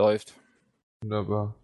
Läuft. 0.00 0.34
Wunderbar. 1.02 1.56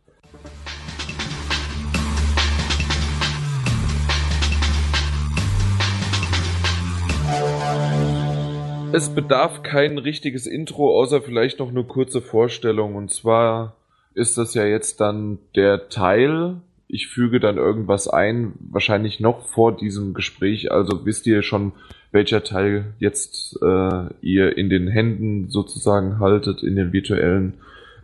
Es 8.92 9.08
bedarf 9.10 9.62
kein 9.62 9.98
richtiges 9.98 10.48
Intro, 10.48 10.98
außer 10.98 11.22
vielleicht 11.22 11.60
noch 11.60 11.68
eine 11.68 11.84
kurze 11.84 12.20
Vorstellung. 12.20 12.96
Und 12.96 13.12
zwar 13.12 13.76
ist 14.14 14.36
das 14.36 14.54
ja 14.54 14.64
jetzt 14.64 15.00
dann 15.00 15.38
der 15.54 15.88
Teil. 15.88 16.56
Ich 16.88 17.06
füge 17.06 17.38
dann 17.38 17.56
irgendwas 17.56 18.08
ein, 18.08 18.54
wahrscheinlich 18.58 19.20
noch 19.20 19.46
vor 19.46 19.76
diesem 19.76 20.12
Gespräch. 20.12 20.72
Also 20.72 21.06
wisst 21.06 21.28
ihr 21.28 21.42
schon, 21.42 21.70
welcher 22.10 22.42
Teil 22.42 22.94
jetzt 22.98 23.62
äh, 23.62 24.06
ihr 24.22 24.58
in 24.58 24.70
den 24.70 24.88
Händen 24.88 25.50
sozusagen 25.50 26.18
haltet, 26.18 26.64
in 26.64 26.74
den 26.74 26.92
virtuellen, 26.92 27.54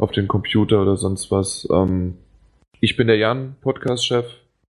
auf 0.01 0.11
dem 0.13 0.29
Computer 0.29 0.81
oder 0.81 0.97
sonst 0.97 1.31
was. 1.31 1.69
Ähm, 1.71 2.17
ich 2.81 2.97
bin 2.97 3.07
der 3.07 3.19
Jan, 3.19 3.57
Podcast-Chef. 3.61 4.27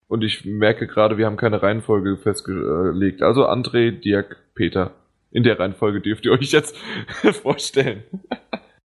Und 0.08 0.24
ich 0.24 0.46
merke 0.46 0.88
gerade, 0.88 1.18
wir 1.18 1.26
haben 1.26 1.36
keine 1.36 1.62
Reihenfolge 1.62 2.16
festgelegt. 2.18 3.22
Also 3.22 3.46
André, 3.46 3.92
Dirk, 3.92 4.38
Peter. 4.56 4.92
In 5.32 5.44
der 5.44 5.60
Reihenfolge 5.60 6.00
dürft 6.00 6.26
ihr 6.26 6.32
euch 6.32 6.52
jetzt 6.54 6.78
vorstellen. 7.44 8.04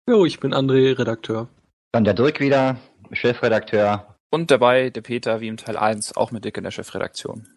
Jo, 0.10 0.26
ich 0.26 0.40
bin 0.40 0.52
André, 0.52 0.98
Redakteur. 0.98 1.48
Dann 1.92 2.04
der 2.04 2.16
Dirk 2.16 2.40
wieder, 2.40 2.78
Chefredakteur. 3.12 4.16
Und 4.32 4.50
dabei 4.50 4.90
der 4.90 5.02
Peter, 5.02 5.42
wie 5.42 5.48
im 5.48 5.58
Teil 5.58 5.78
1, 5.78 6.18
auch 6.18 6.32
mit 6.32 6.44
Dick 6.44 6.58
in 6.58 6.64
der 6.64 6.72
Chefredaktion. 6.72 7.48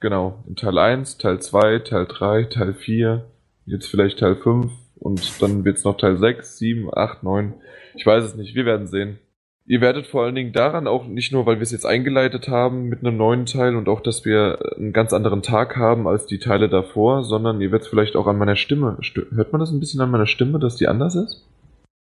Genau, 0.00 0.42
in 0.48 0.56
Teil 0.56 0.76
1, 0.76 1.18
Teil 1.18 1.40
2, 1.40 1.78
Teil 1.80 2.06
3, 2.06 2.44
Teil 2.44 2.74
4, 2.74 3.24
jetzt 3.66 3.86
vielleicht 3.86 4.18
Teil 4.18 4.34
5 4.34 4.72
und 5.04 5.42
dann 5.42 5.64
wird's 5.64 5.84
noch 5.84 5.98
Teil 5.98 6.16
6, 6.16 6.56
7, 6.56 6.88
8, 6.92 7.22
9. 7.22 7.52
Ich 7.94 8.06
weiß 8.06 8.24
es 8.24 8.36
nicht, 8.36 8.54
wir 8.54 8.64
werden 8.64 8.86
sehen. 8.86 9.18
Ihr 9.66 9.80
werdet 9.80 10.06
vor 10.06 10.24
allen 10.24 10.34
Dingen 10.34 10.52
daran 10.52 10.86
auch 10.86 11.06
nicht 11.06 11.30
nur, 11.30 11.46
weil 11.46 11.56
wir 11.56 11.62
es 11.62 11.72
jetzt 11.72 11.86
eingeleitet 11.86 12.48
haben 12.48 12.84
mit 12.84 13.00
einem 13.00 13.16
neuen 13.16 13.46
Teil 13.46 13.76
und 13.76 13.88
auch, 13.88 14.00
dass 14.00 14.24
wir 14.24 14.58
einen 14.76 14.92
ganz 14.92 15.12
anderen 15.12 15.42
Tag 15.42 15.76
haben 15.76 16.08
als 16.08 16.26
die 16.26 16.38
Teile 16.38 16.68
davor, 16.68 17.22
sondern 17.22 17.60
ihr 17.60 17.70
werdet 17.70 17.88
vielleicht 17.88 18.16
auch 18.16 18.26
an 18.26 18.38
meiner 18.38 18.56
Stimme. 18.56 18.98
Hört 19.34 19.52
man 19.52 19.60
das 19.60 19.72
ein 19.72 19.80
bisschen 19.80 20.00
an 20.00 20.10
meiner 20.10 20.26
Stimme, 20.26 20.58
dass 20.58 20.76
die 20.76 20.88
anders 20.88 21.14
ist? 21.14 21.48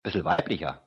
Bisschen 0.03 0.25
weiblicher. 0.25 0.81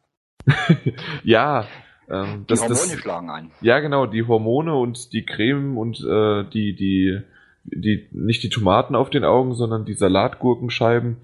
ja. 1.23 1.67
Ähm, 2.09 2.43
die 2.43 2.47
das, 2.49 2.63
Hormone 2.63 2.81
das, 2.81 2.99
schlagen 2.99 3.31
ein. 3.31 3.51
Ja, 3.61 3.79
genau, 3.79 4.07
die 4.07 4.27
Hormone 4.27 4.75
und 4.75 5.13
die 5.13 5.25
Creme 5.25 5.79
und 5.79 6.01
äh, 6.01 6.45
die, 6.53 6.75
die, 6.75 7.21
die, 7.65 8.09
nicht 8.11 8.43
die 8.43 8.51
Tomaten 8.51 8.97
auf 8.97 9.11
den 9.11 9.25
Augen, 9.25 9.55
sondern 9.55 9.85
die 9.85 9.95
Salatgurkenscheiben. 9.95 11.19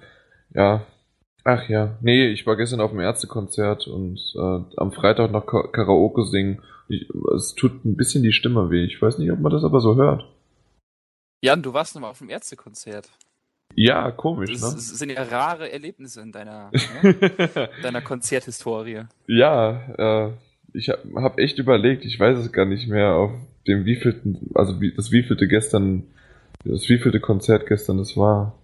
Ja, 0.54 0.86
Ach 1.50 1.66
ja, 1.66 1.96
nee, 2.02 2.26
ich 2.26 2.46
war 2.46 2.56
gestern 2.56 2.82
auf 2.82 2.90
dem 2.90 3.00
Ärztekonzert 3.00 3.86
und 3.86 4.20
äh, 4.36 4.60
am 4.76 4.92
Freitag 4.92 5.30
noch 5.30 5.46
Karaoke 5.46 6.26
singen. 6.26 6.60
Ich, 6.88 7.08
es 7.34 7.54
tut 7.54 7.86
ein 7.86 7.96
bisschen 7.96 8.22
die 8.22 8.34
Stimme 8.34 8.70
weh. 8.70 8.84
Ich 8.84 9.00
weiß 9.00 9.16
nicht, 9.16 9.32
ob 9.32 9.40
man 9.40 9.50
das 9.50 9.64
aber 9.64 9.80
so 9.80 9.96
hört. 9.96 10.28
Jan, 11.42 11.62
du 11.62 11.72
warst 11.72 11.94
nochmal 11.94 12.10
auf 12.10 12.18
dem 12.18 12.28
Ärztekonzert. 12.28 13.08
Ja, 13.74 14.10
komisch, 14.10 14.50
das, 14.52 14.60
ne? 14.60 14.74
Das 14.74 14.88
sind 14.88 15.10
ja 15.10 15.22
rare 15.22 15.72
Erlebnisse 15.72 16.20
in 16.20 16.32
deiner, 16.32 16.70
ne? 17.02 17.70
deiner 17.82 18.02
Konzerthistorie. 18.02 19.04
Ja, 19.26 20.26
äh, 20.26 20.32
ich 20.74 20.90
habe 20.90 21.22
hab 21.22 21.38
echt 21.38 21.58
überlegt, 21.58 22.04
ich 22.04 22.20
weiß 22.20 22.38
es 22.38 22.52
gar 22.52 22.66
nicht 22.66 22.88
mehr, 22.88 23.14
auf 23.14 23.30
dem 23.66 23.86
wievielten, 23.86 24.50
also 24.54 24.82
wie, 24.82 24.92
das 24.92 25.12
wievielte 25.12 25.48
gestern, 25.48 26.04
das 26.62 26.90
wievielte 26.90 27.20
Konzert 27.20 27.66
gestern 27.66 27.96
das 27.96 28.18
war. 28.18 28.58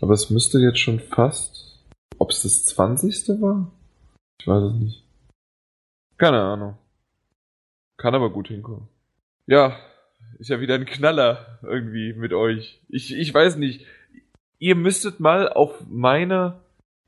Aber 0.00 0.14
es 0.14 0.30
müsste 0.30 0.58
jetzt 0.58 0.78
schon 0.78 1.00
fast 1.00 1.66
ob 2.18 2.30
es 2.30 2.42
das 2.42 2.64
20. 2.66 3.40
war? 3.40 3.70
Ich 4.40 4.46
weiß 4.46 4.62
es 4.64 4.74
nicht. 4.74 5.04
Keine 6.18 6.40
Ahnung. 6.40 6.78
Kann 7.98 8.14
aber 8.14 8.30
gut 8.30 8.48
hinkommen. 8.48 8.88
Ja, 9.46 9.76
ist 10.38 10.50
ja 10.50 10.60
wieder 10.60 10.74
ein 10.74 10.86
Knaller 10.86 11.58
irgendwie 11.62 12.12
mit 12.12 12.32
euch. 12.32 12.80
Ich, 12.88 13.14
ich 13.14 13.32
weiß 13.32 13.56
nicht. 13.56 13.86
Ihr 14.58 14.74
müsstet 14.74 15.20
mal 15.20 15.50
auf 15.50 15.84
meine, 15.88 16.60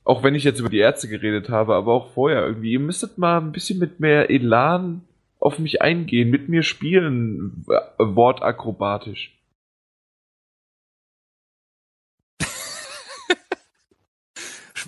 auch 0.05 0.23
wenn 0.23 0.35
ich 0.35 0.45
jetzt 0.45 0.61
über 0.61 0.69
die 0.69 0.79
Ärzte 0.79 1.09
geredet 1.09 1.49
habe, 1.49 1.75
aber 1.75 1.95
auch 1.95 2.13
vorher 2.13 2.47
irgendwie, 2.47 2.73
ihr 2.73 2.81
müsstet 2.81 3.17
mal 3.17 3.39
ein 3.39 3.53
bisschen 3.53 3.79
mit 3.79 4.01
mehr 4.01 4.31
Elan 4.31 5.03
auf 5.39 5.59
mich 5.59 5.81
eingehen, 5.81 6.31
mit 6.31 6.49
mir 6.49 6.63
spielen, 6.63 7.65
wortakrobatisch. 7.99 9.38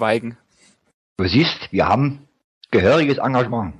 Schweigen. 0.01 0.39
Du 1.19 1.29
siehst, 1.29 1.71
wir 1.73 1.87
haben 1.87 2.27
gehöriges 2.71 3.19
Engagement. 3.19 3.75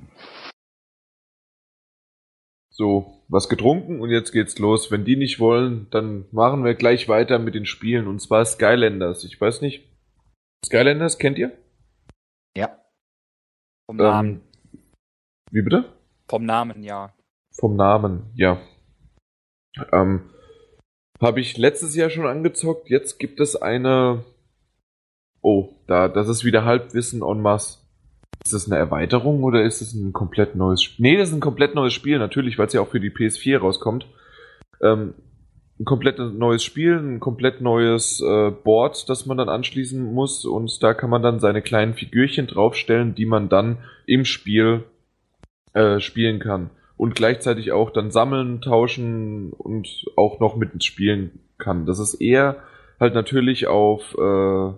So, 2.69 3.23
was 3.27 3.49
getrunken 3.49 4.01
und 4.01 4.11
jetzt 4.11 4.31
geht's 4.31 4.59
los. 4.59 4.91
Wenn 4.91 5.03
die 5.03 5.15
nicht 5.15 5.39
wollen, 5.39 5.87
dann 5.89 6.25
machen 6.31 6.63
wir 6.63 6.75
gleich 6.75 7.09
weiter 7.09 7.39
mit 7.39 7.55
den 7.55 7.65
Spielen 7.65 8.05
und 8.05 8.21
zwar 8.21 8.45
Skylanders. 8.45 9.23
Ich 9.23 9.41
weiß 9.41 9.61
nicht. 9.61 9.83
Skylanders 10.63 11.17
kennt 11.17 11.39
ihr? 11.39 11.57
Ja. 12.55 12.79
Vom 13.87 13.97
Namen. 13.97 14.29
Ähm, 14.29 14.41
wie 15.49 15.63
bitte? 15.63 15.91
Vom 16.29 16.45
Namen, 16.45 16.83
ja. 16.83 17.15
Vom 17.59 17.75
Namen, 17.75 18.29
ja. 18.35 18.61
Ähm, 19.91 20.29
habe 21.19 21.41
ich 21.41 21.57
letztes 21.57 21.95
Jahr 21.95 22.11
schon 22.11 22.27
angezockt. 22.27 22.91
Jetzt 22.91 23.17
gibt 23.17 23.39
es 23.39 23.55
eine 23.55 24.23
Oh, 25.41 25.69
da, 25.91 26.07
das 26.07 26.29
ist 26.29 26.45
wieder 26.45 26.65
Halbwissen 26.65 27.21
en 27.21 27.41
masse. 27.41 27.79
Ist 28.43 28.53
das 28.53 28.65
eine 28.65 28.79
Erweiterung 28.79 29.43
oder 29.43 29.63
ist 29.63 29.81
es 29.81 29.93
ein 29.93 30.13
komplett 30.13 30.55
neues 30.55 30.81
Spiel? 30.81 31.03
Nee, 31.03 31.17
das 31.17 31.29
ist 31.29 31.35
ein 31.35 31.41
komplett 31.41 31.75
neues 31.75 31.93
Spiel, 31.93 32.17
natürlich, 32.17 32.57
weil 32.57 32.67
es 32.67 32.73
ja 32.73 32.81
auch 32.81 32.87
für 32.87 32.99
die 32.99 33.11
PS4 33.11 33.59
rauskommt. 33.59 34.07
Ähm, 34.81 35.13
ein 35.79 35.85
komplett 35.85 36.17
neues 36.17 36.63
Spiel, 36.63 36.97
ein 36.97 37.19
komplett 37.19 37.61
neues 37.61 38.21
äh, 38.21 38.51
Board, 38.51 39.09
das 39.09 39.25
man 39.25 39.37
dann 39.37 39.49
anschließen 39.49 40.13
muss 40.13 40.45
und 40.45 40.81
da 40.81 40.93
kann 40.93 41.09
man 41.09 41.21
dann 41.21 41.39
seine 41.39 41.61
kleinen 41.61 41.93
Figürchen 41.93 42.47
draufstellen, 42.47 43.13
die 43.13 43.25
man 43.25 43.49
dann 43.49 43.79
im 44.05 44.25
Spiel 44.25 44.83
äh, 45.73 45.99
spielen 45.99 46.39
kann. 46.39 46.69
Und 46.97 47.15
gleichzeitig 47.15 47.71
auch 47.71 47.89
dann 47.89 48.11
sammeln, 48.11 48.61
tauschen 48.61 49.53
und 49.53 50.05
auch 50.15 50.39
noch 50.39 50.55
mit 50.55 50.83
spielen 50.83 51.39
kann. 51.57 51.85
Das 51.85 51.99
ist 51.99 52.15
eher 52.15 52.57
halt 52.99 53.13
natürlich 53.13 53.67
auf 53.67 54.15
äh, 54.17 54.73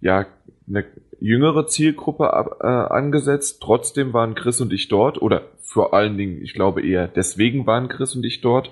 ja, 0.00 0.26
eine 0.68 0.84
jüngere 1.20 1.66
Zielgruppe 1.66 2.32
ab, 2.32 2.58
äh, 2.60 2.66
angesetzt. 2.66 3.60
Trotzdem 3.62 4.12
waren 4.12 4.34
Chris 4.34 4.60
und 4.60 4.72
ich 4.72 4.88
dort, 4.88 5.20
oder 5.20 5.42
vor 5.60 5.94
allen 5.94 6.16
Dingen, 6.16 6.42
ich 6.42 6.54
glaube 6.54 6.86
eher 6.86 7.08
deswegen 7.08 7.66
waren 7.66 7.88
Chris 7.88 8.14
und 8.14 8.24
ich 8.24 8.40
dort 8.40 8.70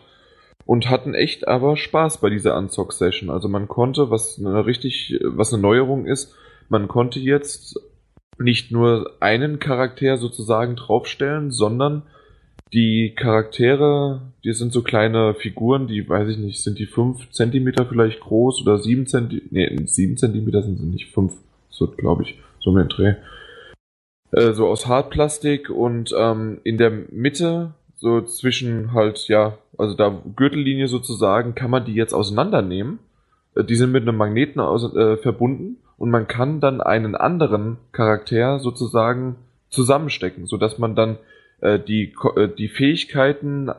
und 0.64 0.90
hatten 0.90 1.14
echt 1.14 1.46
aber 1.48 1.76
Spaß 1.76 2.18
bei 2.18 2.30
dieser 2.30 2.56
Unzock-Session. 2.56 3.30
Also 3.30 3.48
man 3.48 3.68
konnte, 3.68 4.10
was 4.10 4.38
eine 4.38 4.66
richtig, 4.66 5.18
was 5.22 5.52
eine 5.52 5.62
Neuerung 5.62 6.06
ist, 6.06 6.34
man 6.68 6.88
konnte 6.88 7.20
jetzt 7.20 7.80
nicht 8.38 8.70
nur 8.72 9.12
einen 9.20 9.58
Charakter 9.58 10.18
sozusagen 10.18 10.76
draufstellen, 10.76 11.50
sondern 11.50 12.02
die 12.72 13.14
Charaktere, 13.14 14.22
die 14.44 14.52
sind 14.52 14.72
so 14.72 14.82
kleine 14.82 15.34
Figuren, 15.34 15.86
die, 15.86 16.08
weiß 16.08 16.28
ich 16.28 16.38
nicht, 16.38 16.62
sind 16.62 16.78
die 16.78 16.86
fünf 16.86 17.30
Zentimeter 17.30 17.86
vielleicht 17.86 18.20
groß 18.20 18.62
oder 18.62 18.78
sieben 18.78 19.06
Zentimeter, 19.06 19.46
nee, 19.50 19.86
sieben 19.86 20.16
Zentimeter 20.16 20.62
sind 20.62 20.78
sie 20.78 20.86
nicht, 20.86 21.12
fünf, 21.12 21.32
so 21.70 21.86
glaube 21.86 22.24
ich, 22.24 22.38
so 22.60 22.70
um 22.70 22.76
den 22.76 22.88
Dreh. 22.88 23.14
Äh, 24.32 24.52
so 24.52 24.66
aus 24.66 24.86
Hartplastik 24.86 25.70
und 25.70 26.12
ähm, 26.16 26.60
in 26.64 26.78
der 26.78 26.90
Mitte, 26.90 27.74
so 27.94 28.20
zwischen 28.22 28.92
halt, 28.92 29.28
ja, 29.28 29.58
also 29.78 29.94
da 29.94 30.20
Gürtellinie 30.34 30.88
sozusagen, 30.88 31.54
kann 31.54 31.70
man 31.70 31.84
die 31.84 31.94
jetzt 31.94 32.12
auseinandernehmen. 32.12 32.98
Äh, 33.54 33.64
die 33.64 33.76
sind 33.76 33.92
mit 33.92 34.02
einem 34.02 34.16
Magneten 34.16 34.60
aus, 34.60 34.92
äh, 34.94 35.16
verbunden 35.16 35.76
und 35.98 36.10
man 36.10 36.26
kann 36.26 36.60
dann 36.60 36.80
einen 36.80 37.14
anderen 37.14 37.78
Charakter 37.92 38.58
sozusagen 38.58 39.36
zusammenstecken, 39.70 40.46
so 40.46 40.56
dass 40.56 40.78
man 40.78 40.96
dann 40.96 41.18
äh, 41.60 41.78
die, 41.78 42.14
äh, 42.36 42.48
die 42.48 42.68
Fähigkeiten 42.68 43.70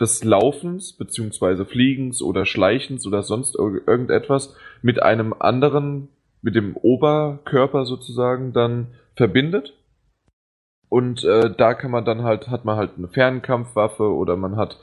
des 0.00 0.24
Laufens 0.24 0.92
beziehungsweise 0.92 1.64
Fliegens 1.64 2.20
oder 2.22 2.44
Schleichens 2.44 3.06
oder 3.06 3.22
sonst 3.22 3.56
irgendetwas 3.56 4.54
mit 4.82 5.02
einem 5.02 5.34
anderen, 5.38 6.08
mit 6.42 6.54
dem 6.54 6.76
Oberkörper 6.76 7.86
sozusagen 7.86 8.52
dann 8.52 8.88
verbindet. 9.14 9.72
Und 10.88 11.24
äh, 11.24 11.50
da 11.56 11.74
kann 11.74 11.90
man 11.90 12.04
dann 12.04 12.22
halt, 12.22 12.48
hat 12.48 12.64
man 12.64 12.76
halt 12.76 12.92
eine 12.96 13.08
Fernkampfwaffe 13.08 14.04
oder 14.04 14.36
man 14.36 14.56
hat 14.56 14.78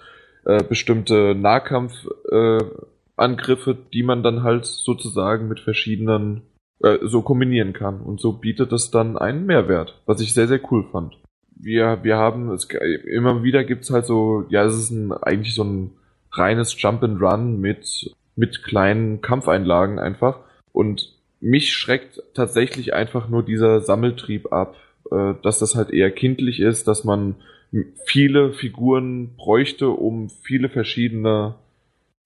äh, 0.46 0.62
bestimmte 0.64 1.36
Nahkampfangriffe, 1.36 3.72
äh, 3.72 3.78
die 3.94 4.04
man 4.04 4.24
dann 4.24 4.44
halt 4.44 4.66
sozusagen 4.66 5.48
mit 5.48 5.62
verschiedenen 5.62 6.42
äh, 6.82 6.98
so 7.04 7.22
kombinieren 7.22 7.72
kann. 7.74 8.02
Und 8.02 8.20
so 8.20 8.34
bietet 8.34 8.74
es 8.74 8.92
dann 8.92 9.18
einen 9.18 9.46
Mehrwert, 9.46 10.02
was 10.06 10.20
ich 10.20 10.34
sehr, 10.34 10.48
sehr 10.48 10.60
cool 10.72 10.84
fand 10.92 11.16
wir, 11.56 12.04
wir 12.04 12.18
haben, 12.18 12.52
es, 12.52 12.68
immer 13.06 13.44
wieder 13.44 13.64
gibt's 13.64 13.90
halt 13.90 14.06
so, 14.06 14.46
ja, 14.50 14.64
es 14.64 14.76
ist 14.76 14.92
ein, 14.92 15.12
eigentlich 15.12 15.56
so 15.56 15.64
ein 15.64 15.92
reines 16.32 16.80
Jump 16.82 17.04
and 17.04 17.22
Run 17.22 17.60
mit, 17.60 18.12
mit 18.36 18.64
kleinen 18.64 19.22
Kampfeinlagen 19.22 20.00
einfach. 20.00 20.40
Und 20.72 21.14
mich 21.40 21.74
schreckt 21.74 22.22
tatsächlich 22.34 22.94
einfach 22.94 23.30
nur 23.30 23.44
dieser 23.44 23.82
Sammeltrieb 23.82 24.52
ab. 24.52 24.76
äh, 25.12 25.34
dass 25.44 25.60
das 25.60 25.76
halt 25.76 25.92
eher 25.92 26.12
kindlich 26.12 26.60
ist, 26.60 26.88
dass 26.88 27.04
man 27.04 27.36
viele 28.06 28.54
Figuren 28.54 29.36
bräuchte, 29.36 29.90
um 29.90 30.30
viele 30.30 30.70
verschiedene 30.70 31.56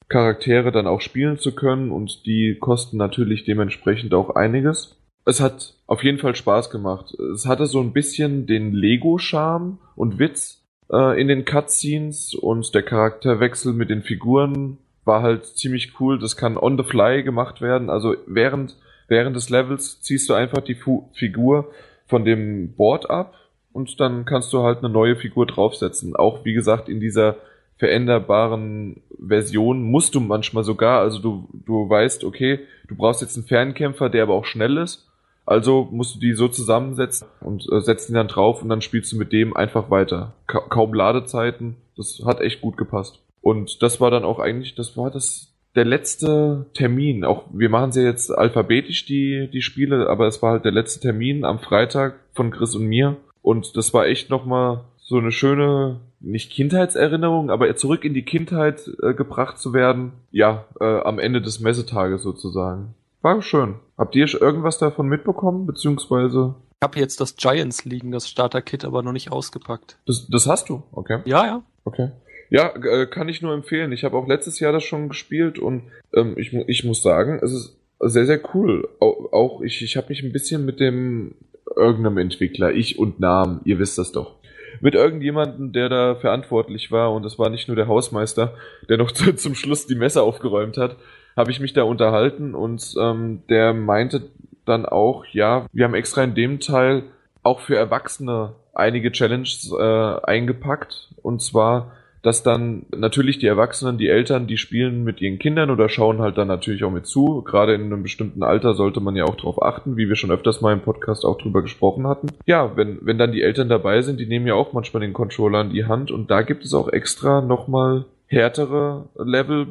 Charaktere 0.09 0.71
dann 0.71 0.87
auch 0.87 1.01
spielen 1.01 1.37
zu 1.37 1.53
können 1.53 1.91
und 1.91 2.25
die 2.25 2.55
kosten 2.59 2.97
natürlich 2.97 3.43
dementsprechend 3.43 4.13
auch 4.13 4.35
einiges. 4.35 4.95
Es 5.27 5.41
hat 5.41 5.73
auf 5.87 6.05
jeden 6.05 6.19
Fall 6.19 6.37
Spaß 6.37 6.69
gemacht. 6.69 7.13
Es 7.33 7.45
hatte 7.45 7.65
so 7.65 7.81
ein 7.81 7.91
bisschen 7.91 8.45
den 8.45 8.71
Lego-Charme 8.71 9.77
und 9.97 10.19
Witz 10.19 10.63
äh, 10.89 11.19
in 11.19 11.27
den 11.27 11.43
Cutscenes 11.43 12.33
und 12.33 12.73
der 12.73 12.81
Charakterwechsel 12.81 13.73
mit 13.73 13.89
den 13.89 14.03
Figuren 14.03 14.77
war 15.03 15.23
halt 15.23 15.45
ziemlich 15.45 15.99
cool. 15.99 16.17
Das 16.17 16.37
kann 16.37 16.55
on 16.55 16.77
the 16.77 16.83
fly 16.85 17.23
gemacht 17.23 17.59
werden. 17.59 17.89
Also 17.89 18.15
während, 18.25 18.77
während 19.09 19.35
des 19.35 19.49
Levels 19.49 19.99
ziehst 19.99 20.29
du 20.29 20.33
einfach 20.33 20.61
die 20.61 20.75
Fu 20.75 21.09
Figur 21.13 21.73
von 22.05 22.23
dem 22.23 22.73
Board 22.75 23.09
ab 23.09 23.33
und 23.73 23.99
dann 23.99 24.23
kannst 24.23 24.53
du 24.53 24.63
halt 24.63 24.77
eine 24.77 24.89
neue 24.89 25.17
Figur 25.17 25.45
draufsetzen. 25.45 26.15
Auch 26.15 26.45
wie 26.45 26.53
gesagt 26.53 26.87
in 26.87 27.01
dieser 27.01 27.35
veränderbaren 27.75 29.01
Version 29.19 29.83
musst 29.83 30.15
du 30.15 30.21
manchmal 30.21 30.63
sogar, 30.63 31.01
also 31.01 31.19
du, 31.19 31.49
du 31.65 31.89
weißt, 31.89 32.23
okay, 32.23 32.59
du 32.87 32.95
brauchst 32.95 33.21
jetzt 33.21 33.35
einen 33.35 33.45
Fernkämpfer, 33.45 34.09
der 34.09 34.23
aber 34.23 34.33
auch 34.33 34.45
schnell 34.45 34.77
ist. 34.77 35.06
Also 35.47 35.87
musst 35.91 36.15
du 36.15 36.19
die 36.19 36.33
so 36.33 36.49
zusammensetzen 36.49 37.29
und 37.39 37.65
äh, 37.71 37.79
setzt 37.79 38.09
ihn 38.09 38.15
dann 38.15 38.27
drauf 38.27 38.61
und 38.61 38.67
dann 38.67 38.81
spielst 38.81 39.13
du 39.13 39.17
mit 39.17 39.31
dem 39.31 39.55
einfach 39.55 39.89
weiter. 39.89 40.33
Ka 40.45 40.59
kaum 40.59 40.93
Ladezeiten. 40.93 41.77
Das 41.95 42.21
hat 42.25 42.41
echt 42.41 42.59
gut 42.59 42.75
gepasst. 42.75 43.21
Und 43.39 43.81
das 43.81 44.01
war 44.01 44.11
dann 44.11 44.25
auch 44.25 44.39
eigentlich, 44.39 44.75
das 44.75 44.97
war 44.97 45.09
das 45.09 45.53
der 45.73 45.85
letzte 45.85 46.65
Termin. 46.73 47.23
Auch 47.23 47.45
wir 47.53 47.69
machen 47.69 47.93
sie 47.93 48.01
ja 48.01 48.07
jetzt 48.09 48.29
alphabetisch 48.29 49.05
die 49.05 49.49
die 49.51 49.61
Spiele, 49.61 50.09
aber 50.09 50.27
es 50.27 50.41
war 50.41 50.51
halt 50.51 50.65
der 50.65 50.73
letzte 50.73 50.99
Termin 50.99 51.45
am 51.45 51.59
Freitag 51.59 52.15
von 52.33 52.51
Chris 52.51 52.75
und 52.75 52.85
mir. 52.85 53.15
Und 53.41 53.77
das 53.77 53.93
war 53.93 54.05
echt 54.05 54.29
nochmal 54.29 54.81
so 54.97 55.17
eine 55.17 55.31
schöne, 55.31 56.01
nicht 56.19 56.51
Kindheitserinnerung, 56.51 57.51
aber 57.51 57.73
zurück 57.77 58.03
in 58.03 58.13
die 58.13 58.25
Kindheit 58.25 58.81
äh, 59.01 59.13
gebracht 59.13 59.59
zu 59.59 59.71
werden. 59.71 60.11
Ja, 60.31 60.65
äh, 60.81 60.99
am 60.99 61.19
Ende 61.19 61.41
des 61.41 61.61
Messetages 61.61 62.21
sozusagen. 62.21 62.95
War 63.27 63.41
schön. 63.41 63.75
Habt 63.97 64.15
ihr 64.15 64.25
irgendwas 64.41 64.77
davon 64.77 65.09
mitbekommen, 65.09 65.67
beziehungsweise? 65.67 66.55
Ich 66.79 66.85
habe 66.85 66.97
jetzt 66.97 67.19
das 67.19 67.35
Giants 67.35 67.83
liegen, 67.83 68.13
das 68.13 68.29
Starter-Kit, 68.29 68.85
aber 68.85 69.03
noch 69.03 69.11
nicht 69.11 69.33
ausgepackt. 69.33 69.97
Das, 70.05 70.27
das 70.29 70.47
hast 70.47 70.69
du, 70.69 70.83
okay. 70.93 71.19
Ja, 71.25 71.45
ja. 71.45 71.63
Okay. 71.83 72.11
Ja, 72.49 72.73
äh, 72.73 73.05
kann 73.05 73.27
ich 73.27 73.41
nur 73.41 73.53
empfehlen. 73.53 73.91
Ich 73.91 74.05
habe 74.05 74.15
auch 74.15 74.29
letztes 74.29 74.61
Jahr 74.61 74.71
das 74.71 74.85
schon 74.85 75.09
gespielt 75.09 75.59
und 75.59 75.83
ähm, 76.13 76.35
ich, 76.37 76.53
ich 76.53 76.85
muss 76.85 77.03
sagen, 77.03 77.41
es 77.43 77.51
ist 77.51 77.77
sehr, 77.99 78.25
sehr 78.25 78.39
cool. 78.55 78.87
Auch, 79.01 79.33
auch 79.33 79.61
ich, 79.61 79.81
ich 79.81 79.97
habe 79.97 80.07
mich 80.07 80.23
ein 80.23 80.31
bisschen 80.31 80.63
mit 80.63 80.79
dem 80.79 81.35
irgendeinem 81.75 82.19
Entwickler, 82.19 82.71
ich 82.71 82.97
und 82.97 83.19
Namen, 83.19 83.59
ihr 83.65 83.77
wisst 83.77 83.97
das 83.97 84.13
doch. 84.13 84.35
Mit 84.79 84.95
irgendjemandem, 84.95 85.73
der 85.73 85.89
da 85.89 86.15
verantwortlich 86.15 86.93
war, 86.93 87.11
und 87.11 87.23
das 87.23 87.37
war 87.37 87.49
nicht 87.49 87.67
nur 87.67 87.75
der 87.75 87.89
Hausmeister, 87.89 88.53
der 88.87 88.95
noch 88.95 89.11
zum 89.35 89.53
Schluss 89.53 89.85
die 89.85 89.95
Messer 89.95 90.23
aufgeräumt 90.23 90.77
hat, 90.77 90.95
habe 91.37 91.51
ich 91.51 91.59
mich 91.59 91.73
da 91.73 91.83
unterhalten 91.83 92.55
und 92.55 92.95
ähm, 92.99 93.43
der 93.49 93.73
meinte 93.73 94.23
dann 94.65 94.85
auch, 94.85 95.25
ja, 95.27 95.65
wir 95.71 95.85
haben 95.85 95.93
extra 95.93 96.23
in 96.23 96.35
dem 96.35 96.59
Teil 96.59 97.03
auch 97.43 97.61
für 97.61 97.77
Erwachsene 97.77 98.53
einige 98.73 99.11
Challenges 99.11 99.71
äh, 99.71 99.81
eingepackt. 100.23 101.09
Und 101.21 101.41
zwar 101.41 101.91
dass 102.27 102.43
dann 102.43 102.85
natürlich 102.95 103.39
die 103.39 103.47
Erwachsenen, 103.47 103.97
die 103.97 104.09
Eltern, 104.09 104.47
die 104.47 104.57
spielen 104.57 105.05
mit 105.05 105.21
ihren 105.21 105.39
Kindern 105.39 105.69
oder 105.69 105.87
schauen 105.87 106.19
halt 106.19 106.37
dann 106.37 106.49
natürlich 106.49 106.83
auch 106.83 106.91
mit 106.91 107.05
zu. 107.05 107.41
Gerade 107.41 107.73
in 107.73 107.83
einem 107.83 108.03
bestimmten 108.03 108.43
Alter 108.43 108.73
sollte 108.73 108.99
man 108.99 109.15
ja 109.15 109.23
auch 109.23 109.37
darauf 109.37 109.61
achten, 109.61 109.95
wie 109.95 110.09
wir 110.09 110.17
schon 110.17 110.31
öfters 110.31 110.59
mal 110.59 110.73
im 110.73 110.81
Podcast 110.81 111.23
auch 111.23 111.37
drüber 111.37 111.61
gesprochen 111.61 112.05
hatten. 112.05 112.27
Ja, 112.45 112.75
wenn, 112.75 112.99
wenn 113.01 113.17
dann 113.17 113.31
die 113.31 113.43
Eltern 113.43 113.69
dabei 113.69 114.01
sind, 114.01 114.19
die 114.19 114.25
nehmen 114.25 114.45
ja 114.45 114.55
auch 114.55 114.73
manchmal 114.73 115.01
den 115.01 115.13
Controller 115.13 115.61
in 115.61 115.69
die 115.69 115.85
Hand 115.85 116.11
und 116.11 116.29
da 116.29 116.41
gibt 116.41 116.65
es 116.65 116.73
auch 116.73 116.89
extra 116.89 117.39
nochmal 117.39 118.03
härtere 118.25 119.05
Level, 119.17 119.67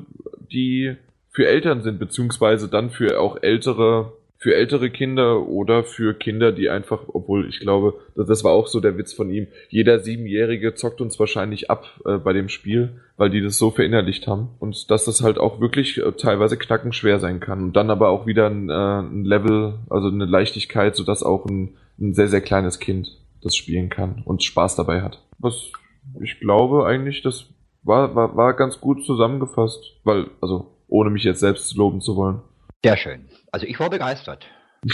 die 0.50 0.96
für 1.37 1.47
Eltern 1.47 1.83
sind, 1.83 1.99
beziehungsweise 1.99 2.67
dann 2.67 2.88
für 2.88 3.21
auch 3.21 3.37
ältere 3.43 4.15
für 4.38 4.55
ältere 4.55 4.91
Kinder 4.91 5.47
oder 5.47 5.85
für 5.85 6.15
Kinder, 6.15 6.53
die 6.53 6.71
einfach, 6.71 7.00
obwohl 7.09 7.49
ich 7.49 7.61
glaube, 7.61 7.94
das 8.15 8.43
war 8.44 8.53
auch 8.53 8.69
so 8.69 8.81
der 8.81 8.97
Witz 8.97 9.12
von 9.12 9.31
ihm, 9.31 9.47
jeder 9.69 9.99
Siebenjährige 9.99 10.75
zockt 10.75 11.00
uns 11.00 11.19
wahrscheinlich 11.19 11.71
ab 11.71 11.87
äh, 12.05 12.17
bei 12.19 12.33
dem 12.33 12.49
Spiel, 12.49 13.00
weil 13.17 13.29
die 13.29 13.43
das 13.43 13.59
so 13.59 13.71
verinnerlicht 13.71 14.27
haben. 14.27 14.50
Und 14.59 14.91
dass 14.91 15.05
das 15.06 15.23
halt 15.23 15.38
auch 15.38 15.61
wirklich 15.61 15.99
äh, 15.99 16.12
teilweise 16.12 16.56
knackenschwer 16.59 17.19
sein 17.19 17.41
kann. 17.41 17.65
Und 17.65 17.77
dann 17.77 17.91
aber 17.91 18.11
auch 18.11 18.27
wieder 18.27 18.49
ein, 18.49 18.69
äh, 18.69 19.00
ein 19.00 19.25
Level, 19.25 19.79
also 19.88 20.09
eine 20.09 20.27
Leichtigkeit, 20.27 20.97
sodass 20.97 21.23
auch 21.23 21.47
ein, 21.47 21.77
ein 21.99 22.12
sehr, 22.12 22.29
sehr 22.29 22.43
kleines 22.43 22.79
Kind 22.79 23.19
das 23.43 23.56
spielen 23.56 23.88
kann 23.88 24.23
und 24.25 24.43
Spaß 24.43 24.77
dabei 24.77 25.03
hat. 25.03 25.23
Was 25.38 25.73
ich 26.21 26.41
glaube 26.41 26.87
eigentlich, 26.87 27.23
das 27.23 27.47
war, 27.83 28.15
war, 28.15 28.37
war 28.37 28.55
ganz 28.55 28.81
gut 28.81 29.05
zusammengefasst, 29.05 29.97
weil, 30.05 30.27
also 30.41 30.75
ohne 30.88 31.11
mich 31.11 31.25
jetzt 31.25 31.41
selbst 31.41 31.75
loben 31.77 32.00
zu 32.00 32.17
wollen. 32.17 32.41
Sehr 32.85 32.97
schön. 32.97 33.29
Also 33.50 33.67
ich 33.67 33.79
war 33.81 33.91
begeistert. 33.91 34.47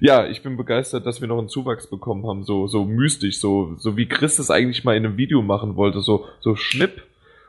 ja, 0.00 0.26
ich 0.26 0.42
bin 0.42 0.56
begeistert, 0.56 1.06
dass 1.06 1.20
wir 1.20 1.28
noch 1.28 1.38
einen 1.38 1.48
Zuwachs 1.48 1.88
bekommen 1.88 2.26
haben, 2.26 2.44
so, 2.44 2.66
so 2.66 2.84
mystisch, 2.84 3.38
so, 3.38 3.74
so 3.76 3.96
wie 3.96 4.06
Chris 4.06 4.38
es 4.38 4.50
eigentlich 4.50 4.84
mal 4.84 4.96
in 4.96 5.06
einem 5.06 5.16
Video 5.16 5.42
machen 5.42 5.76
wollte, 5.76 6.00
so, 6.00 6.26
so 6.40 6.56
Schnipp 6.56 7.02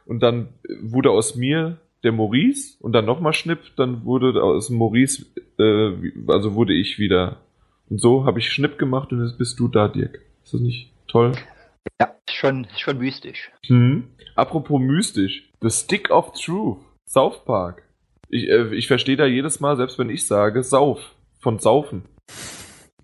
und 0.05 0.21
dann 0.21 0.49
wurde 0.81 1.11
aus 1.11 1.35
mir 1.35 1.77
der 2.03 2.11
Maurice 2.11 2.77
und 2.79 2.93
dann 2.93 3.05
nochmal 3.05 3.33
Schnipp, 3.33 3.59
dann 3.75 4.05
wurde 4.05 4.41
aus 4.41 4.69
Maurice, 4.69 5.25
äh, 5.59 5.93
also 6.27 6.53
wurde 6.53 6.73
ich 6.73 6.99
wieder. 6.99 7.41
Und 7.89 7.99
so 7.99 8.25
habe 8.25 8.39
ich 8.39 8.49
Schnipp 8.49 8.77
gemacht 8.77 9.11
und 9.11 9.25
jetzt 9.25 9.37
bist 9.37 9.59
du 9.59 9.67
da, 9.67 9.87
Dirk. 9.87 10.21
Ist 10.43 10.53
das 10.53 10.61
nicht 10.61 10.91
toll? 11.07 11.33
Ja, 11.99 12.13
schon, 12.29 12.67
schon 12.77 12.97
mystisch. 12.99 13.51
Hm. 13.65 14.05
Apropos 14.35 14.79
mystisch. 14.79 15.46
The 15.61 15.71
Stick 15.71 16.11
of 16.11 16.33
Truth. 16.33 16.77
South 17.07 17.43
Park. 17.45 17.83
Ich, 18.29 18.47
äh, 18.47 18.75
ich 18.75 18.87
verstehe 18.87 19.15
da 19.15 19.25
jedes 19.25 19.59
Mal, 19.59 19.75
selbst 19.77 19.97
wenn 19.97 20.09
ich 20.09 20.27
sage, 20.27 20.63
Sauf. 20.63 20.99
Von 21.39 21.59
Saufen. 21.59 22.03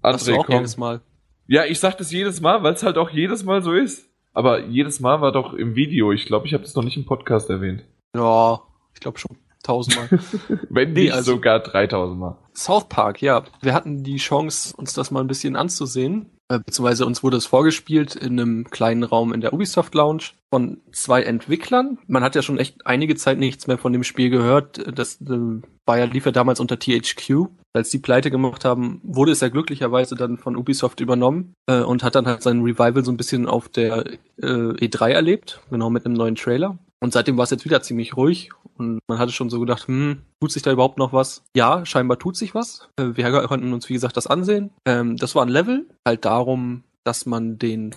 André, 0.01 0.37
auch 0.37 0.45
komm. 0.45 0.55
jedes 0.55 0.77
Mal. 0.77 1.01
Ja, 1.47 1.65
ich 1.65 1.79
sag 1.79 1.97
das 1.97 2.11
jedes 2.11 2.41
Mal, 2.41 2.63
weil 2.63 2.73
es 2.73 2.83
halt 2.83 2.97
auch 2.97 3.09
jedes 3.09 3.43
Mal 3.43 3.61
so 3.61 3.73
ist. 3.73 4.09
Aber 4.33 4.65
jedes 4.65 4.99
Mal 4.99 5.21
war 5.21 5.31
doch 5.31 5.53
im 5.53 5.75
Video. 5.75 6.11
Ich 6.11 6.25
glaube, 6.25 6.47
ich 6.47 6.53
habe 6.53 6.63
das 6.63 6.75
noch 6.75 6.83
nicht 6.83 6.97
im 6.97 7.05
Podcast 7.05 7.49
erwähnt. 7.49 7.83
Ja, 8.15 8.61
ich 8.93 8.99
glaube 8.99 9.19
schon 9.19 9.37
tausendmal. 9.63 10.09
Wenn 10.69 10.93
nicht 10.93 11.13
also, 11.13 11.33
sogar 11.33 11.59
dreitausendmal. 11.59 12.37
South 12.55 12.89
Park, 12.89 13.21
ja. 13.21 13.43
Wir 13.61 13.73
hatten 13.73 14.03
die 14.03 14.17
Chance, 14.17 14.75
uns 14.75 14.93
das 14.93 15.11
mal 15.11 15.21
ein 15.21 15.27
bisschen 15.27 15.55
anzusehen. 15.55 16.29
Äh, 16.49 16.59
beziehungsweise 16.59 17.05
uns 17.05 17.23
wurde 17.23 17.37
es 17.37 17.45
vorgespielt 17.45 18.15
in 18.15 18.39
einem 18.39 18.69
kleinen 18.69 19.03
Raum 19.03 19.33
in 19.33 19.41
der 19.41 19.53
Ubisoft 19.53 19.95
Lounge 19.95 20.23
von 20.51 20.81
zwei 20.91 21.23
Entwicklern. 21.23 21.97
Man 22.07 22.23
hat 22.23 22.35
ja 22.35 22.41
schon 22.41 22.59
echt 22.59 22.85
einige 22.85 23.15
Zeit 23.15 23.39
nichts 23.39 23.67
mehr 23.67 23.77
von 23.77 23.93
dem 23.93 24.03
Spiel 24.03 24.29
gehört. 24.29 24.97
Das 24.97 25.21
äh, 25.21 25.61
war 25.85 25.97
ja, 25.97 26.05
lief 26.05 26.25
ja 26.25 26.31
damals 26.31 26.59
unter 26.59 26.77
THQ. 26.77 27.47
Als 27.73 27.89
die 27.89 27.99
Pleite 27.99 28.29
gemacht 28.29 28.65
haben, 28.65 29.01
wurde 29.03 29.31
es 29.31 29.39
ja 29.39 29.49
glücklicherweise 29.49 30.15
dann 30.15 30.37
von 30.37 30.55
Ubisoft 30.55 30.99
übernommen 30.99 31.55
äh, 31.65 31.81
und 31.81 32.03
hat 32.03 32.15
dann 32.15 32.27
halt 32.27 32.43
sein 32.43 32.61
Revival 32.61 33.03
so 33.03 33.11
ein 33.11 33.17
bisschen 33.17 33.47
auf 33.47 33.67
der 33.69 34.05
äh, 34.37 34.45
E3 34.45 35.09
erlebt, 35.09 35.61
genau 35.71 35.89
mit 35.89 36.05
einem 36.05 36.13
neuen 36.13 36.35
Trailer. 36.35 36.77
Und 37.03 37.11
seitdem 37.11 37.35
war 37.35 37.43
es 37.43 37.49
jetzt 37.49 37.65
wieder 37.65 37.81
ziemlich 37.81 38.15
ruhig 38.15 38.51
und 38.77 38.99
man 39.09 39.19
hatte 39.19 39.33
schon 39.33 39.49
so 39.49 39.59
gedacht, 39.59 39.89
hm, 39.89 40.21
tut 40.39 40.53
sich 40.53 40.63
da 40.63 40.71
überhaupt 40.71 40.97
noch 40.97 41.11
was? 41.11 41.43
Ja, 41.53 41.85
scheinbar 41.85 42.17
tut 42.17 42.37
sich 42.37 42.55
was. 42.55 42.87
Äh, 42.95 43.17
wir 43.17 43.29
konnten 43.47 43.73
uns, 43.73 43.89
wie 43.89 43.93
gesagt, 43.93 44.15
das 44.15 44.25
ansehen. 44.25 44.69
Ähm, 44.85 45.17
das 45.17 45.35
war 45.35 45.45
ein 45.45 45.49
Level, 45.49 45.85
halt 46.07 46.23
darum, 46.23 46.85
dass 47.03 47.25
man 47.25 47.59
den, 47.59 47.93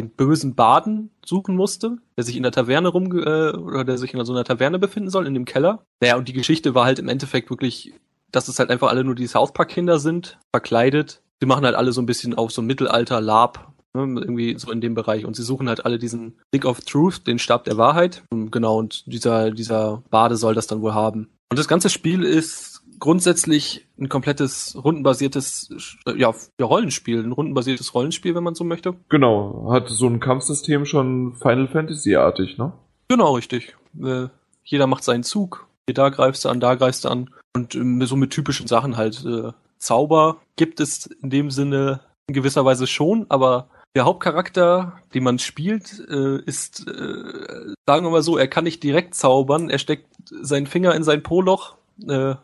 den 0.00 0.10
bösen 0.10 0.56
Baden 0.56 1.10
suchen 1.24 1.54
musste, 1.54 1.98
der 2.16 2.24
sich 2.24 2.36
in 2.36 2.42
der 2.42 2.50
Taverne 2.50 2.88
rum, 2.88 3.16
äh, 3.16 3.52
oder 3.52 3.84
der 3.84 3.98
sich 3.98 4.14
in 4.14 4.24
so 4.24 4.32
einer 4.32 4.42
Taverne 4.42 4.80
befinden 4.80 5.10
soll, 5.10 5.28
in 5.28 5.34
dem 5.34 5.44
Keller. 5.44 5.84
Naja, 6.00 6.16
und 6.16 6.26
die 6.26 6.32
Geschichte 6.32 6.74
war 6.74 6.86
halt 6.86 6.98
im 6.98 7.06
Endeffekt 7.06 7.50
wirklich, 7.50 7.94
dass 8.32 8.48
es 8.48 8.58
halt 8.58 8.70
einfach 8.70 8.88
alle 8.88 9.04
nur 9.04 9.14
die 9.14 9.28
South 9.28 9.52
Park 9.52 9.68
Kinder 9.68 10.00
sind, 10.00 10.40
verkleidet. 10.50 11.22
Die 11.40 11.46
machen 11.46 11.64
halt 11.64 11.76
alle 11.76 11.92
so 11.92 12.02
ein 12.02 12.06
bisschen 12.06 12.34
auf 12.34 12.50
so 12.50 12.62
Mittelalter-Lab 12.62 13.69
irgendwie 13.94 14.58
so 14.58 14.70
in 14.70 14.80
dem 14.80 14.94
Bereich. 14.94 15.24
Und 15.24 15.36
sie 15.36 15.42
suchen 15.42 15.68
halt 15.68 15.84
alle 15.84 15.98
diesen 15.98 16.38
Stick 16.48 16.64
of 16.64 16.80
Truth, 16.80 17.26
den 17.26 17.38
Stab 17.38 17.64
der 17.64 17.76
Wahrheit. 17.76 18.22
Genau, 18.30 18.78
und 18.78 19.04
dieser, 19.06 19.50
dieser 19.50 20.02
Bade 20.10 20.36
soll 20.36 20.54
das 20.54 20.66
dann 20.66 20.82
wohl 20.82 20.94
haben. 20.94 21.28
Und 21.50 21.58
das 21.58 21.68
ganze 21.68 21.90
Spiel 21.90 22.22
ist 22.22 22.82
grundsätzlich 23.00 23.88
ein 23.98 24.08
komplettes 24.08 24.76
rundenbasiertes 24.76 25.98
ja, 26.06 26.32
ja, 26.60 26.66
Rollenspiel, 26.66 27.24
ein 27.24 27.32
rundenbasiertes 27.32 27.94
Rollenspiel, 27.94 28.34
wenn 28.34 28.44
man 28.44 28.54
so 28.54 28.62
möchte. 28.62 28.94
Genau, 29.08 29.70
hat 29.72 29.88
so 29.88 30.06
ein 30.06 30.20
Kampfsystem 30.20 30.84
schon 30.84 31.34
Final 31.34 31.66
Fantasy-artig, 31.66 32.58
ne? 32.58 32.72
Genau, 33.08 33.34
richtig. 33.34 33.74
Äh, 34.00 34.28
jeder 34.62 34.86
macht 34.86 35.02
seinen 35.02 35.24
Zug. 35.24 35.66
Hier 35.88 35.94
da 35.94 36.10
greifst 36.10 36.44
du 36.44 36.50
an, 36.50 36.60
da 36.60 36.76
greifst 36.76 37.04
du 37.04 37.08
an. 37.08 37.30
Und 37.56 37.74
äh, 37.74 38.06
so 38.06 38.14
mit 38.14 38.30
typischen 38.30 38.68
Sachen 38.68 38.96
halt. 38.96 39.24
Äh, 39.24 39.50
Zauber 39.78 40.36
gibt 40.56 40.78
es 40.78 41.06
in 41.06 41.30
dem 41.30 41.50
Sinne 41.50 42.00
in 42.28 42.34
gewisser 42.34 42.64
Weise 42.64 42.86
schon, 42.86 43.26
aber 43.30 43.70
der 43.96 44.04
Hauptcharakter, 44.04 45.00
den 45.14 45.24
man 45.24 45.38
spielt, 45.38 46.00
äh, 46.08 46.38
ist, 46.44 46.86
äh, 46.88 47.74
sagen 47.86 48.06
wir 48.06 48.10
mal 48.10 48.22
so, 48.22 48.38
er 48.38 48.48
kann 48.48 48.64
nicht 48.64 48.82
direkt 48.82 49.14
zaubern. 49.14 49.68
Er 49.70 49.78
steckt 49.78 50.06
seinen 50.28 50.66
Finger 50.66 50.94
in 50.94 51.02
sein 51.02 51.22
Poloch, 51.22 51.76
äh, 52.08 52.34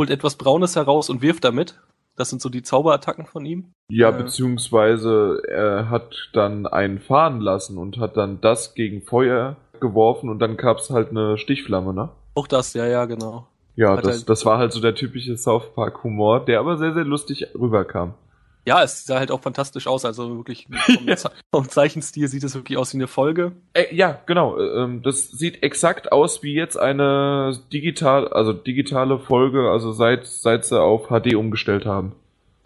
holt 0.00 0.10
etwas 0.10 0.36
Braunes 0.36 0.74
heraus 0.76 1.08
und 1.10 1.22
wirft 1.22 1.44
damit. 1.44 1.80
Das 2.16 2.28
sind 2.30 2.42
so 2.42 2.48
die 2.48 2.62
Zauberattacken 2.62 3.26
von 3.26 3.46
ihm. 3.46 3.72
Ja, 3.90 4.10
Äh. 4.10 4.22
beziehungsweise 4.22 5.42
er 5.48 5.88
hat 5.88 6.30
dann 6.32 6.66
einen 6.66 6.98
fahren 6.98 7.40
lassen 7.40 7.78
und 7.78 7.98
hat 7.98 8.16
dann 8.16 8.40
das 8.40 8.74
gegen 8.74 9.02
Feuer 9.02 9.56
geworfen 9.80 10.28
und 10.28 10.38
dann 10.38 10.56
gab's 10.56 10.90
halt 10.90 11.10
eine 11.10 11.38
Stichflamme, 11.38 11.92
ne? 11.94 12.10
Auch 12.34 12.46
das, 12.46 12.74
ja, 12.74 12.86
ja, 12.86 13.04
genau. 13.04 13.46
Ja, 13.76 13.96
Hat 13.96 14.04
das, 14.04 14.20
er- 14.22 14.26
das 14.26 14.44
war 14.44 14.58
halt 14.58 14.72
so 14.72 14.80
der 14.80 14.94
typische 14.94 15.36
South 15.36 15.74
Park 15.74 16.04
Humor, 16.04 16.44
der 16.44 16.60
aber 16.60 16.76
sehr, 16.76 16.92
sehr 16.92 17.04
lustig 17.04 17.46
rüberkam. 17.58 18.14
Ja, 18.64 18.82
es 18.82 19.04
sah 19.04 19.18
halt 19.18 19.32
auch 19.32 19.40
fantastisch 19.40 19.86
aus. 19.88 20.04
Also 20.04 20.36
wirklich 20.36 20.68
vom, 20.68 21.08
Ja. 21.08 21.16
Ze 21.16 21.30
vom 21.54 21.68
Zeichenstil 21.68 22.28
sieht 22.28 22.44
es 22.44 22.54
wirklich 22.54 22.78
aus 22.78 22.92
wie 22.92 22.98
eine 22.98 23.08
Folge. 23.08 23.52
Äh, 23.74 23.94
ja, 23.94 24.20
genau. 24.26 24.56
äh, 24.58 24.82
Ähm, 24.82 25.02
das 25.02 25.30
sieht 25.30 25.62
exakt 25.62 26.12
aus 26.12 26.42
wie 26.42 26.54
jetzt 26.54 26.76
eine 26.78 27.58
digital, 27.72 28.28
also 28.28 28.52
digitale 28.52 29.18
Folge, 29.18 29.70
also 29.70 29.92
seit, 29.92 30.26
seit 30.26 30.64
sie 30.64 30.80
auf 30.80 31.08
HD 31.08 31.34
umgestellt 31.34 31.86
haben. 31.86 32.12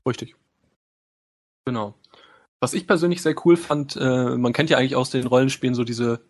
Richtig. 0.07 0.37
Genau. 1.65 1.95
Was 2.61 2.75
ich 2.75 2.87
persönlich 2.87 3.23
sehr 3.23 3.35
cool 3.45 3.57
fand, 3.57 3.97
äh, 3.97 4.37
man 4.37 4.53
kennt 4.53 4.71
ja 4.71 4.79
eigentlich 4.79 4.97
aus 4.97 5.11
den 5.11 5.27
Rollenspielen 5.27 5.75
so 5.75 5.85
diese, 5.85 6.21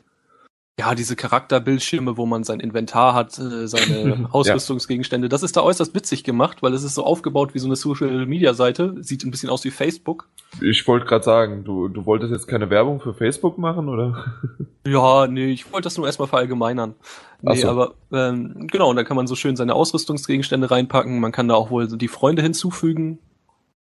ja, 0.78 0.94
diese 0.94 1.16
Charakterbildschirme, 1.16 2.18
wo 2.18 2.26
man 2.26 2.44
sein 2.44 2.60
Inventar 2.60 3.14
hat, 3.14 3.38
äh, 3.38 3.66
seine 3.66 4.28
Ausrüstungsgegenstände. 4.32 5.30
Das 5.30 5.42
ist 5.42 5.56
da 5.56 5.62
äußerst 5.62 5.94
witzig 5.94 6.22
gemacht, 6.22 6.62
weil 6.62 6.74
es 6.74 6.82
ist 6.82 6.94
so 6.94 7.04
aufgebaut 7.04 7.54
wie 7.54 7.58
so 7.58 7.66
eine 7.66 7.76
Social-Media-Seite. 7.76 8.94
Sieht 9.00 9.24
ein 9.24 9.30
bisschen 9.30 9.48
aus 9.48 9.64
wie 9.64 9.70
Facebook. 9.70 10.28
Ich 10.60 10.86
wollte 10.86 11.06
gerade 11.06 11.24
sagen, 11.24 11.64
du, 11.64 11.88
du 11.88 12.04
wolltest 12.04 12.30
jetzt 12.30 12.46
keine 12.46 12.68
Werbung 12.68 13.00
für 13.00 13.14
Facebook 13.14 13.58
machen, 13.58 13.88
oder? 13.88 14.24
Ja, 14.86 15.26
nee, 15.26 15.50
ich 15.50 15.72
wollte 15.72 15.86
das 15.86 15.96
nur 15.96 16.06
erstmal 16.06 16.28
verallgemeinern. 16.28 16.94
Nee, 17.42 17.56
so. 17.56 17.68
aber 17.68 17.94
ähm, 18.12 18.68
genau, 18.70 18.88
und 18.90 18.94
da 18.94 19.02
kann 19.02 19.16
man 19.16 19.26
so 19.26 19.34
schön 19.34 19.56
seine 19.56 19.74
Ausrüstungsgegenstände 19.74 20.70
reinpacken. 20.70 21.18
Man 21.18 21.32
kann 21.32 21.48
da 21.48 21.56
auch 21.56 21.70
wohl 21.70 21.88
so 21.88 21.96
die 21.96 22.06
Freunde 22.06 22.40
hinzufügen. 22.40 23.18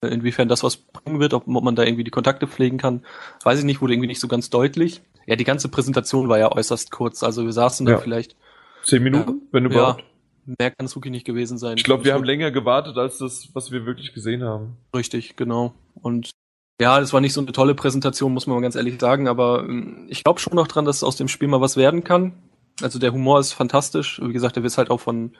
Inwiefern 0.04 0.48
das 0.48 0.64
was 0.64 0.76
bringen 0.76 1.20
wird, 1.20 1.32
ob, 1.32 1.46
man 1.46 1.76
da 1.76 1.84
irgendwie 1.84 2.02
die 2.04 2.10
Kontakte 2.10 2.48
pflegen 2.48 2.76
kann, 2.76 3.04
weiß 3.44 3.60
ich 3.60 3.64
nicht, 3.64 3.80
wurde 3.80 3.92
irgendwie 3.94 4.08
nicht 4.08 4.20
so 4.20 4.26
ganz 4.26 4.50
deutlich. 4.50 5.00
Ja, 5.26 5.36
die 5.36 5.44
ganze 5.44 5.68
Präsentation 5.68 6.28
war 6.28 6.38
ja 6.38 6.50
äußerst 6.50 6.90
kurz. 6.90 7.22
Also 7.22 7.44
wir 7.44 7.52
saßen 7.52 7.86
da 7.86 7.92
Ja. 7.92 7.98
vielleicht, 7.98 8.34
Zehn 8.84 9.04
Minuten, 9.04 9.42
wenn 9.52 9.62
ja, 9.66 9.70
überhaupt. 9.70 10.04
mehr 10.58 10.72
kann 10.72 10.86
es 10.86 10.96
wirklich 10.96 11.12
nicht 11.12 11.24
gewesen 11.24 11.56
sein. 11.56 11.76
Ich 11.76 11.84
glaube, 11.84 12.04
wir 12.04 12.14
haben 12.14 12.20
Schon- 12.20 12.26
länger 12.26 12.50
gewartet 12.50 12.98
als 12.98 13.18
das, 13.18 13.50
was 13.52 13.70
wir 13.70 13.86
wirklich 13.86 14.12
gesehen 14.12 14.42
haben. 14.42 14.76
Richtig, 14.96 15.36
genau. 15.36 15.72
Und 15.94 16.30
ja, 16.80 16.98
das 16.98 17.12
war 17.12 17.20
nicht 17.20 17.32
so 17.34 17.40
eine 17.40 17.52
tolle 17.52 17.76
Präsentation, 17.76 18.34
muss 18.34 18.48
man 18.48 18.56
mal 18.56 18.62
ganz 18.62 18.74
ehrlich 18.74 19.00
sagen, 19.00 19.28
aber 19.28 19.60
ähm, 19.68 20.06
ich 20.08 20.24
glaube 20.24 20.40
schon 20.40 20.56
noch 20.56 20.66
dran, 20.66 20.84
dass 20.84 21.04
aus 21.04 21.14
dem 21.14 21.28
Spiel 21.28 21.46
mal 21.46 21.60
was 21.60 21.76
werden 21.76 22.02
kann. 22.02 22.32
Also 22.82 22.98
der 22.98 23.12
Humor 23.12 23.38
ist 23.38 23.52
fantastisch. 23.52 24.20
Wie 24.20 24.32
gesagt, 24.32 24.56
der 24.56 24.64
wird 24.64 24.76
halt 24.76 24.90
auch 24.90 24.98
von 24.98 25.36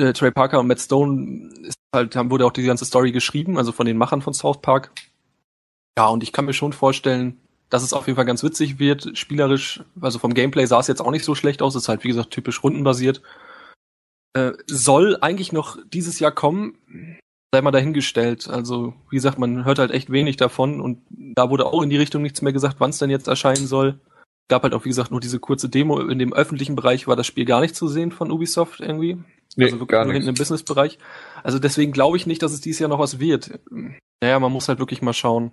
äh, 0.00 0.14
Trey 0.14 0.30
Parker 0.30 0.60
und 0.60 0.66
Matt 0.66 0.80
Stone 0.80 1.50
ist 1.64 1.76
halt, 1.96 2.14
haben, 2.14 2.30
wurde 2.30 2.46
auch 2.46 2.52
die 2.52 2.62
ganze 2.62 2.84
Story 2.84 3.10
geschrieben, 3.10 3.58
also 3.58 3.72
von 3.72 3.86
den 3.86 3.98
Machern 3.98 4.22
von 4.22 4.32
South 4.32 4.62
Park. 4.62 4.92
Ja, 5.98 6.06
und 6.06 6.22
ich 6.22 6.32
kann 6.32 6.44
mir 6.44 6.52
schon 6.52 6.72
vorstellen, 6.72 7.40
dass 7.70 7.82
es 7.82 7.92
auf 7.92 8.06
jeden 8.06 8.16
Fall 8.16 8.24
ganz 8.24 8.44
witzig 8.44 8.78
wird, 8.78 9.18
spielerisch, 9.18 9.82
also 10.00 10.18
vom 10.18 10.34
Gameplay 10.34 10.66
sah 10.66 10.78
es 10.78 10.86
jetzt 10.86 11.00
auch 11.00 11.10
nicht 11.10 11.24
so 11.24 11.34
schlecht 11.34 11.62
aus, 11.62 11.74
ist 11.74 11.88
halt 11.88 12.04
wie 12.04 12.08
gesagt 12.08 12.30
typisch 12.30 12.62
rundenbasiert. 12.62 13.22
Äh, 14.34 14.52
soll 14.66 15.16
eigentlich 15.20 15.52
noch 15.52 15.78
dieses 15.92 16.20
Jahr 16.20 16.30
kommen, 16.30 16.78
sei 17.52 17.62
mal 17.62 17.70
dahingestellt. 17.70 18.48
Also, 18.48 18.94
wie 19.10 19.16
gesagt, 19.16 19.38
man 19.38 19.64
hört 19.64 19.78
halt 19.78 19.90
echt 19.90 20.10
wenig 20.10 20.36
davon 20.36 20.80
und 20.80 21.02
da 21.10 21.50
wurde 21.50 21.66
auch 21.66 21.82
in 21.82 21.90
die 21.90 21.96
Richtung 21.96 22.22
nichts 22.22 22.42
mehr 22.42 22.52
gesagt, 22.52 22.76
wann 22.78 22.90
es 22.90 22.98
denn 22.98 23.10
jetzt 23.10 23.28
erscheinen 23.28 23.66
soll. 23.66 23.98
Gab 24.48 24.62
halt 24.62 24.74
auch, 24.74 24.84
wie 24.84 24.90
gesagt, 24.90 25.10
nur 25.10 25.20
diese 25.20 25.40
kurze 25.40 25.68
Demo. 25.68 26.00
In 26.00 26.18
dem 26.18 26.32
öffentlichen 26.32 26.76
Bereich 26.76 27.08
war 27.08 27.16
das 27.16 27.26
Spiel 27.26 27.44
gar 27.44 27.60
nicht 27.60 27.74
zu 27.74 27.88
sehen 27.88 28.12
von 28.12 28.30
Ubisoft 28.30 28.80
irgendwie. 28.80 29.18
Nee, 29.56 29.64
also 29.64 29.76
wirklich 29.76 29.88
gar 29.88 30.04
nur 30.04 30.12
hinten 30.12 30.28
im. 30.28 30.34
Businessbereich. 30.34 30.98
Also 31.42 31.58
deswegen 31.58 31.92
glaube 31.92 32.16
ich 32.16 32.26
nicht, 32.26 32.42
dass 32.42 32.52
es 32.52 32.60
dieses 32.60 32.78
Jahr 32.80 32.90
noch 32.90 32.98
was 32.98 33.18
wird. 33.18 33.58
Naja, 34.20 34.38
man 34.38 34.52
muss 34.52 34.68
halt 34.68 34.78
wirklich 34.78 35.02
mal 35.02 35.12
schauen. 35.14 35.50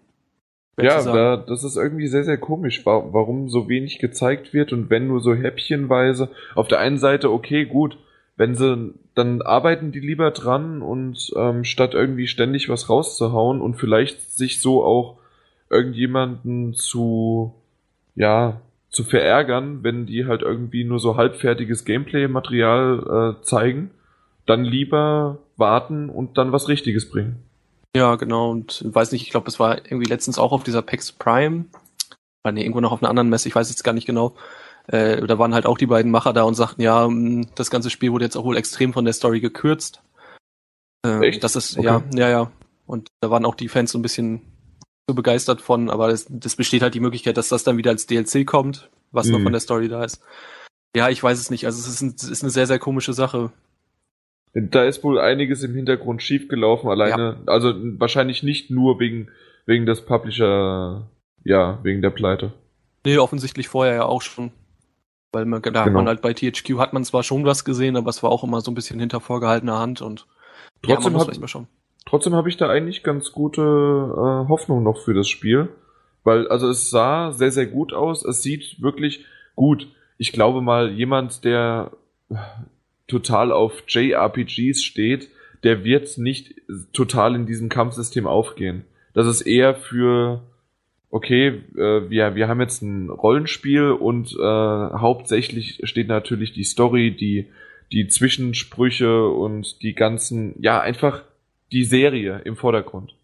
Ja, 0.79 1.01
da, 1.13 1.37
das 1.37 1.63
ist 1.63 1.77
irgendwie 1.77 2.07
sehr, 2.07 2.23
sehr 2.23 2.37
komisch, 2.39 2.85
wa- 2.85 3.05
warum 3.11 3.47
so 3.47 3.69
wenig 3.69 3.99
gezeigt 3.99 4.53
wird 4.53 4.73
und 4.73 4.89
wenn 4.89 5.07
nur 5.07 5.21
so 5.21 5.33
häppchenweise. 5.35 6.29
Auf 6.55 6.67
der 6.67 6.79
einen 6.79 6.97
Seite, 6.97 7.31
okay, 7.31 7.65
gut, 7.65 7.97
wenn 8.37 8.55
sie, 8.55 8.93
dann 9.13 9.43
arbeiten 9.43 9.91
die 9.91 9.99
lieber 9.99 10.31
dran 10.31 10.81
und 10.81 11.31
ähm, 11.35 11.63
statt 11.63 11.93
irgendwie 11.93 12.25
ständig 12.27 12.69
was 12.69 12.89
rauszuhauen 12.89 13.61
und 13.61 13.75
vielleicht 13.75 14.21
sich 14.35 14.59
so 14.61 14.83
auch 14.83 15.17
irgendjemanden 15.69 16.73
zu, 16.73 17.53
ja, 18.15 18.61
zu 18.93 19.03
verärgern, 19.03 19.83
wenn 19.83 20.05
die 20.05 20.25
halt 20.25 20.43
irgendwie 20.43 20.83
nur 20.85 20.99
so 20.99 21.17
halbfertiges 21.17 21.83
Gameplay-Material 21.83 23.37
äh, 23.39 23.43
zeigen, 23.43 23.91
dann 24.45 24.63
lieber 24.63 25.39
warten 25.57 26.09
und 26.09 26.37
dann 26.37 26.51
was 26.51 26.69
Richtiges 26.69 27.09
bringen. 27.09 27.37
Ja, 27.95 28.15
genau. 28.15 28.51
Und 28.51 28.83
weiß 28.85 29.11
nicht, 29.11 29.23
ich 29.23 29.31
glaube, 29.31 29.45
das 29.45 29.59
war 29.59 29.77
irgendwie 29.85 30.05
letztens 30.09 30.39
auch 30.39 30.51
auf 30.51 30.63
dieser 30.63 30.81
PAX 30.81 31.11
Prime. 31.11 31.65
War 32.43 32.51
nee, 32.51 32.61
irgendwo 32.61 32.81
noch 32.81 32.91
auf 32.91 33.01
einer 33.01 33.09
anderen 33.09 33.29
Messe, 33.29 33.47
ich 33.47 33.55
weiß 33.55 33.69
jetzt 33.69 33.83
gar 33.83 33.93
nicht 33.93 34.05
genau. 34.07 34.35
Äh, 34.87 35.25
da 35.25 35.39
waren 35.39 35.53
halt 35.53 35.65
auch 35.65 35.77
die 35.77 35.85
beiden 35.85 36.11
Macher 36.11 36.33
da 36.33 36.43
und 36.43 36.55
sagten, 36.55 36.81
ja, 36.81 37.07
mh, 37.07 37.47
das 37.55 37.71
ganze 37.71 37.89
Spiel 37.89 38.11
wurde 38.11 38.25
jetzt 38.25 38.35
auch 38.35 38.43
wohl 38.45 38.57
extrem 38.57 38.93
von 38.93 39.05
der 39.05 39.13
Story 39.13 39.39
gekürzt. 39.39 40.01
Äh, 41.05 41.27
Echt? 41.29 41.43
Das 41.43 41.55
ist, 41.55 41.77
Okay. 41.77 41.85
ja, 41.87 42.03
ja, 42.13 42.29
ja. 42.29 42.51
Und 42.85 43.07
da 43.21 43.31
waren 43.31 43.45
auch 43.45 43.55
die 43.55 43.69
Fans 43.69 43.91
so 43.91 43.97
ein 43.97 44.01
bisschen 44.01 44.41
so 45.09 45.15
begeistert 45.15 45.61
von, 45.61 45.89
aber 45.89 46.07
das, 46.09 46.25
das 46.29 46.55
besteht 46.55 46.81
halt 46.81 46.93
die 46.93 46.99
Möglichkeit, 46.99 47.37
dass 47.37 47.49
das 47.49 47.63
dann 47.63 47.77
wieder 47.77 47.91
als 47.91 48.05
DLC 48.05 48.45
kommt, 48.45 48.89
was 49.11 49.27
noch 49.27 49.39
Mhm. 49.39 49.43
von 49.43 49.51
der 49.53 49.61
Story 49.61 49.89
da 49.89 50.03
ist. 50.03 50.21
Ja, 50.95 51.09
ich 51.09 51.21
weiß 51.21 51.39
es 51.39 51.49
nicht. 51.49 51.65
Also 51.65 51.79
es 51.79 51.87
ist, 51.87 52.01
ein, 52.01 52.13
es 52.15 52.23
ist 52.29 52.43
eine 52.43 52.51
sehr, 52.51 52.67
sehr 52.67 52.79
komische 52.79 53.13
Sache. 53.13 53.51
Da 54.53 54.83
ist 54.85 55.03
wohl 55.03 55.19
einiges 55.19 55.63
im 55.63 55.73
Hintergrund 55.73 56.21
schiefgelaufen, 56.21 56.89
alleine, 56.89 57.41
also 57.47 57.73
wahrscheinlich 57.99 58.43
nicht 58.43 58.69
nur 58.69 58.99
wegen, 58.99 59.29
wegen 59.65 59.85
des 59.87 60.05
Publisher, 60.05 61.09
ja, 61.43 61.79
wegen 61.83 62.01
der 62.03 62.11
Pleite. 62.11 62.53
Nee, 63.05 63.17
offensichtlich 63.17 63.67
vorher 63.67 63.95
ja 63.95 64.05
auch 64.05 64.21
schon. 64.21 64.51
Weil 65.33 65.45
man, 65.45 65.61
da 65.63 65.79
hat 65.79 65.85
Genau. 65.87 65.97
man 65.99 66.07
halt 66.07 66.21
bei 66.21 66.33
THQ 66.33 66.77
hat 66.77 66.93
man 66.93 67.03
zwar 67.03 67.23
schon 67.23 67.43
was 67.43 67.65
gesehen, 67.65 67.97
aber 67.97 68.11
es 68.11 68.21
war 68.21 68.29
auch 68.31 68.43
immer 68.43 68.61
so 68.61 68.69
ein 68.69 68.75
bisschen 68.75 68.99
hinter 68.99 69.19
vorgehaltener 69.19 69.79
Hand 69.79 70.01
und 70.03 70.27
ja, 70.85 70.93
man 70.95 71.01
Trotzdem 71.03 71.19
hab- 71.19 71.29
echt 71.29 71.41
mal 71.41 71.47
schauen. 71.47 71.67
Trotzdem 72.05 72.35
habe 72.35 72.49
ich 72.49 72.57
da 72.57 72.69
eigentlich 72.69 73.03
ganz 73.03 73.31
gute 73.31 73.61
äh, 73.61 74.49
Hoffnung 74.49 74.83
noch 74.83 74.97
für 74.97 75.13
das 75.13 75.27
Spiel, 75.27 75.69
weil 76.23 76.47
also 76.47 76.69
es 76.69 76.89
sah 76.89 77.31
sehr 77.31 77.51
sehr 77.51 77.65
gut 77.65 77.93
aus. 77.93 78.23
Es 78.23 78.41
sieht 78.41 78.81
wirklich 78.81 79.25
gut. 79.55 79.87
Ich 80.17 80.31
glaube 80.31 80.61
mal 80.61 80.91
jemand, 80.91 81.43
der 81.43 81.91
total 83.07 83.51
auf 83.51 83.83
JRPGs 83.87 84.83
steht, 84.83 85.29
der 85.63 85.83
wird 85.83 86.17
nicht 86.17 86.55
total 86.91 87.35
in 87.35 87.45
diesem 87.45 87.69
Kampfsystem 87.69 88.27
aufgehen. 88.27 88.85
Das 89.13 89.27
ist 89.27 89.41
eher 89.41 89.75
für 89.75 90.41
okay, 91.09 91.61
äh, 91.75 92.09
wir 92.09 92.35
wir 92.35 92.47
haben 92.47 92.59
jetzt 92.59 92.81
ein 92.81 93.09
Rollenspiel 93.09 93.91
und 93.91 94.33
äh, 94.33 94.43
hauptsächlich 94.43 95.79
steht 95.83 96.07
natürlich 96.07 96.53
die 96.53 96.63
Story, 96.63 97.11
die 97.11 97.47
die 97.91 98.07
Zwischensprüche 98.07 99.27
und 99.27 99.83
die 99.83 99.93
ganzen 99.93 100.55
ja 100.59 100.81
einfach 100.81 101.21
die 101.73 101.83
Serie 101.83 102.41
im 102.45 102.55
Vordergrund. 102.55 103.15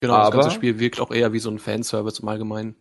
Genau, 0.00 0.14
aber- 0.14 0.24
das 0.24 0.42
ganze 0.44 0.50
Spiel 0.50 0.78
wirkt 0.78 1.00
auch 1.00 1.10
eher 1.10 1.32
wie 1.32 1.38
so 1.38 1.50
ein 1.50 1.58
Fanservice 1.58 2.20
im 2.20 2.28
Allgemeinen. 2.28 2.74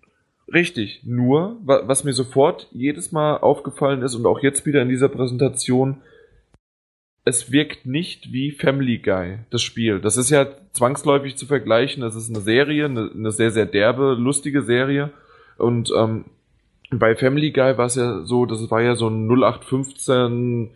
Richtig. 0.54 1.02
Nur, 1.04 1.58
wa 1.64 1.84
was 1.88 2.04
mir 2.04 2.14
sofort 2.14 2.68
jedes 2.72 3.12
Mal 3.12 3.38
aufgefallen 3.38 4.02
ist 4.04 4.14
und 4.16 4.26
auch 4.26 4.44
jetzt 4.44 4.66
wieder 4.66 4.82
in 4.82 4.90
dieser 4.90 5.10
Präsentation, 5.10 5.98
es 7.24 7.52
wirkt 7.52 7.88
nicht 7.88 8.32
wie 8.32 8.52
Family 8.52 9.00
Guy, 9.00 9.40
das 9.50 9.64
Spiel. 9.64 10.00
Das 10.00 10.18
ist 10.18 10.30
ja 10.30 10.48
zwangsläufig 10.74 11.38
zu 11.38 11.48
vergleichen. 11.48 12.02
Das 12.02 12.16
ist 12.16 12.30
eine 12.30 12.42
Serie, 12.42 12.86
eine, 12.86 13.10
eine 13.12 13.32
sehr, 13.32 13.50
sehr 13.50 13.66
derbe, 13.66 14.14
lustige 14.14 14.62
Serie. 14.62 15.12
Und 15.58 15.92
ähm, 15.98 16.26
bei 16.92 17.16
Family 17.16 17.52
Guy 17.52 17.78
war 17.80 17.88
es 17.88 17.96
ja 17.96 18.24
so, 18.26 18.46
das 18.46 18.70
war 18.70 18.82
ja 18.84 18.96
so 18.96 19.08
ein 19.08 19.28
0815 19.28 20.70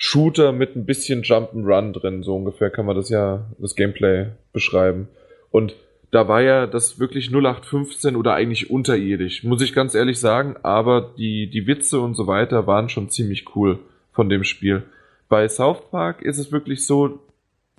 Shooter 0.00 0.52
mit 0.52 0.76
ein 0.76 0.86
bisschen 0.86 1.22
Jump'n'Run 1.22 1.92
drin. 1.92 2.22
So 2.22 2.36
ungefähr 2.36 2.70
kann 2.70 2.86
man 2.86 2.96
das 2.96 3.10
ja, 3.10 3.44
das 3.58 3.74
Gameplay 3.74 4.28
beschreiben. 4.52 5.08
Und 5.50 5.74
da 6.12 6.28
war 6.28 6.40
ja 6.40 6.66
das 6.66 7.00
wirklich 7.00 7.30
0815 7.30 8.16
oder 8.16 8.34
eigentlich 8.34 8.70
unterirdisch, 8.70 9.44
muss 9.44 9.60
ich 9.60 9.74
ganz 9.74 9.94
ehrlich 9.94 10.20
sagen, 10.20 10.56
aber 10.62 11.12
die, 11.18 11.50
die 11.50 11.66
Witze 11.66 12.00
und 12.00 12.14
so 12.14 12.26
weiter 12.26 12.66
waren 12.66 12.88
schon 12.88 13.10
ziemlich 13.10 13.54
cool 13.56 13.80
von 14.12 14.28
dem 14.28 14.44
Spiel. 14.44 14.84
Bei 15.28 15.46
South 15.48 15.90
Park 15.90 16.22
ist 16.22 16.38
es 16.38 16.52
wirklich 16.52 16.86
so, 16.86 17.18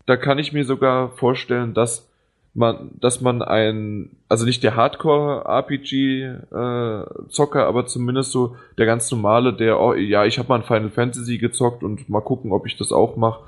da 0.05 0.17
kann 0.17 0.37
ich 0.39 0.53
mir 0.53 0.65
sogar 0.65 1.15
vorstellen, 1.17 1.73
dass 1.73 2.08
man, 2.53 2.91
dass 2.99 3.21
man 3.21 3.41
ein, 3.41 4.09
also 4.27 4.45
nicht 4.45 4.63
der 4.63 4.75
Hardcore-RPG-Zocker, 4.75 7.65
aber 7.65 7.85
zumindest 7.85 8.31
so 8.31 8.55
der 8.77 8.85
ganz 8.85 9.09
normale, 9.11 9.53
der, 9.53 9.79
oh, 9.79 9.93
ja, 9.93 10.25
ich 10.25 10.39
habe 10.39 10.49
mal 10.49 10.55
ein 10.55 10.63
Final 10.63 10.89
Fantasy 10.89 11.37
gezockt 11.37 11.83
und 11.83 12.09
mal 12.09 12.21
gucken, 12.21 12.51
ob 12.51 12.65
ich 12.65 12.77
das 12.77 12.91
auch 12.91 13.15
mache, 13.15 13.41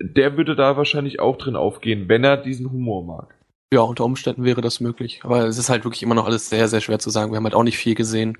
der 0.00 0.36
würde 0.36 0.56
da 0.56 0.76
wahrscheinlich 0.76 1.20
auch 1.20 1.36
drin 1.36 1.56
aufgehen, 1.56 2.08
wenn 2.08 2.24
er 2.24 2.36
diesen 2.36 2.70
Humor 2.70 3.04
mag. 3.04 3.34
Ja, 3.72 3.80
unter 3.80 4.04
Umständen 4.04 4.44
wäre 4.44 4.60
das 4.62 4.80
möglich. 4.80 5.20
Aber 5.24 5.46
es 5.46 5.58
ist 5.58 5.68
halt 5.68 5.84
wirklich 5.84 6.02
immer 6.02 6.14
noch 6.14 6.26
alles 6.26 6.48
sehr, 6.48 6.68
sehr 6.68 6.80
schwer 6.80 6.98
zu 6.98 7.10
sagen. 7.10 7.32
Wir 7.32 7.36
haben 7.36 7.44
halt 7.44 7.54
auch 7.54 7.64
nicht 7.64 7.76
viel 7.76 7.94
gesehen. 7.94 8.38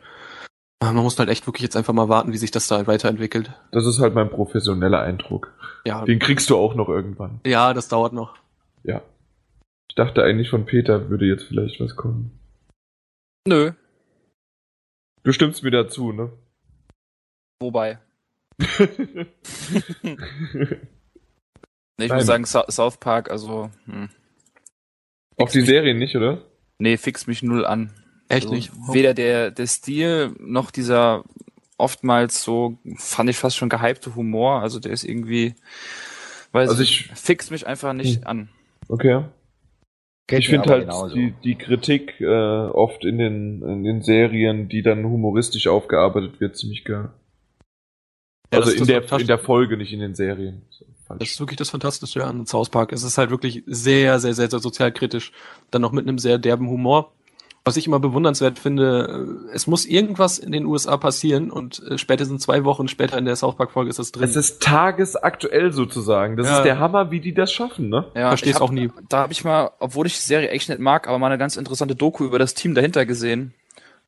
Man 0.83 0.97
muss 0.97 1.19
halt 1.19 1.29
echt 1.29 1.47
wirklich 1.47 1.65
jetzt 1.65 1.77
einfach 1.77 1.93
mal 1.93 2.09
warten, 2.09 2.33
wie 2.33 2.39
sich 2.39 2.53
das 2.53 2.67
da 2.69 2.87
weiterentwickelt. 2.87 3.51
Das 3.73 3.85
ist 3.85 3.99
halt 3.99 4.15
mein 4.15 4.31
professioneller 4.31 5.03
Eindruck. 5.03 5.53
Ja, 5.85 6.03
Den 6.05 6.19
kriegst 6.19 6.49
du 6.49 6.57
auch 6.57 6.75
noch 6.75 6.89
irgendwann. 6.89 7.41
ja, 7.45 7.75
das 7.75 7.89
dauert 7.89 8.15
noch. 8.15 8.37
Ja. 8.85 9.03
Ich 9.89 9.95
dachte 9.95 10.23
eigentlich 10.23 10.51
von 10.51 10.67
Peter 10.67 11.09
würde 11.11 11.27
jetzt 11.27 11.45
vielleicht 11.45 11.81
was 11.81 11.97
kommen. 11.97 12.39
Nö. 13.47 13.73
Du 15.25 15.33
stimmst 15.33 15.63
mir 15.63 15.71
dazu, 15.71 16.13
ne? 16.13 16.31
Wobei. 17.61 17.99
Nee, 22.01 22.05
ich 22.05 22.11
Nein. 22.11 22.19
muss 22.19 22.27
sagen, 22.27 22.45
Sa 22.45 22.65
South 22.71 22.99
Park, 22.99 23.29
also, 23.29 23.71
hm. 23.87 24.09
Auch 25.37 25.51
die 25.51 25.63
Serien 25.63 25.99
nicht, 25.99 26.15
oder? 26.17 26.45
nee, 26.79 26.97
fixt 26.97 27.27
mich 27.27 27.43
null 27.43 27.67
an. 27.67 27.93
Echt 28.29 28.45
Also, 28.45 28.55
nicht? 28.55 28.71
Weder 28.93 29.15
der, 29.15 29.51
der 29.51 29.67
Stil 29.67 30.33
noch 30.39 30.71
dieser 30.71 31.25
oftmals 31.77 32.43
so, 32.45 32.79
fand 32.97 33.31
ich 33.31 33.37
fast 33.37 33.57
schon 33.57 33.69
gehypte 33.69 34.15
Humor. 34.15 34.61
Also 34.63 34.79
der 34.79 34.93
ist 34.93 35.03
irgendwie, 35.03 35.57
weiß 36.53 36.71
Also 36.71 36.83
ich, 36.85 37.11
ich- 37.11 37.19
fixt 37.19 37.51
mich 37.51 37.67
einfach 37.67 37.93
nicht 37.95 38.21
Hm. 38.21 38.27
an. 38.29 38.49
Okay. 38.89 39.25
Geht 40.29 40.41
ich 40.41 40.49
finde 40.49 40.69
halt 40.69 40.83
genauso. 40.85 41.15
die, 41.15 41.33
die 41.43 41.55
Kritik 41.55 42.21
äh, 42.21 42.27
oft 42.27 43.03
in 43.05 43.17
den, 43.17 43.63
in 43.63 43.83
den 43.83 44.03
Serien, 44.03 44.69
die 44.69 44.83
dann 44.83 45.05
humoristisch 45.05 45.67
aufgearbeitet 45.67 46.39
wird, 46.39 46.57
ziemlich 46.57 46.85
geil. 46.85 47.11
Ja, 48.53 48.61
also 48.61 48.71
in, 48.71 48.87
der, 48.87 49.11
in 49.19 49.27
der 49.27 49.39
Folge, 49.39 49.79
nicht 49.79 49.93
in 49.93 50.01
den 50.01 50.15
Serien. 50.15 50.63
Falsch. 51.07 51.21
Das 51.21 51.31
ist 51.31 51.41
wirklich 51.41 51.57
das 51.57 51.71
Fantastische 51.71 52.25
an 52.25 52.45
South 52.45 52.69
Park. 52.69 52.93
Es 52.93 53.03
ist 53.03 53.17
halt 53.17 53.31
wirklich 53.31 53.63
sehr, 53.67 54.21
sehr, 54.21 54.35
sehr, 54.35 54.51
sehr 54.51 54.59
sozialkritisch. 54.59 55.33
Dann 55.71 55.81
noch 55.81 55.93
mit 55.93 56.07
einem 56.07 56.19
sehr 56.19 56.37
derben 56.37 56.69
Humor. 56.69 57.13
Was 57.69 57.77
ich 57.77 57.87
immer 57.87 58.01
bewundernswert 58.01 58.59
finde, 58.59 59.47
äh, 59.51 59.55
es 59.55 59.67
muss 59.67 59.87
irgendwas 59.87 60.39
in 60.39 60.51
den 60.53 60.65
USA 60.67 60.97
passieren 60.97 61.51
und 61.51 61.81
äh, 61.89 61.99
spätestens 61.99 62.43
zwei 62.43 62.65
Wochen 62.65 62.89
später 62.89 63.17
in 63.19 63.25
der 63.25 63.37
South 63.37 63.57
Park 63.57 63.71
Folge 63.71 63.91
ist 63.91 63.99
es 63.99 64.11
drin. 64.13 64.25
es 64.25 64.35
ist 64.37 64.61
tagesaktuell 64.63 65.73
sozusagen. 65.73 66.37
Das 66.37 66.49
Ja. 66.49 66.57
ist 66.59 66.65
der 66.65 66.79
Hammer, 66.79 67.11
wie 67.11 67.21
die 67.21 67.35
das 67.35 67.53
schaffen, 67.53 67.89
ne? 67.89 68.07
Ja, 68.15 68.31
hab- 68.31 68.61
auch 68.61 68.71
nie. 68.71 68.91
Da 69.09 69.19
habe 69.19 69.33
ich 69.33 69.45
mal, 69.45 69.71
obwohl 69.79 70.07
ich 70.07 70.15
die 70.17 70.23
Serie 70.27 70.49
echt 70.51 70.69
nicht 70.69 70.81
mag, 70.81 71.07
aber 71.07 71.19
mal 71.19 71.27
eine 71.27 71.39
ganz 71.39 71.57
interessante 71.57 71.95
Doku 71.95 72.25
über 72.25 72.39
das 72.39 72.55
Team 72.55 72.75
dahinter 72.75 73.07
gesehen. 73.07 73.53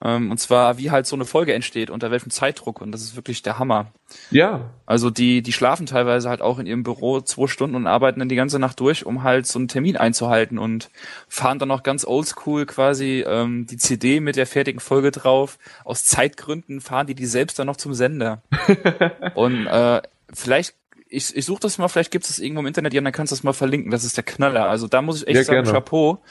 Ähm, 0.02 0.30
und 0.30 0.38
zwar, 0.38 0.78
wie 0.78 0.90
halt 0.90 1.06
so 1.06 1.14
eine 1.14 1.24
Folge 1.24 1.52
entsteht, 1.52 1.90
unter 1.90 2.10
welchem 2.10 2.30
Zeitdruck. 2.30 2.80
Und 2.80 2.92
das 2.92 3.02
ist 3.02 3.16
wirklich 3.16 3.42
der 3.42 3.58
Hammer. 3.58 3.92
Ja. 4.30 4.70
Also 4.86 5.10
die, 5.10 5.42
die 5.42 5.52
schlafen 5.52 5.86
teilweise 5.86 6.28
halt 6.28 6.40
auch 6.40 6.58
in 6.58 6.66
ihrem 6.66 6.82
Büro 6.82 7.20
zwei 7.20 7.46
Stunden 7.46 7.76
und 7.76 7.86
arbeiten 7.86 8.18
dann 8.18 8.28
die 8.28 8.36
ganze 8.36 8.58
Nacht 8.58 8.80
durch, 8.80 9.04
um 9.04 9.22
halt 9.22 9.46
so 9.46 9.58
einen 9.58 9.68
Termin 9.68 9.96
einzuhalten 9.96 10.58
und 10.58 10.90
fahren 11.28 11.58
dann 11.58 11.68
noch 11.68 11.82
ganz 11.82 12.06
oldschool 12.06 12.64
quasi 12.66 13.24
ähm, 13.26 13.66
die 13.66 13.76
CD 13.76 14.20
mit 14.20 14.36
der 14.36 14.46
fertigen 14.46 14.80
Folge 14.80 15.10
drauf. 15.10 15.58
Aus 15.84 16.04
Zeitgründen 16.04 16.80
fahren 16.80 17.06
die 17.06 17.14
die 17.14 17.26
selbst 17.26 17.58
dann 17.58 17.66
noch 17.66 17.76
zum 17.76 17.92
Sender. 17.92 18.42
und 19.34 19.66
äh, 19.66 20.00
vielleicht 20.32 20.74
ich, 21.10 21.36
ich 21.36 21.44
suche 21.44 21.60
das 21.60 21.76
mal, 21.78 21.88
vielleicht 21.88 22.12
gibt 22.12 22.28
es 22.28 22.38
irgendwo 22.38 22.60
im 22.60 22.66
Internet, 22.66 22.94
ja, 22.94 23.00
dann 23.00 23.12
kannst 23.12 23.32
du 23.32 23.36
das 23.36 23.42
mal 23.42 23.52
verlinken. 23.52 23.90
Das 23.90 24.04
ist 24.04 24.16
der 24.16 24.24
Knaller. 24.24 24.68
Also 24.68 24.86
da 24.86 25.02
muss 25.02 25.22
ich 25.22 25.28
echt 25.28 25.36
Ja, 25.36 25.44
sagen, 25.44 25.64
gerne. 25.64 25.72
Chapeau. 25.72 26.22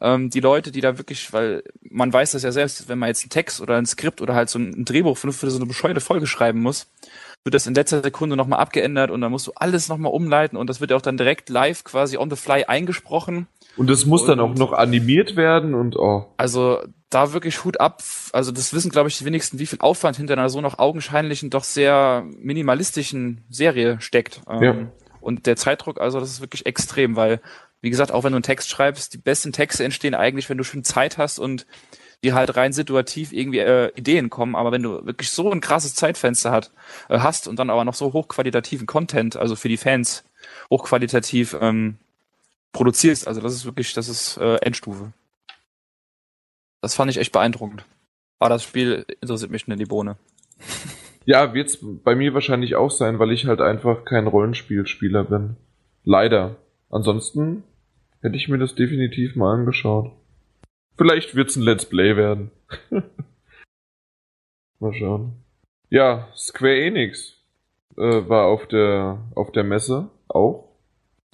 Ähm, 0.00 0.30
die 0.30 0.40
Leute, 0.40 0.72
die 0.72 0.80
da 0.80 0.96
wirklich, 0.98 1.32
weil 1.32 1.62
man 1.82 2.12
weiß 2.12 2.32
das 2.32 2.42
ja 2.42 2.52
selbst, 2.52 2.88
wenn 2.88 2.98
man 2.98 3.08
jetzt 3.08 3.22
einen 3.22 3.30
Text 3.30 3.60
oder 3.60 3.76
ein 3.76 3.86
Skript 3.86 4.20
oder 4.22 4.34
halt 4.34 4.48
so 4.48 4.58
ein 4.58 4.84
Drehbuch 4.84 5.16
für, 5.18 5.30
so 5.32 5.56
eine 5.56 5.66
bescheuerte 5.66 6.00
Folge 6.00 6.26
schreiben 6.26 6.60
muss, 6.60 6.86
wird 7.44 7.54
das 7.54 7.66
in 7.66 7.74
letzter 7.74 8.02
Sekunde 8.02 8.36
nochmal 8.36 8.60
abgeändert 8.60 9.10
und 9.10 9.20
dann 9.20 9.30
musst 9.30 9.46
du 9.46 9.52
alles 9.56 9.88
nochmal 9.88 10.12
umleiten 10.12 10.56
und 10.56 10.68
das 10.68 10.80
wird 10.80 10.90
ja 10.90 10.96
auch 10.96 11.02
dann 11.02 11.16
direkt 11.16 11.48
live 11.48 11.84
quasi 11.84 12.16
on 12.16 12.30
the 12.30 12.36
fly 12.36 12.64
eingesprochen. 12.64 13.46
Und 13.76 13.88
es 13.90 14.04
muss 14.06 14.26
dann 14.26 14.40
auch 14.40 14.50
Und- 14.50 14.58
noch 14.58 14.72
animiert 14.72 15.36
werden 15.36 15.74
und 15.74 15.96
oh. 15.96 16.26
Also 16.36 16.80
da 17.08 17.32
wirklich 17.32 17.64
Hut 17.64 17.80
ab. 17.80 18.02
Also 18.32 18.52
das 18.52 18.72
wissen, 18.72 18.90
glaube 18.90 19.08
ich, 19.08 19.18
die 19.18 19.24
wenigsten, 19.24 19.58
wie 19.58 19.66
viel 19.66 19.80
Aufwand 19.80 20.16
hinter 20.16 20.34
einer 20.34 20.48
so 20.48 20.60
noch 20.60 20.78
augenscheinlichen, 20.78 21.50
doch 21.50 21.64
sehr 21.64 22.24
minimalistischen 22.38 23.42
Serie 23.50 24.00
steckt. 24.00 24.42
Ähm, 24.48 24.62
Ja. 24.62 24.74
Und 25.20 25.46
der 25.46 25.56
Zeitdruck, 25.56 26.00
also 26.00 26.18
das 26.20 26.30
ist 26.30 26.40
wirklich 26.40 26.66
extrem, 26.66 27.14
weil, 27.16 27.40
wie 27.80 27.90
gesagt, 27.90 28.12
auch 28.12 28.24
wenn 28.24 28.32
du 28.32 28.36
einen 28.36 28.42
Text 28.42 28.68
schreibst, 28.68 29.14
die 29.14 29.18
besten 29.18 29.52
Texte 29.52 29.84
entstehen 29.84 30.14
eigentlich, 30.14 30.48
wenn 30.50 30.58
du 30.58 30.64
schon 30.64 30.84
Zeit 30.84 31.18
hast 31.18 31.38
und 31.38 31.66
dir 32.22 32.34
halt 32.34 32.56
rein 32.56 32.72
situativ 32.72 33.32
irgendwie 33.32 33.60
äh, 33.60 33.90
Ideen 33.96 34.28
kommen. 34.28 34.54
Aber 34.54 34.72
wenn 34.72 34.82
du 34.82 35.04
wirklich 35.06 35.30
so 35.30 35.50
ein 35.50 35.60
krasses 35.60 35.94
Zeitfenster 35.94 36.50
hat, 36.50 36.70
äh, 37.08 37.18
hast 37.20 37.48
und 37.48 37.58
dann 37.58 37.70
aber 37.70 37.84
noch 37.84 37.94
so 37.94 38.12
hochqualitativen 38.12 38.86
Content, 38.86 39.36
also 39.36 39.56
für 39.56 39.68
die 39.68 39.78
Fans 39.78 40.24
hochqualitativ 40.70 41.56
ähm, 41.60 41.96
produzierst, 42.72 43.26
also 43.26 43.40
das 43.40 43.54
ist 43.54 43.64
wirklich, 43.64 43.94
das 43.94 44.08
ist 44.08 44.36
äh, 44.36 44.56
Endstufe. 44.56 45.12
Das 46.82 46.94
fand 46.94 47.10
ich 47.10 47.18
echt 47.18 47.32
beeindruckend. 47.32 47.84
Aber 48.38 48.50
das 48.50 48.62
Spiel 48.64 49.06
interessiert 49.20 49.50
mich 49.50 49.66
nicht 49.66 49.80
die 49.80 49.86
Bohne. 49.86 50.16
Ja, 51.26 51.52
wird's 51.52 51.78
bei 51.80 52.14
mir 52.14 52.32
wahrscheinlich 52.32 52.76
auch 52.76 52.90
sein, 52.90 53.18
weil 53.18 53.30
ich 53.30 53.46
halt 53.46 53.60
einfach 53.60 54.04
kein 54.04 54.26
Rollenspielspieler 54.26 55.24
bin. 55.24 55.56
Leider. 56.02 56.56
Ansonsten 56.88 57.62
hätte 58.20 58.36
ich 58.36 58.48
mir 58.48 58.58
das 58.58 58.74
definitiv 58.74 59.36
mal 59.36 59.54
angeschaut. 59.54 60.12
Vielleicht 60.96 61.34
wird's 61.34 61.56
ein 61.56 61.62
Let's 61.62 61.86
Play 61.86 62.16
werden. 62.16 62.50
mal 64.78 64.92
schauen. 64.92 65.44
Ja, 65.88 66.28
Square 66.36 66.80
Enix 66.80 67.36
äh, 67.96 68.28
war 68.28 68.46
auf 68.46 68.66
der 68.66 69.18
auf 69.34 69.50
der 69.52 69.64
Messe 69.64 70.10
auch 70.28 70.68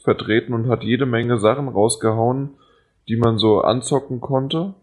vertreten 0.02 0.54
und 0.54 0.68
hat 0.68 0.84
jede 0.84 1.06
Menge 1.06 1.38
Sachen 1.38 1.68
rausgehauen, 1.68 2.56
die 3.08 3.16
man 3.16 3.38
so 3.38 3.60
anzocken 3.60 4.20
konnte. 4.20 4.74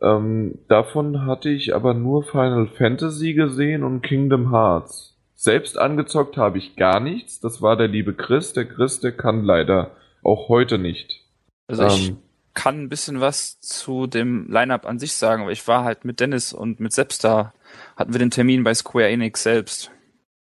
Ähm, 0.00 0.60
davon 0.68 1.26
hatte 1.26 1.50
ich 1.50 1.74
aber 1.74 1.94
nur 1.94 2.22
Final 2.22 2.68
Fantasy 2.68 3.34
gesehen 3.34 3.82
und 3.82 4.02
Kingdom 4.02 4.50
Hearts. 4.50 5.16
Selbst 5.34 5.78
angezockt 5.78 6.36
habe 6.36 6.58
ich 6.58 6.76
gar 6.76 7.00
nichts. 7.00 7.40
Das 7.40 7.60
war 7.60 7.76
der 7.76 7.88
liebe 7.88 8.14
Chris. 8.14 8.52
Der 8.52 8.64
Chris, 8.64 9.00
der 9.00 9.12
kann 9.12 9.42
leider 9.44 9.90
auch 10.24 10.48
heute 10.48 10.78
nicht. 10.78 11.22
Also 11.66 11.86
ich 11.86 12.08
Ähm, 12.10 12.18
kann 12.54 12.82
ein 12.82 12.88
bisschen 12.88 13.20
was 13.20 13.58
zu 13.60 14.06
dem 14.06 14.48
Lineup 14.50 14.86
an 14.86 14.98
sich 14.98 15.14
sagen, 15.14 15.42
aber 15.42 15.52
ich 15.52 15.66
war 15.66 15.84
halt 15.84 16.04
mit 16.04 16.20
Dennis 16.20 16.52
und 16.52 16.78
mit 16.80 16.92
Seps 16.92 17.18
da, 17.18 17.52
hatten 17.96 18.12
wir 18.12 18.18
den 18.20 18.30
Termin 18.30 18.62
bei 18.62 18.72
Square 18.74 19.08
Enix 19.08 19.42
selbst, 19.42 19.90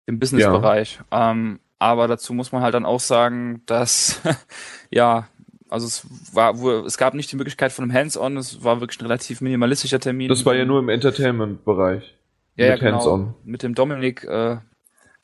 im 0.07 0.19
Businessbereich. 0.19 1.01
Ähm, 1.11 1.61
aber 1.79 2.07
dazu 2.07 2.35
muss 2.35 2.53
man 2.53 2.63
halt 2.63 2.75
dann 2.75 2.85
auch 2.85 3.01
sagen, 3.01 3.63
dass, 3.67 4.21
ja, 4.91 5.29
also 5.71 5.87
es 5.87 6.07
war, 6.33 6.61
wo, 6.61 6.71
es 6.81 6.99
gab 6.99 7.15
nicht 7.15 7.33
die 7.33 7.37
Möglichkeit 7.37 7.73
von 7.73 7.85
einem 7.85 7.95
Hands-on, 7.95 8.37
es 8.37 8.63
war 8.63 8.81
wirklich 8.81 9.01
ein 9.01 9.07
relativ 9.07 9.41
minimalistischer 9.41 9.99
Termin. 9.99 10.29
das 10.29 10.45
war 10.45 10.55
ja 10.55 10.65
nur 10.65 10.79
im 10.81 10.89
Entertainment-Bereich. 10.91 12.15
ja, 12.57 12.67
ja, 12.67 12.73
mit 12.73 12.81
genau, 12.81 12.93
Hands-on. 12.97 13.35
mit 13.45 13.63
dem 13.63 13.75
Dominik 13.75 14.25
äh, 14.25 14.59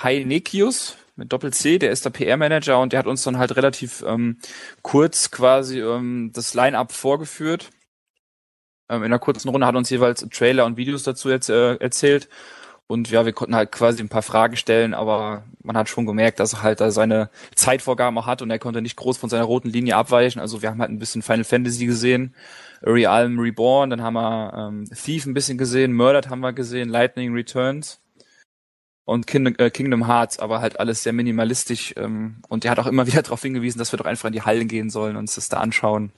Heinekius, 0.02 0.96
mit 1.20 1.32
Doppel-C, 1.32 1.78
der 1.78 1.92
ist 1.92 2.04
der 2.04 2.10
PR-Manager 2.10 2.80
und 2.80 2.92
der 2.92 2.98
hat 2.98 3.06
uns 3.06 3.22
dann 3.22 3.38
halt 3.38 3.54
relativ 3.54 4.02
ähm, 4.06 4.38
kurz 4.82 5.30
quasi 5.30 5.78
ähm, 5.80 6.30
das 6.32 6.54
Line-Up 6.54 6.92
vorgeführt. 6.92 7.70
Ähm, 8.88 9.02
in 9.02 9.04
einer 9.04 9.18
kurzen 9.18 9.50
Runde 9.50 9.66
hat 9.66 9.76
uns 9.76 9.90
jeweils 9.90 10.26
Trailer 10.30 10.64
und 10.64 10.78
Videos 10.78 11.02
dazu 11.02 11.28
jetzt, 11.28 11.50
äh, 11.50 11.76
erzählt. 11.76 12.28
Und 12.86 13.10
ja, 13.10 13.24
wir 13.24 13.34
konnten 13.34 13.54
halt 13.54 13.70
quasi 13.70 14.02
ein 14.02 14.08
paar 14.08 14.22
Fragen 14.22 14.56
stellen, 14.56 14.94
aber 14.94 15.44
man 15.62 15.76
hat 15.76 15.88
schon 15.90 16.06
gemerkt, 16.06 16.40
dass 16.40 16.54
er 16.54 16.62
halt 16.62 16.80
da 16.80 16.90
seine 16.90 17.28
Zeitvorgaben 17.54 18.18
auch 18.18 18.26
hat 18.26 18.40
und 18.42 18.50
er 18.50 18.58
konnte 18.58 18.82
nicht 18.82 18.96
groß 18.96 19.18
von 19.18 19.28
seiner 19.28 19.44
roten 19.44 19.68
Linie 19.68 19.96
abweichen. 19.96 20.40
Also 20.40 20.62
wir 20.62 20.70
haben 20.70 20.80
halt 20.80 20.90
ein 20.90 20.98
bisschen 20.98 21.22
Final 21.22 21.44
Fantasy 21.44 21.86
gesehen, 21.86 22.34
Realm 22.82 23.38
Reborn, 23.38 23.90
dann 23.90 24.02
haben 24.02 24.14
wir 24.14 24.54
ähm, 24.56 24.86
Thief 24.86 25.26
ein 25.26 25.34
bisschen 25.34 25.58
gesehen, 25.58 25.92
Murdered 25.92 26.30
haben 26.30 26.40
wir 26.40 26.54
gesehen, 26.54 26.88
Lightning 26.88 27.32
Returns 27.34 28.00
und 29.10 29.26
Kingdom, 29.26 29.56
äh, 29.58 29.70
Kingdom 29.70 30.06
Hearts, 30.06 30.38
aber 30.38 30.60
halt 30.60 30.78
alles 30.78 31.02
sehr 31.02 31.12
minimalistisch. 31.12 31.94
Ähm, 31.96 32.36
und 32.48 32.64
er 32.64 32.70
hat 32.70 32.78
auch 32.78 32.86
immer 32.86 33.06
wieder 33.08 33.22
darauf 33.22 33.42
hingewiesen, 33.42 33.80
dass 33.80 33.92
wir 33.92 33.96
doch 33.96 34.06
einfach 34.06 34.28
in 34.28 34.32
die 34.32 34.42
Hallen 34.42 34.68
gehen 34.68 34.88
sollen 34.88 35.16
und 35.16 35.22
uns 35.22 35.34
das 35.34 35.48
da 35.48 35.58
anschauen. 35.58 36.12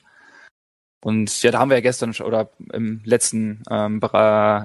Und 1.03 1.43
ja, 1.43 1.51
da 1.51 1.59
haben 1.59 1.71
wir 1.71 1.79
ja 1.79 1.81
gestern 1.81 2.15
oder 2.23 2.51
im 2.71 3.01
letzten 3.05 3.63
ähm, 3.71 3.99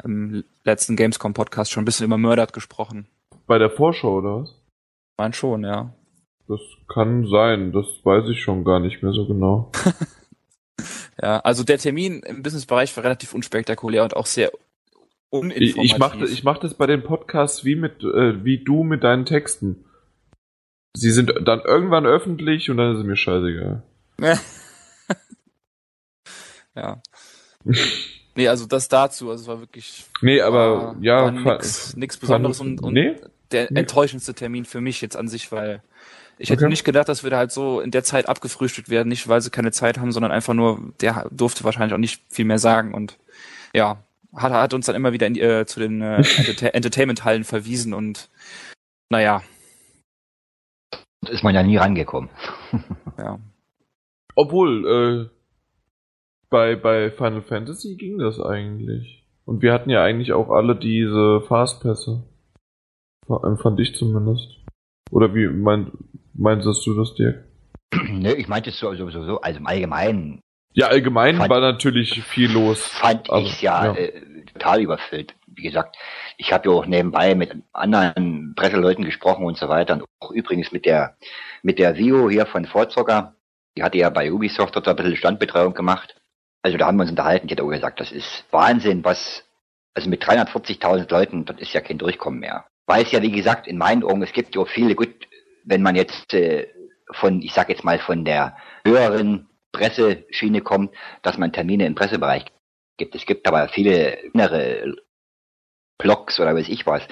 im 0.03 0.43
letzten 0.65 0.97
Gamescom 0.97 1.33
Podcast 1.33 1.71
schon 1.71 1.83
ein 1.83 1.85
bisschen 1.85 2.05
über 2.05 2.17
Murdered 2.17 2.51
gesprochen. 2.51 3.07
Bei 3.47 3.59
der 3.59 3.71
Vorschau, 3.71 4.17
oder 4.17 4.41
was? 4.41 4.53
Mein 5.17 5.31
schon, 5.31 5.63
ja. 5.63 5.93
Das 6.49 6.59
kann 6.89 7.25
sein. 7.27 7.71
Das 7.71 7.85
weiß 8.03 8.27
ich 8.29 8.41
schon 8.41 8.65
gar 8.65 8.81
nicht 8.81 9.01
mehr 9.01 9.13
so 9.13 9.25
genau. 9.25 9.71
Ja, 11.21 11.39
also 11.39 11.63
der 11.63 11.79
Termin 11.79 12.21
im 12.21 12.43
Businessbereich 12.43 12.95
war 12.95 13.03
relativ 13.03 13.33
unspektakulär 13.33 14.03
und 14.03 14.15
auch 14.15 14.27
sehr 14.27 14.51
uninformativ. 15.29 15.83
ich 15.83 15.97
mache 15.97 16.25
ich 16.25 16.43
mach 16.43 16.57
das 16.57 16.73
bei 16.75 16.87
den 16.87 17.03
Podcasts 17.03 17.65
wie 17.65 17.75
mit 17.75 18.03
äh, 18.03 18.43
wie 18.43 18.63
du 18.63 18.83
mit 18.83 19.03
deinen 19.03 19.25
Texten. 19.25 19.83
Sie 20.95 21.11
sind 21.11 21.31
dann 21.45 21.61
irgendwann 21.61 22.05
öffentlich 22.05 22.69
und 22.71 22.77
dann 22.77 22.93
ist 22.93 22.99
es 22.99 23.05
mir 23.05 23.15
scheißegal. 23.15 23.83
ja. 26.75 27.01
nee, 28.35 28.47
also 28.47 28.65
das 28.65 28.87
dazu, 28.87 29.29
also 29.29 29.43
es 29.43 29.47
war 29.47 29.59
wirklich 29.59 30.05
Nee, 30.21 30.41
aber 30.41 30.77
war, 30.77 30.95
ja, 31.01 31.23
war 31.25 31.31
nix, 31.31 31.95
nix 31.95 32.17
Besonderes 32.17 32.59
und, 32.59 32.81
und 32.81 32.93
nee? 32.93 33.15
der 33.51 33.67
Nee. 33.71 33.81
enttäuschendste 33.81 34.33
Termin 34.33 34.65
für 34.65 34.81
mich 34.81 35.01
jetzt 35.01 35.15
an 35.15 35.27
sich, 35.27 35.51
weil 35.51 35.81
ich 36.39 36.49
hätte 36.49 36.63
Okay. 36.65 36.69
nicht 36.69 36.83
gedacht, 36.83 37.09
dass 37.09 37.23
wir 37.23 37.29
da 37.31 37.37
halt 37.37 37.51
so 37.51 37.79
in 37.81 37.91
der 37.91 38.03
Zeit 38.03 38.29
abgefrühstückt 38.29 38.89
werden, 38.89 39.09
nicht 39.09 39.27
weil 39.27 39.41
sie 39.41 39.49
keine 39.49 39.71
Zeit 39.71 39.97
haben, 39.97 40.11
sondern 40.11 40.31
einfach 40.31 40.53
nur, 40.53 40.79
der 41.01 41.27
durfte 41.31 41.63
wahrscheinlich 41.63 41.93
auch 41.93 41.99
nicht 41.99 42.21
viel 42.29 42.45
mehr 42.45 42.59
sagen 42.59 42.93
und 42.93 43.17
ja, 43.73 44.03
hat, 44.35 44.51
hat 44.51 44.73
uns 44.73 44.85
dann 44.85 44.95
immer 44.95 45.13
wieder 45.13 45.27
in 45.27 45.33
die, 45.33 45.41
äh, 45.41 45.65
zu 45.65 45.79
den 45.79 46.01
äh, 46.01 46.17
Enterta 46.37 46.67
Entertainment-Hallen 46.67 47.43
verwiesen 47.43 47.93
und 47.93 48.29
naja, 49.09 49.41
ist 51.29 51.43
man 51.43 51.55
ja 51.55 51.63
nie 51.63 51.77
rangekommen. 51.77 52.29
ja. 53.17 53.39
Obwohl, 54.35 55.29
äh, 55.29 55.37
bei, 56.49 56.75
bei 56.75 57.11
Final 57.11 57.41
Fantasy 57.41 57.95
ging 57.95 58.17
das 58.19 58.39
eigentlich. 58.39 59.25
Und 59.45 59.61
wir 59.61 59.73
hatten 59.73 59.89
ja 59.89 60.03
eigentlich 60.03 60.33
auch 60.33 60.49
alle 60.49 60.75
diese 60.75 61.41
Fastpässe. 61.47 62.23
Fand 63.27 63.79
ich 63.79 63.95
zumindest. 63.95 64.59
Oder 65.11 65.33
wie 65.33 65.47
mein, 65.47 65.91
meinst 66.33 66.65
du 66.65 66.93
das, 66.93 67.15
Dirk? 67.15 67.45
Nö, 68.09 68.31
ich 68.31 68.47
meinte 68.47 68.69
es 68.69 68.79
so, 68.79 68.93
so, 68.95 69.09
so, 69.09 69.23
so, 69.25 69.41
also 69.41 69.59
im 69.59 69.67
Allgemeinen. 69.67 70.41
Ja, 70.77 70.89
allgemein 70.89 71.37
fand, 71.37 71.49
war 71.49 71.59
natürlich 71.59 72.23
viel 72.23 72.51
los. 72.51 72.85
Fand 72.85 73.27
ich 73.33 73.63
ja, 73.63 73.85
ja. 73.85 73.95
Äh, 73.95 74.45
total 74.53 74.79
überfüllt. 74.79 75.33
Wie 75.47 75.63
gesagt, 75.63 75.97
ich 76.37 76.53
habe 76.53 76.69
ja 76.69 76.75
auch 76.75 76.85
nebenbei 76.85 77.33
mit 77.33 77.51
anderen 77.73 78.53
Presseleuten 78.55 79.03
gesprochen 79.03 79.43
und 79.43 79.57
so 79.57 79.69
weiter. 79.69 79.95
Und 79.95 80.05
auch 80.19 80.29
übrigens 80.29 80.71
mit 80.71 80.85
der 80.85 81.17
mit 81.63 81.79
der 81.79 81.97
Vio 81.97 82.29
hier 82.29 82.45
von 82.45 82.65
Vorzocker. 82.65 83.33
Die 83.75 83.81
hatte 83.81 83.97
ja 83.97 84.11
bei 84.11 84.31
Ubisoft 84.31 84.75
dort 84.75 84.87
ein 84.87 84.95
bisschen 84.95 85.15
Standbetreuung 85.15 85.73
gemacht. 85.73 86.15
Also 86.61 86.77
da 86.77 86.85
haben 86.85 86.97
wir 86.97 87.01
uns 87.01 87.09
unterhalten. 87.09 87.47
Die 87.47 87.55
hat 87.55 87.61
auch 87.61 87.69
gesagt, 87.71 87.99
das 87.99 88.11
ist 88.11 88.45
Wahnsinn, 88.51 89.03
was, 89.03 89.45
also 89.95 90.07
mit 90.11 90.23
340.000 90.23 91.11
Leuten, 91.11 91.45
das 91.45 91.57
ist 91.57 91.73
ja 91.73 91.81
kein 91.81 91.97
Durchkommen 91.97 92.39
mehr. 92.39 92.65
Weil 92.85 93.01
es 93.01 93.11
ja, 93.11 93.23
wie 93.23 93.31
gesagt, 93.31 93.65
in 93.65 93.79
meinen 93.79 94.03
Augen, 94.03 94.21
es 94.21 94.31
gibt 94.31 94.53
ja 94.53 94.61
auch 94.61 94.69
viele, 94.69 94.93
gut, 94.93 95.27
wenn 95.63 95.81
man 95.81 95.95
jetzt 95.95 96.35
äh, 96.35 96.67
von, 97.13 97.41
ich 97.41 97.53
sag 97.53 97.69
jetzt 97.69 97.83
mal, 97.83 97.97
von 97.97 98.25
der 98.25 98.55
höheren 98.85 99.49
Presseschiene 99.77 100.61
kommt, 100.61 100.93
dass 101.21 101.37
man 101.37 101.53
Termine 101.53 101.85
im 101.85 101.95
Pressebereich 101.95 102.45
gibt. 102.97 103.15
Es 103.15 103.25
gibt 103.25 103.47
aber 103.47 103.69
viele 103.69 104.13
innere 104.33 104.95
Blogs 105.99 106.39
oder 106.39 106.55
weiß 106.55 106.67
ich 106.69 106.85
was, 106.85 107.07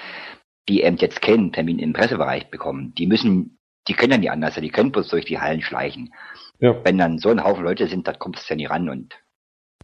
die 0.68 0.82
eben 0.82 0.96
jetzt 0.96 1.22
keinen 1.22 1.52
Termin 1.52 1.78
im 1.78 1.92
Pressebereich 1.92 2.50
bekommen. 2.50 2.94
Die 2.96 3.06
müssen, 3.06 3.58
die 3.88 3.94
können 3.94 4.12
ja 4.12 4.18
nicht 4.18 4.30
anders, 4.30 4.54
die 4.54 4.70
können 4.70 4.92
bloß 4.92 5.08
durch 5.08 5.24
die 5.24 5.38
Hallen 5.38 5.62
schleichen. 5.62 6.12
Ja. 6.58 6.84
Wenn 6.84 6.98
dann 6.98 7.18
so 7.18 7.30
ein 7.30 7.42
Haufen 7.42 7.64
Leute 7.64 7.86
sind, 7.86 8.08
dann 8.08 8.18
kommt 8.18 8.38
es 8.38 8.48
ja 8.48 8.56
nie 8.56 8.66
ran 8.66 8.88
und. 8.88 9.14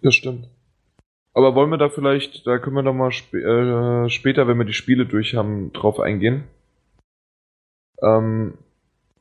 Das 0.01 0.15
stimmt. 0.15 0.49
Aber 1.35 1.55
wollen 1.55 1.71
wir 1.71 1.79
da 1.79 1.89
vielleicht, 1.89 2.47
da 2.47 2.59
können 2.59 2.77
wir 2.77 2.83
doch 2.83 2.93
mal 2.93 3.09
sp 3.15 3.33
äh, 3.39 4.09
später, 4.11 4.49
wenn 4.49 4.59
wir 4.59 4.67
die 4.67 4.73
Spiele 4.73 5.07
durch 5.07 5.35
haben, 5.35 5.73
drauf 5.73 6.01
eingehen. 6.01 6.45
Ähm, 8.03 8.59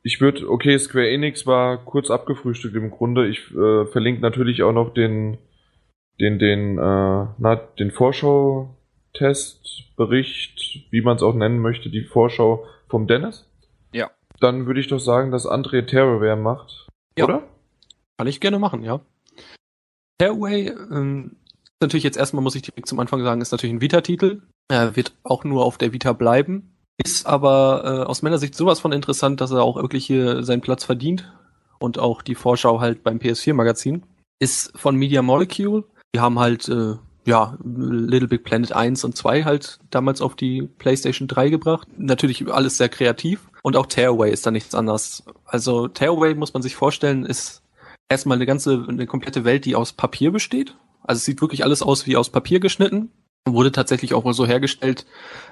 ich 0.02 0.20
würde, 0.20 0.50
okay, 0.50 0.78
Square 0.78 1.08
Enix 1.08 1.46
war 1.46 1.78
kurz 1.78 2.10
abgefrühstückt 2.10 2.74
im 2.74 2.90
Grunde. 2.90 3.28
Ich 3.28 3.50
äh, 3.52 3.86
verlinke 3.86 4.20
natürlich 4.20 4.62
auch 4.62 4.72
noch 4.72 4.92
den, 4.92 5.38
den, 6.20 6.38
den, 6.38 6.78
äh, 6.78 7.26
na, 7.38 7.56
den 7.78 7.90
Vorschau-Test, 7.90 9.60
Bericht, 9.96 10.86
wie 10.90 11.02
man 11.02 11.16
es 11.16 11.22
auch 11.22 11.34
nennen 11.34 11.58
möchte, 11.58 11.90
die 11.90 12.02
Vorschau 12.02 12.66
vom 12.88 13.06
Dennis. 13.06 13.48
Ja. 13.92 14.10
Dann 14.40 14.66
würde 14.66 14.80
ich 14.80 14.88
doch 14.88 14.98
sagen, 14.98 15.30
dass 15.30 15.46
André 15.46 15.86
Terrorware 15.86 16.36
macht. 16.36 16.88
Ja. 17.16 17.24
Oder? 17.24 17.42
Kann 18.18 18.26
ich 18.26 18.40
gerne 18.40 18.58
machen, 18.58 18.82
ja. 18.82 19.00
Tearaway, 20.18 20.68
ähm, 20.90 21.36
natürlich 21.80 22.04
jetzt 22.04 22.16
erstmal, 22.16 22.42
muss 22.42 22.54
ich 22.54 22.62
direkt 22.62 22.88
zum 22.88 23.00
Anfang 23.00 23.22
sagen, 23.22 23.40
ist 23.40 23.52
natürlich 23.52 23.74
ein 23.74 23.80
Vita-Titel. 23.80 24.42
Er 24.68 24.96
wird 24.96 25.14
auch 25.22 25.44
nur 25.44 25.64
auf 25.64 25.78
der 25.78 25.92
Vita 25.92 26.12
bleiben. 26.12 26.71
Ist 26.98 27.26
aber 27.26 27.82
äh, 27.84 28.08
aus 28.08 28.22
meiner 28.22 28.38
Sicht 28.38 28.54
sowas 28.54 28.80
von 28.80 28.92
interessant, 28.92 29.40
dass 29.40 29.50
er 29.50 29.62
auch 29.62 29.76
wirklich 29.76 30.06
hier 30.06 30.42
seinen 30.42 30.60
Platz 30.60 30.84
verdient. 30.84 31.32
Und 31.78 31.98
auch 31.98 32.22
die 32.22 32.34
Vorschau 32.34 32.80
halt 32.80 33.02
beim 33.02 33.18
PS4-Magazin. 33.18 34.04
Ist 34.38 34.72
von 34.78 34.96
Media 34.96 35.22
Molecule. 35.22 35.84
Die 36.14 36.20
haben 36.20 36.38
halt, 36.38 36.68
äh, 36.68 36.96
ja, 37.24 37.56
Little 37.64 38.28
Big 38.28 38.44
Planet 38.44 38.72
1 38.72 39.04
und 39.04 39.16
2 39.16 39.44
halt 39.44 39.78
damals 39.90 40.20
auf 40.20 40.36
die 40.36 40.62
PlayStation 40.78 41.28
3 41.28 41.48
gebracht. 41.48 41.88
Natürlich 41.96 42.52
alles 42.52 42.76
sehr 42.76 42.88
kreativ. 42.88 43.48
Und 43.62 43.76
auch 43.76 43.86
Tearaway 43.86 44.30
ist 44.30 44.44
da 44.46 44.50
nichts 44.50 44.74
anderes. 44.74 45.24
Also 45.44 45.88
Tearaway 45.88 46.34
muss 46.34 46.52
man 46.52 46.62
sich 46.62 46.76
vorstellen, 46.76 47.24
ist 47.24 47.62
erstmal 48.08 48.36
eine 48.36 48.46
ganze, 48.46 48.84
eine 48.88 49.06
komplette 49.06 49.44
Welt, 49.44 49.64
die 49.64 49.74
aus 49.74 49.92
Papier 49.92 50.30
besteht. 50.32 50.76
Also 51.02 51.18
es 51.18 51.24
sieht 51.24 51.40
wirklich 51.40 51.64
alles 51.64 51.82
aus 51.82 52.06
wie 52.06 52.16
aus 52.16 52.30
Papier 52.30 52.60
geschnitten. 52.60 53.10
Wurde 53.48 53.72
tatsächlich 53.72 54.14
auch 54.14 54.24
wohl 54.24 54.34
so 54.34 54.46
hergestellt, 54.46 55.04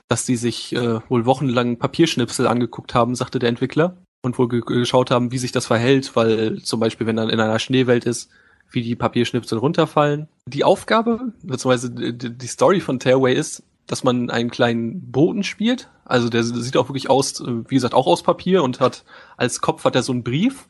dass 0.09 0.24
die 0.24 0.37
sich 0.37 0.74
äh, 0.74 1.00
wohl 1.09 1.26
wochenlang 1.26 1.79
Papierschnipsel 1.79 2.46
angeguckt 2.46 2.94
haben, 2.94 3.14
sagte 3.14 3.38
der 3.38 3.48
Entwickler. 3.48 3.96
Und 4.22 4.38
wohl 4.38 4.48
geschaut 4.48 5.11
haben, 5.11 5.33
wie 5.33 5.38
sich 5.38 5.50
das 5.50 5.66
verhält, 5.66 6.14
weil 6.14 6.61
zum 6.61 6.79
Beispiel, 6.79 7.07
wenn 7.07 7.16
dann 7.16 7.31
in 7.31 7.40
einer 7.40 7.59
Schneewelt 7.59 8.05
ist, 8.05 8.29
wie 8.70 8.83
die 8.83 8.94
Papierschnipsel 8.94 9.57
runterfallen. 9.57 10.29
Die 10.46 10.62
Aufgabe, 10.62 11.33
beziehungsweise 11.42 11.90
die 11.90 12.46
Story 12.46 12.81
von 12.81 13.00
Tearaway 13.00 13.35
ist, 13.35 13.62
dass 13.87 14.05
man 14.05 14.31
einen 14.31 14.50
kleinen 14.50 15.11
Boten 15.11 15.42
spielt. 15.42 15.88
Also 16.05 16.29
der 16.29 16.44
sieht 16.44 16.76
auch 16.76 16.88
wirklich 16.88 17.11
aus, 17.11 17.40
äh, 17.40 17.68
wie 17.68 17.74
gesagt, 17.74 17.94
auch 17.94 18.07
aus 18.07 18.22
Papier 18.22 18.62
und 18.62 18.79
hat 18.79 19.05
als 19.37 19.61
Kopf 19.61 19.85
hat 19.85 19.96
er 19.96 20.03
so 20.03 20.12
einen 20.12 20.22
Brief. 20.22 20.68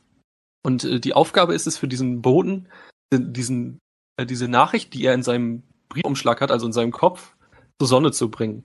Und 0.62 0.84
äh, 0.84 1.00
die 1.00 1.14
Aufgabe 1.14 1.54
ist 1.54 1.66
es 1.66 1.76
für 1.76 1.88
diesen 1.88 2.22
Boten, 2.22 2.68
diesen 3.12 3.78
äh, 4.16 4.26
diese 4.26 4.48
Nachricht, 4.48 4.94
die 4.94 5.04
er 5.04 5.14
in 5.14 5.22
seinem 5.22 5.62
Briefumschlag 5.90 6.40
hat, 6.40 6.50
also 6.50 6.66
in 6.66 6.72
seinem 6.72 6.92
Kopf, 6.92 7.34
zur 7.78 7.88
Sonne 7.88 8.12
zu 8.12 8.30
bringen. 8.30 8.64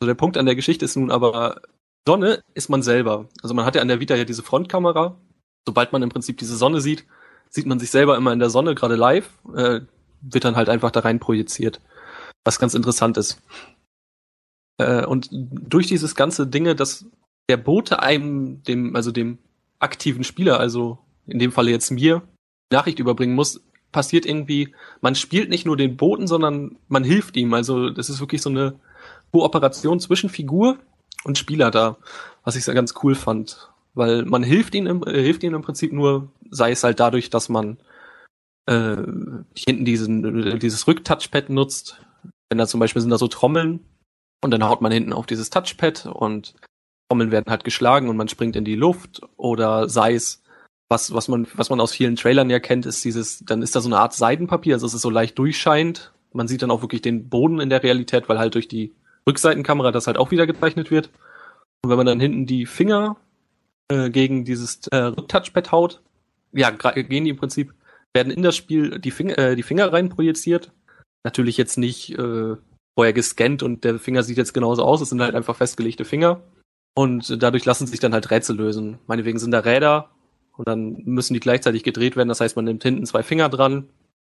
Also 0.00 0.08
der 0.08 0.14
Punkt 0.14 0.36
an 0.36 0.44
der 0.44 0.54
Geschichte 0.54 0.84
ist 0.84 0.96
nun 0.96 1.10
aber, 1.10 1.62
Sonne 2.06 2.42
ist 2.54 2.68
man 2.68 2.82
selber. 2.82 3.28
Also 3.42 3.54
man 3.54 3.64
hat 3.64 3.74
ja 3.74 3.82
an 3.82 3.88
der 3.88 4.00
Vita 4.00 4.14
ja 4.14 4.24
diese 4.24 4.42
Frontkamera. 4.42 5.18
Sobald 5.66 5.92
man 5.92 6.02
im 6.02 6.10
Prinzip 6.10 6.38
diese 6.38 6.56
Sonne 6.56 6.80
sieht, 6.80 7.06
sieht 7.48 7.66
man 7.66 7.80
sich 7.80 7.90
selber 7.90 8.16
immer 8.16 8.32
in 8.32 8.38
der 8.38 8.50
Sonne, 8.50 8.74
gerade 8.74 8.96
live, 8.96 9.30
äh, 9.54 9.80
wird 10.20 10.44
dann 10.44 10.56
halt 10.56 10.68
einfach 10.68 10.90
da 10.90 11.00
rein 11.00 11.18
projiziert. 11.18 11.80
Was 12.44 12.58
ganz 12.58 12.74
interessant 12.74 13.16
ist. 13.16 13.40
Äh, 14.78 15.04
und 15.06 15.28
durch 15.32 15.86
dieses 15.86 16.14
ganze 16.14 16.46
Dinge, 16.46 16.74
dass 16.74 17.06
der 17.48 17.56
Bote 17.56 18.00
einem, 18.00 18.62
dem, 18.62 18.94
also 18.94 19.10
dem 19.10 19.38
aktiven 19.78 20.24
Spieler, 20.24 20.60
also 20.60 20.98
in 21.26 21.38
dem 21.38 21.52
Falle 21.52 21.70
jetzt 21.70 21.90
mir, 21.90 22.22
Nachricht 22.72 22.98
überbringen 22.98 23.34
muss, 23.34 23.62
passiert 23.96 24.26
irgendwie, 24.26 24.74
man 25.00 25.14
spielt 25.14 25.48
nicht 25.48 25.64
nur 25.64 25.74
den 25.74 25.96
Boten, 25.96 26.26
sondern 26.26 26.76
man 26.86 27.02
hilft 27.02 27.34
ihm. 27.38 27.54
Also 27.54 27.88
das 27.88 28.10
ist 28.10 28.20
wirklich 28.20 28.42
so 28.42 28.50
eine 28.50 28.78
Kooperation 29.32 30.00
zwischen 30.00 30.28
Figur 30.28 30.76
und 31.24 31.38
Spieler 31.38 31.70
da, 31.70 31.96
was 32.44 32.56
ich 32.56 32.64
sehr 32.66 32.74
ganz 32.74 32.92
cool 33.02 33.14
fand. 33.14 33.70
Weil 33.94 34.26
man 34.26 34.42
hilft 34.42 34.74
ihm 34.74 34.86
im, 34.86 35.02
äh, 35.02 35.22
hilft 35.22 35.42
ihm 35.44 35.54
im 35.54 35.62
Prinzip 35.62 35.94
nur, 35.94 36.28
sei 36.50 36.72
es 36.72 36.84
halt 36.84 37.00
dadurch, 37.00 37.30
dass 37.30 37.48
man 37.48 37.78
äh, 38.66 38.98
hinten 39.56 39.86
diesen, 39.86 40.58
dieses 40.58 40.86
Rücktouchpad 40.86 41.48
nutzt. 41.48 41.98
Wenn 42.50 42.58
da 42.58 42.66
zum 42.66 42.78
Beispiel 42.78 43.00
sind 43.00 43.10
da 43.10 43.16
so 43.16 43.28
Trommeln 43.28 43.80
und 44.44 44.50
dann 44.50 44.64
haut 44.64 44.82
man 44.82 44.92
hinten 44.92 45.14
auf 45.14 45.24
dieses 45.24 45.48
Touchpad 45.48 46.04
und 46.04 46.54
Trommeln 47.08 47.30
werden 47.30 47.48
halt 47.48 47.64
geschlagen 47.64 48.10
und 48.10 48.18
man 48.18 48.28
springt 48.28 48.56
in 48.56 48.66
die 48.66 48.76
Luft 48.76 49.22
oder 49.38 49.88
sei 49.88 50.12
es 50.12 50.42
was, 50.88 51.12
was 51.12 51.28
man, 51.28 51.46
was 51.54 51.70
man 51.70 51.80
aus 51.80 51.92
vielen 51.92 52.16
Trailern 52.16 52.50
ja 52.50 52.60
kennt, 52.60 52.86
ist 52.86 53.04
dieses, 53.04 53.44
dann 53.44 53.62
ist 53.62 53.74
da 53.74 53.80
so 53.80 53.88
eine 53.88 53.98
Art 53.98 54.14
Seidenpapier, 54.14 54.74
also 54.74 54.86
es 54.86 54.94
ist 54.94 55.02
so 55.02 55.10
leicht 55.10 55.38
durchscheinend. 55.38 56.12
Man 56.32 56.48
sieht 56.48 56.62
dann 56.62 56.70
auch 56.70 56.82
wirklich 56.82 57.02
den 57.02 57.28
Boden 57.28 57.60
in 57.60 57.70
der 57.70 57.82
Realität, 57.82 58.28
weil 58.28 58.38
halt 58.38 58.54
durch 58.54 58.68
die 58.68 58.94
Rückseitenkamera 59.28 59.90
das 59.90 60.06
halt 60.06 60.16
auch 60.16 60.30
wieder 60.30 60.46
gezeichnet 60.46 60.90
wird. 60.90 61.10
Und 61.82 61.90
wenn 61.90 61.96
man 61.96 62.06
dann 62.06 62.20
hinten 62.20 62.46
die 62.46 62.66
Finger 62.66 63.16
äh, 63.88 64.10
gegen 64.10 64.44
dieses 64.44 64.86
äh, 64.88 64.96
Rücktouchpad 64.96 65.72
haut, 65.72 66.02
ja, 66.52 66.70
gehen 66.70 67.24
die 67.24 67.30
im 67.30 67.36
Prinzip, 67.36 67.74
werden 68.14 68.32
in 68.32 68.42
das 68.42 68.56
Spiel 68.56 68.98
die 68.98 69.10
Finger, 69.10 69.38
äh, 69.38 69.56
die 69.56 69.62
Finger 69.62 69.92
rein 69.92 70.08
projiziert. 70.08 70.72
Natürlich 71.24 71.56
jetzt 71.56 71.78
nicht 71.78 72.16
äh, 72.16 72.56
vorher 72.94 73.12
gescannt 73.12 73.62
und 73.62 73.84
der 73.84 73.98
Finger 73.98 74.22
sieht 74.22 74.36
jetzt 74.38 74.54
genauso 74.54 74.84
aus, 74.84 75.00
es 75.00 75.08
sind 75.08 75.20
halt 75.20 75.34
einfach 75.34 75.56
festgelegte 75.56 76.04
Finger. 76.04 76.42
Und 76.94 77.42
dadurch 77.42 77.64
lassen 77.64 77.86
sich 77.86 78.00
dann 78.00 78.14
halt 78.14 78.30
Rätsel 78.30 78.56
lösen. 78.56 78.98
Meinetwegen 79.06 79.38
sind 79.38 79.50
da 79.50 79.58
Räder, 79.58 80.10
und 80.56 80.68
dann 80.68 81.02
müssen 81.04 81.34
die 81.34 81.40
gleichzeitig 81.40 81.82
gedreht 81.82 82.16
werden. 82.16 82.28
Das 82.28 82.40
heißt, 82.40 82.56
man 82.56 82.64
nimmt 82.64 82.82
hinten 82.82 83.06
zwei 83.06 83.22
Finger 83.22 83.48
dran, 83.48 83.88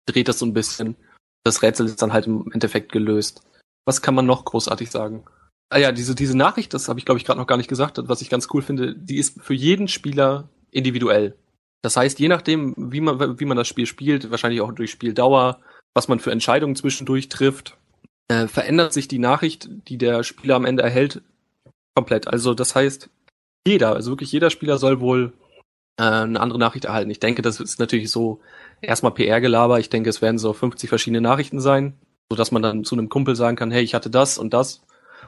dreht 0.06 0.28
das 0.28 0.38
so 0.38 0.46
ein 0.46 0.54
bisschen. 0.54 0.96
Das 1.44 1.62
Rätsel 1.62 1.86
ist 1.86 2.02
dann 2.02 2.12
halt 2.12 2.26
im 2.26 2.50
Endeffekt 2.52 2.92
gelöst. 2.92 3.42
Was 3.84 4.02
kann 4.02 4.14
man 4.14 4.26
noch 4.26 4.44
großartig 4.44 4.90
sagen? 4.90 5.24
Ah 5.70 5.78
ja, 5.78 5.92
diese, 5.92 6.14
diese 6.14 6.36
Nachricht, 6.36 6.74
das 6.74 6.88
habe 6.88 6.98
ich 6.98 7.04
glaube 7.04 7.18
ich 7.18 7.24
gerade 7.24 7.38
noch 7.38 7.46
gar 7.46 7.56
nicht 7.56 7.68
gesagt, 7.68 7.98
was 8.02 8.22
ich 8.22 8.30
ganz 8.30 8.48
cool 8.52 8.62
finde, 8.62 8.94
die 8.94 9.18
ist 9.18 9.40
für 9.40 9.54
jeden 9.54 9.88
Spieler 9.88 10.48
individuell. 10.70 11.36
Das 11.82 11.96
heißt, 11.96 12.18
je 12.18 12.28
nachdem, 12.28 12.74
wie 12.76 13.00
man, 13.00 13.38
wie 13.38 13.44
man 13.44 13.56
das 13.56 13.68
Spiel 13.68 13.86
spielt, 13.86 14.30
wahrscheinlich 14.30 14.60
auch 14.60 14.72
durch 14.72 14.90
Spieldauer, 14.90 15.60
was 15.94 16.08
man 16.08 16.20
für 16.20 16.32
Entscheidungen 16.32 16.74
zwischendurch 16.74 17.28
trifft, 17.28 17.76
äh, 18.28 18.46
verändert 18.46 18.92
sich 18.92 19.08
die 19.08 19.18
Nachricht, 19.18 19.68
die 19.88 19.98
der 19.98 20.22
Spieler 20.22 20.56
am 20.56 20.64
Ende 20.64 20.82
erhält, 20.82 21.22
komplett. 21.94 22.28
Also 22.28 22.54
das 22.54 22.74
heißt, 22.74 23.10
jeder, 23.66 23.94
also 23.94 24.12
wirklich 24.12 24.32
jeder 24.32 24.50
Spieler 24.50 24.78
soll 24.78 25.00
wohl 25.00 25.32
äh, 25.98 26.02
eine 26.02 26.40
andere 26.40 26.58
Nachricht 26.58 26.86
erhalten. 26.86 27.10
Ich 27.10 27.20
denke, 27.20 27.42
das 27.42 27.60
ist 27.60 27.78
natürlich 27.78 28.10
so 28.10 28.40
erstmal 28.80 29.12
PR-Gelaber. 29.12 29.78
Ich 29.78 29.90
denke, 29.90 30.08
es 30.08 30.22
werden 30.22 30.38
so 30.38 30.52
50 30.52 30.88
verschiedene 30.88 31.20
Nachrichten 31.20 31.60
sein, 31.60 31.94
so 32.30 32.36
dass 32.36 32.52
man 32.52 32.62
dann 32.62 32.84
zu 32.84 32.94
einem 32.94 33.08
Kumpel 33.08 33.36
sagen 33.36 33.56
kann, 33.56 33.70
hey, 33.70 33.82
ich 33.82 33.94
hatte 33.94 34.10
das 34.10 34.38
und 34.38 34.54
das. 34.54 34.82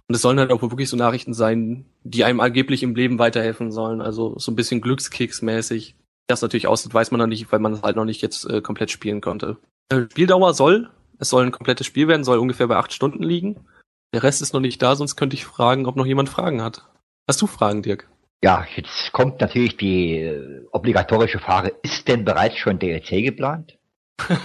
Und 0.09 0.15
es 0.15 0.23
sollen 0.23 0.39
halt 0.39 0.53
auch 0.53 0.63
wirklich 0.63 0.89
so 0.89 0.97
Nachrichten 0.97 1.35
sein, 1.35 1.85
die 2.05 2.25
einem 2.25 2.41
angeblich 2.41 2.83
im 2.83 2.95
Leben 2.95 3.19
weiterhelfen 3.19 3.71
sollen. 3.71 4.01
Also 4.01 4.39
so 4.39 4.51
ein 4.51 4.57
bisschen 4.57 4.81
Glückskeks-mäßig. 4.81 5.95
Das 6.27 6.43
natürlich 6.43 6.69
aussieht, 6.69 6.95
weiß 6.95 7.11
man 7.11 7.19
noch 7.19 7.27
nicht, 7.27 7.51
weil 7.51 7.59
man 7.59 7.73
es 7.73 7.83
halt 7.83 7.97
noch 7.97 8.05
nicht 8.05 8.23
jetzt 8.23 8.49
äh, 8.49 8.61
komplett 8.61 8.91
spielen 8.91 9.21
konnte. 9.21 9.57
Äh, 9.89 10.03
Spieldauer 10.11 10.55
soll, 10.55 10.89
es 11.19 11.29
soll 11.29 11.45
ein 11.45 11.53
komplettes 11.53 11.87
Spiel 11.87 12.07
werden, 12.07 12.25
soll 12.25 12.39
ungefähr 12.39 12.69
bei 12.69 12.77
acht 12.77 12.93
Stunden 12.93 13.23
liegen. 13.23 13.57
Der 14.15 14.23
Rest 14.23 14.41
ist 14.43 14.55
noch 14.55 14.61
nicht 14.61 14.81
da, 14.81 14.97
sonst 14.97 15.17
könnte 15.17 15.35
ich 15.35 15.45
fragen, 15.45 15.87
ob 15.87 15.97
noch 15.97 16.07
jemand 16.07 16.29
Fragen 16.29 16.63
hat. 16.63 16.89
Hast 17.29 17.43
du 17.43 17.47
Fragen, 17.47 17.83
Dirk? 17.83 18.09
Ja, 18.43 18.67
jetzt 18.75 19.13
kommt 19.13 19.41
natürlich 19.41 19.77
die 19.77 20.17
äh, 20.17 20.67
obligatorische 20.73 21.39
Frage, 21.39 21.75
ist 21.83 22.09
denn 22.09 22.25
bereits 22.25 22.57
schon 22.57 22.79
DLC 22.79 23.23
geplant? 23.23 23.79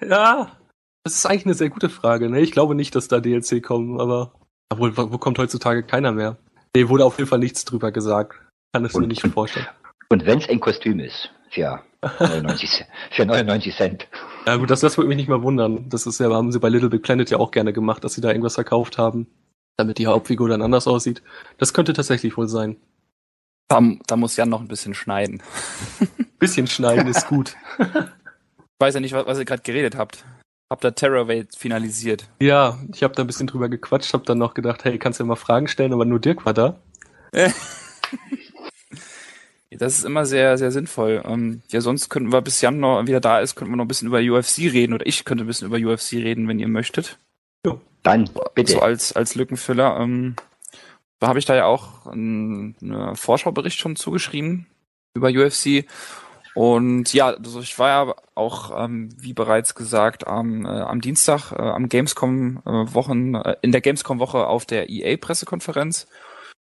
ja, 0.00 0.56
das 1.04 1.14
ist 1.16 1.26
eigentlich 1.26 1.46
eine 1.46 1.54
sehr 1.54 1.70
gute 1.70 1.90
Frage. 1.90 2.30
Ne? 2.30 2.40
Ich 2.40 2.52
glaube 2.52 2.74
nicht, 2.74 2.94
dass 2.94 3.08
da 3.08 3.20
DLC 3.20 3.62
kommen, 3.62 4.00
aber 4.00 4.32
obwohl, 4.70 4.96
wo 4.96 5.18
kommt 5.18 5.38
heutzutage 5.38 5.82
keiner 5.82 6.12
mehr? 6.12 6.38
Nee, 6.74 6.88
wurde 6.88 7.04
auf 7.04 7.18
jeden 7.18 7.28
Fall 7.28 7.38
nichts 7.38 7.64
drüber 7.64 7.90
gesagt. 7.90 8.38
Kann 8.72 8.84
es 8.84 8.94
mir 8.94 9.06
nicht 9.06 9.26
vorstellen. 9.26 9.66
Und 10.08 10.24
wenn 10.26 10.38
es 10.38 10.48
ein 10.48 10.60
Kostüm 10.60 11.00
ist, 11.00 11.30
für 11.50 11.82
99, 12.18 12.84
für 13.10 13.26
99 13.26 13.76
Cent. 13.76 14.08
Ja 14.46 14.56
gut, 14.56 14.70
das, 14.70 14.80
das 14.80 14.96
würde 14.96 15.08
mich 15.08 15.16
nicht 15.16 15.28
mal 15.28 15.42
wundern. 15.42 15.88
Das 15.88 16.06
ist 16.06 16.20
ja, 16.20 16.30
haben 16.30 16.52
sie 16.52 16.60
bei 16.60 16.68
Little 16.68 16.88
Big 16.88 17.02
Planet 17.02 17.30
ja 17.30 17.38
auch 17.38 17.50
gerne 17.50 17.72
gemacht, 17.72 18.04
dass 18.04 18.14
sie 18.14 18.20
da 18.20 18.28
irgendwas 18.28 18.54
verkauft 18.54 18.98
haben, 18.98 19.26
damit 19.80 19.98
die 19.98 20.06
Hauptfigur 20.06 20.48
dann 20.48 20.62
anders 20.62 20.86
aussieht. 20.86 21.22
Das 21.58 21.74
könnte 21.74 21.92
tatsächlich 21.92 22.36
wohl 22.36 22.48
sein. 22.48 22.76
Da, 23.68 23.80
da 24.06 24.16
muss 24.16 24.36
Jan 24.36 24.48
noch 24.48 24.60
ein 24.60 24.68
bisschen 24.68 24.94
schneiden. 24.94 25.42
bisschen 26.38 26.66
schneiden 26.66 27.08
ist 27.08 27.26
gut. 27.26 27.56
Ich 28.80 28.86
weiß 28.86 28.94
ja 28.94 29.00
nicht, 29.00 29.12
was, 29.12 29.26
was 29.26 29.38
ihr 29.38 29.44
gerade 29.44 29.60
geredet 29.62 29.94
habt. 29.94 30.24
Habt 30.70 30.86
ihr 30.86 30.94
Terrorwave 30.94 31.48
finalisiert? 31.54 32.30
Ja, 32.40 32.78
ich 32.94 33.02
habe 33.02 33.14
da 33.14 33.22
ein 33.22 33.26
bisschen 33.26 33.46
drüber 33.46 33.68
gequatscht, 33.68 34.14
hab 34.14 34.24
dann 34.24 34.38
noch 34.38 34.54
gedacht, 34.54 34.84
hey, 34.84 34.98
kannst 34.98 35.20
du 35.20 35.24
ja 35.24 35.28
mal 35.28 35.36
Fragen 35.36 35.68
stellen, 35.68 35.92
aber 35.92 36.06
nur 36.06 36.18
Dirk 36.18 36.46
war 36.46 36.54
da. 36.54 36.80
Das 39.72 39.96
ist 39.96 40.04
immer 40.04 40.26
sehr, 40.26 40.58
sehr 40.58 40.72
sinnvoll. 40.72 41.22
Ähm, 41.24 41.62
ja, 41.68 41.80
sonst 41.80 42.08
könnten 42.08 42.32
wir, 42.32 42.42
bis 42.42 42.60
Jan 42.60 42.80
noch 42.80 43.06
wieder 43.06 43.20
da 43.20 43.38
ist, 43.38 43.54
könnten 43.54 43.72
wir 43.72 43.76
noch 43.76 43.84
ein 43.84 43.88
bisschen 43.88 44.08
über 44.08 44.18
UFC 44.18 44.58
reden 44.58 44.94
oder 44.94 45.06
ich 45.06 45.24
könnte 45.24 45.44
ein 45.44 45.46
bisschen 45.46 45.72
über 45.72 45.76
UFC 45.76 46.14
reden, 46.14 46.48
wenn 46.48 46.58
ihr 46.58 46.66
möchtet. 46.66 47.18
Ja. 47.64 47.80
Dann 48.02 48.30
bitte. 48.54 48.72
So 48.72 48.80
als, 48.80 49.12
als 49.12 49.34
Lückenfüller. 49.34 49.98
Ähm, 50.00 50.36
da 51.18 51.28
habe 51.28 51.38
ich 51.38 51.44
da 51.44 51.54
ja 51.54 51.66
auch 51.66 52.06
einen, 52.06 52.76
einen 52.80 53.16
Vorschaubericht 53.16 53.78
schon 53.78 53.96
zugeschrieben 53.96 54.66
über 55.14 55.28
UFC. 55.28 55.84
Und 56.54 57.12
ja, 57.12 57.28
also 57.28 57.60
ich 57.60 57.78
war 57.78 57.88
ja 57.88 58.14
auch, 58.34 58.84
ähm, 58.84 59.10
wie 59.18 59.34
bereits 59.34 59.74
gesagt, 59.74 60.26
am, 60.26 60.64
äh, 60.64 60.68
am 60.68 61.00
Dienstag 61.00 61.52
äh, 61.52 61.62
am 61.62 61.88
Gamescom 61.88 62.62
äh, 62.64 62.94
Wochen, 62.94 63.34
äh, 63.34 63.56
in 63.62 63.70
der 63.70 63.80
Gamescom 63.80 64.18
Woche 64.18 64.46
auf 64.46 64.66
der 64.66 64.88
EA 64.90 65.16
Pressekonferenz 65.16 66.08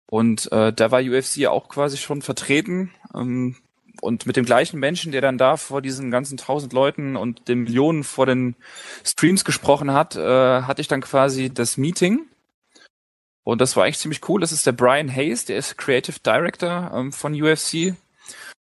und 0.07 0.51
äh, 0.51 0.71
da 0.73 0.91
war 0.91 1.01
UFC 1.01 1.45
auch 1.47 1.67
quasi 1.67 1.97
schon 1.97 2.21
vertreten. 2.21 2.91
Ähm, 3.13 3.55
und 4.01 4.25
mit 4.25 4.35
dem 4.35 4.45
gleichen 4.45 4.79
Menschen, 4.79 5.11
der 5.11 5.21
dann 5.21 5.37
da 5.37 5.57
vor 5.57 5.81
diesen 5.81 6.11
ganzen 6.11 6.37
tausend 6.37 6.73
Leuten 6.73 7.15
und 7.15 7.47
den 7.47 7.63
Millionen 7.63 8.03
vor 8.03 8.25
den 8.25 8.55
Streams 9.03 9.45
gesprochen 9.45 9.91
hat, 9.91 10.15
äh, 10.15 10.61
hatte 10.63 10.81
ich 10.81 10.87
dann 10.87 11.01
quasi 11.01 11.53
das 11.53 11.77
Meeting. 11.77 12.27
Und 13.43 13.61
das 13.61 13.75
war 13.75 13.83
eigentlich 13.83 13.99
ziemlich 13.99 14.27
cool. 14.27 14.41
Das 14.41 14.51
ist 14.51 14.65
der 14.65 14.71
Brian 14.71 15.13
Hayes, 15.13 15.45
der 15.45 15.57
ist 15.57 15.77
Creative 15.77 16.19
Director 16.19 16.91
ähm, 16.93 17.11
von 17.11 17.39
UFC 17.39 17.95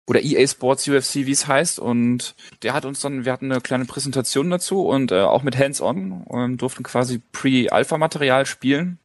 oder 0.06 0.22
EA 0.22 0.46
Sports 0.46 0.86
UFC, 0.86 1.14
wie 1.26 1.30
es 1.30 1.46
heißt. 1.46 1.78
Und 1.78 2.34
der 2.62 2.74
hat 2.74 2.84
uns 2.84 3.00
dann, 3.00 3.24
wir 3.24 3.32
hatten 3.32 3.50
eine 3.50 3.60
kleine 3.60 3.86
Präsentation 3.86 4.50
dazu 4.50 4.86
und 4.86 5.12
äh, 5.12 5.22
auch 5.22 5.42
mit 5.42 5.58
Hands-on 5.58 6.26
ähm, 6.30 6.56
durften 6.58 6.82
quasi 6.82 7.20
Pre-Alpha-Material 7.32 8.44
spielen. 8.46 8.98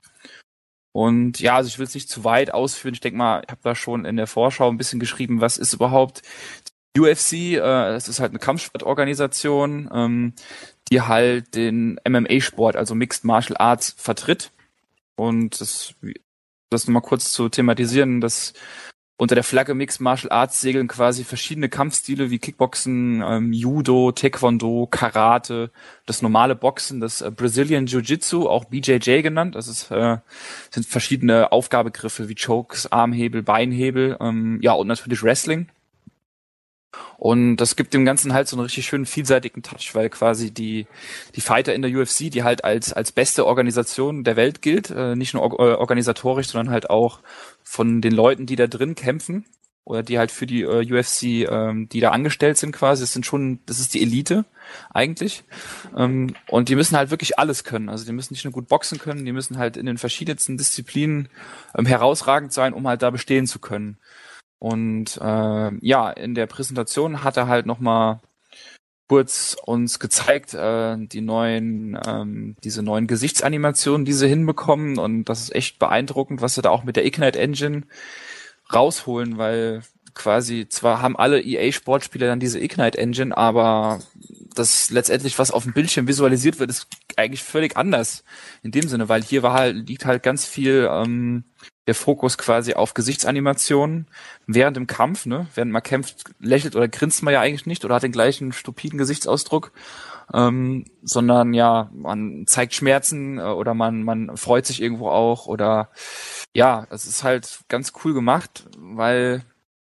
Und 0.91 1.39
ja, 1.39 1.55
also 1.55 1.67
ich 1.67 1.77
will 1.77 1.85
es 1.85 1.93
nicht 1.93 2.09
zu 2.09 2.23
weit 2.23 2.53
ausführen. 2.53 2.93
Ich 2.93 2.99
denke 2.99 3.17
mal, 3.17 3.43
ich 3.45 3.51
habe 3.51 3.61
da 3.63 3.75
schon 3.75 4.05
in 4.05 4.17
der 4.17 4.27
Vorschau 4.27 4.69
ein 4.69 4.77
bisschen 4.77 4.99
geschrieben, 4.99 5.41
was 5.41 5.57
ist 5.57 5.73
überhaupt 5.73 6.23
die 6.95 7.01
UFC? 7.01 7.33
Äh, 7.33 7.93
es 7.95 8.07
ist 8.07 8.19
halt 8.19 8.31
eine 8.31 8.39
Kampfsportorganisation, 8.39 9.89
ähm, 9.93 10.33
die 10.91 11.01
halt 11.01 11.55
den 11.55 11.99
MMA-Sport, 12.07 12.75
also 12.75 12.95
Mixed 12.95 13.23
Martial 13.23 13.57
Arts, 13.57 13.93
vertritt. 13.97 14.51
Und 15.15 15.61
das, 15.61 15.93
das 16.69 16.87
nochmal 16.87 17.03
kurz 17.03 17.31
zu 17.31 17.49
thematisieren, 17.49 18.21
das 18.21 18.53
unter 19.19 19.35
der 19.35 19.43
Flagge 19.43 19.75
Mixed 19.75 19.99
Martial 19.99 20.31
Arts 20.31 20.61
segeln 20.61 20.87
quasi 20.87 21.25
verschiedene 21.25 21.67
Kampfstile 21.67 22.31
wie 22.31 22.39
Kickboxen, 22.39 23.21
ähm, 23.21 23.51
Judo, 23.51 24.13
Taekwondo, 24.13 24.87
Karate, 24.89 25.71
das 26.05 26.21
normale 26.21 26.55
Boxen, 26.55 27.01
das 27.01 27.19
äh, 27.19 27.29
Brazilian 27.29 27.85
Jiu-Jitsu, 27.85 28.47
auch 28.47 28.63
BJJ 28.63 29.21
genannt. 29.21 29.55
Das 29.55 29.67
ist, 29.67 29.91
äh, 29.91 30.19
sind 30.71 30.85
verschiedene 30.85 31.51
Aufgabegriffe 31.51 32.29
wie 32.29 32.35
Chokes, 32.35 32.89
Armhebel, 32.93 33.43
Beinhebel, 33.43 34.15
ähm, 34.21 34.57
ja 34.61 34.71
und 34.71 34.87
natürlich 34.87 35.21
Wrestling. 35.21 35.67
Und 37.17 37.57
das 37.57 37.75
gibt 37.75 37.93
dem 37.93 38.05
Ganzen 38.05 38.33
halt 38.33 38.47
so 38.47 38.55
einen 38.55 38.63
richtig 38.63 38.87
schönen 38.87 39.05
vielseitigen 39.05 39.61
Touch, 39.61 39.93
weil 39.93 40.09
quasi 40.09 40.51
die, 40.51 40.87
die 41.35 41.41
Fighter 41.41 41.75
in 41.75 41.81
der 41.81 41.91
UFC, 41.91 42.31
die 42.31 42.43
halt 42.43 42.63
als, 42.63 42.93
als 42.93 43.11
beste 43.11 43.45
Organisation 43.45 44.23
der 44.23 44.35
Welt 44.37 44.61
gilt, 44.61 44.89
äh, 44.89 45.15
nicht 45.15 45.33
nur 45.33 45.43
or 45.43 45.59
äh, 45.59 45.73
organisatorisch, 45.75 46.47
sondern 46.47 46.73
halt 46.73 46.89
auch 46.89 47.19
von 47.69 48.01
den 48.01 48.13
Leuten, 48.13 48.47
die 48.47 48.55
da 48.55 48.65
drin 48.65 48.95
kämpfen 48.95 49.45
oder 49.83 50.01
die 50.01 50.17
halt 50.17 50.31
für 50.31 50.47
die 50.47 50.63
äh, 50.63 50.91
UFC, 50.91 51.47
ähm, 51.47 51.87
die 51.87 51.99
da 51.99 52.09
angestellt 52.09 52.57
sind 52.57 52.71
quasi, 52.71 53.03
das 53.03 53.13
sind 53.13 53.27
schon, 53.27 53.59
das 53.67 53.79
ist 53.79 53.93
die 53.93 54.01
Elite 54.01 54.45
eigentlich. 54.89 55.43
Ähm, 55.95 56.33
und 56.47 56.69
die 56.69 56.75
müssen 56.75 56.97
halt 56.97 57.11
wirklich 57.11 57.37
alles 57.37 57.63
können. 57.63 57.89
Also 57.89 58.05
die 58.05 58.11
müssen 58.11 58.33
nicht 58.33 58.43
nur 58.43 58.53
gut 58.53 58.69
boxen 58.69 58.97
können, 58.97 59.23
die 59.23 59.31
müssen 59.31 59.59
halt 59.59 59.77
in 59.77 59.85
den 59.85 59.99
verschiedensten 59.99 60.57
Disziplinen 60.57 61.29
ähm, 61.77 61.85
herausragend 61.85 62.51
sein, 62.53 62.73
um 62.73 62.87
halt 62.87 63.03
da 63.03 63.11
bestehen 63.11 63.45
zu 63.45 63.59
können. 63.59 63.99
Und 64.57 65.19
äh, 65.21 65.71
ja, 65.85 66.09
in 66.09 66.33
der 66.33 66.47
Präsentation 66.47 67.23
hat 67.23 67.37
er 67.37 67.47
halt 67.47 67.67
nochmal 67.67 68.19
kurz 69.09 69.57
uns 69.65 69.99
gezeigt, 69.99 70.53
äh, 70.53 70.95
die 70.97 71.21
neuen, 71.21 71.99
ähm, 72.07 72.55
diese 72.63 72.83
neuen 72.83 73.07
Gesichtsanimationen, 73.07 74.05
die 74.05 74.13
sie 74.13 74.29
hinbekommen. 74.29 74.99
Und 74.99 75.25
das 75.25 75.41
ist 75.41 75.55
echt 75.55 75.79
beeindruckend, 75.79 76.41
was 76.41 76.55
sie 76.55 76.61
da 76.61 76.69
auch 76.69 76.83
mit 76.83 76.95
der 76.95 77.05
Ignite 77.05 77.39
Engine 77.39 77.83
rausholen, 78.71 79.37
weil 79.37 79.81
quasi 80.13 80.67
zwar 80.69 81.01
haben 81.01 81.17
alle 81.17 81.41
EA-Sportspiele 81.41 82.27
dann 82.27 82.39
diese 82.39 82.59
Ignite 82.59 82.97
Engine, 82.97 83.35
aber 83.35 83.99
das 84.53 84.91
letztendlich, 84.91 85.39
was 85.39 85.51
auf 85.51 85.63
dem 85.63 85.73
Bildschirm 85.73 86.07
visualisiert 86.07 86.59
wird, 86.59 86.69
ist 86.69 86.87
eigentlich 87.15 87.43
völlig 87.43 87.77
anders 87.77 88.23
in 88.61 88.71
dem 88.71 88.87
Sinne, 88.87 89.09
weil 89.09 89.23
hier 89.23 89.41
war 89.41 89.53
halt, 89.53 89.87
liegt 89.87 90.05
halt 90.05 90.21
ganz 90.21 90.45
viel 90.45 90.87
ähm, 90.91 91.45
der 91.89 91.95
Fokus 91.95 92.37
quasi 92.37 92.75
auf 92.75 92.93
Gesichtsanimationen 92.93 94.05
während 94.45 94.77
dem 94.77 94.85
Kampf, 94.85 95.25
ne? 95.25 95.47
Während 95.55 95.71
man 95.71 95.81
kämpft, 95.81 96.25
lächelt 96.39 96.75
oder 96.75 96.87
grinst 96.87 97.23
man 97.23 97.33
ja 97.33 97.41
eigentlich 97.41 97.65
nicht 97.65 97.83
oder 97.83 97.95
hat 97.95 98.03
den 98.03 98.11
gleichen 98.11 98.53
stupiden 98.53 98.99
Gesichtsausdruck, 98.99 99.71
ähm, 100.31 100.85
sondern 101.01 101.55
ja, 101.55 101.89
man 101.91 102.45
zeigt 102.45 102.75
Schmerzen 102.75 103.39
äh, 103.39 103.41
oder 103.41 103.73
man, 103.73 104.03
man 104.03 104.37
freut 104.37 104.67
sich 104.67 104.83
irgendwo 104.83 105.09
auch 105.09 105.47
oder 105.47 105.89
ja, 106.53 106.85
es 106.91 107.07
ist 107.07 107.23
halt 107.23 107.61
ganz 107.69 107.91
cool 108.03 108.13
gemacht, 108.13 108.67
weil 108.77 109.39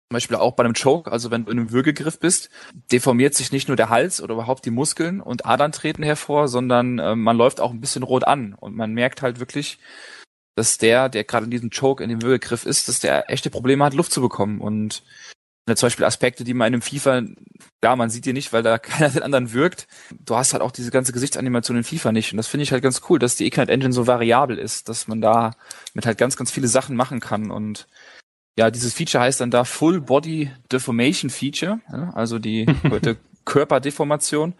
zum 0.09 0.15
Beispiel 0.15 0.35
auch 0.35 0.55
bei 0.55 0.65
einem 0.65 0.73
Choke, 0.73 1.09
also 1.09 1.31
wenn 1.31 1.45
du 1.45 1.51
in 1.53 1.57
einem 1.59 1.71
Würgegriff 1.71 2.19
bist, 2.19 2.49
deformiert 2.91 3.33
sich 3.33 3.53
nicht 3.53 3.69
nur 3.69 3.77
der 3.77 3.87
Hals 3.87 4.21
oder 4.21 4.33
überhaupt 4.33 4.65
die 4.65 4.71
Muskeln 4.71 5.21
und 5.21 5.45
Adern 5.45 5.71
treten 5.71 6.03
hervor, 6.03 6.49
sondern 6.49 6.99
äh, 6.99 7.15
man 7.15 7.37
läuft 7.37 7.61
auch 7.61 7.71
ein 7.71 7.79
bisschen 7.79 8.03
rot 8.03 8.25
an 8.27 8.55
und 8.59 8.75
man 8.75 8.93
merkt 8.93 9.21
halt 9.21 9.39
wirklich, 9.39 9.79
dass 10.55 10.77
der, 10.77 11.09
der 11.09 11.23
gerade 11.23 11.45
in 11.45 11.51
diesem 11.51 11.69
Choke, 11.69 12.03
in 12.03 12.09
dem 12.09 12.21
Würgegriff 12.21 12.65
ist, 12.65 12.87
dass 12.87 12.99
der 12.99 13.29
echte 13.29 13.49
Probleme 13.49 13.83
hat, 13.83 13.93
Luft 13.93 14.11
zu 14.11 14.21
bekommen. 14.21 14.61
Und 14.61 15.03
zum 15.65 15.87
Beispiel 15.87 16.05
Aspekte, 16.05 16.43
die 16.43 16.53
man 16.53 16.67
in 16.67 16.73
einem 16.75 16.81
FIFA, 16.81 17.23
ja, 17.83 17.95
man 17.95 18.09
sieht 18.09 18.25
die 18.25 18.33
nicht, 18.33 18.53
weil 18.53 18.63
da 18.63 18.77
keiner 18.79 19.09
den 19.09 19.23
anderen 19.23 19.53
wirkt. 19.53 19.87
Du 20.25 20.35
hast 20.35 20.53
halt 20.53 20.61
auch 20.61 20.71
diese 20.71 20.91
ganze 20.91 21.13
Gesichtsanimation 21.13 21.77
in 21.77 21.83
FIFA 21.83 22.11
nicht. 22.11 22.31
Und 22.33 22.37
das 22.37 22.47
finde 22.47 22.63
ich 22.63 22.71
halt 22.71 22.83
ganz 22.83 23.01
cool, 23.09 23.19
dass 23.19 23.35
die 23.35 23.45
Ignite 23.45 23.71
Engine 23.71 23.93
so 23.93 24.05
variabel 24.05 24.57
ist, 24.57 24.89
dass 24.89 25.07
man 25.07 25.21
da 25.21 25.51
mit 25.93 26.05
halt 26.05 26.17
ganz, 26.17 26.35
ganz 26.35 26.51
viele 26.51 26.67
Sachen 26.67 26.95
machen 26.95 27.19
kann. 27.19 27.49
Und 27.49 27.87
ja, 28.57 28.69
dieses 28.69 28.93
Feature 28.93 29.23
heißt 29.23 29.41
dann 29.41 29.51
da 29.51 29.63
Full 29.63 30.01
Body 30.01 30.51
Deformation 30.71 31.29
Feature, 31.29 31.79
also 32.13 32.39
die 32.39 32.65
Körperdeformation. 33.45 34.53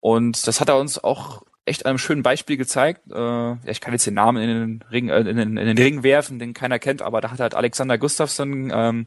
Und 0.00 0.46
das 0.46 0.60
hat 0.60 0.68
er 0.68 0.78
uns 0.78 1.02
auch 1.02 1.42
echt 1.66 1.84
einem 1.84 1.98
schönen 1.98 2.22
Beispiel 2.22 2.56
gezeigt. 2.56 3.02
Äh, 3.12 3.70
ich 3.70 3.80
kann 3.80 3.92
jetzt 3.92 4.06
den 4.06 4.14
Namen 4.14 4.42
in 4.42 4.48
den 4.48 4.84
Ring, 4.90 5.08
äh, 5.08 5.18
in, 5.20 5.36
den, 5.36 5.56
in 5.56 5.66
den 5.66 5.78
Ring 5.78 6.02
werfen, 6.02 6.38
den 6.38 6.54
keiner 6.54 6.78
kennt, 6.78 7.02
aber 7.02 7.20
da 7.20 7.30
hat 7.30 7.40
halt 7.40 7.54
Alexander 7.54 7.98
Gustafsson 7.98 8.70
ähm, 8.72 9.06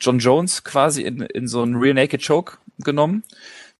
John 0.00 0.18
Jones 0.18 0.64
quasi 0.64 1.02
in, 1.02 1.20
in 1.20 1.46
so 1.46 1.62
einen 1.62 1.76
Real 1.76 1.94
Naked 1.94 2.26
Choke 2.26 2.58
genommen. 2.78 3.22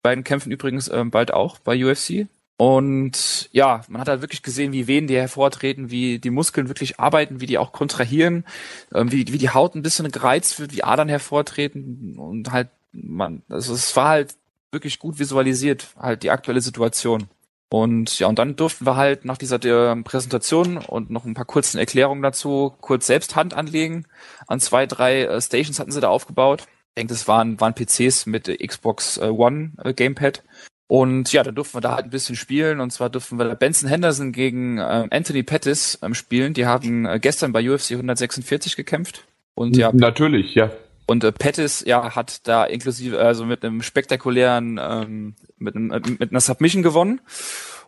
Beiden 0.02 0.24
kämpfen 0.24 0.52
übrigens 0.52 0.88
ähm, 0.88 1.10
bald 1.10 1.32
auch 1.32 1.58
bei 1.58 1.84
UFC. 1.84 2.28
Und 2.56 3.48
ja, 3.52 3.82
man 3.88 4.00
hat 4.00 4.08
halt 4.08 4.20
wirklich 4.20 4.42
gesehen, 4.42 4.72
wie 4.72 4.88
Venen 4.88 5.06
die 5.06 5.16
hervortreten, 5.16 5.90
wie 5.90 6.18
die 6.18 6.30
Muskeln 6.30 6.68
wirklich 6.68 6.98
arbeiten, 6.98 7.40
wie 7.40 7.46
die 7.46 7.56
auch 7.56 7.72
kontrahieren, 7.72 8.44
ähm, 8.92 9.12
wie, 9.12 9.32
wie 9.32 9.38
die 9.38 9.50
Haut 9.50 9.74
ein 9.74 9.82
bisschen 9.82 10.10
gereizt 10.10 10.58
wird, 10.58 10.72
wie 10.74 10.82
Adern 10.82 11.08
hervortreten 11.08 12.18
und 12.18 12.50
halt 12.50 12.68
man, 12.92 13.42
also 13.48 13.74
es 13.74 13.94
war 13.96 14.08
halt 14.08 14.34
wirklich 14.72 14.98
gut 14.98 15.18
visualisiert, 15.18 15.88
halt 15.96 16.22
die 16.22 16.30
aktuelle 16.30 16.60
Situation. 16.60 17.28
Und 17.70 18.18
ja, 18.18 18.28
und 18.28 18.38
dann 18.38 18.56
durften 18.56 18.86
wir 18.86 18.96
halt 18.96 19.24
nach 19.24 19.36
dieser 19.36 19.58
Präsentation 20.02 20.78
und 20.78 21.10
noch 21.10 21.24
ein 21.24 21.34
paar 21.34 21.44
kurzen 21.44 21.78
Erklärungen 21.78 22.22
dazu 22.22 22.74
kurz 22.80 23.06
selbst 23.06 23.36
Hand 23.36 23.52
anlegen. 23.52 24.06
An 24.46 24.58
zwei, 24.60 24.86
drei 24.86 25.24
äh, 25.24 25.40
Stations 25.40 25.78
hatten 25.78 25.92
sie 25.92 26.00
da 26.00 26.08
aufgebaut. 26.08 26.62
Ich 26.62 27.00
denke, 27.00 27.12
das 27.12 27.28
waren, 27.28 27.60
waren 27.60 27.74
PCs 27.74 28.26
mit 28.26 28.48
Xbox 28.48 29.18
äh, 29.18 29.26
One 29.26 29.72
äh, 29.84 29.92
Gamepad. 29.92 30.42
Und 30.86 31.30
ja, 31.32 31.42
da 31.42 31.50
durften 31.50 31.76
wir 31.76 31.80
da 31.82 31.94
halt 31.94 32.06
ein 32.06 32.10
bisschen 32.10 32.34
spielen. 32.34 32.80
Und 32.80 32.90
zwar 32.90 33.10
durften 33.10 33.38
wir 33.38 33.44
da 33.44 33.54
Benson 33.54 33.90
Henderson 33.90 34.32
gegen 34.32 34.78
äh, 34.78 35.06
Anthony 35.10 35.42
Pettis 35.42 35.98
ähm, 36.02 36.14
spielen. 36.14 36.54
Die 36.54 36.64
haben 36.64 37.04
äh, 37.04 37.20
gestern 37.20 37.52
bei 37.52 37.70
UFC 37.70 37.92
146 37.92 38.74
gekämpft. 38.74 39.24
Und 39.54 39.76
ja. 39.76 39.90
Natürlich, 39.92 40.54
ja. 40.54 40.70
Und 41.08 41.24
äh, 41.24 41.32
Pettis, 41.32 41.82
ja, 41.86 42.14
hat 42.14 42.46
da 42.46 42.64
inklusive, 42.64 43.18
also 43.18 43.46
mit 43.46 43.64
einem 43.64 43.80
spektakulären, 43.80 44.78
ähm, 44.78 45.36
mit, 45.56 45.74
einem, 45.74 45.90
äh, 45.90 46.00
mit 46.18 46.32
einer 46.32 46.40
Submission 46.40 46.82
gewonnen. 46.82 47.22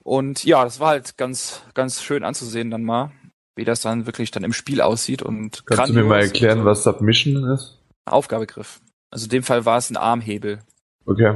Und 0.02 0.42
ja, 0.44 0.64
das 0.64 0.80
war 0.80 0.88
halt 0.88 1.18
ganz, 1.18 1.62
ganz 1.74 2.02
schön 2.02 2.24
anzusehen 2.24 2.70
dann 2.70 2.82
mal, 2.82 3.12
wie 3.56 3.66
das 3.66 3.82
dann 3.82 4.06
wirklich 4.06 4.30
dann 4.30 4.42
im 4.42 4.54
Spiel 4.54 4.80
aussieht. 4.80 5.20
Und 5.20 5.66
Kannst 5.66 5.90
du 5.90 5.94
mir 5.94 6.04
mal 6.04 6.20
erklären, 6.20 6.64
was 6.64 6.82
Submission 6.82 7.44
ist? 7.52 7.78
Aufgabegriff. 8.06 8.80
Also 9.10 9.24
in 9.24 9.30
dem 9.30 9.42
Fall 9.42 9.66
war 9.66 9.76
es 9.76 9.90
ein 9.90 9.98
Armhebel. 9.98 10.60
Okay. 11.04 11.34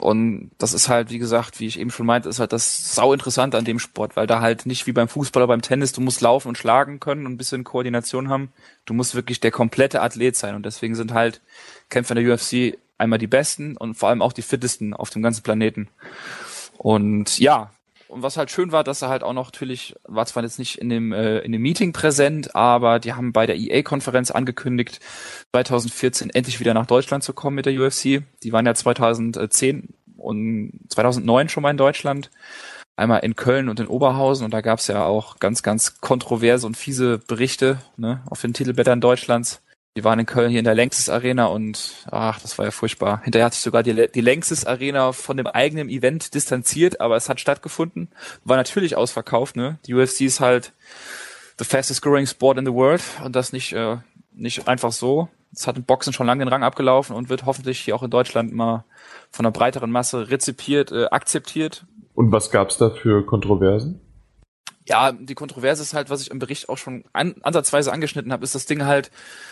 Und 0.00 0.50
das 0.58 0.72
ist 0.72 0.88
halt, 0.88 1.10
wie 1.10 1.18
gesagt, 1.18 1.60
wie 1.60 1.66
ich 1.66 1.78
eben 1.78 1.90
schon 1.90 2.06
meinte, 2.06 2.28
ist 2.28 2.40
halt 2.40 2.52
das 2.52 2.94
sau 2.94 3.12
interessant 3.12 3.54
an 3.54 3.64
dem 3.64 3.78
Sport, 3.78 4.16
weil 4.16 4.26
da 4.26 4.40
halt 4.40 4.66
nicht 4.66 4.86
wie 4.86 4.92
beim 4.92 5.08
Fußball 5.08 5.42
oder 5.42 5.48
beim 5.48 5.62
Tennis, 5.62 5.92
du 5.92 6.00
musst 6.00 6.20
laufen 6.20 6.48
und 6.48 6.58
schlagen 6.58 7.00
können 7.00 7.26
und 7.26 7.32
ein 7.32 7.36
bisschen 7.36 7.64
Koordination 7.64 8.28
haben. 8.28 8.52
Du 8.86 8.94
musst 8.94 9.14
wirklich 9.14 9.40
der 9.40 9.50
komplette 9.50 10.00
Athlet 10.00 10.36
sein 10.36 10.54
und 10.54 10.64
deswegen 10.64 10.94
sind 10.94 11.12
halt 11.12 11.40
Kämpfer 11.90 12.16
in 12.16 12.24
der 12.24 12.34
UFC 12.34 12.78
einmal 12.98 13.18
die 13.18 13.26
besten 13.26 13.76
und 13.76 13.94
vor 13.94 14.08
allem 14.08 14.22
auch 14.22 14.32
die 14.32 14.42
fittesten 14.42 14.94
auf 14.94 15.10
dem 15.10 15.22
ganzen 15.22 15.42
Planeten. 15.42 15.88
Und 16.78 17.38
ja, 17.38 17.70
und 18.10 18.22
was 18.22 18.36
halt 18.36 18.50
schön 18.50 18.72
war, 18.72 18.84
dass 18.84 19.02
er 19.02 19.08
halt 19.08 19.22
auch 19.22 19.32
noch 19.32 19.46
natürlich, 19.46 19.94
war 20.04 20.26
zwar 20.26 20.42
jetzt 20.42 20.58
nicht 20.58 20.78
in 20.78 20.88
dem, 20.88 21.12
äh, 21.12 21.38
in 21.38 21.52
dem 21.52 21.62
Meeting 21.62 21.92
präsent, 21.92 22.54
aber 22.54 22.98
die 22.98 23.12
haben 23.12 23.32
bei 23.32 23.46
der 23.46 23.56
EA-Konferenz 23.56 24.30
angekündigt, 24.30 25.00
2014 25.52 26.30
endlich 26.30 26.60
wieder 26.60 26.74
nach 26.74 26.86
Deutschland 26.86 27.22
zu 27.22 27.32
kommen 27.32 27.56
mit 27.56 27.66
der 27.66 27.80
UFC. 27.80 28.22
Die 28.42 28.52
waren 28.52 28.66
ja 28.66 28.74
2010 28.74 29.94
und 30.16 30.80
2009 30.88 31.48
schon 31.48 31.62
mal 31.62 31.70
in 31.70 31.76
Deutschland. 31.76 32.30
Einmal 32.96 33.20
in 33.20 33.36
Köln 33.36 33.68
und 33.70 33.80
in 33.80 33.86
Oberhausen 33.86 34.44
und 34.44 34.52
da 34.52 34.60
gab's 34.60 34.88
ja 34.88 35.04
auch 35.04 35.38
ganz, 35.38 35.62
ganz 35.62 36.00
kontroverse 36.00 36.66
und 36.66 36.76
fiese 36.76 37.18
Berichte 37.18 37.78
ne, 37.96 38.20
auf 38.28 38.42
den 38.42 38.52
Titelblättern 38.52 39.00
Deutschlands 39.00 39.62
die 39.96 40.04
waren 40.04 40.20
in 40.20 40.26
Köln 40.26 40.50
hier 40.50 40.60
in 40.60 40.64
der 40.64 40.74
Längstes 40.74 41.08
Arena 41.08 41.46
und 41.46 42.06
ach, 42.10 42.40
das 42.40 42.58
war 42.58 42.64
ja 42.64 42.70
furchtbar. 42.70 43.22
Hinterher 43.24 43.46
hat 43.46 43.54
sich 43.54 43.62
sogar 43.62 43.82
die, 43.82 44.08
die 44.08 44.20
Längstes 44.20 44.64
Arena 44.64 45.12
von 45.12 45.36
dem 45.36 45.48
eigenen 45.48 45.88
Event 45.88 46.34
distanziert, 46.34 47.00
aber 47.00 47.16
es 47.16 47.28
hat 47.28 47.40
stattgefunden. 47.40 48.08
War 48.44 48.56
natürlich 48.56 48.96
ausverkauft, 48.96 49.56
ne? 49.56 49.78
Die 49.86 49.94
UFC 49.94 50.22
ist 50.22 50.40
halt 50.40 50.72
the 51.58 51.64
fastest 51.64 52.02
growing 52.02 52.26
sport 52.26 52.58
in 52.58 52.64
the 52.64 52.72
world 52.72 53.02
und 53.24 53.34
das 53.34 53.52
nicht, 53.52 53.72
äh, 53.72 53.96
nicht 54.32 54.68
einfach 54.68 54.92
so. 54.92 55.28
Es 55.52 55.66
hat 55.66 55.76
im 55.76 55.82
Boxen 55.82 56.12
schon 56.12 56.28
lange 56.28 56.44
den 56.44 56.52
Rang 56.52 56.62
abgelaufen 56.62 57.16
und 57.16 57.28
wird 57.28 57.44
hoffentlich 57.44 57.80
hier 57.80 57.96
auch 57.96 58.04
in 58.04 58.10
Deutschland 58.10 58.52
mal 58.52 58.84
von 59.32 59.44
einer 59.44 59.52
breiteren 59.52 59.90
Masse 59.90 60.30
rezipiert, 60.30 60.92
äh, 60.92 61.06
akzeptiert. 61.06 61.84
Und 62.14 62.30
was 62.30 62.52
gab's 62.52 62.78
da 62.78 62.90
für 62.90 63.26
Kontroversen? 63.26 64.00
Ja, 64.88 65.12
die 65.12 65.34
Kontroverse 65.34 65.82
ist 65.82 65.94
halt, 65.94 66.08
was 66.08 66.22
ich 66.22 66.30
im 66.30 66.38
Bericht 66.38 66.68
auch 66.68 66.78
schon 66.78 67.04
an, 67.12 67.34
ansatzweise 67.42 67.92
angeschnitten 67.92 68.32
habe, 68.32 68.42
ist 68.42 68.54
das 68.54 68.66
Ding 68.66 68.84
halt. 68.84 69.10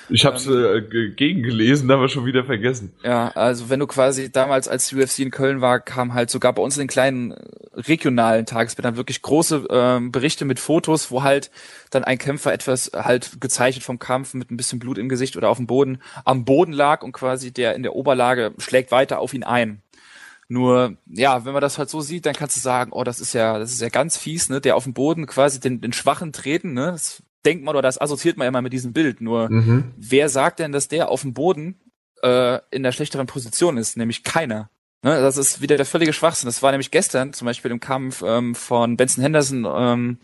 Ich 0.08 0.24
habe 0.24 0.36
es 0.36 0.46
ähm, 0.46 0.88
äh, 0.90 1.10
gegengelesen, 1.10 1.90
aber 1.90 2.08
schon 2.08 2.24
wieder 2.24 2.44
vergessen. 2.44 2.92
Ja, 3.04 3.28
also 3.28 3.68
wenn 3.68 3.78
du 3.78 3.86
quasi 3.86 4.32
damals, 4.32 4.68
als 4.68 4.88
die 4.88 4.96
UFC 4.96 5.20
in 5.20 5.30
Köln 5.30 5.60
war, 5.60 5.80
kam 5.80 6.14
halt 6.14 6.30
sogar 6.30 6.54
bei 6.54 6.62
uns 6.62 6.76
in 6.76 6.84
den 6.84 6.88
kleinen 6.88 7.32
äh, 7.32 7.36
regionalen 7.74 8.46
Tagesblättern 8.46 8.96
wirklich 8.96 9.20
große 9.20 9.66
ähm, 9.70 10.12
Berichte 10.12 10.46
mit 10.46 10.58
Fotos, 10.58 11.10
wo 11.10 11.22
halt 11.22 11.50
dann 11.90 12.04
ein 12.04 12.18
Kämpfer 12.18 12.52
etwas 12.52 12.90
halt 12.94 13.40
gezeichnet 13.40 13.84
vom 13.84 13.98
Kampf 13.98 14.32
mit 14.34 14.50
ein 14.50 14.56
bisschen 14.56 14.78
Blut 14.78 14.98
im 14.98 15.08
Gesicht 15.08 15.36
oder 15.36 15.50
auf 15.50 15.58
dem 15.58 15.66
Boden 15.66 15.98
am 16.24 16.46
Boden 16.46 16.72
lag 16.72 17.02
und 17.02 17.12
quasi 17.12 17.52
der 17.52 17.74
in 17.74 17.82
der 17.82 17.94
Oberlage 17.94 18.54
schlägt 18.58 18.90
weiter 18.90 19.18
auf 19.18 19.34
ihn 19.34 19.44
ein. 19.44 19.82
Nur, 20.48 20.96
ja, 21.06 21.44
wenn 21.44 21.52
man 21.52 21.60
das 21.60 21.76
halt 21.76 21.90
so 21.90 22.00
sieht, 22.00 22.24
dann 22.24 22.34
kannst 22.34 22.56
du 22.56 22.60
sagen, 22.60 22.92
oh, 22.92 23.04
das 23.04 23.20
ist 23.20 23.34
ja, 23.34 23.58
das 23.58 23.70
ist 23.70 23.82
ja 23.82 23.90
ganz 23.90 24.16
fies, 24.16 24.48
ne, 24.48 24.62
der 24.62 24.76
auf 24.76 24.84
dem 24.84 24.94
Boden 24.94 25.26
quasi 25.26 25.60
den, 25.60 25.82
den 25.82 25.92
Schwachen 25.92 26.32
treten, 26.32 26.72
ne, 26.72 26.92
das 26.92 27.22
denkt 27.44 27.64
man 27.64 27.74
oder 27.74 27.82
das 27.82 28.00
assoziiert 28.00 28.38
man 28.38 28.46
ja 28.46 28.48
immer 28.48 28.62
mit 28.62 28.72
diesem 28.72 28.94
Bild. 28.94 29.20
Nur, 29.20 29.50
mhm. 29.50 29.92
wer 29.96 30.28
sagt 30.28 30.58
denn, 30.58 30.72
dass 30.72 30.88
der 30.88 31.10
auf 31.10 31.20
dem 31.20 31.34
Boden 31.34 31.76
äh, 32.22 32.58
in 32.70 32.82
der 32.82 32.92
schlechteren 32.92 33.26
Position 33.26 33.76
ist? 33.76 33.96
Nämlich 33.96 34.24
keiner. 34.24 34.70
Ne, 35.02 35.20
das 35.20 35.36
ist 35.36 35.60
wieder 35.60 35.76
der 35.76 35.86
völlige 35.86 36.12
Schwachsinn. 36.12 36.48
Das 36.48 36.62
war 36.62 36.72
nämlich 36.72 36.90
gestern 36.90 37.32
zum 37.32 37.44
Beispiel 37.44 37.70
im 37.70 37.78
Kampf 37.78 38.22
ähm, 38.26 38.54
von 38.54 38.96
Benson 38.96 39.22
Henderson 39.22 39.66
ähm, 39.70 40.18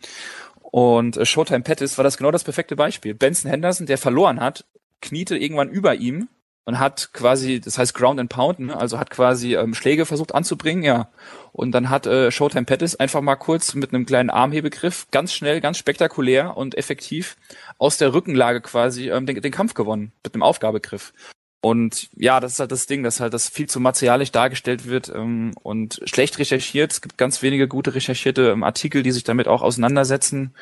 und 0.63 1.17
äh, 1.17 1.25
Showtime 1.25 1.61
Pettis 1.61 1.99
war 1.99 2.03
das 2.03 2.17
genau 2.17 2.31
das 2.31 2.45
perfekte 2.45 2.75
Beispiel. 2.75 3.15
Benson 3.15 3.51
Henderson, 3.51 3.87
der 3.87 3.99
verloren 3.99 4.41
hat, 4.41 4.65
kniete 5.01 5.37
irgendwann 5.37 5.69
über 5.69 5.95
ihm 5.95 6.29
und 6.65 6.79
hat 6.79 7.11
quasi, 7.13 7.61
das 7.61 7.79
heißt 7.79 7.95
Ground 7.95 8.19
and 8.19 8.31
Pound, 8.31 8.59
ne? 8.59 8.77
also 8.77 8.99
hat 8.99 9.11
quasi 9.11 9.55
ähm, 9.55 9.75
Schläge 9.75 10.07
versucht 10.07 10.35
anzubringen, 10.35 10.83
ja. 10.83 11.09
Und 11.53 11.73
dann 11.73 11.91
hat 11.91 12.07
äh, 12.07 12.31
Showtime 12.31 12.65
Pettis 12.65 12.97
einfach 12.97 13.21
mal 13.21 13.37
kurz 13.37 13.75
mit 13.75 13.93
einem 13.93 14.07
kleinen 14.07 14.31
Armhebegriff 14.31 15.07
ganz 15.11 15.33
schnell, 15.33 15.61
ganz 15.61 15.79
spektakulär 15.79 16.57
und 16.57 16.77
effektiv 16.77 17.37
aus 17.79 17.99
der 17.99 18.13
Rückenlage 18.13 18.61
quasi 18.61 19.11
ähm, 19.11 19.27
den, 19.27 19.41
den 19.41 19.53
Kampf 19.53 19.75
gewonnen 19.75 20.13
mit 20.25 20.35
einem 20.35 20.43
Aufgabegriff. 20.43 21.13
Und 21.61 22.11
ja, 22.15 22.41
das 22.41 22.53
ist 22.53 22.61
halt 22.61 22.73
das 22.73 22.87
Ding, 22.87 23.03
dass 23.03 23.21
halt 23.21 23.33
das 23.33 23.49
viel 23.49 23.67
zu 23.67 23.81
martialisch 23.81 24.33
dargestellt 24.33 24.87
wird 24.87 25.09
ähm, 25.09 25.53
und 25.63 25.99
schlecht 26.05 26.39
recherchiert. 26.39 26.93
Es 26.93 27.01
gibt 27.01 27.17
ganz 27.17 27.41
wenige 27.41 27.69
gute 27.69 27.95
recherchierte 27.95 28.51
ähm, 28.51 28.63
Artikel, 28.65 29.03
die 29.03 29.13
sich 29.13 29.25
damit 29.25 29.49
auch 29.49 29.63
auseinandersetzen. 29.63 30.55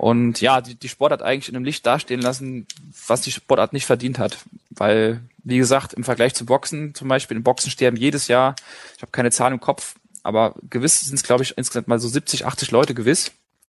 Und 0.00 0.40
ja, 0.40 0.62
die, 0.62 0.76
die 0.76 0.88
Sportart 0.88 1.20
eigentlich 1.20 1.50
in 1.50 1.56
einem 1.56 1.66
Licht 1.66 1.84
dastehen 1.84 2.22
lassen, 2.22 2.66
was 3.06 3.20
die 3.20 3.32
Sportart 3.32 3.74
nicht 3.74 3.84
verdient 3.84 4.18
hat. 4.18 4.38
Weil, 4.70 5.20
wie 5.44 5.58
gesagt, 5.58 5.92
im 5.92 6.04
Vergleich 6.04 6.34
zu 6.34 6.46
Boxen 6.46 6.94
zum 6.94 7.06
Beispiel, 7.06 7.36
im 7.36 7.42
Boxen 7.42 7.70
sterben 7.70 7.98
jedes 7.98 8.26
Jahr, 8.26 8.54
ich 8.96 9.02
habe 9.02 9.12
keine 9.12 9.30
Zahlen 9.30 9.52
im 9.52 9.60
Kopf, 9.60 9.96
aber 10.22 10.54
gewiss 10.70 11.00
sind 11.00 11.16
es, 11.16 11.22
glaube 11.22 11.42
ich, 11.42 11.58
insgesamt 11.58 11.86
mal 11.86 11.98
so 11.98 12.08
70, 12.08 12.46
80 12.46 12.70
Leute 12.70 12.94
gewiss, 12.94 13.32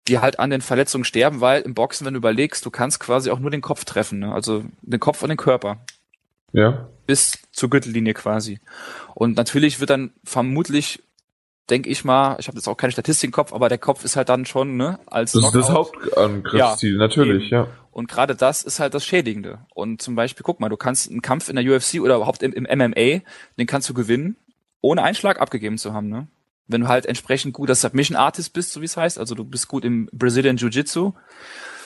die 0.08 0.18
halt 0.18 0.40
an 0.40 0.50
den 0.50 0.62
Verletzungen 0.62 1.06
sterben, 1.06 1.42
weil 1.42 1.62
im 1.62 1.76
Boxen, 1.76 2.08
wenn 2.08 2.16
du 2.16 2.18
überlegst, 2.18 2.66
du 2.66 2.72
kannst 2.72 3.00
quasi 3.00 3.30
auch 3.30 3.38
nur 3.38 3.52
den 3.52 3.62
Kopf 3.62 3.86
treffen, 3.86 4.18
ne? 4.18 4.34
also 4.34 4.64
den 4.82 5.00
Kopf 5.00 5.22
und 5.22 5.30
den 5.30 5.38
Körper. 5.38 5.78
Ja. 6.54 6.90
Bis 7.06 7.38
zur 7.52 7.70
Gürtellinie 7.70 8.16
quasi. 8.16 8.60
Und 9.14 9.38
natürlich 9.38 9.80
wird 9.80 9.92
dann 9.92 10.12
vermutlich 10.24 11.04
denke 11.69 11.89
ich 11.89 12.04
mal, 12.04 12.38
ich 12.39 12.47
habe 12.47 12.58
jetzt 12.58 12.67
auch 12.67 12.78
keine 12.78 12.91
Statistik 12.91 13.30
im 13.30 13.32
Kopf, 13.32 13.54
aber 13.54 13.69
der 13.69 13.78
Kopf 13.78 14.04
ist 14.06 14.15
halt 14.15 14.30
dann 14.30 14.45
schon, 14.45 14.78
ne, 14.78 14.99
als 15.08 15.32
Das 15.32 15.43
ist 15.45 15.56
das 15.56 15.69
Hauptangriffsziel, 15.69 16.93
ja, 16.93 16.97
natürlich, 16.97 17.45
eben. 17.45 17.54
ja. 17.54 17.67
Und 17.91 18.10
gerade 18.10 18.36
das 18.36 18.63
ist 18.63 18.80
halt 18.80 18.93
das 18.93 19.06
Schädigende. 19.06 19.60
Und 19.73 20.01
zum 20.01 20.15
Beispiel, 20.15 20.43
guck 20.43 20.60
mal, 20.60 20.69
du 20.69 20.78
kannst 20.78 21.10
einen 21.10 21.21
Kampf 21.21 21.49
in 21.49 21.56
der 21.56 21.65
UFC 21.65 22.01
oder 22.01 22.17
überhaupt 22.17 22.43
im, 22.43 22.54
im 22.54 22.63
MMA, 22.63 23.21
den 23.58 23.67
kannst 23.67 23.89
du 23.89 23.93
gewinnen, 23.93 24.36
ohne 24.82 25.01
einen 25.01 25.15
Schlag 25.15 25.39
abgegeben 25.39 25.78
zu 25.78 25.93
haben, 25.93 26.10
ne? 26.10 26.28
Wenn 26.67 26.82
du 26.82 26.88
halt 26.88 27.06
entsprechend 27.06 27.54
guter 27.54 27.75
Submission 27.75 28.17
Artist 28.17 28.54
bist, 28.54 28.73
so 28.73 28.82
wie 28.82 28.86
es 28.86 28.97
heißt, 28.97 29.19
also 29.19 29.36
du 29.36 29.45
bist 29.45 29.67
gut 29.67 29.86
im 29.86 30.10
Brazilian 30.12 30.58
Jiu-Jitsu, 30.58 31.13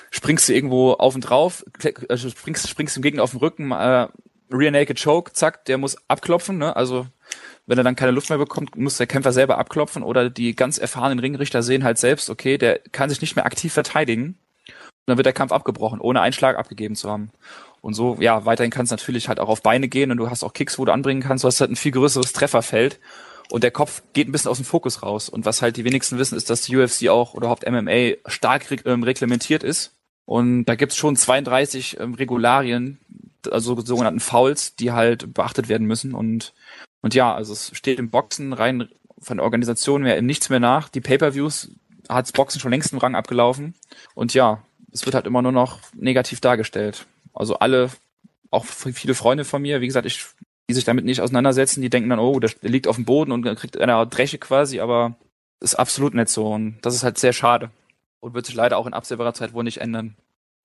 springst 0.09 0.47
du 0.47 0.53
irgendwo 0.53 0.93
auf 0.93 1.15
und 1.15 1.21
drauf, 1.21 1.65
also 2.07 2.29
springst, 2.29 2.67
springst 2.67 2.95
dem 2.95 3.03
Gegner 3.03 3.23
auf 3.23 3.31
den 3.31 3.39
Rücken, 3.39 3.71
äh, 3.71 4.07
Rear 4.51 4.71
Naked 4.71 5.01
Choke, 5.01 5.33
zack, 5.33 5.65
der 5.65 5.77
muss 5.77 5.97
abklopfen, 6.07 6.57
ne? 6.57 6.75
Also 6.75 7.07
wenn 7.69 7.77
er 7.77 7.83
dann 7.83 7.95
keine 7.95 8.11
Luft 8.11 8.29
mehr 8.29 8.39
bekommt, 8.39 8.75
muss 8.75 8.97
der 8.97 9.05
Kämpfer 9.05 9.31
selber 9.31 9.59
abklopfen 9.59 10.01
oder 10.01 10.31
die 10.31 10.55
ganz 10.55 10.79
erfahrenen 10.79 11.19
Ringrichter 11.19 11.61
sehen 11.61 11.83
halt 11.83 11.99
selbst, 11.99 12.31
okay, 12.31 12.57
der 12.57 12.79
kann 12.91 13.11
sich 13.11 13.21
nicht 13.21 13.35
mehr 13.35 13.45
aktiv 13.45 13.71
verteidigen. 13.71 14.39
Und 14.67 15.05
dann 15.05 15.17
wird 15.17 15.27
der 15.27 15.33
Kampf 15.33 15.51
abgebrochen, 15.51 16.01
ohne 16.01 16.21
einen 16.21 16.33
Schlag 16.33 16.57
abgegeben 16.57 16.95
zu 16.95 17.11
haben. 17.11 17.29
Und 17.81 17.93
so, 17.93 18.17
ja, 18.19 18.43
weiterhin 18.45 18.71
kann 18.71 18.85
es 18.85 18.91
natürlich 18.91 19.27
halt 19.27 19.39
auch 19.39 19.49
auf 19.49 19.61
Beine 19.61 19.87
gehen 19.87 20.09
und 20.09 20.17
du 20.17 20.31
hast 20.31 20.43
auch 20.43 20.53
Kicks, 20.53 20.79
wo 20.79 20.85
du 20.85 20.91
anbringen 20.91 21.21
kannst. 21.21 21.43
Du 21.43 21.47
hast 21.47 21.61
halt 21.61 21.69
ein 21.69 21.75
viel 21.75 21.91
größeres 21.91 22.33
Trefferfeld 22.33 22.99
und 23.51 23.63
der 23.63 23.69
Kopf 23.69 24.01
geht 24.13 24.27
ein 24.27 24.31
bisschen 24.31 24.49
aus 24.49 24.57
dem 24.57 24.65
Fokus 24.65 25.03
raus. 25.03 25.29
Und 25.29 25.45
was 25.45 25.61
halt 25.61 25.77
die 25.77 25.85
wenigsten 25.85 26.17
wissen, 26.17 26.37
ist, 26.37 26.49
dass 26.49 26.61
die 26.61 26.75
UFC 26.75 27.07
auch 27.09 27.35
oder 27.35 27.45
überhaupt 27.45 27.69
MMA 27.69 28.17
stark 28.25 28.71
re 28.71 28.77
ähm, 28.85 29.03
reglementiert 29.03 29.63
ist. 29.63 29.95
Und 30.25 30.65
da 30.65 30.73
gibt's 30.73 30.97
schon 30.97 31.15
32 31.15 31.99
ähm, 31.99 32.15
Regularien, 32.15 32.99
also 33.51 33.79
sogenannten 33.79 34.19
Fouls, 34.19 34.75
die 34.75 34.91
halt 34.91 35.35
beachtet 35.35 35.69
werden 35.69 35.85
müssen. 35.85 36.15
Und 36.15 36.53
und 37.01 37.13
ja, 37.13 37.33
also 37.33 37.53
es 37.53 37.71
steht 37.75 37.99
im 37.99 38.09
Boxen 38.09 38.53
rein 38.53 38.89
von 39.19 39.37
der 39.37 39.43
Organisation 39.43 40.01
mehr 40.01 40.21
nichts 40.21 40.49
mehr 40.49 40.59
nach. 40.59 40.89
Die 40.89 41.01
Pay-per-Views 41.01 41.71
hat's 42.07 42.31
Boxen 42.31 42.59
schon 42.59 42.71
längst 42.71 42.91
im 42.91 42.99
Rang 42.99 43.15
abgelaufen. 43.15 43.75
Und 44.15 44.33
ja, 44.33 44.63
es 44.91 45.05
wird 45.05 45.15
halt 45.15 45.27
immer 45.27 45.41
nur 45.41 45.51
noch 45.51 45.79
negativ 45.95 46.41
dargestellt. 46.41 47.05
Also 47.33 47.59
alle, 47.59 47.89
auch 48.51 48.65
viele 48.65 49.13
Freunde 49.13 49.45
von 49.45 49.61
mir, 49.61 49.81
wie 49.81 49.87
gesagt, 49.87 50.05
ich, 50.05 50.25
die 50.69 50.73
sich 50.73 50.83
damit 50.83 51.05
nicht 51.05 51.21
auseinandersetzen, 51.21 51.81
die 51.81 51.89
denken 51.89 52.09
dann, 52.09 52.19
oh, 52.19 52.39
der 52.39 52.51
liegt 52.61 52.87
auf 52.87 52.95
dem 52.95 53.05
Boden 53.05 53.31
und 53.31 53.43
kriegt 53.55 53.79
eine 53.79 54.07
Dresche 54.07 54.37
quasi, 54.37 54.79
aber 54.79 55.15
ist 55.61 55.75
absolut 55.75 56.13
nicht 56.13 56.29
so. 56.29 56.47
Und 56.47 56.77
das 56.81 56.95
ist 56.95 57.03
halt 57.03 57.17
sehr 57.17 57.33
schade. 57.33 57.69
Und 58.19 58.33
wird 58.33 58.45
sich 58.45 58.55
leider 58.55 58.77
auch 58.77 58.87
in 58.87 58.93
absehbarer 58.93 59.33
Zeit 59.33 59.53
wohl 59.53 59.63
nicht 59.63 59.79
ändern. 59.79 60.15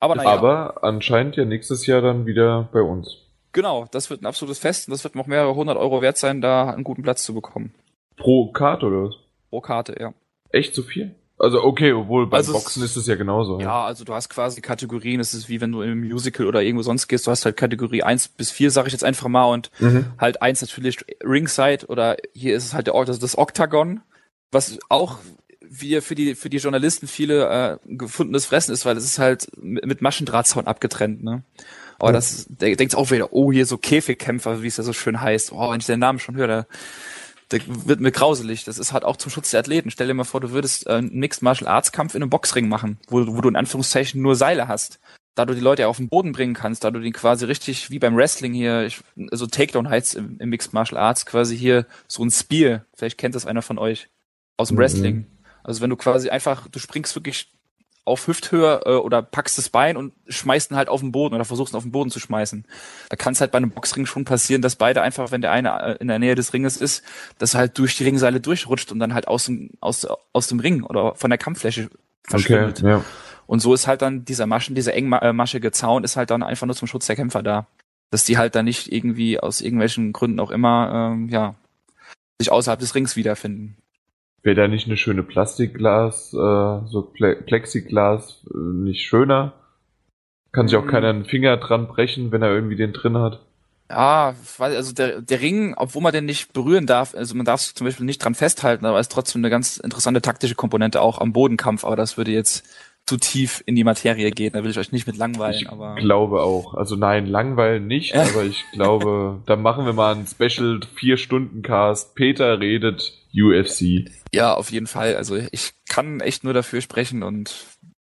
Aber, 0.00 0.16
naja. 0.16 0.30
Aber 0.30 0.82
anscheinend 0.82 1.36
ja 1.36 1.44
nächstes 1.44 1.86
Jahr 1.86 2.00
dann 2.00 2.26
wieder 2.26 2.68
bei 2.72 2.80
uns. 2.82 3.23
Genau, 3.54 3.86
das 3.90 4.10
wird 4.10 4.20
ein 4.22 4.26
absolutes 4.26 4.58
Fest 4.58 4.88
und 4.88 4.92
das 4.92 5.02
wird 5.04 5.14
noch 5.14 5.26
mehrere 5.26 5.54
hundert 5.54 5.78
Euro 5.78 6.02
wert 6.02 6.18
sein, 6.18 6.42
da 6.42 6.68
einen 6.70 6.84
guten 6.84 7.02
Platz 7.02 7.22
zu 7.22 7.32
bekommen. 7.32 7.72
Pro 8.16 8.52
Karte 8.52 8.86
oder 8.86 9.04
was? 9.08 9.14
Pro 9.48 9.60
Karte, 9.62 9.96
ja. 9.98 10.12
Echt 10.50 10.74
so 10.74 10.82
viel? 10.82 11.14
Also 11.38 11.62
okay, 11.64 11.92
obwohl 11.92 12.26
beim 12.26 12.38
Also 12.38 12.52
es- 12.52 12.58
Boxen 12.62 12.82
ist 12.84 12.96
es 12.96 13.06
ja 13.06 13.16
genauso. 13.16 13.58
Ja, 13.60 13.84
also 13.84 14.04
du 14.04 14.14
hast 14.14 14.28
quasi 14.28 14.60
Kategorien, 14.60 15.18
es 15.18 15.34
ist 15.34 15.48
wie 15.48 15.60
wenn 15.60 15.72
du 15.72 15.82
im 15.82 16.00
Musical 16.06 16.46
oder 16.46 16.62
irgendwo 16.62 16.82
sonst 16.82 17.08
gehst, 17.08 17.26
du 17.26 17.30
hast 17.32 17.44
halt 17.44 17.56
Kategorie 17.56 18.02
1 18.04 18.28
bis 18.28 18.50
4, 18.52 18.70
sage 18.70 18.86
ich 18.88 18.92
jetzt 18.92 19.02
einfach 19.04 19.28
mal, 19.28 19.46
und 19.46 19.70
Mhm. 19.80 20.06
halt 20.18 20.42
eins 20.42 20.60
natürlich 20.60 20.98
Ringside 21.24 21.86
oder 21.86 22.16
hier 22.34 22.54
ist 22.56 22.64
es 22.66 22.74
halt 22.74 22.86
der 22.86 22.94
Ort, 22.94 23.08
das, 23.08 23.18
das 23.18 23.36
Oktagon, 23.38 24.02
was 24.52 24.78
auch 24.88 25.18
wir 25.68 26.02
für 26.02 26.14
die 26.14 26.34
für 26.36 26.50
die 26.50 26.58
Journalisten 26.58 27.08
viele 27.08 27.48
äh, 27.48 27.78
gefundenes 27.96 28.46
Fressen 28.46 28.72
ist, 28.72 28.84
weil 28.86 28.96
es 28.96 29.04
ist 29.04 29.18
halt 29.18 29.48
mit 29.60 29.84
mit 29.86 30.02
Maschendrahtzaun 30.02 30.66
abgetrennt, 30.68 31.24
ne? 31.24 31.42
Aber 31.98 32.08
Ja. 32.08 32.12
das 32.12 32.46
der 32.48 32.74
denkt 32.76 32.94
auch 32.96 33.10
wieder, 33.10 33.32
oh 33.32 33.52
hier 33.52 33.66
so 33.66 33.78
Käfigkämpfer, 33.78 34.62
wie 34.62 34.66
es 34.66 34.76
ja 34.76 34.84
so 34.84 34.92
schön 34.92 35.20
heißt. 35.20 35.52
Oh, 35.52 35.70
wenn 35.70 35.80
ich 35.80 35.86
den 35.86 36.00
Namen 36.00 36.18
schon 36.18 36.36
höre, 36.36 36.46
da, 36.48 36.66
da 37.50 37.58
wird 37.66 38.00
mir 38.00 38.12
grauselig. 38.12 38.64
Das 38.64 38.78
ist 38.78 38.92
halt 38.92 39.04
auch 39.04 39.16
zum 39.16 39.30
Schutz 39.30 39.50
der 39.50 39.60
Athleten. 39.60 39.90
Stell 39.90 40.06
dir 40.06 40.14
mal 40.14 40.24
vor, 40.24 40.40
du 40.40 40.50
würdest 40.50 40.86
äh, 40.86 40.94
einen 40.94 41.14
Mixed 41.14 41.42
Martial 41.42 41.68
Arts 41.68 41.92
Kampf 41.92 42.14
in 42.14 42.22
einem 42.22 42.30
Boxring 42.30 42.68
machen, 42.68 42.98
wo, 43.08 43.26
wo 43.26 43.40
du 43.40 43.48
in 43.48 43.56
Anführungszeichen 43.56 44.20
nur 44.20 44.36
Seile 44.36 44.68
hast 44.68 44.98
da 45.36 45.44
du 45.44 45.54
die 45.54 45.60
Leute 45.60 45.88
auf 45.88 45.96
den 45.96 46.08
Boden 46.08 46.30
bringen 46.30 46.54
kannst, 46.54 46.84
da 46.84 46.92
du 46.92 47.00
die 47.00 47.10
quasi 47.10 47.44
richtig 47.44 47.90
wie 47.90 47.98
beim 47.98 48.16
Wrestling 48.16 48.52
hier, 48.52 48.84
ich, 48.86 49.00
also 49.32 49.48
Takedown 49.48 49.88
heißt 49.88 50.14
im, 50.14 50.38
im 50.38 50.48
Mixed 50.48 50.72
Martial 50.72 51.00
Arts 51.00 51.26
quasi 51.26 51.58
hier 51.58 51.86
so 52.06 52.24
ein 52.24 52.30
Spear. 52.30 52.84
Vielleicht 52.94 53.18
kennt 53.18 53.34
das 53.34 53.44
einer 53.44 53.62
von 53.62 53.78
euch 53.78 54.08
aus 54.56 54.68
dem 54.68 54.76
Mhm. 54.76 54.78
Wrestling. 54.78 55.26
Also 55.64 55.80
wenn 55.80 55.90
du 55.90 55.96
quasi 55.96 56.28
einfach, 56.30 56.68
du 56.68 56.78
springst 56.78 57.16
wirklich 57.16 57.52
auf 58.04 58.26
Hüfthöhe 58.26 58.82
äh, 58.84 58.94
oder 58.96 59.22
packst 59.22 59.56
das 59.58 59.68
Bein 59.68 59.96
und 59.96 60.12
schmeißt 60.28 60.70
ihn 60.70 60.76
halt 60.76 60.88
auf 60.88 61.00
den 61.00 61.12
Boden 61.12 61.34
oder 61.34 61.44
versuchst 61.44 61.72
ihn 61.72 61.76
auf 61.76 61.84
den 61.84 61.92
Boden 61.92 62.10
zu 62.10 62.20
schmeißen. 62.20 62.66
Da 63.08 63.16
kann 63.16 63.32
es 63.32 63.40
halt 63.40 63.50
bei 63.52 63.58
einem 63.58 63.70
Boxring 63.70 64.06
schon 64.06 64.24
passieren, 64.24 64.62
dass 64.62 64.76
beide 64.76 65.02
einfach, 65.02 65.30
wenn 65.30 65.40
der 65.40 65.52
eine 65.52 65.82
äh, 65.82 65.96
in 66.00 66.08
der 66.08 66.18
Nähe 66.18 66.34
des 66.34 66.52
Ringes 66.52 66.76
ist, 66.76 67.02
dass 67.38 67.54
er 67.54 67.60
halt 67.60 67.78
durch 67.78 67.96
die 67.96 68.04
Ringseile 68.04 68.40
durchrutscht 68.40 68.92
und 68.92 68.98
dann 68.98 69.14
halt 69.14 69.28
aus 69.28 69.46
dem, 69.46 69.70
aus, 69.80 70.06
aus 70.32 70.46
dem 70.48 70.60
Ring 70.60 70.82
oder 70.82 71.14
von 71.14 71.30
der 71.30 71.38
Kampffläche 71.38 71.88
Okay, 72.28 72.30
verschwindet. 72.30 72.80
ja. 72.80 73.04
Und 73.46 73.60
so 73.60 73.74
ist 73.74 73.86
halt 73.86 74.02
dann 74.02 74.24
dieser 74.24 74.46
Maschen, 74.46 74.74
dieser 74.74 74.94
engmaschige 74.94 75.70
Zaun 75.72 76.04
ist 76.04 76.16
halt 76.16 76.30
dann 76.30 76.42
einfach 76.42 76.66
nur 76.66 76.76
zum 76.76 76.88
Schutz 76.88 77.06
der 77.06 77.16
Kämpfer 77.16 77.42
da. 77.42 77.66
Dass 78.10 78.24
die 78.24 78.38
halt 78.38 78.54
dann 78.54 78.64
nicht 78.64 78.92
irgendwie 78.92 79.40
aus 79.40 79.60
irgendwelchen 79.60 80.12
Gründen 80.12 80.40
auch 80.40 80.50
immer, 80.50 81.12
ähm, 81.12 81.28
ja, 81.28 81.54
sich 82.38 82.50
außerhalb 82.50 82.80
des 82.80 82.94
Rings 82.94 83.16
wiederfinden. 83.16 83.76
Wäre 84.44 84.54
da 84.56 84.68
nicht 84.68 84.86
eine 84.86 84.96
schöne 84.96 85.22
Plastikglas, 85.24 86.32
äh, 86.34 86.36
so 86.86 87.10
Ple 87.16 87.36
Plexiglas 87.36 88.44
äh, 88.54 88.56
nicht 88.58 89.02
schöner? 89.06 89.54
Kann 90.52 90.68
sich 90.68 90.76
auch 90.76 90.84
Mhm. 90.84 90.88
keiner 90.90 91.08
einen 91.08 91.24
Finger 91.24 91.56
dran 91.56 91.88
brechen, 91.88 92.30
wenn 92.30 92.42
er 92.42 92.52
irgendwie 92.54 92.76
den 92.76 92.92
drin 92.92 93.16
hat. 93.18 93.40
Ja, 93.90 94.34
also 94.58 94.94
der, 94.94 95.20
der 95.20 95.40
Ring, 95.40 95.74
obwohl 95.76 96.02
man 96.02 96.12
den 96.12 96.24
nicht 96.24 96.52
berühren 96.52 96.86
darf, 96.86 97.14
also 97.14 97.34
man 97.34 97.44
darf 97.44 97.60
es 97.60 97.74
zum 97.74 97.86
Beispiel 97.86 98.06
nicht 98.06 98.22
dran 98.24 98.34
festhalten, 98.34 98.86
aber 98.86 98.98
ist 99.00 99.12
trotzdem 99.12 99.40
eine 99.40 99.50
ganz 99.50 99.76
interessante 99.78 100.22
taktische 100.22 100.54
Komponente 100.54 101.00
auch 101.02 101.18
am 101.18 101.32
Bodenkampf, 101.32 101.84
aber 101.84 101.96
das 101.96 102.16
würde 102.16 102.30
jetzt 102.30 102.64
zu 103.06 103.18
tief 103.18 103.62
in 103.66 103.74
die 103.76 103.84
Materie 103.84 104.30
gehen, 104.30 104.52
da 104.54 104.64
will 104.64 104.70
ich 104.70 104.78
euch 104.78 104.90
nicht 104.90 105.06
mit 105.06 105.18
langweilen, 105.18 105.54
Ich 105.60 105.68
aber. 105.68 105.96
glaube 105.96 106.40
auch. 106.42 106.72
Also 106.74 106.96
nein, 106.96 107.26
langweilen 107.26 107.86
nicht, 107.86 108.14
aber 108.16 108.44
ich 108.44 108.64
glaube, 108.72 109.40
da 109.46 109.56
machen 109.56 109.84
wir 109.84 109.92
mal 109.92 110.14
einen 110.14 110.26
Special 110.26 110.80
4-Stunden-Cast. 110.98 112.14
Peter 112.14 112.60
redet 112.60 113.12
UFC. 113.34 114.06
Ja, 114.34 114.54
auf 114.54 114.70
jeden 114.70 114.86
Fall. 114.86 115.16
Also 115.16 115.36
ich 115.36 115.72
kann 115.88 116.20
echt 116.20 116.44
nur 116.44 116.52
dafür 116.54 116.80
sprechen 116.80 117.22
und 117.22 117.54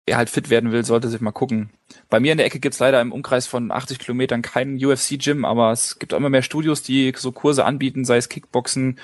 wer 0.08 0.18
halt 0.18 0.30
fit 0.30 0.50
werden 0.50 0.72
will, 0.72 0.86
sollte 0.86 1.10
sich 1.10 1.20
mal 1.20 1.32
gucken. 1.32 1.72
Bei 2.10 2.20
mir 2.20 2.32
in 2.32 2.38
der 2.38 2.46
Ecke 2.48 2.60
gibt's 2.60 2.80
leider 2.80 3.02
im 3.02 3.12
Umkreis 3.12 3.48
von 3.48 3.72
80 3.72 4.00
Kilometern 4.00 4.42
keinen 4.42 4.78
UFC-Gym, 4.84 5.46
aber 5.46 5.72
es 5.72 5.98
gibt 6.00 6.14
auch 6.14 6.18
immer 6.18 6.30
mehr 6.30 6.44
Studios, 6.44 6.84
die 6.84 7.12
so 7.18 7.32
Kurse 7.32 7.66
anbieten, 7.66 8.06
sei 8.06 8.18
es 8.18 8.30
Kickboxen, 8.30 9.00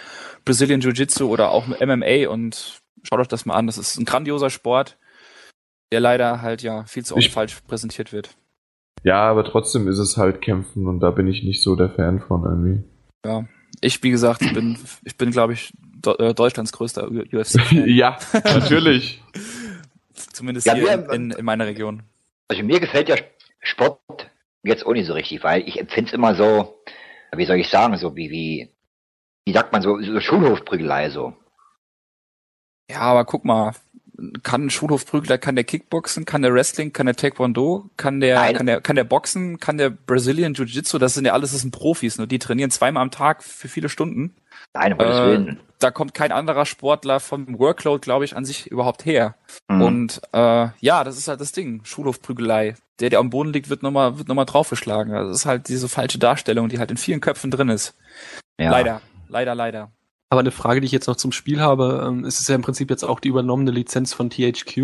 Brazilian 0.45 0.79
Jiu-Jitsu 0.81 1.27
oder 1.27 1.49
auch 1.51 1.67
MMA 1.67 2.29
und 2.29 2.81
schaut 3.03 3.19
euch 3.19 3.27
das 3.27 3.45
mal 3.45 3.55
an. 3.55 3.65
Das 3.67 3.77
ist 3.79 3.97
ein 3.97 4.05
grandioser 4.05 4.49
Sport, 4.51 4.97
der 5.91 5.99
leider 6.01 6.41
halt 6.41 6.61
ja 6.61 6.85
viel 6.85 7.03
zu 7.03 7.15
oft 7.15 7.25
Ich- 7.25 7.31
falsch 7.31 7.59
präsentiert 7.67 8.13
wird. 8.13 8.35
Ja, 9.03 9.23
aber 9.23 9.43
trotzdem 9.43 9.87
ist 9.87 9.97
es 9.97 10.15
halt 10.17 10.41
Kämpfen 10.43 10.85
und 10.85 10.99
da 10.99 11.09
bin 11.09 11.27
ich 11.27 11.43
nicht 11.43 11.63
so 11.63 11.75
der 11.75 11.89
Fan 11.89 12.19
von 12.21 12.43
irgendwie. 12.43 12.83
Ich, 13.81 14.03
wie 14.03 14.11
gesagt, 14.11 14.41
bin, 14.53 14.77
ich 15.03 15.17
bin, 15.17 15.31
glaube 15.31 15.53
ich, 15.53 15.73
Do 16.01 16.15
äh, 16.15 16.33
Deutschlands 16.33 16.71
größter 16.71 17.09
UFC-Fan. 17.09 17.85
ja, 17.87 18.17
natürlich. 18.43 19.21
Zumindest 20.33 20.67
Ja, 20.67 20.73
hier 20.75 20.83
wir- 20.85 21.13
in, 21.13 21.31
in, 21.31 21.37
in 21.39 21.45
meiner 21.45 21.65
Region. 21.65 22.03
Also 22.47 22.63
mir 22.63 22.79
gefällt 22.79 23.07
der 23.07 23.19
Sport 23.61 23.99
jetzt 24.63 24.85
auch 24.85 24.93
nicht 24.93 25.07
so 25.07 25.13
richtig, 25.13 25.43
weil 25.43 25.67
ich 25.67 25.79
empfinde 25.79 26.09
es 26.09 26.13
immer 26.13 26.35
so, 26.35 26.81
wie 27.35 27.45
soll 27.45 27.57
ich 27.57 27.69
sagen, 27.69 27.95
so 27.97 28.15
wie, 28.15 28.29
wie, 28.29 28.69
wie 29.45 29.53
sagt 29.53 29.71
man 29.71 29.81
so, 29.81 30.01
so 30.01 30.19
Schulhofprügelei 30.19 31.09
so. 31.09 31.33
Ja, 32.89 32.99
aber 33.01 33.25
guck 33.25 33.45
mal, 33.45 33.73
kann 34.43 34.65
ein 34.65 34.69
Schulhofprügler, 34.69 35.37
kann 35.37 35.55
der 35.55 35.63
Kickboxen, 35.63 36.25
kann 36.25 36.41
der 36.41 36.53
Wrestling, 36.53 36.91
kann 36.93 37.05
der 37.05 37.15
Taekwondo, 37.15 37.89
kann 37.97 38.19
der, 38.19 38.35
Nein. 38.35 38.55
kann 38.55 38.65
der, 38.65 38.81
kann 38.81 38.95
der 38.97 39.03
Boxen, 39.05 39.59
kann 39.59 39.77
der 39.77 39.89
Brazilian 39.89 40.53
Jiu-Jitsu, 40.53 40.99
das 40.99 41.13
sind 41.13 41.25
ja 41.25 41.33
alles, 41.33 41.53
das 41.53 41.61
sind 41.61 41.71
Profis, 41.71 42.17
ne? 42.17 42.27
Die 42.27 42.37
trainieren 42.39 42.69
zweimal 42.69 43.01
am 43.01 43.11
Tag 43.11 43.43
für 43.43 43.67
viele 43.69 43.89
Stunden. 43.89 44.35
Nein, 44.73 44.93
um 44.93 44.99
Gottes 44.99 45.17
Äh, 45.17 45.25
Willen. 45.27 45.59
Da 45.79 45.89
kommt 45.89 46.13
kein 46.13 46.31
anderer 46.31 46.65
Sportler 46.67 47.19
vom 47.19 47.57
Workload, 47.57 48.01
glaube 48.01 48.23
ich, 48.23 48.35
an 48.35 48.45
sich 48.45 48.67
überhaupt 48.67 49.03
her. 49.05 49.35
Mhm. 49.67 49.81
Und 49.81 50.21
äh, 50.31 50.67
ja, 50.79 51.03
das 51.03 51.17
ist 51.17 51.27
halt 51.27 51.41
das 51.41 51.51
Ding, 51.53 51.81
Schulhofprügelei. 51.83 52.75
Der, 52.99 53.09
der 53.09 53.19
am 53.19 53.31
Boden 53.31 53.51
liegt, 53.51 53.69
wird 53.69 53.81
nochmal 53.81 54.19
wird 54.19 54.27
noch 54.27 54.35
mal 54.35 54.45
draufgeschlagen. 54.45 55.13
Also 55.13 55.29
Das 55.29 55.37
ist 55.39 55.45
halt 55.47 55.67
diese 55.69 55.89
falsche 55.89 56.19
Darstellung, 56.19 56.69
die 56.69 56.77
halt 56.77 56.91
in 56.91 56.97
vielen 56.97 57.19
Köpfen 57.19 57.49
drin 57.49 57.69
ist. 57.69 57.95
ja. 58.59 58.69
Leider, 58.69 59.01
leider, 59.27 59.55
leider. 59.55 59.91
Aber 60.29 60.41
eine 60.41 60.51
Frage, 60.51 60.79
die 60.81 60.85
ich 60.85 60.91
jetzt 60.93 61.07
noch 61.07 61.17
zum 61.17 61.31
Spiel 61.31 61.59
habe, 61.59 62.05
ähm, 62.07 62.23
ist 62.25 62.39
es 62.39 62.47
ja 62.47 62.55
im 62.55 62.61
Prinzip 62.61 62.89
jetzt 62.89 63.03
auch 63.03 63.19
die 63.19 63.27
übernommene 63.29 63.71
Lizenz 63.71 64.13
von 64.13 64.29
THQ. 64.29 64.77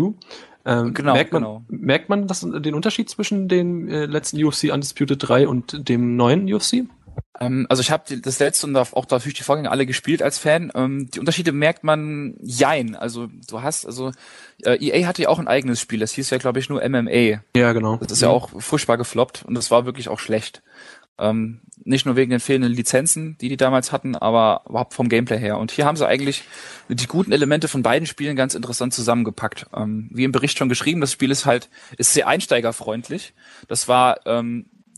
Ähm, 0.66 0.92
Genau, 0.92 1.14
merkt 1.14 1.32
man, 1.32 1.42
genau. 1.42 1.62
Merkt 1.68 2.08
man 2.10 2.26
das, 2.26 2.40
den 2.40 2.74
Unterschied 2.74 3.08
zwischen 3.08 3.48
dem 3.48 3.88
äh, 3.88 4.04
letzten 4.04 4.44
UFC 4.44 4.64
Undisputed 4.72 5.16
3 5.26 5.48
und 5.48 5.88
dem 5.88 6.16
neuen 6.16 6.52
UFC? 6.52 6.84
Ähm, 7.40 7.66
also 7.68 7.80
ich 7.80 7.90
habe 7.90 8.16
das 8.18 8.38
letzte 8.38 8.66
und 8.66 8.76
auch 8.76 9.10
natürlich 9.10 9.38
die 9.38 9.44
Vorgänger 9.44 9.70
alle 9.70 9.86
gespielt 9.86 10.22
als 10.22 10.38
Fan. 10.38 10.72
Ähm, 10.74 11.08
die 11.10 11.20
Unterschiede 11.20 11.52
merkt 11.52 11.84
man 11.84 12.36
jein. 12.42 12.94
Also 12.94 13.28
du 13.48 13.62
hast, 13.62 13.86
also 13.86 14.12
äh, 14.64 14.76
EA 14.84 15.06
hatte 15.06 15.22
ja 15.22 15.28
auch 15.28 15.38
ein 15.38 15.48
eigenes 15.48 15.80
Spiel, 15.80 16.00
das 16.00 16.12
hieß 16.12 16.30
ja 16.30 16.38
glaube 16.38 16.58
ich 16.58 16.68
nur 16.68 16.86
MMA. 16.86 17.42
Ja, 17.56 17.72
genau. 17.72 17.96
Das 17.96 18.12
ist 18.12 18.22
ja 18.22 18.28
auch 18.28 18.50
furchtbar 18.60 18.98
gefloppt 18.98 19.44
und 19.44 19.54
das 19.54 19.70
war 19.70 19.86
wirklich 19.86 20.08
auch 20.08 20.18
schlecht. 20.18 20.62
Ähm, 21.20 21.60
nicht 21.84 22.06
nur 22.06 22.16
wegen 22.16 22.30
den 22.30 22.40
fehlenden 22.40 22.72
Lizenzen, 22.72 23.36
die 23.40 23.48
die 23.48 23.56
damals 23.56 23.92
hatten, 23.92 24.14
aber 24.14 24.62
überhaupt 24.68 24.94
vom 24.94 25.08
Gameplay 25.08 25.38
her. 25.38 25.58
Und 25.58 25.70
hier 25.72 25.84
haben 25.84 25.96
sie 25.96 26.06
eigentlich 26.06 26.44
die 26.88 27.06
guten 27.06 27.32
Elemente 27.32 27.66
von 27.66 27.82
beiden 27.82 28.06
Spielen 28.06 28.36
ganz 28.36 28.54
interessant 28.54 28.94
zusammengepackt. 28.94 29.66
Wie 30.10 30.24
im 30.24 30.32
Bericht 30.32 30.58
schon 30.58 30.68
geschrieben, 30.68 31.00
das 31.00 31.12
Spiel 31.12 31.30
ist 31.30 31.46
halt 31.46 31.70
ist 31.96 32.12
sehr 32.12 32.28
einsteigerfreundlich. 32.28 33.32
Das 33.68 33.88
war 33.88 34.18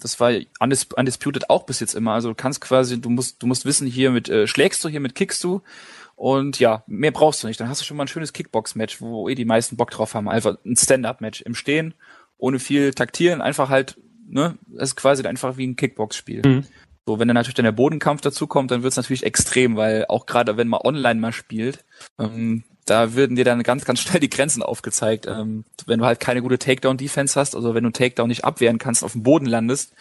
das 0.01 0.20
war 0.20 0.32
Undis 0.59 0.88
Undisputed 0.96 1.51
auch 1.51 1.64
bis 1.64 1.80
jetzt 1.80 1.94
immer. 1.94 2.12
Also 2.12 2.30
du 2.30 2.34
kannst 2.34 2.61
quasi, 2.61 3.01
du 3.01 3.11
musst 3.11 3.42
du 3.42 3.46
musst 3.46 3.64
wissen, 3.64 3.86
hier 3.86 4.11
mit 4.11 4.28
äh, 4.28 4.46
schlägst 4.46 4.84
du, 4.84 4.88
hier 4.88 5.01
mit 5.01 5.14
kickst 5.14 5.42
du. 5.44 5.62
Und 6.16 6.59
ja, 6.59 6.84
mehr 6.86 7.12
brauchst 7.12 7.42
du 7.42 7.46
nicht. 7.46 7.59
Dann 7.59 7.70
hast 7.70 7.80
du 7.80 7.86
schon 7.86 7.96
mal 7.96 8.05
ein 8.05 8.09
schönes 8.09 8.34
Kickbox-Match, 8.34 9.01
wo 9.01 9.28
eh 9.28 9.34
die 9.34 9.46
meisten 9.46 9.76
Bock 9.76 9.90
drauf 9.90 10.14
haben. 10.14 10.28
Einfach 10.28 10.59
ein 10.66 10.76
Stand-up-Match 10.76 11.40
im 11.40 11.55
Stehen, 11.55 11.94
ohne 12.36 12.59
viel 12.59 12.92
taktieren, 12.92 13.40
einfach 13.40 13.70
halt, 13.70 13.96
ne, 14.28 14.59
es 14.76 14.90
ist 14.90 14.96
quasi 14.96 15.26
einfach 15.26 15.57
wie 15.57 15.66
ein 15.66 15.76
Kickbox-Spiel. 15.76 16.42
Mhm. 16.44 16.66
So, 17.07 17.18
wenn 17.18 17.26
dann 17.26 17.36
natürlich 17.36 17.55
dann 17.55 17.64
der 17.64 17.72
Bodenkampf 17.72 18.20
dazu 18.20 18.46
kommt, 18.46 18.70
dann 18.70 18.82
wird's 18.82 18.96
natürlich 18.96 19.24
extrem, 19.24 19.76
weil 19.76 20.05
auch 20.09 20.26
gerade 20.26 20.59
wenn 20.59 20.68
man 20.68 20.80
online 20.84 21.20
mal 21.20 21.32
spielt, 21.32 21.84
ähm, 22.18 22.64
da 22.91 23.14
würden 23.14 23.36
dir 23.36 23.45
dann 23.45 23.62
ganz, 23.62 23.84
ganz 23.84 24.01
schnell 24.01 24.20
die 24.20 24.30
Grenzen 24.30 24.62
aufgezeigt. 24.62 25.26
Ähm, 25.26 25.64
wenn 25.86 26.01
du 26.01 26.05
halt 26.05 26.18
keine 26.18 26.43
gute 26.43 26.59
Takedown-Defense 26.59 27.38
hast, 27.38 27.55
also 27.55 27.74
wenn 27.74 27.84
du 27.84 27.88
einen 27.88 27.95
Takedown 27.95 28.28
nicht 28.28 28.45
abwehren 28.45 28.78
kannst, 28.78 29.05
auf 29.05 29.12
dem 29.12 29.22
Boden 29.22 29.47
landest, 29.47 29.93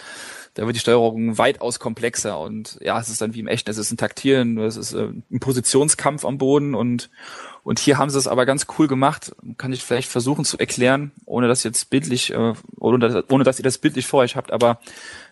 da 0.55 0.65
wird 0.65 0.75
die 0.75 0.79
Steuerung 0.79 1.37
weitaus 1.37 1.79
komplexer 1.79 2.39
und 2.39 2.79
ja, 2.81 2.99
es 2.99 3.09
ist 3.09 3.21
dann 3.21 3.35
wie 3.35 3.39
im 3.39 3.47
Echten, 3.47 3.69
es 3.69 3.77
ist 3.77 3.91
ein 3.91 3.97
Taktieren, 3.97 4.57
es 4.57 4.75
ist 4.75 4.93
äh, 4.93 5.09
ein 5.31 5.39
Positionskampf 5.39 6.25
am 6.25 6.39
Boden 6.39 6.73
und 6.73 7.11
und 7.63 7.77
hier 7.77 7.99
haben 7.99 8.09
sie 8.09 8.17
es 8.17 8.27
aber 8.27 8.47
ganz 8.47 8.65
cool 8.77 8.87
gemacht. 8.87 9.35
Kann 9.57 9.73
ich 9.73 9.83
vielleicht 9.83 10.09
versuchen 10.09 10.43
zu 10.43 10.57
erklären, 10.57 11.11
ohne 11.25 11.47
dass 11.47 11.63
jetzt 11.63 11.89
bildlich, 11.91 12.33
äh, 12.33 12.53
ohne, 12.79 13.23
ohne 13.29 13.43
dass 13.43 13.59
ihr 13.59 13.63
das 13.63 13.77
bildlich 13.77 14.07
vor 14.07 14.21
euch 14.21 14.35
habt. 14.35 14.51
Aber 14.51 14.79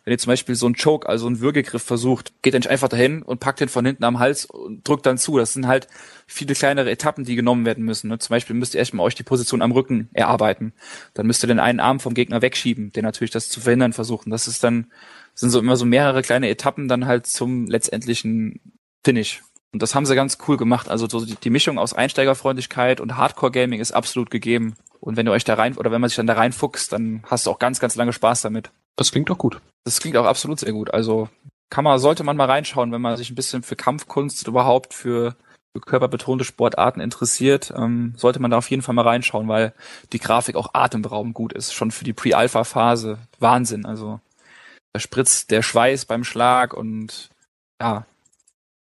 wenn 0.08 0.14
ihr 0.14 0.20
zum 0.20 0.32
Beispiel 0.32 0.56
so 0.56 0.68
einen 0.68 0.76
Choke, 0.76 1.10
also 1.10 1.28
einen 1.28 1.42
Würgegriff 1.42 1.84
versucht, 1.84 2.32
geht 2.42 2.54
nicht 2.54 2.70
einfach 2.70 2.88
dahin 2.88 3.24
und 3.24 3.42
packt 3.42 3.60
den 3.60 3.68
von 3.68 3.86
hinten 3.86 4.06
am 4.06 4.20
Hals 4.20 4.46
und 4.46 4.88
drückt 4.88 5.06
dann 5.06 5.18
zu. 5.18 5.38
Das 5.38 5.52
sind 5.52 5.68
halt 5.68 5.90
viele 6.28 6.56
kleinere 6.56 6.90
Etappen, 6.90 7.26
die 7.26 7.36
genommen 7.36 7.66
werden 7.66 7.84
müssen. 7.84 8.08
Ne? 8.08 8.18
Zum 8.18 8.34
Beispiel 8.34 8.56
müsst 8.56 8.74
ihr 8.74 8.80
erstmal 8.80 9.06
euch 9.06 9.16
die 9.16 9.24
Position 9.24 9.62
am 9.62 9.74
Rücken 9.74 10.08
erarbeiten. 10.14 10.72
Dann 11.14 11.28
müsst 11.28 11.44
ihr 11.44 11.48
den 11.48 11.60
einen 11.60 11.82
Arm 11.82 12.00
vom 12.00 12.14
Gegner 12.14 12.42
wegschieben, 12.42 12.94
der 12.94 13.04
natürlich 13.04 13.32
das 13.32 13.50
zu 13.50 13.60
verhindern 13.60 13.92
versuchen. 13.92 14.30
Das 14.30 14.48
ist 14.48 14.64
dann, 14.64 14.88
sind 15.34 15.50
so 15.50 15.60
immer 15.60 15.76
so 15.76 15.84
mehrere 15.84 16.22
kleine 16.22 16.48
Etappen 16.48 16.88
dann 16.88 17.06
halt 17.06 17.28
zum 17.28 17.66
letztendlichen 17.68 18.62
Finish. 19.04 19.44
Und 19.74 19.82
das 19.82 19.94
haben 19.94 20.06
sie 20.06 20.16
ganz 20.16 20.38
cool 20.48 20.56
gemacht. 20.56 20.88
Also 20.88 21.10
so 21.10 21.26
die, 21.26 21.36
die 21.36 21.50
Mischung 21.50 21.78
aus 21.78 21.92
Einsteigerfreundlichkeit 21.92 23.02
und 23.02 23.18
Hardcore-Gaming 23.18 23.82
ist 23.82 23.92
absolut 23.92 24.30
gegeben. 24.32 24.76
Und 25.02 25.18
wenn 25.18 25.28
ihr 25.28 25.34
euch 25.34 25.44
da 25.44 25.56
rein, 25.56 25.76
oder 25.76 25.92
wenn 25.92 26.00
man 26.00 26.10
sich 26.10 26.16
dann 26.16 26.28
da 26.28 26.36
reinfuchst, 26.36 26.94
dann 26.94 27.24
hast 27.26 27.46
du 27.46 27.52
auch 27.52 27.60
ganz, 27.60 27.82
ganz 27.82 27.98
lange 27.98 28.14
Spaß 28.14 28.44
damit. 28.44 28.72
Das 28.98 29.12
klingt 29.12 29.30
doch 29.30 29.38
gut. 29.38 29.62
Das 29.86 30.00
klingt 30.02 30.18
auch 30.18 30.26
absolut 30.26 30.60
sehr 30.60 30.74
gut. 30.74 30.94
Also 30.94 31.30
kann 31.70 31.84
man, 31.86 32.00
sollte 32.00 32.24
man 32.24 32.36
mal 32.38 32.50
reinschauen, 32.50 32.92
wenn 32.92 33.02
man 33.02 33.16
sich 33.18 33.30
ein 33.30 33.36
bisschen 33.36 33.64
für 33.64 33.76
Kampfkunst 33.78 34.48
überhaupt 34.48 34.94
für 34.94 35.36
für 35.76 35.82
körperbetonte 35.82 36.44
Sportarten 36.46 37.02
interessiert, 37.02 37.72
ähm, 37.76 38.14
sollte 38.18 38.40
man 38.40 38.50
da 38.50 38.58
auf 38.58 38.70
jeden 38.72 38.82
Fall 38.82 38.96
mal 38.96 39.04
reinschauen, 39.08 39.48
weil 39.48 39.74
die 40.12 40.18
Grafik 40.18 40.56
auch 40.56 40.74
atemberaubend 40.74 41.34
gut 41.36 41.54
ist. 41.54 41.74
Schon 41.74 41.92
für 41.92 42.04
die 42.06 42.14
Pre-Alpha-Phase 42.14 43.20
Wahnsinn. 43.40 43.86
Also 43.86 44.20
da 44.94 45.00
spritzt 45.00 45.52
der 45.52 45.62
Schweiß 45.62 46.06
beim 46.06 46.24
Schlag 46.24 46.74
und 46.74 47.30
ja, 47.82 48.06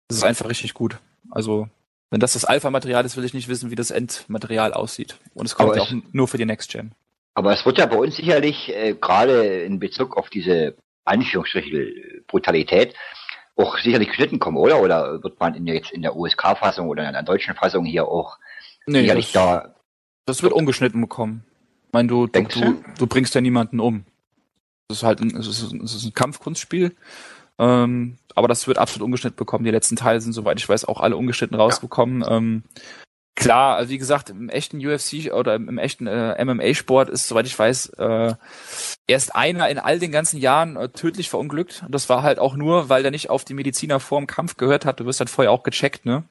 das 0.10 0.18
ist 0.18 0.24
einfach 0.24 0.50
richtig 0.50 0.74
gut. 0.76 1.00
Also 1.32 1.68
wenn 2.12 2.20
das 2.20 2.34
das 2.34 2.46
Alpha-Material 2.46 3.04
ist, 3.06 3.18
will 3.18 3.24
ich 3.24 3.34
nicht 3.34 3.48
wissen, 3.48 3.72
wie 3.72 3.76
das 3.76 3.90
Endmaterial 3.90 4.74
aussieht. 4.74 5.18
Und 5.34 5.46
es 5.48 5.56
kommt 5.56 5.76
es- 5.76 5.82
auch 5.82 5.92
nur 6.12 6.28
für 6.28 6.38
die 6.38 6.46
Next 6.46 6.70
Gen. 6.70 6.92
Aber 7.34 7.54
es 7.54 7.66
wird 7.66 7.78
ja 7.78 7.86
bei 7.86 7.98
uns 7.98 8.16
sicherlich 8.16 8.70
äh, 8.70 8.94
gerade 8.94 9.64
in 9.64 9.80
Bezug 9.80 10.18
auf 10.18 10.30
diese 10.30 10.76
Anführungsstriche 11.06 12.24
Brutalität 12.28 12.96
auch 13.56 13.78
sicherlich 13.78 14.10
geschnitten 14.10 14.40
kommen, 14.40 14.58
oder? 14.58 14.82
Oder 14.82 15.24
wird 15.24 15.40
man 15.40 15.54
in, 15.56 15.68
jetzt 15.68 15.92
in 15.92 16.02
der 16.02 16.16
USK-Fassung 16.16 16.88
oder 16.88 17.06
in 17.06 17.14
der 17.14 17.24
deutschen 17.24 17.56
Fassung 17.56 17.86
hier 17.86 18.08
auch 18.08 18.38
sicherlich 18.86 19.32
das, 19.32 19.34
da 19.34 19.76
das 20.26 20.44
wird 20.44 20.54
ungeschnitten 20.54 21.02
bekommen. 21.02 21.44
Ich 21.88 21.94
meine, 21.94 22.08
du, 22.08 22.28
du, 22.28 22.44
du, 22.44 22.84
du? 22.98 23.08
bringst 23.08 23.36
ja 23.36 23.42
niemanden 23.42 23.80
um. 23.80 24.06
Das 24.88 25.00
ist 25.00 25.04
halt 25.04 25.22
ein, 25.22 25.36
es 25.36 25.48
ist, 25.48 25.62
es 25.62 25.96
ist 25.96 26.06
ein 26.06 26.14
Kampfkunstspiel. 26.14 26.96
Ähm, 27.60 28.18
aber 28.34 28.48
das 28.48 28.68
wird 28.68 28.78
absolut 28.78 29.06
ungeschnitten 29.06 29.38
bekommen. 29.38 29.66
Die 29.66 29.72
letzten 29.72 29.96
Teile 29.96 30.20
sind, 30.20 30.34
soweit 30.34 30.60
ich 30.60 30.68
weiß, 30.68 30.86
auch 30.86 31.02
alle 31.02 31.18
ungeschnitten 31.18 31.56
rausgekommen. 31.56 32.24
Ähm, 32.28 32.64
klar, 33.36 33.76
also 33.76 33.90
wie 33.90 33.98
gesagt, 33.98 34.30
im 34.30 34.50
echten 34.50 34.86
UFC 34.86 35.32
oder 35.34 35.56
im, 35.56 35.68
im 35.68 35.78
echten 35.78 36.08
äh, 36.08 36.44
MMA-Sport 36.44 37.10
ist, 37.10 37.28
soweit 37.28 37.48
ich 37.48 37.58
weiß, 37.58 37.90
äh, 37.98 38.36
erst 39.08 39.36
einer 39.36 39.70
in 39.70 39.80
all 39.80 40.00
den 40.00 40.12
ganzen 40.12 40.40
Jahren 40.40 40.76
äh, 40.76 40.90
tödlich 40.90 41.30
verunglückt. 41.30 41.84
Und 41.86 41.94
das 41.94 42.10
war 42.10 42.24
halt 42.24 42.40
auch 42.40 42.56
nur, 42.56 42.90
weil 42.90 43.02
der 43.02 43.12
nicht 43.12 43.30
auf 43.30 43.44
die 43.44 43.54
Mediziner 43.54 44.00
vor 44.00 44.20
dem 44.20 44.28
Kampf 44.28 44.58
gehört 44.58 44.86
hat. 44.86 45.00
Du 45.00 45.06
wirst 45.06 45.20
halt 45.20 45.30
vorher 45.30 45.52
auch 45.52 45.64
gecheckt, 45.64 46.06
ne? 46.06 46.24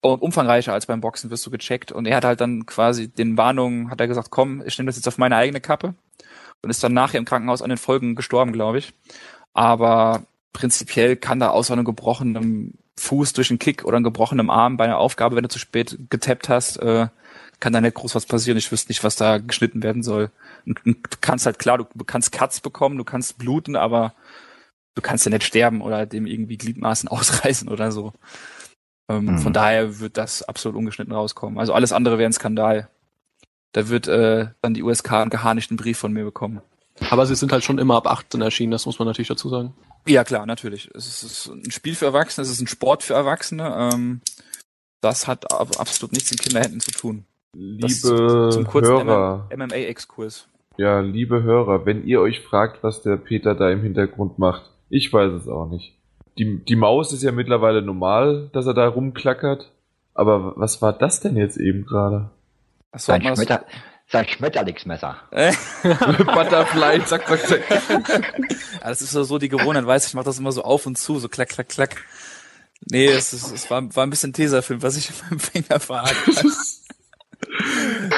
Und 0.00 0.20
umfangreicher 0.20 0.74
als 0.74 0.86
beim 0.86 1.00
Boxen 1.00 1.30
wirst 1.30 1.46
du 1.46 1.50
gecheckt. 1.50 1.90
Und 1.90 2.06
er 2.06 2.16
hat 2.16 2.24
halt 2.24 2.40
dann 2.40 2.66
quasi 2.66 3.08
den 3.08 3.38
Warnungen, 3.38 3.90
hat 3.90 4.00
er 4.00 4.08
gesagt, 4.08 4.30
komm, 4.30 4.62
ich 4.66 4.76
nehme 4.78 4.88
das 4.88 4.96
jetzt 4.96 5.08
auf 5.08 5.18
meine 5.18 5.36
eigene 5.36 5.60
Kappe. 5.60 5.94
Und 6.62 6.70
ist 6.70 6.84
dann 6.84 6.92
nachher 6.92 7.18
im 7.18 7.24
Krankenhaus 7.24 7.62
an 7.62 7.70
den 7.70 7.78
Folgen 7.78 8.14
gestorben, 8.14 8.52
glaube 8.52 8.78
ich. 8.78 8.92
Aber 9.54 10.24
prinzipiell 10.52 11.16
kann 11.16 11.40
da 11.40 11.50
außer 11.50 11.72
einem 11.72 11.84
gebrochenen 11.84 12.78
Fuß 12.98 13.32
durch 13.32 13.50
einen 13.50 13.58
Kick 13.58 13.84
oder 13.84 13.96
einem 13.96 14.04
gebrochenen 14.04 14.50
Arm 14.50 14.76
bei 14.76 14.84
einer 14.84 14.98
Aufgabe, 14.98 15.36
wenn 15.36 15.42
du 15.42 15.48
zu 15.48 15.58
spät 15.58 15.98
getappt 16.10 16.48
hast, 16.48 16.76
äh, 16.78 17.08
kann 17.60 17.72
da 17.72 17.80
nicht 17.80 17.94
groß 17.94 18.14
was 18.14 18.26
passieren. 18.26 18.58
Ich 18.58 18.70
wüsste 18.70 18.90
nicht, 18.90 19.04
was 19.04 19.16
da 19.16 19.38
geschnitten 19.38 19.82
werden 19.82 20.02
soll. 20.02 20.30
Und, 20.66 20.84
und 20.84 20.96
du 20.96 21.16
kannst 21.20 21.46
halt 21.46 21.58
klar, 21.58 21.78
du, 21.78 21.86
du 21.94 22.04
kannst 22.04 22.32
Cuts 22.32 22.60
bekommen, 22.60 22.98
du 22.98 23.04
kannst 23.04 23.38
bluten, 23.38 23.76
aber 23.76 24.14
du 24.94 25.02
kannst 25.02 25.24
ja 25.24 25.30
nicht 25.30 25.44
sterben 25.44 25.80
oder 25.80 26.06
dem 26.06 26.26
irgendwie 26.26 26.58
Gliedmaßen 26.58 27.08
ausreißen 27.10 27.68
oder 27.68 27.92
so. 27.92 28.12
Ähm, 29.08 29.24
Mhm. 29.26 29.38
Von 29.38 29.52
daher 29.52 30.00
wird 30.00 30.16
das 30.16 30.42
absolut 30.42 30.76
ungeschnitten 30.78 31.14
rauskommen. 31.14 31.58
Also 31.58 31.72
alles 31.74 31.92
andere 31.92 32.18
wäre 32.18 32.28
ein 32.28 32.32
Skandal. 32.32 32.88
Da 33.72 33.88
wird 33.88 34.06
äh, 34.08 34.48
dann 34.62 34.74
die 34.74 34.82
USK 34.82 35.12
einen 35.12 35.30
geharnischten 35.30 35.76
Brief 35.76 35.98
von 35.98 36.12
mir 36.12 36.24
bekommen. 36.24 36.62
Aber 37.10 37.26
sie 37.26 37.34
sind 37.34 37.52
halt 37.52 37.64
schon 37.64 37.78
immer 37.78 37.96
ab 37.96 38.06
18 38.06 38.40
erschienen, 38.40 38.70
das 38.70 38.86
muss 38.86 38.98
man 38.98 39.08
natürlich 39.08 39.28
dazu 39.28 39.48
sagen. 39.48 39.74
Ja, 40.06 40.24
klar, 40.24 40.44
natürlich. 40.46 40.90
Es 40.94 41.22
ist, 41.22 41.46
ein 41.48 41.70
Spiel 41.70 41.94
für 41.94 42.04
Erwachsene, 42.06 42.42
es 42.44 42.50
ist 42.50 42.60
ein 42.60 42.66
Sport 42.66 43.02
für 43.02 43.14
Erwachsene. 43.14 43.90
Ähm, 43.94 44.20
das 45.00 45.26
hat 45.26 45.50
ab- 45.52 45.78
absolut 45.78 46.12
nichts 46.12 46.30
in 46.30 46.38
Kinderhänden 46.38 46.80
zu 46.80 46.90
tun. 46.90 47.24
Das 47.52 48.02
Liebe 48.02 48.48
zum 48.52 48.64
kurzen 48.66 49.04
Hörer, 49.06 49.48
MMA-Exkurs. 49.56 50.48
ja, 50.76 51.00
liebe 51.00 51.42
Hörer, 51.42 51.86
wenn 51.86 52.04
ihr 52.04 52.20
euch 52.20 52.40
fragt, 52.40 52.82
was 52.82 53.02
der 53.02 53.16
Peter 53.16 53.54
da 53.54 53.70
im 53.70 53.82
Hintergrund 53.82 54.38
macht, 54.38 54.70
ich 54.90 55.12
weiß 55.12 55.32
es 55.32 55.48
auch 55.48 55.66
nicht. 55.70 55.94
Die, 56.36 56.64
die 56.64 56.76
Maus 56.76 57.12
ist 57.12 57.22
ja 57.22 57.30
mittlerweile 57.32 57.80
normal, 57.80 58.50
dass 58.52 58.66
er 58.66 58.74
da 58.74 58.88
rumklackert. 58.88 59.70
Aber 60.14 60.54
was 60.56 60.82
war 60.82 60.92
das 60.92 61.20
denn 61.20 61.36
jetzt 61.36 61.56
eben 61.56 61.86
gerade? 61.86 62.30
Sollte 62.96 63.24
man 63.24 63.36
Schmetter, 63.36 63.64
sein 64.14 64.28
Schmetterlingsmesser. 64.28 65.16
Butterfly, 65.32 67.04
zack, 67.04 67.26
zack, 67.26 67.40
zack. 67.46 67.62
ja, 67.68 68.88
das 68.88 69.02
ist 69.02 69.10
so, 69.10 69.38
die 69.38 69.48
Gewohnheit, 69.48 69.84
weißt 69.84 70.06
du, 70.06 70.08
ich 70.08 70.14
mache 70.14 70.26
das 70.26 70.38
immer 70.38 70.52
so 70.52 70.62
auf 70.62 70.86
und 70.86 70.96
zu, 70.96 71.18
so 71.18 71.28
klack, 71.28 71.48
klack, 71.48 71.68
klack. 71.68 71.96
Nee, 72.90 73.06
es, 73.06 73.32
ist, 73.32 73.50
es 73.50 73.68
war, 73.70 73.82
war 73.96 74.06
ein 74.06 74.10
bisschen 74.10 74.32
Tesafilm, 74.32 74.82
was 74.82 74.96
ich 74.96 75.10
in 75.10 75.16
meinem 75.28 75.40
Finger 75.40 75.80
verhakt 75.80 76.26
habe. 76.36 76.48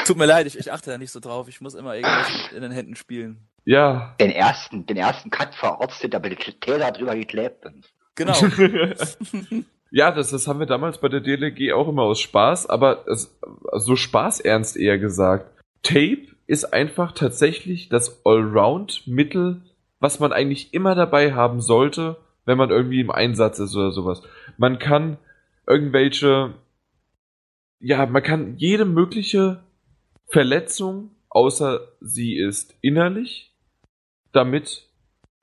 Tut 0.05 0.18
mir 0.18 0.26
leid, 0.26 0.47
ich, 0.47 0.59
ich 0.59 0.70
achte 0.70 0.90
da 0.90 0.99
nicht 0.99 1.12
so 1.12 1.20
drauf. 1.20 1.49
Ich 1.49 1.62
muss 1.62 1.74
immer 1.74 1.94
irgendwas 1.94 2.28
in 2.55 2.61
den 2.61 2.72
Händen 2.72 2.94
spielen. 2.94 3.49
Ja, 3.64 4.14
Den 4.20 4.30
ersten, 4.30 4.86
den 4.86 4.99
ersten 4.99 5.30
Cut 5.30 5.55
verarztet, 5.55 6.12
da 6.12 6.18
mit 6.18 6.38
Täter 6.61 6.92
drüber 6.92 7.16
geklebt. 7.16 7.64
Genau. 8.14 8.36
Ja, 9.90 10.11
das, 10.11 10.30
das 10.30 10.47
haben 10.47 10.59
wir 10.59 10.66
damals 10.66 10.99
bei 10.99 11.09
der 11.09 11.20
DLG 11.20 11.72
auch 11.72 11.88
immer 11.88 12.03
aus 12.03 12.20
Spaß, 12.20 12.68
aber 12.68 13.07
es, 13.09 13.34
so 13.72 13.97
spaßernst 13.97 14.76
eher 14.76 14.99
gesagt. 14.99 15.55
Tape 15.83 16.29
ist 16.47 16.72
einfach 16.72 17.12
tatsächlich 17.12 17.89
das 17.89 18.24
Allround-Mittel, 18.24 19.62
was 20.01 20.20
man 20.20 20.33
eigentlich 20.33 20.74
immer 20.74 20.95
dabei 20.95 21.33
haben 21.33 21.61
sollte, 21.61 22.16
wenn 22.45 22.59
man 22.59 22.70
irgendwie 22.70 23.01
im 23.01 23.11
Einsatz 23.11 23.59
ist 23.59 23.74
oder 23.74 23.91
sowas. 23.91 24.22
Man 24.57 24.79
kann 24.79 25.18
irgendwelche, 25.66 26.55
ja, 27.81 28.07
man 28.07 28.22
kann 28.22 28.57
jede 28.57 28.85
mögliche 28.85 29.64
Verletzung, 30.29 31.11
außer 31.29 31.81
sie 32.01 32.37
ist 32.37 32.74
innerlich, 32.81 33.53
damit 34.33 34.89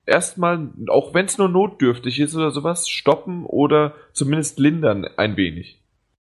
erstmal, 0.06 0.70
auch 0.88 1.14
wenn 1.14 1.26
es 1.26 1.38
nur 1.38 1.48
notdürftig 1.48 2.20
ist 2.20 2.34
oder 2.34 2.50
sowas, 2.50 2.88
stoppen 2.88 3.44
oder 3.44 3.94
zumindest 4.12 4.58
lindern 4.58 5.06
ein 5.16 5.36
wenig. 5.36 5.82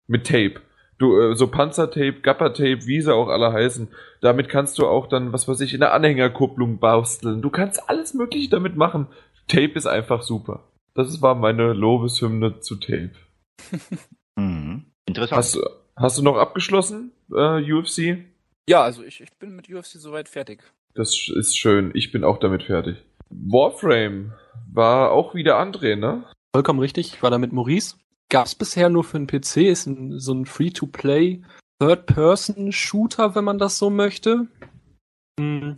Mit 0.07 0.27
Tape. 0.27 0.61
Du, 1.03 1.19
äh, 1.21 1.35
so 1.35 1.49
Panzertape, 1.49 2.21
Gappertape, 2.21 2.87
wie 2.87 3.01
sie 3.01 3.13
auch 3.13 3.27
alle 3.29 3.53
heißen. 3.53 3.89
Damit 4.21 4.49
kannst 4.49 4.79
du 4.79 4.87
auch 4.87 5.09
dann, 5.09 5.33
was 5.33 5.49
weiß 5.49 5.61
ich, 5.61 5.75
in 5.75 5.81
der 5.81 5.93
Anhängerkupplung 5.95 6.79
basteln. 6.79 7.43
Du 7.43 7.51
kannst 7.51 7.89
alles 7.91 8.15
mögliche 8.15 8.49
damit 8.49 8.77
machen. 8.77 9.09
Tape 9.49 9.73
ist 9.73 9.87
einfach 9.87 10.23
super. 10.23 10.63
Das 10.95 11.21
war 11.21 11.35
meine 11.35 11.73
Lobeshymne 11.73 12.61
zu 12.61 12.77
Tape. 12.77 13.11
Mhm. 14.37 14.87
Interessant. 15.07 15.37
Hast, 15.39 15.55
du- 15.57 15.67
hast 15.97 16.19
du 16.19 16.23
noch 16.23 16.37
abgeschlossen, 16.39 17.13
äh, 17.35 17.61
UFC? 17.73 18.25
ja, 18.69 18.83
also 18.83 19.03
ich, 19.03 19.21
ich 19.21 19.31
bin 19.39 19.55
mit 19.55 19.69
UFC 19.69 19.99
soweit 19.99 20.29
fertig. 20.29 20.63
Das 20.95 21.29
ist 21.29 21.59
schön. 21.59 21.91
Ich 21.95 22.13
bin 22.13 22.25
auch 22.25 22.39
damit 22.39 22.63
fertig. 22.63 22.97
Warframe 23.29 24.33
war 24.73 25.11
auch 25.11 25.35
wieder 25.35 25.61
André, 25.61 25.97
ne? 25.97 26.25
Vollkommen 26.55 26.79
richtig, 26.81 27.15
ich 27.15 27.23
war 27.23 27.31
da 27.31 27.37
mit 27.39 27.53
Maurice. 27.53 27.97
Gab 28.33 28.47
es 28.47 28.55
bisher 28.55 28.89
nur 28.89 29.05
für 29.05 29.19
den 29.19 29.27
PC, 29.27 29.59
ist 29.69 29.85
ein, 29.87 30.19
so 30.19 30.33
ein 30.33 30.47
Free-to-Play 30.47 31.43
Third-Person-Shooter, 31.81 33.35
wenn 33.35 33.45
man 33.45 33.59
das 33.59 33.77
so 33.77 33.91
möchte. 33.91 34.47
Hm, 35.39 35.77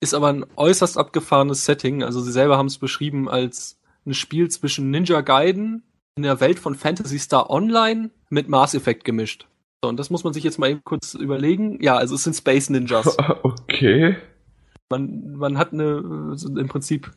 Ist 0.00 0.14
aber 0.14 0.28
ein 0.28 0.46
äußerst 0.54 0.96
abgefahrenes 0.96 1.64
Setting. 1.64 2.04
Also 2.04 2.20
sie 2.20 2.30
selber 2.30 2.58
haben 2.58 2.66
es 2.66 2.78
beschrieben 2.78 3.28
als 3.28 3.80
ein 4.06 4.14
Spiel 4.14 4.48
zwischen 4.50 4.90
Ninja 4.92 5.20
Gaiden 5.22 5.82
in 6.16 6.22
der 6.22 6.38
Welt 6.38 6.60
von 6.60 6.76
Phantasy 6.76 7.18
Star 7.18 7.50
Online 7.50 8.10
mit 8.30 8.48
Mass 8.48 8.74
Effect 8.74 9.04
gemischt. 9.04 9.48
So, 9.82 9.88
und 9.88 9.98
das 9.98 10.10
muss 10.10 10.22
man 10.22 10.32
sich 10.32 10.44
jetzt 10.44 10.60
mal 10.60 10.70
eben 10.70 10.84
kurz 10.84 11.14
überlegen. 11.14 11.82
Ja, 11.82 11.96
also 11.96 12.14
es 12.14 12.22
sind 12.22 12.36
Space 12.36 12.70
Ninjas. 12.70 13.16
Okay. 13.42 14.16
man, 14.92 15.32
man 15.34 15.58
hat 15.58 15.72
eine, 15.72 16.36
im 16.56 16.68
Prinzip, 16.68 17.10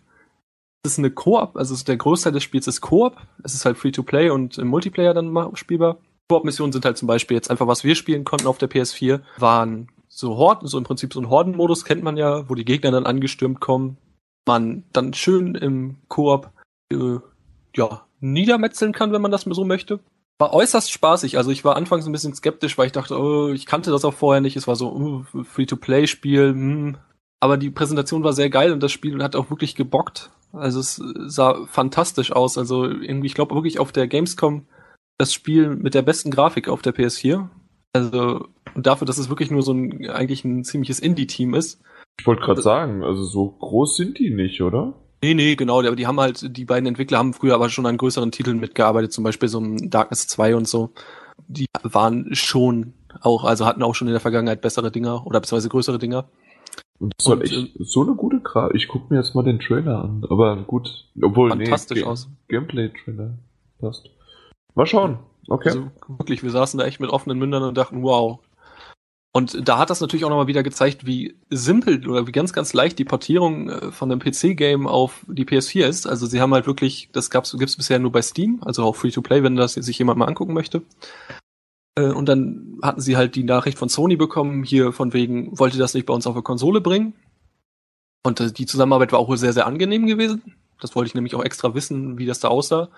ist 0.88 0.99
eine 0.99 1.11
Koop, 1.11 1.55
also 1.55 1.75
der 1.83 1.97
Großteil 1.97 2.33
des 2.33 2.43
Spiels 2.43 2.67
ist 2.67 2.81
Koop. 2.81 3.17
Es 3.43 3.53
ist 3.53 3.65
halt 3.65 3.77
Free-to-Play 3.77 4.29
und 4.29 4.57
im 4.57 4.67
Multiplayer 4.67 5.13
dann 5.13 5.55
spielbar. 5.55 5.97
Koop-Missionen 6.29 6.73
sind 6.73 6.85
halt 6.85 6.97
zum 6.97 7.07
Beispiel 7.07 7.35
jetzt 7.35 7.49
einfach, 7.49 7.67
was 7.67 7.83
wir 7.83 7.95
spielen 7.95 8.25
konnten 8.25 8.47
auf 8.47 8.57
der 8.57 8.69
PS4, 8.69 9.21
waren 9.38 9.89
so 10.07 10.35
Horden, 10.35 10.67
so 10.67 10.77
im 10.77 10.83
Prinzip 10.83 11.13
so 11.13 11.21
ein 11.21 11.29
Hordenmodus 11.29 11.85
kennt 11.85 12.03
man 12.03 12.17
ja, 12.17 12.49
wo 12.49 12.55
die 12.55 12.65
Gegner 12.65 12.91
dann 12.91 13.05
angestürmt 13.05 13.59
kommen. 13.59 13.97
Man 14.47 14.83
dann 14.93 15.13
schön 15.13 15.55
im 15.55 15.97
Koop, 16.07 16.49
äh, 16.91 17.19
ja, 17.75 18.05
niedermetzeln 18.19 18.93
kann, 18.93 19.11
wenn 19.11 19.21
man 19.21 19.31
das 19.31 19.43
so 19.43 19.63
möchte. 19.63 19.99
War 20.39 20.53
äußerst 20.53 20.91
spaßig. 20.91 21.38
Also 21.38 21.51
ich 21.51 21.65
war 21.65 21.75
anfangs 21.75 22.05
ein 22.05 22.11
bisschen 22.11 22.33
skeptisch, 22.33 22.77
weil 22.77 22.88
ich 22.88 22.91
dachte, 22.91 23.19
oh, 23.19 23.49
ich 23.49 23.65
kannte 23.65 23.91
das 23.91 24.05
auch 24.05 24.13
vorher 24.13 24.41
nicht. 24.41 24.55
Es 24.55 24.67
war 24.67 24.75
so, 24.75 24.91
uh, 24.93 25.43
Free-to-Play-Spiel, 25.43 26.49
hm, 26.49 26.97
aber 27.39 27.57
die 27.57 27.69
Präsentation 27.69 28.23
war 28.23 28.33
sehr 28.33 28.49
geil 28.49 28.71
und 28.71 28.81
das 28.81 28.91
Spiel 28.91 29.21
hat 29.23 29.35
auch 29.35 29.49
wirklich 29.49 29.75
gebockt. 29.75 30.31
Also 30.57 30.79
es 30.79 31.01
sah 31.27 31.65
fantastisch 31.67 32.31
aus. 32.31 32.57
Also 32.57 32.85
irgendwie, 32.85 33.27
ich 33.27 33.33
glaube 33.33 33.55
wirklich 33.55 33.79
auf 33.79 33.91
der 33.91 34.07
Gamescom 34.07 34.67
das 35.17 35.33
Spiel 35.33 35.75
mit 35.75 35.93
der 35.93 36.03
besten 36.03 36.31
Grafik 36.31 36.69
auf 36.69 36.81
der 36.81 36.93
PS4. 36.93 37.49
Also 37.93 38.47
und 38.75 38.85
dafür, 38.85 39.07
dass 39.07 39.17
es 39.17 39.29
wirklich 39.29 39.49
nur 39.49 39.63
so 39.63 39.73
ein 39.73 40.09
eigentlich 40.09 40.45
ein 40.45 40.63
ziemliches 40.63 40.99
Indie-Team 40.99 41.55
ist. 41.55 41.81
Ich 42.19 42.27
wollte 42.27 42.43
gerade 42.43 42.61
sagen, 42.61 43.03
also 43.03 43.23
so 43.23 43.49
groß 43.49 43.95
sind 43.95 44.19
die 44.19 44.29
nicht, 44.29 44.61
oder? 44.61 44.93
Nee, 45.23 45.33
nee, 45.33 45.55
genau, 45.55 45.79
aber 45.79 45.95
die 45.95 46.05
haben 46.05 46.19
halt, 46.19 46.55
die 46.55 46.65
beiden 46.65 46.87
Entwickler 46.87 47.17
haben 47.17 47.33
früher 47.33 47.55
aber 47.55 47.69
schon 47.69 47.87
an 47.87 47.97
größeren 47.97 48.31
Titeln 48.31 48.59
mitgearbeitet, 48.59 49.11
zum 49.11 49.23
Beispiel 49.23 49.49
so 49.49 49.59
ein 49.59 49.89
Darkness 49.89 50.27
2 50.27 50.55
und 50.55 50.67
so. 50.67 50.91
Die 51.47 51.65
waren 51.81 52.35
schon 52.35 52.93
auch, 53.21 53.43
also 53.43 53.65
hatten 53.65 53.81
auch 53.81 53.95
schon 53.95 54.07
in 54.07 54.13
der 54.13 54.21
Vergangenheit 54.21 54.61
bessere 54.61 54.91
Dinger 54.91 55.25
oder 55.25 55.39
beziehungsweise 55.39 55.69
größere 55.69 55.97
Dinger. 55.97 56.29
Und 56.99 57.13
das 57.17 57.25
soll 57.25 57.41
echt 57.43 57.71
so 57.79 58.01
eine 58.01 58.15
gute 58.15 58.39
Grafik. 58.39 58.75
Ich 58.75 58.87
gucke 58.87 59.13
mir 59.13 59.19
jetzt 59.19 59.35
mal 59.35 59.43
den 59.43 59.59
Trailer 59.59 60.03
an. 60.03 60.25
Aber 60.29 60.55
gut, 60.63 61.07
obwohl, 61.21 61.49
Fantastisch 61.49 61.99
nee, 61.99 62.05
aus. 62.05 62.29
Gameplay-Trailer 62.47 63.37
passt. 63.79 64.09
Mal 64.73 64.85
schauen. 64.85 65.19
Okay. 65.47 65.69
Also 65.69 65.91
wirklich, 66.07 66.43
wir 66.43 66.51
saßen 66.51 66.79
da 66.79 66.85
echt 66.85 66.99
mit 66.99 67.09
offenen 67.09 67.37
Mündern 67.39 67.63
und 67.63 67.77
dachten, 67.77 68.01
wow. 68.03 68.39
Und 69.31 69.67
da 69.67 69.77
hat 69.77 69.91
das 69.91 70.01
natürlich 70.01 70.25
auch 70.25 70.29
nochmal 70.29 70.47
wieder 70.47 70.63
gezeigt, 70.63 71.05
wie 71.05 71.35
simpel 71.51 72.07
oder 72.09 72.25
wie 72.25 72.31
ganz, 72.31 72.53
ganz 72.53 72.73
leicht 72.73 72.97
die 72.97 73.05
Portierung 73.05 73.69
äh, 73.69 73.91
von 73.91 74.09
dem 74.09 74.19
PC-Game 74.19 74.87
auf 74.87 75.25
die 75.27 75.45
PS4 75.45 75.85
ist. 75.85 76.07
Also 76.07 76.25
sie 76.25 76.41
haben 76.41 76.53
halt 76.53 76.65
wirklich, 76.65 77.09
das 77.11 77.29
gab's, 77.29 77.55
gibt's 77.55 77.77
bisher 77.77 77.99
nur 77.99 78.11
bei 78.11 78.23
Steam, 78.23 78.59
also 78.65 78.83
auch 78.83 78.95
Free-to-Play, 78.95 79.43
wenn 79.43 79.55
das 79.55 79.73
sich 79.73 79.99
jemand 79.99 80.17
mal 80.17 80.25
angucken 80.25 80.53
möchte. 80.53 80.81
Äh, 81.97 82.11
und 82.11 82.29
dann 82.29 82.79
hatten 82.81 83.01
sie 83.01 83.17
halt 83.17 83.35
die 83.35 83.43
Nachricht 83.43 83.77
von 83.77 83.89
Sony 83.89 84.15
bekommen, 84.15 84.63
hier 84.63 84.93
von 84.93 85.13
wegen, 85.13 85.57
wollte 85.57 85.77
das 85.77 85.93
nicht 85.93 86.05
bei 86.05 86.13
uns 86.13 86.27
auf 86.27 86.35
eine 86.35 86.43
Konsole 86.43 86.79
bringen. 86.79 87.13
Und 88.23 88.39
äh, 88.39 88.51
die 88.51 88.65
Zusammenarbeit 88.65 89.11
war 89.11 89.19
auch 89.19 89.35
sehr, 89.35 89.53
sehr 89.53 89.67
angenehm 89.67 90.05
gewesen. 90.05 90.55
Das 90.79 90.95
wollte 90.95 91.07
ich 91.07 91.15
nämlich 91.15 91.35
auch 91.35 91.43
extra 91.43 91.73
wissen, 91.73 92.17
wie 92.19 92.27
das 92.27 92.39
da 92.39 92.49
aussah. 92.49 92.89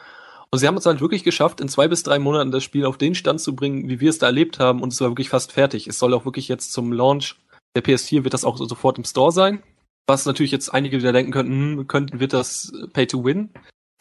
Und 0.51 0.59
sie 0.59 0.67
haben 0.67 0.77
es 0.77 0.85
halt 0.85 0.99
wirklich 0.99 1.23
geschafft, 1.23 1.61
in 1.61 1.69
zwei 1.69 1.87
bis 1.87 2.03
drei 2.03 2.19
Monaten 2.19 2.51
das 2.51 2.63
Spiel 2.63 2.85
auf 2.85 2.97
den 2.97 3.15
Stand 3.15 3.39
zu 3.39 3.55
bringen, 3.55 3.87
wie 3.87 3.99
wir 3.99 4.09
es 4.09 4.17
da 4.17 4.25
erlebt 4.25 4.59
haben. 4.59 4.81
Und 4.81 4.91
es 4.91 4.99
war 4.99 5.09
wirklich 5.09 5.29
fast 5.29 5.51
fertig. 5.51 5.87
Es 5.87 5.99
soll 5.99 6.13
auch 6.13 6.25
wirklich 6.25 6.47
jetzt 6.47 6.73
zum 6.73 6.91
Launch 6.91 7.37
der 7.75 7.83
PS4 7.83 8.23
wird 8.23 8.33
das 8.33 8.45
auch 8.45 8.57
sofort 8.57 8.97
im 8.97 9.03
Store 9.03 9.31
sein. 9.31 9.61
Was 10.07 10.25
natürlich 10.25 10.51
jetzt 10.51 10.73
einige 10.73 10.97
wieder 10.97 11.13
denken 11.13 11.31
könnten, 11.31 11.77
hm, 11.77 11.87
könnten, 11.87 12.19
wird 12.19 12.33
das 12.33 12.73
Pay 12.93 13.05
to 13.05 13.23
Win? 13.23 13.51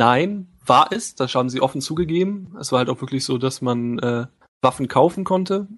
Nein, 0.01 0.49
war 0.65 0.91
es. 0.91 1.15
Das 1.15 1.35
haben 1.35 1.51
sie 1.51 1.61
offen 1.61 1.83
zugegeben. 1.83 2.57
Es 2.59 2.73
war 2.73 2.79
halt 2.79 2.89
auch 2.89 3.03
wirklich 3.03 3.27
so, 3.27 3.37
dass 3.37 3.61
man 3.61 3.99
äh, 3.99 4.27
Waffen 4.63 4.89
kaufen 4.89 5.25
konnte, 5.25 5.69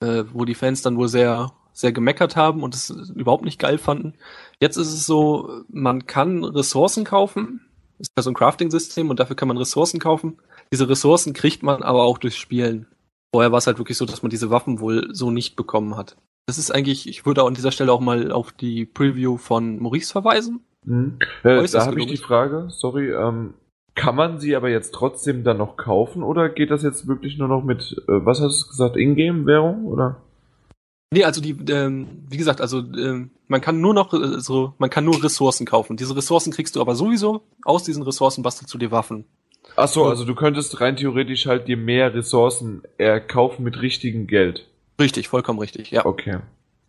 äh, 0.00 0.24
wo 0.32 0.44
die 0.44 0.54
Fans 0.54 0.82
dann 0.82 0.96
wohl 0.96 1.08
sehr, 1.08 1.52
sehr 1.72 1.92
gemeckert 1.92 2.36
haben 2.36 2.62
und 2.62 2.74
es 2.74 2.90
überhaupt 2.90 3.44
nicht 3.44 3.58
geil 3.58 3.78
fanden. 3.78 4.14
Jetzt 4.60 4.76
ist 4.76 4.92
es 4.92 5.06
so, 5.06 5.64
man 5.68 6.06
kann 6.06 6.44
Ressourcen 6.44 7.04
kaufen 7.04 7.60
ist 8.02 8.12
ja 8.16 8.22
so 8.22 8.30
ein 8.30 8.34
Crafting-System 8.34 9.08
und 9.10 9.20
dafür 9.20 9.36
kann 9.36 9.48
man 9.48 9.56
Ressourcen 9.56 10.00
kaufen. 10.00 10.38
Diese 10.72 10.88
Ressourcen 10.88 11.32
kriegt 11.32 11.62
man 11.62 11.82
aber 11.82 12.02
auch 12.02 12.18
durch 12.18 12.36
Spielen. 12.36 12.86
Vorher 13.34 13.52
war 13.52 13.58
es 13.58 13.66
halt 13.66 13.78
wirklich 13.78 13.96
so, 13.96 14.04
dass 14.04 14.22
man 14.22 14.30
diese 14.30 14.50
Waffen 14.50 14.80
wohl 14.80 15.08
so 15.14 15.30
nicht 15.30 15.56
bekommen 15.56 15.96
hat. 15.96 16.16
Das 16.46 16.58
ist 16.58 16.72
eigentlich, 16.72 17.08
ich 17.08 17.24
würde 17.24 17.44
an 17.44 17.54
dieser 17.54 17.70
Stelle 17.70 17.92
auch 17.92 18.00
mal 18.00 18.32
auf 18.32 18.52
die 18.52 18.84
Preview 18.84 19.36
von 19.36 19.78
Maurice 19.78 20.12
verweisen. 20.12 20.64
Mhm. 20.84 21.18
Äh, 21.44 21.66
da 21.68 21.86
habe 21.86 22.00
ich 22.00 22.06
die 22.06 22.16
Frage, 22.16 22.66
sorry, 22.70 23.12
ähm, 23.12 23.54
kann 23.94 24.16
man 24.16 24.40
sie 24.40 24.56
aber 24.56 24.70
jetzt 24.70 24.92
trotzdem 24.92 25.44
dann 25.44 25.58
noch 25.58 25.76
kaufen 25.76 26.22
oder 26.22 26.48
geht 26.48 26.70
das 26.70 26.82
jetzt 26.82 27.06
wirklich 27.06 27.38
nur 27.38 27.48
noch 27.48 27.62
mit, 27.62 27.96
äh, 28.08 28.24
was 28.24 28.40
hast 28.40 28.64
du 28.64 28.68
gesagt, 28.68 28.96
Ingame-Währung 28.96 29.86
oder? 29.86 30.22
Nee, 31.12 31.24
also 31.24 31.42
die, 31.42 31.56
ähm, 31.70 32.06
wie 32.30 32.38
gesagt, 32.38 32.62
also 32.62 32.78
ähm, 32.78 33.30
man 33.46 33.60
kann 33.60 33.82
nur 33.82 33.92
noch 33.92 34.14
äh, 34.14 34.40
so, 34.40 34.72
man 34.78 34.88
kann 34.88 35.04
nur 35.04 35.22
Ressourcen 35.22 35.66
kaufen. 35.66 35.98
Diese 35.98 36.16
Ressourcen 36.16 36.52
kriegst 36.52 36.74
du 36.74 36.80
aber 36.80 36.94
sowieso. 36.94 37.42
Aus 37.64 37.84
diesen 37.84 38.02
Ressourcen 38.02 38.42
bastelst 38.42 38.72
du 38.72 38.78
dir 38.78 38.90
Waffen. 38.90 39.26
Ach 39.76 39.88
so, 39.88 40.06
also 40.06 40.24
du 40.24 40.34
könntest 40.34 40.80
rein 40.80 40.96
theoretisch 40.96 41.46
halt 41.46 41.68
dir 41.68 41.76
mehr 41.76 42.14
Ressourcen 42.14 42.82
erkaufen 42.96 43.62
mit 43.62 43.80
richtigem 43.82 44.26
Geld. 44.26 44.66
Richtig, 44.98 45.28
vollkommen 45.28 45.58
richtig, 45.58 45.90
ja. 45.90 46.06
Okay. 46.06 46.38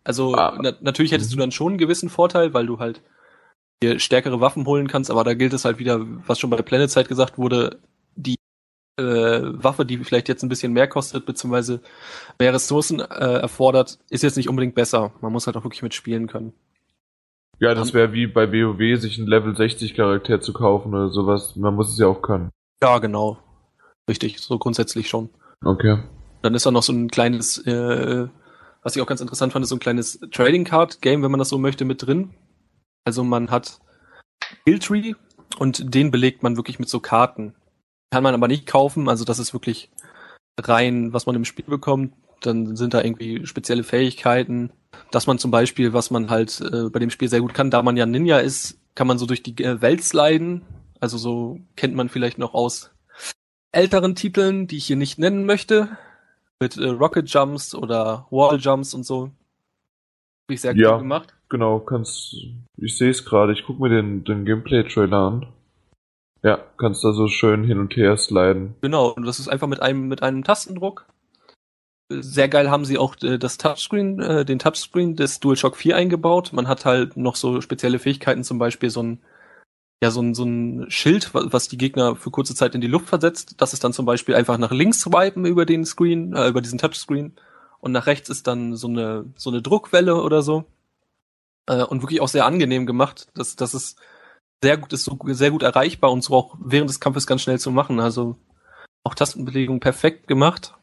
Also 0.06 0.36
ah. 0.36 0.58
na, 0.62 0.74
natürlich 0.82 1.12
hättest 1.12 1.32
mhm. 1.32 1.36
du 1.36 1.40
dann 1.42 1.52
schon 1.52 1.74
einen 1.74 1.78
gewissen 1.78 2.10
Vorteil, 2.10 2.54
weil 2.54 2.66
du 2.66 2.80
halt 2.80 3.02
dir 3.84 4.00
stärkere 4.00 4.42
Waffen 4.42 4.66
holen 4.66 4.88
kannst, 4.88 5.12
aber 5.12 5.24
da 5.24 5.34
gilt 5.34 5.54
es 5.54 5.66
halt 5.66 5.80
wieder, 5.80 6.00
was 6.26 6.40
schon 6.40 6.50
bei 6.50 6.62
Planet 6.62 6.90
Side 6.90 7.08
gesagt 7.08 7.38
wurde, 7.38 7.80
die 8.16 8.36
äh, 8.98 9.04
Waffe, 9.04 9.86
die 9.86 9.98
vielleicht 9.98 10.30
jetzt 10.30 10.44
ein 10.44 10.50
bisschen 10.50 10.74
mehr 10.74 10.88
kostet, 10.88 11.26
beziehungsweise 11.26 11.82
mehr 12.40 12.54
Ressourcen 12.54 13.00
äh, 13.00 13.40
erfordert, 13.40 14.00
ist 14.10 14.24
jetzt 14.24 14.38
nicht 14.38 14.50
unbedingt 14.50 14.76
besser. 14.76 15.12
Man 15.22 15.32
muss 15.32 15.48
halt 15.48 15.58
auch 15.58 15.64
wirklich 15.64 15.84
mitspielen 15.84 16.28
können. 16.28 16.54
Ja, 17.60 17.74
das 17.74 17.94
wäre 17.94 18.14
wie 18.14 18.28
bei 18.28 18.52
WoW, 18.52 19.00
sich 19.00 19.18
einen 19.18 19.28
Level 19.28 19.56
60 19.56 19.94
Charakter 19.94 20.42
zu 20.42 20.54
kaufen 20.54 20.94
oder 20.94 21.10
sowas. 21.10 21.56
Man 21.56 21.76
muss 21.76 21.92
es 21.92 21.98
ja 21.98 22.08
auch 22.08 22.22
können. 22.22 22.50
Ja, 22.82 22.98
genau. 23.00 23.38
Richtig, 24.10 24.40
so 24.40 24.58
grundsätzlich 24.58 25.08
schon. 25.08 25.30
Okay. 25.64 26.00
Dann 26.42 26.56
ist 26.56 26.66
da 26.66 26.72
noch 26.72 26.84
so 26.84 26.92
ein 26.92 27.10
kleines, 27.10 27.60
äh, 27.66 28.28
was 28.82 28.96
ich 28.96 29.02
auch 29.02 29.08
ganz 29.08 29.22
interessant 29.22 29.54
fand, 29.54 29.64
ist 29.64 29.70
so 29.70 29.78
ein 29.78 29.80
kleines 29.80 30.20
Trading 30.32 30.66
Card 30.66 31.02
Game, 31.02 31.24
wenn 31.24 31.32
man 31.32 31.40
das 31.40 31.50
so 31.50 31.58
möchte, 31.58 31.86
mit 31.86 32.06
drin. 32.06 32.32
Also 33.06 33.24
man 33.24 33.52
hat 33.52 33.80
Skilltree 34.62 35.14
und 35.60 35.94
den 35.94 36.12
belegt 36.12 36.44
man 36.44 36.58
wirklich 36.58 36.80
mit 36.80 36.90
so 36.90 37.00
Karten. 37.00 37.54
Kann 38.12 38.24
man 38.24 38.34
aber 38.34 38.48
nicht 38.48 38.66
kaufen, 38.66 39.10
also 39.10 39.26
das 39.26 39.40
ist 39.40 39.54
wirklich 39.54 39.90
rein, 40.60 41.14
was 41.14 41.26
man 41.26 41.36
im 41.36 41.46
Spiel 41.46 41.66
bekommt. 41.66 42.14
Dann 42.42 42.76
sind 42.76 42.94
da 42.94 43.02
irgendwie 43.02 43.46
spezielle 43.48 43.84
Fähigkeiten, 43.84 44.72
dass 45.12 45.28
man 45.28 45.40
zum 45.40 45.50
Beispiel, 45.50 45.94
was 45.94 46.12
man 46.12 46.30
halt 46.30 46.60
äh, 46.62 46.90
bei 46.90 47.00
dem 47.00 47.10
Spiel 47.10 47.30
sehr 47.30 47.42
gut 47.42 47.54
kann, 47.54 47.72
da 47.72 47.82
man 47.82 47.98
ja 47.98 48.06
Ninja 48.06 48.40
ist, 48.40 48.78
kann 48.96 49.08
man 49.08 49.18
so 49.18 49.26
durch 49.26 49.44
die 49.44 49.64
äh, 49.64 49.82
Welt 49.82 50.04
sliden. 50.04 50.62
Also 51.00 51.18
so 51.18 51.60
kennt 51.76 51.96
man 51.96 52.10
vielleicht 52.10 52.38
noch 52.38 52.54
aus 52.54 52.92
älteren 53.72 54.16
Titeln, 54.16 54.68
die 54.68 54.78
ich 54.78 54.86
hier 54.86 54.96
nicht 54.96 55.18
nennen 55.18 55.46
möchte, 55.46 55.98
mit 56.60 56.78
äh, 56.78 56.88
Rocket 56.88 57.30
Jumps 57.30 57.74
oder 57.74 58.28
Wall 58.30 58.60
Jumps 58.60 58.94
und 58.94 59.04
so. 59.04 59.24
Habe 59.24 60.54
ich 60.54 60.62
sehr 60.62 60.76
ja, 60.76 60.92
gut 60.92 61.00
gemacht. 61.00 61.36
Genau, 61.54 61.78
kannst. 61.78 62.36
Ich 62.78 62.98
sehe 62.98 63.12
es 63.12 63.26
gerade. 63.26 63.54
Ich 63.54 63.64
gucke 63.64 63.80
mir 63.80 63.90
den, 63.90 64.24
den 64.24 64.44
Gameplay-Trailer 64.44 65.18
an. 65.18 65.46
Ja, 66.42 66.58
kannst 66.78 67.04
da 67.04 67.14
so 67.14 67.28
schön 67.28 67.64
hin 67.64 67.78
und 67.78 67.96
her 67.96 68.18
sliden. 68.18 68.74
Genau, 68.82 69.10
und 69.10 69.24
das 69.28 69.40
ist 69.40 69.50
einfach 69.50 69.68
mit 69.68 69.80
einem, 69.80 70.08
mit 70.08 70.24
einem 70.24 70.44
Tastendruck. 70.44 71.06
Sehr 72.10 72.50
geil 72.50 72.72
haben 72.72 72.86
sie 72.86 72.98
auch 72.98 73.16
äh, 73.22 73.38
das 73.38 73.60
Touchscreen, 73.60 74.20
äh, 74.20 74.46
den 74.46 74.58
Touchscreen 74.58 75.16
des 75.16 75.42
DualShock 75.42 75.78
4 75.78 75.96
eingebaut. 75.96 76.54
Man 76.54 76.68
hat 76.68 76.86
halt 76.86 77.18
noch 77.18 77.36
so 77.36 77.62
spezielle 77.62 78.00
Fähigkeiten, 78.00 78.44
zum 78.44 78.58
Beispiel 78.58 78.90
so 78.90 79.04
ein, 79.04 79.22
ja, 80.02 80.10
so 80.10 80.24
ein, 80.24 80.34
so 80.34 80.46
ein 80.46 80.90
Schild, 80.90 81.36
was 81.36 81.68
die 81.68 81.78
Gegner 81.78 82.16
für 82.16 82.32
kurze 82.32 82.56
Zeit 82.56 82.74
in 82.74 82.82
die 82.82 82.88
Luft 82.88 83.10
versetzt. 83.10 83.62
Das 83.62 83.74
ist 83.74 83.84
dann 83.84 83.94
zum 83.94 84.08
Beispiel 84.08 84.34
einfach 84.34 84.58
nach 84.58 84.72
links 84.72 85.02
swipen 85.02 85.46
über 85.46 85.68
den 85.68 85.86
Screen, 85.86 86.34
äh, 86.34 86.48
über 86.48 86.62
diesen 86.62 86.80
Touchscreen. 86.80 87.34
Und 87.80 87.92
nach 87.92 88.08
rechts 88.08 88.30
ist 88.30 88.48
dann 88.48 88.76
so 88.76 88.88
eine, 88.88 89.26
so 89.36 89.52
eine 89.52 89.62
Druckwelle 89.62 90.20
oder 90.20 90.42
so. 90.42 90.66
Äh, 91.68 91.84
und 91.84 92.02
wirklich 92.02 92.22
auch 92.22 92.28
sehr 92.28 92.46
angenehm 92.46 92.86
gemacht. 92.86 93.28
Das, 93.36 93.56
das 93.56 93.74
ist, 93.74 93.98
sehr 94.64 94.78
gut, 94.78 94.94
ist 94.94 95.04
so 95.04 95.20
sehr 95.28 95.52
gut 95.52 95.62
erreichbar 95.62 96.12
und 96.12 96.24
so 96.24 96.34
auch 96.34 96.56
während 96.58 96.90
des 96.90 97.02
Kampfes 97.02 97.28
ganz 97.28 97.42
schnell 97.42 97.60
zu 97.60 97.70
machen. 97.70 98.00
Also 98.00 98.38
auch 99.04 99.14
Tastenbelegung 99.14 99.82
perfekt 99.82 100.28
gemacht. 100.28 100.74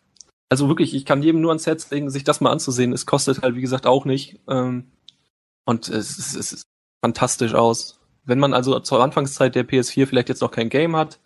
Also 0.50 0.68
wirklich, 0.68 0.94
ich 0.94 1.06
kann 1.06 1.22
jedem 1.22 1.40
nur 1.40 1.50
ans 1.50 1.66
Herz 1.66 1.90
legen, 1.90 2.10
sich 2.10 2.24
das 2.24 2.40
mal 2.42 2.50
anzusehen. 2.50 2.92
Es 2.92 3.06
kostet 3.06 3.40
halt, 3.42 3.56
wie 3.56 3.62
gesagt, 3.62 3.86
auch 3.86 4.04
nicht. 4.04 4.38
Ähm, 4.48 4.90
und 5.64 5.88
es, 5.88 6.18
es, 6.18 6.34
es 6.34 6.50
sieht 6.50 6.62
fantastisch 7.02 7.54
aus. 7.54 8.00
Wenn 8.24 8.38
man 8.38 8.52
also 8.52 8.78
zur 8.80 9.02
Anfangszeit 9.02 9.54
der 9.54 9.66
PS4 9.66 10.06
vielleicht 10.06 10.28
jetzt 10.28 10.42
noch 10.42 10.50
kein 10.50 10.68
Game 10.68 10.94
hat 10.94 11.18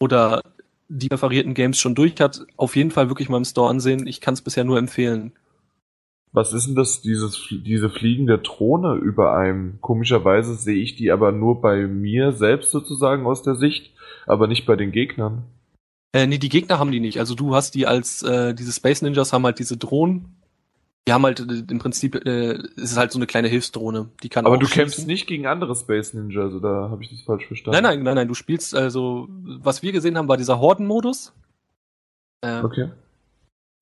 oder 0.00 0.40
die 0.88 1.08
präferierten 1.08 1.52
Games 1.52 1.78
schon 1.78 1.94
durch 1.94 2.18
hat, 2.18 2.46
auf 2.56 2.76
jeden 2.76 2.92
Fall 2.92 3.08
wirklich 3.08 3.28
mal 3.28 3.36
im 3.36 3.44
Store 3.44 3.68
ansehen. 3.68 4.06
Ich 4.06 4.22
kann 4.22 4.34
es 4.34 4.40
bisher 4.40 4.64
nur 4.64 4.78
empfehlen. 4.78 5.32
Was 6.34 6.52
ist 6.52 6.66
denn 6.66 6.74
das, 6.74 7.00
dieses, 7.00 7.40
diese 7.48 7.88
fliegende 7.88 8.38
Drohne 8.38 8.96
über 8.96 9.36
einem? 9.36 9.80
Komischerweise 9.80 10.56
sehe 10.56 10.82
ich 10.82 10.96
die 10.96 11.12
aber 11.12 11.30
nur 11.30 11.60
bei 11.60 11.86
mir 11.86 12.32
selbst 12.32 12.72
sozusagen 12.72 13.24
aus 13.24 13.44
der 13.44 13.54
Sicht, 13.54 13.92
aber 14.26 14.48
nicht 14.48 14.66
bei 14.66 14.74
den 14.74 14.90
Gegnern. 14.90 15.44
Äh, 16.12 16.26
nee, 16.26 16.38
die 16.38 16.48
Gegner 16.48 16.80
haben 16.80 16.90
die 16.90 16.98
nicht. 16.98 17.20
Also 17.20 17.36
du 17.36 17.54
hast 17.54 17.76
die 17.76 17.86
als, 17.86 18.24
äh, 18.24 18.52
diese 18.52 18.72
Space 18.72 19.02
Ninjas 19.02 19.32
haben 19.32 19.44
halt 19.44 19.60
diese 19.60 19.76
Drohnen. 19.76 20.34
Die 21.06 21.12
haben 21.12 21.22
halt 21.22 21.38
äh, 21.38 21.62
im 21.70 21.78
Prinzip, 21.78 22.16
äh, 22.26 22.54
es 22.54 22.90
ist 22.90 22.96
halt 22.96 23.12
so 23.12 23.18
eine 23.20 23.28
kleine 23.28 23.46
Hilfsdrohne. 23.46 24.08
Die 24.24 24.28
kann 24.28 24.44
Aber 24.44 24.58
du 24.58 24.66
schießen. 24.66 24.82
kämpfst 24.82 25.06
nicht 25.06 25.28
gegen 25.28 25.46
andere 25.46 25.76
Space 25.76 26.14
Ninjas, 26.14 26.52
oder 26.52 26.90
habe 26.90 27.00
ich 27.04 27.10
das 27.10 27.20
falsch 27.20 27.46
verstanden? 27.46 27.80
Nein, 27.80 27.82
nein, 27.84 28.02
nein, 28.02 28.14
nein, 28.16 28.28
du 28.28 28.34
spielst 28.34 28.74
also, 28.74 29.28
was 29.30 29.84
wir 29.84 29.92
gesehen 29.92 30.18
haben, 30.18 30.26
war 30.26 30.36
dieser 30.36 30.58
Horden-Modus. 30.58 31.32
Äh, 32.40 32.60
okay 32.60 32.88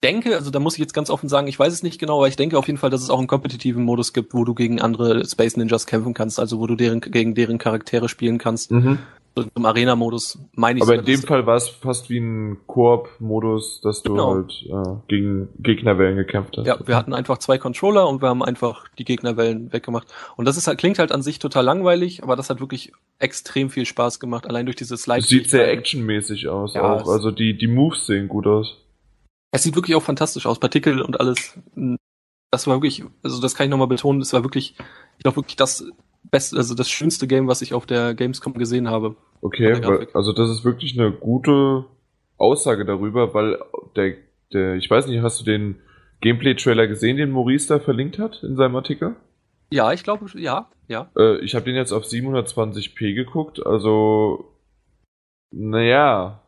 denke, 0.02 0.36
also 0.36 0.50
da 0.50 0.58
muss 0.58 0.74
ich 0.74 0.80
jetzt 0.80 0.94
ganz 0.94 1.10
offen 1.10 1.28
sagen, 1.28 1.46
ich 1.46 1.58
weiß 1.58 1.72
es 1.72 1.82
nicht 1.82 1.98
genau, 1.98 2.18
aber 2.18 2.28
ich 2.28 2.36
denke 2.36 2.58
auf 2.58 2.66
jeden 2.66 2.78
Fall, 2.78 2.90
dass 2.90 3.02
es 3.02 3.10
auch 3.10 3.18
einen 3.18 3.26
kompetitiven 3.26 3.84
Modus 3.84 4.12
gibt, 4.12 4.34
wo 4.34 4.44
du 4.44 4.54
gegen 4.54 4.80
andere 4.80 5.24
Space 5.24 5.56
Ninjas 5.56 5.86
kämpfen 5.86 6.14
kannst, 6.14 6.40
also 6.40 6.58
wo 6.58 6.66
du 6.66 6.76
deren, 6.76 7.00
gegen 7.00 7.34
deren 7.34 7.58
Charaktere 7.58 8.08
spielen 8.08 8.38
kannst. 8.38 8.70
Mhm. 8.70 8.98
So 9.34 9.46
Im 9.54 9.64
Arena-Modus 9.64 10.38
meine 10.54 10.78
ich. 10.78 10.82
Aber 10.82 10.96
in 10.96 11.06
dem 11.06 11.20
Fall 11.20 11.46
war 11.46 11.56
es 11.56 11.66
fast 11.68 12.10
wie 12.10 12.18
ein 12.18 12.58
Koop-Modus, 12.66 13.80
dass 13.80 14.02
du 14.02 14.12
genau. 14.12 14.34
halt 14.34 14.52
äh, 14.68 15.00
gegen 15.08 15.48
Gegnerwellen 15.58 16.16
gekämpft 16.16 16.58
hast. 16.58 16.66
Ja, 16.66 16.76
wir 16.84 16.96
hatten 16.96 17.14
einfach 17.14 17.38
zwei 17.38 17.56
Controller 17.56 18.06
und 18.06 18.20
wir 18.20 18.28
haben 18.28 18.42
einfach 18.42 18.88
die 18.98 19.04
Gegnerwellen 19.04 19.72
weggemacht. 19.72 20.06
Und 20.36 20.44
das 20.44 20.58
ist 20.58 20.66
halt, 20.66 20.76
klingt 20.76 20.98
halt 20.98 21.12
an 21.12 21.22
sich 21.22 21.38
total 21.38 21.64
langweilig, 21.64 22.22
aber 22.22 22.36
das 22.36 22.50
hat 22.50 22.60
wirklich 22.60 22.92
extrem 23.20 23.70
viel 23.70 23.86
Spaß 23.86 24.20
gemacht, 24.20 24.46
allein 24.46 24.66
durch 24.66 24.76
diese 24.76 24.98
Slide. 24.98 25.22
Sieht 25.22 25.48
sehr 25.48 25.70
actionmäßig 25.70 26.48
aus 26.48 26.74
ja, 26.74 26.82
auch. 26.82 27.08
Also 27.08 27.30
die, 27.30 27.56
die 27.56 27.68
Moves 27.68 28.04
sehen 28.04 28.28
gut 28.28 28.46
aus. 28.46 28.81
Es 29.52 29.62
sieht 29.62 29.76
wirklich 29.76 29.94
auch 29.94 30.02
fantastisch 30.02 30.46
aus, 30.46 30.58
Partikel 30.58 31.00
und 31.02 31.20
alles. 31.20 31.58
Das 32.50 32.66
war 32.66 32.76
wirklich, 32.76 33.04
also 33.22 33.40
das 33.40 33.54
kann 33.54 33.64
ich 33.64 33.70
nochmal 33.70 33.86
betonen, 33.86 34.18
das 34.20 34.32
war 34.32 34.42
wirklich, 34.42 34.74
ich 35.18 35.22
glaube 35.22 35.36
wirklich 35.36 35.56
das 35.56 35.84
beste, 36.30 36.56
also 36.56 36.74
das 36.74 36.90
schönste 36.90 37.26
Game, 37.26 37.46
was 37.46 37.62
ich 37.62 37.74
auf 37.74 37.86
der 37.86 38.14
Gamescom 38.14 38.54
gesehen 38.54 38.88
habe. 38.88 39.14
Okay, 39.42 39.78
weil, 39.84 40.08
also 40.14 40.32
das 40.32 40.50
ist 40.50 40.64
wirklich 40.64 40.98
eine 40.98 41.12
gute 41.12 41.84
Aussage 42.38 42.84
darüber, 42.84 43.34
weil 43.34 43.58
der, 43.96 44.14
der, 44.52 44.74
ich 44.76 44.90
weiß 44.90 45.06
nicht, 45.06 45.22
hast 45.22 45.40
du 45.40 45.44
den 45.44 45.76
Gameplay-Trailer 46.22 46.86
gesehen, 46.86 47.16
den 47.16 47.30
Maurice 47.30 47.68
da 47.68 47.78
verlinkt 47.78 48.18
hat 48.18 48.42
in 48.42 48.56
seinem 48.56 48.76
Artikel? 48.76 49.16
Ja, 49.70 49.92
ich 49.92 50.02
glaube, 50.02 50.26
ja, 50.38 50.68
ja. 50.88 51.10
Äh, 51.16 51.38
ich 51.38 51.54
habe 51.54 51.64
den 51.64 51.74
jetzt 51.74 51.92
auf 51.92 52.04
720p 52.04 53.14
geguckt, 53.14 53.64
also 53.64 54.52
naja, 55.50 56.41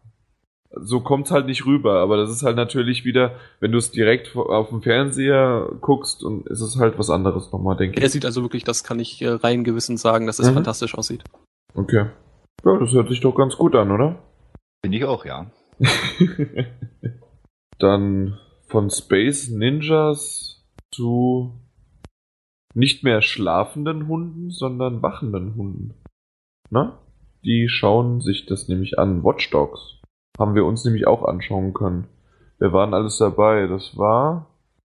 so 0.81 1.01
kommt's 1.01 1.31
halt 1.31 1.47
nicht 1.47 1.67
rüber, 1.67 2.01
aber 2.01 2.17
das 2.17 2.31
ist 2.31 2.43
halt 2.43 2.57
natürlich 2.57 3.05
wieder, 3.05 3.37
wenn 3.61 3.73
du 3.73 3.79
es 3.79 3.91
direkt 3.91 4.35
auf 4.37 4.69
dem 4.71 4.83
Fernseher 4.83 5.71
guckst 5.81 6.23
und 6.25 6.47
ist 6.49 6.61
es 6.61 6.79
halt 6.79 6.99
was 6.99 7.11
anderes 7.11 7.53
nochmal, 7.53 7.77
denke 7.77 7.97
ich. 7.99 8.03
Er 8.03 8.11
sieht 8.11 8.25
also 8.25 8.43
wirklich, 8.43 8.65
das 8.65 8.85
kann 8.85 8.99
ich 9.01 9.21
äh, 9.23 9.29
rein 9.29 9.65
gewissen 9.65 9.97
sagen, 9.97 10.27
dass 10.27 10.39
es 10.39 10.51
Mhm. 10.51 10.55
fantastisch 10.55 10.95
aussieht. 10.97 11.23
Okay. 11.75 12.07
Ja, 12.65 12.79
das 12.79 12.93
hört 12.93 13.09
sich 13.09 13.21
doch 13.21 13.35
ganz 13.35 13.57
gut 13.57 13.75
an, 13.75 13.91
oder? 13.91 14.17
Finde 14.85 14.99
ich 14.99 15.05
auch, 15.05 15.25
ja. 15.25 15.47
Dann 17.79 18.39
von 18.69 18.91
Space 18.91 19.51
Ninjas 19.51 20.65
zu 20.93 21.53
nicht 22.75 23.05
mehr 23.05 23.23
schlafenden 23.23 24.09
Hunden, 24.09 24.51
sondern 24.51 25.03
wachenden 25.03 25.55
Hunden. 25.55 25.95
Na? 26.71 26.99
Die 27.45 27.69
schauen 27.69 28.21
sich 28.21 28.47
das 28.47 28.69
nämlich 28.69 28.99
an. 28.99 29.23
Watch 29.23 29.51
Dogs. 29.51 30.01
Haben 30.39 30.55
wir 30.55 30.65
uns 30.65 30.85
nämlich 30.85 31.07
auch 31.07 31.25
anschauen 31.25 31.75
können. 31.75 32.07
Wir 32.59 32.73
waren 32.73 32.95
alles 32.95 33.19
dabei. 33.19 33.67
Das 33.67 33.97
war. 33.97 34.47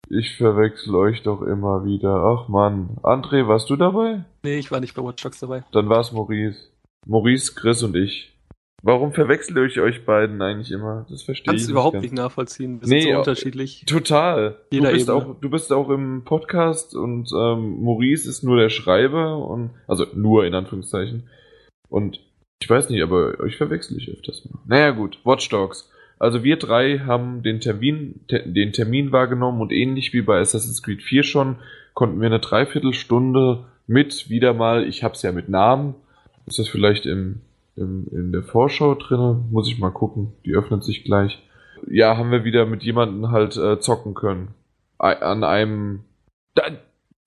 Ich 0.09 0.37
verwechsel 0.37 0.95
euch 0.97 1.23
doch 1.23 1.43
immer 1.43 1.85
wieder. 1.85 2.15
Ach 2.25 2.49
man. 2.49 2.97
André, 3.03 3.47
warst 3.47 3.71
du 3.71 3.77
dabei? 3.77 4.25
Nee, 4.43 4.59
ich 4.59 4.71
war 4.71 4.81
nicht 4.81 4.95
bei 4.95 5.03
Watch 5.03 5.23
Dogs 5.23 5.41
dabei. 5.41 5.63
Dann 5.73 5.89
war 5.89 6.01
es 6.01 6.13
Maurice. 6.13 6.71
Maurice, 7.07 7.55
Chris 7.55 7.83
und 7.83 7.97
ich. 7.97 8.37
Warum 8.83 9.13
verwechsel 9.13 9.67
ich 9.67 9.79
euch 9.79 10.07
beiden 10.07 10.41
eigentlich 10.41 10.71
immer? 10.73 11.05
Das 11.11 11.23
verstehe 11.23 11.53
Kannst 11.53 11.63
ich 11.65 11.67
du 11.67 11.73
überhaupt 11.73 11.93
ganz. 11.95 12.03
nicht 12.03 12.15
nachvollziehen. 12.15 12.81
Wir 12.81 12.89
Nee, 12.89 13.01
sind 13.01 13.03
so 13.03 13.09
ja. 13.11 13.19
unterschiedlich. 13.19 13.85
Total. 13.87 14.57
Du 14.71 14.77
Jeder 14.79 14.93
bist, 14.93 15.09
Ebene. 15.09 15.17
auch, 15.27 15.35
du 15.41 15.51
bist 15.51 15.73
auch 15.73 15.91
im 15.91 16.25
Podcast 16.25 16.95
und 16.97 17.31
ähm, 17.39 17.83
Maurice 17.83 18.29
ist 18.29 18.43
nur 18.43 18.57
der 18.57 18.71
Schreiber 18.71 19.37
und 19.47 19.71
also 19.87 20.07
nur 20.15 20.47
in 20.47 20.55
Anführungszeichen. 20.55 21.29
Und 21.91 22.21
ich 22.61 22.69
weiß 22.69 22.91
nicht, 22.91 23.03
aber 23.03 23.39
euch 23.41 23.57
verwechsel 23.57 23.97
ich 23.97 24.11
öfters 24.11 24.45
mal. 24.45 24.61
Naja 24.67 24.91
gut, 24.91 25.19
Watch 25.25 25.49
Dogs. 25.49 25.91
Also 26.19 26.45
wir 26.45 26.59
drei 26.59 26.99
haben 27.01 27.43
den 27.43 27.61
Termin, 27.61 28.21
te, 28.29 28.43
den 28.47 28.73
Termin 28.73 29.11
wahrgenommen 29.11 29.61
und 29.61 29.73
ähnlich 29.73 30.13
wie 30.13 30.23
bei 30.23 30.39
Assassin's 30.39 30.83
Creed 30.83 31.03
4 31.03 31.23
schon, 31.23 31.57
konnten 31.95 32.21
wir 32.21 32.27
eine 32.27 32.41
Dreiviertelstunde 32.41 33.65
mit 33.87 34.29
wieder 34.29 34.53
mal, 34.53 34.87
ich 34.87 35.03
hab's 35.03 35.23
ja 35.23 35.33
mit 35.33 35.49
Namen, 35.49 35.95
ist 36.47 36.59
das 36.59 36.69
vielleicht 36.69 37.07
im, 37.07 37.41
im, 37.77 38.07
in 38.13 38.33
der 38.33 38.43
Vorschau 38.43 38.95
drinne? 38.95 39.45
Muss 39.51 39.69
ich 39.69 39.79
mal 39.79 39.91
gucken, 39.91 40.35
die 40.45 40.55
öffnet 40.55 40.85
sich 40.85 41.05
gleich 41.05 41.43
ja, 41.89 42.17
haben 42.17 42.31
wir 42.31 42.45
wieder 42.45 42.67
mit 42.67 42.83
jemandem 42.83 43.31
halt 43.31 43.57
äh, 43.57 43.81
zocken 43.81 44.15
können. 44.15 44.55
An 44.99 45.45
einem. 45.45 46.05
Da, 46.55 46.65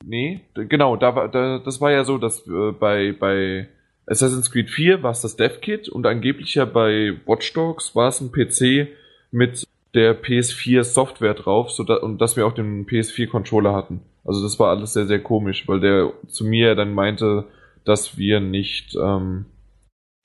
nee, 0.04 0.42
genau, 0.54 0.96
da 0.96 1.16
war, 1.16 1.30
da, 1.30 1.60
das 1.60 1.82
war 1.82 1.92
ja 1.92 2.04
so, 2.04 2.18
dass 2.18 2.48
äh, 2.48 2.72
bei, 2.72 3.14
bei 3.14 3.68
Assassin's 4.06 4.52
Creed 4.52 4.70
4 4.70 5.04
war 5.04 5.12
es 5.12 5.22
das 5.22 5.36
Dev-Kit 5.36 5.90
und 5.90 6.06
angeblich 6.06 6.56
ja 6.56 6.66
bei 6.66 7.14
Watch 7.26 7.54
Dogs 7.54 7.96
war 7.96 8.10
es 8.10 8.20
ein 8.22 8.32
PC 8.32 8.90
mit 9.32 9.66
der 9.94 10.22
PS4 10.22 10.84
Software 10.84 11.34
drauf, 11.34 11.72
so 11.72 11.84
da, 11.84 11.98
und 11.98 12.20
dass 12.20 12.36
wir 12.36 12.46
auch 12.46 12.54
den 12.54 12.86
PS4 12.86 13.28
Controller 13.28 13.74
hatten. 13.74 14.02
Also 14.26 14.42
das 14.42 14.60
war 14.60 14.70
alles 14.70 14.94
sehr, 14.94 15.06
sehr 15.06 15.22
komisch, 15.22 15.68
weil 15.68 15.80
der 15.80 16.14
zu 16.28 16.46
mir 16.46 16.76
dann 16.76 16.94
meinte, 16.94 17.46
dass 17.86 18.18
wir 18.18 18.40
nicht, 18.40 18.96
ähm, 18.96 19.46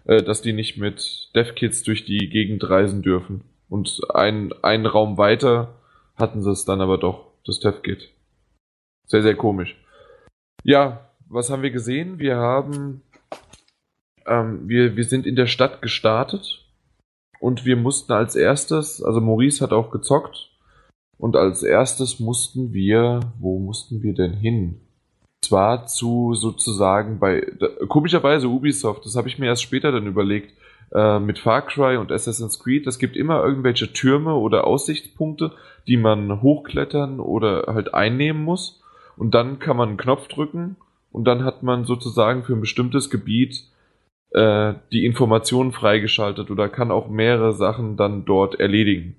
äh, 0.05 0.23
dass 0.23 0.43
die 0.43 0.53
nicht 0.53 0.79
mit 0.79 1.31
Dev-Kits 1.35 1.83
durch 1.83 2.05
die 2.05 2.29
Gegend 2.29 2.69
reisen 2.69 3.03
dürfen. 3.03 3.43
Und 3.69 4.01
ein, 4.15 4.53
einen 4.63 4.87
Raum 4.87 5.19
weiter 5.19 5.75
hatten 6.17 6.43
sie 6.43 6.51
es 6.51 6.65
dann 6.65 6.81
aber 6.81 6.99
doch, 6.99 7.33
das 7.45 7.61
Dev-Kit. 7.61 8.11
Sehr, 9.07 9.23
sehr 9.23 9.35
komisch. 9.35 9.77
Ja, 10.65 11.11
was 11.29 11.51
haben 11.51 11.63
wir 11.63 11.71
gesehen? 11.71 12.19
Wir 12.19 12.37
haben, 12.37 13.03
ähm, 14.29 14.69
wir, 14.69 14.97
wir 14.97 15.05
sind 15.05 15.27
in 15.27 15.37
der 15.37 15.47
Stadt 15.47 15.83
gestartet 15.83 16.65
und 17.41 17.65
wir 17.65 17.77
mussten 17.77 18.13
als 18.13 18.37
erstes, 18.37 19.03
also 19.03 19.21
Maurice 19.21 19.63
hat 19.63 19.73
auch 19.73 19.91
gezockt 19.91 20.51
und 21.19 21.37
als 21.37 21.63
erstes 21.63 22.21
mussten 22.21 22.73
wir, 22.73 23.21
wo 23.39 23.59
mussten 23.59 24.03
wir 24.03 24.15
denn 24.15 24.35
hin? 24.35 24.81
Zwar 25.43 25.87
zu 25.87 26.35
sozusagen 26.35 27.19
bei, 27.19 27.47
da, 27.59 27.69
komischerweise 27.89 28.49
Ubisoft, 28.49 29.05
das 29.05 29.17
habe 29.17 29.29
ich 29.29 29.39
mir 29.39 29.47
erst 29.47 29.63
später 29.63 29.93
dann 29.93 30.07
überlegt, 30.07 30.53
äh, 30.93 31.19
mit 31.19 31.39
Far 31.39 31.63
Cry 31.63 31.97
und 31.97 32.11
Assassin's 32.11 32.59
Creed, 32.59 32.87
es 32.87 32.99
gibt 32.99 33.17
immer 33.17 33.45
irgendwelche 33.45 33.93
Türme 33.93 34.35
oder 34.35 34.67
Aussichtspunkte, 34.67 35.53
die 35.87 35.97
man 35.97 36.43
hochklettern 36.43 37.21
oder 37.21 37.65
halt 37.69 37.95
einnehmen 37.95 38.43
muss. 38.43 38.83
Und 39.17 39.35
dann 39.35 39.59
kann 39.59 39.77
man 39.77 39.89
einen 39.89 39.99
Knopf 39.99 40.29
drücken 40.29 40.77
und 41.11 41.25
dann 41.25 41.45
hat 41.45 41.63
man 41.63 41.85
sozusagen 41.85 42.45
für 42.45 42.55
ein 42.55 42.61
bestimmtes 42.61 43.11
Gebiet 43.11 43.65
äh, 44.31 44.75
die 44.93 45.05
Informationen 45.05 45.73
freigeschaltet 45.73 46.51
oder 46.51 46.69
kann 46.69 46.91
auch 46.91 47.09
mehrere 47.09 47.53
Sachen 47.53 47.97
dann 47.97 48.25
dort 48.25 48.61
erledigen. 48.61 49.17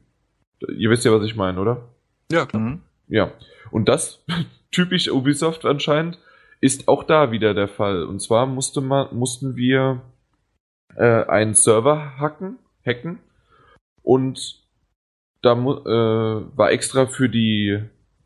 Ihr 0.75 0.89
wisst 0.89 1.05
ja, 1.05 1.11
was 1.11 1.23
ich 1.23 1.35
meine, 1.35 1.59
oder? 1.59 1.89
Ja, 2.31 2.45
klar. 2.45 2.61
Mhm. 2.61 2.81
Ja. 3.07 3.31
Und 3.71 3.89
das, 3.89 4.23
typisch 4.71 5.09
Ubisoft 5.09 5.65
anscheinend, 5.65 6.19
ist 6.61 6.87
auch 6.87 7.03
da 7.03 7.31
wieder 7.31 7.53
der 7.53 7.67
Fall. 7.67 8.03
Und 8.03 8.21
zwar 8.21 8.45
musste 8.45 8.81
man, 8.81 9.07
mussten 9.15 9.55
wir 9.55 10.01
äh, 10.95 11.23
einen 11.25 11.53
Server 11.53 12.19
hacken, 12.19 12.57
hacken 12.85 13.19
und 14.03 14.59
da 15.41 15.53
äh, 15.53 16.57
war 16.57 16.71
extra 16.71 17.05
für 17.05 17.29
die, 17.29 17.81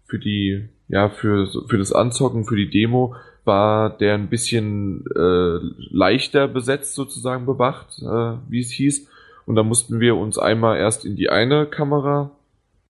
für 0.05 0.17
die, 0.17 0.69
ja, 0.87 1.09
für, 1.09 1.47
für 1.67 1.77
das 1.77 1.93
Anzocken, 1.93 2.45
für 2.45 2.55
die 2.55 2.69
Demo, 2.69 3.15
war 3.45 3.89
der 3.89 4.13
ein 4.13 4.29
bisschen 4.29 5.05
äh, 5.15 5.59
leichter 5.91 6.47
besetzt 6.47 6.95
sozusagen 6.95 7.45
bewacht, 7.45 7.99
äh, 8.01 8.37
wie 8.49 8.59
es 8.59 8.71
hieß. 8.71 9.09
Und 9.45 9.55
da 9.55 9.63
mussten 9.63 9.99
wir 9.99 10.15
uns 10.15 10.37
einmal 10.37 10.77
erst 10.77 11.03
in 11.03 11.15
die 11.15 11.29
eine 11.29 11.65
Kamera 11.65 12.31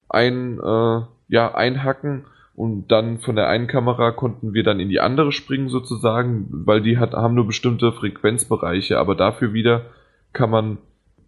ein, 0.09 0.59
äh, 0.59 1.01
ja, 1.29 1.55
einhacken 1.55 2.25
und 2.55 2.91
dann 2.91 3.19
von 3.19 3.35
der 3.35 3.47
einen 3.47 3.67
Kamera 3.67 4.11
konnten 4.11 4.53
wir 4.53 4.63
dann 4.63 4.79
in 4.79 4.89
die 4.89 4.99
andere 4.99 5.31
springen 5.31 5.69
sozusagen, 5.69 6.47
weil 6.51 6.81
die 6.81 6.99
hat, 6.99 7.13
haben 7.13 7.33
nur 7.33 7.47
bestimmte 7.47 7.91
Frequenzbereiche, 7.91 8.99
aber 8.99 9.15
dafür 9.15 9.53
wieder 9.53 9.85
kann 10.33 10.51
man, 10.51 10.77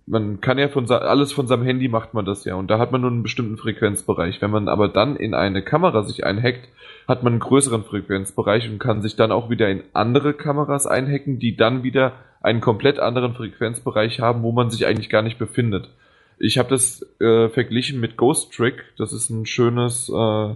man 0.07 0.39
kann 0.39 0.57
ja 0.57 0.67
von, 0.67 0.89
alles 0.91 1.31
von 1.31 1.47
seinem 1.47 1.63
Handy 1.63 1.87
macht 1.87 2.13
man 2.13 2.25
das 2.25 2.45
ja 2.45 2.55
und 2.55 2.69
da 2.69 2.77
hat 2.77 2.91
man 2.91 3.01
nur 3.01 3.09
einen 3.09 3.23
bestimmten 3.23 3.57
Frequenzbereich. 3.57 4.41
Wenn 4.41 4.51
man 4.51 4.67
aber 4.67 4.87
dann 4.87 5.15
in 5.15 5.33
eine 5.33 5.63
Kamera 5.63 6.03
sich 6.03 6.25
einhackt, 6.25 6.69
hat 7.07 7.23
man 7.23 7.33
einen 7.33 7.39
größeren 7.39 7.83
Frequenzbereich 7.83 8.69
und 8.69 8.79
kann 8.79 9.01
sich 9.01 9.15
dann 9.15 9.31
auch 9.31 9.49
wieder 9.49 9.69
in 9.69 9.83
andere 9.93 10.33
Kameras 10.33 10.85
einhacken, 10.85 11.39
die 11.39 11.55
dann 11.55 11.83
wieder 11.83 12.13
einen 12.41 12.61
komplett 12.61 12.99
anderen 12.99 13.33
Frequenzbereich 13.33 14.19
haben, 14.19 14.43
wo 14.43 14.51
man 14.51 14.69
sich 14.69 14.85
eigentlich 14.85 15.09
gar 15.09 15.23
nicht 15.23 15.39
befindet. 15.39 15.89
Ich 16.37 16.57
habe 16.57 16.69
das 16.69 17.05
äh, 17.19 17.49
verglichen 17.49 17.99
mit 17.99 18.17
Ghost 18.17 18.53
Trick. 18.53 18.83
Das 18.97 19.13
ist 19.13 19.29
ein 19.29 19.45
schönes 19.45 20.09
äh, 20.09 20.55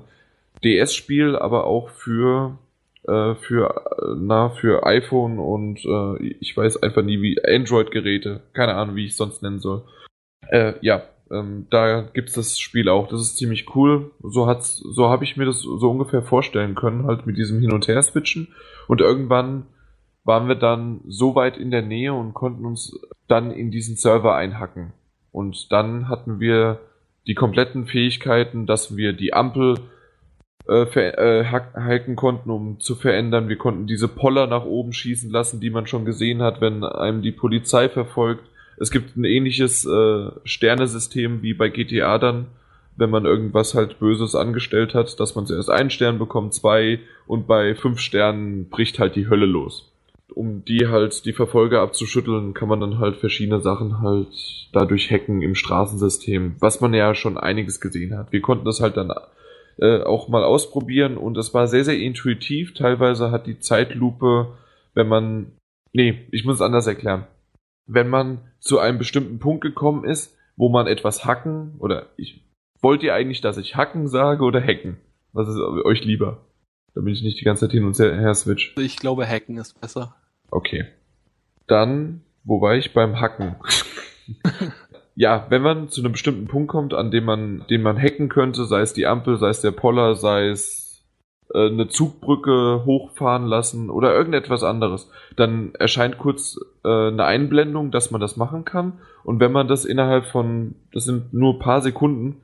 DS-Spiel, 0.63 1.35
aber 1.35 1.65
auch 1.65 1.89
für 1.89 2.57
äh, 3.09 3.35
für 3.35 3.75
äh, 3.97 4.15
na 4.17 4.49
für 4.49 4.85
iPhone 4.85 5.39
und 5.39 5.83
äh, 5.85 6.23
ich 6.39 6.55
weiß 6.55 6.83
einfach 6.83 7.01
nie 7.01 7.21
wie 7.21 7.43
Android-Geräte. 7.43 8.41
Keine 8.53 8.75
Ahnung, 8.75 8.95
wie 8.95 9.05
ich 9.05 9.11
es 9.11 9.17
sonst 9.17 9.41
nennen 9.41 9.59
soll. 9.59 9.83
Äh, 10.47 10.73
ja, 10.81 11.03
ähm, 11.31 11.67
da 11.69 12.01
gibt's 12.01 12.33
das 12.33 12.59
Spiel 12.59 12.89
auch. 12.89 13.07
Das 13.07 13.21
ist 13.21 13.37
ziemlich 13.37 13.75
cool. 13.75 14.11
So 14.21 14.47
hat's, 14.47 14.77
so 14.77 15.09
habe 15.09 15.23
ich 15.23 15.37
mir 15.37 15.45
das 15.45 15.61
so 15.61 15.89
ungefähr 15.89 16.21
vorstellen 16.21 16.75
können, 16.75 17.05
halt 17.05 17.25
mit 17.25 17.37
diesem 17.37 17.59
Hin 17.59 17.71
und 17.71 17.87
Her 17.87 18.01
switchen. 18.01 18.49
Und 18.87 19.01
irgendwann 19.01 19.65
waren 20.23 20.47
wir 20.47 20.55
dann 20.55 21.01
so 21.07 21.35
weit 21.35 21.57
in 21.57 21.71
der 21.71 21.81
Nähe 21.81 22.13
und 22.13 22.33
konnten 22.33 22.65
uns 22.65 22.99
dann 23.27 23.51
in 23.51 23.71
diesen 23.71 23.95
Server 23.95 24.35
einhacken. 24.35 24.93
Und 25.31 25.71
dann 25.71 26.09
hatten 26.09 26.39
wir 26.39 26.79
die 27.27 27.35
kompletten 27.35 27.85
Fähigkeiten, 27.85 28.65
dass 28.65 28.97
wir 28.97 29.13
die 29.13 29.33
Ampel 29.33 29.75
äh, 30.69 30.83
äh, 30.83 31.45
hacken 31.45 32.15
konnten, 32.15 32.51
um 32.51 32.79
zu 32.79 32.93
verändern. 32.93 33.49
Wir 33.49 33.55
konnten 33.55 33.87
diese 33.87 34.07
Poller 34.07 34.45
nach 34.45 34.65
oben 34.65 34.93
schießen 34.93 35.31
lassen, 35.31 35.59
die 35.59 35.71
man 35.71 35.87
schon 35.87 36.05
gesehen 36.05 36.43
hat, 36.43 36.61
wenn 36.61 36.83
einem 36.83 37.23
die 37.23 37.31
Polizei 37.31 37.89
verfolgt. 37.89 38.43
Es 38.77 38.91
gibt 38.91 39.17
ein 39.17 39.23
ähnliches 39.23 39.85
äh, 39.85 40.29
Sternesystem 40.43 41.41
wie 41.41 41.55
bei 41.55 41.69
GTA 41.69 42.19
dann, 42.19 42.45
wenn 42.97 43.09
man 43.09 43.25
irgendwas 43.25 43.73
halt 43.73 43.97
Böses 43.97 44.35
angestellt 44.35 44.93
hat, 44.93 45.19
dass 45.19 45.33
man 45.33 45.47
zuerst 45.47 45.71
einen 45.71 45.89
Stern 45.89 46.19
bekommt, 46.19 46.53
zwei 46.53 46.99
und 47.25 47.47
bei 47.47 47.73
fünf 47.73 47.99
Sternen 47.99 48.69
bricht 48.69 48.99
halt 48.99 49.15
die 49.15 49.27
Hölle 49.27 49.47
los. 49.47 49.91
Um 50.35 50.63
die 50.65 50.87
halt 50.87 51.25
die 51.25 51.33
Verfolger 51.33 51.81
abzuschütteln, 51.81 52.53
kann 52.53 52.69
man 52.69 52.79
dann 52.79 52.99
halt 52.99 53.17
verschiedene 53.17 53.59
Sachen 53.59 54.01
halt 54.01 54.27
dadurch 54.71 55.09
hacken 55.09 55.41
im 55.41 55.55
Straßensystem, 55.55 56.57
was 56.59 56.79
man 56.79 56.93
ja 56.93 57.15
schon 57.15 57.39
einiges 57.39 57.81
gesehen 57.81 58.15
hat. 58.15 58.31
Wir 58.31 58.41
konnten 58.41 58.65
das 58.65 58.81
halt 58.81 58.97
dann 58.97 59.11
äh, 59.79 60.01
auch 60.03 60.27
mal 60.27 60.43
ausprobieren 60.43 61.17
und 61.17 61.37
es 61.37 61.53
war 61.53 61.67
sehr, 61.67 61.85
sehr 61.85 61.97
intuitiv. 61.97 62.73
Teilweise 62.73 63.31
hat 63.31 63.47
die 63.47 63.59
Zeitlupe, 63.59 64.57
wenn 64.93 65.07
man, 65.07 65.53
nee, 65.93 66.27
ich 66.31 66.45
muss 66.45 66.55
es 66.55 66.61
anders 66.61 66.87
erklären. 66.87 67.25
Wenn 67.87 68.09
man 68.09 68.39
zu 68.59 68.79
einem 68.79 68.97
bestimmten 68.97 69.39
Punkt 69.39 69.61
gekommen 69.61 70.03
ist, 70.03 70.37
wo 70.55 70.69
man 70.69 70.87
etwas 70.87 71.25
hacken 71.25 71.75
oder 71.79 72.07
ich, 72.17 72.43
wollt 72.81 73.03
ihr 73.03 73.13
eigentlich, 73.13 73.41
dass 73.41 73.57
ich 73.57 73.75
hacken 73.75 74.07
sage 74.07 74.43
oder 74.43 74.61
hacken? 74.61 74.97
Was 75.33 75.47
ist 75.47 75.57
euch 75.57 76.03
lieber? 76.03 76.45
Damit 76.95 77.15
ich 77.15 77.23
nicht 77.23 77.39
die 77.39 77.45
ganze 77.45 77.65
Zeit 77.65 77.71
hin 77.71 77.85
und 77.85 77.97
her 77.97 78.33
switch. 78.33 78.75
Ich 78.77 78.97
glaube, 78.97 79.27
Hacken 79.27 79.57
ist 79.57 79.79
besser. 79.79 80.15
Okay. 80.49 80.85
Dann, 81.67 82.21
wo 82.43 82.61
war 82.61 82.75
ich 82.75 82.93
beim 82.93 83.19
Hacken? 83.19 83.55
ja, 85.19 85.47
wenn 85.49 85.61
man 85.61 85.89
zu 85.89 85.99
einem 85.99 86.13
bestimmten 86.13 86.47
Punkt 86.47 86.69
kommt, 86.69 86.93
an 86.93 87.11
dem 87.11 87.25
man, 87.25 87.65
den 87.69 87.81
man 87.81 88.01
hacken 88.01 88.29
könnte, 88.29 88.63
sei 88.63 88.79
es 88.79 88.93
die 88.93 89.05
Ampel, 89.05 89.37
sei 89.37 89.49
es 89.49 89.59
der 89.59 89.71
Poller, 89.71 90.15
sei 90.15 90.47
es 90.47 91.03
äh, 91.53 91.67
eine 91.67 91.89
Zugbrücke 91.89 92.83
hochfahren 92.85 93.45
lassen 93.45 93.89
oder 93.89 94.15
irgendetwas 94.15 94.63
anderes, 94.63 95.11
dann 95.35 95.75
erscheint 95.75 96.19
kurz 96.19 96.57
äh, 96.85 97.09
eine 97.09 97.25
Einblendung, 97.25 97.91
dass 97.91 98.11
man 98.11 98.21
das 98.21 98.37
machen 98.37 98.63
kann. 98.63 98.93
Und 99.25 99.41
wenn 99.41 99.51
man 99.51 99.67
das 99.67 99.83
innerhalb 99.83 100.25
von, 100.25 100.75
das 100.93 101.03
sind 101.03 101.33
nur 101.33 101.59
paar 101.59 101.81
Sekunden, 101.81 102.37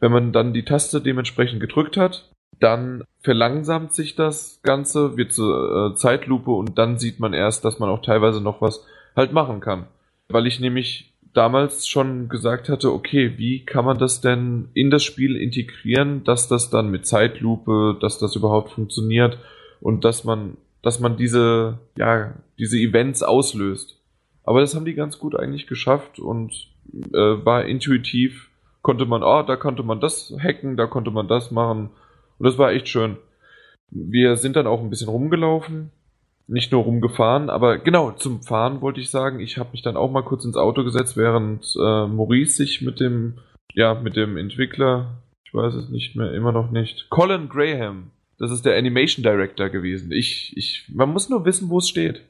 wenn 0.00 0.10
man 0.10 0.32
dann 0.32 0.54
die 0.54 0.64
Taste 0.64 1.02
dementsprechend 1.02 1.60
gedrückt 1.60 1.98
hat, 1.98 2.30
dann 2.60 3.04
verlangsamt 3.20 3.92
sich 3.92 4.16
das 4.16 4.60
Ganze, 4.62 5.18
wird 5.18 5.34
zur 5.34 5.92
äh, 5.92 5.96
Zeitlupe 5.96 6.52
und 6.52 6.78
dann 6.78 6.98
sieht 6.98 7.20
man 7.20 7.34
erst, 7.34 7.66
dass 7.66 7.78
man 7.78 7.90
auch 7.90 8.00
teilweise 8.00 8.40
noch 8.40 8.62
was 8.62 8.86
halt 9.14 9.34
machen 9.34 9.60
kann. 9.60 9.84
Weil 10.30 10.46
ich 10.46 10.60
nämlich 10.60 11.11
damals 11.34 11.88
schon 11.88 12.28
gesagt 12.28 12.68
hatte, 12.68 12.92
okay, 12.92 13.34
wie 13.38 13.64
kann 13.64 13.84
man 13.84 13.98
das 13.98 14.20
denn 14.20 14.68
in 14.74 14.90
das 14.90 15.02
Spiel 15.02 15.36
integrieren, 15.36 16.24
dass 16.24 16.48
das 16.48 16.70
dann 16.70 16.90
mit 16.90 17.06
Zeitlupe, 17.06 17.96
dass 18.00 18.18
das 18.18 18.36
überhaupt 18.36 18.72
funktioniert 18.72 19.38
und 19.80 20.04
dass 20.04 20.24
man, 20.24 20.56
dass 20.82 21.00
man 21.00 21.16
diese, 21.16 21.78
ja, 21.96 22.34
diese 22.58 22.78
Events 22.78 23.22
auslöst. 23.22 23.98
Aber 24.44 24.60
das 24.60 24.74
haben 24.74 24.84
die 24.84 24.94
ganz 24.94 25.18
gut 25.18 25.34
eigentlich 25.34 25.66
geschafft 25.66 26.18
und 26.18 26.68
äh, 26.92 27.44
war 27.44 27.64
intuitiv, 27.64 28.50
konnte 28.82 29.06
man, 29.06 29.22
oh, 29.22 29.42
da 29.42 29.56
konnte 29.56 29.82
man 29.82 30.00
das 30.00 30.34
hacken, 30.38 30.76
da 30.76 30.86
konnte 30.86 31.10
man 31.10 31.28
das 31.28 31.50
machen 31.50 31.90
und 32.38 32.46
das 32.46 32.58
war 32.58 32.72
echt 32.72 32.88
schön. 32.88 33.16
Wir 33.90 34.36
sind 34.36 34.56
dann 34.56 34.66
auch 34.66 34.80
ein 34.80 34.90
bisschen 34.90 35.08
rumgelaufen, 35.08 35.90
nicht 36.46 36.72
nur 36.72 36.82
rumgefahren, 36.82 37.50
aber 37.50 37.78
genau, 37.78 38.12
zum 38.12 38.42
Fahren 38.42 38.80
wollte 38.80 39.00
ich 39.00 39.10
sagen, 39.10 39.40
ich 39.40 39.58
habe 39.58 39.70
mich 39.72 39.82
dann 39.82 39.96
auch 39.96 40.10
mal 40.10 40.22
kurz 40.22 40.44
ins 40.44 40.56
Auto 40.56 40.84
gesetzt, 40.84 41.16
während 41.16 41.74
äh, 41.76 42.06
Maurice 42.06 42.56
sich 42.56 42.82
mit 42.82 43.00
dem, 43.00 43.38
ja, 43.74 43.94
mit 43.94 44.16
dem 44.16 44.36
Entwickler, 44.36 45.22
ich 45.44 45.54
weiß 45.54 45.74
es 45.74 45.88
nicht 45.88 46.16
mehr, 46.16 46.32
immer 46.32 46.52
noch 46.52 46.70
nicht, 46.70 47.08
Colin 47.10 47.48
Graham, 47.48 48.10
das 48.38 48.50
ist 48.50 48.66
der 48.66 48.76
Animation 48.76 49.22
Director 49.22 49.68
gewesen. 49.68 50.10
Ich, 50.10 50.56
ich, 50.56 50.86
man 50.92 51.10
muss 51.10 51.28
nur 51.28 51.44
wissen, 51.44 51.70
wo 51.70 51.78
es 51.78 51.88
steht. 51.88 52.22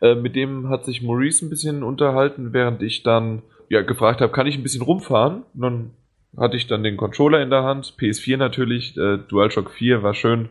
Äh, 0.00 0.16
mit 0.16 0.34
dem 0.34 0.68
hat 0.68 0.84
sich 0.84 1.02
Maurice 1.02 1.46
ein 1.46 1.50
bisschen 1.50 1.82
unterhalten, 1.82 2.52
während 2.52 2.82
ich 2.82 3.02
dann 3.02 3.42
ja 3.68 3.82
gefragt 3.82 4.20
habe, 4.20 4.32
kann 4.32 4.48
ich 4.48 4.56
ein 4.56 4.64
bisschen 4.64 4.82
rumfahren? 4.82 5.42
Und 5.54 5.60
dann 5.60 5.90
hatte 6.36 6.56
ich 6.56 6.66
dann 6.66 6.82
den 6.82 6.96
Controller 6.96 7.40
in 7.42 7.50
der 7.50 7.62
Hand, 7.62 7.94
PS4 7.98 8.36
natürlich, 8.36 8.96
äh, 8.96 9.18
DualShock 9.28 9.70
4 9.70 10.02
war 10.02 10.14
schön 10.14 10.48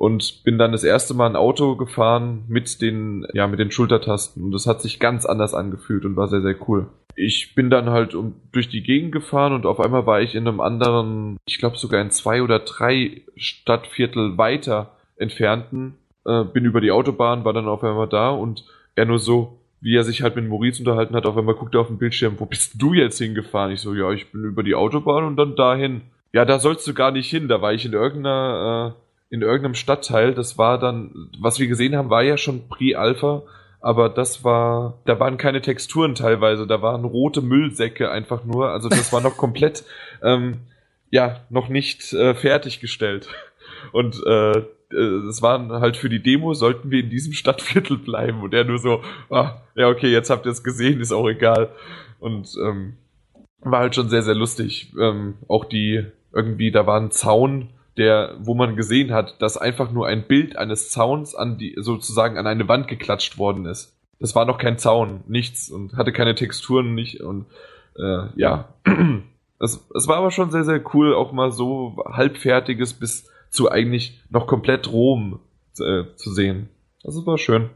und 0.00 0.44
bin 0.44 0.56
dann 0.56 0.72
das 0.72 0.82
erste 0.82 1.12
Mal 1.12 1.26
ein 1.26 1.36
Auto 1.36 1.76
gefahren 1.76 2.44
mit 2.48 2.80
den, 2.80 3.26
ja, 3.34 3.46
mit 3.46 3.58
den 3.58 3.70
Schultertasten 3.70 4.42
und 4.42 4.52
das 4.52 4.66
hat 4.66 4.80
sich 4.80 4.98
ganz 4.98 5.26
anders 5.26 5.52
angefühlt 5.52 6.06
und 6.06 6.16
war 6.16 6.26
sehr, 6.26 6.40
sehr 6.40 6.56
cool. 6.66 6.86
Ich 7.16 7.54
bin 7.54 7.68
dann 7.68 7.90
halt 7.90 8.14
um, 8.14 8.34
durch 8.50 8.70
die 8.70 8.82
Gegend 8.82 9.12
gefahren 9.12 9.52
und 9.52 9.66
auf 9.66 9.78
einmal 9.78 10.06
war 10.06 10.22
ich 10.22 10.34
in 10.34 10.48
einem 10.48 10.60
anderen, 10.60 11.36
ich 11.44 11.58
glaube 11.58 11.76
sogar 11.76 12.00
in 12.00 12.10
zwei 12.10 12.42
oder 12.42 12.60
drei 12.60 13.20
Stadtviertel 13.36 14.38
weiter 14.38 14.96
entfernten, 15.16 15.98
äh, 16.24 16.44
bin 16.44 16.64
über 16.64 16.80
die 16.80 16.92
Autobahn, 16.92 17.44
war 17.44 17.52
dann 17.52 17.68
auf 17.68 17.84
einmal 17.84 18.08
da 18.08 18.30
und 18.30 18.64
er 18.94 19.04
nur 19.04 19.18
so, 19.18 19.58
wie 19.82 19.96
er 19.96 20.04
sich 20.04 20.22
halt 20.22 20.34
mit 20.34 20.48
Maurice 20.48 20.80
unterhalten 20.80 21.14
hat, 21.14 21.26
auf 21.26 21.36
einmal 21.36 21.56
guckt 21.56 21.74
er 21.74 21.82
auf 21.82 21.88
den 21.88 21.98
Bildschirm, 21.98 22.36
wo 22.38 22.46
bist 22.46 22.80
du 22.80 22.94
jetzt 22.94 23.18
hingefahren? 23.18 23.72
Ich 23.72 23.82
so, 23.82 23.92
ja, 23.92 24.10
ich 24.12 24.32
bin 24.32 24.44
über 24.44 24.62
die 24.62 24.74
Autobahn 24.74 25.24
und 25.24 25.36
dann 25.36 25.56
dahin. 25.56 26.00
Ja, 26.32 26.46
da 26.46 26.58
sollst 26.58 26.88
du 26.88 26.94
gar 26.94 27.10
nicht 27.10 27.28
hin, 27.28 27.48
da 27.48 27.60
war 27.60 27.74
ich 27.74 27.84
in 27.84 27.92
irgendeiner 27.92 28.96
äh, 28.96 29.09
in 29.30 29.42
irgendeinem 29.42 29.74
Stadtteil. 29.74 30.34
Das 30.34 30.58
war 30.58 30.78
dann, 30.78 31.30
was 31.38 31.58
wir 31.58 31.68
gesehen 31.68 31.96
haben, 31.96 32.10
war 32.10 32.22
ja 32.22 32.36
schon 32.36 32.68
Pre-Alpha, 32.68 33.42
aber 33.80 34.08
das 34.08 34.44
war, 34.44 34.98
da 35.06 35.18
waren 35.18 35.38
keine 35.38 35.62
Texturen 35.62 36.14
teilweise, 36.14 36.66
da 36.66 36.82
waren 36.82 37.04
rote 37.04 37.40
Müllsäcke 37.40 38.10
einfach 38.10 38.44
nur. 38.44 38.70
Also 38.70 38.88
das 38.88 39.12
war 39.12 39.20
noch 39.20 39.36
komplett, 39.38 39.84
ähm, 40.22 40.58
ja, 41.10 41.40
noch 41.48 41.68
nicht 41.68 42.12
äh, 42.12 42.34
fertiggestellt. 42.34 43.28
Und 43.92 44.20
äh, 44.26 44.62
äh, 44.92 45.28
es 45.28 45.42
waren 45.42 45.72
halt 45.72 45.96
für 45.96 46.08
die 46.08 46.22
Demo, 46.22 46.54
sollten 46.54 46.90
wir 46.90 47.00
in 47.00 47.10
diesem 47.10 47.32
Stadtviertel 47.32 47.98
bleiben. 47.98 48.42
Und 48.42 48.52
er 48.52 48.64
nur 48.64 48.78
so, 48.78 49.02
ah, 49.30 49.62
ja, 49.74 49.88
okay, 49.88 50.10
jetzt 50.10 50.30
habt 50.30 50.46
ihr 50.46 50.52
es 50.52 50.64
gesehen, 50.64 51.00
ist 51.00 51.12
auch 51.12 51.28
egal. 51.28 51.70
Und 52.18 52.54
ähm, 52.62 52.96
war 53.60 53.80
halt 53.80 53.94
schon 53.94 54.08
sehr, 54.08 54.22
sehr 54.22 54.34
lustig. 54.34 54.92
Ähm, 54.98 55.34
auch 55.48 55.64
die, 55.64 56.04
irgendwie, 56.34 56.70
da 56.70 56.86
war 56.86 57.00
ein 57.00 57.10
Zaun, 57.10 57.70
der, 58.00 58.36
wo 58.40 58.54
man 58.54 58.76
gesehen 58.76 59.12
hat, 59.12 59.40
dass 59.42 59.58
einfach 59.58 59.92
nur 59.92 60.06
ein 60.06 60.26
Bild 60.26 60.56
eines 60.56 60.90
Zauns 60.90 61.34
an 61.34 61.58
die, 61.58 61.76
sozusagen 61.76 62.38
an 62.38 62.46
eine 62.46 62.66
Wand 62.66 62.88
geklatscht 62.88 63.36
worden 63.36 63.66
ist. 63.66 63.94
Das 64.18 64.34
war 64.34 64.46
noch 64.46 64.56
kein 64.56 64.78
Zaun, 64.78 65.20
nichts 65.28 65.70
und 65.70 65.96
hatte 65.96 66.10
keine 66.10 66.34
Texturen 66.34 66.94
nicht 66.94 67.20
und 67.20 67.44
äh, 67.98 68.26
ja. 68.36 68.72
es, 69.60 69.86
es 69.94 70.08
war 70.08 70.16
aber 70.16 70.30
schon 70.30 70.50
sehr, 70.50 70.64
sehr 70.64 70.82
cool, 70.94 71.14
auch 71.14 71.32
mal 71.32 71.52
so 71.52 72.02
halbfertiges 72.06 72.94
bis 72.94 73.28
zu 73.50 73.70
eigentlich 73.70 74.18
noch 74.30 74.46
komplett 74.46 74.90
Rom 74.90 75.40
äh, 75.78 76.04
zu 76.16 76.32
sehen. 76.32 76.70
Das 77.02 77.14
war 77.26 77.36
schön. 77.36 77.68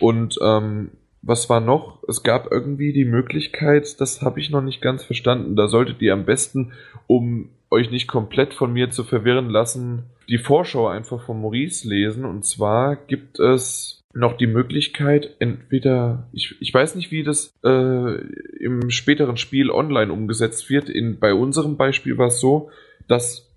Und 0.00 0.38
ähm, 0.40 0.92
was 1.22 1.50
war 1.50 1.60
noch? 1.60 2.04
Es 2.06 2.22
gab 2.22 2.52
irgendwie 2.52 2.92
die 2.92 3.04
Möglichkeit, 3.04 4.00
das 4.00 4.22
habe 4.22 4.38
ich 4.38 4.50
noch 4.50 4.62
nicht 4.62 4.80
ganz 4.80 5.02
verstanden. 5.02 5.56
Da 5.56 5.66
solltet 5.66 6.00
ihr 6.00 6.12
am 6.12 6.24
besten, 6.24 6.72
um 7.08 7.50
euch 7.70 7.90
nicht 7.90 8.08
komplett 8.08 8.54
von 8.54 8.72
mir 8.72 8.90
zu 8.90 9.04
verwirren 9.04 9.50
lassen, 9.50 10.04
die 10.28 10.38
Vorschau 10.38 10.88
einfach 10.88 11.22
von 11.22 11.40
Maurice 11.40 11.88
lesen. 11.88 12.24
Und 12.24 12.44
zwar 12.44 12.96
gibt 12.96 13.38
es 13.38 14.04
noch 14.14 14.36
die 14.36 14.46
Möglichkeit, 14.46 15.36
entweder, 15.38 16.28
ich, 16.32 16.56
ich 16.60 16.72
weiß 16.72 16.94
nicht, 16.94 17.10
wie 17.10 17.22
das 17.22 17.52
äh, 17.64 18.14
im 18.58 18.90
späteren 18.90 19.36
Spiel 19.36 19.70
online 19.70 20.12
umgesetzt 20.12 20.70
wird. 20.70 20.88
In, 20.88 21.18
bei 21.18 21.34
unserem 21.34 21.76
Beispiel 21.76 22.18
war 22.18 22.28
es 22.28 22.40
so, 22.40 22.70
dass 23.06 23.48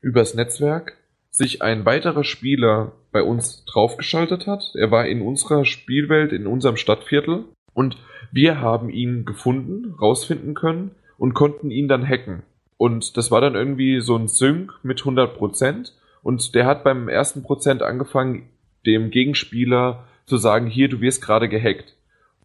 übers 0.00 0.34
Netzwerk 0.34 0.96
sich 1.30 1.62
ein 1.62 1.84
weiterer 1.84 2.24
Spieler 2.24 2.92
bei 3.12 3.22
uns 3.22 3.64
draufgeschaltet 3.66 4.46
hat. 4.46 4.72
Er 4.74 4.90
war 4.90 5.06
in 5.06 5.22
unserer 5.22 5.64
Spielwelt, 5.64 6.32
in 6.32 6.46
unserem 6.46 6.76
Stadtviertel 6.76 7.44
und 7.74 7.96
wir 8.32 8.60
haben 8.60 8.90
ihn 8.90 9.24
gefunden, 9.24 9.94
rausfinden 10.00 10.54
können 10.54 10.92
und 11.16 11.34
konnten 11.34 11.70
ihn 11.70 11.88
dann 11.88 12.06
hacken. 12.06 12.42
Und 12.78 13.16
das 13.16 13.30
war 13.30 13.40
dann 13.40 13.54
irgendwie 13.54 14.00
so 14.00 14.16
ein 14.16 14.28
Sync 14.28 14.72
mit 14.82 15.00
100% 15.00 15.92
und 16.22 16.54
der 16.54 16.64
hat 16.64 16.84
beim 16.84 17.08
ersten 17.08 17.42
Prozent 17.42 17.82
angefangen, 17.82 18.48
dem 18.86 19.10
Gegenspieler 19.10 20.04
zu 20.26 20.36
sagen, 20.36 20.66
hier, 20.66 20.88
du 20.88 21.00
wirst 21.00 21.20
gerade 21.20 21.48
gehackt. 21.48 21.96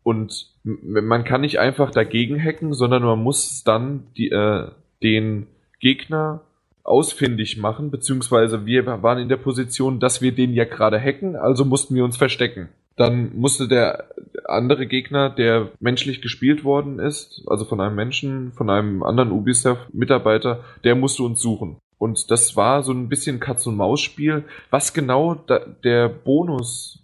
Und 0.04 0.48
man 0.64 1.24
kann 1.24 1.42
nicht 1.42 1.60
einfach 1.60 1.92
dagegen 1.92 2.42
hacken, 2.42 2.74
sondern 2.74 3.04
man 3.04 3.22
muss 3.22 3.64
dann 3.64 4.08
die, 4.18 4.32
äh, 4.32 4.70
den 5.02 5.48
Gegner 5.80 6.42
ausfindig 6.84 7.58
machen, 7.58 7.92
beziehungsweise 7.92 8.66
wir 8.66 8.86
waren 8.86 9.20
in 9.20 9.30
der 9.30 9.38
Position, 9.38 10.00
dass 10.00 10.22
wir 10.22 10.34
den 10.34 10.54
ja 10.54 10.66
gerade 10.66 11.00
hacken, 11.00 11.36
also 11.36 11.64
mussten 11.64 11.96
wir 11.96 12.04
uns 12.04 12.18
verstecken. 12.18 12.70
Dann 12.96 13.36
musste 13.36 13.68
der 13.68 14.10
andere 14.46 14.86
Gegner, 14.86 15.30
der 15.30 15.70
menschlich 15.80 16.22
gespielt 16.22 16.64
worden 16.64 17.00
ist, 17.00 17.44
also 17.48 17.66
von 17.66 17.82
einem 17.82 17.96
Menschen, 17.96 18.52
von 18.54 18.70
einem 18.70 19.04
anderen 19.04 19.32
Ubisoft-Mitarbeiter, 19.32 20.64
der 20.84 20.96
musste 20.96 21.24
uns 21.24 21.42
suchen. 21.42 21.78
Und 21.98 22.30
das 22.30 22.56
war 22.56 22.84
so 22.84 22.92
ein 22.92 23.10
bisschen 23.10 23.40
Katz-und-Maus-Spiel. 23.40 24.44
Was 24.70 24.94
genau 24.94 25.36
da, 25.36 25.60
der 25.84 26.10
Bonus 26.10 27.00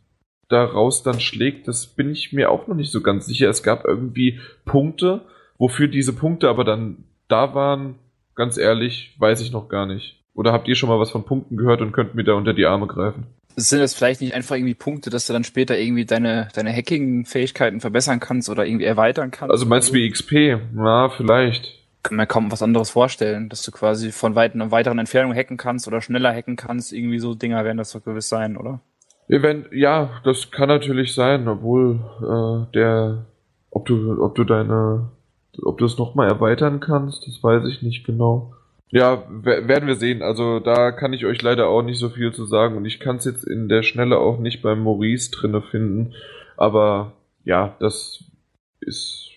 daraus 0.49 1.03
dann 1.03 1.19
schlägt, 1.19 1.67
das 1.67 1.87
bin 1.87 2.11
ich 2.11 2.33
mir 2.33 2.51
auch 2.51 2.67
noch 2.67 2.75
nicht 2.75 2.91
so 2.91 3.01
ganz 3.01 3.25
sicher. 3.25 3.49
Es 3.49 3.63
gab 3.63 3.85
irgendwie 3.85 4.39
Punkte, 4.65 5.21
wofür 5.57 5.87
diese 5.87 6.13
Punkte 6.13 6.49
aber 6.49 6.63
dann 6.63 7.05
da 7.27 7.53
waren, 7.53 7.95
Ganz 8.39 8.57
ehrlich, 8.57 9.13
weiß 9.19 9.41
ich 9.41 9.51
noch 9.51 9.67
gar 9.67 9.85
nicht. 9.85 10.23
Oder 10.33 10.53
habt 10.53 10.69
ihr 10.69 10.75
schon 10.75 10.87
mal 10.87 10.97
was 10.97 11.11
von 11.11 11.25
Punkten 11.25 11.57
gehört 11.57 11.81
und 11.81 11.91
könnt 11.91 12.15
mir 12.15 12.23
da 12.23 12.35
unter 12.35 12.53
die 12.53 12.65
Arme 12.65 12.87
greifen? 12.87 13.25
Sind 13.59 13.79
das 13.79 13.93
vielleicht 13.93 14.21
nicht 14.21 14.33
einfach 14.33 14.55
irgendwie 14.55 14.73
Punkte, 14.73 15.09
dass 15.09 15.27
du 15.27 15.33
dann 15.33 15.43
später 15.43 15.77
irgendwie 15.77 16.05
deine, 16.05 16.47
deine 16.53 16.71
Hacking-Fähigkeiten 16.71 17.79
verbessern 17.79 18.19
kannst 18.19 18.49
oder 18.49 18.65
irgendwie 18.65 18.85
erweitern 18.85 19.31
kannst? 19.31 19.51
Also 19.51 19.65
meinst 19.65 19.89
du 19.89 19.93
wie 19.93 20.09
XP? 20.09 20.31
Ja, 20.75 21.09
vielleicht. 21.09 21.77
Kann 22.03 22.17
mir 22.17 22.27
kaum 22.27 22.51
was 22.51 22.63
anderes 22.63 22.89
vorstellen, 22.89 23.49
dass 23.49 23.61
du 23.63 23.71
quasi 23.71 24.11
von 24.11 24.35
weiten, 24.35 24.71
weiteren 24.71 24.99
Entfernungen 24.99 25.37
hacken 25.37 25.57
kannst 25.57 25.87
oder 25.87 26.01
schneller 26.01 26.33
hacken 26.33 26.55
kannst. 26.55 26.93
Irgendwie 26.93 27.19
so 27.19 27.35
Dinger 27.35 27.65
werden 27.65 27.77
das 27.77 27.91
doch 27.91 28.03
gewiss 28.03 28.29
sein, 28.29 28.55
oder? 28.55 28.79
Event, 29.27 29.67
ja, 29.71 30.21
das 30.23 30.49
kann 30.49 30.69
natürlich 30.69 31.13
sein, 31.13 31.47
obwohl 31.47 31.99
äh, 32.21 32.73
der, 32.73 33.25
ob 33.69 33.85
du, 33.85 34.23
ob 34.23 34.35
du 34.35 34.43
deine 34.43 35.09
ob 35.63 35.77
du 35.77 35.85
es 35.85 35.97
nochmal 35.97 36.27
erweitern 36.27 36.79
kannst, 36.79 37.27
das 37.27 37.43
weiß 37.43 37.65
ich 37.65 37.81
nicht 37.81 38.05
genau. 38.05 38.53
Ja, 38.91 39.23
werden 39.29 39.87
wir 39.87 39.95
sehen. 39.95 40.23
Also 40.23 40.59
da 40.59 40.91
kann 40.91 41.13
ich 41.13 41.25
euch 41.25 41.41
leider 41.41 41.67
auch 41.67 41.83
nicht 41.83 41.99
so 41.99 42.09
viel 42.09 42.33
zu 42.33 42.45
sagen 42.45 42.75
und 42.75 42.85
ich 42.85 42.99
kann 42.99 43.17
es 43.17 43.25
jetzt 43.25 43.43
in 43.43 43.69
der 43.69 43.83
Schnelle 43.83 44.17
auch 44.17 44.39
nicht 44.39 44.61
beim 44.61 44.81
Maurice 44.81 45.31
drinne 45.31 45.61
finden. 45.61 46.15
Aber 46.57 47.13
ja, 47.43 47.75
das 47.79 48.23
ist 48.81 49.29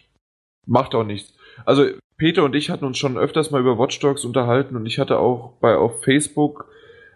macht 0.67 0.95
auch 0.95 1.05
nichts. 1.05 1.37
Also 1.67 1.87
Peter 2.17 2.45
und 2.45 2.55
ich 2.55 2.71
hatten 2.71 2.85
uns 2.85 2.99
schon 2.99 3.19
öfters 3.19 3.51
mal 3.51 3.61
über 3.61 3.79
Watch 3.79 3.99
Dogs 4.01 4.25
unterhalten 4.25 4.77
und 4.77 4.87
ich 4.87 4.99
hatte 4.99 5.19
auch 5.19 5.53
bei 5.61 5.77
auf 5.77 6.03
Facebook 6.03 6.69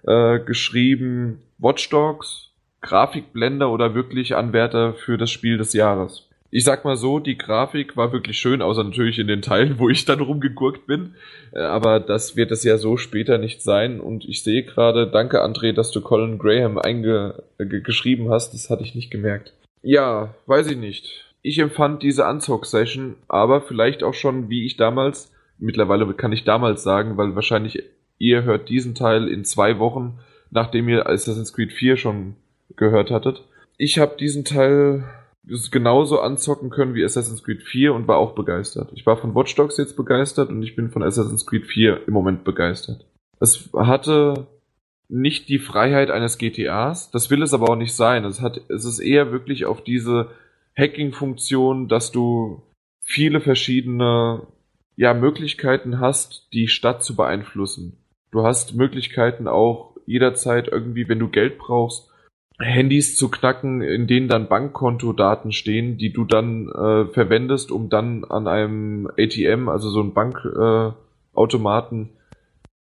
äh, 0.07 0.39
geschrieben 0.41 1.43
Watch 1.59 1.89
Dogs 1.89 2.51
Grafikblender 2.83 3.71
oder 3.71 3.95
wirklich 3.95 4.37
Anwärter 4.37 4.95
für 4.95 5.17
das 5.17 5.31
Spiel 5.31 5.59
des 5.59 5.73
Jahres 5.73 6.26
ich 6.57 6.65
sag 6.65 6.87
mal 6.87 6.97
so, 6.97 7.19
die 7.19 7.37
Grafik 7.37 7.99
war 7.99 8.15
wirklich 8.15 8.39
schön, 8.39 8.63
außer 8.63 8.83
natürlich 8.83 9.19
in 9.19 9.27
den 9.27 9.43
Teilen, 9.43 9.79
wo 9.79 9.91
ich 9.91 10.07
dann 10.07 10.21
rumgegurkt 10.21 10.87
bin. 10.87 11.15
Äh, 11.53 11.59
aber 11.59 12.01
das 12.01 12.35
wird 12.35 12.51
es 12.51 12.65
ja 12.65 12.79
so 12.79 12.97
später 12.97 13.37
nicht 13.37 13.61
sein. 13.61 14.01
Und 14.01 14.25
ich 14.25 14.43
sehe 14.43 14.63
gerade, 14.63 15.07
danke 15.07 15.45
André, 15.45 15.75
dass 15.75 15.91
du 15.91 16.01
Colin 16.01 16.39
Graham 16.39 16.79
eingeschrieben 16.79 18.31
hast. 18.31 18.55
Das 18.55 18.71
hatte 18.71 18.85
ich 18.85 18.95
nicht 18.95 19.11
gemerkt. 19.11 19.53
Ja, 19.83 20.35
weiß 20.47 20.71
ich 20.71 20.79
nicht. 20.79 21.27
Ich 21.43 21.59
empfand 21.59 22.03
diese 22.03 22.27
Unzock-Session, 22.27 23.17
aber 23.29 23.61
vielleicht 23.61 24.03
auch 24.03 24.15
schon, 24.15 24.49
wie 24.49 24.65
ich 24.65 24.79
damals, 24.79 25.31
mittlerweile 25.59 26.11
kann 26.15 26.33
ich 26.33 26.45
damals 26.45 26.83
sagen, 26.83 27.19
weil 27.19 27.35
wahrscheinlich 27.35 27.83
ihr 28.17 28.45
hört 28.45 28.71
diesen 28.71 28.95
Teil 28.95 29.29
in 29.29 29.45
zwei 29.45 29.79
Wochen, 29.79 30.21
nachdem 30.51 30.89
ihr 30.89 31.07
Assassin's 31.07 31.53
Creed 31.53 31.75
4 31.75 31.99
schon 31.99 32.35
gehört 32.77 33.11
hattet. 33.11 33.43
Ich 33.77 33.99
habe 33.99 34.17
diesen 34.19 34.47
Teil 34.47 35.05
genauso 35.47 36.21
anzocken 36.21 36.71
können 36.71 36.95
wie 36.95 37.05
Assassin's 37.05 37.45
Creed 37.45 37.63
4 37.63 37.95
und 37.95 38.09
war 38.09 38.19
auch 38.19 38.35
begeistert. 38.35 38.91
Ich 38.95 39.07
war 39.07 39.17
von 39.17 39.35
Watch 39.35 39.55
Dogs 39.55 39.77
jetzt 39.77 39.97
begeistert 39.97 40.51
und 40.51 40.63
ich 40.63 40.75
bin 40.75 40.91
von 40.91 41.03
Assassin's 41.03 41.47
Creed 41.47 41.67
4 41.67 42.09
im 42.09 42.13
Moment 42.13 42.45
begeistert. 42.45 43.07
Es 43.39 43.71
hatte 43.75 44.49
nicht 45.09 45.49
die 45.49 45.59
Freiheit 45.59 46.11
eines 46.11 46.39
GTAs, 46.39 47.11
das 47.11 47.31
will 47.31 47.43
es 47.43 47.55
aber 47.55 47.71
auch 47.71 47.77
nicht 47.77 47.95
sein. 47.95 48.25
Es 48.25 48.41
hat, 48.41 48.61
es 48.69 48.85
ist 48.85 48.99
eher 48.99 49.31
wirklich 49.31 49.67
auf 49.67 49.83
diese 49.83 50.31
Hacking-Funktion, 50.77 51.89
dass 51.89 52.11
du 52.11 52.63
viele 53.01 53.41
verschiedene 53.41 54.47
ja, 54.97 55.15
Möglichkeiten 55.15 56.01
hast, 56.01 56.49
die 56.53 56.69
Stadt 56.69 57.05
zu 57.05 57.15
beeinflussen. 57.15 57.99
Du 58.33 58.43
hast 58.43 58.75
Möglichkeiten 58.75 59.47
auch 59.47 59.97
jederzeit 60.07 60.69
irgendwie, 60.69 61.09
wenn 61.09 61.19
du 61.19 61.29
Geld 61.29 61.59
brauchst, 61.59 62.11
Handys 62.59 63.17
zu 63.17 63.31
knacken, 63.31 63.83
in 63.83 64.07
denen 64.07 64.29
dann 64.29 64.49
Bankkontodaten 64.49 65.53
stehen, 65.53 65.99
die 65.99 66.13
du 66.13 66.25
dann 66.25 66.69
äh, 66.69 67.07
verwendest, 67.13 67.71
um 67.71 67.91
dann 67.91 68.25
an 68.25 68.49
einem 68.49 69.11
ATM, 69.19 69.69
also 69.69 69.91
so 69.91 70.01
ein 70.01 70.15
Bankautomaten, 70.15 72.07
äh, 72.07 72.09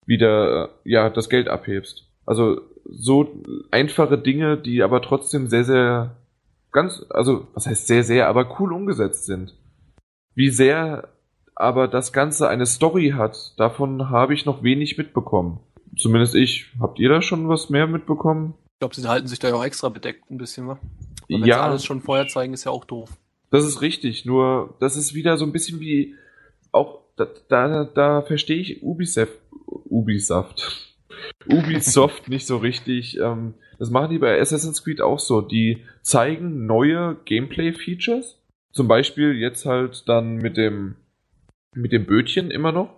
wieder 0.07 0.71
ja 0.85 1.11
das 1.11 1.29
Geld 1.29 1.49
abhebst. 1.49 2.09
Also 2.25 2.63
so 2.85 3.43
einfache 3.71 4.17
Dinge, 4.17 4.57
die 4.57 4.83
aber 4.83 5.03
trotzdem 5.03 5.49
sehr, 5.49 5.65
sehr 5.65 6.17
ganz, 6.73 7.05
also 7.11 7.47
was 7.53 7.67
heißt 7.67 7.87
sehr, 7.87 8.05
sehr, 8.05 8.29
aber 8.29 8.59
cool 8.59 8.73
umgesetzt 8.73 9.27
sind. 9.27 9.55
Wie 10.35 10.49
sehr 10.49 11.09
aber 11.55 11.89
das 11.89 12.13
Ganze 12.13 12.49
eine 12.49 12.67
Story 12.67 13.15
hat, 13.17 13.59
davon 13.59 14.11
habe 14.11 14.33
ich 14.33 14.47
noch 14.47 14.63
wenig 14.63 14.97
mitbekommen. 14.97 15.61
Zumindest 15.97 16.37
ich. 16.37 16.73
Habt 16.81 17.01
ihr 17.01 17.09
da 17.09 17.21
schon 17.21 17.49
was 17.49 17.69
mehr 17.69 17.89
mitbekommen? 17.89 18.55
Ich 18.79 18.81
glaube, 18.81 18.95
sie 18.95 19.09
halten 19.09 19.27
sich 19.27 19.41
da 19.41 19.49
ja 19.49 19.57
auch 19.57 19.65
extra 19.65 19.89
bedeckt 19.89 20.31
ein 20.31 20.39
bisschen, 20.39 20.69
wa? 20.69 20.79
Weil 21.29 21.49
ja. 21.49 21.63
alles 21.63 21.85
schon 21.85 22.01
vorher 22.01 22.29
zeigen, 22.29 22.55
ist 22.55 22.63
ja 22.63 22.71
auch 22.71 22.85
doof. 22.85 23.11
Das 23.51 23.65
ist 23.65 23.81
richtig, 23.81 24.25
nur 24.25 24.77
das 24.79 24.97
ist 24.97 25.15
wieder 25.15 25.37
so 25.37 25.45
ein 25.45 25.51
bisschen 25.51 25.81
wie 25.81 26.15
auch 26.71 27.01
da, 27.17 27.27
da, 27.49 27.85
da 27.85 28.23
verstehe 28.23 28.59
ich 28.59 28.81
Ubisoft, 28.85 29.37
Ubisoft, 29.67 30.95
Ubisoft 31.51 32.29
nicht 32.29 32.47
so 32.47 32.59
richtig. 32.59 33.19
Ähm, 33.19 33.55
das 33.81 33.91
machen 33.91 34.11
die 34.11 34.19
bei 34.19 34.41
Assassin's 34.41 34.85
Creed 34.85 35.01
auch 35.01 35.19
so. 35.19 35.41
Die 35.41 35.83
zeigen 36.03 36.67
neue 36.67 37.17
Gameplay-Features. 37.25 38.39
Zum 38.71 38.87
Beispiel 38.87 39.33
jetzt 39.33 39.67
halt 39.67 40.09
dann 40.09 40.37
mit 40.37 40.57
dem 40.57 40.95
mit 41.75 41.91
dem 41.91 42.07
Bötchen 42.07 42.53
immer 42.53 42.71
noch. 42.71 42.91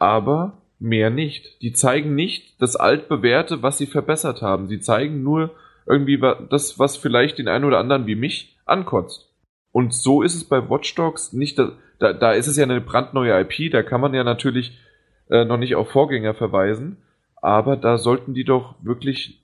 Aber 0.00 0.59
mehr 0.80 1.10
nicht. 1.10 1.60
Die 1.62 1.72
zeigen 1.72 2.14
nicht 2.14 2.60
das 2.60 2.76
altbewährte, 2.76 3.62
was 3.62 3.78
sie 3.78 3.86
verbessert 3.86 4.42
haben. 4.42 4.68
Sie 4.68 4.80
zeigen 4.80 5.22
nur 5.22 5.50
irgendwie 5.86 6.20
das, 6.48 6.78
was 6.78 6.96
vielleicht 6.96 7.38
den 7.38 7.48
einen 7.48 7.64
oder 7.64 7.78
anderen 7.78 8.06
wie 8.06 8.14
mich 8.14 8.56
ankotzt. 8.64 9.28
Und 9.72 9.94
so 9.94 10.22
ist 10.22 10.34
es 10.34 10.44
bei 10.44 10.68
Watch 10.68 10.94
Dogs 10.94 11.32
nicht, 11.32 11.58
da, 11.98 12.12
da 12.12 12.32
ist 12.32 12.46
es 12.46 12.56
ja 12.56 12.64
eine 12.64 12.80
brandneue 12.80 13.40
IP, 13.40 13.70
da 13.70 13.82
kann 13.82 14.00
man 14.00 14.14
ja 14.14 14.24
natürlich 14.24 14.78
äh, 15.30 15.44
noch 15.44 15.58
nicht 15.58 15.76
auf 15.76 15.90
Vorgänger 15.90 16.34
verweisen, 16.34 16.96
aber 17.36 17.76
da 17.76 17.98
sollten 17.98 18.34
die 18.34 18.44
doch 18.44 18.74
wirklich 18.82 19.40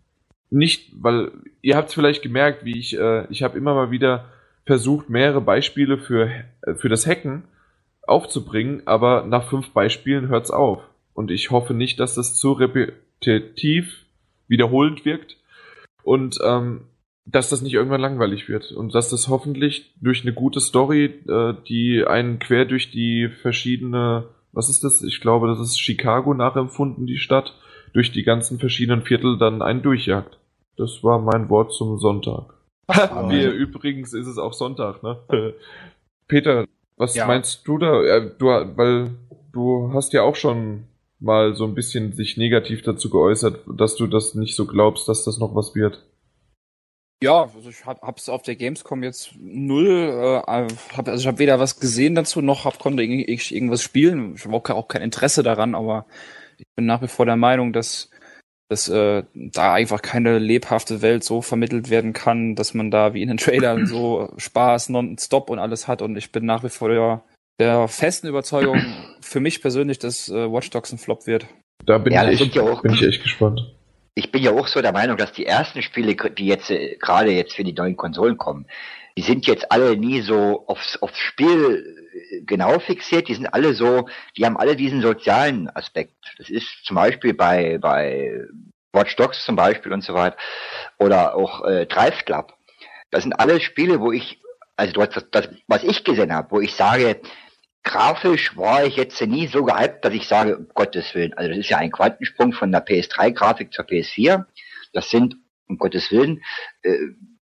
nicht, 0.51 0.91
weil 1.01 1.30
ihr 1.62 1.76
habt 1.76 1.89
es 1.89 1.95
vielleicht 1.95 2.22
gemerkt, 2.22 2.64
wie 2.64 2.78
ich, 2.78 2.99
äh, 2.99 3.26
ich 3.30 3.43
habe 3.43 3.59
immer 3.59 3.74
mal 3.74 3.91
wieder 3.91 4.26
versucht, 4.64 5.09
mehrere 5.09 5.41
Beispiele 5.41 5.99
für, 5.99 6.30
äh, 6.62 6.74
für 6.74 6.89
das 6.89 7.07
Hacken 7.07 7.45
aufzubringen, 8.03 8.82
aber 8.87 9.24
nach 9.26 9.49
fünf 9.49 9.70
Beispielen 9.70 10.28
hört's 10.28 10.51
auf. 10.51 10.82
Und 11.16 11.30
ich 11.30 11.50
hoffe 11.50 11.72
nicht, 11.72 11.98
dass 11.98 12.14
das 12.14 12.36
zu 12.36 12.52
repetitiv 12.52 14.04
wiederholend 14.48 15.06
wirkt 15.06 15.38
und 16.04 16.36
ähm, 16.44 16.82
dass 17.24 17.48
das 17.48 17.62
nicht 17.62 17.72
irgendwann 17.72 18.02
langweilig 18.02 18.50
wird 18.50 18.70
und 18.70 18.94
dass 18.94 19.08
das 19.08 19.28
hoffentlich 19.28 19.94
durch 19.98 20.22
eine 20.22 20.34
gute 20.34 20.60
Story, 20.60 21.06
äh, 21.26 21.54
die 21.66 22.04
einen 22.06 22.38
quer 22.38 22.66
durch 22.66 22.90
die 22.90 23.30
verschiedene, 23.40 24.28
was 24.52 24.68
ist 24.68 24.84
das? 24.84 25.02
Ich 25.02 25.22
glaube, 25.22 25.48
das 25.48 25.58
ist 25.58 25.80
Chicago 25.80 26.34
nachempfunden, 26.34 27.06
die 27.06 27.16
Stadt, 27.16 27.54
durch 27.94 28.12
die 28.12 28.22
ganzen 28.22 28.58
verschiedenen 28.58 29.00
Viertel 29.00 29.38
dann 29.38 29.62
einen 29.62 29.80
durchjagt. 29.80 30.38
Das 30.76 31.02
war 31.02 31.18
mein 31.18 31.48
Wort 31.48 31.72
zum 31.72 31.96
Sonntag. 31.96 32.52
Wir 32.88 33.52
übrigens 33.52 34.12
ist 34.12 34.26
es 34.26 34.36
auch 34.36 34.52
Sonntag, 34.52 35.02
ne? 35.02 35.18
Peter, 36.28 36.66
was 36.98 37.14
ja. 37.14 37.26
meinst 37.26 37.66
du 37.66 37.78
da? 37.78 38.20
Du, 38.20 38.46
weil 38.48 39.12
du 39.52 39.92
hast 39.94 40.12
ja 40.12 40.22
auch 40.22 40.36
schon 40.36 40.84
mal 41.18 41.54
so 41.54 41.64
ein 41.64 41.74
bisschen 41.74 42.12
sich 42.12 42.36
negativ 42.36 42.82
dazu 42.82 43.10
geäußert, 43.10 43.60
dass 43.66 43.96
du 43.96 44.06
das 44.06 44.34
nicht 44.34 44.54
so 44.54 44.66
glaubst, 44.66 45.08
dass 45.08 45.24
das 45.24 45.38
noch 45.38 45.54
was 45.54 45.74
wird. 45.74 46.04
Ja, 47.22 47.44
also 47.44 47.70
ich 47.70 47.86
hab, 47.86 48.02
hab's 48.02 48.28
auf 48.28 48.42
der 48.42 48.56
Gamescom 48.56 49.02
jetzt 49.02 49.30
null, 49.38 49.88
äh, 49.88 50.42
hab, 50.46 51.08
also 51.08 51.22
ich 51.22 51.26
habe 51.26 51.38
weder 51.38 51.58
was 51.58 51.80
gesehen 51.80 52.14
dazu, 52.14 52.42
noch 52.42 52.66
hab, 52.66 52.78
konnte 52.78 53.02
ich 53.02 53.54
irgendwas 53.54 53.82
spielen. 53.82 54.34
Ich 54.34 54.44
habe 54.44 54.54
auch, 54.54 54.88
kein 54.88 55.00
Interesse 55.00 55.42
daran, 55.42 55.74
aber 55.74 56.04
ich 56.58 56.66
bin 56.76 56.84
nach 56.84 57.00
wie 57.00 57.08
vor 57.08 57.24
der 57.24 57.36
Meinung, 57.36 57.72
dass, 57.72 58.10
dass 58.68 58.88
äh, 58.90 59.22
da 59.34 59.72
einfach 59.72 60.02
keine 60.02 60.38
lebhafte 60.38 61.00
Welt 61.00 61.24
so 61.24 61.40
vermittelt 61.40 61.88
werden 61.88 62.12
kann, 62.12 62.54
dass 62.54 62.74
man 62.74 62.90
da 62.90 63.14
wie 63.14 63.22
in 63.22 63.28
den 63.28 63.38
Trailern 63.38 63.86
so 63.86 64.30
Spaß 64.36 64.90
non-stop 64.90 65.48
und 65.48 65.58
alles 65.58 65.88
hat. 65.88 66.02
Und 66.02 66.16
ich 66.16 66.32
bin 66.32 66.44
nach 66.44 66.64
wie 66.64 66.68
vor 66.68 66.90
der 66.90 67.24
der 67.59 67.88
festen 67.88 68.28
Überzeugung 68.28 68.82
für 69.20 69.40
mich 69.40 69.62
persönlich, 69.62 69.98
dass 69.98 70.28
äh, 70.28 70.50
Watch 70.50 70.70
Dogs 70.70 70.92
ein 70.92 70.98
Flop 70.98 71.26
wird. 71.26 71.46
Da 71.84 71.98
bin, 71.98 72.12
ja, 72.12 72.28
ich, 72.28 72.40
echt, 72.40 72.54
ja 72.54 72.62
auch, 72.62 72.82
bin 72.82 72.94
ich 72.94 73.02
echt 73.02 73.22
gespannt. 73.22 73.74
Ich 74.14 74.32
bin 74.32 74.42
ja 74.42 74.52
auch 74.52 74.66
so 74.66 74.80
der 74.80 74.92
Meinung, 74.92 75.16
dass 75.16 75.32
die 75.32 75.46
ersten 75.46 75.82
Spiele, 75.82 76.14
die 76.14 76.46
jetzt 76.46 76.70
äh, 76.70 76.96
gerade 76.96 77.30
jetzt 77.30 77.54
für 77.54 77.64
die 77.64 77.72
neuen 77.72 77.96
Konsolen 77.96 78.36
kommen, 78.38 78.66
die 79.16 79.22
sind 79.22 79.46
jetzt 79.46 79.70
alle 79.72 79.96
nie 79.96 80.20
so 80.20 80.64
aufs, 80.66 80.96
aufs 80.98 81.18
Spiel 81.18 82.07
äh, 82.12 82.40
genau 82.42 82.78
fixiert, 82.78 83.28
die 83.28 83.34
sind 83.34 83.46
alle 83.46 83.74
so, 83.74 84.09
die 84.36 84.44
haben 84.44 84.57
alle 84.57 84.76
diesen 84.76 85.00
sozialen 85.00 85.70
Aspekt. 85.74 86.14
Das 86.38 86.50
ist 86.50 86.84
zum 86.84 86.96
Beispiel 86.96 87.34
bei, 87.34 87.78
bei 87.78 88.46
Watch 88.92 89.16
Dogs 89.16 89.44
zum 89.44 89.57
Beispiel 89.57 89.92
und 89.92 90.04
so 90.04 90.14
weiter. 90.14 90.36
Oder 90.98 91.34
auch 91.34 91.64
äh, 91.64 91.86
Drive 91.86 92.24
Club. 92.24 92.52
Das 93.11 93.22
sind 93.22 93.34
alle 93.34 93.61
Spiele, 93.61 94.00
wo 94.00 94.12
ich, 94.12 94.40
also 94.76 94.92
das, 94.92 95.24
das 95.30 95.48
was 95.66 95.84
ich 95.84 96.04
gesehen 96.04 96.34
habe, 96.34 96.50
wo 96.50 96.61
ich 96.61 96.74
sage, 96.74 97.20
grafisch 97.87 98.57
war 98.57 98.84
ich 98.84 98.97
jetzt 98.97 99.22
nie 99.22 99.47
so 99.47 99.64
gehypt, 99.64 100.05
dass 100.05 100.12
ich 100.12 100.26
sage, 100.26 100.59
um 100.59 100.68
Gottes 100.74 101.14
Willen, 101.14 101.32
also 101.34 101.49
das 101.49 101.59
ist 101.59 101.70
ja 101.70 101.78
ein 101.78 101.93
Quantensprung 101.93 102.53
von 102.53 102.72
der 102.72 102.84
PS3-Grafik 102.84 103.72
zur 103.72 103.87
PS4. 103.87 104.45
Das 104.93 105.09
sind, 105.09 105.37
um 105.68 105.78
Gottes 105.78 106.11
Willen, 106.11 106.43
äh, 106.82 106.97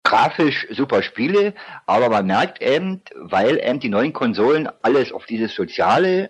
grafisch 0.04 0.68
super 0.70 1.02
Spiele, 1.02 1.54
aber 1.86 2.10
man 2.10 2.28
merkt 2.28 2.62
eben, 2.62 3.02
weil 3.16 3.58
eben 3.58 3.80
die 3.80 3.90
neuen 3.90 4.14
Konsolen 4.14 4.70
alles 4.82 5.12
auf 5.14 5.26
dieses 5.26 5.56
soziale 5.56 6.26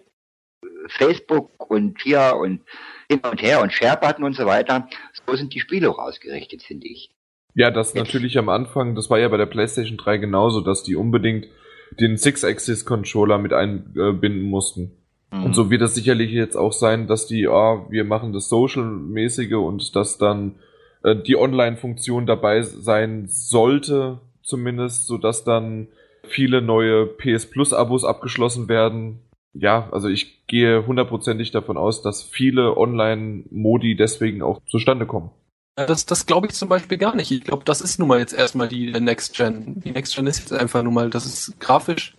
äh, 0.63 0.67
Facebook 0.89 1.69
und 1.69 1.99
hier 2.01 2.35
und 2.39 2.61
hin 3.09 3.21
und 3.29 3.41
her 3.41 3.61
und 3.61 3.73
Share-Button 3.73 4.23
und 4.23 4.35
so 4.35 4.45
weiter, 4.45 4.87
so 5.25 5.35
sind 5.35 5.55
die 5.55 5.59
Spiele 5.59 5.89
auch 5.89 5.99
ausgerichtet, 5.99 6.61
finde 6.61 6.87
ich. 6.87 7.09
Ja, 7.55 7.71
das 7.71 7.93
Jetzt. 7.93 8.05
natürlich 8.05 8.37
am 8.37 8.49
Anfang, 8.49 8.93
das 8.93 9.09
war 9.09 9.17
ja 9.17 9.27
bei 9.27 9.37
der 9.37 9.47
PlayStation 9.47 9.97
3 9.97 10.17
genauso, 10.17 10.61
dass 10.61 10.83
die 10.83 10.95
unbedingt 10.95 11.47
den 11.91 12.17
Six-Axis-Controller 12.17 13.37
mit 13.37 13.53
einbinden 13.53 14.43
mussten. 14.43 14.91
Mhm. 15.31 15.45
Und 15.45 15.53
so 15.53 15.69
wird 15.69 15.81
es 15.81 15.95
sicherlich 15.95 16.31
jetzt 16.31 16.55
auch 16.55 16.73
sein, 16.73 17.07
dass 17.07 17.27
die, 17.27 17.47
ah, 17.47 17.85
wir 17.89 18.03
machen 18.03 18.33
das 18.33 18.49
Social-mäßige 18.49 19.53
und 19.53 19.95
dass 19.95 20.17
dann 20.17 20.55
äh, 21.03 21.15
die 21.15 21.37
Online-Funktion 21.37 22.25
dabei 22.25 22.61
sein 22.61 23.25
sollte, 23.27 24.19
zumindest, 24.43 25.07
so 25.07 25.17
dass 25.17 25.43
dann 25.43 25.87
viele 26.23 26.61
neue 26.61 27.05
PS 27.05 27.49
Plus-Abos 27.49 28.05
abgeschlossen 28.05 28.67
werden. 28.69 29.19
Ja, 29.53 29.89
also 29.91 30.07
ich 30.07 30.45
gehe 30.47 30.85
hundertprozentig 30.85 31.51
davon 31.51 31.77
aus, 31.77 32.01
dass 32.01 32.23
viele 32.23 32.77
Online-Modi 32.77 33.95
deswegen 33.95 34.41
auch 34.41 34.61
zustande 34.65 35.05
kommen. 35.05 35.31
Das, 35.77 36.05
das 36.05 36.25
glaube 36.25 36.47
ich 36.47 36.53
zum 36.53 36.69
Beispiel 36.69 36.97
gar 36.97 37.15
nicht. 37.15 37.31
Ich 37.31 37.43
glaube, 37.43 37.63
das 37.63 37.81
ist 37.81 37.99
nun 37.99 38.07
mal 38.07 38.19
jetzt 38.19 38.33
erstmal 38.33 38.67
die 38.67 38.91
Next 38.91 39.35
Gen. 39.35 39.79
Die 39.81 39.91
Next 39.91 40.15
Gen 40.15 40.27
ist 40.27 40.39
jetzt 40.39 40.53
einfach 40.53 40.83
nun 40.83 40.93
mal, 40.93 41.09
das 41.09 41.25
ist 41.25 41.59
grafisch 41.59 42.17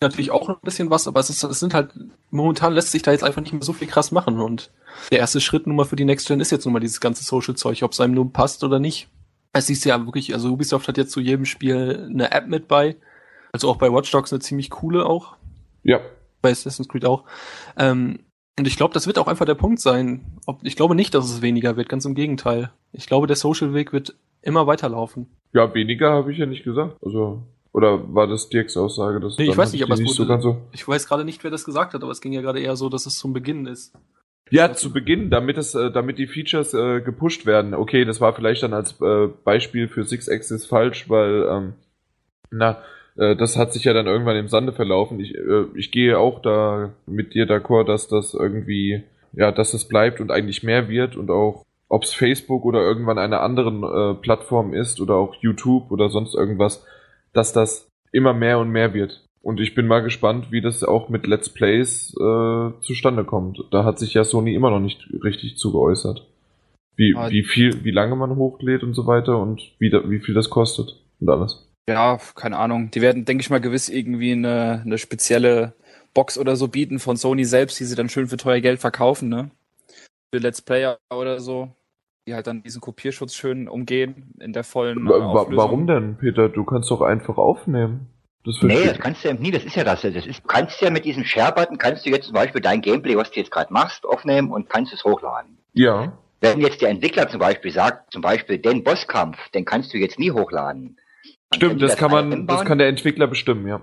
natürlich 0.00 0.30
auch 0.30 0.48
ein 0.48 0.56
bisschen 0.62 0.90
was, 0.90 1.08
aber 1.08 1.20
es, 1.20 1.30
ist, 1.30 1.42
es 1.42 1.60
sind 1.60 1.74
halt, 1.74 1.92
momentan 2.30 2.74
lässt 2.74 2.92
sich 2.92 3.02
da 3.02 3.12
jetzt 3.12 3.24
einfach 3.24 3.40
nicht 3.40 3.52
mehr 3.52 3.62
so 3.62 3.72
viel 3.72 3.88
krass 3.88 4.12
machen 4.12 4.40
und 4.40 4.70
der 5.10 5.20
erste 5.20 5.40
Schritt 5.40 5.66
nun 5.66 5.76
mal 5.76 5.84
für 5.84 5.96
die 5.96 6.04
Next 6.04 6.28
Gen 6.28 6.40
ist 6.40 6.50
jetzt 6.50 6.64
nun 6.64 6.74
mal 6.74 6.80
dieses 6.80 7.00
ganze 7.00 7.24
Social-Zeug, 7.24 7.82
ob 7.82 7.92
es 7.92 8.00
einem 8.00 8.14
nun 8.14 8.32
passt 8.32 8.62
oder 8.64 8.78
nicht. 8.78 9.08
Es 9.52 9.70
ist 9.70 9.84
ja 9.84 10.04
wirklich, 10.04 10.34
also 10.34 10.50
Ubisoft 10.50 10.88
hat 10.88 10.98
jetzt 10.98 11.12
zu 11.12 11.20
jedem 11.20 11.46
Spiel 11.46 12.08
eine 12.10 12.30
App 12.30 12.46
mit 12.46 12.68
bei. 12.68 12.96
Also 13.52 13.70
auch 13.70 13.76
bei 13.76 13.90
Watch 13.90 14.10
Dogs 14.10 14.32
eine 14.32 14.40
ziemlich 14.40 14.68
coole 14.68 15.06
auch. 15.06 15.36
Ja. 15.82 16.00
Bei 16.42 16.50
Assassin's 16.50 16.88
Creed 16.88 17.06
auch. 17.06 17.24
Ähm, 17.78 18.25
und 18.58 18.66
ich 18.66 18.76
glaube, 18.76 18.94
das 18.94 19.06
wird 19.06 19.18
auch 19.18 19.28
einfach 19.28 19.44
der 19.44 19.54
Punkt 19.54 19.80
sein. 19.80 20.24
Ob, 20.46 20.60
ich 20.62 20.76
glaube 20.76 20.94
nicht, 20.94 21.14
dass 21.14 21.30
es 21.30 21.42
weniger 21.42 21.76
wird, 21.76 21.88
ganz 21.88 22.04
im 22.04 22.14
Gegenteil. 22.14 22.70
Ich 22.92 23.06
glaube, 23.06 23.26
der 23.26 23.36
Social-Weg 23.36 23.92
wird 23.92 24.14
immer 24.42 24.66
weiterlaufen. 24.66 25.26
Ja, 25.52 25.74
weniger 25.74 26.12
habe 26.12 26.32
ich 26.32 26.38
ja 26.38 26.46
nicht 26.46 26.64
gesagt. 26.64 26.96
Also, 27.02 27.42
oder 27.72 28.14
war 28.14 28.26
das 28.26 28.48
Dirks 28.48 28.76
Aussage? 28.76 29.20
Dass 29.20 29.36
Nee, 29.36 29.50
ich 29.50 29.56
weiß 29.56 29.72
nicht, 29.72 29.82
aber 29.82 29.94
es 29.94 30.00
nicht 30.00 30.08
wurde, 30.08 30.16
so 30.16 30.26
ganz 30.26 30.42
so. 30.42 30.56
ich 30.72 30.86
weiß 30.86 31.06
gerade 31.06 31.24
nicht, 31.24 31.44
wer 31.44 31.50
das 31.50 31.64
gesagt 31.64 31.92
hat, 31.92 32.02
aber 32.02 32.12
es 32.12 32.20
ging 32.20 32.32
ja 32.32 32.40
gerade 32.40 32.60
eher 32.60 32.76
so, 32.76 32.88
dass 32.88 33.04
es 33.04 33.16
zum 33.16 33.32
Beginn 33.32 33.66
ist. 33.66 33.92
Ja, 34.50 34.72
zu 34.72 34.92
Beginn, 34.92 35.28
damit 35.28 35.58
es, 35.58 35.74
äh, 35.74 35.90
damit 35.90 36.18
die 36.18 36.28
Features 36.28 36.72
äh, 36.72 37.00
gepusht 37.00 37.46
werden. 37.46 37.74
Okay, 37.74 38.04
das 38.04 38.20
war 38.20 38.32
vielleicht 38.32 38.62
dann 38.62 38.72
als 38.72 39.00
äh, 39.00 39.28
Beispiel 39.44 39.88
für 39.88 40.04
Six 40.04 40.28
Axis 40.28 40.64
falsch, 40.66 41.10
weil 41.10 41.48
ähm, 41.50 41.72
na, 42.50 42.78
äh, 43.16 43.36
das 43.36 43.56
hat 43.56 43.72
sich 43.72 43.84
ja 43.84 43.92
dann 43.92 44.06
irgendwann 44.06 44.36
im 44.36 44.48
Sande 44.48 44.72
verlaufen. 44.72 45.20
Ich, 45.20 45.34
äh, 45.34 45.64
ich 45.74 45.90
gehe 45.90 46.18
auch 46.18 46.40
da 46.42 46.92
mit 47.06 47.34
dir 47.34 47.46
d'accord, 47.46 47.84
dass 47.84 48.08
das 48.08 48.34
irgendwie, 48.34 49.02
ja, 49.32 49.52
dass 49.52 49.72
das 49.72 49.88
bleibt 49.88 50.20
und 50.20 50.30
eigentlich 50.30 50.62
mehr 50.62 50.88
wird 50.88 51.16
und 51.16 51.30
auch, 51.30 51.64
ob 51.88 52.02
es 52.02 52.14
Facebook 52.14 52.64
oder 52.64 52.80
irgendwann 52.80 53.18
eine 53.18 53.40
anderen 53.40 53.84
äh, 53.84 54.14
Plattform 54.20 54.74
ist 54.74 55.00
oder 55.00 55.14
auch 55.14 55.34
YouTube 55.40 55.90
oder 55.90 56.08
sonst 56.08 56.34
irgendwas, 56.34 56.84
dass 57.32 57.52
das 57.52 57.88
immer 58.12 58.32
mehr 58.32 58.58
und 58.58 58.70
mehr 58.70 58.92
wird. 58.92 59.24
Und 59.42 59.60
ich 59.60 59.76
bin 59.76 59.86
mal 59.86 60.00
gespannt, 60.02 60.50
wie 60.50 60.60
das 60.60 60.82
auch 60.82 61.08
mit 61.08 61.28
Let's 61.28 61.48
Plays 61.48 62.12
äh, 62.18 62.70
zustande 62.80 63.24
kommt. 63.24 63.62
Da 63.70 63.84
hat 63.84 64.00
sich 64.00 64.14
ja 64.14 64.24
Sony 64.24 64.54
immer 64.54 64.70
noch 64.70 64.80
nicht 64.80 65.06
richtig 65.22 65.56
zu 65.56 65.70
geäußert. 65.70 66.26
Wie, 66.96 67.14
Ah, 67.14 67.30
wie 67.30 67.44
viel, 67.44 67.84
wie 67.84 67.92
lange 67.92 68.16
man 68.16 68.34
hochlädt 68.34 68.82
und 68.82 68.94
so 68.94 69.06
weiter 69.06 69.38
und 69.38 69.62
wie, 69.78 69.90
da, 69.90 70.10
wie 70.10 70.18
viel 70.18 70.34
das 70.34 70.50
kostet 70.50 71.00
und 71.20 71.28
alles. 71.28 71.68
Ja, 71.88 72.18
keine 72.34 72.58
Ahnung. 72.58 72.90
Die 72.90 73.00
werden, 73.00 73.24
denke 73.24 73.42
ich 73.42 73.50
mal, 73.50 73.60
gewiss 73.60 73.88
irgendwie 73.88 74.32
eine, 74.32 74.82
eine 74.84 74.98
spezielle 74.98 75.74
Box 76.14 76.38
oder 76.38 76.56
so 76.56 76.68
bieten 76.68 76.98
von 76.98 77.16
Sony 77.16 77.44
selbst, 77.44 77.78
die 77.78 77.84
sie 77.84 77.94
dann 77.94 78.08
schön 78.08 78.26
für 78.26 78.36
teuer 78.36 78.60
Geld 78.60 78.80
verkaufen, 78.80 79.28
ne? 79.28 79.50
Für 80.34 80.40
Let's 80.40 80.62
Player 80.62 80.98
oder 81.14 81.40
so, 81.40 81.70
die 82.26 82.34
halt 82.34 82.46
dann 82.46 82.62
diesen 82.62 82.80
Kopierschutz 82.80 83.34
schön 83.34 83.68
umgehen 83.68 84.34
in 84.40 84.52
der 84.52 84.64
vollen 84.64 85.06
äh, 85.06 85.10
warum 85.10 85.86
denn, 85.86 86.16
Peter? 86.16 86.48
Du 86.48 86.64
kannst 86.64 86.90
doch 86.90 87.02
einfach 87.02 87.36
aufnehmen. 87.36 88.08
Das 88.44 88.62
Nee, 88.62 88.84
das 88.84 88.98
kannst 88.98 89.24
du 89.24 89.28
ja 89.28 89.34
nie, 89.34 89.50
das 89.50 89.64
ist 89.64 89.76
ja 89.76 89.84
das. 89.84 90.02
Das 90.02 90.26
ist, 90.26 90.44
du 90.44 90.46
kannst 90.46 90.80
ja 90.80 90.90
mit 90.90 91.04
diesem 91.04 91.24
Share-Button, 91.24 91.78
kannst 91.78 92.06
du 92.06 92.10
jetzt 92.10 92.26
zum 92.26 92.34
Beispiel 92.34 92.60
dein 92.60 92.80
Gameplay, 92.80 93.16
was 93.16 93.30
du 93.30 93.40
jetzt 93.40 93.50
gerade 93.50 93.72
machst, 93.72 94.06
aufnehmen 94.06 94.50
und 94.52 94.70
kannst 94.70 94.92
es 94.92 95.04
hochladen. 95.04 95.58
Ja. 95.72 96.16
Wenn 96.40 96.60
jetzt 96.60 96.80
der 96.80 96.90
Entwickler 96.90 97.28
zum 97.28 97.40
Beispiel 97.40 97.72
sagt, 97.72 98.12
zum 98.12 98.22
Beispiel 98.22 98.58
den 98.58 98.84
Bosskampf, 98.84 99.36
den 99.50 99.64
kannst 99.64 99.92
du 99.92 99.98
jetzt 99.98 100.18
nie 100.18 100.30
hochladen. 100.30 100.96
Stimmt, 101.54 101.80
das 101.80 101.96
kann 101.96 102.10
man, 102.10 102.32
einbauen 102.32 102.46
das 102.46 102.64
kann 102.64 102.78
der 102.78 102.88
Entwickler 102.88 103.26
bestimmen, 103.26 103.66
ja. 103.66 103.80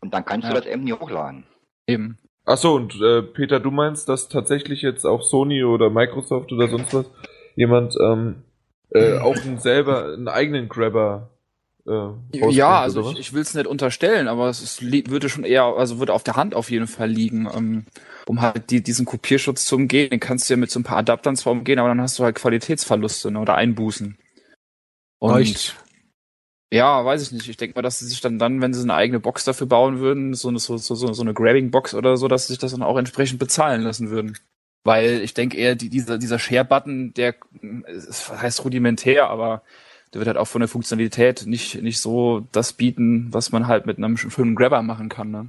Und 0.00 0.14
dann 0.14 0.24
kannst 0.24 0.46
Ja. 0.48 0.54
du 0.54 0.60
das 0.60 0.66
eben 0.66 0.84
nie 0.84 0.92
hochladen. 0.92 1.44
Eben. 1.86 2.18
Ach 2.44 2.56
so, 2.56 2.74
und 2.74 3.00
äh, 3.00 3.22
Peter, 3.22 3.60
du 3.60 3.70
meinst, 3.70 4.08
dass 4.08 4.28
tatsächlich 4.28 4.82
jetzt 4.82 5.04
auch 5.04 5.22
Sony 5.22 5.64
oder 5.64 5.90
Microsoft 5.90 6.52
oder 6.52 6.68
sonst 6.68 6.94
was 6.94 7.06
jemand 7.56 7.94
ähm, 8.00 8.42
äh, 8.90 9.18
auch 9.20 9.36
einen 9.36 9.58
selber 9.58 10.04
einen 10.14 10.28
eigenen 10.28 10.68
Grabber 10.68 11.30
äh, 11.86 12.48
Ja, 12.50 12.80
also 12.80 13.00
oder 13.00 13.10
ich, 13.12 13.18
ich 13.18 13.32
will 13.32 13.42
es 13.42 13.54
nicht 13.54 13.66
unterstellen, 13.66 14.28
aber 14.28 14.48
es 14.48 14.62
ist, 14.62 14.82
würde 14.82 15.28
schon 15.28 15.44
eher, 15.44 15.64
also 15.64 15.98
würde 15.98 16.12
auf 16.14 16.22
der 16.22 16.36
Hand 16.36 16.54
auf 16.54 16.70
jeden 16.70 16.86
Fall 16.86 17.10
liegen, 17.10 17.48
ähm, 17.54 17.84
um 18.26 18.40
halt 18.40 18.70
die, 18.70 18.82
diesen 18.82 19.04
Kopierschutz 19.06 19.64
zu 19.66 19.76
umgehen. 19.76 20.10
Den 20.10 20.20
kannst 20.20 20.48
du 20.48 20.54
ja 20.54 20.58
mit 20.58 20.70
so 20.70 20.80
ein 20.80 20.84
paar 20.84 20.98
Adaptern 20.98 21.36
zwar 21.36 21.52
umgehen, 21.52 21.78
aber 21.78 21.88
dann 21.88 22.00
hast 22.00 22.18
du 22.18 22.24
halt 22.24 22.36
Qualitätsverluste 22.36 23.30
ne, 23.30 23.40
oder 23.40 23.56
Einbußen. 23.56 24.16
Und 25.18 25.32
Reicht. 25.32 25.76
Ja, 26.72 27.04
weiß 27.04 27.22
ich 27.22 27.32
nicht. 27.32 27.48
Ich 27.48 27.56
denke 27.56 27.76
mal, 27.76 27.82
dass 27.82 27.98
sie 27.98 28.06
sich 28.06 28.20
dann 28.20 28.38
dann, 28.38 28.60
wenn 28.60 28.74
sie 28.74 28.82
eine 28.82 28.94
eigene 28.94 29.20
Box 29.20 29.44
dafür 29.44 29.66
bauen 29.66 30.00
würden, 30.00 30.34
so 30.34 30.48
eine, 30.48 30.58
so, 30.58 30.76
so, 30.76 30.94
so 30.94 31.22
eine 31.22 31.34
Grabbing-Box 31.34 31.94
oder 31.94 32.16
so, 32.16 32.28
dass 32.28 32.46
sie 32.46 32.54
sich 32.54 32.60
das 32.60 32.72
dann 32.72 32.82
auch 32.82 32.98
entsprechend 32.98 33.38
bezahlen 33.38 33.82
lassen 33.82 34.10
würden. 34.10 34.36
Weil 34.84 35.20
ich 35.22 35.34
denke 35.34 35.56
eher, 35.56 35.74
die, 35.74 35.88
dieser, 35.88 36.18
dieser 36.18 36.38
Share-Button, 36.38 37.14
der 37.14 37.34
es 37.86 38.30
heißt 38.30 38.64
rudimentär, 38.64 39.28
aber 39.28 39.62
der 40.12 40.20
wird 40.20 40.28
halt 40.28 40.38
auch 40.38 40.46
von 40.46 40.60
der 40.60 40.68
Funktionalität 40.68 41.46
nicht, 41.46 41.82
nicht 41.82 42.00
so 42.00 42.46
das 42.52 42.72
bieten, 42.72 43.28
was 43.30 43.52
man 43.52 43.66
halt 43.66 43.86
mit 43.86 43.98
einem 43.98 44.16
schönen 44.16 44.54
Grabber 44.54 44.82
machen 44.82 45.08
kann. 45.08 45.30
Ne? 45.30 45.48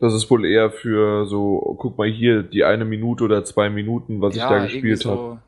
Das 0.00 0.14
ist 0.14 0.30
wohl 0.30 0.44
eher 0.44 0.70
für 0.70 1.26
so, 1.26 1.76
guck 1.78 1.98
mal 1.98 2.10
hier, 2.10 2.42
die 2.42 2.64
eine 2.64 2.84
Minute 2.84 3.24
oder 3.24 3.44
zwei 3.44 3.70
Minuten, 3.70 4.20
was 4.20 4.34
ich 4.34 4.40
da 4.40 4.64
gespielt 4.64 5.04
habe. 5.04 5.16
so, 5.16 5.38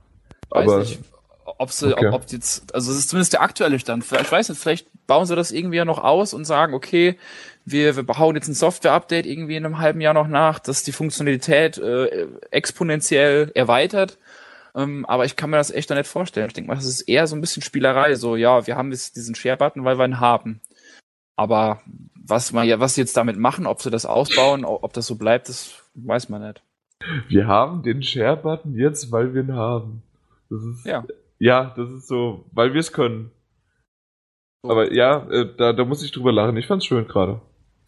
weiß 0.51 0.68
Aber- 0.68 0.79
nicht, 0.81 1.01
ob 1.45 1.70
sie, 1.70 1.93
Okay. 1.93 2.09
ob, 2.09 2.14
ob 2.14 2.30
jetzt, 2.30 2.74
also 2.74 2.90
es 2.93 2.99
ist 2.99 3.09
zumindest 3.11 3.32
der 3.32 3.43
aktuelle 3.43 3.78
Stand. 3.78 4.05
Ich 4.05 4.32
weiß 4.32 4.49
nicht, 4.49 4.61
vielleicht 4.61 4.86
bauen 5.07 5.26
sie 5.26 5.36
das 5.36 5.51
irgendwie 5.53 5.76
ja 5.78 5.84
noch 5.84 5.99
aus 6.03 6.34
und 6.34 6.45
sagen, 6.45 6.74
okay, 6.74 7.18
wir, 7.64 7.97
wir 7.97 8.03
bauen 8.03 8.34
jetzt 8.34 8.49
ein 8.49 8.55
Software-Update 8.55 9.26
irgendwie 9.26 9.57
in 9.57 9.64
einem 9.64 9.78
halben 9.78 10.01
Jahr 10.01 10.14
noch 10.14 10.28
nach, 10.28 10.59
das 10.59 10.82
die 10.82 10.93
Funktionalität 10.93 11.78
äh, 11.78 12.26
exponentiell 12.51 13.51
erweitert. 13.55 14.18
Ähm, 14.74 15.05
aber 15.07 15.24
ich 15.26 15.36
kann 15.36 15.51
mir 15.51 15.59
das 15.59 15.70
echt 15.70 15.90
noch 15.90 15.97
nicht 15.97 16.09
vorstellen. 16.09 16.47
Ich 16.47 16.55
denke 16.55 16.68
mal, 16.68 16.76
das 16.76 16.86
ist 16.86 17.03
eher 17.03 17.26
so 17.26 17.36
ein 17.36 17.40
bisschen 17.40 17.62
Spielerei. 17.62 18.14
So, 18.14 18.36
ja, 18.36 18.66
wir 18.66 18.76
haben 18.76 18.90
jetzt 18.90 19.16
diesen 19.16 19.34
Share-Button, 19.34 19.84
weil 19.84 19.99
wir 19.99 20.07
ihn 20.07 20.18
haben. 20.20 20.61
Aber 21.36 21.82
was 22.14 22.53
man 22.53 22.66
ja, 22.66 22.80
was 22.80 22.95
sie 22.95 23.01
jetzt 23.03 23.16
damit 23.16 23.36
machen, 23.36 23.66
ob 23.66 23.82
sie 23.82 23.90
das 23.90 24.07
ausbauen, 24.07 24.64
ob 24.64 24.82
ob 24.84 24.93
das 24.93 25.07
so 25.07 25.16
bleibt, 25.16 25.49
das 25.49 25.74
weiß 25.95 26.28
man 26.30 26.43
nicht. 26.47 26.62
Wir 27.28 27.47
haben 27.49 27.82
den 27.82 28.03
Share-Button 28.03 28.76
jetzt, 28.76 29.11
weil 29.12 29.34
wir 29.34 29.43
ihn 29.43 29.55
haben. 29.55 30.03
Das 30.49 30.62
ist, 30.62 30.86
Ja. 30.86 31.05
Ja, 31.43 31.74
das 31.76 31.90
ist 31.90 32.07
so, 32.07 32.45
weil 32.53 32.72
wir 32.72 32.78
es 32.78 32.93
können. 32.93 33.32
Aber 34.62 34.93
ja, 34.93 35.28
äh, 35.28 35.53
da, 35.57 35.72
da 35.72 35.84
muss 35.84 36.05
ich 36.05 36.12
drüber 36.12 36.30
lachen. 36.30 36.57
Ich 36.57 36.68
fand's 36.68 36.86
schön 36.86 37.09
gerade. 37.09 37.40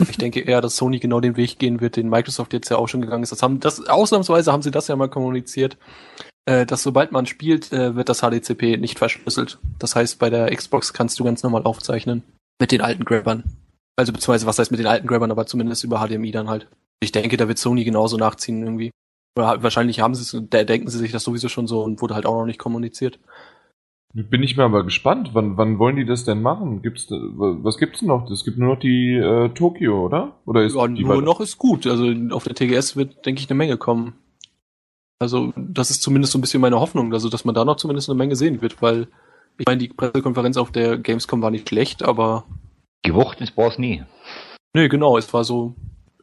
Ich 0.08 0.18
denke 0.18 0.40
eher, 0.40 0.60
dass 0.60 0.74
Sony 0.74 0.98
genau 0.98 1.20
den 1.20 1.36
Weg 1.36 1.60
gehen 1.60 1.80
wird, 1.80 1.94
den 1.94 2.08
Microsoft 2.08 2.52
jetzt 2.52 2.68
ja 2.68 2.78
auch 2.78 2.88
schon 2.88 3.00
gegangen 3.00 3.22
ist. 3.22 3.30
Das 3.30 3.44
haben, 3.44 3.60
das, 3.60 3.86
ausnahmsweise 3.86 4.52
haben 4.52 4.62
sie 4.62 4.72
das 4.72 4.88
ja 4.88 4.96
mal 4.96 5.08
kommuniziert, 5.08 5.76
äh, 6.46 6.66
dass 6.66 6.82
sobald 6.82 7.12
man 7.12 7.26
spielt, 7.26 7.72
äh, 7.72 7.94
wird 7.94 8.08
das 8.08 8.22
HDCP 8.22 8.76
nicht 8.76 8.98
verschlüsselt. 8.98 9.60
Das 9.78 9.94
heißt, 9.94 10.18
bei 10.18 10.30
der 10.30 10.52
Xbox 10.52 10.92
kannst 10.92 11.20
du 11.20 11.24
ganz 11.24 11.44
normal 11.44 11.62
aufzeichnen. 11.62 12.24
Mit 12.60 12.72
den 12.72 12.80
alten 12.80 13.04
Grabbern. 13.04 13.44
Also 13.94 14.12
beziehungsweise, 14.12 14.46
was 14.46 14.58
heißt 14.58 14.72
mit 14.72 14.80
den 14.80 14.88
alten 14.88 15.06
Grabbern, 15.06 15.30
aber 15.30 15.46
zumindest 15.46 15.84
über 15.84 16.04
HDMI 16.04 16.32
dann 16.32 16.48
halt. 16.48 16.66
Ich 16.98 17.12
denke, 17.12 17.36
da 17.36 17.46
wird 17.46 17.58
Sony 17.58 17.84
genauso 17.84 18.16
nachziehen 18.16 18.64
irgendwie. 18.64 18.90
Oder 19.36 19.62
wahrscheinlich 19.62 20.00
haben 20.00 20.14
sie 20.14 20.22
es, 20.22 20.48
da 20.50 20.62
denken 20.64 20.88
sie 20.88 20.98
sich 20.98 21.12
das 21.12 21.24
sowieso 21.24 21.48
schon 21.48 21.66
so 21.66 21.82
und 21.82 22.00
wurde 22.00 22.14
halt 22.14 22.26
auch 22.26 22.38
noch 22.38 22.46
nicht 22.46 22.58
kommuniziert. 22.58 23.18
Bin 24.12 24.44
ich 24.44 24.56
mir 24.56 24.62
aber 24.62 24.84
gespannt. 24.84 25.30
Wann, 25.32 25.56
wann 25.56 25.80
wollen 25.80 25.96
die 25.96 26.04
das 26.04 26.24
denn 26.24 26.40
machen? 26.40 26.82
Gibt's, 26.82 27.08
da- 27.08 27.16
was 27.16 27.78
gibt's 27.78 27.98
denn 27.98 28.08
noch? 28.08 28.30
Es 28.30 28.44
gibt 28.44 28.58
nur 28.58 28.74
noch 28.74 28.78
die 28.78 29.14
äh, 29.14 29.48
Tokio, 29.48 30.04
oder? 30.06 30.36
Oder 30.46 30.62
ist 30.62 30.76
Ja, 30.76 30.86
die 30.86 31.02
nur 31.02 31.20
noch 31.20 31.40
ist 31.40 31.58
gut. 31.58 31.84
Also 31.88 32.12
auf 32.30 32.44
der 32.44 32.54
TGS 32.54 32.94
wird, 32.94 33.26
denke 33.26 33.40
ich, 33.40 33.50
eine 33.50 33.56
Menge 33.58 33.76
kommen. 33.76 34.14
Also 35.20 35.52
das 35.56 35.90
ist 35.90 36.02
zumindest 36.02 36.32
so 36.32 36.38
ein 36.38 36.42
bisschen 36.42 36.60
meine 36.60 36.78
Hoffnung, 36.78 37.12
also 37.12 37.28
dass 37.28 37.44
man 37.44 37.54
da 37.54 37.64
noch 37.64 37.76
zumindest 37.76 38.08
eine 38.08 38.16
Menge 38.18 38.36
sehen 38.36 38.62
wird, 38.62 38.82
weil 38.82 39.08
ich 39.58 39.66
meine, 39.66 39.78
die 39.78 39.88
Pressekonferenz 39.88 40.56
auf 40.56 40.70
der 40.70 40.98
Gamescom 40.98 41.40
war 41.42 41.50
nicht 41.50 41.68
schlecht, 41.68 42.02
aber 42.02 42.44
Gewucht 43.02 43.40
ist 43.40 43.54
Boss 43.56 43.78
nie. 43.78 44.02
nee, 44.74 44.88
genau, 44.88 45.16
es 45.16 45.32
war 45.32 45.44
so, 45.44 45.74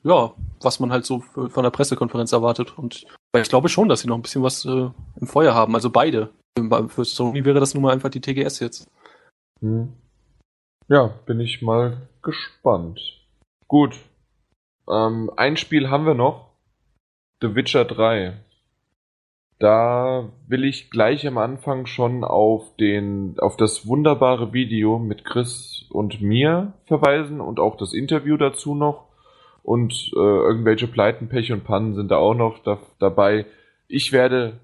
ja, 0.04 0.34
was 0.62 0.80
man 0.80 0.92
halt 0.92 1.06
so 1.06 1.20
von 1.20 1.64
der 1.64 1.70
Pressekonferenz 1.70 2.32
erwartet. 2.32 2.78
Und 2.78 3.06
ich 3.36 3.50
glaube 3.50 3.70
schon, 3.70 3.90
dass 3.90 4.02
sie 4.02 4.08
noch 4.08 4.18
ein 4.18 4.22
bisschen 4.22 4.44
was 4.44 4.66
äh, 4.66 4.90
im 5.20 5.28
Feuer 5.28 5.54
haben, 5.54 5.76
also 5.76 5.90
beide. 5.90 6.30
Für 6.88 7.06
Sony 7.06 7.46
wäre 7.46 7.60
das 7.60 7.74
nun 7.74 7.84
mal 7.84 7.94
einfach 7.94 8.10
die 8.10 8.22
TGS 8.22 8.60
jetzt. 8.60 8.90
Hm. 9.62 9.94
Ja, 10.88 11.08
bin 11.26 11.40
ich 11.40 11.62
mal 11.62 12.10
gespannt. 12.22 13.00
Gut. 13.68 13.98
Ähm, 14.90 15.32
ein 15.38 15.56
Spiel 15.56 15.90
haben 15.90 16.06
wir 16.06 16.16
noch. 16.16 16.52
The 17.42 17.56
Witcher 17.56 17.86
3. 17.86 18.38
Da 19.58 20.30
will 20.48 20.66
ich 20.66 20.90
gleich 20.90 21.26
am 21.28 21.38
Anfang 21.38 21.86
schon 21.86 22.24
auf 22.24 22.76
den, 22.78 23.36
auf 23.40 23.58
das 23.58 23.88
wunderbare 23.88 24.54
Video 24.54 24.98
mit 24.98 25.24
Chris 25.24 25.86
und 25.92 26.20
mir 26.20 26.74
verweisen 26.86 27.40
und 27.40 27.60
auch 27.60 27.78
das 27.78 27.94
Interview 27.94 28.38
dazu 28.38 28.74
noch. 28.74 29.11
Und 29.64 30.12
äh, 30.16 30.20
irgendwelche 30.20 30.88
Pleiten, 30.88 31.30
Pech 31.30 31.52
und 31.52 31.64
Pannen 31.64 31.94
sind 31.94 32.10
da 32.10 32.18
auch 32.18 32.34
noch 32.34 32.60
da, 32.64 32.80
dabei. 33.00 33.46
Ich 33.88 34.12
werde 34.12 34.60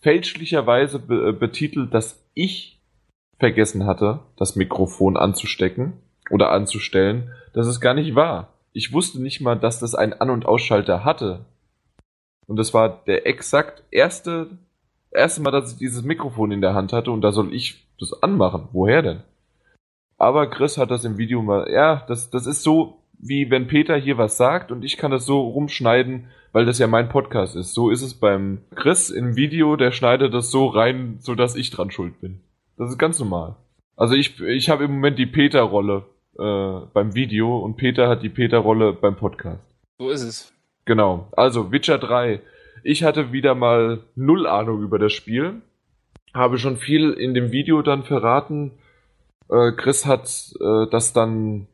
fälschlicherweise 0.00 0.98
be 0.98 1.30
äh, 1.30 1.32
betitelt, 1.32 1.92
dass 1.92 2.24
ich 2.34 2.80
vergessen 3.38 3.86
hatte, 3.86 4.20
das 4.36 4.56
Mikrofon 4.56 5.16
anzustecken 5.16 5.94
oder 6.30 6.50
anzustellen. 6.50 7.32
Das 7.52 7.66
ist 7.66 7.80
gar 7.80 7.94
nicht 7.94 8.14
wahr. 8.14 8.52
Ich 8.72 8.92
wusste 8.92 9.20
nicht 9.20 9.40
mal, 9.40 9.56
dass 9.56 9.80
das 9.80 9.94
einen 9.94 10.12
An- 10.12 10.30
und 10.30 10.46
Ausschalter 10.46 11.04
hatte. 11.04 11.46
Und 12.46 12.56
das 12.56 12.74
war 12.74 13.02
der 13.06 13.26
exakt 13.26 13.82
erste, 13.90 14.48
erste 15.10 15.42
Mal, 15.42 15.50
dass 15.50 15.72
ich 15.72 15.78
dieses 15.78 16.02
Mikrofon 16.02 16.50
in 16.50 16.60
der 16.60 16.74
Hand 16.74 16.92
hatte 16.92 17.10
und 17.10 17.20
da 17.20 17.32
soll 17.32 17.52
ich 17.52 17.86
das 17.98 18.22
anmachen. 18.22 18.68
Woher 18.72 19.02
denn? 19.02 19.22
Aber 20.16 20.48
Chris 20.48 20.78
hat 20.78 20.90
das 20.90 21.04
im 21.04 21.16
Video 21.18 21.42
mal, 21.42 21.70
ja, 21.70 22.04
das, 22.08 22.30
das 22.30 22.46
ist 22.46 22.62
so, 22.62 22.97
wie 23.18 23.50
wenn 23.50 23.66
Peter 23.66 23.96
hier 23.96 24.18
was 24.18 24.36
sagt 24.36 24.70
und 24.72 24.84
ich 24.84 24.96
kann 24.96 25.10
das 25.10 25.26
so 25.26 25.40
rumschneiden, 25.40 26.28
weil 26.52 26.64
das 26.64 26.78
ja 26.78 26.86
mein 26.86 27.08
Podcast 27.08 27.56
ist. 27.56 27.74
So 27.74 27.90
ist 27.90 28.02
es 28.02 28.14
beim 28.14 28.58
Chris 28.74 29.10
im 29.10 29.36
Video, 29.36 29.76
der 29.76 29.92
schneidet 29.92 30.32
das 30.34 30.50
so 30.50 30.66
rein, 30.66 31.18
so 31.20 31.34
dass 31.34 31.56
ich 31.56 31.70
dran 31.70 31.90
schuld 31.90 32.20
bin. 32.20 32.40
Das 32.76 32.90
ist 32.90 32.98
ganz 32.98 33.18
normal. 33.18 33.56
Also 33.96 34.14
ich, 34.14 34.40
ich 34.40 34.70
habe 34.70 34.84
im 34.84 34.92
Moment 34.92 35.18
die 35.18 35.26
Peter-Rolle 35.26 36.04
äh, 36.38 36.86
beim 36.92 37.14
Video 37.14 37.58
und 37.58 37.76
Peter 37.76 38.08
hat 38.08 38.22
die 38.22 38.28
Peter-Rolle 38.28 38.92
beim 38.92 39.16
Podcast. 39.16 39.68
So 39.98 40.10
ist 40.10 40.22
es. 40.22 40.52
Genau. 40.84 41.28
Also 41.32 41.72
Witcher 41.72 41.98
3. 41.98 42.40
Ich 42.84 43.02
hatte 43.02 43.32
wieder 43.32 43.54
mal 43.56 44.04
null 44.14 44.46
Ahnung 44.46 44.82
über 44.82 44.98
das 44.98 45.12
Spiel. 45.12 45.62
Habe 46.32 46.58
schon 46.58 46.76
viel 46.76 47.10
in 47.10 47.34
dem 47.34 47.50
Video 47.50 47.82
dann 47.82 48.04
verraten. 48.04 48.72
Äh, 49.50 49.72
Chris 49.72 50.06
hat 50.06 50.28
äh, 50.60 50.86
das 50.90 51.12
dann 51.12 51.66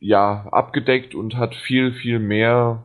ja 0.00 0.46
abgedeckt 0.50 1.14
und 1.14 1.36
hat 1.36 1.54
viel, 1.54 1.92
viel 1.92 2.18
mehr, 2.18 2.84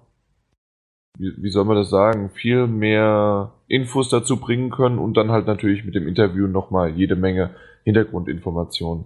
wie, 1.17 1.33
wie 1.37 1.49
soll 1.49 1.65
man 1.65 1.77
das 1.77 1.89
sagen, 1.89 2.29
viel 2.29 2.67
mehr 2.67 3.53
Infos 3.67 4.09
dazu 4.09 4.37
bringen 4.37 4.69
können 4.69 4.99
und 4.99 5.15
dann 5.15 5.31
halt 5.31 5.47
natürlich 5.47 5.85
mit 5.85 5.95
dem 5.95 6.07
Interview 6.07 6.47
nochmal 6.47 6.89
jede 6.89 7.15
Menge 7.15 7.51
Hintergrundinformationen. 7.83 9.05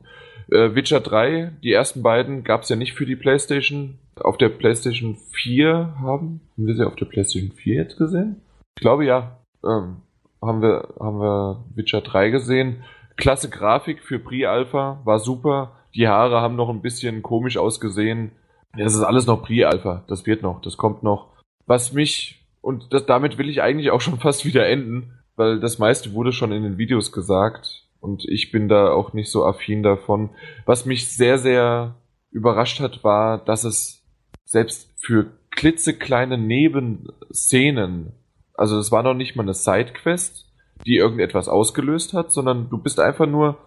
Äh, 0.49 0.75
Witcher 0.75 1.01
3, 1.01 1.51
die 1.63 1.73
ersten 1.73 2.03
beiden 2.03 2.43
gab 2.43 2.61
es 2.61 2.69
ja 2.69 2.75
nicht 2.75 2.93
für 2.93 3.05
die 3.05 3.15
PlayStation. 3.15 3.99
Auf 4.15 4.37
der 4.37 4.49
PlayStation 4.49 5.15
4 5.33 5.95
haben. 5.99 6.41
Haben 6.55 6.67
wir 6.67 6.75
sie 6.75 6.87
auf 6.87 6.95
der 6.95 7.05
PlayStation 7.05 7.51
4 7.51 7.75
jetzt 7.75 7.97
gesehen? 7.97 8.41
Ich 8.77 8.81
glaube 8.81 9.05
ja. 9.05 9.39
Ähm, 9.63 9.97
haben 10.41 10.61
wir, 10.61 10.93
haben 10.99 11.19
wir 11.19 11.65
Witcher 11.75 12.01
3 12.01 12.29
gesehen. 12.29 12.83
Klasse 13.17 13.49
Grafik 13.49 14.03
für 14.03 14.19
Pre-Alpha, 14.19 15.01
war 15.03 15.19
super. 15.19 15.76
Die 15.95 16.07
Haare 16.07 16.41
haben 16.41 16.55
noch 16.55 16.69
ein 16.69 16.81
bisschen 16.81 17.21
komisch 17.23 17.57
ausgesehen. 17.57 18.31
Das 18.77 18.93
ist 18.93 19.01
alles 19.01 19.25
noch 19.25 19.43
Pre-Alpha. 19.43 20.03
Das 20.07 20.25
wird 20.25 20.43
noch, 20.43 20.61
das 20.61 20.77
kommt 20.77 21.03
noch. 21.03 21.33
Was 21.65 21.93
mich, 21.93 22.45
und 22.61 22.93
das, 22.93 23.05
damit 23.05 23.37
will 23.37 23.49
ich 23.49 23.61
eigentlich 23.61 23.91
auch 23.91 24.01
schon 24.01 24.19
fast 24.19 24.45
wieder 24.45 24.67
enden, 24.67 25.13
weil 25.35 25.59
das 25.59 25.79
meiste 25.79 26.13
wurde 26.13 26.31
schon 26.31 26.51
in 26.51 26.63
den 26.63 26.77
Videos 26.77 27.11
gesagt 27.11 27.87
und 27.99 28.25
ich 28.25 28.51
bin 28.51 28.69
da 28.69 28.91
auch 28.91 29.13
nicht 29.13 29.29
so 29.29 29.45
affin 29.45 29.83
davon. 29.83 30.29
Was 30.65 30.85
mich 30.85 31.09
sehr, 31.09 31.37
sehr 31.37 31.95
überrascht 32.31 32.79
hat, 32.79 33.03
war, 33.03 33.37
dass 33.37 33.63
es 33.63 34.03
selbst 34.45 34.89
für 34.97 35.31
klitzekleine 35.51 36.37
Nebenszenen, 36.37 38.13
also 38.53 38.77
es 38.79 38.91
war 38.91 39.03
noch 39.03 39.13
nicht 39.13 39.35
mal 39.35 39.43
eine 39.43 39.53
Sidequest, 39.53 40.45
die 40.85 40.97
irgendetwas 40.97 41.49
ausgelöst 41.49 42.13
hat, 42.13 42.31
sondern 42.31 42.69
du 42.69 42.77
bist 42.77 42.99
einfach 42.99 43.25
nur 43.25 43.57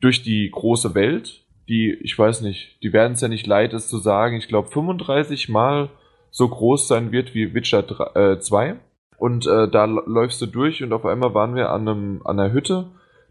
durch 0.00 0.22
die 0.22 0.50
große 0.50 0.94
Welt, 0.94 1.44
die, 1.68 1.92
ich 1.92 2.18
weiß 2.18 2.42
nicht, 2.42 2.82
die 2.82 2.92
werden 2.92 3.12
es 3.12 3.20
ja 3.20 3.28
nicht 3.28 3.46
leid, 3.46 3.72
es 3.72 3.88
zu 3.88 3.98
sagen, 3.98 4.36
ich 4.36 4.48
glaube 4.48 4.68
35 4.68 5.48
Mal 5.48 5.90
so 6.30 6.48
groß 6.48 6.88
sein 6.88 7.12
wird 7.12 7.34
wie 7.34 7.54
Witcher 7.54 7.82
3, 7.82 8.32
äh, 8.32 8.40
2. 8.40 8.76
Und 9.18 9.46
äh, 9.46 9.68
da 9.68 9.86
läufst 9.86 10.40
du 10.42 10.46
durch 10.46 10.82
und 10.82 10.92
auf 10.92 11.06
einmal 11.06 11.32
waren 11.34 11.54
wir 11.54 11.70
an, 11.70 11.88
einem, 11.88 12.20
an 12.24 12.38
einer 12.38 12.52
Hütte 12.52 12.86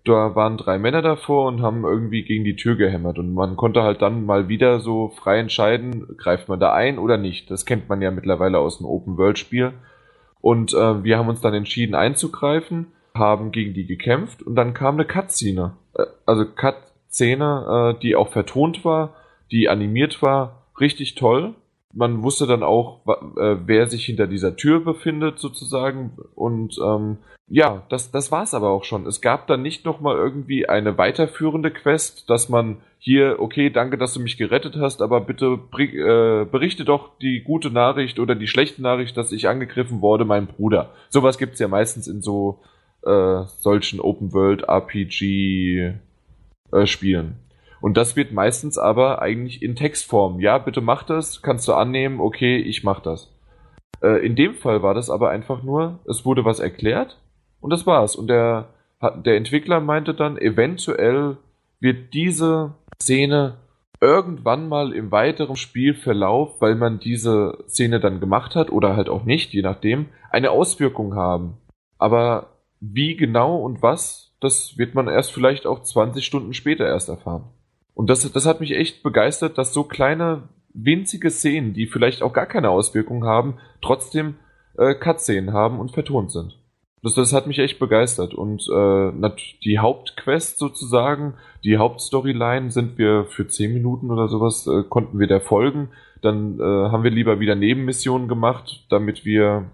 da 0.06 0.36
waren 0.36 0.58
drei 0.58 0.78
Männer 0.78 1.02
davor 1.02 1.48
und 1.48 1.62
haben 1.62 1.84
irgendwie 1.84 2.24
gegen 2.24 2.44
die 2.44 2.56
Tür 2.56 2.76
gehämmert 2.76 3.18
und 3.18 3.34
man 3.34 3.58
konnte 3.58 3.82
halt 3.82 4.04
dann 4.04 4.26
mal 4.26 4.48
wieder 4.48 4.80
so 4.80 5.10
frei 5.10 5.40
entscheiden, 5.40 6.16
greift 6.18 6.48
man 6.48 6.60
da 6.60 6.74
ein 6.74 7.00
oder 7.00 7.18
nicht. 7.18 7.50
Das 7.50 7.66
kennt 7.66 7.90
man 7.90 8.02
ja 8.02 8.12
mittlerweile 8.12 8.60
aus 8.60 8.78
dem 8.78 8.86
Open-World-Spiel. 8.86 9.74
Und 10.42 10.74
äh, 10.76 11.04
wir 11.04 11.18
haben 11.18 11.28
uns 11.28 11.42
dann 11.42 11.56
entschieden 11.56 11.96
einzugreifen, 11.96 12.88
haben 13.16 13.52
gegen 13.52 13.74
die 13.74 13.88
gekämpft 13.88 14.44
und 14.44 14.56
dann 14.56 14.76
kam 14.76 14.94
eine 14.94 15.06
Cutscene. 15.06 15.74
Äh, 15.96 16.04
also 16.28 16.46
Cut-Szene, 17.16 17.96
äh, 17.96 18.02
die 18.02 18.16
auch 18.16 18.30
vertont 18.30 18.86
war, 18.86 19.16
die 19.52 19.70
animiert 19.70 20.22
war, 20.22 20.64
richtig 20.80 21.16
toll 21.16 21.56
man 21.96 22.22
wusste 22.24 22.46
dann 22.46 22.62
auch, 22.62 23.00
äh, 23.38 23.56
wer 23.66 23.88
sich 23.88 24.06
hinter 24.06 24.28
dieser 24.28 24.58
Tür 24.58 24.82
befindet, 24.82 25.40
sozusagen. 25.40 26.12
Und 26.36 26.78
ähm, 26.84 27.20
ja, 27.48 27.84
das, 27.90 28.12
das 28.12 28.32
war's 28.32 28.54
aber 28.54 28.70
auch 28.70 28.84
schon. 28.84 29.08
Es 29.08 29.22
gab 29.22 29.48
dann 29.48 29.62
nicht 29.62 29.86
nochmal 29.86 30.18
irgendwie 30.18 30.68
eine 30.68 30.98
weiterführende 30.98 31.72
Quest, 31.72 32.30
dass 32.30 32.50
man 32.50 32.82
hier, 33.00 33.38
okay, 33.40 33.70
danke, 33.70 33.98
dass 33.98 34.14
du 34.14 34.20
mich 34.20 34.36
gerettet 34.38 34.76
hast, 34.76 35.02
aber 35.02 35.22
bitte 35.22 35.58
äh, 35.78 36.44
berichte 36.44 36.84
doch 36.84 37.18
die 37.20 37.40
gute 37.42 37.72
Nachricht 37.72 38.20
oder 38.20 38.36
die 38.36 38.48
schlechte 38.48 38.82
Nachricht, 38.82 39.16
dass 39.16 39.32
ich 39.32 39.48
angegriffen 39.48 40.02
wurde, 40.02 40.26
mein 40.26 40.48
Bruder. 40.48 40.90
Sowas 41.10 41.38
gibt's 41.38 41.60
ja 41.60 41.70
meistens 41.70 42.10
in 42.10 42.22
so 42.22 42.60
äh, 43.04 43.44
solchen 43.60 44.02
Open-World-RPG-Spielen. 44.02 46.02
Äh, 46.84 47.24
und 47.82 47.98
das 47.98 48.16
wird 48.16 48.32
meistens 48.32 48.78
aber 48.78 49.22
eigentlich 49.22 49.62
in 49.62 49.76
Textform. 49.76 50.40
Ja, 50.40 50.58
bitte 50.58 50.82
mach 50.82 51.04
das, 51.04 51.42
kannst 51.42 51.68
du 51.68 51.74
annehmen, 51.74 52.20
okay, 52.20 52.58
ich 52.58 52.84
mach 52.84 53.00
das. 53.00 53.32
Äh, 54.02 54.26
in 54.26 54.36
dem 54.36 54.56
Fall 54.56 54.82
war 54.82 54.94
das 54.94 55.10
aber 55.10 55.30
einfach 55.30 55.64
nur, 55.64 56.00
es 56.10 56.26
wurde 56.26 56.46
was 56.46 56.60
erklärt 56.60 57.18
und 57.62 57.72
das 57.72 57.86
war's. 57.86 58.16
Und 58.16 58.28
der, 58.28 58.70
der 59.24 59.38
Entwickler 59.38 59.82
meinte 59.82 60.14
dann, 60.14 60.38
eventuell 60.38 61.38
wird 61.80 62.14
diese 62.14 62.74
Szene 63.02 63.58
irgendwann 64.02 64.68
mal 64.68 64.94
im 64.94 65.12
weiteren 65.12 65.56
Spielverlauf, 65.56 66.62
weil 66.62 66.76
man 66.76 67.00
diese 67.00 67.58
Szene 67.68 68.00
dann 68.00 68.20
gemacht 68.20 68.56
hat 68.56 68.72
oder 68.72 68.96
halt 68.96 69.10
auch 69.10 69.24
nicht, 69.24 69.54
je 69.54 69.62
nachdem, 69.62 70.08
eine 70.30 70.52
Auswirkung 70.52 71.16
haben. 71.16 71.58
Aber 71.98 72.48
wie 72.80 73.16
genau 73.16 73.58
und 73.58 73.82
was, 73.82 74.25
das 74.40 74.78
wird 74.78 74.96
man 74.96 75.08
erst 75.08 75.32
vielleicht 75.32 75.66
auch 75.66 75.82
20 75.82 76.26
Stunden 76.26 76.54
später 76.54 76.86
erst 76.86 77.10
erfahren. 77.10 77.46
Und 77.94 78.10
das, 78.10 78.30
das 78.32 78.46
hat 78.46 78.60
mich 78.60 78.72
echt 78.72 79.04
begeistert, 79.04 79.58
dass 79.58 79.74
so 79.74 79.84
kleine, 79.84 80.50
winzige 80.74 81.32
Szenen, 81.32 81.74
die 81.74 81.88
vielleicht 81.88 82.22
auch 82.22 82.34
gar 82.34 82.46
keine 82.46 82.70
Auswirkungen 82.70 83.24
haben, 83.24 83.58
trotzdem 83.82 84.36
äh, 84.78 84.94
Cut-Szenen 84.94 85.54
haben 85.54 85.80
und 85.80 85.92
vertont 85.92 86.32
sind. 86.32 86.58
Das, 87.02 87.14
das 87.14 87.34
hat 87.34 87.48
mich 87.48 87.60
echt 87.60 87.80
begeistert. 87.80 88.34
Und 88.34 88.68
äh, 88.68 89.32
die 89.64 89.80
Hauptquest 89.80 90.58
sozusagen, 90.58 91.36
die 91.64 91.78
Hauptstoryline 91.78 92.72
sind 92.72 92.98
wir 92.98 93.26
für 93.26 93.48
10 93.48 93.74
Minuten 93.74 94.12
oder 94.12 94.28
sowas, 94.28 94.68
äh, 94.68 94.84
konnten 94.84 95.20
wir 95.20 95.28
der 95.28 95.40
folgen. 95.40 95.90
Dann 96.22 96.60
äh, 96.60 96.64
haben 96.64 97.04
wir 97.04 97.12
lieber 97.12 97.40
wieder 97.40 97.56
Nebenmissionen 97.56 98.28
gemacht, 98.28 98.86
damit 98.90 99.24
wir 99.24 99.70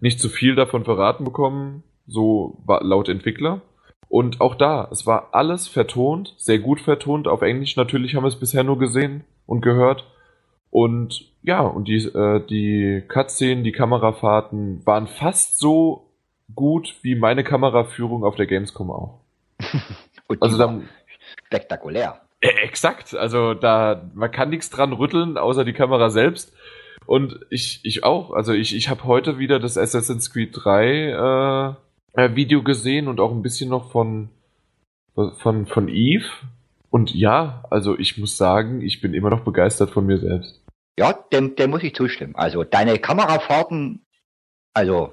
nicht 0.00 0.20
zu 0.20 0.28
viel 0.28 0.54
davon 0.54 0.84
verraten 0.84 1.24
bekommen, 1.24 1.82
so 2.06 2.62
laut 2.66 3.08
Entwickler. 3.08 3.62
Und 4.14 4.40
auch 4.40 4.54
da, 4.54 4.86
es 4.92 5.06
war 5.06 5.30
alles 5.32 5.66
vertont, 5.66 6.34
sehr 6.36 6.60
gut 6.60 6.80
vertont. 6.80 7.26
Auf 7.26 7.42
Englisch 7.42 7.74
natürlich 7.74 8.14
haben 8.14 8.22
wir 8.22 8.28
es 8.28 8.38
bisher 8.38 8.62
nur 8.62 8.78
gesehen 8.78 9.24
und 9.44 9.60
gehört. 9.60 10.08
Und 10.70 11.32
ja, 11.42 11.62
und 11.62 11.88
die, 11.88 11.96
äh, 11.96 12.40
die 12.46 13.02
Cutscenen, 13.08 13.64
die 13.64 13.72
Kamerafahrten 13.72 14.86
waren 14.86 15.08
fast 15.08 15.58
so 15.58 16.12
gut 16.54 16.94
wie 17.02 17.16
meine 17.16 17.42
Kameraführung 17.42 18.22
auf 18.22 18.36
der 18.36 18.46
Gamescom 18.46 18.92
auch. 18.92 19.18
also 20.38 20.58
dann 20.58 20.88
spektakulär. 21.48 22.20
Äh, 22.40 22.50
exakt, 22.62 23.16
also 23.16 23.54
da 23.54 24.08
man 24.14 24.30
kann 24.30 24.50
nichts 24.50 24.70
dran 24.70 24.92
rütteln, 24.92 25.36
außer 25.36 25.64
die 25.64 25.72
Kamera 25.72 26.10
selbst. 26.10 26.54
Und 27.04 27.40
ich, 27.50 27.80
ich 27.82 28.04
auch. 28.04 28.30
Also 28.30 28.52
ich, 28.52 28.76
ich 28.76 28.88
habe 28.88 29.02
heute 29.02 29.40
wieder 29.40 29.58
das 29.58 29.76
Assassin's 29.76 30.32
Creed 30.32 30.50
3 30.52 31.74
äh, 31.74 31.83
äh, 32.14 32.34
Video 32.34 32.62
gesehen 32.62 33.08
und 33.08 33.20
auch 33.20 33.32
ein 33.32 33.42
bisschen 33.42 33.70
noch 33.70 33.90
von, 33.90 34.30
von, 35.14 35.66
von 35.66 35.88
Eve. 35.88 36.24
Und 36.90 37.14
ja, 37.14 37.64
also 37.70 37.98
ich 37.98 38.18
muss 38.18 38.36
sagen, 38.36 38.80
ich 38.80 39.00
bin 39.00 39.14
immer 39.14 39.30
noch 39.30 39.44
begeistert 39.44 39.90
von 39.90 40.06
mir 40.06 40.18
selbst. 40.18 40.64
Ja, 40.98 41.12
dem, 41.32 41.56
dem 41.56 41.70
muss 41.70 41.82
ich 41.82 41.94
zustimmen. 41.94 42.36
Also 42.36 42.62
deine 42.62 42.98
Kamerafahrten, 42.98 44.06
also 44.74 45.12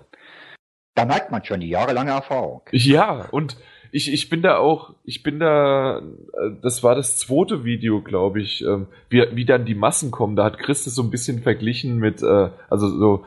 da 0.95 1.05
merkt 1.05 1.31
man 1.31 1.43
schon 1.43 1.61
die 1.61 1.69
jahrelange 1.69 2.11
Erfahrung. 2.11 2.61
Ja, 2.71 3.27
und 3.31 3.57
ich, 3.91 4.13
ich 4.13 4.29
bin 4.29 4.41
da 4.41 4.57
auch, 4.57 4.93
ich 5.03 5.23
bin 5.23 5.39
da, 5.39 5.99
äh, 5.99 6.51
das 6.61 6.83
war 6.83 6.95
das 6.95 7.17
zweite 7.17 7.63
Video, 7.63 8.01
glaube 8.01 8.41
ich, 8.41 8.61
ähm, 8.63 8.87
wie, 9.09 9.25
wie 9.33 9.45
dann 9.45 9.65
die 9.65 9.75
Massen 9.75 10.11
kommen. 10.11 10.35
Da 10.35 10.45
hat 10.45 10.59
Christus 10.59 10.95
so 10.95 11.01
ein 11.01 11.11
bisschen 11.11 11.41
verglichen 11.41 11.97
mit, 11.97 12.21
äh, 12.21 12.49
also 12.69 12.87
so 12.87 13.25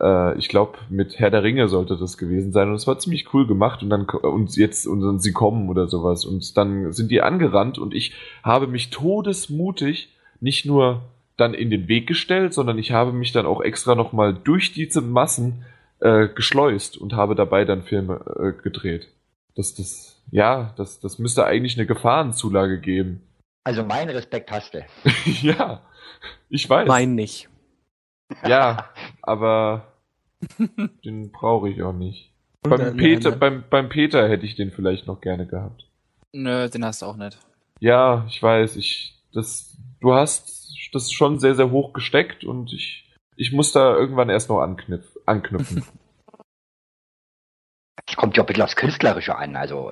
äh, 0.00 0.38
ich 0.38 0.48
glaube, 0.48 0.78
mit 0.90 1.18
Herr 1.18 1.30
der 1.30 1.42
Ringe 1.42 1.68
sollte 1.68 1.96
das 1.96 2.18
gewesen 2.18 2.52
sein. 2.52 2.68
Und 2.68 2.74
es 2.74 2.86
war 2.86 2.98
ziemlich 2.98 3.32
cool 3.34 3.46
gemacht 3.46 3.82
und 3.82 3.90
dann 3.90 4.04
und 4.04 4.56
jetzt 4.56 4.86
und 4.86 5.00
dann 5.00 5.20
sie 5.20 5.32
kommen 5.32 5.68
oder 5.68 5.88
sowas. 5.88 6.24
Und 6.24 6.56
dann 6.56 6.92
sind 6.92 7.10
die 7.10 7.22
angerannt 7.22 7.78
und 7.78 7.94
ich 7.94 8.14
habe 8.42 8.66
mich 8.66 8.90
todesmutig 8.90 10.14
nicht 10.40 10.66
nur 10.66 11.02
dann 11.36 11.54
in 11.54 11.70
den 11.70 11.88
Weg 11.88 12.06
gestellt, 12.06 12.54
sondern 12.54 12.78
ich 12.78 12.92
habe 12.92 13.12
mich 13.12 13.32
dann 13.32 13.46
auch 13.46 13.60
extra 13.60 13.94
nochmal 13.94 14.34
durch 14.34 14.72
diese 14.72 15.00
Massen 15.00 15.64
äh, 16.00 16.28
geschleust 16.28 16.96
und 16.96 17.14
habe 17.14 17.34
dabei 17.34 17.64
dann 17.64 17.82
Filme 17.82 18.20
äh, 18.38 18.62
gedreht. 18.62 19.08
Das, 19.54 19.74
das, 19.74 20.22
ja, 20.30 20.74
das, 20.76 21.00
das 21.00 21.18
müsste 21.18 21.44
eigentlich 21.44 21.76
eine 21.78 21.86
Gefahrenzulage 21.86 22.80
geben. 22.80 23.22
Also 23.64 23.82
mein 23.82 24.08
Respekt 24.08 24.50
hast 24.50 24.74
du. 24.74 24.84
ja, 25.42 25.82
ich 26.48 26.68
weiß. 26.68 26.86
Mein 26.86 27.14
nicht. 27.14 27.48
Ja, 28.46 28.90
aber 29.22 29.92
den 31.04 31.30
brauche 31.32 31.68
ich 31.68 31.82
auch 31.82 31.92
nicht. 31.92 32.32
Beim 32.62 32.96
Peter, 32.96 33.30
beim, 33.32 33.64
beim 33.70 33.88
Peter 33.88 34.28
hätte 34.28 34.44
ich 34.44 34.56
den 34.56 34.72
vielleicht 34.72 35.06
noch 35.06 35.20
gerne 35.20 35.46
gehabt. 35.46 35.86
Nö, 36.32 36.68
den 36.68 36.84
hast 36.84 37.02
du 37.02 37.06
auch 37.06 37.16
nicht. 37.16 37.38
Ja, 37.80 38.26
ich 38.28 38.42
weiß, 38.42 38.76
ich, 38.76 39.22
das, 39.32 39.76
du 40.00 40.14
hast 40.14 40.74
das 40.92 41.12
schon 41.12 41.38
sehr, 41.38 41.54
sehr 41.54 41.70
hoch 41.70 41.92
gesteckt 41.92 42.44
und 42.44 42.72
ich, 42.72 43.08
ich 43.36 43.52
muss 43.52 43.72
da 43.72 43.94
irgendwann 43.94 44.30
erst 44.30 44.48
noch 44.48 44.60
anknüpf, 44.60 45.16
anknüpfen. 45.26 45.84
Es 48.08 48.14
kommt 48.14 48.36
ja 48.36 48.44
ein 48.44 48.46
bisschen 48.46 48.62
aufs 48.62 48.76
Künstlerische 48.76 49.34
an, 49.34 49.56
also, 49.56 49.90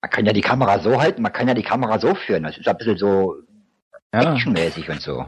man 0.00 0.10
kann 0.10 0.24
ja 0.24 0.32
die 0.32 0.40
Kamera 0.40 0.78
so 0.78 0.98
halten, 0.98 1.20
man 1.20 1.32
kann 1.32 1.46
ja 1.46 1.52
die 1.52 1.62
Kamera 1.62 1.98
so 1.98 2.14
führen, 2.14 2.44
das 2.44 2.56
ist 2.56 2.66
ein 2.66 2.78
bisschen 2.78 2.96
so, 2.96 3.36
ja. 4.14 4.32
actionmäßig 4.32 4.88
und 4.88 5.02
so. 5.02 5.26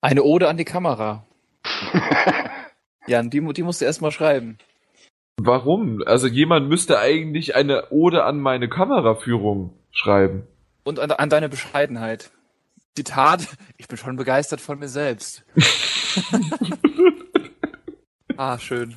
Eine 0.00 0.22
Ode 0.22 0.48
an 0.48 0.56
die 0.56 0.64
Kamera. 0.64 1.26
Jan, 3.06 3.30
die, 3.30 3.40
die 3.52 3.62
musst 3.62 3.80
du 3.80 3.84
erstmal 3.84 4.10
schreiben. 4.10 4.58
Warum? 5.38 6.02
Also 6.06 6.26
jemand 6.26 6.68
müsste 6.68 6.98
eigentlich 6.98 7.54
eine 7.54 7.90
Ode 7.90 8.24
an 8.24 8.40
meine 8.40 8.68
Kameraführung 8.68 9.78
schreiben. 9.90 10.46
Und 10.84 10.98
an, 10.98 11.10
an 11.10 11.30
deine 11.30 11.48
Bescheidenheit. 11.48 12.30
Zitat, 12.94 13.46
ich 13.76 13.88
bin 13.88 13.98
schon 13.98 14.16
begeistert 14.16 14.60
von 14.60 14.78
mir 14.78 14.88
selbst. 14.88 15.44
ah, 18.36 18.58
schön. 18.58 18.96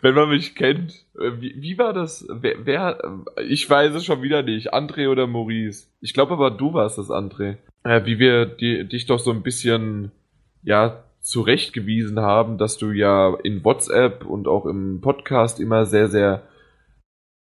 Wenn 0.00 0.14
man 0.14 0.28
mich 0.28 0.54
kennt, 0.54 1.04
äh, 1.18 1.32
wie, 1.40 1.54
wie 1.56 1.78
war 1.78 1.92
das? 1.92 2.26
Wer, 2.30 2.64
wer, 2.64 3.24
ich 3.46 3.68
weiß 3.68 3.94
es 3.94 4.04
schon 4.04 4.22
wieder 4.22 4.42
nicht. 4.42 4.72
André 4.74 5.08
oder 5.08 5.26
Maurice? 5.26 5.88
Ich 6.00 6.14
glaube 6.14 6.34
aber, 6.34 6.50
du 6.50 6.74
warst 6.74 6.98
das, 6.98 7.10
André. 7.10 7.56
Äh, 7.84 8.04
wie 8.04 8.18
wir 8.18 8.46
die, 8.46 8.88
dich 8.88 9.06
doch 9.06 9.18
so 9.18 9.30
ein 9.30 9.42
bisschen, 9.42 10.12
ja, 10.62 11.02
zurechtgewiesen 11.26 12.20
haben, 12.20 12.56
dass 12.56 12.78
du 12.78 12.92
ja 12.92 13.34
in 13.42 13.64
WhatsApp 13.64 14.24
und 14.24 14.46
auch 14.46 14.64
im 14.64 15.00
Podcast 15.00 15.58
immer 15.58 15.84
sehr, 15.84 16.08
sehr 16.08 16.42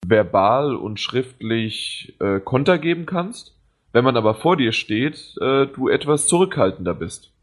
verbal 0.07 0.75
und 0.75 0.99
schriftlich 0.99 2.15
äh, 2.21 2.39
Konter 2.39 2.77
geben 2.77 3.05
kannst. 3.05 3.59
Wenn 3.91 4.05
man 4.05 4.17
aber 4.17 4.33
vor 4.33 4.55
dir 4.55 4.71
steht, 4.71 5.35
äh, 5.41 5.67
du 5.67 5.89
etwas 5.89 6.27
zurückhaltender 6.27 6.93
bist. 6.93 7.33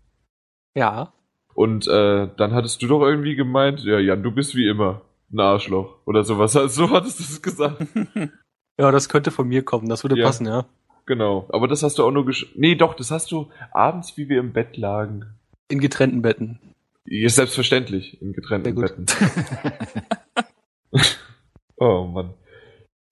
Ja. 0.74 1.12
Und 1.55 1.87
äh, 1.87 2.29
dann 2.37 2.53
hattest 2.53 2.83
du 2.83 2.87
doch 2.87 3.03
irgendwie 3.03 3.35
gemeint, 3.35 3.85
ja, 3.85 3.99
Jan, 3.99 4.23
du 4.23 4.31
bist 4.31 4.55
wie 4.55 4.69
immer 4.69 5.03
ein 5.33 5.41
Arschloch 5.41 5.97
oder 6.07 6.24
sowas. 6.24 6.53
So 6.53 6.91
hattest 6.91 7.20
du 7.20 7.24
es 7.24 7.43
gesagt. 7.43 7.87
ja, 8.79 8.91
das 8.91 9.09
könnte 9.09 9.31
von 9.31 9.49
mir 9.49 9.62
kommen, 9.62 9.89
das 9.89 10.05
würde 10.05 10.19
ja. 10.19 10.27
passen, 10.27 10.47
ja. 10.47 10.66
Genau, 11.05 11.49
aber 11.51 11.66
das 11.66 11.83
hast 11.83 11.99
du 11.99 12.05
auch 12.05 12.12
nur 12.12 12.24
gesch... 12.24 12.53
Nee, 12.55 12.77
doch, 12.77 12.95
das 12.95 13.11
hast 13.11 13.33
du 13.33 13.51
abends, 13.73 14.16
wie 14.16 14.29
wir 14.29 14.39
im 14.39 14.53
Bett 14.53 14.77
lagen. 14.77 15.27
In 15.69 15.81
getrennten 15.81 16.23
Betten. 16.23 16.61
Ja, 17.05 17.29
selbstverständlich, 17.29 18.23
in 18.23 18.33
getrennten 18.33 18.77
Betten. 18.77 19.07
oh 21.77 22.05
Mann. 22.05 22.35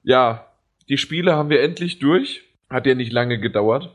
Ja, 0.05 0.47
die 0.89 0.99
Spiele 0.99 1.35
haben 1.35 1.51
wir 1.51 1.63
endlich 1.63 1.99
durch. 1.99 2.43
Hat 2.69 2.87
ja 2.87 2.95
nicht 2.95 3.13
lange 3.13 3.41
gedauert. 3.41 3.95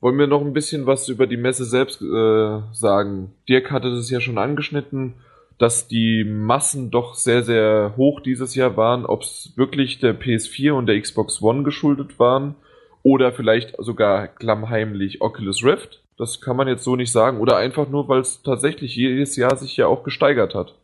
Wollen 0.00 0.18
wir 0.18 0.26
noch 0.26 0.42
ein 0.42 0.52
bisschen 0.52 0.86
was 0.86 1.08
über 1.08 1.26
die 1.26 1.36
Messe 1.36 1.64
selbst 1.64 2.02
äh, 2.02 2.60
sagen? 2.72 3.32
Dirk 3.48 3.70
hatte 3.70 3.88
es 3.88 4.10
ja 4.10 4.20
schon 4.20 4.38
angeschnitten, 4.38 5.14
dass 5.58 5.88
die 5.88 6.24
Massen 6.24 6.90
doch 6.90 7.14
sehr, 7.14 7.42
sehr 7.42 7.94
hoch 7.96 8.20
dieses 8.20 8.54
Jahr 8.54 8.76
waren. 8.76 9.06
Ob 9.06 9.22
es 9.22 9.52
wirklich 9.56 10.00
der 10.00 10.18
PS4 10.18 10.72
und 10.72 10.86
der 10.86 11.00
Xbox 11.00 11.40
One 11.40 11.62
geschuldet 11.62 12.18
waren 12.18 12.54
oder 13.02 13.32
vielleicht 13.32 13.74
sogar 13.78 14.28
klammheimlich 14.28 15.20
Oculus 15.20 15.64
Rift. 15.64 16.02
Das 16.16 16.40
kann 16.40 16.56
man 16.56 16.68
jetzt 16.68 16.84
so 16.84 16.96
nicht 16.96 17.12
sagen. 17.12 17.40
Oder 17.40 17.56
einfach 17.56 17.88
nur, 17.88 18.08
weil 18.08 18.20
es 18.20 18.42
tatsächlich 18.42 18.94
jedes 18.96 19.36
Jahr 19.36 19.56
sich 19.56 19.76
ja 19.76 19.86
auch 19.86 20.04
gesteigert 20.04 20.54
hat. 20.54 20.74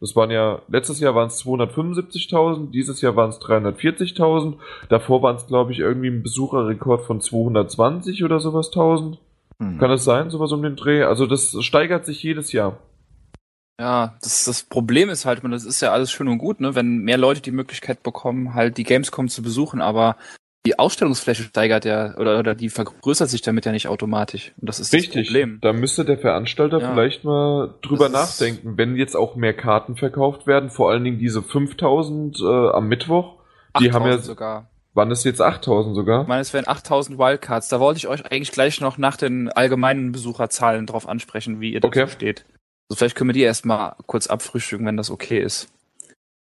Das 0.00 0.16
waren 0.16 0.30
ja, 0.30 0.62
letztes 0.68 0.98
Jahr 0.98 1.14
waren 1.14 1.28
es 1.28 1.44
275.000, 1.44 2.70
dieses 2.70 3.02
Jahr 3.02 3.16
waren 3.16 3.28
es 3.28 3.38
340.000, 3.38 4.54
davor 4.88 5.22
waren 5.22 5.36
es, 5.36 5.46
glaube 5.46 5.72
ich, 5.72 5.80
irgendwie 5.80 6.08
ein 6.08 6.22
Besucherrekord 6.22 7.04
von 7.04 7.20
220 7.20 8.24
oder 8.24 8.40
sowas 8.40 8.68
1000. 8.68 9.18
Hm. 9.58 9.78
Kann 9.78 9.90
das 9.90 10.04
sein, 10.04 10.30
sowas 10.30 10.52
um 10.52 10.62
den 10.62 10.76
Dreh? 10.76 11.02
Also 11.02 11.26
das 11.26 11.54
steigert 11.60 12.06
sich 12.06 12.22
jedes 12.22 12.52
Jahr. 12.52 12.78
Ja, 13.78 14.14
das, 14.22 14.44
das 14.44 14.62
Problem 14.62 15.10
ist 15.10 15.26
halt, 15.26 15.42
das 15.44 15.64
ist 15.64 15.80
ja 15.80 15.92
alles 15.92 16.10
schön 16.10 16.28
und 16.28 16.38
gut, 16.38 16.60
ne, 16.60 16.74
wenn 16.74 16.98
mehr 16.98 17.18
Leute 17.18 17.42
die 17.42 17.50
Möglichkeit 17.50 18.02
bekommen, 18.02 18.54
halt 18.54 18.78
die 18.78 18.84
Gamescom 18.84 19.28
zu 19.28 19.42
besuchen, 19.42 19.80
aber 19.80 20.16
die 20.66 20.78
Ausstellungsfläche 20.78 21.44
steigert 21.44 21.84
ja 21.84 22.16
oder, 22.16 22.38
oder 22.38 22.54
die 22.54 22.68
vergrößert 22.68 23.30
sich 23.30 23.40
damit 23.40 23.64
ja 23.64 23.72
nicht 23.72 23.88
automatisch. 23.88 24.52
Und 24.60 24.68
das 24.68 24.78
ist 24.78 24.92
Richtig. 24.92 25.14
das 25.14 25.26
Problem. 25.26 25.58
Da 25.62 25.72
müsste 25.72 26.04
der 26.04 26.18
Veranstalter 26.18 26.80
ja. 26.80 26.92
vielleicht 26.92 27.24
mal 27.24 27.74
drüber 27.82 28.08
das 28.08 28.12
nachdenken, 28.12 28.76
wenn 28.76 28.96
jetzt 28.96 29.16
auch 29.16 29.36
mehr 29.36 29.54
Karten 29.54 29.96
verkauft 29.96 30.46
werden, 30.46 30.70
vor 30.70 30.90
allen 30.90 31.04
Dingen 31.04 31.18
diese 31.18 31.42
5000 31.42 32.40
äh, 32.40 32.44
am 32.44 32.88
Mittwoch. 32.88 33.36
Die 33.78 33.92
haben 33.92 34.06
ja 34.06 34.18
sogar. 34.18 34.70
Wann 34.92 35.10
ist 35.12 35.24
jetzt 35.24 35.40
8000 35.40 35.94
sogar? 35.94 36.22
Ich 36.22 36.28
meine, 36.28 36.40
es 36.40 36.52
wären 36.52 36.66
8000 36.66 37.16
Wildcards. 37.16 37.68
Da 37.68 37.78
wollte 37.78 37.98
ich 37.98 38.08
euch 38.08 38.26
eigentlich 38.26 38.50
gleich 38.50 38.80
noch 38.80 38.98
nach 38.98 39.16
den 39.16 39.48
allgemeinen 39.48 40.10
Besucherzahlen 40.10 40.86
drauf 40.86 41.08
ansprechen, 41.08 41.60
wie 41.60 41.72
ihr 41.72 41.80
dazu 41.80 42.00
okay. 42.00 42.10
steht. 42.10 42.44
Also 42.88 42.98
vielleicht 42.98 43.14
können 43.14 43.30
wir 43.30 43.34
die 43.34 43.42
erstmal 43.42 43.94
kurz 44.06 44.26
abfrühstücken, 44.26 44.84
wenn 44.84 44.96
das 44.96 45.10
okay 45.10 45.40
ist. 45.40 45.68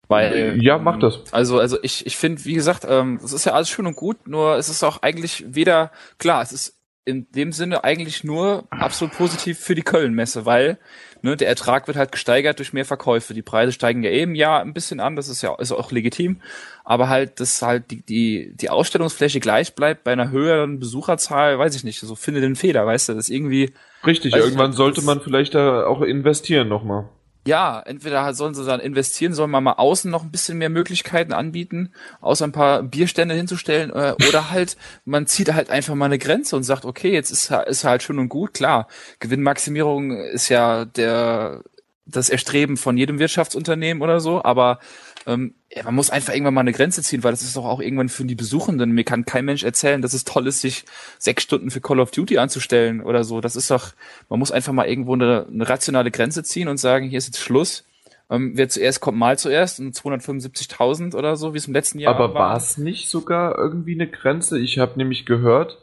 Weil, 0.09 0.63
ja, 0.63 0.79
mach 0.79 0.99
das. 0.99 1.21
Also, 1.33 1.59
also 1.59 1.79
ich, 1.83 2.07
ich 2.07 2.17
finde, 2.17 2.45
wie 2.45 2.55
gesagt, 2.55 2.87
ähm, 2.89 3.19
es 3.25 3.33
ist 3.33 3.45
ja 3.45 3.53
alles 3.53 3.69
schön 3.69 3.87
und 3.87 3.97
gut, 3.97 4.29
nur 4.29 4.57
es 4.57 4.69
ist 4.69 4.85
auch 4.85 5.03
eigentlich 5.03 5.45
weder, 5.49 5.91
klar, 6.19 6.43
es 6.43 6.53
ist 6.53 6.77
in 7.05 7.31
dem 7.31 7.53
Sinne 7.53 7.85
eigentlich 7.85 8.25
nur 8.25 8.65
absolut 8.71 9.15
positiv 9.15 9.59
für 9.59 9.77
die 9.77 9.83
Köln-Messe, 9.83 10.45
weil 10.45 10.79
ne, 11.23 11.37
der 11.37 11.49
Ertrag 11.49 11.87
wird 11.87 11.97
halt 11.97 12.11
gesteigert 12.11 12.59
durch 12.59 12.73
mehr 12.73 12.85
Verkäufe. 12.85 13.33
Die 13.33 13.43
Preise 13.43 13.71
steigen 13.73 14.03
ja 14.03 14.11
eben 14.11 14.35
ja 14.35 14.61
ein 14.61 14.75
bisschen 14.75 14.99
an, 14.99 15.15
das 15.15 15.29
ist 15.29 15.41
ja 15.41 15.55
ist 15.55 15.71
auch 15.71 15.93
legitim, 15.93 16.41
aber 16.85 17.09
halt, 17.09 17.39
dass 17.39 17.63
halt 17.63 17.93
die, 17.93 18.03
die, 18.03 18.53
die 18.57 18.71
Ausstellungsfläche 18.71 19.39
gleich 19.39 19.75
bleibt 19.77 20.03
bei 20.03 20.13
einer 20.13 20.31
höheren 20.31 20.81
Besucherzahl, 20.81 21.59
weiß 21.59 21.77
ich 21.77 21.85
nicht, 21.85 22.01
so 22.01 22.15
finde 22.17 22.41
den 22.41 22.57
Fehler, 22.57 22.87
weißt 22.87 23.09
du, 23.09 23.15
das 23.15 23.29
ist 23.29 23.35
irgendwie. 23.35 23.73
Richtig, 24.05 24.35
irgendwann 24.35 24.71
nicht, 24.71 24.77
sollte 24.77 25.03
man 25.03 25.21
vielleicht 25.21 25.55
da 25.55 25.87
auch 25.87 26.03
investieren 26.03 26.69
nochmal 26.69 27.09
ja, 27.47 27.81
entweder 27.81 28.35
sollen 28.35 28.55
sie 28.55 28.65
dann 28.65 28.81
investieren, 28.81 29.33
sollen 29.33 29.51
wir 29.51 29.61
mal 29.61 29.75
außen 29.75 30.11
noch 30.11 30.25
ein 30.25 30.31
bisschen 30.31 30.59
mehr 30.59 30.69
Möglichkeiten 30.69 31.33
anbieten, 31.33 31.93
außer 32.21 32.45
ein 32.45 32.53
paar 32.53 32.83
Bierstände 32.83 33.35
hinzustellen, 33.35 33.91
äh, 33.91 34.15
oder 34.29 34.51
halt, 34.51 34.77
man 35.05 35.27
zieht 35.27 35.53
halt 35.55 35.71
einfach 35.71 35.95
mal 35.95 36.07
eine 36.07 36.19
Grenze 36.19 36.57
und 36.57 36.65
sagt, 36.65 36.85
okay, 36.85 37.13
jetzt 37.13 37.31
ist, 37.31 37.51
ist 37.51 37.85
halt 37.85 38.03
schön 38.03 38.19
und 38.19 38.29
gut, 38.29 38.55
klar, 38.55 38.89
Gewinnmaximierung 39.21 40.11
ist 40.11 40.49
ja 40.49 40.85
der, 40.85 41.63
das 42.05 42.29
Erstreben 42.29 42.77
von 42.77 42.97
jedem 42.97 43.19
Wirtschaftsunternehmen 43.19 44.03
oder 44.03 44.21
so, 44.21 44.43
aber 44.45 44.81
ähm, 45.27 45.55
ja, 45.75 45.83
man 45.83 45.97
muss 45.97 46.11
einfach 46.11 46.33
irgendwann 46.33 46.55
mal 46.55 46.61
eine 46.61 46.73
Grenze 46.73 47.03
ziehen, 47.03 47.25
weil 47.25 47.33
das 47.33 47.43
ist 47.43 47.57
doch 47.57 47.65
auch 47.65 47.81
irgendwann 47.81 48.09
für 48.09 48.25
die 48.25 48.37
Besuchenden. 48.37 48.93
Mir 48.93 49.03
kann 49.03 49.25
kein 49.25 49.45
Mensch 49.45 49.65
erzählen, 49.65 50.01
dass 50.01 50.15
es 50.15 50.23
toll 50.23 50.47
ist, 50.47 50.61
sich 50.61 50.85
sechs 51.19 51.43
Stunden 51.43 51.73
für 51.73 51.81
Call 51.81 51.99
of 51.99 52.13
Duty 52.13 52.39
anzustellen 52.39 53.03
oder 53.03 53.25
so. 53.25 53.41
Das 53.41 53.57
ist 53.57 53.71
doch, 53.71 53.93
man 54.29 54.39
muss 54.39 54.53
einfach 54.53 54.73
mal 54.73 54.87
irgendwo 54.87 55.15
eine, 55.15 55.47
eine 55.53 55.69
rationale 55.69 56.13
Grenze 56.13 56.45
ziehen 56.45 56.69
und 56.69 56.79
sagen, 56.79 57.09
hier 57.09 57.19
ist 57.19 57.27
jetzt 57.27 57.41
Schluss. 57.41 57.85
Ähm, 58.31 58.53
wer 58.55 58.69
zuerst 58.69 59.01
kommt, 59.01 59.19
mal 59.19 59.37
zuerst 59.37 59.81
und 59.81 59.97
275.000 59.97 61.17
oder 61.17 61.37
so, 61.37 61.55
wie 61.55 61.59
es 61.59 61.67
im 61.67 61.75
letzten 61.75 61.99
Jahr 61.99 62.15
Aber 62.15 62.33
war. 62.33 62.43
Aber 62.43 62.51
war 62.51 62.57
es 62.57 62.79
nicht 62.79 63.09
sogar 63.09 63.59
irgendwie 63.59 63.95
eine 63.95 64.09
Grenze? 64.09 64.61
Ich 64.61 64.79
habe 64.79 64.97
nämlich 64.97 65.27
gehört, 65.27 65.79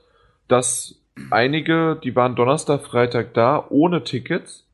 dass 0.47 0.95
einige, 1.31 1.99
die 2.01 2.15
waren 2.15 2.35
Donnerstag, 2.35 2.85
Freitag 2.85 3.33
da, 3.33 3.65
ohne 3.69 4.05
Tickets 4.05 4.65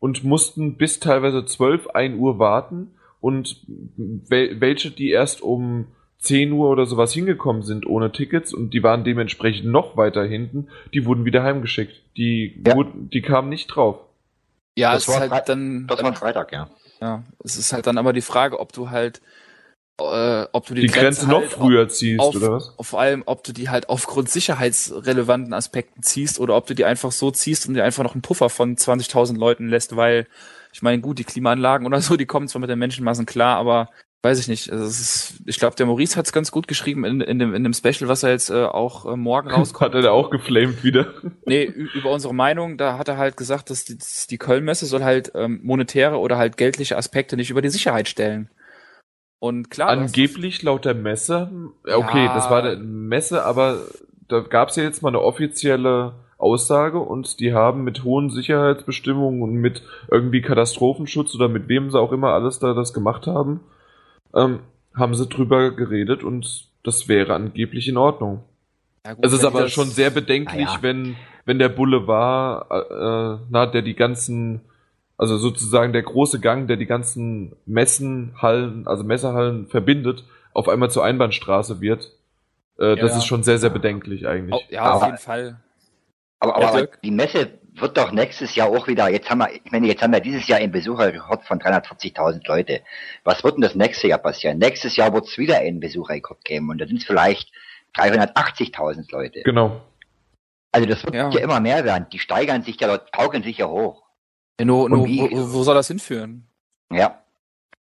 und 0.00 0.24
mussten 0.24 0.76
bis 0.76 0.98
teilweise 0.98 1.44
12, 1.44 1.88
1 1.88 2.16
Uhr 2.18 2.40
warten 2.40 2.90
und 3.26 3.60
wel 3.66 4.60
welche, 4.60 4.92
die 4.92 5.10
erst 5.10 5.42
um 5.42 5.88
10 6.18 6.52
Uhr 6.52 6.70
oder 6.70 6.86
sowas 6.86 7.12
hingekommen 7.12 7.62
sind 7.62 7.84
ohne 7.84 8.12
Tickets 8.12 8.54
und 8.54 8.70
die 8.70 8.84
waren 8.84 9.02
dementsprechend 9.02 9.66
noch 9.66 9.96
weiter 9.96 10.24
hinten, 10.24 10.68
die 10.94 11.04
wurden 11.06 11.24
wieder 11.24 11.42
heimgeschickt. 11.42 12.00
Die, 12.16 12.62
ja. 12.64 12.76
wurden, 12.76 13.10
die 13.10 13.22
kamen 13.22 13.48
nicht 13.48 13.66
drauf. 13.66 13.98
Ja, 14.78 14.94
das 14.94 15.08
war 15.08 15.28
halt 15.28 15.48
dann. 15.48 15.88
Das 15.88 16.00
war 16.00 16.14
Freitag, 16.14 16.52
ja. 16.52 16.70
Ja, 17.00 17.24
es 17.42 17.56
ist 17.56 17.72
halt 17.72 17.88
dann 17.88 17.98
aber 17.98 18.12
die 18.12 18.22
Frage, 18.22 18.60
ob 18.60 18.72
du 18.72 18.90
halt, 18.90 19.20
äh, 20.00 20.44
ob 20.52 20.66
du 20.66 20.74
die, 20.74 20.82
die 20.82 20.86
Grenze, 20.86 21.26
Grenze 21.26 21.28
noch 21.28 21.40
halt 21.40 21.50
früher 21.50 21.88
ziehst 21.88 22.20
auf, 22.20 22.36
oder 22.36 22.52
was? 22.52 22.74
Vor 22.80 23.00
allem, 23.00 23.24
ob 23.26 23.42
du 23.42 23.52
die 23.52 23.70
halt 23.70 23.88
aufgrund 23.88 24.30
sicherheitsrelevanten 24.30 25.52
Aspekten 25.52 26.04
ziehst 26.04 26.38
oder 26.38 26.54
ob 26.54 26.68
du 26.68 26.74
die 26.74 26.84
einfach 26.84 27.10
so 27.10 27.32
ziehst 27.32 27.66
und 27.66 27.74
dir 27.74 27.82
einfach 27.82 28.04
noch 28.04 28.14
einen 28.14 28.22
Puffer 28.22 28.50
von 28.50 28.76
20.000 28.76 29.36
Leuten 29.36 29.68
lässt, 29.68 29.96
weil 29.96 30.28
ich 30.76 30.82
meine, 30.82 31.00
gut, 31.00 31.18
die 31.18 31.24
Klimaanlagen 31.24 31.86
oder 31.86 32.02
so, 32.02 32.18
die 32.18 32.26
kommen 32.26 32.48
zwar 32.48 32.60
mit 32.60 32.68
den 32.68 32.78
Menschenmassen 32.78 33.24
klar, 33.24 33.56
aber 33.56 33.88
weiß 34.22 34.38
ich 34.38 34.46
nicht. 34.46 34.70
Also 34.70 34.84
ist, 34.84 35.40
ich 35.46 35.58
glaube, 35.58 35.74
der 35.74 35.86
Maurice 35.86 36.16
hat 36.16 36.26
es 36.26 36.34
ganz 36.34 36.50
gut 36.50 36.68
geschrieben 36.68 37.06
in, 37.06 37.22
in, 37.22 37.38
dem, 37.38 37.54
in 37.54 37.64
dem 37.64 37.72
Special, 37.72 38.08
was 38.08 38.22
er 38.22 38.32
jetzt 38.32 38.50
äh, 38.50 38.64
auch 38.64 39.06
äh, 39.10 39.16
morgen 39.16 39.48
rauskommt. 39.50 39.80
hat 39.94 39.94
er 39.94 40.02
da 40.02 40.10
auch 40.10 40.28
geflamed 40.28 40.84
wieder? 40.84 41.14
Nee, 41.46 41.64
über 41.64 42.10
unsere 42.10 42.34
Meinung, 42.34 42.76
da 42.76 42.98
hat 42.98 43.08
er 43.08 43.16
halt 43.16 43.38
gesagt, 43.38 43.70
dass 43.70 43.86
die, 43.86 43.96
die 44.28 44.36
Köln-Messe 44.36 44.84
soll 44.84 45.02
halt 45.02 45.32
ähm, 45.34 45.60
monetäre 45.62 46.18
oder 46.18 46.36
halt 46.36 46.58
geldliche 46.58 46.98
Aspekte 46.98 47.36
nicht 47.36 47.48
über 47.48 47.62
die 47.62 47.70
Sicherheit 47.70 48.06
stellen. 48.06 48.50
Und 49.38 49.70
klar. 49.70 49.88
Angeblich 49.88 50.62
laut 50.62 50.84
der 50.84 50.94
Messe, 50.94 51.50
okay, 51.84 52.26
ja, 52.26 52.34
das 52.34 52.50
war 52.50 52.60
der 52.60 52.76
Messe, 52.76 53.46
aber 53.46 53.86
da 54.28 54.40
gab 54.40 54.68
es 54.68 54.76
ja 54.76 54.82
jetzt 54.82 55.00
mal 55.00 55.08
eine 55.08 55.22
offizielle 55.22 56.25
Aussage 56.38 56.98
und 56.98 57.40
die 57.40 57.54
haben 57.54 57.84
mit 57.84 58.04
hohen 58.04 58.30
Sicherheitsbestimmungen 58.30 59.42
und 59.42 59.54
mit 59.54 59.82
irgendwie 60.10 60.42
Katastrophenschutz 60.42 61.34
oder 61.34 61.48
mit 61.48 61.68
wem 61.68 61.90
sie 61.90 61.98
auch 61.98 62.12
immer 62.12 62.32
alles 62.32 62.58
da 62.58 62.74
das 62.74 62.92
gemacht 62.92 63.26
haben, 63.26 63.60
ähm, 64.34 64.60
haben 64.94 65.14
sie 65.14 65.26
drüber 65.26 65.70
geredet 65.70 66.22
und 66.22 66.68
das 66.82 67.08
wäre 67.08 67.34
angeblich 67.34 67.88
in 67.88 67.96
Ordnung. 67.96 68.42
Ja 69.06 69.14
gut, 69.14 69.24
es 69.24 69.32
ist 69.32 69.44
aber 69.44 69.68
schon 69.68 69.88
sehr 69.88 70.10
bedenklich, 70.10 70.68
ja. 70.68 70.78
wenn, 70.82 71.16
wenn 71.44 71.58
der 71.58 71.68
Bulle 71.68 72.06
war, 72.06 72.70
äh, 72.70 73.38
na, 73.48 73.66
der 73.66 73.82
die 73.82 73.94
ganzen, 73.94 74.60
also 75.16 75.38
sozusagen 75.38 75.92
der 75.92 76.02
große 76.02 76.40
Gang, 76.40 76.68
der 76.68 76.76
die 76.76 76.86
ganzen 76.86 77.56
Messenhallen, 77.64 78.86
also 78.86 79.04
Messehallen 79.04 79.68
verbindet, 79.68 80.24
auf 80.52 80.68
einmal 80.68 80.90
zur 80.90 81.04
Einbahnstraße 81.04 81.80
wird. 81.80 82.12
Äh, 82.78 82.90
ja, 82.90 82.96
das 82.96 83.16
ist 83.16 83.26
schon 83.26 83.42
sehr, 83.42 83.58
sehr 83.58 83.70
bedenklich 83.70 84.26
eigentlich. 84.26 84.66
ja, 84.70 84.92
auf 84.92 85.04
jeden 85.04 85.18
Fall. 85.18 85.60
Aber, 86.40 86.56
aber 86.56 86.80
ja, 86.80 86.86
die 87.02 87.10
Messe 87.10 87.58
wird 87.74 87.96
doch 87.96 88.12
nächstes 88.12 88.54
Jahr 88.54 88.68
auch 88.68 88.86
wieder, 88.86 89.08
jetzt 89.08 89.28
haben 89.30 89.38
wir, 89.38 89.52
ich 89.52 89.70
meine, 89.70 89.86
jetzt 89.86 90.02
haben 90.02 90.12
wir 90.12 90.20
dieses 90.20 90.46
Jahr 90.48 90.58
einen 90.58 90.72
Besucherrekord 90.72 91.44
von 91.44 91.58
340.000 91.58 92.46
Leute. 92.46 92.82
Was 93.24 93.44
wird 93.44 93.56
denn 93.56 93.62
das 93.62 93.74
nächste 93.74 94.08
Jahr 94.08 94.18
passieren? 94.18 94.58
Nächstes 94.58 94.96
Jahr 94.96 95.12
wird 95.12 95.26
es 95.26 95.38
wieder 95.38 95.58
einen 95.58 95.80
Besucherrekord 95.80 96.44
geben 96.44 96.70
und 96.70 96.78
da 96.78 96.86
sind 96.86 96.98
es 96.98 97.04
vielleicht 97.04 97.50
380.000 97.96 99.10
Leute. 99.10 99.42
Genau. 99.42 99.80
Also 100.72 100.88
das 100.88 101.04
wird 101.04 101.14
ja. 101.14 101.30
ja. 101.30 101.40
immer 101.40 101.60
mehr 101.60 101.84
werden. 101.84 102.06
Die 102.12 102.18
steigern 102.18 102.62
sich 102.62 102.78
ja, 102.80 102.98
taugeln 102.98 103.42
sich 103.42 103.58
ja 103.58 103.66
hoch. 103.66 104.04
Ja, 104.58 104.66
no, 104.66 104.88
no, 104.88 105.06
wo, 105.06 105.52
wo 105.52 105.62
soll 105.62 105.74
das 105.74 105.88
hinführen? 105.88 106.46
Ja. 106.90 107.22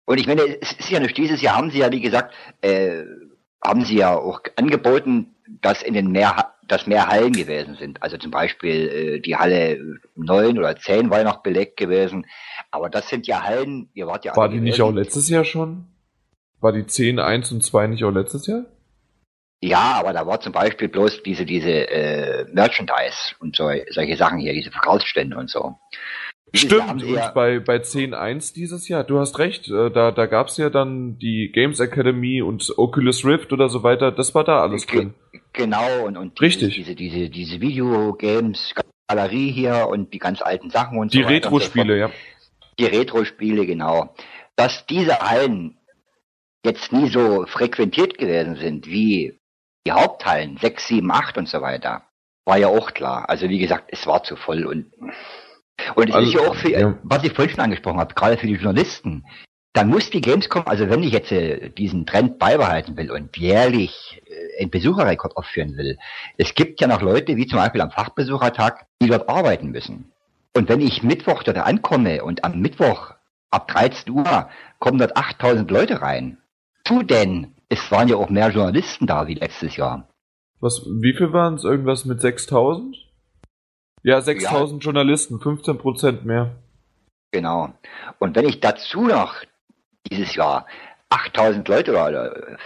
Und 0.05 0.17
ich 0.17 0.27
meine, 0.27 0.41
es 0.61 0.73
ist 0.73 0.89
ja 0.89 0.99
nicht, 0.99 1.17
dieses 1.17 1.41
Jahr 1.41 1.57
haben 1.57 1.71
sie 1.71 1.79
ja, 1.79 1.91
wie 1.91 2.01
gesagt, 2.01 2.33
äh, 2.61 3.03
haben 3.63 3.85
sie 3.85 3.97
ja 3.97 4.17
auch 4.17 4.41
angeboten, 4.55 5.35
dass 5.61 5.83
in 5.83 5.93
den 5.93 6.11
mehr, 6.11 6.53
dass 6.71 6.87
mehr 6.87 7.07
Hallen 7.07 7.33
gewesen 7.33 7.75
sind. 7.75 8.01
Also 8.01 8.17
zum 8.17 8.31
Beispiel 8.31 8.89
äh, 8.89 9.19
die 9.19 9.35
Halle 9.35 9.99
9 10.15 10.57
oder 10.57 10.75
10 10.75 11.09
war 11.09 11.19
ja 11.19 11.23
noch 11.23 11.43
belegt 11.43 11.77
gewesen. 11.77 12.25
Aber 12.71 12.89
das 12.89 13.09
sind 13.09 13.27
ja 13.27 13.43
Hallen, 13.43 13.89
ihr 13.93 14.07
wart 14.07 14.25
ja 14.25 14.35
War 14.35 14.49
die 14.49 14.59
nicht 14.59 14.81
auch 14.81 14.91
letztes 14.91 15.29
Jahr 15.29 15.43
schon? 15.43 15.85
War 16.61 16.73
die 16.73 16.85
10, 16.85 17.19
1 17.19 17.51
und 17.51 17.63
2 17.63 17.87
nicht 17.87 18.03
auch 18.03 18.11
letztes 18.11 18.47
Jahr? 18.47 18.65
Ja, 19.61 19.95
aber 19.99 20.13
da 20.13 20.25
war 20.25 20.39
zum 20.39 20.53
Beispiel 20.53 20.87
bloß 20.87 21.23
diese, 21.23 21.45
diese 21.45 21.89
äh, 21.89 22.45
Merchandise 22.53 23.35
und 23.39 23.55
so, 23.55 23.69
solche 23.89 24.15
Sachen 24.15 24.39
hier, 24.39 24.53
diese 24.53 24.71
Verkaufsstände 24.71 25.37
und 25.37 25.49
so. 25.49 25.75
Stimmt, 26.53 26.89
und 26.89 27.03
ja 27.03 27.29
bei, 27.31 27.59
bei 27.59 27.77
10.1 27.77 28.55
dieses 28.55 28.87
Jahr, 28.87 29.03
du 29.03 29.19
hast 29.19 29.37
recht, 29.37 29.67
äh, 29.69 29.91
da, 29.91 30.11
da 30.11 30.25
gab's 30.25 30.57
ja 30.57 30.69
dann 30.69 31.19
die 31.19 31.51
Games 31.53 31.79
Academy 31.79 32.41
und 32.41 32.73
Oculus 32.77 33.23
Rift 33.25 33.53
oder 33.53 33.69
so 33.69 33.83
weiter, 33.83 34.11
das 34.11 34.33
war 34.33 34.43
da 34.43 34.61
alles 34.61 34.87
drin. 34.87 35.13
Genau, 35.59 36.05
und, 36.05 36.15
und 36.15 36.39
Richtig. 36.39 36.73
diese, 36.73 36.95
diese, 36.95 37.29
diese 37.29 37.59
Videogames, 37.59 38.73
Galerie 39.09 39.51
hier 39.51 39.89
und 39.89 40.13
die 40.13 40.17
ganz 40.17 40.41
alten 40.41 40.69
Sachen 40.69 40.97
und 40.97 41.13
die 41.13 41.17
so 41.17 41.23
weiter. 41.25 41.31
Die 41.31 41.35
Retro-Spiele, 41.35 41.99
ja. 41.99 42.11
Die 42.79 42.85
Retro-Spiele, 42.85 43.65
genau. 43.65 44.15
Dass 44.55 44.85
diese 44.85 45.19
Hallen 45.19 45.77
jetzt 46.65 46.93
nie 46.93 47.09
so 47.09 47.45
frequentiert 47.45 48.17
gewesen 48.17 48.55
sind 48.55 48.87
wie 48.87 49.37
die 49.85 49.91
Haupthallen, 49.91 50.55
6, 50.55 50.87
7, 50.87 51.11
8 51.11 51.37
und 51.39 51.49
so 51.49 51.59
weiter, 51.59 52.03
war 52.45 52.57
ja 52.57 52.69
auch 52.69 52.93
klar. 52.93 53.29
Also 53.29 53.49
wie 53.49 53.59
gesagt, 53.59 53.89
es 53.89 54.07
war 54.07 54.23
zu 54.23 54.37
voll 54.37 54.65
und 54.65 54.93
und 55.95 56.09
es 56.09 56.15
also, 56.15 56.27
ist 56.27 56.33
ja 56.35 56.49
auch 56.49 56.55
für, 56.55 56.71
ja. 56.71 56.99
was 57.03 57.23
ich 57.25 57.33
vorhin 57.33 57.51
schon 57.53 57.63
angesprochen 57.63 57.99
habe, 57.99 58.13
gerade 58.13 58.37
für 58.37 58.47
die 58.47 58.53
Journalisten, 58.53 59.25
dann 59.73 59.89
muss 59.89 60.09
die 60.09 60.21
Gamescom, 60.21 60.63
also 60.65 60.89
wenn 60.89 61.03
ich 61.03 61.11
jetzt 61.11 61.31
äh, 61.31 61.69
diesen 61.69 62.05
Trend 62.05 62.39
beibehalten 62.39 62.97
will 62.97 63.11
und 63.11 63.37
jährlich 63.37 64.21
äh, 64.25 64.61
einen 64.61 64.71
Besucherrekord 64.71 65.37
aufführen 65.37 65.77
will, 65.77 65.97
es 66.37 66.55
gibt 66.55 66.81
ja 66.81 66.87
noch 66.87 67.01
Leute, 67.01 67.37
wie 67.37 67.45
zum 67.45 67.59
Beispiel 67.59 67.81
am 67.81 67.91
Fachbesuchertag, 67.91 68.87
die 69.01 69.07
dort 69.07 69.29
arbeiten 69.29 69.69
müssen. 69.69 70.11
Und 70.55 70.69
wenn 70.69 70.81
ich 70.81 71.03
Mittwoch 71.03 71.43
dort 71.43 71.57
ankomme 71.57 72.23
und 72.23 72.43
am 72.43 72.59
Mittwoch 72.59 73.13
ab 73.51 73.67
13 73.67 74.11
Uhr 74.11 74.49
kommen 74.79 74.97
dort 74.97 75.15
8000 75.15 75.69
Leute 75.69 76.01
rein, 76.01 76.37
tu 76.83 77.03
denn, 77.03 77.55
es 77.69 77.91
waren 77.91 78.07
ja 78.07 78.15
auch 78.15 78.29
mehr 78.29 78.49
Journalisten 78.49 79.05
da 79.05 79.27
wie 79.27 79.35
letztes 79.35 79.75
Jahr. 79.75 80.09
Was, 80.59 80.83
wie 80.85 81.13
viel 81.13 81.31
waren 81.31 81.53
es? 81.53 81.63
Irgendwas 81.63 82.05
mit 82.05 82.19
6000? 82.19 82.97
Ja, 84.01 84.19
6000 84.19 84.83
ja. 84.83 84.85
Journalisten, 84.85 85.35
15% 85.35 86.23
mehr. 86.23 86.55
Genau. 87.31 87.73
Und 88.17 88.35
wenn 88.35 88.47
ich 88.47 88.59
dazu 88.59 89.03
noch 89.03 89.35
dieses 90.09 90.35
Jahr 90.35 90.65
8000 91.09 91.67
Leute 91.67 91.91
oder 91.91 92.57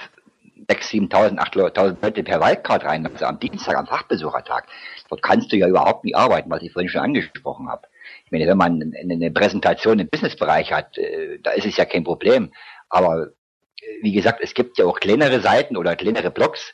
6, 0.70 0.90
7000, 0.90 1.40
8000 1.40 2.02
Leute 2.02 2.24
per 2.24 2.42
Wildcard 2.42 2.86
rein, 2.86 3.06
also 3.06 3.26
am 3.26 3.40
Dienstag, 3.40 3.78
am 3.78 3.88
Fachbesuchertag, 3.88 4.68
dort 5.10 5.22
kannst 5.22 5.52
du 5.52 5.58
ja 5.58 5.68
überhaupt 5.68 6.04
nicht 6.04 6.16
arbeiten, 6.16 6.50
was 6.50 6.62
ich 6.62 6.72
vorhin 6.72 6.90
schon 6.90 7.02
angesprochen 7.02 7.70
habe. 7.70 7.88
Ich 8.26 8.32
meine, 8.32 8.48
wenn 8.48 8.58
man 8.58 8.94
eine 9.00 9.32
Präsentation 9.32 10.00
im 10.00 10.10
Businessbereich 10.10 10.72
hat, 10.72 10.98
äh, 10.98 11.40
da 11.42 11.52
ist 11.52 11.66
es 11.66 11.78
ja 11.78 11.86
kein 11.86 12.04
Problem. 12.04 12.52
Aber 12.90 13.28
äh, 13.28 14.02
wie 14.02 14.14
gesagt, 14.14 14.40
es 14.42 14.54
gibt 14.54 14.78
ja 14.78 14.86
auch 14.86 15.00
kleinere 15.00 15.42
Seiten 15.42 15.78
oder 15.78 15.96
kleinere 15.96 16.32
Blogs, 16.32 16.74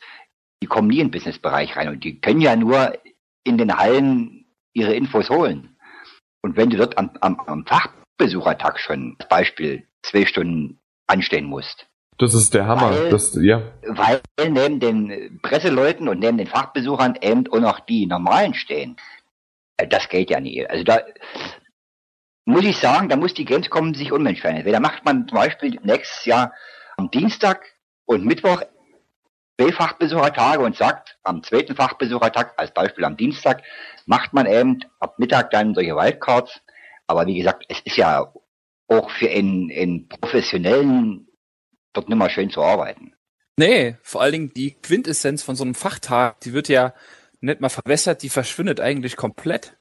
die 0.62 0.66
kommen 0.66 0.88
nie 0.88 1.00
in 1.00 1.06
den 1.06 1.12
Businessbereich 1.12 1.76
rein 1.76 1.88
und 1.88 2.04
die 2.04 2.20
können 2.20 2.40
ja 2.40 2.54
nur 2.56 2.92
in 3.44 3.58
den 3.58 3.76
Hallen 3.76 4.46
ihre 4.72 4.94
Infos 4.94 5.30
holen. 5.30 5.76
Und 6.42 6.56
wenn 6.56 6.70
du 6.70 6.76
dort 6.76 6.96
am, 6.98 7.10
am, 7.20 7.40
am 7.40 7.66
Fachbesuchertag 7.66 8.78
schon 8.78 9.16
als 9.18 9.28
Beispiel 9.28 9.86
zwei 10.02 10.24
Stunden 10.26 10.78
anstehen 11.06 11.46
musst. 11.46 11.86
Das 12.18 12.34
ist 12.34 12.52
der 12.52 12.66
Hammer. 12.66 12.90
Weil, 12.90 13.10
das, 13.10 13.34
ja. 13.40 13.62
weil 13.86 14.20
neben 14.38 14.78
den 14.78 15.40
Presseleuten 15.42 16.06
und 16.08 16.20
neben 16.20 16.36
den 16.36 16.46
Fachbesuchern 16.46 17.18
eben 17.20 17.46
auch 17.50 17.60
noch 17.60 17.80
die 17.80 18.06
normalen 18.06 18.52
stehen. 18.52 18.96
Äh, 19.78 19.88
das 19.88 20.08
geht 20.08 20.30
ja 20.30 20.38
nie. 20.38 20.66
Also 20.66 20.84
da 20.84 21.00
muss 22.44 22.64
ich 22.64 22.76
sagen, 22.76 23.08
da 23.08 23.16
muss 23.16 23.32
die 23.32 23.44
Gamescom 23.44 23.94
sich 23.94 24.12
unmensch 24.12 24.40
verändern. 24.40 24.72
Da 24.72 24.80
macht 24.80 25.04
man 25.04 25.28
zum 25.28 25.38
Beispiel 25.38 25.78
nächstes 25.82 26.26
Jahr 26.26 26.52
am 26.96 27.10
Dienstag 27.10 27.64
und 28.04 28.26
Mittwoch 28.26 28.62
B-Fachbesuchertage 29.56 30.62
und 30.62 30.76
sagt, 30.76 31.18
am 31.22 31.42
zweiten 31.42 31.76
Fachbesuchertag, 31.76 32.54
als 32.56 32.72
Beispiel 32.72 33.04
am 33.04 33.16
Dienstag, 33.16 33.62
macht 34.06 34.32
man 34.32 34.46
eben 34.46 34.80
ab 34.98 35.18
Mittag 35.18 35.50
dann 35.50 35.74
solche 35.74 35.94
Wildcards. 35.94 36.60
Aber 37.06 37.26
wie 37.26 37.38
gesagt, 37.38 37.64
es 37.68 37.80
ist 37.80 37.96
ja 37.96 38.32
auch 38.90 39.10
für 39.10 39.30
einen, 39.30 39.70
einen 39.70 40.08
professionellen 40.08 41.28
dort 41.92 42.08
nicht 42.08 42.18
mehr 42.18 42.30
schön 42.30 42.50
zu 42.50 42.62
arbeiten. 42.62 43.14
Nee, 43.56 43.96
vor 44.02 44.22
allen 44.22 44.32
Dingen 44.32 44.52
die 44.54 44.72
Quintessenz 44.72 45.42
von 45.42 45.56
so 45.56 45.64
einem 45.64 45.74
Fachtag, 45.74 46.40
die 46.40 46.52
wird 46.52 46.68
ja 46.68 46.94
nicht 47.40 47.60
mal 47.60 47.68
verwässert, 47.68 48.22
die 48.22 48.28
verschwindet 48.28 48.80
eigentlich 48.80 49.16
komplett. 49.16 49.76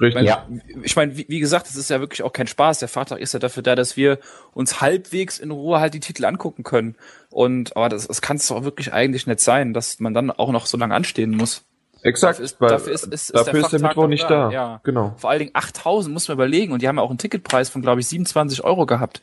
Richtig. 0.00 0.22
Ja. 0.22 0.48
Ich 0.82 0.96
meine, 0.96 1.16
wie, 1.16 1.26
wie, 1.28 1.40
gesagt, 1.40 1.66
das 1.66 1.76
ist 1.76 1.90
ja 1.90 2.00
wirklich 2.00 2.22
auch 2.22 2.32
kein 2.32 2.46
Spaß. 2.46 2.78
Der 2.78 2.88
Fahrtag 2.88 3.20
ist 3.20 3.34
ja 3.34 3.38
dafür 3.38 3.62
da, 3.62 3.74
dass 3.74 3.98
wir 3.98 4.18
uns 4.52 4.80
halbwegs 4.80 5.38
in 5.38 5.50
Ruhe 5.50 5.78
halt 5.78 5.92
die 5.92 6.00
Titel 6.00 6.24
angucken 6.24 6.62
können. 6.62 6.96
Und 7.28 7.76
aber 7.76 7.90
das, 7.90 8.06
das 8.06 8.22
kann 8.22 8.38
es 8.38 8.48
doch 8.48 8.64
wirklich 8.64 8.94
eigentlich 8.94 9.26
nicht 9.26 9.40
sein, 9.40 9.74
dass 9.74 10.00
man 10.00 10.14
dann 10.14 10.30
auch 10.30 10.52
noch 10.52 10.64
so 10.64 10.78
lange 10.78 10.94
anstehen 10.94 11.32
muss. 11.32 11.66
Exakt, 12.02 12.38
dafür 12.38 12.44
ist, 12.44 12.60
dafür 12.60 12.92
ist, 12.92 13.04
ist, 13.04 13.34
dafür 13.34 13.40
ist 13.40 13.46
der, 13.46 13.62
ist 13.62 13.72
der 13.72 13.80
Mittwoch 13.80 14.06
nicht 14.06 14.24
da. 14.24 14.48
da. 14.48 14.50
Ja. 14.50 14.80
Genau. 14.84 15.14
Vor 15.16 15.30
allen 15.30 15.40
Dingen 15.40 15.50
8000 15.54 16.12
muss 16.12 16.28
man 16.28 16.36
überlegen 16.36 16.72
und 16.72 16.82
die 16.82 16.88
haben 16.88 16.96
ja 16.96 17.02
auch 17.02 17.10
einen 17.10 17.18
Ticketpreis 17.18 17.68
von, 17.68 17.82
glaube 17.82 18.00
ich, 18.00 18.08
27 18.08 18.64
Euro 18.64 18.86
gehabt 18.86 19.20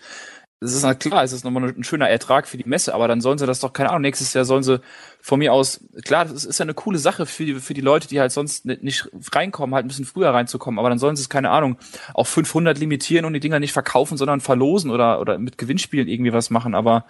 es 0.60 0.74
ist 0.74 0.84
halt 0.84 1.00
klar, 1.00 1.24
es 1.24 1.34
ist 1.34 1.46
nochmal 1.46 1.66
ein 1.66 1.84
schöner 1.84 2.10
Ertrag 2.10 2.48
für 2.48 2.58
die 2.58 2.68
Messe, 2.68 2.96
aber 2.96 3.08
dann 3.08 3.22
sollen 3.22 3.38
sie 3.38 3.46
das 3.46 3.60
doch, 3.60 3.74
keine 3.74 3.90
Ahnung, 3.90 4.02
nächstes 4.02 4.34
Jahr 4.34 4.44
sollen 4.44 4.64
sie 4.64 4.82
von 5.22 5.38
mir 5.38 5.54
aus, 5.54 5.82
klar, 6.04 6.26
das 6.26 6.46
ist 6.46 6.58
ja 6.58 6.64
eine 6.64 6.74
coole 6.74 6.98
Sache 6.98 7.28
für 7.28 7.46
die, 7.46 7.56
für 7.56 7.76
die 7.76 7.82
Leute, 7.82 8.08
die 8.08 8.20
halt 8.20 8.32
sonst 8.32 8.66
nicht 8.66 9.08
reinkommen, 9.34 9.76
halt 9.76 9.86
ein 9.86 9.88
bisschen 9.88 10.06
früher 10.06 10.30
reinzukommen, 10.30 10.80
aber 10.80 10.90
dann 10.90 10.98
sollen 10.98 11.16
sie 11.16 11.22
es, 11.22 11.30
keine 11.30 11.52
Ahnung, 11.52 11.78
auf 12.16 12.28
500 12.30 12.80
limitieren 12.80 13.26
und 13.26 13.34
die 13.34 13.40
Dinger 13.40 13.60
nicht 13.60 13.74
verkaufen, 13.74 14.18
sondern 14.18 14.42
verlosen 14.42 14.90
oder, 14.90 15.22
oder 15.22 15.38
mit 15.38 15.60
Gewinnspielen 15.60 16.08
irgendwie 16.08 16.34
was 16.34 16.50
machen, 16.50 16.74
aber 16.74 17.06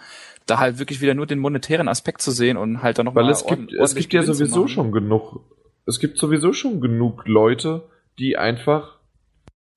da 0.45 0.59
halt 0.59 0.77
wirklich 0.77 0.99
wieder 0.99 1.13
nur 1.13 1.25
den 1.25 1.39
monetären 1.39 1.87
Aspekt 1.87 2.21
zu 2.21 2.31
sehen 2.31 2.57
und 2.57 2.81
halt 2.81 2.97
dann 2.97 3.05
nochmal. 3.05 3.23
Weil 3.23 3.31
es 3.31 3.45
gibt, 3.45 3.71
es 3.71 3.95
gibt 3.95 4.13
ja 4.13 4.23
sowieso 4.23 4.67
schon 4.67 4.91
genug, 4.91 5.39
es 5.85 5.99
gibt 5.99 6.17
sowieso 6.17 6.51
schon 6.51 6.81
genug 6.81 7.25
Leute, 7.27 7.83
die 8.19 8.37
einfach 8.37 8.96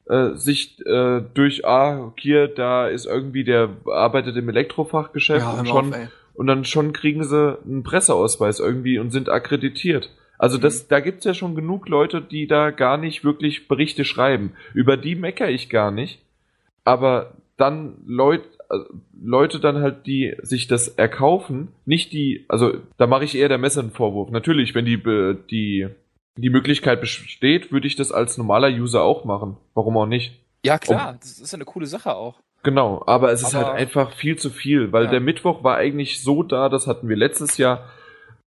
äh, 0.06 0.34
sich 0.34 0.84
äh, 0.86 1.22
durch, 1.34 1.64
ah, 1.64 2.12
hier, 2.18 2.48
da 2.48 2.88
ist 2.88 3.06
irgendwie, 3.06 3.44
der 3.44 3.70
arbeitet 3.86 4.36
im 4.36 4.48
Elektrofachgeschäft 4.48 5.46
ja, 5.46 5.60
und 5.60 5.68
schon, 5.68 5.94
auf, 5.94 6.08
und 6.34 6.46
dann 6.46 6.64
schon 6.64 6.92
kriegen 6.92 7.24
sie 7.24 7.58
einen 7.64 7.82
Presseausweis 7.82 8.60
irgendwie 8.60 8.98
und 8.98 9.10
sind 9.10 9.28
akkreditiert. 9.28 10.10
Also 10.38 10.56
das, 10.56 10.84
mhm. 10.84 10.86
da 10.88 11.00
gibt's 11.00 11.24
ja 11.26 11.34
schon 11.34 11.54
genug 11.54 11.88
Leute, 11.88 12.22
die 12.22 12.46
da 12.46 12.70
gar 12.70 12.96
nicht 12.96 13.24
wirklich 13.24 13.68
Berichte 13.68 14.04
schreiben. 14.04 14.52
Über 14.72 14.96
die 14.96 15.14
meckere 15.14 15.50
ich 15.50 15.68
gar 15.68 15.90
nicht. 15.90 16.20
Aber 16.84 17.34
dann 17.58 17.98
Leute, 18.06 18.48
also 18.70 18.86
Leute 19.22 19.60
dann 19.60 19.82
halt, 19.82 20.06
die 20.06 20.34
sich 20.40 20.66
das 20.66 20.88
erkaufen, 20.88 21.68
nicht 21.84 22.12
die, 22.14 22.46
also 22.48 22.72
da 22.96 23.06
mache 23.06 23.24
ich 23.24 23.36
eher 23.36 23.50
der 23.50 23.58
Messe 23.58 23.80
einen 23.80 23.90
Vorwurf. 23.90 24.30
Natürlich, 24.30 24.74
wenn 24.74 24.86
die, 24.86 25.02
die 25.50 25.88
die 26.40 26.50
Möglichkeit 26.50 27.00
besteht, 27.00 27.72
würde 27.72 27.86
ich 27.86 27.96
das 27.96 28.12
als 28.12 28.38
normaler 28.38 28.68
User 28.68 29.02
auch 29.02 29.24
machen. 29.24 29.56
Warum 29.74 29.96
auch 29.96 30.06
nicht? 30.06 30.40
Ja, 30.64 30.78
klar, 30.78 31.12
um, 31.12 31.18
das 31.20 31.38
ist 31.38 31.52
ja 31.52 31.56
eine 31.56 31.64
coole 31.64 31.86
Sache 31.86 32.14
auch. 32.14 32.40
Genau, 32.62 33.02
aber 33.06 33.32
es 33.32 33.42
aber, 33.42 33.48
ist 33.48 33.54
halt 33.54 33.78
einfach 33.78 34.12
viel 34.12 34.36
zu 34.36 34.50
viel, 34.50 34.92
weil 34.92 35.04
ja. 35.04 35.10
der 35.10 35.20
Mittwoch 35.20 35.64
war 35.64 35.76
eigentlich 35.76 36.22
so 36.22 36.42
da, 36.42 36.68
das 36.68 36.86
hatten 36.86 37.08
wir 37.08 37.16
letztes 37.16 37.56
Jahr, 37.56 37.88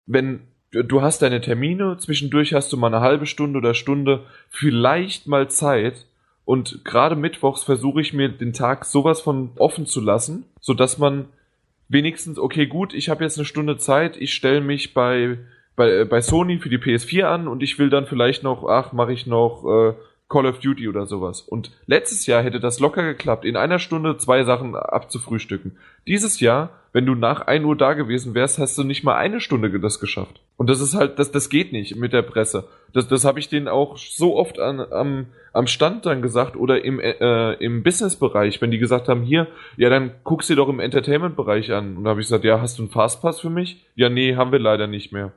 wenn 0.07 0.47
du 0.71 1.03
hast 1.03 1.23
deine 1.23 1.41
Termine, 1.41 1.97
zwischendurch 1.99 2.55
hast 2.55 2.73
du 2.73 2.77
mal 2.77 2.89
eine 2.89 3.01
halbe 3.01 3.27
Stunde 3.27 3.59
oder 3.59 3.75
Stunde, 3.75 4.25
vielleicht 4.49 5.27
mal 5.27 5.49
Zeit 5.49 6.07
und 6.45 6.85
gerade 6.85 7.17
mittwochs 7.17 7.65
versuche 7.65 8.01
ich 8.01 8.13
mir 8.13 8.29
den 8.29 8.53
Tag 8.53 8.85
sowas 8.85 9.21
von 9.21 9.51
offen 9.57 9.87
zu 9.87 10.01
lassen, 10.01 10.45
so 10.61 10.75
dass 10.75 10.99
man 10.99 11.27
wenigstens, 11.89 12.39
okay, 12.39 12.67
gut, 12.67 12.95
ich 12.95 13.09
habe 13.09 13.25
jetzt 13.25 13.39
eine 13.39 13.45
Stunde 13.45 13.79
Zeit, 13.79 14.17
ich 14.17 14.35
stelle 14.35 14.61
mich 14.61 14.95
bei 14.95 15.39
bei, 15.77 16.01
äh, 16.01 16.05
bei 16.05 16.21
Sony 16.21 16.59
für 16.59 16.71
die 16.71 16.79
PS4 16.79 17.25
an 17.25 17.49
und 17.49 17.63
ich 17.63 17.79
will 17.79 17.91
dann 17.91 18.07
vielleicht 18.07 18.43
noch, 18.43 18.67
ach, 18.67 18.93
mache 18.93 19.13
ich 19.13 19.27
noch 19.27 19.65
äh, 19.65 19.95
Call 20.29 20.47
of 20.47 20.59
Duty 20.59 20.89
oder 20.89 21.07
sowas. 21.07 21.41
Und 21.41 21.71
letztes 21.87 22.27
Jahr 22.27 22.43
hätte 22.43 22.59
das 22.59 22.81
locker 22.81 23.05
geklappt, 23.05 23.45
in 23.45 23.57
einer 23.57 23.79
Stunde 23.79 24.17
zwei 24.19 24.43
Sachen 24.43 24.75
abzufrühstücken. 24.75 25.79
Dieses 26.09 26.41
Jahr, 26.41 26.71
wenn 26.93 27.07
du 27.07 27.15
nach 27.15 27.43
1 27.43 27.65
Uhr 27.65 27.77
da 27.77 27.93
gewesen 27.93 28.35
wärst, 28.35 28.59
hast 28.59 28.77
du 28.77 28.83
nicht 28.83 29.05
mal 29.05 29.15
eine 29.15 29.41
Stunde 29.41 29.79
das 29.79 30.01
geschafft. 30.01 30.41
Und 30.57 30.69
das 30.69 30.81
ist 30.81 30.95
halt, 30.95 31.21
das, 31.21 31.31
das 31.31 31.49
geht 31.49 31.73
nicht 31.73 31.95
mit 31.95 32.13
der 32.13 32.23
Presse. 32.23 32.65
Das, 32.93 33.07
das 33.07 33.25
habe 33.25 33.39
ich 33.39 33.49
denen 33.49 33.69
auch 33.69 33.99
so 33.99 34.37
oft 34.37 34.59
an, 34.59 34.81
am, 34.81 35.27
am 35.53 35.69
Stand 35.69 36.07
dann 36.07 36.23
gesagt 36.23 36.57
oder 36.57 36.85
im, 36.85 36.99
äh, 36.99 37.53
im 37.55 37.85
Business-Bereich, 37.85 38.61
wenn 38.61 38.73
die 38.73 38.79
gesagt 38.79 39.09
haben, 39.09 39.23
hier, 39.23 39.47
ja, 39.77 39.91
dann 39.91 40.11
guckst 40.25 40.51
du 40.51 40.57
doch 40.57 40.69
im 40.69 40.81
Entertainment-Bereich 40.81 41.73
an. 41.73 41.99
Und 41.99 42.05
da 42.05 42.11
habe 42.11 42.21
ich 42.21 42.27
gesagt, 42.27 42.45
ja, 42.45 42.61
hast 42.61 42.79
du 42.79 42.83
einen 42.83 42.91
Fastpass 42.91 43.41
für 43.41 43.51
mich? 43.51 43.85
Ja, 43.95 44.09
nee, 44.09 44.35
haben 44.35 44.51
wir 44.51 44.59
leider 44.59 44.89
nicht 44.89 45.13
mehr. 45.13 45.33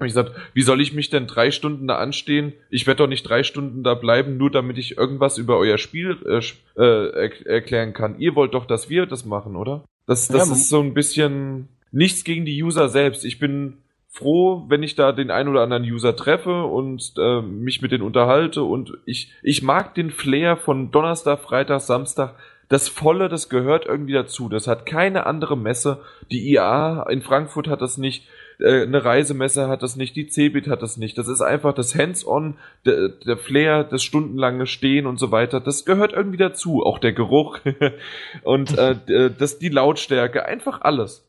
Und 0.00 0.06
ich 0.06 0.14
gesagt, 0.14 0.32
wie 0.54 0.62
soll 0.62 0.80
ich 0.80 0.94
mich 0.94 1.10
denn 1.10 1.26
drei 1.26 1.50
Stunden 1.50 1.86
da 1.86 1.96
anstehen? 1.96 2.54
Ich 2.70 2.86
werde 2.86 2.98
doch 2.98 3.06
nicht 3.06 3.28
drei 3.28 3.42
Stunden 3.42 3.82
da 3.82 3.94
bleiben, 3.94 4.38
nur 4.38 4.50
damit 4.50 4.78
ich 4.78 4.96
irgendwas 4.96 5.36
über 5.36 5.58
euer 5.58 5.76
Spiel 5.76 6.16
äh, 6.26 6.82
äh, 6.82 7.30
erklären 7.44 7.92
kann. 7.92 8.18
Ihr 8.18 8.34
wollt 8.34 8.54
doch, 8.54 8.64
dass 8.64 8.88
wir 8.88 9.04
das 9.04 9.26
machen, 9.26 9.56
oder? 9.56 9.84
Das, 10.06 10.26
das 10.28 10.48
ja, 10.48 10.54
ist 10.54 10.70
so 10.70 10.80
ein 10.80 10.94
bisschen 10.94 11.68
nichts 11.92 12.24
gegen 12.24 12.46
die 12.46 12.62
User 12.62 12.88
selbst. 12.88 13.26
Ich 13.26 13.38
bin 13.38 13.76
froh, 14.08 14.64
wenn 14.68 14.82
ich 14.82 14.94
da 14.94 15.12
den 15.12 15.30
einen 15.30 15.50
oder 15.50 15.60
anderen 15.60 15.84
User 15.84 16.16
treffe 16.16 16.64
und 16.64 17.12
äh, 17.18 17.42
mich 17.42 17.82
mit 17.82 17.92
denen 17.92 18.02
unterhalte 18.02 18.62
und 18.62 18.94
ich, 19.04 19.32
ich 19.42 19.62
mag 19.62 19.94
den 19.94 20.10
Flair 20.10 20.56
von 20.56 20.90
Donnerstag, 20.90 21.40
Freitag, 21.40 21.82
Samstag. 21.82 22.36
Das 22.70 22.88
Volle, 22.88 23.28
das 23.28 23.48
gehört 23.48 23.84
irgendwie 23.84 24.12
dazu. 24.12 24.48
Das 24.48 24.66
hat 24.66 24.86
keine 24.86 25.26
andere 25.26 25.58
Messe. 25.58 26.00
Die 26.30 26.52
IA 26.52 27.02
in 27.10 27.20
Frankfurt 27.20 27.68
hat 27.68 27.82
das 27.82 27.98
nicht 27.98 28.26
äh, 28.60 28.82
eine 28.82 29.04
Reisemesse 29.04 29.68
hat 29.68 29.82
das 29.82 29.96
nicht, 29.96 30.16
die 30.16 30.28
Cebit 30.28 30.68
hat 30.68 30.82
das 30.82 30.96
nicht. 30.96 31.18
Das 31.18 31.28
ist 31.28 31.40
einfach 31.40 31.74
das 31.74 31.94
Hands-on, 31.94 32.56
der, 32.84 33.08
der 33.08 33.36
Flair, 33.36 33.84
das 33.84 34.02
stundenlange 34.02 34.66
Stehen 34.66 35.06
und 35.06 35.18
so 35.18 35.30
weiter. 35.30 35.60
Das 35.60 35.84
gehört 35.84 36.12
irgendwie 36.12 36.38
dazu. 36.38 36.82
Auch 36.84 36.98
der 36.98 37.12
Geruch 37.12 37.58
und 38.42 38.76
äh, 38.78 39.30
das, 39.36 39.58
die 39.58 39.68
Lautstärke, 39.68 40.44
einfach 40.46 40.80
alles. 40.82 41.26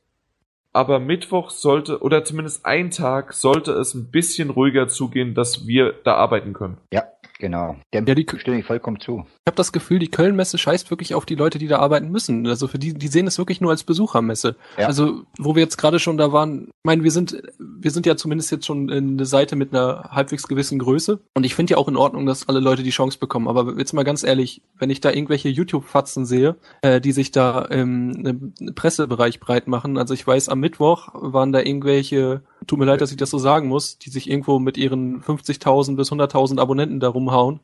Aber 0.74 1.00
Mittwoch 1.00 1.50
sollte, 1.50 2.02
oder 2.02 2.24
zumindest 2.24 2.66
ein 2.66 2.92
Tag, 2.92 3.34
sollte 3.34 3.74
es 3.74 3.94
ein 3.94 4.10
bisschen 4.10 4.50
ruhiger 4.50 4.88
zugehen, 4.88 5.34
dass 5.34 5.68
wir 5.68 5.94
da 6.04 6.16
arbeiten 6.16 6.54
können. 6.54 6.78
Ja, 6.94 7.04
Genau. 7.42 7.76
Dem 7.92 8.06
ja, 8.06 8.14
die 8.14 8.28
stimme 8.38 8.60
ich 8.60 8.66
vollkommen 8.66 9.00
zu. 9.00 9.26
Ich 9.26 9.48
habe 9.48 9.56
das 9.56 9.72
Gefühl, 9.72 9.98
die 9.98 10.12
Kölnmesse 10.12 10.60
scheißt 10.60 10.92
wirklich 10.92 11.16
auf 11.16 11.26
die 11.26 11.34
Leute, 11.34 11.58
die 11.58 11.68
da 11.68 11.80
arbeiten 11.80 12.12
müssen. 12.12 12.46
Also 12.46 12.68
für 12.68 12.78
die, 12.78 12.94
die 12.94 13.08
sehen 13.08 13.26
es 13.26 13.40
wirklich 13.40 13.60
nur 13.62 13.72
als 13.72 13.84
Besuchermesse. 13.84 14.58
Ja. 14.78 14.86
Also 14.86 15.24
wo 15.40 15.56
wir 15.56 15.64
jetzt 15.64 15.78
gerade 15.78 15.98
schon 15.98 16.18
da 16.18 16.32
waren, 16.32 16.66
ich 16.68 16.84
meine, 16.84 17.04
wir 17.04 17.10
sind, 17.10 17.42
wir 17.58 17.90
sind 17.90 18.06
ja 18.06 18.16
zumindest 18.16 18.52
jetzt 18.52 18.68
schon 18.68 18.90
in 18.90 19.14
eine 19.14 19.26
Seite 19.26 19.56
mit 19.56 19.74
einer 19.74 20.10
halbwegs 20.12 20.48
gewissen 20.48 20.78
Größe. 20.78 21.20
Und 21.34 21.44
ich 21.44 21.56
finde 21.56 21.72
ja 21.72 21.78
auch 21.78 21.88
in 21.88 21.98
Ordnung, 21.98 22.28
dass 22.28 22.48
alle 22.48 22.60
Leute 22.60 22.84
die 22.84 22.92
Chance 22.92 23.18
bekommen. 23.18 23.48
Aber 23.48 23.76
jetzt 23.80 23.94
mal 23.94 24.04
ganz 24.04 24.22
ehrlich, 24.22 24.62
wenn 24.78 24.92
ich 24.92 25.02
da 25.02 25.10
irgendwelche 25.10 25.50
YouTube-Fatzen 25.50 26.28
sehe, 26.28 26.58
äh, 26.84 27.02
die 27.02 27.12
sich 27.12 27.32
da 27.32 27.64
im, 27.64 28.54
im 28.60 28.76
Pressebereich 28.76 29.40
breit 29.40 29.68
machen, 29.68 29.98
also 29.98 30.14
ich 30.14 30.28
weiß, 30.28 30.48
am 30.48 30.60
Mittwoch 30.60 31.10
waren 31.14 31.52
da 31.52 31.60
irgendwelche 31.60 32.44
tut 32.68 32.80
mir 32.80 32.86
leid, 32.86 33.02
dass 33.02 33.12
ich 33.12 33.18
das 33.18 33.30
so 33.30 33.38
sagen 33.38 33.68
muss, 33.68 33.98
die 33.98 34.10
sich 34.10 34.30
irgendwo 34.30 34.60
mit 34.60 34.78
ihren 34.78 35.22
50.000 35.22 35.96
bis 35.96 36.12
100.000 36.12 36.60
Abonnenten 36.60 37.00
da 37.00 37.10
rumhauen 37.10 37.60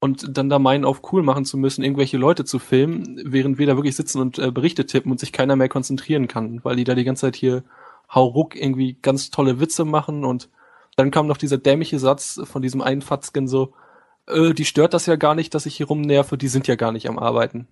und 0.00 0.36
dann 0.36 0.50
da 0.50 0.58
meinen, 0.58 0.84
auf 0.84 1.00
cool 1.12 1.22
machen 1.22 1.44
zu 1.44 1.56
müssen, 1.56 1.82
irgendwelche 1.82 2.18
Leute 2.18 2.44
zu 2.44 2.58
filmen, 2.58 3.20
während 3.24 3.58
wir 3.58 3.66
da 3.66 3.76
wirklich 3.76 3.96
sitzen 3.96 4.20
und 4.20 4.38
äh, 4.38 4.50
Berichte 4.50 4.86
tippen 4.86 5.10
und 5.10 5.18
sich 5.18 5.32
keiner 5.32 5.56
mehr 5.56 5.68
konzentrieren 5.68 6.28
kann, 6.28 6.60
weil 6.62 6.76
die 6.76 6.84
da 6.84 6.94
die 6.94 7.04
ganze 7.04 7.22
Zeit 7.22 7.36
hier 7.36 7.64
hauruck 8.14 8.54
irgendwie 8.54 8.98
ganz 9.00 9.30
tolle 9.30 9.60
Witze 9.60 9.84
machen 9.84 10.24
und 10.24 10.50
dann 10.96 11.10
kam 11.10 11.26
noch 11.26 11.38
dieser 11.38 11.58
dämliche 11.58 11.98
Satz 11.98 12.40
von 12.44 12.62
diesem 12.62 12.80
einen 12.80 13.02
Fatzken 13.02 13.48
so, 13.48 13.72
äh, 14.26 14.52
die 14.52 14.64
stört 14.64 14.94
das 14.94 15.06
ja 15.06 15.16
gar 15.16 15.34
nicht, 15.34 15.54
dass 15.54 15.66
ich 15.66 15.76
hier 15.76 15.86
rumnerve, 15.86 16.36
die 16.36 16.48
sind 16.48 16.68
ja 16.68 16.76
gar 16.76 16.92
nicht 16.92 17.08
am 17.08 17.18
Arbeiten. 17.18 17.66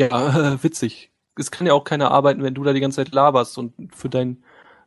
Ja, 0.00 0.54
äh, 0.54 0.58
witzig. 0.62 1.10
Es 1.36 1.50
kann 1.50 1.66
ja 1.66 1.72
auch 1.72 1.84
keiner 1.84 2.10
arbeiten, 2.10 2.42
wenn 2.42 2.54
du 2.54 2.62
da 2.62 2.72
die 2.72 2.80
ganze 2.80 2.96
Zeit 2.96 3.12
laberst 3.12 3.58
und 3.58 3.72
für 3.94 4.08
dein 4.08 4.42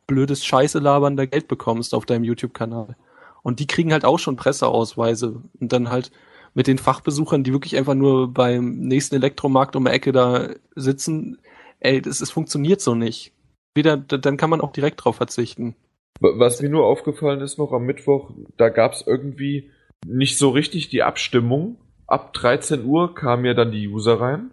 blödes 0.08 0.44
Scheiße 0.44 0.80
labern 0.80 1.16
da 1.16 1.26
Geld 1.26 1.46
bekommst 1.46 1.94
auf 1.94 2.04
deinem 2.04 2.24
YouTube-Kanal. 2.24 2.96
Und 3.42 3.60
die 3.60 3.68
kriegen 3.68 3.92
halt 3.92 4.04
auch 4.04 4.18
schon 4.18 4.34
Presseausweise 4.34 5.42
und 5.60 5.72
dann 5.72 5.90
halt 5.90 6.10
mit 6.54 6.66
den 6.66 6.78
Fachbesuchern, 6.78 7.44
die 7.44 7.52
wirklich 7.52 7.76
einfach 7.76 7.94
nur 7.94 8.32
beim 8.34 8.78
nächsten 8.80 9.14
Elektromarkt 9.14 9.76
um 9.76 9.84
die 9.84 9.92
Ecke 9.92 10.10
da 10.10 10.48
sitzen, 10.74 11.38
ey, 11.78 12.02
das, 12.02 12.18
das 12.18 12.30
funktioniert 12.30 12.80
so 12.80 12.96
nicht. 12.96 13.32
Wieder, 13.74 13.96
dann 13.96 14.36
kann 14.36 14.50
man 14.50 14.60
auch 14.60 14.72
direkt 14.72 15.04
drauf 15.04 15.16
verzichten. 15.16 15.76
Was 16.20 16.60
mir 16.60 16.68
nur 16.68 16.84
aufgefallen 16.86 17.40
ist 17.40 17.58
noch 17.58 17.70
am 17.70 17.84
Mittwoch, 17.84 18.32
da 18.56 18.70
gab 18.70 18.92
es 18.94 19.06
irgendwie 19.06 19.70
nicht 20.04 20.36
so 20.36 20.50
richtig 20.50 20.88
die 20.88 21.04
Abstimmung. 21.04 21.76
Ab 22.08 22.32
13 22.32 22.84
Uhr 22.84 23.14
kamen 23.14 23.44
ja 23.44 23.54
dann 23.54 23.70
die 23.70 23.86
User 23.86 24.20
rein 24.20 24.50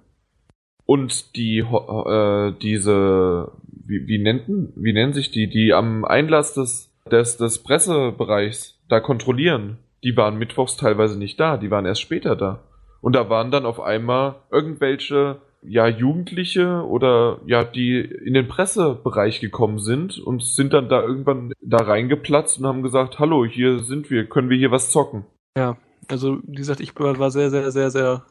und 0.86 1.36
die 1.36 1.60
äh, 1.60 2.54
diese 2.62 3.52
wie, 3.86 4.08
wie, 4.08 4.22
nennt, 4.22 4.44
wie 4.48 4.94
nennen 4.94 5.14
sich 5.14 5.32
die, 5.32 5.50
die 5.50 5.74
am 5.74 6.06
Einlass 6.06 6.54
des, 6.54 6.92
des, 7.12 7.38
des 7.38 7.64
Pressebereichs 7.64 8.80
da 8.90 9.00
kontrollieren, 9.00 9.78
die 10.04 10.16
waren 10.18 10.38
mittwochs 10.38 10.78
teilweise 10.78 11.18
nicht 11.18 11.40
da, 11.40 11.58
die 11.58 11.72
waren 11.72 11.86
erst 11.86 12.02
später 12.02 12.36
da. 12.36 12.64
Und 13.02 13.16
da 13.16 13.30
waren 13.30 13.52
dann 13.52 13.66
auf 13.66 13.80
einmal 13.80 14.36
irgendwelche 14.52 15.38
ja, 15.68 15.88
Jugendliche 15.88 16.86
oder 16.86 17.40
ja, 17.46 17.64
die 17.64 18.00
in 18.00 18.34
den 18.34 18.48
Pressebereich 18.48 19.40
gekommen 19.40 19.80
sind 19.80 20.20
und 20.20 20.44
sind 20.44 20.74
dann 20.74 20.90
da 20.90 21.02
irgendwann 21.02 21.54
da 21.62 21.78
reingeplatzt 21.78 22.60
und 22.60 22.68
haben 22.68 22.84
gesagt, 22.84 23.20
hallo, 23.20 23.46
hier 23.46 23.80
sind 23.80 24.10
wir, 24.10 24.26
können 24.28 24.50
wir 24.50 24.58
hier 24.58 24.72
was 24.72 24.92
zocken. 24.92 25.26
Ja, 25.58 25.78
also 26.08 26.40
wie 26.44 26.56
gesagt, 26.56 26.82
ich 26.82 26.98
war 27.00 27.32
sehr, 27.32 27.50
sehr, 27.50 27.72
sehr, 27.72 27.90
sehr 27.90 28.24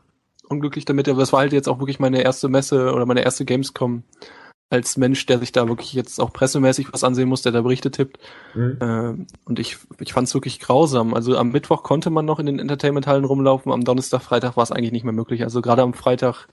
unglücklich 0.49 0.85
damit, 0.85 1.09
aber 1.09 1.23
es 1.23 1.33
war 1.33 1.41
halt 1.41 1.53
jetzt 1.53 1.69
auch 1.69 1.81
wirklich 1.81 1.99
meine 1.99 2.23
erste 2.23 2.49
Messe 2.49 2.93
oder 2.93 3.07
meine 3.07 3.25
erste 3.25 3.45
Gamescom 3.45 4.05
als 4.75 4.97
Mensch, 4.97 5.25
der 5.27 5.39
sich 5.39 5.53
da 5.53 5.69
wirklich 5.69 5.93
jetzt 5.93 6.21
auch 6.21 6.33
pressemäßig 6.33 6.93
was 6.93 7.05
ansehen 7.05 7.29
muss, 7.29 7.43
der 7.43 7.53
da 7.53 7.63
Berichte 7.63 7.91
tippt. 7.91 8.19
Mhm. 8.55 8.79
Äh, 8.81 9.27
und 9.45 9.59
ich, 9.59 9.79
ich 10.01 10.13
fand 10.13 10.29
es 10.29 10.35
wirklich 10.35 10.61
grausam. 10.61 11.15
Also 11.15 11.39
am 11.39 11.53
Mittwoch 11.53 11.83
konnte 11.83 12.11
man 12.11 12.25
noch 12.25 12.39
in 12.39 12.47
den 12.47 12.59
Entertainment-Hallen 12.59 13.25
rumlaufen, 13.25 13.73
am 13.73 13.85
Donnerstag, 13.85 14.23
Freitag 14.23 14.57
war 14.57 14.65
es 14.65 14.73
eigentlich 14.73 14.93
nicht 14.93 15.05
mehr 15.05 15.13
möglich. 15.13 15.43
Also 15.43 15.63
gerade 15.63 15.83
am 15.83 15.95
Freitag, 15.95 16.49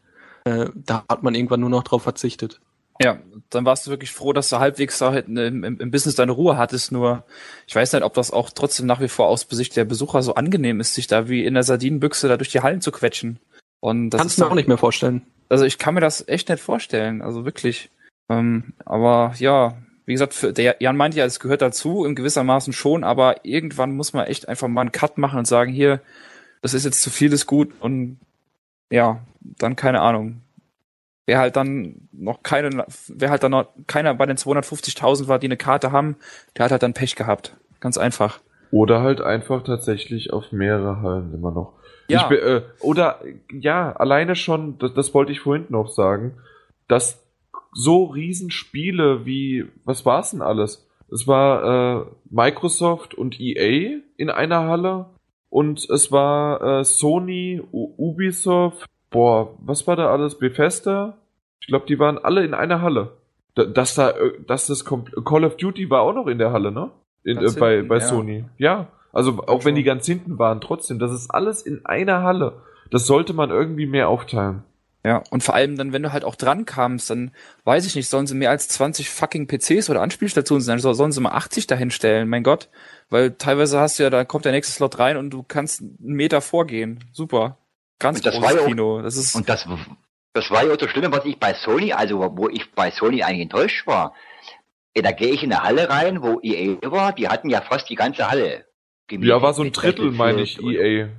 äh, 0.45 0.67
da 0.73 1.03
hat 1.09 1.23
man 1.23 1.35
irgendwann 1.35 1.59
nur 1.59 1.69
noch 1.69 1.83
drauf 1.83 2.03
verzichtet. 2.03 2.61
Ja, 3.03 3.17
dann 3.49 3.65
warst 3.65 3.87
du 3.87 3.91
wirklich 3.91 4.11
froh, 4.11 4.31
dass 4.31 4.49
du 4.49 4.59
halbwegs 4.59 4.99
da 4.99 5.11
halt 5.11 5.27
im, 5.27 5.63
im, 5.63 5.91
Business 5.91 6.15
deine 6.15 6.33
Ruhe 6.33 6.57
hattest. 6.57 6.91
Nur, 6.91 7.23
ich 7.65 7.75
weiß 7.75 7.93
nicht, 7.93 8.03
ob 8.03 8.13
das 8.13 8.31
auch 8.31 8.51
trotzdem 8.51 8.85
nach 8.85 9.01
wie 9.01 9.07
vor 9.07 9.27
aus 9.27 9.47
Sicht 9.49 9.75
der 9.75 9.85
Besucher 9.85 10.21
so 10.21 10.35
angenehm 10.35 10.79
ist, 10.79 10.93
sich 10.93 11.07
da 11.07 11.27
wie 11.27 11.43
in 11.43 11.55
der 11.55 11.63
Sardinenbüchse 11.63 12.27
da 12.27 12.37
durch 12.37 12.49
die 12.49 12.61
Hallen 12.61 12.81
zu 12.81 12.91
quetschen. 12.91 13.39
Und 13.79 14.11
das 14.11 14.19
Kannst 14.19 14.37
du 14.37 14.43
mir 14.43 14.51
auch 14.51 14.55
nicht 14.55 14.67
mehr 14.67 14.77
vorstellen. 14.77 15.23
Also 15.49 15.65
ich 15.65 15.79
kann 15.79 15.95
mir 15.95 16.01
das 16.01 16.27
echt 16.27 16.49
nicht 16.49 16.61
vorstellen. 16.61 17.21
Also 17.21 17.43
wirklich. 17.43 17.89
Ähm, 18.31 18.73
aber 18.85 19.33
ja, 19.37 19.73
wie 20.05 20.13
gesagt, 20.13 20.33
für, 20.33 20.53
der 20.53 20.77
Jan 20.79 20.97
meint 20.97 21.15
ja, 21.15 21.25
es 21.25 21.39
gehört 21.39 21.61
dazu, 21.61 22.05
in 22.05 22.15
gewissermaßen 22.15 22.73
schon, 22.73 23.03
aber 23.03 23.45
irgendwann 23.45 23.95
muss 23.95 24.13
man 24.13 24.25
echt 24.25 24.47
einfach 24.47 24.67
mal 24.67 24.81
einen 24.81 24.91
Cut 24.91 25.17
machen 25.17 25.39
und 25.39 25.47
sagen, 25.47 25.71
hier, 25.71 25.99
das 26.61 26.73
ist 26.73 26.85
jetzt 26.85 27.01
zu 27.01 27.09
vieles 27.09 27.45
gut 27.45 27.73
und 27.81 28.19
ja, 28.89 29.19
dann 29.41 29.75
keine 29.75 30.01
Ahnung. 30.01 30.41
Wer 31.25 31.39
halt 31.39 31.55
dann 31.55 32.07
noch 32.11 32.41
keine, 32.43 32.85
wer 33.07 33.29
halt 33.29 33.43
dann 33.43 33.51
noch 33.51 33.67
keiner 33.87 34.13
bei 34.15 34.25
den 34.25 34.37
250.000 34.37 35.27
war, 35.27 35.39
die 35.39 35.47
eine 35.47 35.57
Karte 35.57 35.91
haben, 35.91 36.15
der 36.57 36.65
hat 36.65 36.71
halt 36.71 36.83
dann 36.83 36.93
Pech 36.93 37.15
gehabt. 37.15 37.55
Ganz 37.79 37.97
einfach. 37.97 38.39
Oder 38.71 39.01
halt 39.01 39.21
einfach 39.21 39.63
tatsächlich 39.63 40.33
auf 40.33 40.51
mehrere 40.51 41.01
Hallen 41.01 41.33
immer 41.33 41.51
noch. 41.51 41.73
Ja. 42.07 42.29
Ich, 42.29 42.37
äh, 42.37 42.61
oder 42.79 43.19
ja, 43.51 43.93
alleine 43.93 44.35
schon, 44.35 44.77
das, 44.79 44.93
das 44.93 45.13
wollte 45.13 45.31
ich 45.31 45.41
vorhin 45.41 45.65
noch 45.69 45.89
sagen, 45.89 46.37
dass 46.87 47.20
so 47.73 48.05
Riesenspiele 48.05 49.25
wie, 49.25 49.65
was 49.85 50.05
war's 50.05 50.31
denn 50.31 50.41
alles? 50.41 50.87
Es 51.11 51.27
war 51.27 52.01
äh, 52.01 52.05
Microsoft 52.29 53.13
und 53.13 53.39
EA 53.39 53.99
in 54.17 54.29
einer 54.29 54.67
Halle 54.67 55.07
und 55.49 55.89
es 55.89 56.11
war 56.11 56.79
äh, 56.79 56.83
Sony, 56.83 57.61
U 57.71 57.93
Ubisoft, 57.97 58.85
boah, 59.09 59.53
was 59.59 59.85
war 59.87 59.97
da 59.97 60.09
alles? 60.09 60.39
Bethesda? 60.39 61.17
Ich 61.59 61.67
glaube, 61.67 61.85
die 61.85 61.99
waren 61.99 62.17
alle 62.17 62.43
in 62.43 62.53
einer 62.53 62.81
Halle. 62.81 63.17
Da, 63.55 63.65
dass 63.65 63.95
da, 63.95 64.11
äh, 64.11 64.31
dass 64.47 64.67
das 64.67 64.85
Call 64.85 65.43
of 65.43 65.57
Duty 65.57 65.89
war 65.89 66.01
auch 66.01 66.13
noch 66.13 66.27
in 66.27 66.37
der 66.37 66.53
Halle, 66.53 66.71
ne? 66.71 66.89
In, 67.23 67.37
äh, 67.37 67.51
bei 67.59 67.75
hinten, 67.75 67.87
bei 67.89 67.97
ja. 67.97 68.01
Sony. 68.01 68.45
Ja, 68.57 68.87
also 69.11 69.43
auch 69.45 69.65
wenn 69.65 69.75
die 69.75 69.83
ganz 69.83 70.05
hinten 70.05 70.39
waren, 70.39 70.61
trotzdem, 70.61 70.99
das 70.99 71.11
ist 71.11 71.29
alles 71.29 71.61
in 71.61 71.85
einer 71.85 72.23
Halle. 72.23 72.61
Das 72.89 73.05
sollte 73.05 73.33
man 73.33 73.51
irgendwie 73.51 73.85
mehr 73.85 74.09
aufteilen. 74.09 74.63
Ja, 75.03 75.23
und 75.31 75.43
vor 75.43 75.55
allem 75.55 75.77
dann, 75.77 75.93
wenn 75.93 76.03
du 76.03 76.13
halt 76.13 76.23
auch 76.23 76.35
dran 76.35 76.65
kamst, 76.65 77.09
dann 77.09 77.31
weiß 77.63 77.87
ich 77.87 77.95
nicht, 77.95 78.07
sollen 78.07 78.27
sie 78.27 78.35
mehr 78.35 78.51
als 78.51 78.67
20 78.67 79.09
fucking 79.09 79.47
PCs 79.47 79.89
oder 79.89 80.01
Anspielstationen 80.01 80.61
sein, 80.61 80.77
sollen 80.77 81.11
sie 81.11 81.21
mal 81.21 81.31
80 81.31 81.65
dahinstellen, 81.65 82.29
mein 82.29 82.43
Gott. 82.43 82.69
Weil 83.09 83.31
teilweise 83.31 83.79
hast 83.79 83.97
du 83.97 84.03
ja, 84.03 84.11
da 84.11 84.25
kommt 84.25 84.45
der 84.45 84.51
nächste 84.51 84.73
Slot 84.73 84.99
rein 84.99 85.17
und 85.17 85.31
du 85.31 85.41
kannst 85.41 85.81
einen 85.81 85.97
Meter 85.99 86.41
vorgehen. 86.41 87.03
Super. 87.11 87.57
Ganz 87.97 88.21
das 88.21 88.35
großes 88.35 88.65
Kino. 88.65 89.01
Das 89.01 89.17
ist 89.17 89.35
und 89.35 89.49
das, 89.49 89.67
das 90.33 90.51
war 90.51 90.65
ja 90.65 90.73
auch 90.73 90.77
das 90.77 90.91
Schlimme, 90.91 91.11
was 91.11 91.25
ich 91.25 91.39
bei 91.39 91.53
Sony, 91.53 91.93
also 91.93 92.19
wo 92.37 92.47
ich 92.47 92.71
bei 92.71 92.91
Sony 92.91 93.23
eigentlich 93.23 93.43
enttäuscht 93.43 93.87
war. 93.87 94.13
Da 94.93 95.11
gehe 95.11 95.29
ich 95.29 95.41
in 95.43 95.51
eine 95.51 95.63
Halle 95.63 95.89
rein, 95.89 96.21
wo 96.21 96.39
EA 96.43 96.77
war, 96.91 97.13
die 97.13 97.27
hatten 97.27 97.49
ja 97.49 97.61
fast 97.61 97.89
die 97.89 97.95
ganze 97.95 98.29
Halle. 98.29 98.65
Ja, 99.09 99.41
war 99.41 99.53
so 99.53 99.63
ein 99.63 99.71
Drittel, 99.71 100.11
meine 100.11 100.41
ich, 100.41 100.61
EA. 100.61 101.09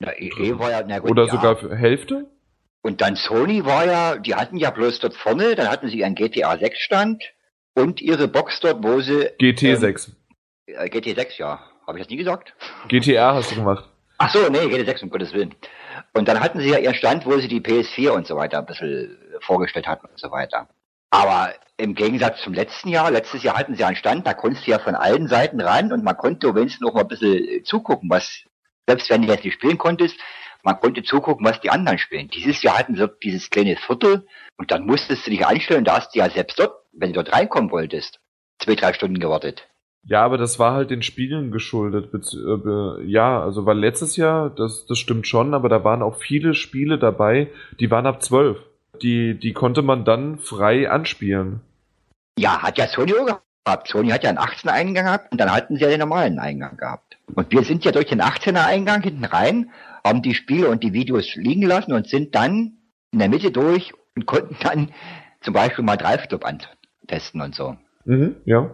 Na, 0.00 0.12
EA 0.16 0.58
war 0.58 0.70
ja, 0.70 0.84
na 0.86 0.98
gut, 0.98 1.10
Oder 1.10 1.26
ja. 1.26 1.32
sogar 1.32 1.56
für 1.56 1.74
Hälfte? 1.74 2.30
Und 2.82 3.00
dann 3.00 3.16
Sony 3.16 3.64
war 3.64 3.86
ja, 3.86 4.16
die 4.16 4.34
hatten 4.34 4.56
ja 4.56 4.70
bloß 4.70 5.00
dort 5.00 5.14
vorne, 5.14 5.54
dann 5.54 5.68
hatten 5.68 5.88
sie 5.88 5.98
ihren 5.98 6.14
GTA 6.14 6.56
6 6.56 6.78
Stand 6.78 7.22
und 7.74 8.00
ihre 8.00 8.28
Box 8.28 8.60
dort, 8.60 8.82
wo 8.82 9.00
sie, 9.00 9.28
GT6. 9.40 10.12
äh, 10.66 10.88
GT 10.88 11.14
6, 11.14 11.38
ja. 11.38 11.60
Habe 11.86 11.98
ich 11.98 12.04
das 12.04 12.10
nie 12.10 12.18
gesagt? 12.18 12.54
GTA 12.88 13.34
hast 13.34 13.50
du 13.50 13.56
gemacht. 13.56 13.84
Ach 14.18 14.30
so, 14.32 14.48
nee, 14.48 14.68
GT 14.68 14.86
6, 14.86 15.02
um 15.04 15.10
Gottes 15.10 15.32
Willen. 15.32 15.54
Und 16.14 16.28
dann 16.28 16.40
hatten 16.40 16.60
sie 16.60 16.70
ja 16.70 16.78
ihren 16.78 16.94
Stand, 16.94 17.26
wo 17.26 17.36
sie 17.38 17.48
die 17.48 17.60
PS4 17.60 18.10
und 18.10 18.26
so 18.26 18.36
weiter 18.36 18.58
ein 18.58 18.66
bisschen 18.66 19.16
vorgestellt 19.40 19.86
hatten 19.86 20.06
und 20.06 20.18
so 20.18 20.30
weiter. 20.30 20.68
Aber 21.10 21.54
im 21.76 21.94
Gegensatz 21.94 22.42
zum 22.42 22.52
letzten 22.52 22.88
Jahr, 22.88 23.10
letztes 23.10 23.42
Jahr 23.42 23.56
hatten 23.56 23.74
sie 23.74 23.84
einen 23.84 23.96
Stand, 23.96 24.26
da 24.26 24.34
konntest 24.34 24.66
du 24.66 24.72
ja 24.72 24.78
von 24.78 24.94
allen 24.94 25.28
Seiten 25.28 25.60
ran 25.60 25.92
und 25.92 26.04
man 26.04 26.16
konnte 26.16 26.54
wenigstens 26.54 26.80
noch 26.80 26.94
mal 26.94 27.02
ein 27.02 27.08
bisschen 27.08 27.64
zugucken, 27.64 28.10
was, 28.10 28.44
selbst 28.86 29.08
wenn 29.08 29.22
du 29.22 29.28
jetzt 29.28 29.44
nicht 29.44 29.54
spielen 29.54 29.78
konntest, 29.78 30.16
man 30.62 30.80
konnte 30.80 31.02
zugucken, 31.02 31.46
was 31.46 31.60
die 31.60 31.70
anderen 31.70 31.98
spielen. 31.98 32.28
Dieses 32.28 32.62
Jahr 32.62 32.78
hatten 32.78 32.96
sie 32.96 33.08
dieses 33.22 33.50
kleine 33.50 33.76
Viertel 33.76 34.26
und 34.56 34.70
dann 34.70 34.86
musstest 34.86 35.26
du 35.26 35.30
dich 35.30 35.46
einstellen, 35.46 35.84
da 35.84 35.96
hast 35.96 36.14
du 36.14 36.18
ja 36.18 36.28
selbst 36.28 36.58
dort, 36.58 36.74
wenn 36.92 37.12
du 37.12 37.22
dort 37.22 37.32
reinkommen 37.32 37.70
wolltest, 37.70 38.20
zwei, 38.58 38.74
drei 38.74 38.92
Stunden 38.92 39.18
gewartet. 39.18 39.66
Ja, 40.04 40.24
aber 40.24 40.38
das 40.38 40.58
war 40.58 40.72
halt 40.72 40.90
den 40.90 41.02
Spielen 41.02 41.50
geschuldet. 41.50 42.10
Äh, 42.14 43.04
ja, 43.04 43.42
also 43.42 43.66
weil 43.66 43.78
letztes 43.78 44.16
Jahr, 44.16 44.48
das, 44.50 44.86
das 44.86 44.98
stimmt 44.98 45.26
schon, 45.26 45.54
aber 45.54 45.68
da 45.68 45.84
waren 45.84 46.02
auch 46.02 46.16
viele 46.16 46.54
Spiele 46.54 46.98
dabei, 46.98 47.48
die 47.78 47.90
waren 47.90 48.06
ab 48.06 48.22
12. 48.22 48.58
Die, 49.02 49.38
die 49.38 49.52
konnte 49.52 49.82
man 49.82 50.04
dann 50.04 50.38
frei 50.38 50.90
anspielen. 50.90 51.60
Ja, 52.38 52.62
hat 52.62 52.78
ja 52.78 52.86
Sony 52.86 53.12
auch 53.14 53.40
gehabt. 53.64 53.88
Sony 53.88 54.08
hat 54.10 54.24
ja 54.24 54.30
einen 54.30 54.38
18er 54.38 54.70
Eingang 54.70 55.04
gehabt 55.04 55.32
und 55.32 55.38
dann 55.38 55.52
hatten 55.52 55.76
sie 55.76 55.82
ja 55.82 55.88
den 55.88 56.00
normalen 56.00 56.38
Eingang 56.38 56.76
gehabt. 56.76 57.18
Und 57.34 57.50
wir 57.52 57.62
sind 57.64 57.84
ja 57.84 57.92
durch 57.92 58.06
den 58.06 58.22
18er 58.22 58.64
Eingang 58.64 59.02
hinten 59.02 59.24
rein, 59.24 59.70
haben 60.08 60.22
die 60.22 60.34
Spiele 60.34 60.68
und 60.68 60.82
die 60.82 60.92
Videos 60.92 61.34
liegen 61.36 61.62
lassen 61.62 61.92
und 61.92 62.08
sind 62.08 62.34
dann 62.34 62.78
in 63.12 63.18
der 63.18 63.28
Mitte 63.28 63.50
durch 63.50 63.92
und 64.16 64.26
konnten 64.26 64.56
dann 64.62 64.90
zum 65.40 65.54
Beispiel 65.54 65.84
mal 65.84 65.96
Drive-Club 65.96 66.44
antesten 66.44 67.40
und 67.40 67.54
so. 67.54 67.76
Mhm, 68.04 68.36
ja. 68.44 68.70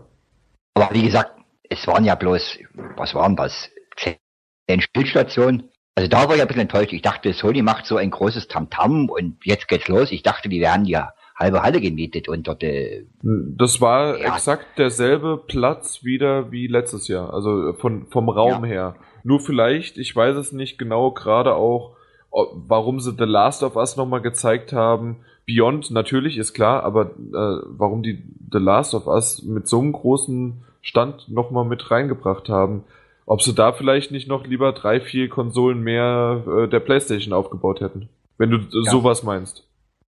Aber 0.74 0.94
wie 0.94 1.02
gesagt, 1.02 1.32
es 1.68 1.86
waren 1.86 2.04
ja 2.04 2.14
bloß, 2.14 2.58
was 2.96 3.14
waren 3.14 3.36
das? 3.36 3.70
Zehn 3.96 4.80
Stillstationen. 4.80 5.70
Also 5.96 6.08
da 6.08 6.26
war 6.28 6.34
ich 6.34 6.40
ein 6.42 6.48
bisschen 6.48 6.62
enttäuscht. 6.62 6.92
Ich 6.92 7.02
dachte, 7.02 7.32
Sony 7.32 7.62
macht 7.62 7.86
so 7.86 7.96
ein 7.96 8.10
großes 8.10 8.48
Tamtam 8.48 9.08
und 9.08 9.36
jetzt 9.44 9.68
geht's 9.68 9.86
los. 9.88 10.10
Ich 10.10 10.22
dachte, 10.22 10.48
die 10.48 10.60
werden 10.60 10.86
ja 10.86 11.12
halbe 11.36 11.62
Halle 11.62 11.80
gemietet 11.80 12.28
und 12.28 12.46
dort, 12.48 12.62
äh, 12.62 13.04
Das 13.22 13.80
war 13.80 14.18
Ja. 14.18 14.34
exakt 14.34 14.78
derselbe 14.78 15.36
Platz 15.46 16.02
wieder 16.04 16.50
wie 16.50 16.66
letztes 16.66 17.08
Jahr. 17.08 17.32
Also 17.32 17.74
von, 17.74 18.06
vom 18.08 18.28
Raum 18.28 18.64
Ja. 18.64 18.68
her. 18.70 18.96
Nur 19.24 19.40
vielleicht, 19.40 19.98
ich 19.98 20.14
weiß 20.14 20.36
es 20.36 20.52
nicht 20.52 20.78
genau, 20.78 21.10
gerade 21.10 21.54
auch, 21.56 21.96
warum 22.30 23.00
sie 23.00 23.12
The 23.18 23.24
Last 23.24 23.62
of 23.62 23.74
Us 23.76 23.96
nochmal 23.96 24.20
gezeigt 24.20 24.72
haben. 24.72 25.16
Beyond 25.46 25.90
natürlich 25.90 26.38
ist 26.38 26.54
klar, 26.54 26.82
aber 26.84 27.06
äh, 27.32 27.62
warum 27.68 28.02
die 28.02 28.22
The 28.52 28.58
Last 28.58 28.94
of 28.94 29.06
Us 29.06 29.42
mit 29.42 29.66
so 29.68 29.80
einem 29.80 29.92
großen 29.92 30.62
Stand 30.82 31.28
nochmal 31.28 31.64
mit 31.64 31.90
reingebracht 31.90 32.48
haben. 32.48 32.84
Ob 33.26 33.40
sie 33.42 33.54
da 33.54 33.72
vielleicht 33.72 34.10
nicht 34.10 34.28
noch 34.28 34.46
lieber 34.46 34.72
drei, 34.72 35.00
vier 35.00 35.28
Konsolen 35.30 35.80
mehr 35.80 36.42
äh, 36.46 36.68
der 36.68 36.80
Playstation 36.80 37.32
aufgebaut 37.32 37.80
hätten. 37.80 38.08
Wenn 38.36 38.50
du 38.50 38.58
äh, 38.58 38.84
Ja. 38.84 38.90
sowas 38.90 39.22
meinst. 39.22 39.66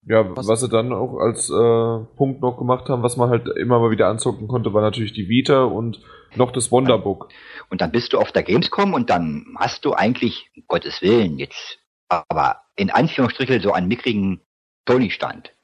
Ja, 0.06 0.24
was, 0.36 0.48
Was- 0.48 0.60
sie 0.60 0.68
dann 0.68 0.92
auch 0.92 1.18
als 1.18 1.48
äh, 1.50 1.98
Punkt 2.16 2.40
noch 2.40 2.56
gemacht 2.58 2.88
haben, 2.88 3.02
was 3.02 3.16
man 3.16 3.30
halt 3.30 3.46
immer 3.48 3.78
mal 3.78 3.90
wieder 3.90 4.08
anzocken 4.08 4.48
konnte, 4.48 4.72
war 4.74 4.82
natürlich 4.82 5.12
die 5.12 5.28
Vita 5.28 5.64
und 5.64 6.00
noch 6.34 6.50
das 6.50 6.72
Wonderbook. 6.72 7.28
Und 7.72 7.80
dann 7.80 7.90
bist 7.90 8.12
du 8.12 8.18
auf 8.18 8.32
der 8.32 8.42
Gamescom 8.42 8.92
und 8.92 9.08
dann 9.08 9.46
hast 9.58 9.86
du 9.86 9.94
eigentlich, 9.94 10.50
um 10.54 10.64
Gottes 10.68 11.00
Willen, 11.00 11.38
jetzt, 11.38 11.78
aber 12.06 12.60
in 12.76 12.90
Anführungsstrichen 12.90 13.62
so 13.62 13.72
einen 13.72 13.88
mickrigen 13.88 14.42
Sony-Stand, 14.86 15.54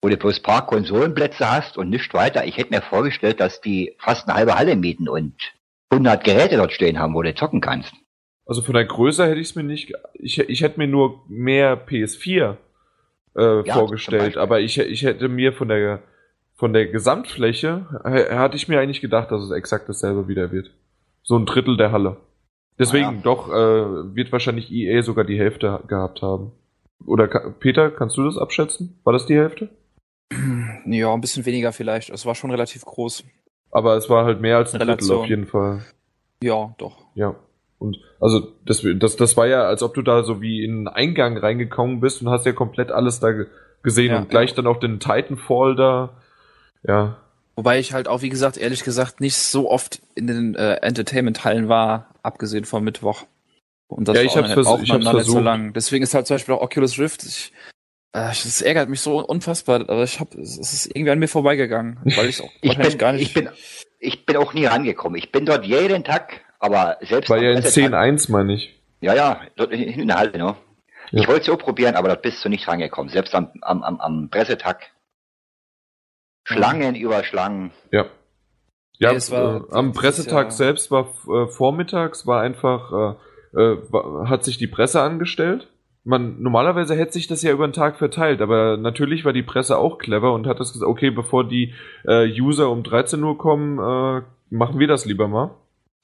wo 0.00 0.08
du 0.08 0.16
bloß 0.16 0.38
ein 0.38 0.42
paar 0.44 0.64
Konsolenplätze 0.64 1.50
hast 1.50 1.76
und 1.76 1.90
nichts 1.90 2.14
weiter. 2.14 2.46
Ich 2.46 2.56
hätte 2.56 2.74
mir 2.74 2.80
vorgestellt, 2.80 3.38
dass 3.38 3.60
die 3.60 3.94
fast 3.98 4.26
eine 4.26 4.38
halbe 4.38 4.54
Halle 4.54 4.76
mieten 4.76 5.10
und 5.10 5.34
100 5.90 6.24
Geräte 6.24 6.56
dort 6.56 6.72
stehen 6.72 6.98
haben, 6.98 7.12
wo 7.12 7.20
du 7.20 7.34
zocken 7.34 7.60
kannst. 7.60 7.92
Also 8.46 8.62
von 8.62 8.72
der 8.72 8.86
Größe 8.86 9.26
hätte 9.26 9.40
ich 9.40 9.50
es 9.50 9.54
mir 9.54 9.62
nicht, 9.62 9.92
ich, 10.14 10.38
ich 10.38 10.62
hätte 10.62 10.78
mir 10.78 10.88
nur 10.88 11.22
mehr 11.28 11.86
PS4 11.86 12.56
äh, 13.36 13.66
Ja, 13.66 13.74
vorgestellt, 13.74 14.38
aber 14.38 14.60
ich, 14.60 14.78
ich 14.78 15.02
hätte 15.02 15.28
mir 15.28 15.52
von 15.52 15.68
der 15.68 16.02
von 16.54 16.72
der 16.72 16.86
Gesamtfläche 16.86 17.86
äh, 18.04 18.34
hatte 18.36 18.56
ich 18.56 18.68
mir 18.68 18.80
eigentlich 18.80 19.02
gedacht, 19.02 19.30
dass 19.30 19.42
es 19.42 19.50
exakt 19.50 19.86
dasselbe 19.86 20.28
wieder 20.28 20.50
wird. 20.50 20.70
So 21.28 21.36
ein 21.36 21.44
Drittel 21.44 21.76
der 21.76 21.92
Halle. 21.92 22.16
Deswegen 22.78 23.04
Ah, 23.04 23.12
ja. 23.12 23.20
doch 23.22 23.48
äh, 23.50 24.14
wird 24.14 24.32
wahrscheinlich 24.32 24.72
EA 24.72 25.02
sogar 25.02 25.24
die 25.24 25.38
Hälfte 25.38 25.80
gehabt 25.86 26.22
haben. 26.22 26.52
Oder 27.04 27.28
Peter, 27.60 27.90
kannst 27.90 28.16
du 28.16 28.24
das 28.24 28.38
abschätzen? 28.38 28.98
War 29.04 29.12
das 29.12 29.26
die 29.26 29.36
Hälfte? 29.36 29.68
Ja, 30.86 31.12
ein 31.12 31.20
bisschen 31.20 31.44
weniger 31.44 31.72
vielleicht. 31.72 32.08
Es 32.08 32.24
war 32.24 32.34
schon 32.34 32.50
relativ 32.50 32.82
groß. 32.86 33.24
Aber 33.70 33.96
es 33.96 34.08
war 34.08 34.24
halt 34.24 34.40
mehr 34.40 34.56
als 34.56 34.72
ein 34.72 34.78
Drittel 34.78 34.90
Relation. 34.94 35.18
auf 35.20 35.26
jeden 35.26 35.46
Fall. 35.46 35.84
Ja, 36.42 36.74
doch. 36.78 36.96
Ja. 37.14 37.34
Und 37.78 37.98
also 38.20 38.40
das, 38.64 38.82
das, 38.96 39.16
das 39.16 39.36
war 39.36 39.46
ja, 39.46 39.64
als 39.64 39.82
ob 39.82 39.92
du 39.92 40.00
da 40.00 40.22
so 40.24 40.40
wie 40.40 40.64
in 40.64 40.72
einen 40.72 40.88
Eingang 40.88 41.36
reingekommen 41.36 42.00
bist 42.00 42.22
und 42.22 42.30
hast 42.30 42.46
ja 42.46 42.52
komplett 42.52 42.90
alles 42.90 43.20
da 43.20 43.32
ge- 43.32 43.46
gesehen 43.82 44.12
Ja, 44.12 44.18
und 44.20 44.30
gleich 44.30 44.50
ja. 44.50 44.56
dann 44.56 44.66
auch 44.66 44.78
den 44.80 44.98
Titanfall 44.98 45.76
da. 45.76 46.10
Ja. 46.84 47.18
Wobei 47.58 47.80
ich 47.80 47.92
halt 47.92 48.06
auch, 48.06 48.22
wie 48.22 48.28
gesagt, 48.28 48.56
ehrlich 48.56 48.84
gesagt, 48.84 49.20
nicht 49.20 49.34
so 49.36 49.68
oft 49.68 50.00
in 50.14 50.28
den 50.28 50.54
äh, 50.54 50.74
Entertainment-Hallen 50.76 51.68
war, 51.68 52.14
abgesehen 52.22 52.64
vom 52.64 52.84
Mittwoch. 52.84 53.24
Und 53.88 54.06
das 54.06 54.16
Ja, 54.16 54.22
ich 54.22 54.36
hab's 54.36 54.50
auch, 54.50 54.54
vers- 54.54 54.66
auch 54.68 54.80
ich 54.80 54.88
noch 54.90 54.94
hab's 54.94 55.04
nicht 55.06 55.12
so 55.12 55.32
versucht. 55.32 55.42
lang. 55.44 55.72
Deswegen 55.72 56.04
ist 56.04 56.14
halt 56.14 56.28
zum 56.28 56.36
Beispiel 56.36 56.54
auch 56.54 56.60
Oculus 56.62 57.00
Rift, 57.00 57.24
ich, 57.24 57.52
äh, 58.12 58.28
das 58.28 58.62
ärgert 58.62 58.88
mich 58.88 59.00
so 59.00 59.18
unfassbar, 59.26 59.80
aber 59.80 60.04
ich 60.04 60.20
hab, 60.20 60.34
es 60.36 60.56
ist 60.56 60.86
irgendwie 60.86 61.10
an 61.10 61.18
mir 61.18 61.26
vorbeigegangen, 61.26 61.98
weil 62.16 62.28
ich 62.28 62.40
auch 62.40 62.50
Ich 62.60 62.78
bin, 62.78 62.96
gar 62.96 63.12
nicht. 63.12 63.22
ich 63.22 63.34
bin, 63.34 63.48
ich 63.98 64.24
bin 64.24 64.36
auch 64.36 64.54
nie 64.54 64.66
rangekommen. 64.66 65.18
Ich 65.18 65.32
bin 65.32 65.44
dort 65.44 65.64
jeden 65.64 66.04
Tag, 66.04 66.40
aber 66.60 66.98
selbst 67.00 67.28
War 67.28 67.42
ja 67.42 67.50
in 67.50 67.58
Pressetag- 67.62 67.92
10.1, 67.92 68.30
meine 68.30 68.54
ich. 68.54 68.78
Ja, 69.00 69.14
ja, 69.16 69.40
dort 69.56 69.72
in 69.72 69.82
in 69.82 70.06
der 70.06 70.18
Halle, 70.18 70.38
ne? 70.38 70.54
Ja. 71.10 71.22
Ich 71.22 71.26
wollte 71.26 71.40
es 71.40 71.48
auch 71.48 71.58
probieren, 71.58 71.96
aber 71.96 72.06
dort 72.08 72.22
bist 72.22 72.44
du 72.44 72.48
nicht 72.48 72.68
rangekommen. 72.68 73.10
Selbst 73.12 73.34
am, 73.34 73.50
am, 73.62 73.82
am, 73.82 74.00
am 74.00 74.28
Pressetag. 74.30 74.90
Schlangen 76.54 76.94
über 76.94 77.22
Schlangen. 77.24 77.70
Ja. 77.92 78.06
Ja, 79.00 79.10
Nee, 79.10 79.16
es 79.16 79.30
war- 79.30 79.56
äh, 79.70 79.72
am 79.72 79.92
Pressetag 79.92 80.46
ja- 80.46 80.50
selbst 80.50 80.90
war 80.90 81.08
äh, 81.28 81.46
vormittags, 81.46 82.26
war 82.26 82.40
einfach, 82.40 83.16
äh, 83.54 83.60
äh, 83.60 83.78
war, 83.92 84.28
hat 84.28 84.44
sich 84.44 84.58
die 84.58 84.66
Presse 84.66 85.00
angestellt. 85.00 85.68
Man, 86.04 86.40
normalerweise 86.40 86.96
hätte 86.96 87.12
sich 87.12 87.26
das 87.26 87.42
ja 87.42 87.52
über 87.52 87.66
den 87.68 87.72
Tag 87.74 87.96
verteilt, 87.98 88.40
aber 88.40 88.76
natürlich 88.76 89.24
war 89.24 89.32
die 89.32 89.42
Presse 89.42 89.76
auch 89.76 89.98
clever 89.98 90.32
und 90.32 90.46
hat 90.46 90.58
das 90.58 90.72
gesagt, 90.72 90.88
okay, 90.90 91.10
bevor 91.10 91.44
die 91.46 91.74
äh, 92.06 92.26
User 92.40 92.70
um 92.70 92.82
13 92.82 93.22
Uhr 93.22 93.36
kommen, 93.36 93.78
äh, 93.78 94.22
machen 94.50 94.78
wir 94.78 94.88
das 94.88 95.04
lieber 95.04 95.28
mal. 95.28 95.50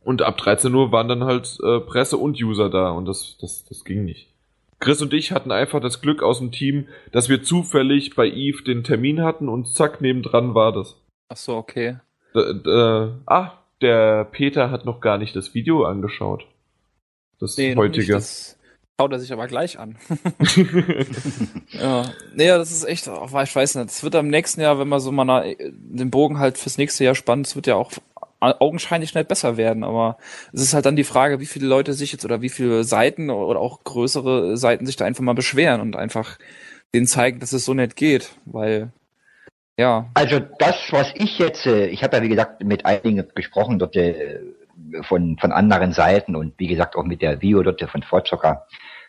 Und 0.02 0.20
ab 0.20 0.36
13 0.36 0.74
Uhr 0.74 0.92
waren 0.92 1.08
dann 1.08 1.24
halt 1.24 1.58
äh, 1.64 1.80
Presse 1.80 2.18
und 2.18 2.40
User 2.40 2.68
da 2.68 2.90
und 2.90 3.06
das, 3.06 3.38
das, 3.40 3.64
das 3.64 3.84
ging 3.84 4.04
nicht. 4.04 4.28
Chris 4.80 5.00
und 5.00 5.12
ich 5.14 5.32
hatten 5.32 5.52
einfach 5.52 5.80
das 5.80 6.00
Glück 6.00 6.22
aus 6.22 6.38
dem 6.38 6.52
Team, 6.52 6.88
dass 7.12 7.28
wir 7.28 7.42
zufällig 7.42 8.14
bei 8.14 8.26
Eve 8.26 8.62
den 8.62 8.84
Termin 8.84 9.22
hatten 9.22 9.48
und 9.48 9.68
zack, 9.68 10.00
nebendran 10.00 10.54
war 10.54 10.72
das. 10.72 10.96
Ach 11.28 11.36
so, 11.36 11.56
okay. 11.56 11.96
D 12.34 13.10
ah, 13.26 13.52
der 13.80 14.24
Peter 14.24 14.70
hat 14.70 14.84
noch 14.84 15.00
gar 15.00 15.18
nicht 15.18 15.36
das 15.36 15.54
Video 15.54 15.84
angeschaut. 15.84 16.46
Das 17.38 17.56
Nee, 17.56 17.76
heutige. 17.76 18.12
das 18.12 18.58
schaut 18.98 19.12
er 19.12 19.18
sich 19.18 19.32
aber 19.32 19.46
gleich 19.46 19.78
an. 19.78 19.96
Ja, 21.70 22.04
nee, 22.34 22.46
das 22.46 22.70
ist 22.70 22.84
echt, 22.84 23.06
ich 23.06 23.56
weiß 23.56 23.74
nicht, 23.76 23.90
es 23.90 24.02
wird 24.02 24.14
am 24.14 24.28
nächsten 24.28 24.60
Jahr, 24.60 24.78
wenn 24.78 24.88
man 24.88 25.00
so 25.00 25.12
mal 25.12 25.56
den 25.58 26.10
Bogen 26.10 26.38
halt 26.38 26.56
fürs 26.56 26.78
nächste 26.78 27.04
Jahr 27.04 27.14
spannt, 27.14 27.46
es 27.46 27.56
wird 27.56 27.66
ja 27.66 27.74
auch 27.74 27.92
augenscheinlich 28.52 29.14
nicht 29.14 29.28
besser 29.28 29.56
werden, 29.56 29.84
aber 29.84 30.18
es 30.52 30.62
ist 30.62 30.74
halt 30.74 30.86
dann 30.86 30.96
die 30.96 31.04
Frage, 31.04 31.40
wie 31.40 31.46
viele 31.46 31.66
Leute 31.66 31.92
sich 31.92 32.12
jetzt 32.12 32.24
oder 32.24 32.42
wie 32.42 32.48
viele 32.48 32.84
Seiten 32.84 33.30
oder 33.30 33.60
auch 33.60 33.84
größere 33.84 34.56
Seiten 34.56 34.86
sich 34.86 34.96
da 34.96 35.04
einfach 35.04 35.22
mal 35.22 35.34
beschweren 35.34 35.80
und 35.80 35.96
einfach 35.96 36.38
denen 36.94 37.06
zeigen, 37.06 37.40
dass 37.40 37.52
es 37.52 37.64
so 37.64 37.74
nicht 37.74 37.96
geht, 37.96 38.36
weil, 38.44 38.92
ja, 39.76 40.10
Also 40.14 40.40
das, 40.58 40.76
was 40.90 41.12
ich 41.14 41.38
jetzt, 41.38 41.66
äh, 41.66 41.86
ich 41.86 42.04
habe 42.04 42.16
ja 42.16 42.22
wie 42.22 42.28
gesagt 42.28 42.62
mit 42.62 42.86
einigen 42.86 43.26
gesprochen 43.34 43.78
dort 43.78 43.96
äh, 43.96 44.40
von, 45.02 45.36
von 45.38 45.52
anderen 45.52 45.92
Seiten 45.92 46.36
und 46.36 46.54
wie 46.58 46.68
gesagt 46.68 46.96
auch 46.96 47.04
mit 47.04 47.22
der 47.22 47.40
Vio 47.40 47.62
dort 47.62 47.82
von 47.82 48.02
Forzocker, 48.02 48.66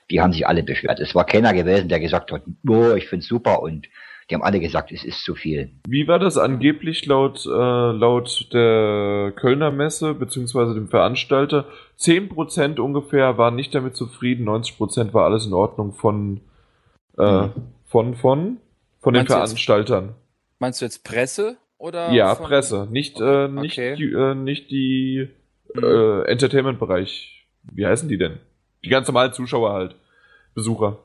die 0.09 0.21
haben 0.21 0.33
sich 0.33 0.47
alle 0.47 0.63
beschwert. 0.63 0.99
Es 0.99 1.15
war 1.15 1.25
keiner 1.25 1.53
gewesen, 1.53 1.89
der 1.89 1.99
gesagt 1.99 2.31
hat, 2.31 2.43
oh, 2.67 2.93
ich 2.93 3.07
find's 3.07 3.27
super 3.27 3.61
und 3.61 3.87
die 4.29 4.35
haben 4.35 4.41
alle 4.43 4.59
gesagt, 4.59 4.91
es 4.91 5.03
ist 5.03 5.23
zu 5.23 5.35
viel. 5.35 5.69
Wie 5.87 6.07
war 6.07 6.17
das 6.19 6.37
angeblich 6.37 7.05
laut, 7.05 7.45
äh, 7.45 7.49
laut 7.49 8.47
der 8.53 9.33
Kölner 9.35 9.69
Messe 9.71 10.13
beziehungsweise 10.15 10.73
dem 10.73 10.87
Veranstalter? 10.87 11.65
10% 11.99 12.79
ungefähr 12.79 13.37
waren 13.37 13.55
nicht 13.55 13.75
damit 13.75 13.95
zufrieden, 13.95 14.45
90% 14.45 15.13
war 15.13 15.25
alles 15.25 15.45
in 15.45 15.53
Ordnung 15.53 15.93
von, 15.93 16.41
äh, 17.19 17.43
Mhm. 17.47 17.51
von, 17.85 18.15
von, 18.15 18.57
von 18.99 19.13
den 19.13 19.19
Meinst 19.19 19.29
du 19.29 19.35
jetzt- 19.35 19.49
Veranstaltern. 19.49 20.15
meinst 20.59 20.81
du 20.81 20.85
jetzt 20.85 21.03
Presse 21.03 21.57
oder? 21.77 22.11
Ja, 22.11 22.33
von- 22.35 22.47
Presse, 22.47 22.87
nicht, 22.89 23.19
äh, 23.21 23.47
nicht, 23.47 23.73
Okay. 23.77 23.95
die, 23.95 24.11
äh, 24.11 24.33
nicht 24.33 24.71
die 24.71 25.29
Hm. 25.75 25.83
äh, 25.83 26.21
Entertainment-Bereich. 26.31 27.45
Wie 27.71 27.85
heißen 27.85 28.09
die 28.09 28.17
denn? 28.17 28.39
die 28.83 28.89
ganz 28.89 29.07
normalen 29.07 29.33
Zuschauer 29.33 29.73
halt. 29.73 29.95
Besucher. 30.53 30.99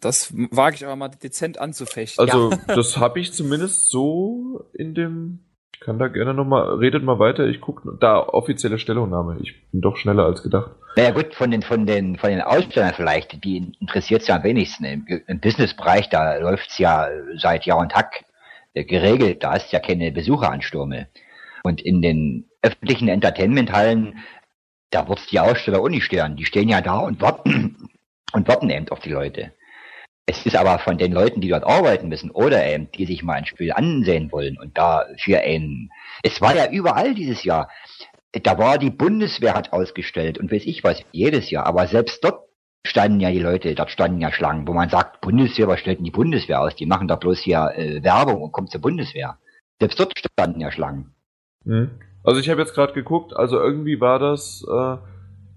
Das 0.00 0.32
wage 0.50 0.76
ich 0.76 0.84
aber 0.84 0.96
mal 0.96 1.08
dezent 1.08 1.60
anzufechten. 1.60 2.24
Also, 2.24 2.50
ja. 2.50 2.58
das 2.74 2.96
habe 2.96 3.20
ich 3.20 3.32
zumindest 3.32 3.90
so 3.90 4.64
in 4.72 4.94
dem. 4.94 5.40
Ich 5.74 5.80
kann 5.80 5.98
da 5.98 6.08
gerne 6.08 6.34
nochmal, 6.34 6.74
redet 6.74 7.04
mal 7.04 7.20
weiter, 7.20 7.46
ich 7.46 7.60
gucke 7.60 7.96
da 8.00 8.18
offizielle 8.18 8.80
Stellungnahme. 8.80 9.38
Ich 9.40 9.70
bin 9.70 9.80
doch 9.80 9.96
schneller 9.96 10.24
als 10.24 10.42
gedacht. 10.42 10.72
Naja 10.96 11.12
gut, 11.12 11.34
von 11.34 11.52
den, 11.52 11.62
von 11.62 11.86
den, 11.86 12.16
von 12.16 12.30
den 12.30 12.40
Ausstellern 12.40 12.94
vielleicht, 12.96 13.44
die 13.44 13.72
interessiert 13.78 14.22
es 14.22 14.26
ja 14.26 14.36
am 14.36 14.42
wenigsten. 14.42 14.84
Im, 14.84 15.06
im 15.06 15.38
Businessbereich, 15.38 16.08
da 16.08 16.38
läuft's 16.38 16.78
ja 16.78 17.08
seit 17.36 17.64
Jahr 17.64 17.78
und 17.78 17.92
Tag 17.92 18.24
äh, 18.74 18.84
geregelt, 18.84 19.44
da 19.44 19.54
ist 19.54 19.70
ja 19.70 19.78
keine 19.78 20.10
Besucheranstürme. 20.10 21.06
Und 21.62 21.80
in 21.80 22.02
den 22.02 22.48
öffentlichen 22.62 23.08
Entertainmenthallen, 23.08 24.18
da 24.90 25.08
wird's 25.08 25.26
die 25.26 25.40
Aussteller 25.40 25.80
auch 25.80 25.88
nicht 25.88 26.04
stören. 26.04 26.36
Die 26.36 26.44
stehen 26.44 26.68
ja 26.68 26.80
da 26.80 26.98
und 26.98 27.20
warten 27.20 27.88
und 28.32 28.48
warten 28.48 28.70
eben 28.70 28.88
auf 28.88 29.00
die 29.00 29.10
Leute. 29.10 29.52
Es 30.30 30.44
ist 30.44 30.56
aber 30.56 30.78
von 30.78 30.98
den 30.98 31.12
Leuten, 31.12 31.40
die 31.40 31.48
dort 31.48 31.64
arbeiten 31.64 32.08
müssen 32.08 32.30
oder 32.30 32.62
eben, 32.66 32.92
die 32.92 33.06
sich 33.06 33.22
mal 33.22 33.38
ein 33.38 33.46
Spiel 33.46 33.72
ansehen 33.72 34.30
wollen 34.30 34.58
und 34.58 34.76
da 34.76 35.06
für 35.16 35.40
ein, 35.40 35.88
es 36.22 36.42
war 36.42 36.54
ja 36.54 36.70
überall 36.70 37.14
dieses 37.14 37.44
Jahr, 37.44 37.70
da 38.32 38.58
war 38.58 38.76
die 38.76 38.90
Bundeswehr 38.90 39.54
hat 39.54 39.72
ausgestellt 39.72 40.36
und 40.36 40.52
weiß 40.52 40.66
ich 40.66 40.84
was, 40.84 41.02
jedes 41.12 41.50
Jahr, 41.50 41.64
aber 41.64 41.86
selbst 41.86 42.22
dort 42.22 42.42
standen 42.86 43.20
ja 43.20 43.30
die 43.30 43.38
Leute, 43.38 43.74
dort 43.74 43.90
standen 43.90 44.20
ja 44.20 44.30
Schlangen, 44.30 44.68
wo 44.68 44.74
man 44.74 44.90
sagt, 44.90 45.22
Bundeswehr, 45.22 45.66
was 45.66 45.80
stellt 45.80 45.96
denn 45.96 46.04
die 46.04 46.10
Bundeswehr 46.10 46.60
aus? 46.60 46.76
Die 46.76 46.84
machen 46.84 47.08
da 47.08 47.16
bloß 47.16 47.38
hier 47.38 47.72
äh, 47.74 48.02
Werbung 48.02 48.42
und 48.42 48.52
kommt 48.52 48.70
zur 48.70 48.82
Bundeswehr. 48.82 49.38
Selbst 49.80 49.98
dort 49.98 50.12
standen 50.18 50.60
ja 50.60 50.70
Schlangen. 50.70 51.14
Hm. 51.64 51.90
Also 52.22 52.38
ich 52.38 52.50
habe 52.50 52.60
jetzt 52.60 52.74
gerade 52.74 52.92
geguckt, 52.92 53.34
also 53.34 53.58
irgendwie 53.58 53.98
war 53.98 54.18
das, 54.18 54.62
äh, 54.70 54.96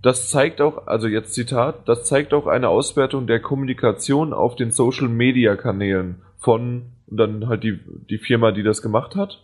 das 0.02 0.30
zeigt 0.30 0.62
auch, 0.62 0.88
also 0.88 1.08
jetzt 1.08 1.34
Zitat, 1.34 1.88
das 1.88 2.06
zeigt 2.06 2.34
auch 2.34 2.48
eine 2.48 2.70
Auswertung 2.70 3.28
der 3.28 3.40
Kommunikation 3.40 4.34
auf 4.34 4.56
den 4.56 4.72
Social 4.72 5.08
Media 5.08 5.56
Kanälen 5.56 6.22
von 6.38 6.84
dann 7.08 7.48
halt 7.48 7.64
die, 7.64 7.80
die 8.10 8.18
Firma, 8.18 8.52
die 8.52 8.64
das 8.64 8.82
gemacht 8.82 9.16
hat. 9.16 9.44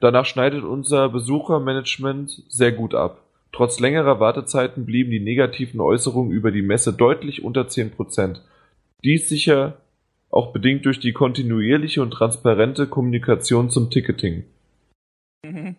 Danach 0.00 0.26
schneidet 0.26 0.64
unser 0.64 1.08
Besuchermanagement 1.08 2.42
sehr 2.48 2.72
gut 2.72 2.94
ab. 2.94 3.22
Trotz 3.52 3.80
längerer 3.80 4.20
Wartezeiten 4.20 4.86
blieben 4.86 5.10
die 5.10 5.20
negativen 5.20 5.80
Äußerungen 5.80 6.30
über 6.30 6.52
die 6.52 6.62
Messe 6.62 6.92
deutlich 6.92 7.42
unter 7.42 7.62
10%. 7.62 8.40
Dies 9.02 9.28
sicher 9.28 9.78
auch 10.30 10.52
bedingt 10.52 10.86
durch 10.86 11.00
die 11.00 11.12
kontinuierliche 11.12 12.00
und 12.00 12.12
transparente 12.12 12.86
Kommunikation 12.86 13.70
zum 13.70 13.90
Ticketing. 13.90 14.44
Mhm. 15.44 15.76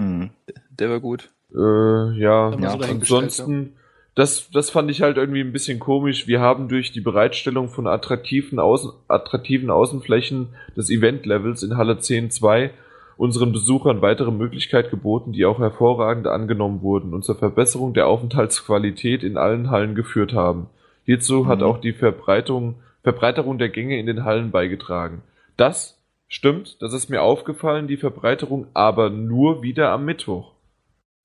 Mhm. 0.00 0.30
Der 0.70 0.88
war 0.88 1.00
gut. 1.00 1.30
Äh, 1.56 2.18
ja, 2.18 2.50
ja 2.50 2.70
so 2.70 2.78
ansonsten, 2.78 3.72
das, 4.14 4.50
das 4.50 4.70
fand 4.70 4.90
ich 4.90 5.02
halt 5.02 5.16
irgendwie 5.16 5.40
ein 5.40 5.52
bisschen 5.52 5.78
komisch. 5.78 6.26
Wir 6.26 6.40
haben 6.40 6.68
durch 6.68 6.92
die 6.92 7.00
Bereitstellung 7.00 7.68
von 7.68 7.86
attraktiven, 7.86 8.58
Außen, 8.58 8.92
attraktiven 9.08 9.70
Außenflächen 9.70 10.48
des 10.76 10.90
Event-Levels 10.90 11.62
in 11.62 11.76
Halle 11.76 11.94
10.2 11.94 12.70
unseren 13.16 13.52
Besuchern 13.52 14.02
weitere 14.02 14.30
Möglichkeiten 14.30 14.90
geboten, 14.90 15.32
die 15.32 15.46
auch 15.46 15.58
hervorragend 15.58 16.26
angenommen 16.26 16.82
wurden 16.82 17.14
und 17.14 17.24
zur 17.24 17.36
Verbesserung 17.36 17.94
der 17.94 18.06
Aufenthaltsqualität 18.08 19.22
in 19.22 19.38
allen 19.38 19.70
Hallen 19.70 19.94
geführt 19.94 20.34
haben. 20.34 20.68
Hierzu 21.04 21.44
mhm. 21.44 21.48
hat 21.48 21.62
auch 21.62 21.78
die 21.78 21.92
Verbreitung, 21.92 22.76
Verbreiterung 23.02 23.58
der 23.58 23.70
Gänge 23.70 23.98
in 23.98 24.06
den 24.06 24.24
Hallen 24.24 24.50
beigetragen. 24.50 25.22
Das 25.56 25.98
stimmt, 26.28 26.82
das 26.82 26.92
ist 26.92 27.08
mir 27.08 27.22
aufgefallen, 27.22 27.86
die 27.88 27.96
Verbreiterung, 27.96 28.66
aber 28.74 29.08
nur 29.08 29.62
wieder 29.62 29.92
am 29.92 30.04
Mittwoch. 30.04 30.52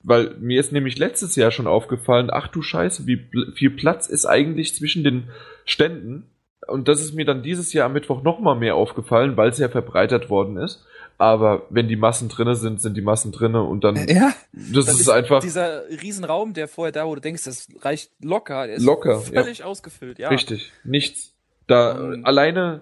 Weil 0.04 0.36
mir 0.40 0.60
ist 0.60 0.72
nämlich 0.72 0.98
letztes 0.98 1.36
Jahr 1.36 1.52
schon 1.52 1.68
aufgefallen, 1.68 2.30
ach 2.32 2.48
du 2.48 2.62
Scheiße, 2.62 3.06
wie 3.06 3.26
viel 3.54 3.70
Platz 3.70 4.08
ist 4.08 4.26
eigentlich 4.26 4.76
zwischen 4.76 5.04
den 5.04 5.30
Ständen. 5.66 6.26
Und 6.68 6.88
das 6.88 7.02
ist 7.02 7.14
mir 7.14 7.26
dann 7.26 7.44
dieses 7.44 7.74
Jahr 7.74 7.88
am 7.88 7.94
Mittwoch 7.94 8.24
nochmal 8.24 8.56
mehr 8.56 8.76
aufgefallen, 8.76 9.38
weil 9.38 9.50
es 9.50 9.58
ja 9.58 9.70
verbreitert 9.70 10.30
worden 10.30 10.58
ist. 10.58 10.86
Aber 11.18 11.68
wenn 11.70 11.88
die 11.88 11.96
Massen 11.96 12.30
drinne 12.30 12.56
sind, 12.56 12.82
sind 12.82 12.98
die 12.98 13.02
Massen 13.02 13.32
drinne 13.32 13.62
und 13.62 13.84
dann. 13.84 13.96
Ja. 14.08 14.34
Das, 14.54 14.88
ist, 14.88 15.02
ist, 15.02 15.10
einfach. 15.10 15.40
Dieser 15.42 15.88
Riesenraum, 15.90 16.54
der 16.54 16.68
vorher 16.68 16.92
da, 16.92 17.06
wo 17.06 17.14
du 17.14 17.22
denkst, 17.22 17.44
das 17.44 17.68
reicht 17.82 18.12
locker, 18.24 18.66
der 18.66 18.78
ist 18.78 18.84
locker, 18.84 19.20
völlig 19.20 19.60
ja. 19.60 19.66
ausgefüllt, 19.66 20.18
ja. 20.18 20.30
Richtig. 20.30 20.72
Nichts. 20.84 21.34
Da 21.68 21.92
um, 21.92 22.26
alleine 22.26 22.82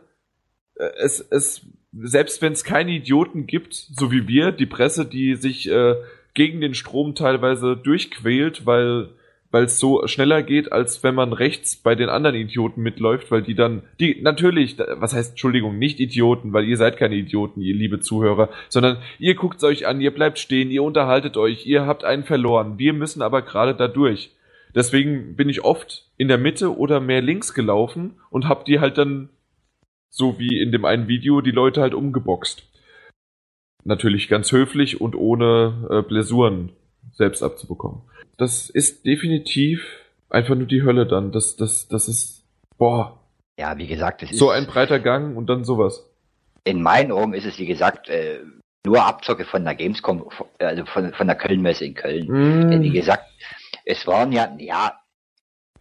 äh, 0.76 0.90
es, 1.00 1.20
es, 1.20 1.62
selbst 1.92 2.42
wenn 2.42 2.54
es 2.54 2.64
keine 2.64 2.92
Idioten 2.92 3.46
gibt, 3.46 3.74
so 3.74 4.12
wie 4.12 4.28
wir, 4.28 4.54
die 4.54 4.66
Presse, 4.66 5.06
die 5.06 5.36
sich 5.36 5.70
äh, 5.70 5.96
gegen 6.34 6.62
den 6.62 6.74
Strom 6.74 7.16
teilweise 7.16 7.76
durchquält, 7.76 8.66
weil 8.66 9.10
weil 9.52 9.64
es 9.64 9.80
so 9.80 10.06
schneller 10.08 10.44
geht, 10.44 10.72
als 10.72 11.04
wenn 11.04 11.16
man 11.16 11.34
rechts 11.34 11.76
bei 11.76 11.96
den 11.96 12.10
anderen 12.10 12.36
Idioten 12.36 12.82
mitläuft, 12.82 13.32
weil 13.32 13.42
die 13.42 13.56
dann, 13.56 13.84
die, 14.00 14.22
natürlich, 14.22 14.78
was 14.78 15.14
heißt, 15.14 15.32
Entschuldigung, 15.32 15.80
nicht 15.80 16.00
Idioten, 16.00 16.54
weil 16.54 16.66
ihr 16.66 16.78
seid 16.78 16.98
keine 16.98 17.16
Idioten, 17.16 17.62
ihr 17.62 17.76
liebe 17.76 18.00
Zuhörer, 18.00 18.50
sondern 18.68 18.98
ihr 19.18 19.36
guckt 19.36 19.64
euch 19.64 19.88
an, 19.88 20.02
ihr 20.02 20.14
bleibt 20.14 20.38
stehen, 20.38 20.70
ihr 20.70 20.84
unterhaltet 20.84 21.36
euch, 21.38 21.66
ihr 21.66 21.86
habt 21.86 22.04
einen 22.04 22.24
verloren, 22.24 22.78
wir 22.78 22.94
müssen 22.94 23.22
aber 23.22 23.42
gerade 23.42 23.74
da 23.74 23.88
durch. 23.88 24.32
Deswegen 24.76 25.36
bin 25.36 25.50
ich 25.50 25.64
oft 25.64 26.06
in 26.18 26.28
der 26.28 26.38
Mitte 26.38 26.78
oder 26.78 27.00
mehr 27.00 27.22
links 27.22 27.56
gelaufen 27.56 28.20
und 28.30 28.48
hab 28.48 28.66
die 28.66 28.80
halt 28.80 29.00
dann, 29.00 29.30
so 30.12 30.38
wie 30.38 30.62
in 30.62 30.72
dem 30.72 30.86
einen 30.86 31.08
Video, 31.08 31.42
die 31.42 31.52
Leute 31.52 31.82
halt 31.82 31.96
umgeboxt. 31.96 32.68
Natürlich 33.84 34.28
ganz 34.28 34.52
höflich 34.52 35.00
und 35.00 35.16
ohne 35.16 35.88
äh, 35.90 36.02
Blessuren 36.02 36.72
selbst 37.14 37.42
abzubekommen. 37.44 38.02
Das 38.38 38.70
ist 38.70 39.06
definitiv 39.06 39.86
einfach 40.30 40.56
nur 40.56 40.68
die 40.68 40.84
Hölle 40.84 41.06
dann. 41.06 41.32
Das, 41.32 41.56
das, 41.56 41.88
das 41.88 42.08
ist, 42.08 42.44
boah. 42.78 43.20
Ja, 43.60 43.78
wie 43.78 43.88
gesagt, 43.88 44.24
es 44.24 44.32
ist. 44.32 44.40
So 44.40 44.50
ein 44.50 44.68
breiter 44.68 45.00
Gang 45.00 45.36
und 45.36 45.48
dann 45.50 45.64
sowas. 45.64 46.06
In 46.64 46.82
meinen 46.82 47.12
Augen 47.12 47.34
ist 47.34 47.46
es, 47.46 47.58
wie 47.58 47.66
gesagt, 47.66 48.10
äh, 48.10 48.40
nur 48.86 49.04
Abzocke 49.04 49.46
von 49.46 49.64
der 49.66 49.76
Gamescom, 49.76 50.30
also 50.60 50.86
von, 50.86 51.14
von 51.14 51.28
der 51.28 51.36
Kölnmesse 51.36 51.86
in 51.86 51.94
Köln. 51.94 52.28
Mm. 52.28 52.82
Wie 52.82 52.92
gesagt, 52.92 53.26
es 53.86 54.08
waren 54.08 54.32
ja, 54.32 54.56
ja, 54.58 55.00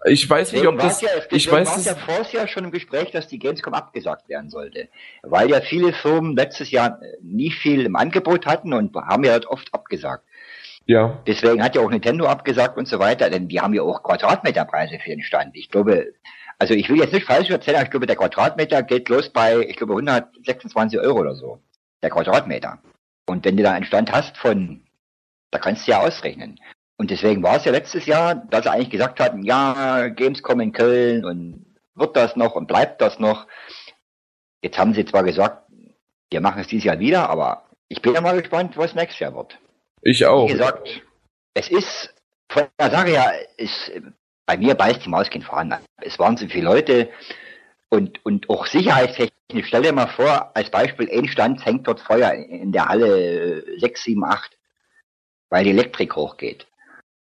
ich 0.05 0.29
weiß 0.29 0.53
nicht, 0.53 0.67
ob 0.67 0.79
das. 0.79 1.01
Ja, 1.01 1.09
ich 1.31 1.51
weiß 1.51 1.87
war 1.87 1.95
ja 1.95 1.95
vorher 1.95 2.43
ja 2.43 2.49
schon 2.49 2.65
im 2.65 2.71
Gespräch, 2.71 3.11
dass 3.11 3.29
die 3.29 3.39
Gamescom 3.39 3.75
abgesagt 3.75 4.29
werden 4.29 4.51
sollte. 4.51 4.89
Weil 5.23 5.51
ja 5.51 5.61
viele 5.61 5.93
Firmen 5.93 6.37
letztes 6.37 6.71
Jahr 6.71 7.01
nie 7.21 7.51
viel 7.51 7.85
im 7.85 7.97
Angebot 7.97 8.47
hatten 8.47 8.73
und 8.73 8.95
haben 8.95 9.25
ja 9.25 9.33
halt 9.33 9.47
oft 9.47 9.73
abgesagt. 9.75 10.25
Ja. 10.87 11.23
Deswegen 11.27 11.63
hat 11.63 11.75
ja 11.75 11.83
auch 11.83 11.91
Nintendo 11.91 12.27
abgesagt 12.27 12.79
und 12.79 12.89
so 12.89 12.99
weiter, 12.99 13.29
denn 13.29 13.49
die 13.49 13.61
haben 13.61 13.75
ja 13.75 13.83
auch 13.83 14.03
Quadratmeterpreise 14.03 14.99
für 14.99 15.11
den 15.11 15.23
Stand. 15.23 15.55
Ich 15.55 15.69
glaube, 15.69 16.15
also 16.59 16.75
ich 16.75 16.89
will 16.89 16.99
jetzt 16.99 17.13
nicht 17.13 17.27
falsch 17.27 17.51
erzählen, 17.51 17.77
aber 17.77 17.85
ich 17.85 17.91
glaube, 17.91 18.07
der 18.07 18.17
Quadratmeter 18.17 18.83
geht 18.83 19.09
los 19.09 19.29
bei, 19.31 19.59
ich 19.59 19.77
glaube, 19.77 19.93
126 19.93 20.99
Euro 20.99 21.21
oder 21.21 21.35
so. 21.35 21.61
Der 22.03 22.11
Quadratmeter. 22.11 22.79
Und 23.27 23.45
wenn 23.45 23.57
du 23.57 23.63
da 23.63 23.73
einen 23.73 23.85
Stand 23.85 24.13
hast 24.13 24.39
von, 24.39 24.83
da 25.51 25.59
kannst 25.59 25.87
du 25.87 25.91
ja 25.91 26.01
ausrechnen. 26.01 26.59
Und 26.99 27.11
deswegen 27.11 27.43
war 27.45 27.57
es 27.57 27.65
ja 27.65 27.73
letztes 27.73 28.07
Jahr, 28.07 28.35
dass 28.35 28.65
sie 28.65 28.71
eigentlich 28.71 28.91
gesagt 28.91 29.21
hatten, 29.21 29.45
ja, 29.45 30.09
Gamescom 30.09 30.61
in 30.61 30.73
Köln 30.73 31.25
und 31.25 31.65
wird 31.95 32.17
das 32.17 32.37
noch 32.37 32.57
und 32.57 32.67
bleibt 32.67 33.01
das 33.01 33.19
noch. 33.21 33.47
Jetzt 34.63 34.79
haben 34.79 34.95
sie 34.95 35.05
zwar 35.05 35.23
gesagt, 35.23 35.63
wir 36.31 36.41
machen 36.41 36.61
es 36.61 36.67
dieses 36.67 36.85
Jahr 36.85 36.99
wieder, 36.99 37.31
aber 37.31 37.69
ich 37.89 38.03
bin 38.03 38.15
ja 38.15 38.21
mal 38.21 38.41
gespannt, 38.41 38.77
was 38.77 38.95
nächstes 38.95 39.21
Jahr 39.21 39.35
wird. 39.35 39.59
Ich 40.03 40.27
auch. 40.27 40.49
Wie 40.49 40.53
gesagt, 40.53 41.03
es 41.55 41.71
ist 41.71 42.15
von 42.51 42.65
der 42.79 42.91
Sache 42.91 43.09
her, 43.09 43.33
ist, 43.57 43.93
bei 44.47 44.57
mir 44.57 44.75
beißt 44.75 45.05
die 45.05 45.09
Maus 45.09 45.31
kein 45.31 45.43
Fahren. 45.43 45.75
Es 46.01 46.19
waren 46.19 46.37
so 46.37 46.47
viele 46.49 46.65
Leute 46.65 47.11
und, 47.91 48.25
und 48.25 48.51
auch 48.51 48.67
sicherheitstechnisch, 48.67 49.67
stell 49.67 49.83
dir 49.83 49.93
mal 49.93 50.09
vor, 50.09 50.51
als 50.55 50.71
Beispiel, 50.71 51.09
ein 51.11 51.29
Stand 51.29 51.65
hängt 51.65 51.87
dort 51.87 52.01
Feuer 52.01 52.33
in 52.33 52.73
der 52.73 52.87
Halle 52.87 53.65
6, 53.79 54.03
7, 54.03 54.25
8, 54.25 54.59
weil 55.49 55.65
die 55.65 55.71
Elektrik 55.71 56.15
hochgeht. 56.17 56.68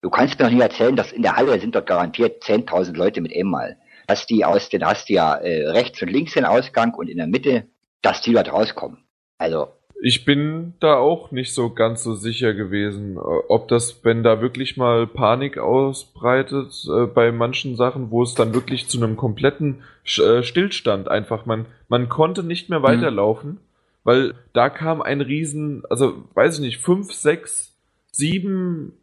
Du 0.03 0.09
kannst 0.09 0.39
mir 0.39 0.47
noch 0.47 0.53
nie 0.53 0.61
erzählen, 0.61 0.97
dass 0.97 1.13
in 1.13 1.23
der 1.23 1.37
Halle 1.37 1.61
sind 1.61 1.75
dort 1.75 1.87
garantiert 1.87 2.43
10.000 2.43 2.97
Leute 2.97 3.21
mit 3.21 3.37
einmal. 3.37 3.77
Dass 4.07 4.27
die 4.27 4.45
aus 4.45 4.69
den, 4.71 4.85
hast 4.85 5.09
du 5.09 5.15
ja 5.15 5.35
äh, 5.35 5.69
rechts 5.69 6.01
und 6.01 6.09
links 6.09 6.33
den 6.33 6.45
Ausgang 6.45 6.95
und 6.95 7.09
in 7.09 7.19
der 7.19 7.27
Mitte, 7.27 7.65
dass 8.03 8.23
die 8.23 8.33
dort 8.33 8.53
rauskommen. 8.53 8.99
Also. 9.37 9.69
Ich 10.03 10.25
bin 10.25 10.73
da 10.81 10.97
auch 10.97 11.31
nicht 11.31 11.53
so 11.53 11.75
ganz 11.75 12.03
so 12.03 12.15
sicher 12.15 12.55
gewesen, 12.55 13.17
äh, 13.17 13.21
ob 13.21 13.69
das, 13.69 14.03
wenn 14.03 14.23
da 14.23 14.41
wirklich 14.41 14.79
mal 14.79 15.07
Panik 15.07 15.59
ausbreitet 15.59 16.73
äh, 16.89 17.05
bei 17.05 17.31
manchen 17.31 17.77
Sachen, 17.77 18.11
wo 18.11 18.23
es 18.23 18.35
dann 18.35 18.55
wirklich 18.55 18.89
zu 18.89 18.97
einem 18.97 19.17
kompletten 19.19 19.83
äh, 20.07 20.43
Stillstand 20.43 21.09
einfach, 21.09 21.45
man, 21.45 21.67
man 21.89 22.09
konnte 22.09 22.43
nicht 22.43 22.71
mehr 22.71 22.79
mhm. 22.79 22.85
weiterlaufen, 22.85 23.51
mhm. 23.51 23.59
weil 24.05 24.35
da 24.55 24.71
kam 24.71 25.03
ein 25.03 25.21
riesen, 25.21 25.83
also 25.91 26.25
weiß 26.33 26.55
ich 26.55 26.61
nicht, 26.65 26.79
fünf, 26.79 27.13
sechs, 27.13 27.77
sieben 28.11 28.95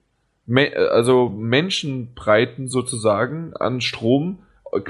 Me 0.48 0.72
also 0.76 1.30
Menschenbreiten 1.30 2.68
sozusagen 2.68 3.54
an 3.56 3.82
Strom 3.82 4.40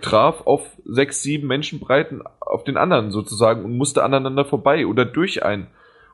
traf 0.01 0.45
auf 0.45 0.61
sechs, 0.85 1.21
sieben 1.21 1.47
Menschenbreiten 1.47 2.21
auf 2.39 2.63
den 2.63 2.77
anderen 2.77 3.11
sozusagen 3.11 3.65
und 3.65 3.77
musste 3.77 4.03
aneinander 4.03 4.45
vorbei 4.45 4.87
oder 4.87 5.05
durch 5.05 5.43
einen. 5.43 5.67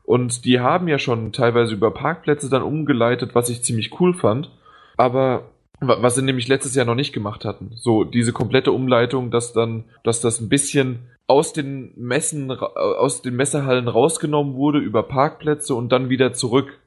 Und 0.03 0.45
die 0.45 0.59
haben 0.59 0.87
ja 0.87 0.99
schon 0.99 1.31
teilweise 1.31 1.73
über 1.73 1.91
Parkplätze 1.91 2.49
dann 2.49 2.61
umgeleitet, 2.61 3.35
was 3.35 3.49
ich 3.49 3.63
ziemlich 3.63 3.99
cool 3.99 4.13
fand. 4.13 4.49
Aber 4.97 5.49
was 5.79 6.15
sie 6.15 6.21
nämlich 6.21 6.47
letztes 6.47 6.75
Jahr 6.75 6.85
noch 6.85 6.95
nicht 6.95 7.13
gemacht 7.13 7.45
hatten. 7.45 7.71
So 7.75 8.03
diese 8.03 8.33
komplette 8.33 8.71
Umleitung, 8.71 9.31
dass 9.31 9.53
dann, 9.53 9.85
dass 10.03 10.21
das 10.21 10.39
ein 10.39 10.49
bisschen 10.49 10.99
aus 11.27 11.53
den 11.53 11.93
Messen, 11.95 12.51
aus 12.51 13.21
den 13.21 13.35
Messehallen 13.35 13.87
rausgenommen 13.87 14.55
wurde 14.55 14.79
über 14.79 15.03
Parkplätze 15.03 15.75
und 15.75 15.91
dann 15.91 16.09
wieder 16.09 16.33
zurück. 16.33 16.79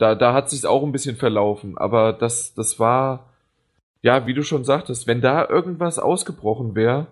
Da, 0.00 0.14
da 0.14 0.32
hat 0.32 0.48
sich 0.48 0.66
auch 0.66 0.82
ein 0.82 0.92
bisschen 0.92 1.16
verlaufen, 1.16 1.76
aber 1.76 2.14
das, 2.14 2.54
das 2.54 2.80
war, 2.80 3.34
ja, 4.00 4.26
wie 4.26 4.32
du 4.32 4.42
schon 4.42 4.64
sagtest, 4.64 5.06
wenn 5.06 5.20
da 5.20 5.46
irgendwas 5.46 5.98
ausgebrochen 5.98 6.74
wäre, 6.74 7.06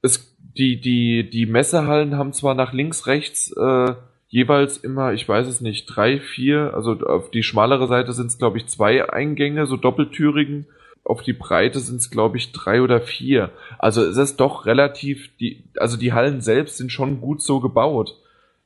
es, 0.00 0.34
die, 0.56 0.80
die, 0.80 1.28
die 1.28 1.44
Messehallen 1.44 2.16
haben 2.16 2.32
zwar 2.32 2.54
nach 2.54 2.72
links, 2.72 3.06
rechts 3.06 3.54
äh, 3.54 3.94
jeweils 4.28 4.78
immer, 4.78 5.12
ich 5.12 5.28
weiß 5.28 5.46
es 5.48 5.60
nicht, 5.60 5.84
drei, 5.84 6.18
vier, 6.18 6.72
also 6.72 6.92
auf 6.92 7.30
die 7.30 7.42
schmalere 7.42 7.88
Seite 7.88 8.14
sind 8.14 8.28
es, 8.28 8.38
glaube 8.38 8.56
ich, 8.56 8.66
zwei 8.68 9.12
Eingänge, 9.12 9.66
so 9.66 9.76
doppeltürigen. 9.76 10.66
Auf 11.04 11.20
die 11.22 11.34
Breite 11.34 11.80
sind 11.80 11.96
es, 11.96 12.10
glaube 12.10 12.38
ich, 12.38 12.52
drei 12.52 12.80
oder 12.80 13.02
vier. 13.02 13.50
Also 13.78 14.02
es 14.02 14.16
ist 14.16 14.36
doch 14.36 14.64
relativ, 14.64 15.36
die, 15.36 15.64
also 15.76 15.98
die 15.98 16.14
Hallen 16.14 16.40
selbst 16.40 16.78
sind 16.78 16.90
schon 16.90 17.20
gut 17.20 17.42
so 17.42 17.60
gebaut. 17.60 18.16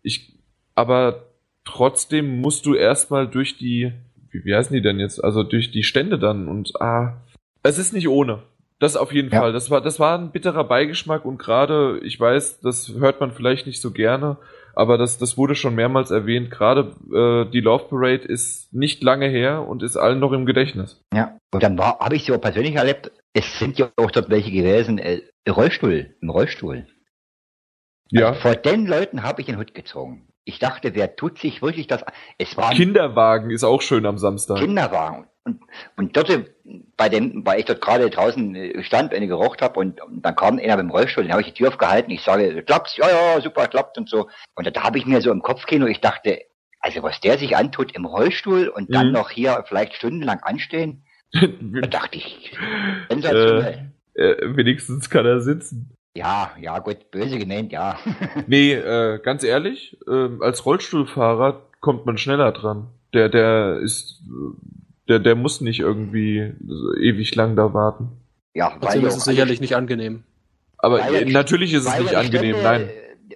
Ich, 0.03 0.33
aber 0.77 1.25
trotzdem 1.65 2.41
musst 2.41 2.66
du 2.66 2.74
erstmal 2.74 3.28
durch 3.28 3.57
die, 3.57 3.93
wie, 4.31 4.45
wie 4.45 4.55
heißen 4.55 4.74
die 4.74 4.82
denn 4.82 5.01
jetzt? 5.01 5.23
Also 5.23 5.43
durch 5.43 5.70
die 5.70 5.82
Stände 5.82 6.19
dann 6.19 6.49
und 6.49 6.81
ah, 6.81 7.16
es 7.62 7.78
ist 7.78 7.93
nicht 7.93 8.09
ohne. 8.09 8.43
Das 8.78 8.97
auf 8.97 9.12
jeden 9.12 9.31
ja. 9.31 9.41
Fall. 9.41 9.53
Das 9.53 9.70
war, 9.70 9.81
das 9.81 9.99
war 9.99 10.19
ein 10.19 10.31
bitterer 10.31 10.65
Beigeschmack 10.65 11.24
und 11.24 11.39
gerade, 11.39 12.01
ich 12.03 12.19
weiß, 12.19 12.61
das 12.61 12.93
hört 12.99 13.20
man 13.20 13.32
vielleicht 13.32 13.66
nicht 13.66 13.81
so 13.81 13.93
gerne, 13.93 14.36
aber 14.74 14.99
das, 14.99 15.16
das 15.19 15.39
wurde 15.39 15.55
schon 15.55 15.74
mehrmals 15.74 16.11
erwähnt. 16.11 16.51
Gerade 16.51 16.93
äh, 17.12 17.51
die 17.51 17.61
Love 17.61 17.85
Parade 17.89 18.24
ist 18.24 18.73
nicht 18.74 19.03
lange 19.03 19.28
her 19.28 19.66
und 19.66 19.82
ist 19.82 19.97
allen 19.97 20.19
noch 20.19 20.32
im 20.32 20.45
Gedächtnis. 20.45 21.01
Ja, 21.15 21.39
und 21.53 21.62
dann 21.62 21.78
war, 21.78 21.99
habe 22.01 22.16
ich 22.16 22.24
sie 22.24 22.32
auch 22.32 22.41
persönlich 22.41 22.74
erlebt. 22.74 23.12
Es 23.32 23.59
sind 23.59 23.78
ja 23.78 23.91
auch 23.97 24.11
dort 24.11 24.28
welche 24.28 24.51
gewesen, 24.51 24.99
äh, 24.99 25.20
Rollstuhl, 25.49 26.15
im 26.20 26.31
Rollstuhl. 26.31 26.86
Ja. 28.11 28.28
Also 28.28 28.41
vor 28.41 28.55
den 28.57 28.86
Leuten 28.86 29.23
habe 29.23 29.41
ich 29.41 29.47
den 29.47 29.59
Hut 29.59 29.74
gezogen. 29.74 30.28
Ich 30.45 30.59
dachte, 30.59 30.95
wer 30.95 31.16
tut 31.16 31.39
sich 31.39 31.62
wirklich 31.62 31.87
das? 31.87 32.05
Es 32.39 32.57
war 32.57 32.73
Kinderwagen 32.73 33.51
ist 33.51 33.65
auch 33.65 33.81
schön 33.81 34.05
am 34.05 34.19
Samstag. 34.19 34.59
Kinderwagen. 34.59 35.27
Und, 35.45 35.61
und 35.97 36.16
dort, 36.16 36.31
bei 36.97 37.09
dem, 37.09 37.45
weil 37.47 37.61
ich 37.61 37.66
dort 37.66 37.83
gerade 37.83 38.09
draußen 38.09 38.55
äh, 38.55 38.83
stand, 38.83 39.12
wenn 39.12 39.23
ich 39.23 39.29
geraucht 39.29 39.61
habe, 39.61 39.79
und, 39.79 40.01
und 40.01 40.23
dann 40.23 40.37
kam 40.37 40.59
einer 40.59 40.77
mit 40.77 40.87
dem 40.87 40.91
Rollstuhl, 40.91 41.25
den 41.25 41.33
habe 41.33 41.43
ich 41.43 41.49
die 41.49 41.55
Tür 41.55 41.69
aufgehalten, 41.69 42.11
ich 42.11 42.23
sage, 42.23 42.62
klappt's, 42.62 42.97
ja, 42.97 43.07
ja, 43.09 43.41
super, 43.41 43.66
klappt 43.66 43.99
und 43.99 44.09
so. 44.09 44.29
Und 44.55 44.75
da 44.75 44.83
habe 44.83 44.99
ich 44.99 45.07
mir 45.07 45.21
so 45.21 45.31
im 45.31 45.43
Kopfkino, 45.43 45.87
ich 45.87 46.01
dachte, 46.01 46.41
also 46.81 47.03
was 47.03 47.21
der 47.21 47.39
sich 47.39 47.57
antut 47.57 47.93
im 47.93 48.05
Rollstuhl 48.07 48.69
und 48.69 48.95
dann 48.95 49.09
mhm. 49.09 49.12
noch 49.12 49.31
hier 49.31 49.65
vielleicht 49.69 49.95
stundenlang 49.95 50.41
anstehen, 50.43 51.05
da 51.33 51.87
dachte 51.89 52.19
ich, 52.19 52.57
sensationell. 53.11 53.93
Äh, 54.15 54.23
äh, 54.23 54.57
wenigstens 54.57 55.11
kann 55.11 55.27
er 55.27 55.41
sitzen. 55.41 55.94
Ja, 56.16 56.53
ja, 56.61 56.78
gut, 56.78 57.11
böse 57.11 57.39
gemeint, 57.39 57.73
ja. 57.73 57.99
nee, 58.47 58.73
äh, 58.73 59.19
ganz 59.19 59.43
ehrlich, 59.43 59.99
äh, 60.07 60.28
als 60.41 60.65
Rollstuhlfahrer 60.65 61.62
kommt 61.81 62.07
man 62.07 62.19
schneller 62.19 62.53
dran. 62.53 62.89
Der, 63.12 63.28
der 63.28 63.78
ist, 63.81 64.23
der, 65.09 65.19
der 65.19 65.35
muss 65.35 65.61
nicht 65.61 65.81
irgendwie 65.81 66.53
ewig 67.01 67.35
lang 67.35 67.57
da 67.57 67.74
warten. 67.74 68.11
Ja, 68.55 68.77
weil 68.81 69.03
ist 69.05 69.16
es 69.16 69.24
sicherlich 69.24 69.61
nicht 69.61 69.74
angenehm. 69.74 70.23
Aber 70.78 71.11
ja 71.11 71.24
natürlich 71.27 71.73
ist 71.73 71.86
es 71.86 71.99
nicht 71.99 72.16
angenehm, 72.16 72.57
Stände, 72.57 72.62
nein. 72.62 72.91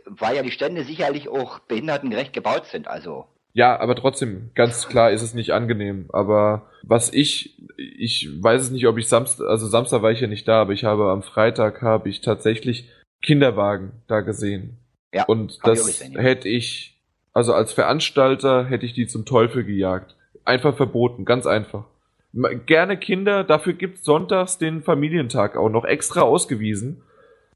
Weil 0.06 0.36
ja 0.36 0.42
die 0.42 0.50
Stände 0.50 0.84
sicherlich 0.84 1.28
auch 1.28 1.58
behindertengerecht 1.60 2.32
gebaut 2.32 2.66
sind, 2.66 2.86
also. 2.86 3.26
Ja, 3.52 3.80
aber 3.80 3.96
trotzdem, 3.96 4.50
ganz 4.54 4.88
klar 4.88 5.10
ist 5.10 5.22
es 5.22 5.34
nicht 5.34 5.52
angenehm. 5.52 6.06
Aber 6.12 6.70
was 6.82 7.12
ich, 7.12 7.60
ich 7.76 8.30
weiß 8.40 8.62
es 8.62 8.70
nicht, 8.70 8.86
ob 8.86 8.98
ich 8.98 9.08
Samstag, 9.08 9.48
also 9.48 9.66
Samstag 9.66 10.02
war 10.02 10.12
ich 10.12 10.20
ja 10.20 10.26
nicht 10.26 10.46
da, 10.46 10.60
aber 10.60 10.72
ich 10.72 10.84
habe 10.84 11.10
am 11.10 11.22
Freitag 11.22 11.82
habe 11.82 12.08
ich 12.08 12.20
tatsächlich 12.20 12.88
Kinderwagen 13.22 13.92
da 14.06 14.20
gesehen. 14.20 14.78
Ja. 15.12 15.24
Und 15.24 15.58
das 15.64 16.00
ja. 16.00 16.20
hätte 16.20 16.48
ich, 16.48 17.00
also 17.32 17.52
als 17.52 17.72
Veranstalter 17.72 18.66
hätte 18.66 18.86
ich 18.86 18.92
die 18.92 19.06
zum 19.06 19.24
Teufel 19.24 19.64
gejagt. 19.64 20.14
Einfach 20.44 20.76
verboten, 20.76 21.24
ganz 21.24 21.46
einfach. 21.46 21.84
Gerne 22.66 22.96
Kinder, 22.98 23.42
dafür 23.42 23.72
gibt's 23.72 24.04
sonntags 24.04 24.58
den 24.58 24.82
Familientag 24.82 25.56
auch 25.56 25.70
noch 25.70 25.84
extra 25.84 26.20
ausgewiesen. 26.20 27.02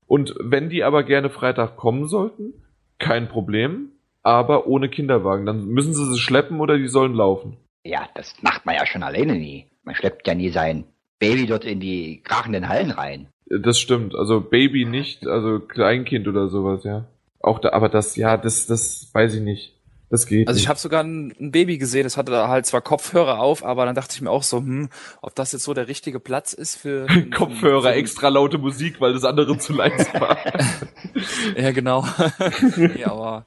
Und 0.06 0.34
wenn 0.40 0.68
die 0.68 0.82
aber 0.82 1.04
gerne 1.04 1.30
Freitag 1.30 1.76
kommen 1.76 2.08
sollten, 2.08 2.54
kein 2.98 3.28
Problem 3.28 3.91
aber 4.22 4.66
ohne 4.66 4.88
Kinderwagen. 4.88 5.46
Dann 5.46 5.66
müssen 5.66 5.94
sie 5.94 6.12
sie 6.12 6.18
schleppen 6.18 6.60
oder 6.60 6.78
die 6.78 6.88
sollen 6.88 7.14
laufen. 7.14 7.56
Ja, 7.84 8.08
das 8.14 8.34
macht 8.42 8.64
man 8.66 8.76
ja 8.76 8.86
schon 8.86 9.02
alleine 9.02 9.34
nie. 9.34 9.66
Man 9.82 9.94
schleppt 9.94 10.26
ja 10.26 10.34
nie 10.34 10.50
sein 10.50 10.84
Baby 11.18 11.46
dort 11.46 11.64
in 11.64 11.80
die 11.80 12.20
krachenden 12.22 12.68
Hallen 12.68 12.90
rein. 12.90 13.28
Das 13.46 13.78
stimmt. 13.78 14.14
Also 14.14 14.40
Baby 14.40 14.84
nicht, 14.84 15.26
also 15.26 15.60
Kleinkind 15.60 16.26
oder 16.26 16.48
sowas, 16.48 16.84
ja. 16.84 17.06
Auch 17.40 17.58
da, 17.58 17.70
aber 17.70 17.88
das, 17.88 18.16
ja, 18.16 18.36
das, 18.36 18.66
das 18.66 19.10
weiß 19.12 19.34
ich 19.34 19.42
nicht. 19.42 19.74
Das 20.12 20.26
geht. 20.26 20.46
Also 20.46 20.60
ich 20.60 20.68
habe 20.68 20.78
sogar 20.78 21.02
ein, 21.02 21.32
ein, 21.40 21.52
Baby 21.52 21.78
gesehen, 21.78 22.04
das 22.04 22.18
hatte 22.18 22.32
da 22.32 22.48
halt 22.48 22.66
zwar 22.66 22.82
Kopfhörer 22.82 23.40
auf, 23.40 23.64
aber 23.64 23.86
dann 23.86 23.94
dachte 23.94 24.14
ich 24.14 24.20
mir 24.20 24.30
auch 24.30 24.42
so, 24.42 24.58
hm, 24.58 24.90
ob 25.22 25.34
das 25.34 25.52
jetzt 25.52 25.64
so 25.64 25.72
der 25.72 25.88
richtige 25.88 26.20
Platz 26.20 26.52
ist 26.52 26.76
für 26.76 27.06
Kopfhörer, 27.34 27.80
so 27.80 27.88
extra 27.88 28.28
laute 28.28 28.58
Musik, 28.58 29.00
weil 29.00 29.14
das 29.14 29.24
andere 29.24 29.56
zu 29.56 29.72
leise 29.72 30.12
war. 30.20 30.36
ja, 31.56 31.72
genau. 31.72 32.04
ja, 32.98 33.10
aber 33.10 33.46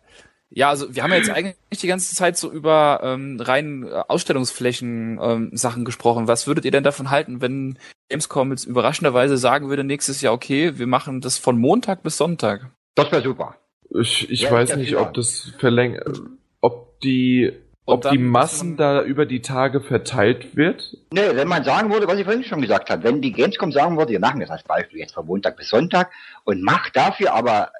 ja, 0.55 0.69
also 0.69 0.95
wir 0.95 1.03
haben 1.03 1.11
ja 1.11 1.17
jetzt 1.17 1.29
eigentlich 1.29 1.81
die 1.81 1.87
ganze 1.87 2.15
Zeit 2.15 2.37
so 2.37 2.49
über 2.49 3.01
ähm, 3.03 3.37
rein 3.41 3.83
äh, 3.83 4.03
Ausstellungsflächen 4.07 5.19
ähm, 5.21 5.49
Sachen 5.51 5.83
gesprochen. 5.83 6.29
Was 6.29 6.47
würdet 6.47 6.63
ihr 6.63 6.71
denn 6.71 6.83
davon 6.83 7.11
halten, 7.11 7.41
wenn 7.41 7.77
Gamescom 8.09 8.51
jetzt 8.51 8.63
überraschenderweise 8.63 9.37
sagen 9.37 9.67
würde 9.67 9.83
nächstes 9.83 10.21
Jahr, 10.21 10.33
okay, 10.33 10.79
wir 10.79 10.87
machen 10.87 11.19
das 11.19 11.37
von 11.37 11.59
Montag 11.59 12.03
bis 12.03 12.15
Sonntag? 12.15 12.71
Das 12.95 13.11
wäre 13.11 13.21
super. 13.21 13.57
Ich, 13.89 14.31
ich 14.31 14.43
ja, 14.43 14.51
weiß 14.51 14.77
nicht, 14.77 14.95
ob 14.95 15.13
das 15.13 15.53
verlängert, 15.59 16.21
ob 16.61 17.01
die 17.01 17.51
ob 17.85 18.09
die 18.09 18.17
Massen 18.17 18.77
da 18.77 19.03
über 19.03 19.25
die 19.25 19.41
Tage 19.41 19.81
verteilt 19.81 20.55
wird? 20.55 20.97
Nee, 21.11 21.35
wenn 21.35 21.47
man 21.49 21.63
sagen 21.65 21.91
würde, 21.91 22.07
was 22.07 22.17
ich 22.17 22.23
vorhin 22.23 22.43
schon 22.43 22.61
gesagt 22.61 22.89
habe, 22.89 23.03
wenn 23.03 23.21
die 23.21 23.33
Gamescom 23.33 23.73
sagen 23.73 23.97
würde, 23.97 24.13
wir 24.13 24.19
machen 24.19 24.39
das 24.39 24.49
als 24.49 24.63
Beispiel 24.63 24.99
jetzt 24.99 25.13
von 25.13 25.27
Montag 25.27 25.57
bis 25.57 25.67
Sonntag 25.67 26.11
und 26.45 26.63
macht 26.63 26.95
dafür 26.95 27.33
aber 27.33 27.71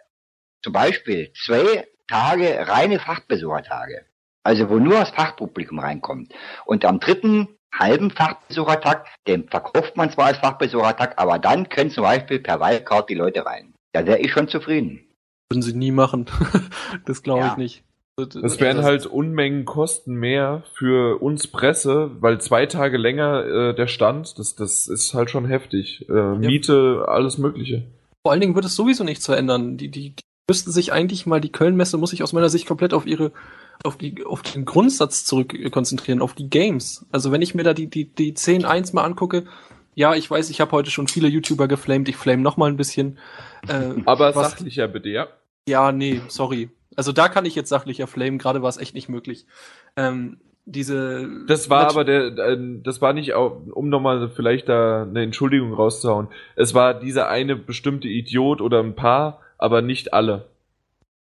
zum 0.61 0.73
Beispiel 0.73 1.31
zwei 1.33 1.87
Tage 2.07 2.67
reine 2.67 2.99
Fachbesuchertage. 2.99 4.05
Also 4.43 4.69
wo 4.69 4.77
nur 4.77 4.99
das 4.99 5.09
Fachpublikum 5.09 5.79
reinkommt. 5.79 6.33
Und 6.65 6.85
am 6.85 6.99
dritten 6.99 7.47
halben 7.73 8.11
Fachbesuchertag, 8.11 9.07
den 9.27 9.47
verkauft 9.49 9.97
man 9.97 10.11
zwar 10.11 10.27
als 10.27 10.37
Fachbesuchertag, 10.37 11.15
aber 11.17 11.39
dann 11.39 11.69
können 11.69 11.89
zum 11.89 12.03
Beispiel 12.03 12.39
per 12.39 12.59
Wildcard 12.59 13.09
die 13.09 13.15
Leute 13.15 13.45
rein. 13.45 13.73
Da 13.93 14.05
wäre 14.05 14.19
ich 14.19 14.31
schon 14.31 14.47
zufrieden. 14.47 15.01
Würden 15.49 15.61
sie 15.61 15.73
nie 15.73 15.91
machen. 15.91 16.25
das 17.05 17.23
glaube 17.23 17.41
ja. 17.41 17.51
ich 17.51 17.57
nicht. 17.57 17.83
Das 18.17 18.61
wären 18.61 18.83
halt 18.83 19.05
Unmengen 19.05 19.65
Kosten 19.65 20.15
mehr 20.15 20.63
für 20.73 21.21
uns 21.21 21.47
Presse, 21.47 22.11
weil 22.21 22.39
zwei 22.39 22.65
Tage 22.65 22.97
länger 22.97 23.43
äh, 23.45 23.75
der 23.75 23.87
Stand, 23.87 24.39
das, 24.39 24.55
das 24.55 24.87
ist 24.87 25.13
halt 25.13 25.29
schon 25.29 25.45
heftig. 25.45 26.07
Äh, 26.07 26.35
Miete, 26.37 26.99
ja. 26.99 27.05
alles 27.11 27.37
Mögliche. 27.37 27.83
Vor 28.23 28.31
allen 28.31 28.39
Dingen 28.39 28.55
wird 28.55 28.63
es 28.63 28.75
sowieso 28.75 29.03
nichts 29.03 29.25
verändern. 29.25 29.75
Die, 29.75 29.91
die, 29.91 30.15
müssten 30.47 30.71
sich 30.71 30.93
eigentlich 30.93 31.25
mal, 31.25 31.41
die 31.41 31.51
Köln-Messe 31.51 31.97
muss 31.97 32.11
sich 32.11 32.23
aus 32.23 32.33
meiner 32.33 32.49
Sicht 32.49 32.67
komplett 32.67 32.93
auf 32.93 33.05
ihre, 33.05 33.31
auf 33.83 33.97
die, 33.97 34.25
auf 34.25 34.41
den 34.41 34.65
Grundsatz 34.65 35.25
zurück 35.25 35.53
konzentrieren, 35.71 36.21
auf 36.21 36.33
die 36.33 36.49
Games. 36.49 37.05
Also 37.11 37.31
wenn 37.31 37.41
ich 37.41 37.55
mir 37.55 37.63
da 37.63 37.73
die, 37.73 37.87
die, 37.87 38.05
die 38.05 38.33
10.1 38.33 38.93
mal 38.93 39.03
angucke, 39.03 39.45
ja, 39.95 40.13
ich 40.13 40.29
weiß, 40.29 40.49
ich 40.49 40.61
habe 40.61 40.71
heute 40.73 40.91
schon 40.91 41.07
viele 41.07 41.29
YouTuber 41.29 41.67
geflamed, 41.67 42.09
ich 42.09 42.17
flame 42.17 42.41
noch 42.41 42.57
mal 42.57 42.69
ein 42.69 42.77
bisschen. 42.77 43.17
Äh, 43.67 44.01
Aber 44.05 44.35
was, 44.35 44.51
sachlicher 44.51 44.87
bitte, 44.87 45.09
ja? 45.09 45.27
Ja, 45.67 45.91
nee, 45.91 46.21
sorry. 46.27 46.69
Also 46.95 47.11
da 47.11 47.29
kann 47.29 47.45
ich 47.45 47.55
jetzt 47.55 47.69
sachlicher 47.69 48.07
flamen, 48.07 48.37
gerade 48.37 48.61
war 48.61 48.69
es 48.69 48.77
echt 48.77 48.93
nicht 48.93 49.09
möglich. 49.09 49.45
Ähm, 49.95 50.37
diese. 50.65 51.29
Das 51.47 51.69
war 51.69 51.89
aber 51.89 52.03
der, 52.03 52.37
äh, 52.37 52.57
das 52.83 53.01
war 53.01 53.13
nicht, 53.13 53.33
um 53.33 53.89
nochmal 53.89 54.29
vielleicht 54.29 54.67
da 54.67 55.03
eine 55.03 55.23
Entschuldigung 55.23 55.73
rauszuhauen. 55.73 56.27
Es 56.55 56.73
war 56.73 56.93
dieser 56.93 57.29
eine 57.29 57.55
bestimmte 57.55 58.07
Idiot 58.07 58.61
oder 58.61 58.81
ein 58.81 58.95
paar, 58.95 59.41
aber 59.57 59.81
nicht 59.81 60.13
alle. 60.13 60.49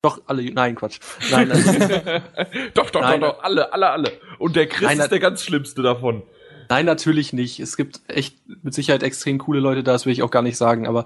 Doch, 0.02 0.22
alle, 0.28 0.44
nein, 0.52 0.76
Quatsch. 0.76 1.00
Nein, 1.32 1.52
also, 1.52 1.72
doch, 2.74 2.90
doch, 2.92 3.02
nein, 3.02 3.22
doch, 3.22 3.36
doch, 3.36 3.44
alle, 3.44 3.74
alle, 3.74 3.90
alle. 3.90 4.12
Und 4.38 4.56
der 4.56 4.68
Chris 4.68 4.88
nein, 4.88 5.00
ist 5.00 5.12
der 5.12 5.20
ganz 5.20 5.44
schlimmste 5.44 5.82
davon. 5.82 6.24
Nein, 6.70 6.86
natürlich 6.86 7.34
nicht. 7.34 7.60
Es 7.60 7.78
gibt 7.78 8.02
echt 8.08 8.38
mit 8.64 8.74
Sicherheit 8.74 9.04
extrem 9.04 9.38
coole 9.38 9.60
Leute 9.60 9.84
da, 9.84 9.94
das 9.94 10.06
will 10.06 10.14
ich 10.14 10.22
auch 10.22 10.32
gar 10.32 10.42
nicht 10.42 10.58
sagen, 10.58 10.88
aber 10.88 11.06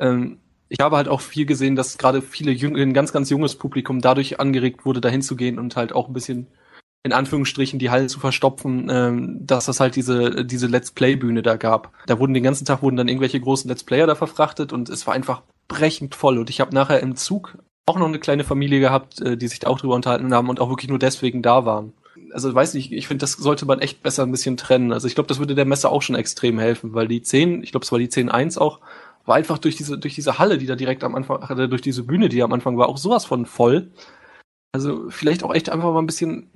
ähm, 0.00 0.38
ich 0.68 0.80
habe 0.80 0.96
halt 0.96 1.08
auch 1.08 1.20
viel 1.20 1.44
gesehen, 1.44 1.76
dass 1.76 1.98
gerade 1.98 2.22
viele 2.22 2.50
jung, 2.50 2.76
ein 2.76 2.94
ganz, 2.94 3.12
ganz 3.12 3.28
junges 3.28 3.56
Publikum 3.56 4.00
dadurch 4.00 4.40
angeregt 4.40 4.86
wurde, 4.86 5.02
dahin 5.02 5.22
zu 5.22 5.36
gehen 5.36 5.58
und 5.58 5.76
halt 5.76 5.92
auch 5.92 6.08
ein 6.08 6.14
bisschen 6.14 6.46
in 7.04 7.12
Anführungsstrichen 7.12 7.78
die 7.78 7.90
Halle 7.90 8.06
zu 8.06 8.20
verstopfen, 8.20 8.88
ähm, 8.90 9.46
dass 9.46 9.66
das 9.66 9.80
halt 9.80 9.96
diese 9.96 10.44
diese 10.46 10.68
Let's 10.68 10.92
Play 10.92 11.16
Bühne 11.16 11.42
da 11.42 11.56
gab. 11.56 11.92
Da 12.06 12.18
wurden 12.18 12.32
den 12.32 12.44
ganzen 12.44 12.64
Tag 12.64 12.80
wurden 12.82 12.96
dann 12.96 13.08
irgendwelche 13.08 13.40
großen 13.40 13.68
Let's 13.68 13.84
Player 13.84 14.06
da 14.06 14.14
verfrachtet 14.14 14.72
und 14.72 14.88
es 14.88 15.06
war 15.06 15.14
einfach 15.14 15.42
brechend 15.72 16.14
voll. 16.14 16.38
Und 16.38 16.50
ich 16.50 16.60
habe 16.60 16.74
nachher 16.74 17.00
im 17.00 17.16
Zug 17.16 17.58
auch 17.86 17.98
noch 17.98 18.06
eine 18.06 18.18
kleine 18.18 18.44
Familie 18.44 18.80
gehabt, 18.80 19.20
äh, 19.20 19.36
die 19.36 19.48
sich 19.48 19.60
da 19.60 19.68
auch 19.68 19.80
drüber 19.80 19.94
unterhalten 19.94 20.32
haben 20.34 20.48
und 20.48 20.60
auch 20.60 20.68
wirklich 20.68 20.90
nur 20.90 20.98
deswegen 20.98 21.42
da 21.42 21.64
waren. 21.64 21.92
also 22.32 22.54
weiß 22.54 22.74
nicht, 22.74 22.92
ich 22.92 23.08
finde, 23.08 23.22
das 23.22 23.32
sollte 23.32 23.66
man 23.66 23.80
echt 23.80 24.02
besser 24.02 24.22
ein 24.22 24.30
bisschen 24.30 24.56
trennen. 24.56 24.92
Also 24.92 25.08
ich 25.08 25.14
glaube, 25.14 25.28
das 25.28 25.38
würde 25.38 25.54
der 25.54 25.64
Messe 25.64 25.88
auch 25.90 26.02
schon 26.02 26.16
extrem 26.16 26.58
helfen, 26.58 26.94
weil 26.94 27.08
die 27.08 27.22
10, 27.22 27.62
ich 27.62 27.72
glaube, 27.72 27.84
es 27.84 27.92
war 27.92 27.98
die 27.98 28.08
10.1 28.08 28.58
auch, 28.58 28.80
war 29.24 29.36
einfach 29.36 29.58
durch 29.58 29.76
diese, 29.76 29.98
durch 29.98 30.14
diese 30.14 30.38
Halle, 30.38 30.58
die 30.58 30.66
da 30.66 30.76
direkt 30.76 31.04
am 31.04 31.14
Anfang, 31.14 31.48
hatte, 31.48 31.68
durch 31.68 31.82
diese 31.82 32.04
Bühne, 32.04 32.28
die 32.28 32.42
am 32.42 32.52
Anfang 32.52 32.76
war, 32.78 32.88
auch 32.88 32.98
sowas 32.98 33.24
von 33.24 33.46
voll. 33.46 33.90
Also 34.72 35.10
vielleicht 35.10 35.44
auch 35.44 35.54
echt 35.54 35.70
einfach 35.70 35.92
mal 35.92 36.00
ein 36.00 36.06
bisschen 36.06 36.50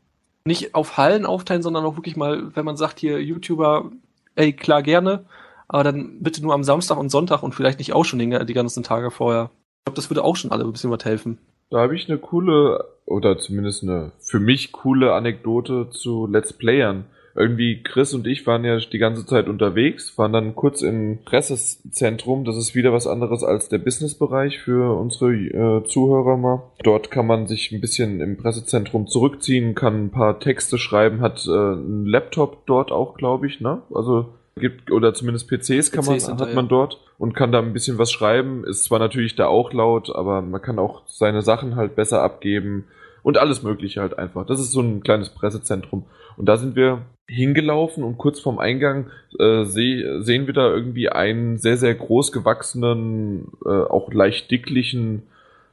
nicht 0.44 0.74
auf 0.74 0.96
Hallen 0.96 1.26
aufteilen, 1.26 1.62
sondern 1.62 1.84
auch 1.84 1.96
wirklich 1.96 2.16
mal, 2.16 2.54
wenn 2.54 2.64
man 2.64 2.76
sagt, 2.76 3.00
hier 3.00 3.20
YouTuber, 3.22 3.90
ey, 4.36 4.52
klar 4.52 4.82
gerne, 4.82 5.26
aber 5.68 5.84
dann 5.84 6.20
bitte 6.20 6.42
nur 6.42 6.54
am 6.54 6.64
Samstag 6.64 6.98
und 6.98 7.10
Sonntag 7.10 7.42
und 7.42 7.54
vielleicht 7.54 7.78
nicht 7.78 7.92
auch 7.92 8.04
schon 8.04 8.18
die, 8.18 8.46
die 8.46 8.54
ganzen 8.54 8.82
Tage 8.82 9.10
vorher. 9.10 9.50
Ich 9.80 9.84
glaube, 9.86 9.96
das 9.96 10.10
würde 10.10 10.24
auch 10.24 10.36
schon 10.36 10.52
alle 10.52 10.64
ein 10.64 10.72
bisschen 10.72 10.90
was 10.90 11.04
helfen. 11.04 11.38
Da 11.70 11.78
habe 11.78 11.96
ich 11.96 12.08
eine 12.08 12.18
coole, 12.18 12.84
oder 13.06 13.38
zumindest 13.38 13.82
eine 13.82 14.12
für 14.18 14.40
mich 14.40 14.72
coole 14.72 15.12
Anekdote 15.14 15.88
zu 15.90 16.26
Let's 16.26 16.52
Playern. 16.52 17.06
Irgendwie 17.34 17.82
Chris 17.82 18.14
und 18.14 18.26
ich 18.26 18.46
waren 18.46 18.64
ja 18.64 18.78
die 18.78 18.98
ganze 18.98 19.26
Zeit 19.26 19.46
unterwegs, 19.46 20.16
waren 20.16 20.32
dann 20.32 20.54
kurz 20.54 20.80
im 20.80 21.18
Pressezentrum. 21.26 22.46
Das 22.46 22.56
ist 22.56 22.74
wieder 22.74 22.94
was 22.94 23.06
anderes 23.06 23.44
als 23.44 23.68
der 23.68 23.76
Businessbereich 23.76 24.58
für 24.58 24.98
unsere 24.98 25.34
äh, 25.34 25.84
Zuhörer 25.84 26.38
mal. 26.38 26.62
Dort 26.82 27.10
kann 27.10 27.26
man 27.26 27.46
sich 27.46 27.72
ein 27.72 27.82
bisschen 27.82 28.22
im 28.22 28.38
Pressezentrum 28.38 29.06
zurückziehen, 29.06 29.74
kann 29.74 30.06
ein 30.06 30.10
paar 30.10 30.40
Texte 30.40 30.78
schreiben, 30.78 31.20
hat 31.20 31.46
äh, 31.46 31.50
einen 31.50 32.06
Laptop 32.06 32.64
dort 32.64 32.90
auch, 32.90 33.18
glaube 33.18 33.46
ich, 33.46 33.60
ne? 33.60 33.82
Also 33.94 34.32
gibt 34.58 34.90
oder 34.90 35.12
zumindest 35.12 35.48
PCs 35.48 35.92
kann 35.92 36.04
PCs 36.04 36.28
man 36.28 36.38
hat 36.38 36.54
man 36.54 36.68
dort 36.68 36.98
und 37.18 37.34
kann 37.34 37.52
da 37.52 37.58
ein 37.58 37.72
bisschen 37.72 37.98
was 37.98 38.10
schreiben. 38.10 38.64
Ist 38.64 38.84
zwar 38.84 38.98
natürlich 38.98 39.36
da 39.36 39.46
auch 39.46 39.72
laut, 39.72 40.14
aber 40.14 40.40
man 40.40 40.62
kann 40.62 40.78
auch 40.78 41.02
seine 41.06 41.42
Sachen 41.42 41.76
halt 41.76 41.94
besser 41.94 42.22
abgeben 42.22 42.84
und 43.22 43.36
alles 43.36 43.62
Mögliche 43.62 44.00
halt 44.00 44.18
einfach. 44.18 44.46
Das 44.46 44.58
ist 44.58 44.72
so 44.72 44.80
ein 44.80 45.02
kleines 45.02 45.28
Pressezentrum. 45.28 46.06
Und 46.38 46.46
da 46.46 46.56
sind 46.56 46.74
wir 46.74 47.02
hingelaufen 47.28 48.02
und 48.04 48.18
kurz 48.18 48.40
vorm 48.40 48.58
Eingang 48.58 49.10
äh, 49.38 49.64
seh, 49.64 50.20
sehen 50.20 50.46
wir 50.46 50.54
da 50.54 50.70
irgendwie 50.70 51.08
einen 51.08 51.58
sehr 51.58 51.76
sehr 51.76 51.94
groß 51.94 52.32
gewachsenen, 52.32 53.48
äh, 53.64 53.68
auch 53.68 54.12
leicht 54.12 54.50
dicklichen 54.50 55.24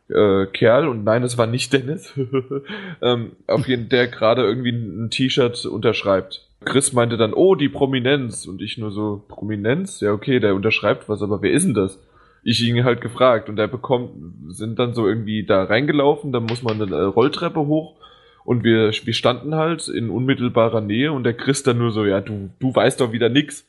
äh, 0.09 0.45
Kerl. 0.47 0.89
Und 0.89 1.05
nein, 1.05 1.23
es 1.23 1.37
war 1.37 1.47
nicht 1.47 1.71
Dennis, 1.71 2.13
ähm, 3.01 3.33
auf 3.47 3.67
jeden 3.67 3.87
der 3.87 4.07
gerade 4.07 4.43
irgendwie 4.43 4.71
ein 4.71 5.09
T-Shirt 5.09 5.65
unterschreibt 5.67 6.47
Chris 6.63 6.93
meinte 6.93 7.17
dann, 7.17 7.33
oh, 7.33 7.55
die 7.55 7.69
Prominenz. 7.69 8.45
Und 8.45 8.61
ich 8.61 8.77
nur 8.77 8.91
so, 8.91 9.23
Prominenz? 9.27 9.99
Ja, 9.99 10.11
okay, 10.11 10.39
der 10.39 10.55
unterschreibt 10.55 11.09
was, 11.09 11.21
aber 11.21 11.41
wer 11.41 11.51
ist 11.51 11.65
denn 11.65 11.73
das? 11.73 11.99
Ich 12.43 12.61
ihn 12.61 12.83
halt 12.83 13.01
gefragt 13.01 13.47
und 13.47 13.57
er 13.57 13.67
bekommt, 13.67 14.11
sind 14.49 14.77
dann 14.79 14.93
so 14.93 15.07
irgendwie 15.07 15.45
da 15.45 15.63
reingelaufen, 15.63 16.31
dann 16.33 16.43
muss 16.43 16.61
man 16.61 16.81
eine 16.81 17.05
Rolltreppe 17.05 17.61
hoch 17.67 17.95
und 18.43 18.63
wir, 18.63 18.91
wir 18.91 19.13
standen 19.13 19.55
halt 19.55 19.87
in 19.87 20.09
unmittelbarer 20.09 20.81
Nähe 20.81 21.11
und 21.13 21.23
der 21.23 21.35
Chris 21.35 21.63
dann 21.63 21.77
nur 21.77 21.91
so, 21.91 22.05
ja, 22.05 22.19
du, 22.19 22.49
du 22.59 22.75
weißt 22.75 22.99
doch 22.99 23.11
wieder 23.11 23.29
nix. 23.29 23.65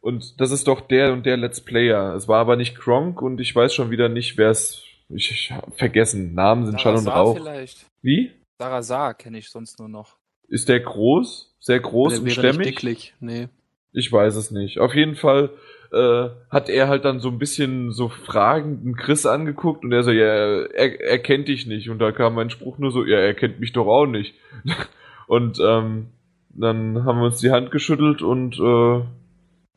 Und 0.00 0.40
das 0.40 0.50
ist 0.50 0.66
doch 0.66 0.80
der 0.80 1.12
und 1.12 1.26
der 1.26 1.36
Let's 1.36 1.60
Player. 1.60 2.14
Es 2.14 2.26
war 2.26 2.40
aber 2.40 2.56
nicht 2.56 2.76
Kronk 2.76 3.22
und 3.22 3.40
ich 3.40 3.54
weiß 3.54 3.72
schon 3.74 3.90
wieder 3.90 4.08
nicht, 4.08 4.36
wer 4.36 4.50
es. 4.50 4.82
Ich, 5.08 5.30
ich 5.30 5.52
hab 5.52 5.76
vergessen. 5.78 6.34
Namen 6.34 6.66
sind 6.66 6.80
Schall 6.80 6.96
und 6.96 7.06
Rauch. 7.06 7.36
Vielleicht. 7.36 7.86
Wie? 8.00 8.32
Sarah 8.58 8.82
Saar 8.82 9.14
kenne 9.14 9.38
ich 9.38 9.50
sonst 9.50 9.78
nur 9.78 9.88
noch. 9.88 10.16
Ist 10.52 10.68
der 10.68 10.80
groß? 10.80 11.56
Sehr 11.60 11.80
groß 11.80 12.18
und 12.18 12.30
stämmig? 12.30 12.66
Dicklich. 12.66 13.14
Nee. 13.20 13.48
Ich 13.94 14.12
weiß 14.12 14.36
es 14.36 14.50
nicht. 14.50 14.80
Auf 14.80 14.94
jeden 14.94 15.14
Fall 15.14 15.48
äh, 15.92 16.28
hat 16.50 16.68
er 16.68 16.88
halt 16.88 17.06
dann 17.06 17.20
so 17.20 17.30
ein 17.30 17.38
bisschen 17.38 17.90
so 17.90 18.10
fragenden 18.10 18.94
Chris 18.94 19.24
angeguckt 19.24 19.82
und 19.82 19.92
er 19.92 20.02
so, 20.02 20.10
ja, 20.10 20.26
er, 20.26 21.00
er 21.00 21.18
kennt 21.20 21.48
dich 21.48 21.66
nicht. 21.66 21.88
Und 21.88 22.00
da 22.00 22.12
kam 22.12 22.34
mein 22.34 22.50
Spruch 22.50 22.76
nur 22.76 22.90
so, 22.90 23.02
ja, 23.02 23.16
er 23.16 23.32
kennt 23.32 23.60
mich 23.60 23.72
doch 23.72 23.86
auch 23.86 24.04
nicht. 24.04 24.34
und 25.26 25.58
ähm, 25.58 26.08
dann 26.50 27.02
haben 27.06 27.20
wir 27.20 27.26
uns 27.26 27.38
die 27.38 27.50
Hand 27.50 27.70
geschüttelt 27.70 28.20
und 28.20 28.58
äh, 28.58 29.04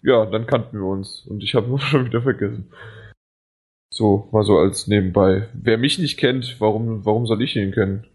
ja, 0.05 0.25
dann 0.25 0.45
kannten 0.45 0.77
wir 0.77 0.87
uns. 0.87 1.25
Und 1.25 1.41
ich 1.41 1.55
habe 1.55 1.79
schon 1.79 2.07
wieder 2.07 2.21
vergessen. 2.21 2.69
So, 3.89 4.27
mal 4.33 4.43
so 4.43 4.57
als 4.57 4.87
nebenbei. 4.87 5.47
Wer 5.53 5.77
mich 5.77 5.99
nicht 5.99 6.17
kennt, 6.17 6.57
warum, 6.59 7.05
warum 7.05 7.27
soll 7.27 7.41
ich 7.41 7.55
ihn 7.55 7.71
kennen? 7.71 8.07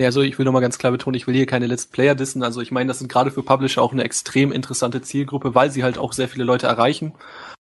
Ja, 0.00 0.08
also 0.08 0.20
ich 0.20 0.38
will 0.38 0.44
nochmal 0.44 0.62
ganz 0.62 0.78
klar 0.78 0.92
betonen, 0.92 1.14
ich 1.14 1.26
will 1.26 1.34
hier 1.34 1.46
keine 1.46 1.66
Let's 1.66 1.86
Player 1.86 2.14
dissen. 2.14 2.42
Also 2.42 2.60
ich 2.60 2.70
meine, 2.70 2.88
das 2.88 2.98
sind 2.98 3.10
gerade 3.10 3.30
für 3.30 3.42
Publisher 3.42 3.82
auch 3.82 3.92
eine 3.92 4.04
extrem 4.04 4.52
interessante 4.52 5.00
Zielgruppe, 5.00 5.54
weil 5.54 5.70
sie 5.70 5.84
halt 5.84 5.96
auch 5.96 6.12
sehr 6.12 6.28
viele 6.28 6.44
Leute 6.44 6.66
erreichen. 6.66 7.12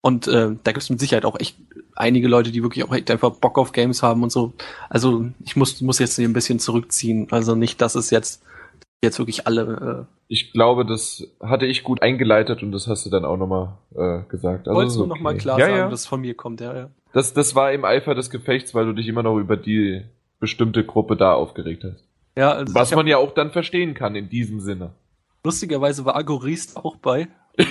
Und 0.01 0.28
äh, 0.28 0.51
da 0.62 0.73
gibt 0.73 0.82
es 0.82 0.90
mit 0.90 1.01
Sicherheit 1.01 1.24
auch 1.24 1.39
echt 1.39 1.57
einige 1.94 2.28
Leute, 2.28 2.52
die 2.52 2.62
wirklich 2.62 2.85
auch 2.85 2.94
echt 2.94 3.11
einfach 3.11 3.32
Bock 3.32 3.59
auf 3.59 3.73
Games 3.73 4.02
haben 4.02 4.23
und 4.23 4.31
so. 4.31 4.52
Also 4.89 5.27
ich 5.44 5.57
muss, 5.57 5.81
muss 5.81 5.98
jetzt 5.98 6.16
hier 6.16 6.28
ein 6.28 6.32
bisschen 6.32 6.59
zurückziehen. 6.59 7.27
Also 7.31 7.55
nicht, 7.55 7.81
dass 7.81 7.97
es 7.97 8.11
jetzt 8.11 8.43
jetzt 9.02 9.19
wirklich 9.19 9.47
alle. 9.47 10.07
Äh 10.09 10.15
ich 10.28 10.52
glaube, 10.52 10.86
das 10.86 11.27
hatte 11.43 11.66
ich 11.66 11.82
gut 11.82 12.02
eingeleitet 12.02 12.62
und 12.62 12.73
das 12.73 12.86
hast 12.86 13.05
du 13.07 13.11
dann 13.11 13.24
auch 13.24 13.36
nochmal 13.36 13.77
äh, 13.94 14.23
gesagt. 14.28 14.69
Also 14.69 14.78
Wolltest 14.78 14.97
du 14.97 15.02
okay. 15.02 15.09
nochmal 15.09 15.36
klar 15.36 15.59
ja, 15.59 15.66
sagen, 15.66 15.78
ja. 15.78 15.89
dass 15.89 16.01
es 16.01 16.07
von 16.07 16.20
mir 16.20 16.35
kommt, 16.35 16.61
ja, 16.61 16.74
ja. 16.74 16.90
Das, 17.12 17.35
das 17.35 17.55
war 17.55 17.73
im 17.73 17.85
Eifer 17.85 18.15
des 18.15 18.31
Gefechts, 18.31 18.74
weil 18.74 18.86
du 18.86 18.93
dich 18.93 19.09
immer 19.09 19.23
noch 19.23 19.36
über 19.39 19.57
die 19.57 20.02
bestimmte 20.39 20.85
Gruppe 20.85 21.16
da 21.16 21.35
aufgeregt 21.35 21.85
hast. 21.85 22.05
Ja, 22.36 22.52
also 22.52 22.74
Was 22.74 22.94
man 22.94 23.07
ja 23.07 23.19
auch 23.19 23.32
dann 23.32 23.51
verstehen 23.51 23.94
kann 23.94 24.15
in 24.15 24.28
diesem 24.28 24.61
Sinne. 24.61 24.93
Lustigerweise 25.44 26.05
war 26.05 26.16
Agorist 26.16 26.77
auch 26.77 26.97
bei. 26.97 27.28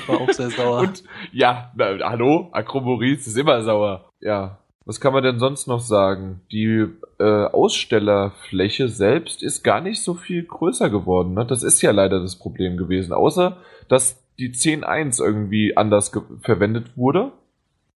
War 0.07 0.21
auch 0.21 0.31
sehr 0.31 0.49
sauer. 0.57 0.81
Und 0.81 1.03
ja, 1.31 1.71
na, 1.75 1.97
hallo, 2.01 2.49
Agromoris 2.51 3.27
ist 3.27 3.37
immer 3.37 3.61
sauer. 3.63 4.09
Ja. 4.19 4.59
Was 4.85 4.99
kann 4.99 5.13
man 5.13 5.23
denn 5.23 5.37
sonst 5.37 5.67
noch 5.67 5.81
sagen? 5.81 6.41
Die 6.51 6.87
äh, 7.19 7.45
Ausstellerfläche 7.45 8.89
selbst 8.89 9.43
ist 9.43 9.63
gar 9.63 9.81
nicht 9.81 10.01
so 10.01 10.15
viel 10.15 10.43
größer 10.43 10.89
geworden. 10.89 11.35
Ne? 11.35 11.45
Das 11.45 11.61
ist 11.61 11.81
ja 11.83 11.91
leider 11.91 12.19
das 12.19 12.37
Problem 12.37 12.75
gewesen. 12.75 13.13
Außer, 13.13 13.57
dass 13.87 14.19
die 14.39 14.51
10.1 14.51 15.23
irgendwie 15.23 15.77
anders 15.77 16.11
verwendet 16.41 16.97
wurde, 16.97 17.33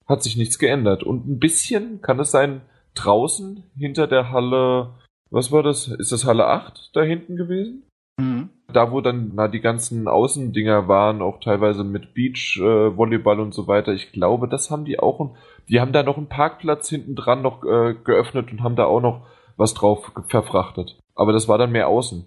hat 0.05 0.21
sich 0.21 0.37
nichts 0.37 0.59
geändert. 0.59 1.01
Und 1.01 1.27
ein 1.27 1.39
bisschen 1.39 2.01
kann 2.01 2.19
es 2.19 2.29
sein, 2.29 2.61
draußen 2.93 3.63
hinter 3.75 4.05
der 4.05 4.31
Halle 4.31 4.93
was 5.33 5.51
war 5.51 5.63
das? 5.63 5.87
Ist 5.87 6.11
das 6.11 6.25
Halle 6.25 6.45
8 6.45 6.91
da 6.93 7.01
hinten 7.01 7.35
gewesen? 7.35 7.83
Mhm. 8.19 8.49
Da, 8.71 8.91
wo 8.91 9.01
dann 9.01 9.31
na, 9.33 9.47
die 9.47 9.61
ganzen 9.61 10.07
Außendinger 10.07 10.87
waren, 10.87 11.23
auch 11.23 11.39
teilweise 11.39 11.83
mit 11.83 12.13
Beach, 12.13 12.59
äh, 12.61 12.95
Volleyball 12.95 13.39
und 13.39 13.53
so 13.53 13.67
weiter. 13.67 13.93
Ich 13.93 14.11
glaube, 14.11 14.47
das 14.47 14.69
haben 14.69 14.85
die 14.85 14.99
auch. 14.99 15.19
Und 15.19 15.35
die 15.69 15.81
haben 15.81 15.91
da 15.91 16.03
noch 16.03 16.17
einen 16.17 16.29
Parkplatz 16.29 16.87
hinten 16.87 17.15
dran 17.15 17.41
noch 17.41 17.63
äh, 17.63 17.95
geöffnet 18.03 18.51
und 18.51 18.61
haben 18.61 18.75
da 18.75 18.85
auch 18.85 19.01
noch 19.01 19.25
was 19.57 19.73
drauf 19.73 20.11
verfrachtet. 20.27 20.99
Aber 21.15 21.33
das 21.33 21.47
war 21.47 21.57
dann 21.57 21.71
mehr 21.71 21.87
außen. 21.87 22.25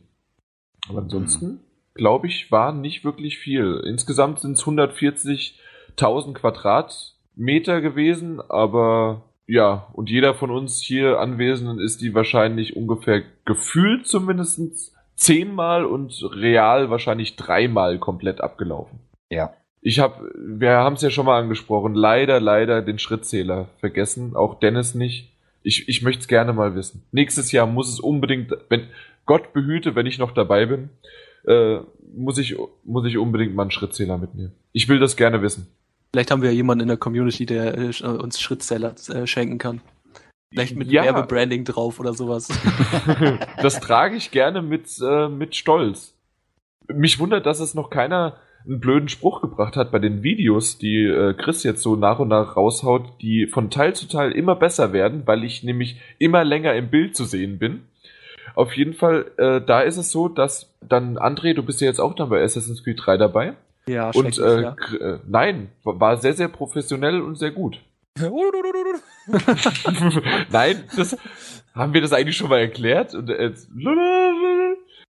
Aber 0.89 0.99
ansonsten, 0.99 1.47
mhm. 1.47 1.61
glaube 1.95 2.27
ich, 2.27 2.51
war 2.51 2.73
nicht 2.73 3.05
wirklich 3.05 3.39
viel. 3.39 3.83
Insgesamt 3.87 4.41
sind 4.41 4.53
es 4.53 4.65
140.000 4.65 6.35
Quadratmeter 6.35 7.81
gewesen, 7.81 8.41
aber 8.41 9.23
ja, 9.47 9.87
und 9.93 10.11
jeder 10.11 10.35
von 10.35 10.51
uns 10.51 10.81
hier 10.81 11.21
Anwesenden 11.21 11.79
ist 11.79 12.01
die 12.01 12.15
wahrscheinlich 12.15 12.77
ungefähr 12.77 13.23
gefühlt 13.45 14.07
zumindest 14.07 14.93
zehnmal 15.15 15.85
und 15.85 16.23
real 16.35 16.91
wahrscheinlich 16.91 17.37
dreimal 17.37 17.99
komplett 17.99 18.41
abgelaufen. 18.41 18.99
Ja. 19.31 19.55
Ich 19.81 20.01
habe, 20.01 20.33
wir 20.37 20.71
haben 20.71 20.95
es 20.95 21.03
ja 21.03 21.11
schon 21.11 21.27
mal 21.27 21.41
angesprochen, 21.41 21.95
leider, 21.95 22.41
leider 22.41 22.83
den 22.83 22.99
Schrittzähler 22.99 23.69
vergessen, 23.79 24.35
auch 24.35 24.59
Dennis 24.59 24.95
nicht. 24.97 25.33
Ich, 25.63 25.89
ich 25.89 26.03
möchte 26.03 26.23
es 26.23 26.29
gerne 26.29 26.53
mal 26.53 26.75
wissen. 26.75 27.05
Nächstes 27.13 27.53
Jahr 27.53 27.67
muss 27.67 27.93
es 27.93 28.01
unbedingt, 28.01 28.53
wenn 28.69 28.89
Gott 29.27 29.53
behüte, 29.53 29.95
wenn 29.95 30.07
ich 30.07 30.19
noch 30.19 30.33
dabei 30.33 30.67
bin, 30.67 30.91
äh, 31.47 31.79
muss 32.15 32.39
ich 32.39 32.57
muss 32.85 33.07
ich 33.07 33.19
unbedingt 33.19 33.55
mal 33.55 33.63
einen 33.63 33.71
Schrittzähler 33.71 34.19
mitnehmen. 34.19 34.53
Ich 34.73 34.89
will 34.89 34.99
das 34.99 35.17
gerne 35.17 35.43
wissen. 35.43 35.69
Vielleicht 36.17 36.31
haben 36.31 36.41
wir 36.41 36.49
ja 36.49 36.57
jemanden 36.57 36.81
in 36.81 36.89
der 36.89 36.97
Community, 36.97 37.45
der 37.45 37.77
äh, 37.77 38.07
uns 38.07 38.41
Schrittzähler 38.41 38.95
äh, 39.11 39.27
schenken 39.27 39.59
kann. 39.59 39.83
Vielleicht 40.51 40.75
mit 40.75 40.91
ja. 40.91 41.05
Werbebranding 41.05 41.67
drauf 41.67 42.01
oder 42.01 42.15
sowas. 42.15 42.49
das 43.61 43.81
trage 43.81 44.17
ich 44.17 44.31
gerne 44.31 44.63
mit, 44.63 44.89
äh, 45.07 45.29
mit 45.29 45.55
Stolz. 45.57 46.15
Mich 46.89 47.19
wundert, 47.19 47.45
dass 47.45 47.61
es 47.61 47.75
noch 47.75 47.91
keiner 47.91 48.39
einen 48.65 48.81
blöden 48.81 49.11
Spruch 49.11 49.43
gebracht 49.43 49.77
hat 49.77 49.93
bei 49.93 49.99
den 49.99 50.23
Videos, 50.23 50.79
die 50.79 51.05
äh, 51.05 51.35
Chris 51.35 51.65
jetzt 51.65 51.83
so 51.83 51.97
nach 51.97 52.19
und 52.19 52.29
nach 52.29 52.57
raushaut, 52.57 53.21
die 53.21 53.47
von 53.47 53.69
Teil 53.69 53.95
zu 53.95 54.09
Teil 54.09 54.33
immer 54.33 54.57
besser 54.57 54.95
werden, 54.95 55.25
weil 55.27 55.45
ich 55.45 55.65
nämlich 55.65 56.01
immer 56.19 56.45
länger 56.45 56.73
im 56.77 56.89
Bild 56.89 57.15
zu 57.15 57.27
sehen 57.27 57.59
bin. 57.59 57.83
Auf 58.55 58.75
jeden 58.75 58.95
Fall, 58.95 59.33
äh, 59.37 59.61
da 59.61 59.83
ist 59.83 59.99
es 59.99 60.13
so, 60.13 60.29
dass 60.29 60.73
dann, 60.81 61.19
André, 61.19 61.53
du 61.53 61.63
bist 61.63 61.83
ja 61.83 61.89
jetzt 61.89 62.01
auch 62.01 62.15
dann 62.15 62.31
bei 62.31 62.43
Assassin's 62.43 62.83
Creed 62.83 63.03
3 63.05 63.19
dabei. 63.19 63.53
Ja, 63.89 64.11
und 64.11 64.37
äh, 64.39 64.63
ja. 64.63 64.77
äh, 65.01 65.21
nein, 65.27 65.71
war 65.85 66.17
sehr, 66.17 66.35
sehr 66.35 66.49
professionell 66.49 67.21
und 67.21 67.37
sehr 67.37 67.53
gut. 67.53 67.81
nein, 70.51 70.85
das 70.97 71.17
haben 71.75 71.95
wir 71.95 72.01
das 72.01 72.13
eigentlich 72.13 72.37
schon 72.37 72.49
mal 72.49 72.61
erklärt? 72.61 73.15
Und, 73.15 73.31
äh, 73.31 73.53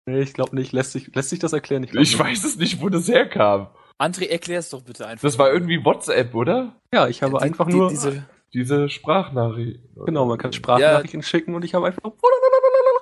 nee, 0.07 0.23
ich 0.23 0.33
glaube 0.33 0.57
nicht. 0.57 0.73
Lässt 0.73 0.93
sich, 0.93 1.15
lässt 1.15 1.29
sich 1.31 1.41
das 1.41 1.53
erklären? 1.53 1.85
Ich, 1.85 1.95
ich 1.95 2.19
weiß 2.19 2.45
es 2.45 2.57
nicht, 2.57 2.81
wo 2.81 2.89
das 2.89 3.09
herkam. 3.09 3.69
André, 3.99 4.29
erklär 4.29 4.61
es 4.61 4.71
doch 4.71 4.83
bitte 4.83 5.07
einfach. 5.07 5.23
Das 5.23 5.39
war 5.39 5.53
irgendwie 5.53 5.85
WhatsApp, 5.85 6.35
oder? 6.35 6.77
Ja, 6.95 7.09
ich 7.09 7.23
habe 7.23 7.39
die, 7.39 7.45
einfach 7.45 7.67
die, 7.67 7.75
nur 7.75 7.89
diese, 7.89 8.25
diese 8.55 8.89
Sprachnachricht. 8.89 9.81
Genau, 10.07 10.27
man 10.27 10.39
kann 10.39 10.53
Sprachnachrichten 10.53 11.21
ja. 11.21 11.27
schicken 11.27 11.55
und 11.55 11.65
ich 11.65 11.75
habe 11.75 11.87
einfach 11.87 12.03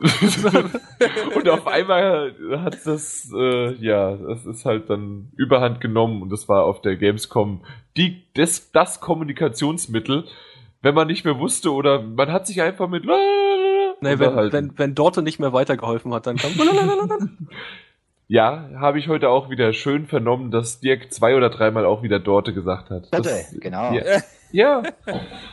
und 1.35 1.49
auf 1.49 1.67
einmal 1.67 2.35
hat 2.59 2.79
das, 2.87 3.31
äh, 3.35 3.75
ja, 3.75 4.17
das 4.17 4.47
ist 4.47 4.65
halt 4.65 4.89
dann 4.89 5.31
überhand 5.37 5.81
genommen 5.81 6.23
und 6.23 6.31
das 6.31 6.49
war 6.49 6.65
auf 6.65 6.81
der 6.81 6.97
Gamescom 6.97 7.65
die, 7.97 8.23
das, 8.35 8.73
das 8.73 9.01
Kommunikationsmittel, 9.01 10.25
wenn 10.81 10.95
man 10.95 11.07
nicht 11.07 11.25
mehr 11.25 11.39
wusste 11.39 11.73
oder 11.73 12.01
man 12.01 12.33
hat 12.33 12.47
sich 12.47 12.63
einfach 12.63 12.89
mit 12.89 13.05
Nee, 14.03 14.19
wenn, 14.19 14.53
wenn, 14.53 14.79
wenn 14.79 14.95
Dorte 14.95 15.21
nicht 15.21 15.39
mehr 15.39 15.53
weitergeholfen 15.53 16.15
hat, 16.15 16.27
dann 16.27 16.37
kam 16.37 16.53
Ja, 18.27 18.71
habe 18.77 18.99
ich 19.01 19.09
heute 19.09 19.29
auch 19.29 19.51
wieder 19.51 19.73
schön 19.73 20.07
vernommen, 20.07 20.51
dass 20.53 20.81
Dirk 20.81 21.13
zwei 21.13 21.35
oder 21.37 21.51
dreimal 21.51 21.85
auch 21.85 22.03
wieder 22.03 22.21
Dorte 22.21 22.55
gesagt 22.55 22.89
hat. 22.89 23.13
Dorte, 23.13 23.45
genau. 23.61 23.93
Ja. 23.93 24.23
ja. 24.53 24.83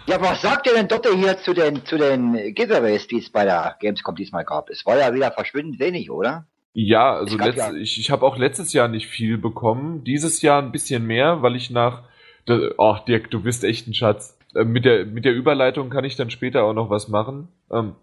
Ja, 0.05 0.21
was 0.21 0.41
sagt 0.41 0.67
ihr 0.67 0.73
denn 0.73 0.87
Dorte 0.87 1.15
hier 1.15 1.37
zu 1.37 1.53
den, 1.53 1.85
zu 1.85 1.97
den 1.97 2.53
Giveaways, 2.55 3.07
die 3.07 3.19
es 3.19 3.29
bei 3.29 3.43
der 3.45 3.75
Gamescom 3.79 4.15
diesmal 4.15 4.45
gab? 4.45 4.69
Es 4.69 4.85
war 4.85 4.97
ja 4.97 5.13
wieder 5.13 5.31
verschwindend 5.31 5.79
wenig, 5.79 6.09
oder? 6.11 6.45
Ja, 6.73 7.15
also 7.15 7.37
letzt, 7.37 7.57
ja- 7.57 7.73
ich, 7.73 7.99
ich 7.99 8.11
habe 8.11 8.25
auch 8.25 8.37
letztes 8.37 8.71
Jahr 8.73 8.87
nicht 8.87 9.07
viel 9.07 9.37
bekommen. 9.37 10.03
Dieses 10.03 10.41
Jahr 10.41 10.61
ein 10.61 10.71
bisschen 10.71 11.05
mehr, 11.05 11.41
weil 11.41 11.55
ich 11.55 11.69
nach. 11.71 12.03
Ach, 12.77 12.99
Dirk, 13.05 13.29
du 13.31 13.41
bist 13.41 13.63
echt 13.63 13.87
ein 13.87 13.93
Schatz. 13.93 14.37
Äh, 14.55 14.63
Mit 14.63 14.85
der, 14.85 15.05
mit 15.05 15.25
der 15.25 15.33
Überleitung 15.33 15.89
kann 15.89 16.05
ich 16.05 16.15
dann 16.15 16.29
später 16.29 16.63
auch 16.63 16.73
noch 16.73 16.89
was 16.89 17.07
machen. 17.09 17.49
Ähm, 17.71 17.95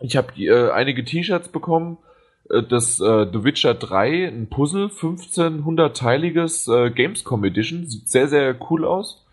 ich 0.00 0.16
habe 0.16 0.32
äh, 0.42 0.70
einige 0.72 1.04
T-Shirts 1.04 1.48
bekommen. 1.50 1.98
Äh, 2.50 2.62
Das 2.62 2.98
äh, 3.00 3.26
The 3.32 3.44
Witcher 3.44 3.74
3, 3.74 4.26
ein 4.26 4.48
Puzzle, 4.48 4.86
1500-teiliges 4.88 6.68
äh, 6.68 6.90
Gamescom 6.90 7.44
Edition. 7.44 7.86
Sieht 7.86 8.08
sehr, 8.08 8.28
sehr 8.28 8.56
cool 8.70 8.84
aus. 8.84 9.23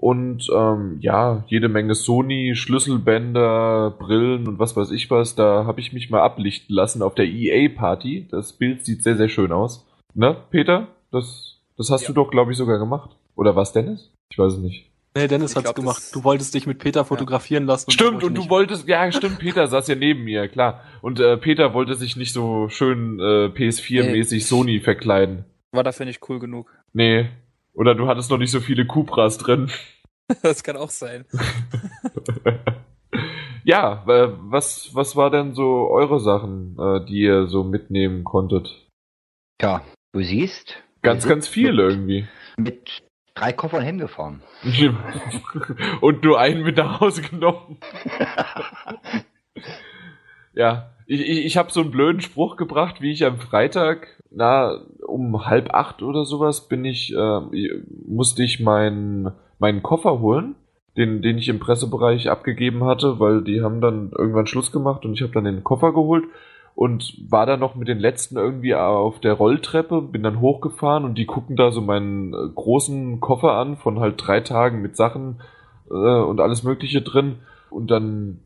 Und 0.00 0.48
ähm, 0.56 0.96
ja, 1.02 1.44
jede 1.48 1.68
Menge 1.68 1.94
Sony, 1.94 2.54
Schlüsselbänder, 2.54 3.90
Brillen 3.98 4.48
und 4.48 4.58
was 4.58 4.74
weiß 4.74 4.90
ich 4.92 5.10
was. 5.10 5.34
Da 5.34 5.66
habe 5.66 5.80
ich 5.80 5.92
mich 5.92 6.08
mal 6.08 6.22
ablichten 6.22 6.74
lassen 6.74 7.02
auf 7.02 7.14
der 7.14 7.26
EA-Party. 7.26 8.26
Das 8.30 8.54
Bild 8.54 8.84
sieht 8.84 9.02
sehr, 9.02 9.16
sehr 9.16 9.28
schön 9.28 9.52
aus. 9.52 9.86
Ne, 10.14 10.36
Peter? 10.50 10.88
Das, 11.12 11.58
das 11.76 11.90
hast 11.90 12.02
Ja. 12.02 12.08
du 12.08 12.14
doch, 12.14 12.30
glaube 12.30 12.50
ich, 12.52 12.56
sogar 12.56 12.78
gemacht. 12.78 13.10
Oder 13.36 13.56
was, 13.56 13.72
Dennis? 13.74 14.10
Ich 14.30 14.38
weiß 14.38 14.54
es 14.54 14.58
nicht. 14.60 14.90
Nee, 15.14 15.26
Dennis 15.28 15.50
Ich 15.50 15.56
hat's 15.56 15.64
glaub, 15.64 15.76
gemacht. 15.76 16.02
Du 16.14 16.24
wolltest 16.24 16.54
dich 16.54 16.66
mit 16.66 16.78
Peter 16.78 17.04
fotografieren 17.04 17.66
lassen. 17.66 17.90
Stimmt, 17.90 18.22
und 18.24 18.36
du 18.36 18.40
nicht. 18.42 18.50
wolltest, 18.50 18.88
ja, 18.88 19.10
stimmt, 19.12 19.38
Peter 19.40 19.66
saß 19.66 19.88
ja 19.88 19.96
neben 19.96 20.24
mir, 20.24 20.48
klar. 20.48 20.82
Und 21.02 21.20
äh, 21.20 21.36
Peter 21.36 21.74
wollte 21.74 21.94
sich 21.94 22.16
nicht 22.16 22.32
so 22.32 22.68
schön 22.70 23.18
äh, 23.20 23.46
PS4-mäßig 23.48 24.32
Nee. 24.34 24.38
Sony 24.40 24.80
verkleiden. 24.80 25.44
War 25.72 25.82
dafür 25.82 26.06
nicht 26.06 26.20
cool 26.28 26.38
genug. 26.38 26.70
Nee. 26.92 27.26
Oder 27.80 27.94
du 27.94 28.08
hattest 28.08 28.30
noch 28.30 28.36
nicht 28.36 28.50
so 28.50 28.60
viele 28.60 28.86
Cupras 28.86 29.38
drin. 29.38 29.70
Das 30.44 30.62
kann 30.62 30.76
auch 30.76 30.90
sein. 30.90 31.24
ja, 33.64 34.04
was, 34.06 34.94
was 34.94 35.16
war 35.16 35.28
denn 35.28 35.54
so 35.54 35.90
eure 35.90 36.20
Sachen, 36.20 36.76
äh, 36.78 37.04
die 37.04 37.22
ihr 37.22 37.48
so 37.48 37.64
mitnehmen 37.64 38.22
konntet? 38.22 38.86
Tja, 39.58 39.82
du 40.12 40.22
siehst. 40.22 40.84
Ganz, 41.02 41.26
ganz 41.26 41.48
viel 41.48 41.80
irgendwie. 41.80 42.28
Mit 42.56 43.02
drei 43.34 43.52
Koffern 43.52 43.82
hingefahren. 43.82 44.44
Und 46.00 46.22
nur 46.22 46.38
einen 46.38 46.62
mit 46.62 46.76
nach 46.76 47.00
Hause 47.00 47.22
genommen. 47.22 47.80
ja, 50.52 50.94
ich, 51.10 51.44
ich, 51.44 51.56
habe 51.56 51.72
so 51.72 51.80
einen 51.80 51.90
blöden 51.90 52.20
Spruch 52.20 52.56
gebracht, 52.56 53.00
wie 53.00 53.10
ich 53.10 53.24
am 53.24 53.38
Freitag, 53.38 54.22
na, 54.30 54.80
um 55.06 55.44
halb 55.44 55.74
acht 55.74 56.02
oder 56.02 56.24
sowas, 56.24 56.68
bin 56.68 56.84
ich, 56.84 57.12
äh, 57.12 57.40
musste 58.06 58.44
ich 58.44 58.60
meinen 58.60 59.32
meinen 59.58 59.82
Koffer 59.82 60.20
holen, 60.20 60.54
den, 60.96 61.20
den 61.20 61.36
ich 61.36 61.48
im 61.48 61.58
Pressebereich 61.58 62.30
abgegeben 62.30 62.84
hatte, 62.84 63.18
weil 63.18 63.42
die 63.42 63.60
haben 63.60 63.80
dann 63.80 64.12
irgendwann 64.16 64.46
Schluss 64.46 64.70
gemacht 64.70 65.04
und 65.04 65.14
ich 65.14 65.22
habe 65.22 65.32
dann 65.32 65.44
den 65.44 65.64
Koffer 65.64 65.92
geholt 65.92 66.24
und 66.76 67.14
war 67.28 67.44
dann 67.44 67.60
noch 67.60 67.74
mit 67.74 67.88
den 67.88 67.98
letzten 67.98 68.36
irgendwie 68.36 68.76
auf 68.76 69.18
der 69.18 69.34
Rolltreppe, 69.34 70.02
bin 70.02 70.22
dann 70.22 70.40
hochgefahren 70.40 71.04
und 71.04 71.18
die 71.18 71.26
gucken 71.26 71.56
da 71.56 71.72
so 71.72 71.80
meinen 71.80 72.32
äh, 72.34 72.48
großen 72.54 73.18
Koffer 73.18 73.54
an 73.54 73.76
von 73.76 73.98
halt 73.98 74.14
drei 74.16 74.40
Tagen 74.40 74.80
mit 74.80 74.96
Sachen 74.96 75.40
äh, 75.90 75.94
und 75.94 76.40
alles 76.40 76.62
Mögliche 76.62 77.02
drin 77.02 77.40
und 77.68 77.90
dann 77.90 78.38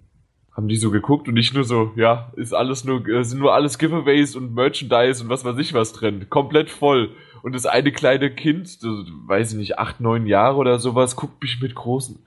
haben 0.54 0.68
die 0.68 0.76
so 0.76 0.90
geguckt 0.90 1.28
und 1.28 1.36
ich 1.36 1.52
nur 1.52 1.64
so, 1.64 1.92
ja, 1.96 2.32
ist 2.36 2.54
alles 2.54 2.84
nur, 2.84 3.06
äh, 3.08 3.24
sind 3.24 3.40
nur 3.40 3.54
alles 3.54 3.78
Giveaways 3.78 4.36
und 4.36 4.54
Merchandise 4.54 5.22
und 5.22 5.28
was 5.28 5.44
weiß 5.44 5.58
ich 5.58 5.74
was 5.74 5.92
drin. 5.92 6.28
Komplett 6.30 6.70
voll. 6.70 7.10
Und 7.42 7.54
das 7.54 7.66
eine 7.66 7.92
kleine 7.92 8.30
Kind, 8.30 8.78
weiß 8.82 9.52
ich 9.52 9.58
nicht, 9.58 9.78
acht, 9.78 10.00
neun 10.00 10.26
Jahre 10.26 10.56
oder 10.56 10.78
sowas, 10.78 11.16
guckt 11.16 11.42
mich 11.42 11.60
mit 11.60 11.74
großen. 11.74 12.24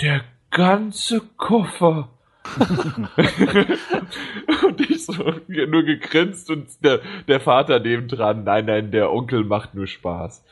Der 0.00 0.22
ganze 0.50 1.22
Koffer. 1.36 2.10
und 4.66 4.80
ich 4.90 5.06
so 5.06 5.12
nur 5.12 5.84
gegrinst 5.84 6.50
und 6.50 6.66
der, 6.82 7.00
der 7.28 7.38
Vater 7.40 7.78
nebendran, 7.78 8.42
nein, 8.42 8.66
nein, 8.66 8.90
der 8.90 9.12
Onkel 9.12 9.44
macht 9.44 9.74
nur 9.74 9.86
Spaß. 9.86 10.44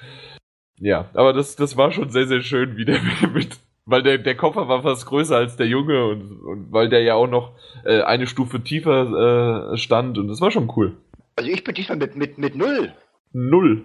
Ja, 0.79 1.11
aber 1.15 1.33
das, 1.33 1.57
das 1.57 1.77
war 1.77 1.91
schon 1.91 2.11
sehr, 2.11 2.27
sehr 2.27 2.43
schön, 2.43 2.77
wie 2.77 2.85
der 2.85 3.01
mit, 3.35 3.59
weil 3.91 4.03
der, 4.03 4.19
der 4.19 4.35
Koffer 4.37 4.69
war 4.69 4.83
fast 4.83 5.07
größer 5.07 5.37
als 5.37 5.57
der 5.57 5.67
Junge 5.67 6.07
und, 6.07 6.41
und 6.43 6.73
weil 6.73 6.89
der 6.89 7.03
ja 7.03 7.15
auch 7.15 7.27
noch 7.29 7.53
äh, 7.85 8.03
eine 8.03 8.27
Stufe 8.27 8.61
tiefer 8.63 9.73
äh, 9.73 9.77
stand 9.77 10.19
und 10.19 10.29
das 10.29 10.41
war 10.41 10.51
schon 10.51 10.71
cool. 10.77 10.97
Also 11.37 11.51
ich 11.51 11.65
bin 11.65 11.75
diesmal 11.75 11.99
mit, 11.99 12.17
mit, 12.17 12.39
mit 12.39 12.55
null. 12.57 12.93
Null. 13.33 13.85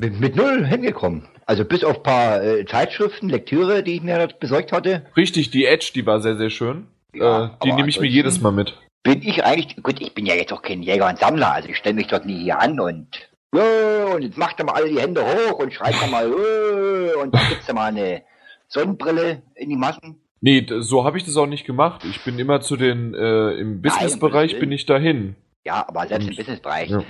Mit, 0.00 0.18
mit 0.18 0.36
null 0.36 0.64
hingekommen. 0.66 1.28
Also 1.46 1.64
bis 1.64 1.84
auf 1.84 1.96
ein 1.98 2.02
paar 2.02 2.42
äh, 2.42 2.64
Zeitschriften, 2.64 3.28
Lektüre, 3.28 3.82
die 3.82 3.96
ich 3.96 4.02
mir 4.02 4.28
besorgt 4.38 4.72
hatte, 4.72 5.06
Richtig, 5.16 5.50
die 5.50 5.66
Edge, 5.66 5.90
die 5.94 6.06
war 6.06 6.20
sehr, 6.20 6.36
sehr 6.36 6.50
schön. 6.50 6.86
Ja, 7.14 7.46
äh, 7.46 7.48
die 7.64 7.72
nehme 7.72 7.88
ich 7.88 8.00
mir 8.00 8.06
jedes 8.06 8.40
Mal 8.40 8.52
mit. 8.52 8.74
bin 9.02 9.20
ich 9.22 9.44
eigentlich, 9.44 9.82
gut, 9.82 10.00
ich 10.00 10.14
bin 10.14 10.26
ja 10.26 10.34
jetzt 10.34 10.52
auch 10.52 10.62
kein 10.62 10.82
Jäger 10.82 11.08
und 11.08 11.18
Sammler, 11.18 11.52
also 11.54 11.68
ich 11.68 11.76
stelle 11.76 11.96
mich 11.96 12.06
dort 12.06 12.24
nie 12.24 12.40
hier 12.42 12.60
an 12.60 12.78
und 12.78 13.08
"Äh", 13.54 14.04
und 14.14 14.22
jetzt 14.22 14.38
macht 14.38 14.58
er 14.60 14.66
mal 14.66 14.74
alle 14.74 14.88
die 14.88 15.00
Hände 15.00 15.22
hoch 15.22 15.58
und 15.58 15.72
schreit 15.74 15.94
dann 16.00 16.10
mal 16.10 16.26
"Äh", 16.26 17.14
und 17.20 17.34
dann 17.34 17.48
gibt's 17.48 17.66
da 17.66 17.72
mal 17.72 17.86
eine 17.88 18.22
Sonnenbrille 18.70 19.42
in 19.56 19.68
die 19.68 19.76
Massen. 19.76 20.20
Nee, 20.40 20.66
so 20.80 21.04
habe 21.04 21.18
ich 21.18 21.24
das 21.24 21.36
auch 21.36 21.46
nicht 21.46 21.66
gemacht. 21.66 22.02
Ich 22.08 22.20
bin 22.22 22.38
immer 22.38 22.62
zu 22.62 22.76
den, 22.76 23.12
äh, 23.14 23.50
im 23.52 23.82
Businessbereich 23.82 24.58
bin 24.58 24.72
ich 24.72 24.86
dahin. 24.86 25.36
Ja, 25.66 25.84
aber 25.86 26.06
selbst 26.06 26.30
im 26.30 26.36
Businessbereich 26.36 26.88
Ja. 26.88 27.02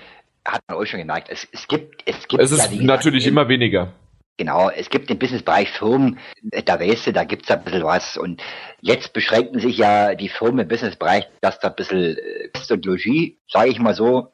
hat 0.45 0.63
man 0.67 0.79
auch 0.79 0.85
schon 0.85 0.99
gemerkt, 0.99 1.29
es, 1.31 1.47
es 1.53 1.69
gibt, 1.69 2.03
es 2.07 2.27
gibt 2.27 2.43
Es 2.43 2.51
ja, 2.51 2.57
ist 2.57 2.71
gesagt, 2.71 2.83
natürlich 2.85 3.27
im- 3.27 3.35
immer 3.35 3.49
weniger. 3.49 3.93
Genau, 4.37 4.71
es 4.71 4.89
gibt 4.89 5.11
im 5.11 5.19
Businessbereich 5.19 5.69
Firmen, 5.71 6.19
äh, 6.51 6.63
da 6.63 6.81
weißt 6.81 7.09
du, 7.09 7.13
da 7.13 7.25
gibt's 7.25 7.51
ein 7.51 7.63
bisschen 7.63 7.85
was. 7.85 8.17
Und 8.17 8.43
jetzt 8.81 9.13
beschränken 9.13 9.61
sich 9.61 9.77
ja 9.77 10.15
die 10.15 10.31
Firmen 10.31 10.61
im 10.61 10.69
Businessbereich, 10.69 11.29
dass 11.43 11.61
du 11.61 11.69
ein 11.69 11.75
bisschen 11.77 12.17
äh, 12.17 12.49
Kost 12.55 12.73
und 12.73 12.85
Logis, 12.87 13.35
sage 13.49 13.69
ich 13.69 13.79
mal 13.79 13.95
so, 13.95 14.33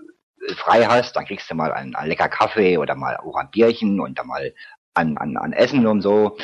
äh, 0.48 0.54
frei 0.54 0.86
hast. 0.86 1.16
Dann 1.16 1.26
kriegst 1.26 1.50
du 1.50 1.54
mal 1.56 1.72
einen, 1.72 1.96
einen 1.96 2.08
lecker 2.08 2.28
Kaffee 2.28 2.78
oder 2.78 2.94
mal 2.94 3.16
auch 3.16 3.34
ein 3.34 3.50
Bierchen 3.50 4.00
und 4.00 4.16
dann 4.18 4.28
mal 4.28 4.54
an, 4.94 5.18
an, 5.18 5.36
an 5.36 5.52
Essen 5.52 5.86
und 5.88 6.00
so. 6.02 6.38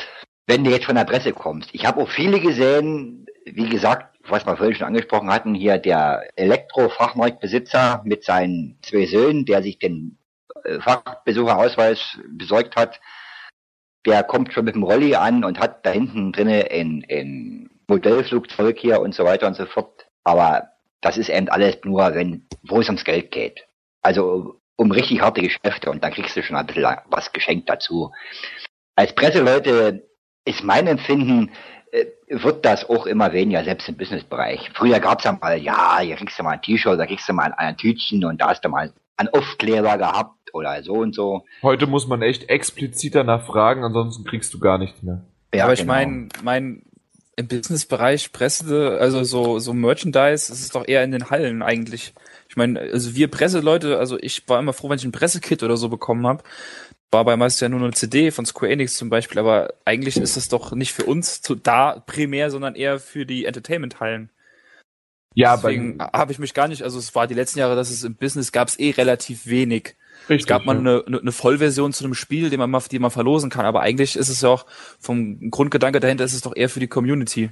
Wenn 0.45 0.63
du 0.63 0.71
jetzt 0.71 0.85
von 0.85 0.95
der 0.95 1.05
Presse 1.05 1.31
kommst. 1.31 1.69
Ich 1.73 1.85
habe 1.85 2.01
auch 2.01 2.09
viele 2.09 2.39
gesehen, 2.39 3.25
wie 3.45 3.69
gesagt, 3.69 4.17
was 4.27 4.45
wir 4.45 4.57
vorhin 4.57 4.75
schon 4.75 4.87
angesprochen 4.87 5.31
hatten, 5.31 5.53
hier 5.53 5.77
der 5.77 6.27
Elektrofachmarktbesitzer 6.35 8.01
mit 8.05 8.23
seinen 8.23 8.77
zwei 8.81 9.05
Söhnen, 9.05 9.45
der 9.45 9.63
sich 9.63 9.79
den 9.79 10.17
äh, 10.63 10.79
Fachbesucherausweis 10.79 12.19
besorgt 12.29 12.75
hat, 12.75 12.99
der 14.05 14.23
kommt 14.23 14.53
schon 14.53 14.65
mit 14.65 14.75
dem 14.75 14.83
Rolli 14.83 15.15
an 15.15 15.43
und 15.43 15.59
hat 15.59 15.85
da 15.85 15.91
hinten 15.91 16.31
drinne 16.31 16.69
ein, 16.71 17.05
ein 17.09 17.69
Modellflugzeug 17.87 18.77
hier 18.77 18.99
und 19.01 19.15
so 19.15 19.23
weiter 19.23 19.47
und 19.47 19.55
so 19.55 19.65
fort. 19.65 20.05
Aber 20.23 20.69
das 21.01 21.17
ist 21.17 21.29
eben 21.29 21.49
alles 21.49 21.77
nur, 21.83 22.13
wenn, 22.13 22.47
wo 22.63 22.79
es 22.79 22.87
ums 22.87 23.03
Geld 23.03 23.31
geht. 23.31 23.65
Also 24.01 24.59
um 24.75 24.91
richtig 24.91 25.21
harte 25.21 25.41
Geschäfte 25.41 25.89
und 25.89 26.03
dann 26.03 26.13
kriegst 26.13 26.35
du 26.35 26.43
schon 26.43 26.55
ein 26.55 26.65
bisschen 26.65 26.97
was 27.05 27.31
geschenkt 27.31 27.69
dazu. 27.69 28.11
Als 28.95 29.13
Presseleute 29.13 30.03
ist 30.45 30.63
mein 30.63 30.87
Empfinden, 30.87 31.51
äh, 31.91 32.05
wird 32.27 32.65
das 32.65 32.89
auch 32.89 33.05
immer 33.05 33.33
weniger, 33.33 33.63
selbst 33.63 33.87
im 33.87 33.95
Businessbereich. 33.95 34.71
Früher 34.73 34.99
gab's 34.99 35.23
ja 35.23 35.33
mal, 35.33 35.61
ja, 35.61 35.99
hier 35.99 36.15
kriegst 36.15 36.39
du 36.39 36.43
mal 36.43 36.51
ein 36.51 36.61
T-Shirt, 36.61 36.99
da 36.99 37.05
kriegst 37.05 37.27
du 37.29 37.33
mal 37.33 37.53
ein, 37.57 37.77
Tütchen 37.77 38.25
und 38.25 38.41
da 38.41 38.49
hast 38.49 38.65
du 38.65 38.69
mal 38.69 38.91
einen 39.17 39.29
Aufkleber 39.29 39.97
gehabt 39.97 40.53
oder 40.53 40.81
so 40.83 40.93
und 40.93 41.13
so. 41.13 41.45
Heute 41.61 41.87
muss 41.87 42.07
man 42.07 42.21
echt 42.21 42.49
explizit 42.49 43.15
danach 43.15 43.45
fragen, 43.45 43.83
ansonsten 43.83 44.23
kriegst 44.23 44.53
du 44.53 44.59
gar 44.59 44.77
nichts 44.77 45.01
mehr. 45.03 45.21
Ja, 45.53 45.65
aber 45.65 45.73
ich 45.73 45.81
genau. 45.81 45.93
meine, 45.93 46.29
mein, 46.41 46.81
im 47.35 47.47
Businessbereich 47.47 48.31
Presse, 48.31 48.97
also 48.99 49.23
so, 49.23 49.59
so 49.59 49.73
Merchandise, 49.73 50.49
das 50.49 50.61
ist 50.61 50.75
doch 50.75 50.87
eher 50.87 51.03
in 51.03 51.11
den 51.11 51.29
Hallen 51.29 51.61
eigentlich. 51.61 52.13
Ich 52.49 52.55
meine, 52.55 52.79
also 52.79 53.15
wir 53.15 53.29
Presseleute, 53.29 53.97
also 53.97 54.17
ich 54.19 54.47
war 54.47 54.59
immer 54.59 54.73
froh, 54.73 54.89
wenn 54.89 54.99
ich 54.99 55.05
ein 55.05 55.11
Pressekit 55.11 55.63
oder 55.63 55.77
so 55.77 55.89
bekommen 55.89 56.27
habe. 56.27 56.43
War 57.11 57.25
bei 57.25 57.37
meist 57.37 57.61
ja 57.61 57.69
nur 57.69 57.81
eine 57.81 57.91
CD 57.91 58.31
von 58.31 58.45
Square 58.45 58.71
Enix 58.71 58.95
zum 58.95 59.09
Beispiel, 59.09 59.39
aber 59.39 59.73
eigentlich 59.85 60.17
ist 60.17 60.35
das 60.35 60.49
doch 60.49 60.71
nicht 60.71 60.93
für 60.93 61.05
uns 61.05 61.41
zu, 61.41 61.55
da 61.55 61.99
primär, 61.99 62.49
sondern 62.49 62.75
eher 62.75 62.99
für 62.99 63.25
die 63.25 63.45
Entertainment-Hallen. 63.45 64.29
Ja, 65.35 65.55
Deswegen 65.55 65.99
habe 65.99 66.31
ich 66.31 66.39
mich 66.39 66.53
gar 66.53 66.67
nicht, 66.67 66.83
also 66.83 66.99
es 66.99 67.15
war 67.15 67.27
die 67.27 67.33
letzten 67.33 67.59
Jahre, 67.59 67.75
dass 67.75 67.89
es 67.89 68.03
im 68.03 68.15
Business 68.15 68.51
gab 68.51 68.67
es 68.67 68.79
eh 68.79 68.91
relativ 68.91 69.47
wenig. 69.47 69.95
Richtig, 70.29 70.41
es 70.41 70.47
gab 70.47 70.65
mal 70.65 70.77
eine, 70.77 71.03
eine, 71.05 71.31
Vollversion 71.31 71.91
zu 71.91 72.03
einem 72.03 72.13
Spiel, 72.13 72.49
die 72.49 72.55
man 72.55 72.69
mal, 72.69 72.81
die 72.89 72.99
man 72.99 73.11
verlosen 73.11 73.49
kann, 73.49 73.65
aber 73.65 73.81
eigentlich 73.81 74.15
ist 74.15 74.29
es 74.29 74.41
ja 74.41 74.49
auch 74.49 74.65
vom 74.99 75.49
Grundgedanke 75.49 75.99
dahinter 75.99 76.23
ist 76.23 76.33
es 76.33 76.41
doch 76.41 76.55
eher 76.55 76.69
für 76.69 76.79
die 76.79 76.87
Community. 76.87 77.49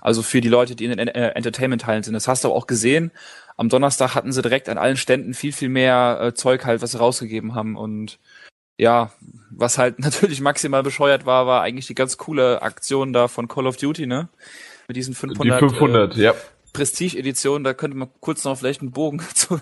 Also 0.00 0.22
für 0.22 0.40
die 0.40 0.48
Leute, 0.48 0.74
die 0.74 0.86
in 0.86 0.96
den 0.96 1.08
äh, 1.08 1.28
Entertainment-Teilen 1.30 2.02
sind. 2.02 2.14
Das 2.14 2.26
hast 2.26 2.44
du 2.44 2.48
auch 2.48 2.66
gesehen. 2.66 3.12
Am 3.56 3.68
Donnerstag 3.68 4.14
hatten 4.14 4.32
sie 4.32 4.42
direkt 4.42 4.68
an 4.68 4.78
allen 4.78 4.96
Ständen 4.96 5.34
viel, 5.34 5.52
viel 5.52 5.68
mehr 5.68 6.18
äh, 6.20 6.34
Zeug 6.34 6.64
halt, 6.64 6.82
was 6.82 6.92
sie 6.92 6.98
rausgegeben 6.98 7.54
haben. 7.54 7.76
Und 7.76 8.18
ja, 8.78 9.10
was 9.50 9.76
halt 9.76 9.98
natürlich 9.98 10.40
maximal 10.40 10.82
bescheuert 10.82 11.26
war, 11.26 11.46
war 11.46 11.62
eigentlich 11.62 11.86
die 11.86 11.94
ganz 11.94 12.16
coole 12.16 12.62
Aktion 12.62 13.12
da 13.12 13.28
von 13.28 13.48
Call 13.48 13.66
of 13.66 13.76
Duty, 13.76 14.06
ne? 14.06 14.28
Mit 14.86 14.96
diesen 14.96 15.14
500. 15.14 15.60
Die 15.60 15.66
500, 15.68 16.16
äh, 16.16 16.22
ja. 16.22 16.34
Prestige-Edition, 16.72 17.64
da 17.64 17.74
könnte 17.74 17.96
man 17.96 18.08
kurz 18.20 18.44
noch 18.44 18.56
vielleicht 18.56 18.80
einen 18.80 18.92
Bogen 18.92 19.20
zu 19.34 19.60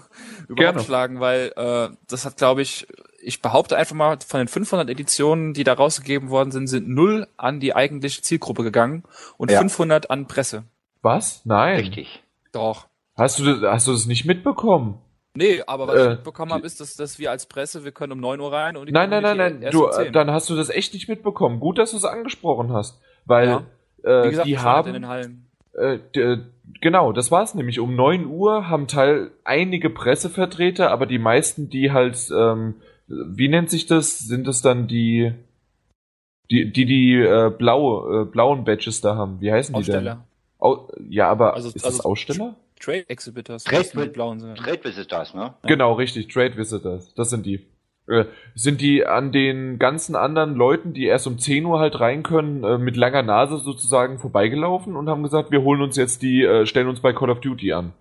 überhaupt 0.49 0.83
schlagen, 0.83 1.19
weil 1.21 1.53
äh, 1.57 1.89
das 2.09 2.25
hat, 2.25 2.37
glaube 2.37 2.63
ich, 2.63 2.87
ich 3.21 3.43
behaupte 3.43 3.77
einfach 3.77 3.97
mal, 3.97 4.19
von 4.25 4.39
den 4.39 4.49
500 4.49 4.89
Editionen, 4.89 5.53
die 5.53 5.65
da 5.65 5.73
rausgegeben 5.73 6.31
worden 6.31 6.53
sind, 6.53 6.69
sind 6.69 6.89
null 6.89 7.27
an 7.37 7.59
die 7.59 7.75
eigentliche 7.75 8.23
Zielgruppe 8.23 8.63
gegangen 8.63 9.03
und 9.37 9.51
ja. 9.51 9.59
500 9.59 10.11
an 10.11 10.27
Presse. 10.27 10.65
Was? 11.03 11.41
Nein. 11.45 11.81
Richtig. 11.81 12.23
Doch. 12.53 12.87
Hast 13.17 13.39
du 13.39 13.45
das, 13.45 13.63
hast 13.63 13.87
du 13.87 13.93
das 13.93 14.07
nicht 14.07 14.27
mitbekommen? 14.27 14.99
Nee, 15.37 15.63
aber 15.67 15.87
was 15.87 15.97
äh, 15.97 16.03
ich 16.03 16.09
mitbekommen 16.11 16.53
habe, 16.53 16.67
ist, 16.67 16.81
dass, 16.81 16.97
dass 16.97 17.19
wir 17.19 17.31
als 17.31 17.47
Presse, 17.47 17.85
wir 17.85 17.93
können 17.93 18.13
um 18.13 18.21
9 18.21 18.41
Uhr 18.41 18.53
rein 18.53 18.77
und 18.77 18.87
die 18.87 18.93
Nein, 18.93 19.11
nein, 19.11 19.23
nein, 19.23 19.37
nein, 19.37 19.71
du, 19.71 19.89
um 19.89 20.13
dann 20.13 20.31
hast 20.31 20.49
du 20.51 20.57
das 20.57 20.71
echt 20.71 20.95
nicht 20.95 21.09
mitbekommen. 21.09 21.61
Gut, 21.61 21.79
dass 21.79 21.91
du 21.91 21.97
es 21.97 22.05
angesprochen 22.05 22.73
hast, 22.73 23.01
weil 23.25 23.49
ja. 24.05 24.23
äh, 24.23 24.31
gesagt, 24.31 24.49
die 24.49 24.59
haben 24.59 24.89
in 24.89 24.95
den 24.95 25.09
Hallen. 25.09 25.47
Äh, 25.77 25.99
genau, 26.81 27.13
das 27.13 27.31
war's 27.31 27.55
nämlich. 27.55 27.81
Um 27.81 27.95
9 27.95 28.27
Uhr 28.27 28.69
haben 28.69 28.89
Teil 28.89 29.31
einige 29.45 29.91
Pressevertreter, 29.91 30.91
aber 30.91 31.07
die 31.07 31.19
meisten, 31.19 31.69
die 31.69 31.93
halt, 31.93 32.31
ähm, 32.35 32.77
wie 33.07 33.49
nennt 33.49 33.71
sich 33.71 33.87
das? 33.87 34.19
Sind 34.19 34.47
das 34.47 34.63
dann 34.63 34.89
die, 34.89 35.33
die, 36.51 36.73
die, 36.73 36.87
die 36.87 37.15
äh, 37.15 37.51
blaue, 37.51 38.23
äh, 38.23 38.25
blauen 38.25 38.65
Badges 38.65 39.03
da 39.03 39.17
haben? 39.17 39.41
Wie 39.41 39.53
heißen 39.53 39.75
Aussteller. 39.75 40.01
die 40.01 40.07
denn? 40.07 40.19
Au 40.59 40.89
ja, 41.11 41.29
aber 41.29 41.55
also, 41.55 41.69
ist 41.69 41.85
also 41.85 41.99
das 41.99 42.07
Aussteller? 42.07 42.57
Trade 42.81 43.09
Exhibitors. 43.09 43.65
Trade, 43.65 43.89
mit 43.95 44.13
blauen 44.13 44.41
sind. 44.41 44.57
Trade 44.59 44.85
Visitors, 44.85 45.35
ne? 45.35 45.55
Genau, 45.63 45.95
richtig. 45.95 46.29
Trade 46.29 46.57
Visitors. 46.57 47.15
Das 47.15 47.31
sind 47.31 47.47
die. 47.47 47.67
Äh, 48.09 48.27
sind 48.55 48.81
die 48.81 49.05
an 49.05 49.33
den 49.33 49.79
ganzen 49.79 50.15
anderen 50.15 50.55
Leuten, 50.55 50.93
die 50.93 51.07
erst 51.07 51.27
um 51.27 51.39
10 51.39 51.65
Uhr 51.65 51.81
halt 51.81 51.99
rein 51.99 52.23
können, 52.23 52.63
äh, 52.63 52.79
mit 52.79 52.97
langer 52.97 53.23
Nase 53.23 53.59
sozusagen 53.59 54.19
vorbeigelaufen 54.19 54.95
und 54.95 55.09
haben 55.09 55.25
gesagt, 55.25 55.51
wir 55.51 55.63
holen 55.63 55.83
uns 55.83 55.97
jetzt 55.97 56.23
die, 56.23 56.45
äh, 56.45 56.67
stellen 56.67 56.87
uns 56.87 57.01
bei 57.01 57.13
Call 57.13 57.31
of 57.31 57.41
Duty 57.41 57.73
an. 57.73 57.93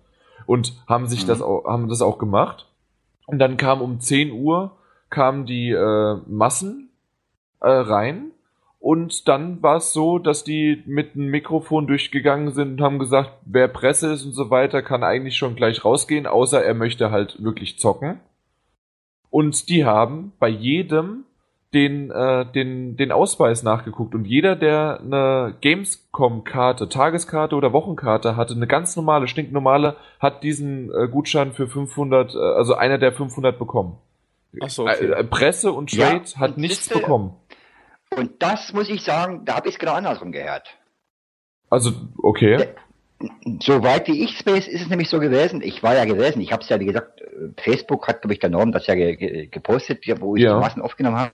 Und 0.46 0.74
haben 0.86 1.08
sich 1.08 1.24
mhm. 1.24 1.28
das 1.28 1.42
auch, 1.42 1.64
haben 1.64 1.88
das 1.88 2.02
auch 2.02 2.18
gemacht. 2.18 2.66
Und 3.26 3.40
dann 3.40 3.56
kam 3.56 3.80
um 3.80 3.98
10 3.98 4.30
Uhr, 4.30 4.76
kamen 5.10 5.44
die 5.44 5.70
äh, 5.70 6.16
Massen 6.26 6.90
äh, 7.60 7.68
rein 7.68 8.30
und 8.78 9.26
dann 9.28 9.62
war 9.62 9.76
es 9.76 9.92
so, 9.92 10.18
dass 10.18 10.44
die 10.44 10.82
mit 10.86 11.14
einem 11.14 11.28
Mikrofon 11.28 11.86
durchgegangen 11.86 12.52
sind 12.52 12.72
und 12.72 12.80
haben 12.80 12.98
gesagt, 12.98 13.32
wer 13.44 13.68
Presse 13.68 14.12
ist 14.12 14.24
und 14.24 14.32
so 14.32 14.50
weiter, 14.50 14.82
kann 14.82 15.02
eigentlich 15.02 15.36
schon 15.36 15.56
gleich 15.56 15.84
rausgehen, 15.84 16.26
außer 16.26 16.62
er 16.62 16.74
möchte 16.74 17.10
halt 17.10 17.42
wirklich 17.42 17.78
zocken. 17.78 18.20
Und 19.30 19.68
die 19.68 19.84
haben 19.84 20.32
bei 20.38 20.48
jedem 20.48 21.24
den, 21.74 22.10
äh, 22.10 22.46
den, 22.52 22.96
den 22.96 23.12
Ausweis 23.12 23.62
nachgeguckt 23.62 24.14
und 24.14 24.24
jeder, 24.24 24.56
der 24.56 25.00
eine 25.00 25.54
Gamescom-Karte, 25.60 26.88
Tageskarte 26.88 27.56
oder 27.56 27.72
Wochenkarte 27.72 28.36
hatte, 28.36 28.54
eine 28.54 28.66
ganz 28.66 28.96
normale, 28.96 29.26
stinknormale, 29.26 29.96
hat 30.20 30.42
diesen 30.42 30.90
äh, 30.94 31.08
Gutschein 31.08 31.52
für 31.52 31.66
500, 31.66 32.34
äh, 32.34 32.38
also 32.38 32.74
einer 32.74 32.98
der 32.98 33.12
500 33.12 33.58
bekommen. 33.58 33.98
Ach 34.62 34.70
so, 34.70 34.84
okay. 34.84 35.06
äh, 35.06 35.24
Presse 35.24 35.72
und 35.72 35.90
Trade 35.90 36.22
ja, 36.24 36.40
hat 36.40 36.56
nichts 36.56 36.88
bekommen. 36.88 37.34
Und 38.16 38.42
das 38.42 38.72
muss 38.72 38.88
ich 38.88 39.02
sagen, 39.02 39.44
da 39.44 39.56
habe 39.56 39.68
ich 39.68 39.74
es 39.74 39.78
genau 39.78 39.92
andersrum 39.92 40.32
gehört. 40.32 40.68
Also, 41.68 41.92
okay. 42.22 42.68
Soweit 43.60 44.08
wie 44.08 44.24
ich 44.24 44.40
es 44.40 44.46
weiß, 44.46 44.68
ist 44.68 44.82
es 44.82 44.88
nämlich 44.88 45.08
so 45.08 45.20
gewesen. 45.20 45.60
Ich 45.62 45.82
war 45.82 45.94
ja 45.94 46.04
gewesen. 46.04 46.40
Ich 46.40 46.52
habe 46.52 46.62
es 46.62 46.68
ja, 46.68 46.80
wie 46.80 46.86
gesagt, 46.86 47.22
Facebook 47.58 48.08
hat, 48.08 48.22
glaube 48.22 48.34
ich, 48.34 48.40
der 48.40 48.50
Norm 48.50 48.72
das 48.72 48.86
ja 48.86 48.94
ge 48.94 49.16
ge 49.16 49.46
gepostet, 49.48 50.04
wo 50.20 50.36
ich 50.36 50.42
ja. 50.42 50.54
die 50.54 50.60
Massen 50.60 50.82
aufgenommen 50.82 51.18
habe. 51.18 51.32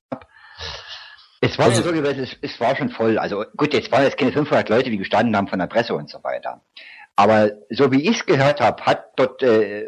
Es 1.40 1.58
war 1.58 1.66
also, 1.66 1.82
ja 1.82 1.88
so 1.88 1.92
gewesen, 1.92 2.22
es, 2.22 2.36
es, 2.40 2.60
war 2.60 2.76
schon 2.76 2.88
voll. 2.88 3.18
Also 3.18 3.44
gut, 3.56 3.74
jetzt 3.74 3.90
waren 3.90 4.04
jetzt 4.04 4.18
keine 4.18 4.32
500 4.32 4.68
Leute, 4.68 4.90
die 4.90 4.98
gestanden 4.98 5.36
haben 5.36 5.48
von 5.48 5.58
der 5.58 5.66
Presse 5.66 5.94
und 5.94 6.08
so 6.08 6.22
weiter. 6.22 6.62
Aber 7.16 7.50
so 7.70 7.92
wie 7.92 8.02
ich 8.08 8.20
es 8.20 8.26
gehört 8.26 8.60
habe, 8.60 8.82
hat 8.84 9.10
dort 9.16 9.42
äh, 9.42 9.84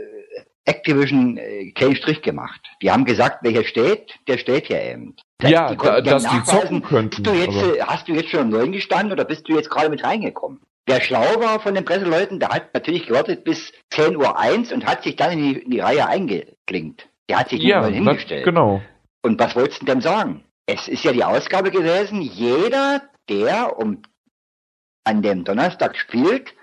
Activision 0.64 1.36
äh, 1.36 1.72
keinen 1.72 1.96
Strich 1.96 2.22
gemacht. 2.22 2.60
Die 2.82 2.90
haben 2.90 3.04
gesagt, 3.04 3.38
wer 3.42 3.52
hier 3.52 3.64
steht, 3.64 4.14
der 4.26 4.38
steht 4.38 4.66
hier 4.66 4.82
eben. 4.82 5.16
Ja, 5.42 5.70
die 5.70 5.76
da, 5.76 6.00
dass 6.00 6.24
die 6.24 6.42
zocken 6.44 6.82
könnten. 6.82 7.22
Du 7.22 7.32
jetzt, 7.32 7.80
hast 7.86 8.08
du 8.08 8.12
jetzt 8.12 8.30
schon 8.30 8.48
neu 8.48 8.68
gestanden 8.68 9.12
oder 9.12 9.24
bist 9.24 9.48
du 9.48 9.54
jetzt 9.54 9.70
gerade 9.70 9.90
mit 9.90 10.04
reingekommen? 10.04 10.60
Wer 10.86 11.00
schlau 11.00 11.40
war 11.40 11.60
von 11.60 11.74
den 11.74 11.84
Presseleuten, 11.84 12.40
der 12.40 12.50
hat 12.50 12.74
natürlich 12.74 13.06
gewartet 13.06 13.44
bis 13.44 13.72
10 13.90 14.16
Uhr 14.16 14.38
1 14.38 14.72
und 14.72 14.86
hat 14.86 15.02
sich 15.02 15.16
dann 15.16 15.32
in 15.32 15.38
die, 15.38 15.58
in 15.60 15.70
die 15.70 15.80
Reihe 15.80 16.06
eingeklinkt. 16.06 17.08
Der 17.28 17.38
hat 17.40 17.48
sich 17.48 17.62
ja, 17.62 17.80
nicht 17.80 18.00
mal 18.00 18.10
hingestellt. 18.10 18.44
Genau. 18.44 18.82
Und 19.22 19.40
was 19.40 19.56
wolltest 19.56 19.82
du 19.82 19.86
denn 19.86 20.02
sagen? 20.02 20.44
Es 20.66 20.88
ist 20.88 21.04
ja 21.04 21.12
die 21.12 21.24
Ausgabe 21.24 21.70
gewesen, 21.70 22.20
jeder, 22.20 23.02
der 23.28 23.78
um 23.78 24.02
an 25.04 25.22
dem 25.22 25.44
Donnerstag 25.44 25.96
spielt, 25.96 26.54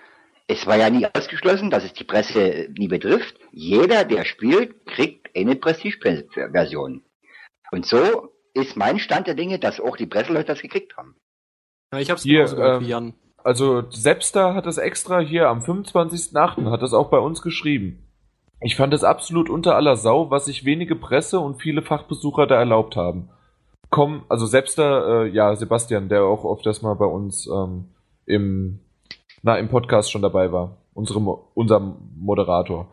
es 0.48 0.68
war 0.68 0.78
ja 0.78 0.90
nie 0.90 1.08
ausgeschlossen, 1.14 1.70
dass 1.70 1.84
es 1.84 1.94
die 1.94 2.04
Presse 2.04 2.68
nie 2.78 2.88
betrifft. 2.88 3.36
Jeder, 3.52 4.04
der 4.04 4.26
spielt, 4.26 4.86
kriegt 4.86 5.36
eine 5.36 5.56
Prestige-Version. 5.56 7.04
Und 7.72 7.86
so 7.86 8.31
ist 8.54 8.76
mein 8.76 9.00
Stand 9.00 9.28
der 9.28 9.36
Dinge, 9.36 9.60
dass 9.60 9.80
auch 9.80 9.98
die 9.98 10.06
Presseleute 10.06 10.48
das 10.48 10.62
gekriegt 10.62 10.98
haben. 10.98 11.16
Ja, 11.94 12.00
ich 12.00 12.10
hab's 12.10 12.24
hier, 12.24 12.46
ähm, 12.58 12.82
wie 12.82 12.90
Jan. 12.90 13.14
Also 13.44 13.90
Sepster 13.90 14.54
hat 14.54 14.66
das 14.66 14.78
extra 14.78 15.20
hier 15.20 15.50
am 15.50 15.62
25.8. 15.62 16.70
hat 16.70 16.82
das 16.82 16.94
auch 16.94 17.10
bei 17.10 17.18
uns 17.18 17.42
geschrieben. 17.42 18.08
Ich 18.62 18.76
fand 18.76 18.94
es 18.94 19.04
absolut 19.04 19.50
unter 19.50 19.76
aller 19.76 19.96
Sau, 19.96 20.30
was 20.30 20.46
sich 20.46 20.66
wenige 20.66 20.96
Presse 20.96 21.40
und 21.40 21.62
viele 21.62 21.82
Fachbesucher 21.82 22.46
da 22.46 22.56
erlaubt 22.56 22.96
haben. 22.96 23.30
Komm, 23.90 24.24
also 24.30 24.46
Sepster, 24.46 25.24
äh, 25.24 25.30
ja, 25.30 25.56
Sebastian, 25.56 26.08
der 26.08 26.24
auch 26.24 26.44
oft 26.44 26.66
das 26.66 26.84
mal 26.84 26.94
bei 26.94 27.06
uns 27.06 27.48
ähm, 27.48 27.90
im, 28.26 28.80
na, 29.42 29.58
im 29.58 29.70
Podcast 29.70 30.12
schon 30.12 30.22
dabei 30.22 30.52
war. 30.52 30.78
Unsere, 30.94 31.20
unser 31.56 31.80
Moderator 32.16 32.92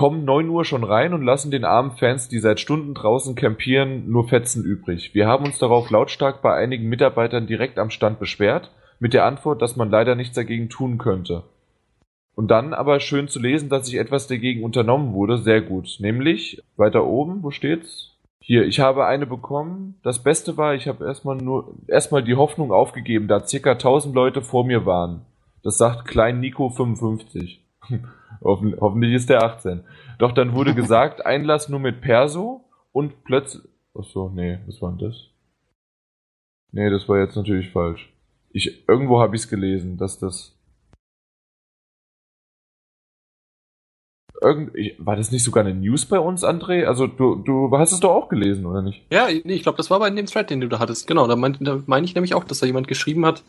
kommen 0.00 0.24
9 0.24 0.48
Uhr 0.48 0.64
schon 0.64 0.82
rein 0.82 1.12
und 1.12 1.20
lassen 1.20 1.50
den 1.50 1.66
armen 1.66 1.90
Fans, 1.90 2.26
die 2.26 2.38
seit 2.38 2.58
Stunden 2.58 2.94
draußen 2.94 3.34
campieren, 3.34 4.10
nur 4.10 4.28
Fetzen 4.28 4.64
übrig. 4.64 5.12
Wir 5.12 5.28
haben 5.28 5.44
uns 5.44 5.58
darauf 5.58 5.90
lautstark 5.90 6.40
bei 6.40 6.54
einigen 6.54 6.88
Mitarbeitern 6.88 7.46
direkt 7.46 7.78
am 7.78 7.90
Stand 7.90 8.18
beschwert, 8.18 8.70
mit 8.98 9.12
der 9.12 9.26
Antwort, 9.26 9.60
dass 9.60 9.76
man 9.76 9.90
leider 9.90 10.14
nichts 10.14 10.34
dagegen 10.34 10.70
tun 10.70 10.96
könnte. 10.96 11.42
Und 12.34 12.50
dann 12.50 12.72
aber 12.72 12.98
schön 12.98 13.28
zu 13.28 13.40
lesen, 13.40 13.68
dass 13.68 13.88
sich 13.88 13.96
etwas 13.96 14.26
dagegen 14.26 14.64
unternommen 14.64 15.12
wurde, 15.12 15.36
sehr 15.36 15.60
gut. 15.60 15.98
Nämlich, 15.98 16.62
weiter 16.78 17.04
oben, 17.04 17.42
wo 17.42 17.50
steht's? 17.50 18.16
Hier, 18.40 18.64
ich 18.64 18.80
habe 18.80 19.04
eine 19.04 19.26
bekommen. 19.26 20.00
Das 20.02 20.22
Beste 20.22 20.56
war, 20.56 20.74
ich 20.74 20.88
habe 20.88 21.04
erstmal 21.04 21.36
nur, 21.36 21.74
erstmal 21.88 22.24
die 22.24 22.36
Hoffnung 22.36 22.72
aufgegeben, 22.72 23.28
da 23.28 23.46
circa 23.46 23.72
1000 23.72 24.14
Leute 24.14 24.40
vor 24.40 24.64
mir 24.64 24.86
waren. 24.86 25.26
Das 25.62 25.76
sagt 25.76 26.08
Klein 26.08 26.40
Nico 26.40 26.70
55. 26.70 27.62
Hoffen, 28.42 28.76
hoffentlich 28.80 29.14
ist 29.14 29.28
der 29.28 29.42
18. 29.42 29.84
Doch 30.18 30.32
dann 30.32 30.54
wurde 30.54 30.74
gesagt, 30.80 31.24
Einlass 31.24 31.68
nur 31.68 31.80
mit 31.80 32.00
Perso 32.00 32.64
und 32.92 33.24
plötzlich. 33.24 33.62
Achso, 33.94 34.30
nee, 34.34 34.58
was 34.66 34.80
war 34.80 34.90
denn 34.92 35.08
das? 35.08 35.30
Nee, 36.72 36.90
das 36.90 37.08
war 37.08 37.18
jetzt 37.18 37.36
natürlich 37.36 37.70
falsch. 37.70 38.12
Ich, 38.52 38.88
irgendwo 38.88 39.20
habe 39.20 39.34
ich 39.36 39.42
es 39.42 39.48
gelesen, 39.48 39.96
dass 39.96 40.18
das. 40.18 40.56
Irgend, 44.42 44.74
ich, 44.74 44.94
war 44.98 45.16
das 45.16 45.30
nicht 45.32 45.44
sogar 45.44 45.64
eine 45.64 45.74
News 45.74 46.06
bei 46.06 46.18
uns, 46.18 46.44
André? 46.44 46.84
Also 46.84 47.06
du, 47.06 47.36
du 47.36 47.76
hast 47.76 47.92
es 47.92 48.00
doch 48.00 48.14
auch 48.14 48.28
gelesen, 48.28 48.64
oder 48.64 48.80
nicht? 48.80 49.04
Ja, 49.12 49.26
nee, 49.26 49.54
ich 49.54 49.62
glaube, 49.62 49.76
das 49.76 49.90
war 49.90 49.98
bei 49.98 50.08
dem 50.08 50.26
Thread, 50.26 50.48
den 50.48 50.60
du 50.60 50.68
da 50.68 50.78
hattest. 50.78 51.06
Genau, 51.06 51.26
da 51.26 51.36
meine 51.36 51.58
da 51.60 51.82
mein 51.86 52.04
ich 52.04 52.14
nämlich 52.14 52.34
auch, 52.34 52.44
dass 52.44 52.60
da 52.60 52.66
jemand 52.66 52.88
geschrieben 52.88 53.26
hat, 53.26 53.42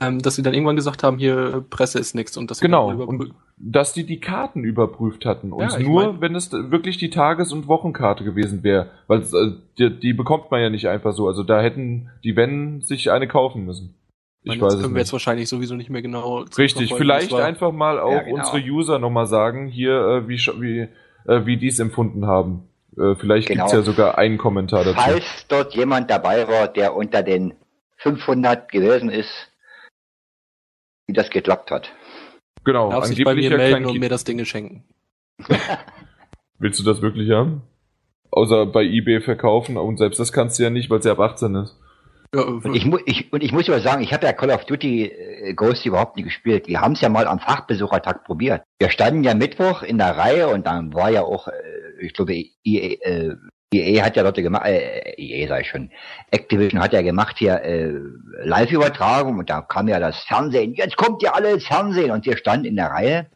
ähm, 0.00 0.20
dass 0.20 0.36
sie 0.36 0.42
dann 0.42 0.54
irgendwann 0.54 0.76
gesagt 0.76 1.02
haben, 1.02 1.18
hier 1.18 1.64
Presse 1.70 1.98
ist 1.98 2.14
nichts 2.14 2.36
und 2.36 2.50
das 2.50 2.60
genau 2.60 2.90
und 2.90 3.32
dass 3.56 3.92
die 3.92 4.04
die 4.04 4.20
Karten 4.20 4.64
überprüft 4.64 5.24
hatten 5.24 5.52
und 5.52 5.72
ja, 5.72 5.78
nur 5.78 6.12
mein, 6.12 6.20
wenn 6.20 6.34
es 6.34 6.52
wirklich 6.52 6.98
die 6.98 7.10
Tages- 7.10 7.52
und 7.52 7.68
Wochenkarte 7.68 8.24
gewesen 8.24 8.62
wäre, 8.62 8.90
weil 9.06 9.22
äh, 9.22 9.52
die, 9.78 9.98
die, 9.98 10.12
bekommt 10.12 10.50
man 10.50 10.60
ja 10.60 10.70
nicht 10.70 10.88
einfach 10.88 11.12
so, 11.12 11.26
also 11.26 11.42
da 11.42 11.60
hätten 11.60 12.10
die 12.24 12.36
wenn 12.36 12.80
sich 12.82 13.10
eine 13.10 13.28
kaufen 13.28 13.64
müssen. 13.64 13.94
Ich 14.42 14.50
meine, 14.50 14.62
weiß 14.62 14.74
das 14.74 14.82
können 14.82 14.94
wir 14.94 15.00
jetzt 15.00 15.12
wahrscheinlich 15.12 15.48
sowieso 15.48 15.74
nicht 15.74 15.90
mehr 15.90 16.00
genau. 16.00 16.44
Richtig, 16.56 16.94
vielleicht 16.94 17.34
einfach 17.34 17.72
mal 17.72 17.98
auch 17.98 18.12
ja, 18.12 18.22
genau. 18.22 18.36
unsere 18.36 18.58
User 18.58 18.98
nochmal 18.98 19.26
sagen, 19.26 19.66
hier 19.66 20.00
äh, 20.00 20.28
wie 20.28 20.38
wie 20.60 20.88
äh, 21.26 21.44
wie 21.44 21.56
die 21.56 21.68
es 21.68 21.78
empfunden 21.78 22.26
haben. 22.26 22.68
Äh, 22.96 23.14
vielleicht 23.16 23.48
genau. 23.48 23.64
gibt's 23.64 23.72
ja 23.72 23.82
sogar 23.82 24.18
einen 24.18 24.38
Kommentar 24.38 24.84
dazu. 24.84 24.96
Falls 24.96 25.46
dort 25.48 25.74
jemand 25.74 26.10
dabei 26.10 26.48
war, 26.48 26.68
der 26.68 26.96
unter 26.96 27.22
den 27.22 27.54
500 27.98 28.70
gewesen 28.70 29.10
ist, 29.10 29.47
wie 31.08 31.12
das 31.14 31.30
geklappt 31.30 31.72
hat. 31.72 31.90
Genau, 32.64 32.90
Darf 32.90 33.06
sich 33.06 33.24
bei 33.24 33.34
mir 33.34 33.56
melden 33.56 33.86
und 33.86 33.98
mir 33.98 34.08
das 34.08 34.22
Ding 34.22 34.44
schenken. 34.44 34.84
Willst 36.58 36.78
du 36.78 36.84
das 36.84 37.02
wirklich 37.02 37.30
haben? 37.30 37.62
außer 38.30 38.66
bei 38.66 38.82
eBay 38.84 39.20
verkaufen 39.20 39.76
und 39.76 39.98
selbst 39.98 40.20
das 40.20 40.32
kannst 40.32 40.58
du 40.58 40.62
ja 40.62 40.70
nicht, 40.70 40.90
weil 40.90 41.02
sie 41.02 41.10
ab 41.10 41.20
18 41.20 41.54
ist. 41.56 41.76
Ja, 42.34 42.42
und, 42.42 42.74
ich, 42.74 42.86
ich, 43.06 43.32
und 43.32 43.42
ich 43.42 43.52
muss 43.52 43.68
aber 43.68 43.80
sagen, 43.80 44.02
ich 44.02 44.12
habe 44.12 44.26
ja 44.26 44.34
Call 44.34 44.50
of 44.50 44.66
Duty 44.66 45.06
äh, 45.06 45.54
Ghost 45.54 45.86
überhaupt 45.86 46.16
nie 46.16 46.24
gespielt. 46.24 46.68
Wir 46.68 46.82
haben 46.82 46.92
es 46.92 47.00
ja 47.00 47.08
mal 47.08 47.26
am 47.26 47.38
Fachbesuchertag 47.38 48.24
probiert. 48.24 48.62
Wir 48.78 48.90
standen 48.90 49.24
ja 49.24 49.34
Mittwoch 49.34 49.82
in 49.82 49.96
der 49.96 50.16
Reihe 50.18 50.48
und 50.48 50.66
dann 50.66 50.92
war 50.92 51.10
ja 51.10 51.22
auch, 51.22 51.48
äh, 51.48 51.52
ich 52.00 52.12
glaube, 52.12 52.34
EA, 52.34 52.96
äh, 53.00 53.36
EA 53.74 54.04
hat 54.04 54.16
ja 54.16 54.22
dort 54.22 54.36
gemacht, 54.36 54.66
äh, 54.66 55.14
EA 55.16 55.48
sei 55.48 55.64
schon, 55.64 55.90
Activision 56.30 56.80
hat 56.80 56.92
ja 56.92 57.02
gemacht 57.02 57.36
hier 57.38 57.60
äh, 57.62 57.92
Live-Übertragung 58.42 59.38
und 59.38 59.50
da 59.50 59.60
kam 59.60 59.88
ja 59.88 60.00
das 60.00 60.22
Fernsehen, 60.24 60.74
jetzt 60.74 60.96
kommt 60.96 61.22
ja 61.22 61.32
alle 61.32 61.52
ins 61.52 61.66
Fernsehen 61.66 62.10
und 62.10 62.24
wir 62.24 62.36
standen 62.36 62.66
in 62.66 62.76
der 62.76 62.86
Reihe 62.86 63.26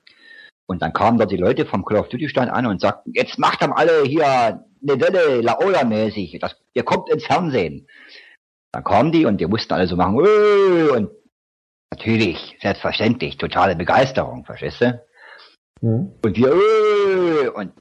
und 0.67 0.81
dann 0.81 0.95
kamen 0.95 1.19
dort 1.19 1.31
die 1.31 1.37
Leute 1.37 1.67
vom 1.67 1.85
Call 1.85 1.99
of 1.99 2.09
Duty 2.09 2.29
Stand 2.29 2.51
an 2.51 2.67
und 2.67 2.81
sagten, 2.81 3.13
jetzt 3.15 3.39
macht 3.39 3.61
dann 3.61 3.73
alle 3.73 4.05
hier 4.05 4.25
eine 4.25 5.01
Welle, 5.01 5.43
Laola-mäßig, 5.43 6.41
ihr 6.73 6.83
kommt 6.83 7.11
ins 7.11 7.27
Fernsehen. 7.27 7.87
Dann 8.73 8.85
kamen 8.85 9.13
die 9.13 9.27
und 9.27 9.39
die 9.39 9.47
mussten 9.47 9.75
alle 9.75 9.87
so 9.87 9.97
machen, 9.97 10.19
Öh! 10.19 10.91
und 10.93 11.11
natürlich, 11.91 12.57
selbstverständlich, 12.63 13.37
totale 13.37 13.77
Begeisterung, 13.77 14.47
verstehst 14.47 14.81
du? 14.81 15.03
Mhm. 15.83 16.13
Und 16.25 16.37
wir, 16.37 16.49
Öh! 16.49 17.49
und 17.51 17.73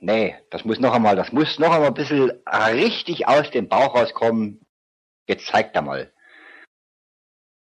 nee, 0.00 0.36
das 0.50 0.64
muss 0.64 0.80
noch 0.80 0.92
einmal, 0.92 1.16
das 1.16 1.32
muss 1.32 1.58
noch 1.58 1.70
einmal 1.72 1.88
ein 1.88 1.94
bisschen 1.94 2.32
richtig 2.46 3.28
aus 3.28 3.50
dem 3.50 3.68
Bauch 3.68 3.94
rauskommen. 3.94 4.60
Jetzt 5.26 5.46
zeigt 5.46 5.76
er 5.76 5.82
mal. 5.82 6.12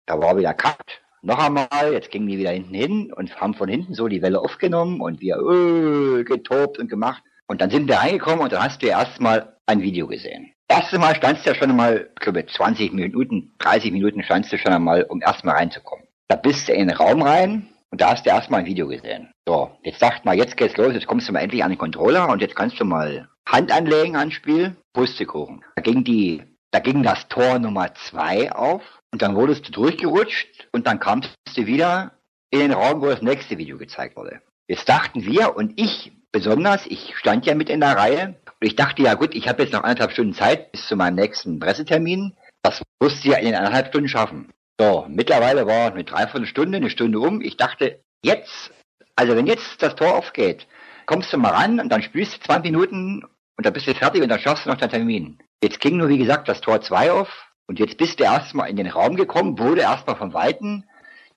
Da 0.06 0.20
war 0.20 0.36
wieder 0.36 0.54
Cut. 0.54 1.02
Noch 1.22 1.38
einmal, 1.38 1.92
jetzt 1.92 2.10
gingen 2.10 2.28
die 2.28 2.38
wieder 2.38 2.50
hinten 2.50 2.74
hin 2.74 3.12
und 3.12 3.34
haben 3.40 3.54
von 3.54 3.68
hinten 3.68 3.94
so 3.94 4.06
die 4.06 4.22
Welle 4.22 4.40
aufgenommen 4.40 5.00
und 5.00 5.20
wir 5.20 5.38
öh, 5.38 6.22
getobt 6.24 6.78
und 6.78 6.88
gemacht. 6.88 7.22
Und 7.48 7.60
dann 7.60 7.70
sind 7.70 7.88
wir 7.88 7.96
reingekommen 7.96 8.40
und 8.40 8.52
dann 8.52 8.62
hast 8.62 8.82
du 8.82 8.86
erstmal 8.86 9.56
ein 9.66 9.82
Video 9.82 10.06
gesehen. 10.06 10.52
Erste 10.68 10.98
Mal 10.98 11.14
standst 11.16 11.46
du 11.46 11.50
ja 11.50 11.56
schon 11.56 11.70
einmal, 11.70 12.10
ich 12.14 12.20
glaube 12.20 12.44
20 12.46 12.92
Minuten, 12.92 13.54
30 13.58 13.92
Minuten 13.92 14.22
standst 14.22 14.52
du 14.52 14.58
schon 14.58 14.72
einmal, 14.72 15.04
um 15.04 15.22
erstmal 15.22 15.56
reinzukommen. 15.56 16.06
Da 16.28 16.36
bist 16.36 16.68
du 16.68 16.72
in 16.72 16.88
den 16.88 16.96
Raum 16.96 17.22
rein 17.22 17.68
und 17.90 18.00
da 18.00 18.10
hast 18.10 18.26
du 18.26 18.30
erstmal 18.30 18.60
ein 18.60 18.66
Video 18.66 18.88
gesehen. 18.88 19.30
So, 19.46 19.70
jetzt 19.82 20.00
sagt 20.00 20.24
mal, 20.24 20.36
jetzt 20.36 20.56
geht's 20.56 20.76
los, 20.76 20.92
jetzt 20.92 21.06
kommst 21.06 21.28
du 21.28 21.32
mal 21.32 21.40
endlich 21.40 21.62
an 21.62 21.70
den 21.70 21.78
Controller 21.78 22.28
und 22.28 22.40
jetzt 22.40 22.56
kannst 22.56 22.80
du 22.80 22.84
mal 22.84 23.28
Hand 23.48 23.70
anlegen 23.70 24.16
ans 24.16 24.34
Spiel, 24.34 24.76
Pustekuchen. 24.92 25.64
Da 25.76 25.82
ging 25.82 26.04
die, 26.04 26.42
da 26.72 26.80
ging 26.80 27.02
das 27.02 27.28
Tor 27.28 27.58
Nummer 27.58 27.94
zwei 27.94 28.52
auf 28.52 28.82
und 29.12 29.22
dann 29.22 29.36
wurdest 29.36 29.68
du 29.68 29.72
durchgerutscht 29.72 30.68
und 30.72 30.86
dann 30.86 30.98
kamst 30.98 31.34
du 31.54 31.66
wieder 31.66 32.12
in 32.50 32.60
den 32.60 32.72
Raum, 32.72 33.00
wo 33.00 33.06
das 33.06 33.22
nächste 33.22 33.58
Video 33.58 33.78
gezeigt 33.78 34.16
wurde. 34.16 34.40
Jetzt 34.68 34.88
dachten 34.88 35.24
wir 35.24 35.56
und 35.56 35.80
ich 35.80 36.12
besonders, 36.32 36.86
ich 36.86 37.16
stand 37.16 37.46
ja 37.46 37.54
mit 37.54 37.70
in 37.70 37.80
der 37.80 37.96
Reihe, 37.96 38.34
und 38.60 38.66
ich 38.66 38.76
dachte, 38.76 39.02
ja 39.02 39.14
gut, 39.14 39.34
ich 39.34 39.48
habe 39.48 39.62
jetzt 39.62 39.72
noch 39.72 39.82
anderthalb 39.82 40.12
Stunden 40.12 40.32
Zeit 40.32 40.72
bis 40.72 40.86
zu 40.86 40.96
meinem 40.96 41.16
nächsten 41.16 41.58
Pressetermin. 41.58 42.34
Das 42.62 42.82
musste 43.00 43.28
ich 43.28 43.34
ja 43.34 43.38
in 43.38 43.46
den 43.46 43.54
anderthalb 43.54 43.88
Stunden 43.88 44.08
schaffen. 44.08 44.52
So, 44.78 45.06
mittlerweile 45.08 45.66
war 45.66 45.92
eine 45.92 46.04
Dreiviertelstunde, 46.04 46.76
eine 46.76 46.90
Stunde 46.90 47.18
um. 47.18 47.40
Ich 47.40 47.56
dachte, 47.56 48.00
jetzt, 48.22 48.72
also 49.14 49.34
wenn 49.34 49.46
jetzt 49.46 49.82
das 49.82 49.94
Tor 49.94 50.14
aufgeht, 50.14 50.66
kommst 51.06 51.32
du 51.32 51.38
mal 51.38 51.52
ran 51.52 51.80
und 51.80 51.88
dann 51.88 52.02
spielst 52.02 52.36
du 52.36 52.40
20 52.40 52.72
Minuten 52.72 53.24
und 53.56 53.64
dann 53.64 53.72
bist 53.72 53.86
du 53.86 53.94
fertig 53.94 54.22
und 54.22 54.28
dann 54.28 54.40
schaffst 54.40 54.66
du 54.66 54.70
noch 54.70 54.76
deinen 54.76 54.90
Termin. 54.90 55.38
Jetzt 55.62 55.80
ging 55.80 55.96
nur, 55.96 56.08
wie 56.08 56.18
gesagt, 56.18 56.48
das 56.48 56.60
Tor 56.60 56.82
2 56.82 57.12
auf 57.12 57.46
und 57.66 57.78
jetzt 57.78 57.96
bist 57.96 58.20
du 58.20 58.24
erstmal 58.24 58.68
in 58.68 58.76
den 58.76 58.88
Raum 58.88 59.16
gekommen, 59.16 59.58
wurde 59.58 59.80
erstmal 59.80 60.16
von 60.16 60.34
Weitem 60.34 60.84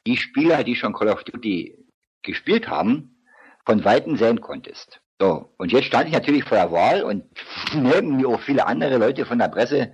die 0.06 0.18
Spieler, 0.18 0.64
die 0.64 0.76
schon 0.76 0.94
Call 0.94 1.10
of 1.10 1.24
Duty 1.24 1.78
gespielt 2.24 2.68
haben, 2.68 3.24
von 3.66 3.86
Weitem 3.86 4.18
sehen 4.18 4.42
konntest. 4.42 5.02
So, 5.22 5.54
und 5.58 5.72
jetzt 5.72 5.86
stand 5.86 6.08
ich 6.08 6.14
natürlich 6.14 6.44
vor 6.44 6.58
der 6.58 6.72
Wahl 6.72 7.04
und 7.04 7.24
neben 7.74 8.18
mir 8.18 8.28
auch 8.28 8.42
viele 8.42 8.68
andere 8.68 8.98
Leute 8.98 9.26
von 9.26 9.40
der 9.40 9.48
Presse, 9.48 9.94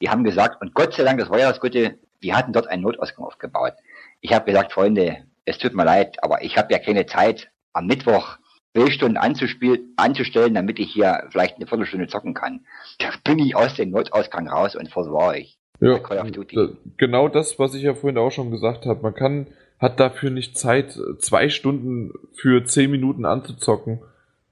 die 0.00 0.10
haben 0.10 0.24
gesagt, 0.24 0.60
und 0.60 0.74
Gott 0.74 0.94
sei 0.94 1.04
Dank, 1.04 1.20
das 1.20 1.30
war 1.30 1.38
ja 1.38 1.48
das 1.48 1.60
Gute, 1.60 1.98
die 2.22 2.34
hatten 2.34 2.52
dort 2.52 2.68
einen 2.68 2.82
Notausgang 2.82 3.24
aufgebaut. 3.24 3.74
Ich 4.20 4.32
habe 4.32 4.46
gesagt, 4.46 4.72
Freunde, 4.72 5.18
es 5.44 5.58
tut 5.58 5.74
mir 5.74 5.84
leid, 5.84 6.22
aber 6.22 6.42
ich 6.42 6.56
habe 6.56 6.72
ja 6.72 6.78
keine 6.78 7.06
Zeit, 7.06 7.50
am 7.72 7.86
Mittwoch 7.86 8.38
zwei 8.74 8.90
Stunden 8.90 9.16
anzustellen, 9.16 10.54
damit 10.54 10.78
ich 10.78 10.92
hier 10.92 11.24
vielleicht 11.30 11.56
eine 11.56 11.66
Viertelstunde 11.66 12.06
zocken 12.06 12.34
kann. 12.34 12.66
Da 12.98 13.10
bin 13.24 13.38
ich 13.38 13.56
aus 13.56 13.74
dem 13.74 13.90
Notausgang 13.90 14.48
raus 14.48 14.76
und 14.76 14.88
versorge 14.90 15.38
ich. 15.38 15.58
Ja, 15.80 15.98
genau 16.98 17.28
das, 17.28 17.58
was 17.58 17.74
ich 17.74 17.82
ja 17.82 17.94
vorhin 17.94 18.18
auch 18.18 18.30
schon 18.30 18.50
gesagt 18.50 18.84
habe. 18.84 19.00
Man 19.02 19.14
kann, 19.14 19.46
hat 19.78 19.98
dafür 19.98 20.30
nicht 20.30 20.58
Zeit, 20.58 20.98
zwei 21.18 21.48
Stunden 21.48 22.12
für 22.34 22.64
zehn 22.64 22.90
Minuten 22.90 23.24
anzuzocken 23.24 24.00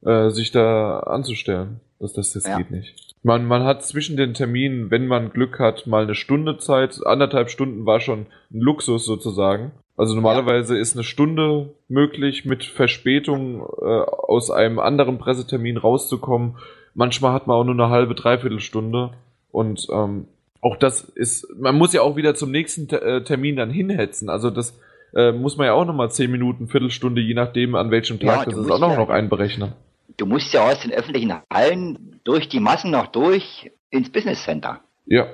äh, 0.05 0.31
sich 0.31 0.53
da 0.53 1.01
anzustellen. 1.01 1.81
Das, 1.99 2.13
das, 2.13 2.33
das 2.33 2.47
ja. 2.47 2.57
geht 2.57 2.71
nicht. 2.71 3.08
Man, 3.23 3.47
man 3.47 3.65
hat 3.65 3.85
zwischen 3.85 4.17
den 4.17 4.35
Terminen, 4.35 4.91
wenn 4.91 5.07
man 5.07 5.31
Glück 5.31 5.59
hat, 5.59 5.87
mal 5.87 6.05
eine 6.05 6.15
Stunde 6.15 6.59
Zeit. 6.59 7.05
Anderthalb 7.05 7.51
Stunden 7.51 7.85
war 7.85 8.01
schon 8.01 8.27
ein 8.53 8.61
Luxus 8.61 9.05
sozusagen. 9.05 9.73
Also 9.97 10.15
normalerweise 10.15 10.77
ja. 10.77 10.81
ist 10.81 10.95
eine 10.95 11.03
Stunde 11.03 11.75
möglich, 11.89 12.45
mit 12.45 12.65
Verspätung 12.65 13.63
äh, 13.83 13.85
aus 13.85 14.51
einem 14.51 14.79
anderen 14.79 15.19
Pressetermin 15.19 15.77
rauszukommen. 15.77 16.57
Manchmal 16.95 17.33
hat 17.33 17.47
man 17.47 17.57
auch 17.57 17.65
nur 17.65 17.75
eine 17.75 17.91
halbe, 17.91 18.15
dreiviertel 18.15 18.61
Stunde. 18.61 19.11
Und 19.51 19.89
ähm, 19.93 20.29
auch 20.61 20.77
das 20.77 21.01
ist, 21.03 21.49
man 21.59 21.77
muss 21.77 21.93
ja 21.93 22.03
auch 22.03 22.17
wieder 22.17 22.35
zum 22.35 22.53
nächsten 22.53 22.89
äh, 22.91 23.25
Termin 23.25 23.57
dann 23.57 23.71
hinhetzen. 23.71 24.29
Also 24.29 24.51
das 24.51 24.79
äh, 25.15 25.33
muss 25.33 25.57
man 25.57 25.67
ja 25.67 25.73
auch 25.73 25.85
nochmal 25.85 26.11
zehn 26.13 26.31
Minuten, 26.31 26.69
Viertelstunde, 26.69 27.21
je 27.21 27.35
nachdem 27.35 27.75
an 27.75 27.91
welchem 27.91 28.21
Tag, 28.21 28.39
ja, 28.39 28.45
das 28.45 28.57
ist 28.57 28.71
auch 28.71 28.79
noch, 28.79 28.91
ja, 28.91 28.97
noch 28.97 29.11
einberechnen 29.11 29.73
du 30.19 30.27
musst 30.27 30.53
ja 30.53 30.69
aus 30.69 30.81
den 30.81 30.93
öffentlichen 30.93 31.33
Hallen 31.51 32.21
durch 32.25 32.49
die 32.49 32.61
Massen 32.61 32.91
noch 32.91 33.07
durch 33.07 33.71
ins 33.91 34.11
Business 34.11 34.45
Center. 34.45 34.83
Ja, 35.07 35.27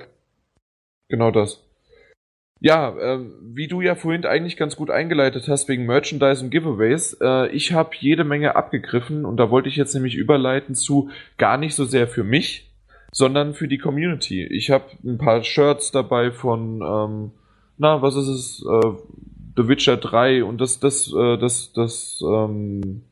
genau 1.09 1.31
das. 1.31 1.61
Ja, 2.61 2.95
äh, 2.97 3.19
wie 3.41 3.67
du 3.67 3.81
ja 3.81 3.95
vorhin 3.95 4.25
eigentlich 4.25 4.55
ganz 4.55 4.77
gut 4.77 4.89
eingeleitet 4.89 5.49
hast 5.49 5.67
wegen 5.67 5.85
Merchandise 5.85 6.43
und 6.43 6.51
Giveaways, 6.51 7.17
äh, 7.21 7.49
ich 7.49 7.73
habe 7.73 7.91
jede 7.99 8.23
Menge 8.23 8.55
abgegriffen 8.55 9.25
und 9.25 9.37
da 9.37 9.51
wollte 9.51 9.67
ich 9.67 9.75
jetzt 9.75 9.93
nämlich 9.93 10.15
überleiten 10.15 10.73
zu 10.73 11.09
gar 11.37 11.57
nicht 11.57 11.75
so 11.75 11.83
sehr 11.83 12.07
für 12.07 12.23
mich, 12.23 12.71
sondern 13.11 13.53
für 13.53 13.67
die 13.67 13.77
Community. 13.77 14.45
Ich 14.45 14.71
habe 14.71 14.85
ein 15.03 15.17
paar 15.17 15.43
Shirts 15.43 15.91
dabei 15.91 16.31
von, 16.31 16.81
ähm, 16.81 17.31
na, 17.77 18.01
was 18.01 18.15
ist 18.15 18.27
es, 18.27 18.65
äh, 18.65 18.91
The 19.57 19.67
Witcher 19.67 19.97
3 19.97 20.43
und 20.43 20.59
das, 20.59 20.79
das, 20.79 21.13
äh, 21.13 21.37
das, 21.37 21.73
das, 21.73 22.21
ähm, 22.25 23.03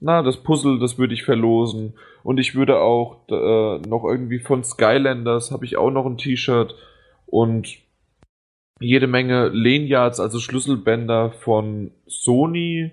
na, 0.00 0.22
das 0.22 0.42
Puzzle, 0.42 0.78
das 0.78 0.98
würde 0.98 1.14
ich 1.14 1.24
verlosen. 1.24 1.94
Und 2.22 2.38
ich 2.38 2.54
würde 2.54 2.80
auch 2.80 3.20
äh, 3.28 3.88
noch 3.88 4.04
irgendwie 4.04 4.38
von 4.38 4.64
Skylanders 4.64 5.50
habe 5.50 5.64
ich 5.64 5.76
auch 5.76 5.90
noch 5.90 6.06
ein 6.06 6.18
T-Shirt 6.18 6.74
und 7.26 7.78
jede 8.78 9.06
Menge 9.06 9.48
Lanyards, 9.48 10.20
also 10.20 10.38
Schlüsselbänder 10.38 11.30
von 11.30 11.92
Sony, 12.06 12.92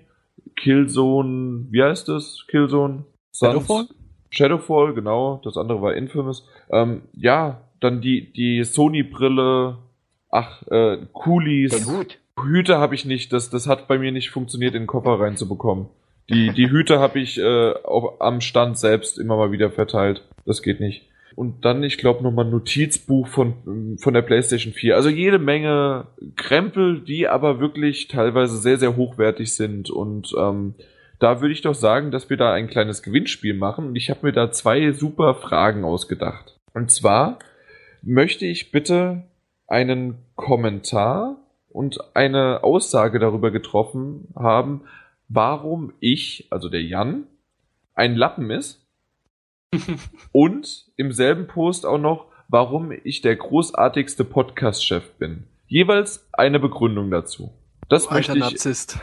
Killzone, 0.56 1.66
wie 1.70 1.82
heißt 1.82 2.08
das? 2.08 2.46
Killzone? 2.48 3.04
Shadowfall? 3.34 3.88
Shadowfall, 4.30 4.94
genau. 4.94 5.40
Das 5.44 5.56
andere 5.56 5.82
war 5.82 5.94
Infamous. 5.94 6.46
Ähm, 6.70 7.02
ja, 7.12 7.60
dann 7.80 8.00
die, 8.00 8.32
die 8.32 8.64
Sony-Brille. 8.64 9.78
Ach, 10.30 10.62
äh, 10.68 10.98
Coolies. 11.12 11.72
Hüte 12.42 12.78
habe 12.78 12.94
ich 12.94 13.04
nicht. 13.04 13.32
Das, 13.32 13.50
das 13.50 13.68
hat 13.68 13.86
bei 13.86 13.98
mir 13.98 14.10
nicht 14.10 14.30
funktioniert, 14.30 14.74
in 14.74 14.82
den 14.82 14.86
Koffer 14.86 15.20
reinzubekommen. 15.20 15.86
Die, 16.30 16.50
die 16.50 16.70
Hüte 16.70 16.98
habe 17.00 17.20
ich 17.20 17.38
äh, 17.38 17.72
auch 17.84 18.20
am 18.20 18.40
Stand 18.40 18.78
selbst 18.78 19.18
immer 19.18 19.36
mal 19.36 19.52
wieder 19.52 19.70
verteilt. 19.70 20.22
Das 20.46 20.62
geht 20.62 20.80
nicht. 20.80 21.06
Und 21.36 21.64
dann, 21.64 21.82
ich 21.82 21.98
glaube, 21.98 22.22
nochmal 22.22 22.44
ein 22.44 22.50
Notizbuch 22.50 23.26
von, 23.26 23.96
von 23.98 24.14
der 24.14 24.22
PlayStation 24.22 24.72
4. 24.72 24.94
Also 24.94 25.08
jede 25.08 25.38
Menge 25.38 26.06
Krempel, 26.36 27.00
die 27.00 27.28
aber 27.28 27.60
wirklich 27.60 28.08
teilweise 28.08 28.56
sehr, 28.56 28.78
sehr 28.78 28.96
hochwertig 28.96 29.54
sind. 29.54 29.90
Und 29.90 30.32
ähm, 30.38 30.74
da 31.18 31.40
würde 31.40 31.52
ich 31.52 31.62
doch 31.62 31.74
sagen, 31.74 32.10
dass 32.10 32.30
wir 32.30 32.36
da 32.36 32.52
ein 32.52 32.68
kleines 32.68 33.02
Gewinnspiel 33.02 33.54
machen. 33.54 33.86
Und 33.86 33.96
ich 33.96 34.10
habe 34.10 34.20
mir 34.26 34.32
da 34.32 34.52
zwei 34.52 34.92
super 34.92 35.34
Fragen 35.34 35.84
ausgedacht. 35.84 36.56
Und 36.72 36.90
zwar 36.90 37.38
möchte 38.02 38.46
ich 38.46 38.70
bitte 38.70 39.24
einen 39.66 40.18
Kommentar 40.36 41.36
und 41.70 41.98
eine 42.14 42.62
Aussage 42.62 43.18
darüber 43.18 43.50
getroffen 43.50 44.28
haben, 44.36 44.82
warum 45.28 45.92
ich, 46.00 46.48
also 46.50 46.68
der 46.68 46.82
Jan, 46.82 47.26
ein 47.94 48.16
Lappen 48.16 48.50
ist. 48.50 48.86
und 50.32 50.86
im 50.96 51.12
selben 51.12 51.46
Post 51.46 51.86
auch 51.86 51.98
noch, 51.98 52.26
warum 52.48 52.92
ich 52.92 53.22
der 53.22 53.36
großartigste 53.36 54.24
Podcast-Chef 54.24 55.10
bin. 55.14 55.46
Jeweils 55.66 56.28
eine 56.32 56.60
Begründung 56.60 57.10
dazu. 57.10 57.52
Das 57.88 58.08
oh, 58.08 58.14
möchte 58.14 58.32
ich. 58.32 58.38
Narzisst. 58.38 58.98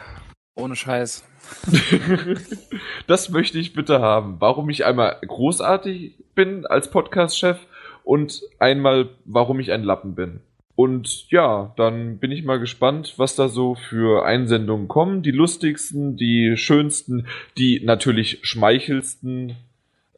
Ohne 0.55 0.75
Scheiß. 0.75 1.25
das 3.07 3.29
möchte 3.29 3.57
ich 3.57 3.73
bitte 3.73 3.99
haben. 3.99 4.37
Warum 4.39 4.69
ich 4.69 4.85
einmal 4.85 5.17
großartig 5.25 6.23
bin 6.35 6.65
als 6.65 6.91
Podcast-Chef 6.91 7.59
und 8.03 8.41
einmal, 8.59 9.09
warum 9.25 9.59
ich 9.59 9.71
ein 9.71 9.83
Lappen 9.83 10.15
bin. 10.15 10.41
Und 10.81 11.29
ja, 11.29 11.73
dann 11.77 12.17
bin 12.17 12.31
ich 12.31 12.43
mal 12.43 12.59
gespannt, 12.59 13.13
was 13.17 13.35
da 13.35 13.49
so 13.49 13.75
für 13.75 14.25
Einsendungen 14.25 14.87
kommen. 14.87 15.21
Die 15.21 15.29
lustigsten, 15.29 16.17
die 16.17 16.57
schönsten, 16.57 17.27
die 17.55 17.81
natürlich 17.83 18.39
schmeichelsten. 18.41 19.57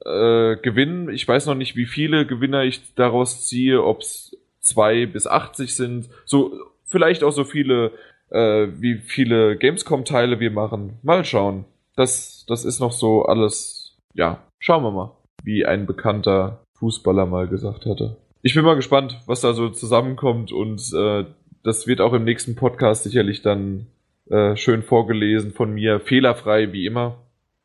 äh, 0.06 0.58
gewinnen. 0.58 1.10
Ich 1.10 1.28
weiß 1.28 1.46
noch 1.48 1.56
nicht, 1.56 1.76
wie 1.76 1.86
viele 1.86 2.26
Gewinner 2.26 2.64
ich 2.64 2.94
daraus 2.96 3.46
ziehe, 3.46 3.84
ob 3.84 4.02
es 4.02 4.38
zwei 4.60 5.06
bis 5.06 5.28
80 5.28 5.76
sind. 5.76 6.10
So, 6.26 6.52
vielleicht 6.86 7.24
auch 7.24 7.32
so 7.32 7.44
viele, 7.46 7.92
äh, 8.30 8.68
wie 8.80 8.98
viele 8.98 9.58
Gamescom-Teile 9.58 10.40
wir 10.40 10.52
machen. 10.52 11.00
Mal 11.04 11.24
schauen. 11.26 11.66
Das, 11.96 12.46
das 12.48 12.66
ist 12.66 12.80
noch 12.80 12.92
so 12.92 13.24
alles, 13.26 13.98
ja, 14.14 14.44
schauen 14.60 14.84
wir 14.84 14.92
mal, 14.92 15.12
wie 15.44 15.66
ein 15.66 15.86
bekannter 15.86 16.64
Fußballer 16.80 17.26
mal 17.26 17.48
gesagt 17.48 17.86
hatte. 17.86 18.18
Ich 18.46 18.54
bin 18.56 18.66
mal 18.66 18.76
gespannt, 18.76 19.20
was 19.26 19.40
da 19.42 19.54
so 19.54 19.70
zusammenkommt 19.70 20.52
und 20.52 20.82
äh, 20.94 21.26
das 21.64 21.88
wird 21.88 22.02
auch 22.02 22.12
im 22.12 22.26
nächsten 22.26 22.56
Podcast 22.56 23.04
sicherlich 23.04 23.42
dann 23.42 23.88
äh, 24.30 24.58
schön 24.58 24.84
vorgelesen 24.84 25.54
von 25.54 25.74
mir, 25.74 26.02
fehlerfrei 26.02 26.74
wie 26.74 26.86
immer. 26.86 27.20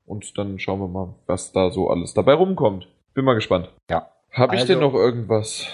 Und 0.07 0.39
dann 0.39 0.59
schauen 0.61 0.79
wir 0.81 0.87
mal, 0.89 1.15
was 1.27 1.53
da 1.53 1.71
so 1.71 1.91
alles 1.91 2.15
dabei 2.15 2.35
rumkommt. 2.35 2.87
Bin 3.13 3.25
mal 3.25 3.35
gespannt. 3.35 3.69
Ja. 3.91 4.09
Habe 4.31 4.55
ich 4.55 4.61
Also, 4.63 4.75
denn 4.75 4.83
noch 4.83 4.95
irgendwas? 4.95 5.67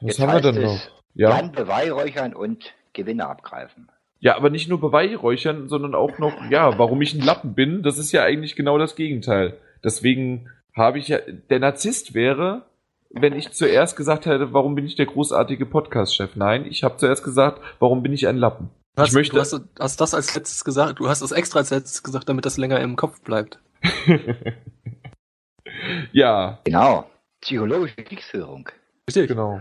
Was 0.00 0.18
haben 0.20 0.32
wir 0.32 0.52
denn 0.52 0.62
es, 0.62 0.72
noch? 0.72 0.90
Ja. 1.14 1.30
Dann 1.30 1.50
Beweihräuchern 1.52 2.32
und 2.32 2.72
Gewinne 2.92 3.26
abgreifen. 3.26 3.88
ja, 4.20 4.36
aber 4.36 4.48
nicht 4.48 4.68
nur 4.68 4.80
beweihräuchern, 4.80 5.68
sondern 5.68 5.94
auch 5.96 6.18
noch, 6.18 6.32
ja, 6.50 6.78
warum 6.78 7.02
ich 7.02 7.14
ein 7.14 7.20
Lappen 7.24 7.54
bin, 7.54 7.82
das 7.82 7.98
ist 7.98 8.12
ja 8.12 8.22
eigentlich 8.22 8.54
genau 8.54 8.78
das 8.78 8.94
Gegenteil. 8.94 9.58
Deswegen 9.82 10.48
habe 10.76 10.98
ich 11.00 11.08
ja, 11.08 11.18
der 11.50 11.58
Narzisst 11.58 12.14
wäre, 12.14 12.62
wenn 13.12 13.34
ich 13.34 13.52
zuerst 13.52 13.96
gesagt 13.96 14.26
hätte, 14.26 14.52
warum 14.52 14.74
bin 14.74 14.86
ich 14.86 14.96
der 14.96 15.06
großartige 15.06 15.66
Podcast-Chef? 15.66 16.36
Nein, 16.36 16.64
ich 16.66 16.82
habe 16.82 16.96
zuerst 16.96 17.24
gesagt, 17.24 17.60
warum 17.78 18.02
bin 18.02 18.12
ich 18.12 18.26
ein 18.26 18.36
Lappen? 18.36 18.70
Du 18.94 19.02
hast, 19.02 19.08
ich 19.08 19.14
möchte, 19.14 19.34
du 19.34 19.40
hast, 19.40 19.60
hast 19.78 20.00
das 20.00 20.14
als 20.14 20.34
letztes 20.34 20.64
gesagt, 20.64 20.98
du 20.98 21.08
hast 21.08 21.22
das 21.22 21.32
extra 21.32 21.60
als 21.60 21.70
letztes 21.70 22.02
gesagt, 22.02 22.28
damit 22.28 22.44
das 22.44 22.58
länger 22.58 22.80
im 22.80 22.96
Kopf 22.96 23.20
bleibt. 23.22 23.58
ja, 26.12 26.58
Genau. 26.64 27.06
Psychologische 27.42 27.96
Kriegsführung. 27.96 28.68
Richtig. 29.08 29.28
Genau. 29.28 29.60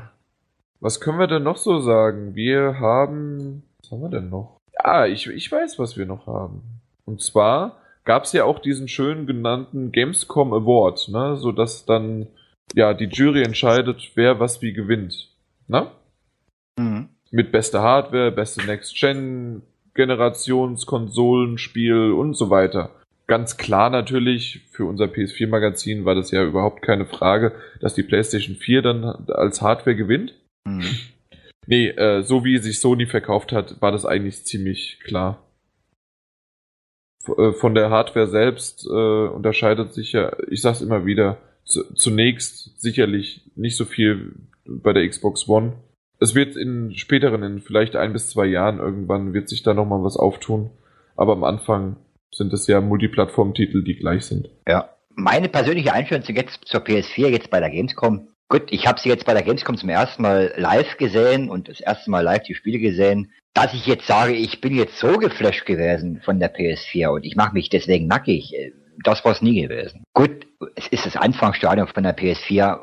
Was 0.79 1.01
können 1.01 1.17
wir 1.17 1.27
denn 1.27 1.43
noch 1.43 1.57
so 1.57 1.79
sagen? 1.79 2.35
Wir 2.35 2.79
haben. 2.79 3.63
Was 3.79 3.91
haben 3.91 4.01
wir 4.01 4.09
denn 4.09 4.29
noch? 4.29 4.57
Ja, 4.83 5.07
ich, 5.07 5.27
ich 5.27 5.51
weiß, 5.51 5.79
was 5.79 5.97
wir 5.97 6.05
noch 6.05 6.27
haben. 6.27 6.61
Und 7.05 7.21
zwar 7.21 7.77
gab 8.03 8.23
es 8.23 8.33
ja 8.33 8.45
auch 8.45 8.59
diesen 8.59 8.87
schön 8.87 9.25
genannten 9.25 9.91
Gamescom 9.91 10.53
Award, 10.53 11.09
ne? 11.09 11.35
Sodass 11.37 11.85
dann 11.85 12.27
ja 12.75 12.93
die 12.93 13.05
Jury 13.05 13.43
entscheidet, 13.43 14.11
wer 14.15 14.39
was 14.39 14.61
wie 14.61 14.73
gewinnt. 14.73 15.29
Ne? 15.67 15.89
Mhm. 16.77 17.09
Mit 17.31 17.51
beste 17.51 17.81
Hardware, 17.81 18.31
beste 18.31 18.63
Next-Gen, 18.65 19.63
Generationskonsolenspiel 19.93 22.11
und 22.11 22.35
so 22.35 22.49
weiter. 22.49 22.91
Ganz 23.27 23.57
klar 23.57 23.89
natürlich, 23.89 24.61
für 24.71 24.85
unser 24.85 25.05
PS4-Magazin 25.05 26.03
war 26.03 26.15
das 26.15 26.31
ja 26.31 26.43
überhaupt 26.43 26.81
keine 26.81 27.05
Frage, 27.05 27.53
dass 27.79 27.93
die 27.93 28.03
PlayStation 28.03 28.57
4 28.57 28.81
dann 28.81 29.05
als 29.05 29.61
Hardware 29.61 29.95
gewinnt. 29.95 30.33
Mhm. 30.65 30.83
Nee, 31.67 31.89
äh, 31.89 32.23
so 32.23 32.43
wie 32.43 32.57
sich 32.57 32.79
Sony 32.79 33.05
verkauft 33.05 33.51
hat, 33.51 33.79
war 33.83 33.91
das 33.91 34.03
eigentlich 34.03 34.45
ziemlich 34.45 34.99
klar. 35.03 35.43
Äh, 37.37 37.53
von 37.53 37.75
der 37.75 37.91
Hardware 37.91 38.27
selbst 38.27 38.85
äh, 38.87 39.27
unterscheidet 39.27 39.93
sich 39.93 40.11
ja, 40.11 40.35
ich 40.49 40.61
sag's 40.61 40.81
immer 40.81 41.05
wieder, 41.05 41.37
zunächst 41.63 42.79
sicherlich 42.81 43.49
nicht 43.55 43.77
so 43.77 43.85
viel 43.85 44.35
bei 44.65 44.93
der 44.93 45.07
Xbox 45.07 45.47
One. 45.47 45.73
Es 46.19 46.35
wird 46.35 46.55
in 46.55 46.95
späteren, 46.95 47.43
in 47.43 47.61
vielleicht 47.61 47.95
ein 47.95 48.13
bis 48.13 48.29
zwei 48.29 48.45
Jahren 48.45 48.79
irgendwann, 48.79 49.33
wird 49.33 49.49
sich 49.49 49.63
da 49.63 49.73
nochmal 49.73 50.03
was 50.03 50.17
auftun. 50.17 50.69
Aber 51.15 51.33
am 51.33 51.43
Anfang 51.43 51.97
sind 52.33 52.53
es 52.53 52.67
ja 52.67 52.81
Multiplattform-Titel, 52.81 53.83
die 53.83 53.95
gleich 53.95 54.25
sind. 54.25 54.49
Ja. 54.67 54.89
Meine 55.13 55.49
persönliche 55.49 55.93
Einschätzung 55.93 56.35
jetzt 56.35 56.65
zur 56.65 56.79
PS4, 56.81 57.27
jetzt 57.27 57.49
bei 57.49 57.59
der 57.59 57.69
Gamescom. 57.69 58.29
Gut, 58.47 58.71
ich 58.71 58.87
habe 58.87 58.99
sie 58.99 59.09
jetzt 59.09 59.25
bei 59.25 59.33
der 59.33 59.43
Gamescom 59.43 59.77
zum 59.77 59.89
ersten 59.89 60.21
Mal 60.21 60.53
live 60.57 60.97
gesehen 60.97 61.49
und 61.49 61.67
das 61.67 61.79
erste 61.79 62.09
Mal 62.09 62.21
live 62.21 62.43
die 62.43 62.55
Spiele 62.55 62.79
gesehen. 62.79 63.31
Dass 63.53 63.73
ich 63.73 63.85
jetzt 63.85 64.07
sage, 64.07 64.33
ich 64.33 64.61
bin 64.61 64.75
jetzt 64.75 64.97
so 64.97 65.17
geflasht 65.17 65.65
gewesen 65.65 66.21
von 66.23 66.39
der 66.39 66.53
PS4 66.53 67.09
und 67.09 67.25
ich 67.25 67.35
mache 67.35 67.53
mich 67.53 67.69
deswegen 67.69 68.07
nackig, 68.07 68.53
äh, 68.53 68.71
das 69.03 69.23
war 69.25 69.31
es 69.31 69.41
nie 69.41 69.61
gewesen. 69.61 70.03
Gut, 70.13 70.47
es 70.75 70.87
ist 70.87 71.05
das 71.05 71.15
Anfangsstadium 71.15 71.87
von 71.87 72.03
der 72.03 72.17
PS4, 72.17 72.79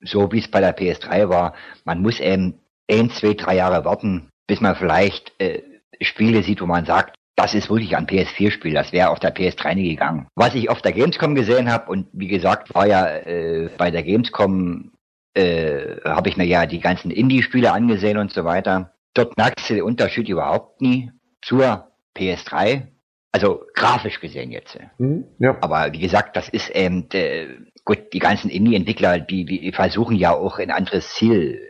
so 0.00 0.30
wie 0.32 0.38
es 0.40 0.48
bei 0.48 0.60
der 0.60 0.76
PS3 0.76 1.28
war. 1.28 1.54
Man 1.84 2.02
muss 2.02 2.20
eben 2.20 2.60
ein, 2.90 3.10
zwei, 3.10 3.34
drei 3.34 3.56
Jahre 3.56 3.84
warten, 3.84 4.28
bis 4.46 4.60
man 4.60 4.76
vielleicht 4.76 5.32
äh, 5.40 5.62
Spiele 6.00 6.42
sieht, 6.42 6.60
wo 6.60 6.66
man 6.66 6.84
sagt, 6.84 7.16
das 7.36 7.54
ist 7.54 7.70
wirklich 7.70 7.96
ein 7.96 8.06
PS4-Spiel, 8.06 8.74
das 8.74 8.92
wäre 8.92 9.10
auf 9.10 9.18
der 9.18 9.34
PS3 9.34 9.74
nie 9.74 9.90
gegangen. 9.90 10.26
Was 10.34 10.54
ich 10.54 10.68
auf 10.68 10.82
der 10.82 10.92
Gamescom 10.92 11.34
gesehen 11.34 11.72
habe, 11.72 11.90
und 11.90 12.08
wie 12.12 12.28
gesagt, 12.28 12.74
war 12.74 12.86
ja 12.86 13.06
äh, 13.06 13.70
bei 13.78 13.90
der 13.90 14.02
Gamescom, 14.02 14.92
äh, 15.34 15.96
habe 16.04 16.28
ich 16.28 16.36
mir 16.36 16.44
ja 16.44 16.66
die 16.66 16.80
ganzen 16.80 17.10
Indie-Spiele 17.10 17.72
angesehen 17.72 18.18
und 18.18 18.32
so 18.32 18.44
weiter. 18.44 18.92
Dort 19.14 19.36
merkst 19.36 19.70
du 19.70 19.74
den 19.74 19.82
Unterschied 19.82 20.28
überhaupt 20.28 20.82
nie 20.82 21.10
zur 21.40 21.88
PS3. 22.16 22.88
Also 23.32 23.64
grafisch 23.74 24.20
gesehen 24.20 24.52
jetzt. 24.52 24.78
Mhm, 24.98 25.24
ja. 25.38 25.56
Aber 25.62 25.92
wie 25.92 26.00
gesagt, 26.00 26.36
das 26.36 26.50
ist 26.50 26.68
eben, 26.70 27.08
äh, 27.12 27.48
gut, 27.84 28.12
die 28.12 28.18
ganzen 28.18 28.50
Indie-Entwickler, 28.50 29.20
die, 29.20 29.46
die 29.46 29.72
versuchen 29.72 30.16
ja 30.16 30.32
auch 30.32 30.58
ein 30.58 30.70
anderes 30.70 31.14
Ziel 31.14 31.60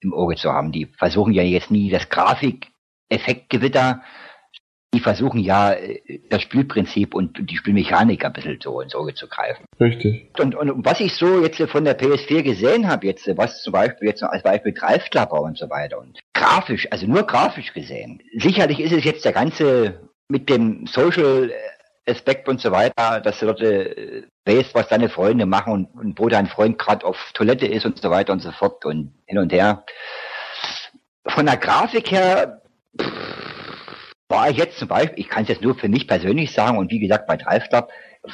im 0.00 0.14
Auge 0.14 0.36
zu 0.36 0.52
haben. 0.52 0.70
Die 0.70 0.86
versuchen 0.86 1.32
ja 1.32 1.42
jetzt 1.42 1.72
nie 1.72 1.90
das 1.90 2.08
Grafikeffektgewitter, 2.08 4.00
die 4.94 5.00
versuchen 5.00 5.40
ja 5.40 5.72
äh, 5.72 6.20
das 6.30 6.42
Spielprinzip 6.42 7.14
und 7.14 7.50
die 7.50 7.56
Spielmechanik 7.56 8.24
ein 8.24 8.32
bisschen 8.32 8.58
so 8.62 8.80
ins 8.80 8.94
Auge 8.94 9.14
zu 9.14 9.28
greifen. 9.28 9.64
Richtig. 9.80 10.30
Und, 10.38 10.54
und 10.54 10.84
was 10.84 11.00
ich 11.00 11.14
so 11.14 11.42
jetzt 11.42 11.60
von 11.62 11.84
der 11.84 11.98
PS4 11.98 12.42
gesehen 12.42 12.88
habe, 12.88 13.06
jetzt 13.06 13.28
was 13.36 13.62
zum 13.62 13.72
Beispiel 13.72 14.08
jetzt 14.08 14.22
noch 14.22 14.30
als 14.30 14.42
Beispiel 14.42 14.72
Greifklapper 14.72 15.40
und 15.42 15.58
so 15.58 15.68
weiter 15.68 15.98
und 15.98 16.20
grafisch, 16.32 16.86
also 16.90 17.06
nur 17.06 17.24
grafisch 17.24 17.74
gesehen. 17.74 18.22
Sicherlich 18.36 18.80
ist 18.80 18.92
es 18.92 19.04
jetzt 19.04 19.24
der 19.24 19.32
ganze 19.32 20.07
mit 20.28 20.48
dem 20.48 20.86
Social 20.86 21.50
Aspekt 22.06 22.48
und 22.48 22.60
so 22.60 22.72
weiter, 22.72 23.20
dass 23.20 23.38
du 23.38 23.46
dort 23.46 23.60
äh, 23.60 24.22
weißt, 24.46 24.74
was 24.74 24.88
deine 24.88 25.08
Freunde 25.08 25.46
machen 25.46 25.72
und, 25.72 25.86
und 25.94 26.18
wo 26.18 26.28
dein 26.28 26.46
Freund 26.46 26.78
gerade 26.78 27.04
auf 27.04 27.32
Toilette 27.34 27.66
ist 27.66 27.84
und 27.84 28.00
so 28.00 28.10
weiter 28.10 28.32
und 28.32 28.40
so 28.40 28.50
fort 28.52 28.84
und 28.84 29.14
hin 29.26 29.38
und 29.38 29.52
her. 29.52 29.84
Von 31.26 31.46
der 31.46 31.58
Grafik 31.58 32.10
her 32.10 32.62
war 34.28 34.50
ich 34.50 34.56
jetzt 34.56 34.78
zum 34.78 34.88
Beispiel, 34.88 35.18
ich 35.18 35.28
kann 35.28 35.42
es 35.42 35.48
jetzt 35.48 35.62
nur 35.62 35.74
für 35.74 35.88
mich 35.88 36.06
persönlich 36.06 36.52
sagen 36.52 36.78
und 36.78 36.90
wie 36.90 36.98
gesagt 36.98 37.26
bei 37.26 37.36
Drive 37.36 37.68
Club 37.68 37.90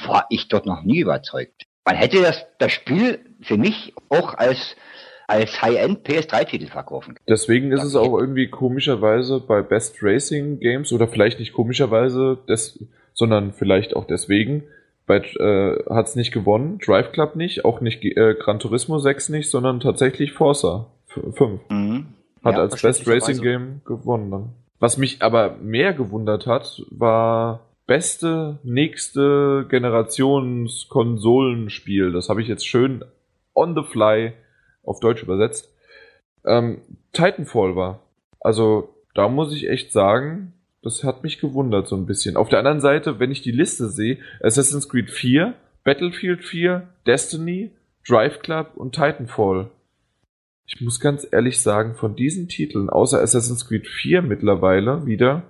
war 0.07 0.27
ich 0.31 0.49
dort 0.49 0.67
noch 0.67 0.83
nie 0.83 1.01
überzeugt. 1.01 1.65
Man 1.85 1.97
hätte 1.97 2.23
das, 2.23 2.47
das 2.59 2.73
Spiel 2.73 3.37
für 3.43 3.59
mich 3.59 3.95
auch 4.09 4.35
als 4.35 4.77
als 5.27 5.63
High-End 5.63 6.07
PS3-Titel 6.07 6.67
verkaufen. 6.67 7.19
Deswegen 7.29 7.73
ist 7.73 7.83
es 7.83 7.97
auch 7.97 8.19
irgendwie 8.19 8.49
komischerweise 8.49 9.41
bei 9.41 9.63
Best 9.63 10.03
Racing 10.03 10.61
Games 10.61 10.93
oder 10.93 11.09
vielleicht 11.09 11.39
nicht 11.39 11.53
komischerweise, 11.53 12.39
des, 12.49 12.85
sondern 13.13 13.53
vielleicht 13.53 13.97
auch 13.97 14.07
deswegen, 14.07 14.65
bei 15.07 15.19
äh, 15.19 15.85
hat 15.91 16.09
es 16.09 16.17
nicht 16.17 16.33
gewonnen, 16.33 16.79
Drive 16.79 17.13
Club 17.13 17.37
nicht, 17.37 17.65
auch 17.65 17.81
nicht 17.81 18.05
äh, 18.05 18.35
Gran 18.35 18.59
Turismo 18.59 18.99
6 18.99 19.31
nicht, 19.31 19.51
sondern 19.51 19.81
tatsächlich 19.81 20.33
Forza 20.33 20.87
5. 21.09 21.61
Mhm. 21.69 22.07
Hat 22.43 22.57
Ja, 22.57 22.61
als 22.61 22.83
Best 22.83 23.09
Racing. 23.09 23.41
Game 23.41 23.81
gewonnen 23.85 24.31
dann. 24.31 24.49
Was 24.81 24.99
mich 24.99 25.23
aber 25.23 25.57
mehr 25.63 25.95
gewundert 25.95 26.47
hat, 26.47 26.83
war 26.91 27.61
beste 27.87 28.59
nächste 28.63 29.67
Generations 29.69 30.89
Konsolenspiel. 30.89 32.13
Das 32.13 32.29
habe 32.29 32.43
ich 32.43 32.49
jetzt 32.49 32.67
schön 32.67 33.05
on 33.55 33.75
the 33.75 33.83
fly 33.83 34.33
auf 34.85 35.01
Deutsch 35.01 35.23
übersetzt. 35.23 35.73
Ähm, 36.45 36.81
Titanfall 37.13 37.77
war. 37.77 38.01
Also 38.41 38.95
da 39.15 39.29
muss 39.29 39.55
ich 39.55 39.69
echt 39.69 39.93
sagen, 39.93 40.53
das 40.83 41.03
hat 41.03 41.23
mich 41.23 41.41
gewundert 41.41 41.89
so 41.89 41.97
ein 41.97 42.07
bisschen. 42.07 42.37
Auf 42.37 42.51
der 42.51 42.59
anderen 42.59 42.81
Seite, 42.81 43.19
wenn 43.19 43.31
ich 43.31 43.43
die 43.43 43.53
Liste 43.53 43.89
sehe, 43.89 44.19
Assassin's 44.43 44.89
Creed 44.89 45.11
4, 45.11 45.55
Battlefield 45.83 46.45
4, 46.45 46.87
Destiny, 47.07 47.71
Drive 48.07 48.41
Club 48.41 48.73
und 48.75 48.95
Titanfall. 48.95 49.71
Ich 50.67 50.81
muss 50.81 51.01
ganz 51.01 51.27
ehrlich 51.31 51.61
sagen, 51.61 51.95
von 51.95 52.17
diesen 52.17 52.49
Titeln, 52.49 52.91
außer 52.91 53.21
Assassin's 53.21 53.67
Creed 53.67 53.87
4 53.87 54.23
mittlerweile 54.23 55.07
wieder, 55.07 55.45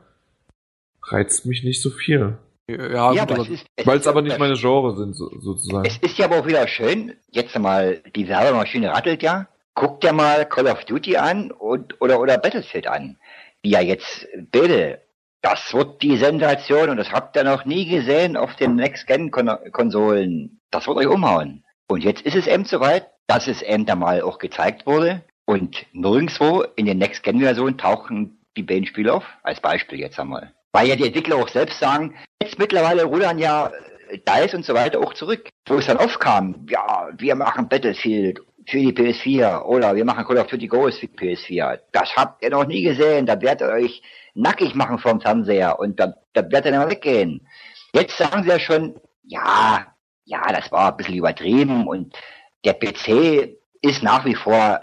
reizt 1.03 1.47
mich 1.47 1.65
nicht 1.65 1.83
so 1.83 1.91
viel. 1.91 2.37
Ja, 2.67 3.13
ja, 3.13 3.29
Weil 3.29 3.99
es 3.99 4.07
aber 4.07 4.21
ja- 4.21 4.25
nicht 4.29 4.39
meine 4.39 4.55
Genre 4.55 4.97
sind, 4.97 5.15
so, 5.15 5.29
sozusagen. 5.39 5.85
Es 5.87 5.99
ist 5.99 6.17
ja 6.17 6.27
aber 6.27 6.39
auch 6.39 6.47
wieder 6.47 6.67
schön, 6.67 7.15
jetzt 7.31 7.59
mal, 7.59 8.03
die 8.17 8.27
Werbemaschine 8.29 8.91
rattelt 8.91 9.23
ja. 9.23 9.49
Guck 9.75 10.01
dir 10.01 10.13
mal 10.13 10.47
Call 10.47 10.69
of 10.69 10.85
Duty 10.85 11.17
an 11.17 11.51
und, 11.51 12.01
oder, 12.01 12.21
oder 12.21 12.39
Battlefield 12.39 12.87
an. 12.87 13.19
Die 13.65 13.71
ja 13.71 13.81
jetzt, 13.81 14.27
bitte, 14.51 15.01
das 15.43 15.75
wird 15.75 16.01
die 16.01 16.17
Sensation 16.17 16.89
und 16.89 16.97
das 16.97 17.13
habt 17.13 17.37
ihr 17.37 17.45
noch 17.45 17.65
nie 17.67 17.87
gesehen 17.87 18.37
auf 18.37 18.55
den 18.57 18.77
Next-Gen-Konsolen. 18.77 20.61
Das 20.71 20.87
wird 20.87 20.97
euch 20.97 21.07
umhauen. 21.07 21.65
Und 21.87 22.03
jetzt 22.03 22.23
ist 22.23 22.37
es 22.37 22.47
eben 22.47 22.65
soweit, 22.65 23.09
dass 23.27 23.47
es 23.47 23.61
eben 23.63 23.85
da 23.85 23.95
mal 23.95 24.23
auch 24.23 24.39
gezeigt 24.39 24.87
wurde. 24.87 25.23
Und 25.45 25.85
nirgendwo 25.93 26.63
in 26.77 26.87
den 26.87 26.99
Next-Gen-Versionen 26.99 27.77
tauchen 27.77 28.39
die 28.57 28.63
beiden 28.63 28.87
Spiele 28.87 29.13
auf. 29.13 29.25
Als 29.43 29.61
Beispiel 29.61 29.99
jetzt 29.99 30.19
einmal. 30.19 30.55
Weil 30.75 30.89
ja 30.89 30.97
die 30.97 31.07
Entwickler 31.07 31.37
auch 31.37 31.49
selbst 31.49 31.79
sagen, 31.79 32.17
jetzt 32.43 32.59
mittlerweile 32.59 33.05
rudern 33.05 33.39
ja 33.39 33.71
DICE 34.11 34.55
und 34.55 34.65
so 34.65 34.75
weiter 34.75 34.99
auch 34.99 35.15
zurück. 35.15 35.49
Wo 35.69 35.77
es 35.77 35.87
dann 35.87 35.99
aufkam, 35.99 36.67
ja, 36.69 37.11
wir 37.17 37.37
machen 37.37 37.69
Battlefield 37.69 38.41
für 38.67 38.79
die 38.79 38.93
PS4 38.93 39.63
oder 39.63 39.95
wir 39.95 40.05
machen 40.05 40.25
Call 40.25 40.39
of 40.39 40.49
Duty 40.49 40.67
Ghost 40.67 40.99
für 40.99 41.07
die 41.07 41.17
PS4. 41.17 41.79
Das 41.93 42.17
habt 42.17 42.43
ihr 42.43 42.51
noch 42.51 42.67
nie 42.67 42.83
gesehen. 42.83 43.25
Da 43.25 43.41
werdet 43.41 43.61
ihr 43.69 43.73
euch 43.73 44.03
nackig 44.35 44.75
machen 44.75 44.99
vom 44.99 45.21
Fernseher 45.21 45.79
und 45.79 46.01
da, 46.01 46.15
da 46.33 46.43
werdet 46.43 46.67
ihr 46.67 46.71
nicht 46.73 46.81
mehr 46.81 46.91
weggehen. 46.91 47.47
Jetzt 47.95 48.19
sagen 48.19 48.43
sie 48.43 48.49
ja 48.49 48.59
schon, 48.59 48.97
ja, 49.23 49.87
ja, 50.25 50.43
das 50.53 50.73
war 50.73 50.91
ein 50.91 50.97
bisschen 50.97 51.15
übertrieben 51.15 51.87
und 51.87 52.17
der 52.65 52.73
PC 52.73 53.57
ist 53.81 54.03
nach 54.03 54.25
wie 54.25 54.35
vor, 54.35 54.81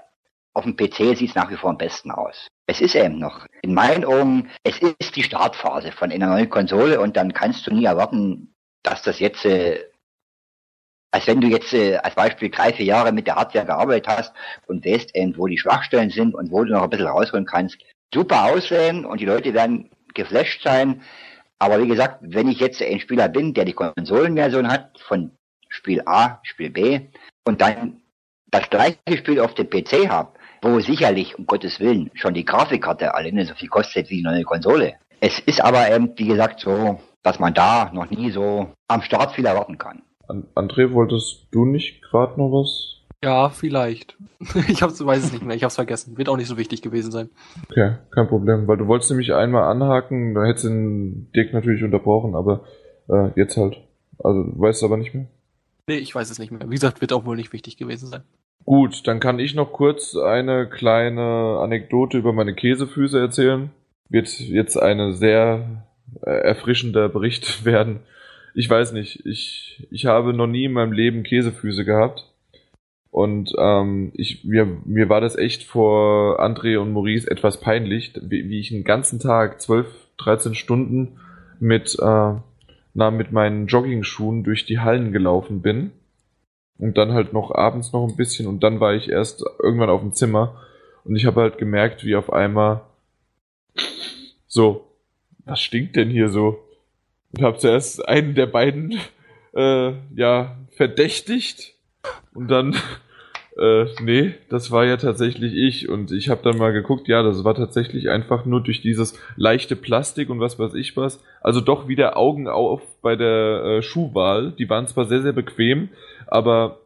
auf 0.53 0.63
dem 0.63 0.75
PC 0.75 1.17
sieht 1.17 1.29
es 1.29 1.35
nach 1.35 1.49
wie 1.49 1.55
vor 1.55 1.69
am 1.69 1.77
besten 1.77 2.11
aus. 2.11 2.47
Es 2.67 2.81
ist 2.81 2.95
eben 2.95 3.19
noch, 3.19 3.45
in 3.61 3.73
meinen 3.73 4.05
Augen, 4.05 4.49
es 4.63 4.79
ist 4.79 5.15
die 5.15 5.23
Startphase 5.23 5.91
von 5.91 6.11
einer 6.11 6.27
neuen 6.27 6.49
Konsole 6.49 6.99
und 6.99 7.17
dann 7.17 7.33
kannst 7.33 7.67
du 7.67 7.73
nie 7.73 7.85
erwarten, 7.85 8.53
dass 8.83 9.01
das 9.01 9.19
jetzt, 9.19 9.45
äh, 9.45 9.85
als 11.11 11.27
wenn 11.27 11.41
du 11.41 11.47
jetzt 11.47 11.73
äh, 11.73 11.97
als 11.97 12.15
Beispiel 12.15 12.49
drei, 12.49 12.73
vier 12.73 12.85
Jahre 12.85 13.11
mit 13.11 13.27
der 13.27 13.35
Hardware 13.35 13.65
gearbeitet 13.65 14.07
hast 14.07 14.33
und 14.67 14.85
weißt 14.85 15.15
eben, 15.15 15.37
wo 15.37 15.47
die 15.47 15.57
Schwachstellen 15.57 16.09
sind 16.09 16.35
und 16.35 16.51
wo 16.51 16.63
du 16.63 16.71
noch 16.71 16.83
ein 16.83 16.89
bisschen 16.89 17.07
rausholen 17.07 17.45
kannst, 17.45 17.77
super 18.13 18.45
aussehen 18.45 19.05
und 19.05 19.19
die 19.19 19.25
Leute 19.25 19.53
werden 19.53 19.89
geflasht 20.13 20.63
sein. 20.63 21.01
Aber 21.59 21.81
wie 21.81 21.87
gesagt, 21.87 22.17
wenn 22.21 22.49
ich 22.49 22.59
jetzt 22.59 22.81
ein 22.81 22.99
Spieler 22.99 23.29
bin, 23.29 23.53
der 23.53 23.65
die 23.65 23.73
Konsolenversion 23.73 24.67
hat, 24.67 24.99
von 24.99 25.31
Spiel 25.69 26.01
A, 26.05 26.39
Spiel 26.43 26.69
B, 26.71 27.01
und 27.45 27.61
dann 27.61 28.01
das 28.49 28.69
gleiche 28.69 28.97
Spiel 29.17 29.39
auf 29.39 29.53
dem 29.53 29.69
PC 29.69 30.09
habe, 30.09 30.33
wo 30.61 30.79
sicherlich, 30.79 31.37
um 31.37 31.45
Gottes 31.45 31.79
Willen, 31.79 32.11
schon 32.13 32.33
die 32.33 32.45
Grafikkarte 32.45 33.13
alleine 33.13 33.45
so 33.45 33.55
viel 33.55 33.69
kostet 33.69 34.09
wie 34.09 34.17
die 34.17 34.23
neue 34.23 34.43
Konsole. 34.43 34.93
Es 35.19 35.39
ist 35.39 35.61
aber 35.61 35.91
eben, 35.93 36.11
wie 36.17 36.27
gesagt, 36.27 36.59
so, 36.59 36.99
dass 37.23 37.39
man 37.39 37.53
da 37.53 37.91
noch 37.93 38.09
nie 38.09 38.31
so 38.31 38.69
am 38.87 39.01
Start 39.01 39.33
viel 39.33 39.45
erwarten 39.45 39.77
kann. 39.77 40.01
André, 40.27 40.93
wolltest 40.93 41.47
du 41.51 41.65
nicht 41.65 42.01
gerade 42.03 42.39
noch 42.39 42.51
was? 42.51 43.01
Ja, 43.23 43.49
vielleicht. 43.49 44.17
Ich 44.67 44.81
hab's, 44.81 45.03
weiß 45.05 45.23
es 45.23 45.31
nicht 45.31 45.45
mehr, 45.45 45.55
ich 45.55 45.63
hab's 45.63 45.75
vergessen. 45.75 46.17
Wird 46.17 46.29
auch 46.29 46.37
nicht 46.37 46.47
so 46.47 46.57
wichtig 46.57 46.81
gewesen 46.81 47.11
sein. 47.11 47.29
Okay, 47.69 47.97
kein 48.09 48.27
Problem, 48.27 48.67
weil 48.67 48.77
du 48.77 48.87
wolltest 48.87 49.11
nämlich 49.11 49.33
einmal 49.33 49.63
anhaken, 49.63 50.33
da 50.33 50.45
hättest 50.45 50.65
du 50.65 50.69
den 50.69 51.31
Dirk 51.35 51.53
natürlich 51.53 51.83
unterbrochen, 51.83 52.35
aber 52.35 52.63
äh, 53.07 53.29
jetzt 53.35 53.57
halt. 53.57 53.77
Also, 54.23 54.43
du 54.43 54.59
weißt 54.59 54.79
es 54.79 54.83
aber 54.83 54.97
nicht 54.97 55.13
mehr? 55.13 55.27
Nee, 55.87 55.97
ich 55.97 56.13
weiß 56.15 56.29
es 56.31 56.39
nicht 56.39 56.51
mehr. 56.51 56.67
Wie 56.67 56.75
gesagt, 56.75 57.01
wird 57.01 57.13
auch 57.13 57.25
wohl 57.25 57.35
nicht 57.35 57.53
wichtig 57.53 57.77
gewesen 57.77 58.07
sein. 58.07 58.23
Gut, 58.65 59.07
dann 59.07 59.19
kann 59.19 59.39
ich 59.39 59.55
noch 59.55 59.73
kurz 59.73 60.15
eine 60.15 60.67
kleine 60.67 61.59
Anekdote 61.61 62.17
über 62.17 62.31
meine 62.31 62.53
Käsefüße 62.53 63.19
erzählen. 63.19 63.71
Wird 64.09 64.27
jetzt 64.39 64.77
eine 64.77 65.13
sehr 65.13 65.85
äh, 66.25 66.29
erfrischender 66.29 67.09
Bericht 67.09 67.65
werden. 67.65 68.01
Ich 68.53 68.69
weiß 68.69 68.91
nicht, 68.93 69.25
ich, 69.25 69.87
ich 69.91 70.05
habe 70.05 70.33
noch 70.33 70.47
nie 70.47 70.65
in 70.65 70.73
meinem 70.73 70.91
Leben 70.91 71.23
Käsefüße 71.23 71.85
gehabt. 71.85 72.27
Und 73.09 73.53
ähm, 73.57 74.11
ich, 74.15 74.45
mir, 74.45 74.65
mir 74.85 75.09
war 75.09 75.19
das 75.19 75.35
echt 75.35 75.63
vor 75.63 76.39
André 76.39 76.77
und 76.77 76.93
Maurice 76.93 77.29
etwas 77.29 77.59
peinlich, 77.59 78.13
wie, 78.21 78.47
wie 78.49 78.59
ich 78.59 78.73
einen 78.73 78.85
ganzen 78.85 79.19
Tag, 79.19 79.59
12, 79.59 79.87
13 80.17 80.55
Stunden 80.55 81.19
mit, 81.59 81.97
äh, 81.99 82.33
na, 82.93 83.11
mit 83.11 83.31
meinen 83.31 83.67
Jogging-Schuhen 83.67 84.43
durch 84.43 84.65
die 84.65 84.79
Hallen 84.79 85.11
gelaufen 85.11 85.61
bin 85.61 85.91
und 86.81 86.97
dann 86.97 87.13
halt 87.13 87.31
noch 87.31 87.51
abends 87.51 87.93
noch 87.93 88.07
ein 88.07 88.17
bisschen 88.17 88.47
und 88.47 88.61
dann 88.61 88.79
war 88.79 88.93
ich 88.93 89.09
erst 89.09 89.45
irgendwann 89.61 89.89
auf 89.89 90.01
dem 90.01 90.13
Zimmer 90.13 90.59
und 91.05 91.15
ich 91.15 91.25
habe 91.25 91.41
halt 91.41 91.57
gemerkt, 91.57 92.03
wie 92.03 92.15
auf 92.15 92.33
einmal 92.33 92.81
so, 94.47 94.87
was 95.45 95.61
stinkt 95.61 95.95
denn 95.95 96.09
hier 96.09 96.29
so? 96.29 96.59
Und 97.31 97.43
habe 97.43 97.57
zuerst 97.57 98.05
einen 98.07 98.35
der 98.35 98.47
beiden 98.47 98.99
äh, 99.53 99.93
ja 100.15 100.57
verdächtigt 100.75 101.75
und 102.33 102.49
dann 102.49 102.75
äh, 103.57 103.85
nee, 104.01 104.33
das 104.49 104.71
war 104.71 104.85
ja 104.85 104.97
tatsächlich 104.97 105.53
ich 105.53 105.89
und 105.89 106.11
ich 106.11 106.29
habe 106.29 106.41
dann 106.43 106.57
mal 106.57 106.71
geguckt, 106.71 107.07
ja, 107.07 107.21
das 107.21 107.43
war 107.43 107.53
tatsächlich 107.53 108.09
einfach 108.09 108.45
nur 108.45 108.63
durch 108.63 108.81
dieses 108.81 109.19
leichte 109.35 109.75
Plastik 109.75 110.29
und 110.29 110.39
was 110.39 110.57
weiß 110.57 110.73
ich 110.75 110.95
was. 110.95 111.21
Also 111.41 111.59
doch 111.59 111.87
wieder 111.87 112.17
Augen 112.17 112.47
auf 112.47 112.81
bei 113.01 113.15
der 113.15 113.63
äh, 113.63 113.81
Schuhwahl. 113.81 114.53
Die 114.53 114.69
waren 114.69 114.87
zwar 114.87 115.05
sehr 115.05 115.21
sehr 115.21 115.33
bequem, 115.33 115.89
aber 116.27 116.79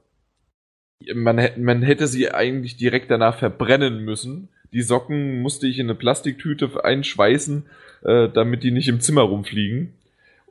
man, 1.14 1.50
man 1.58 1.82
hätte 1.84 2.08
sie 2.08 2.32
eigentlich 2.32 2.78
direkt 2.78 3.12
danach 3.12 3.38
verbrennen 3.38 4.04
müssen. 4.04 4.50
Die 4.74 4.82
Socken 4.82 5.42
musste 5.42 5.68
ich 5.68 5.78
in 5.78 5.86
eine 5.86 5.96
Plastiktüte 5.96 6.84
einschweißen, 6.84 7.66
äh, 8.04 8.30
damit 8.30 8.64
die 8.64 8.72
nicht 8.72 8.88
im 8.88 9.00
Zimmer 9.02 9.22
rumfliegen. 9.22 9.94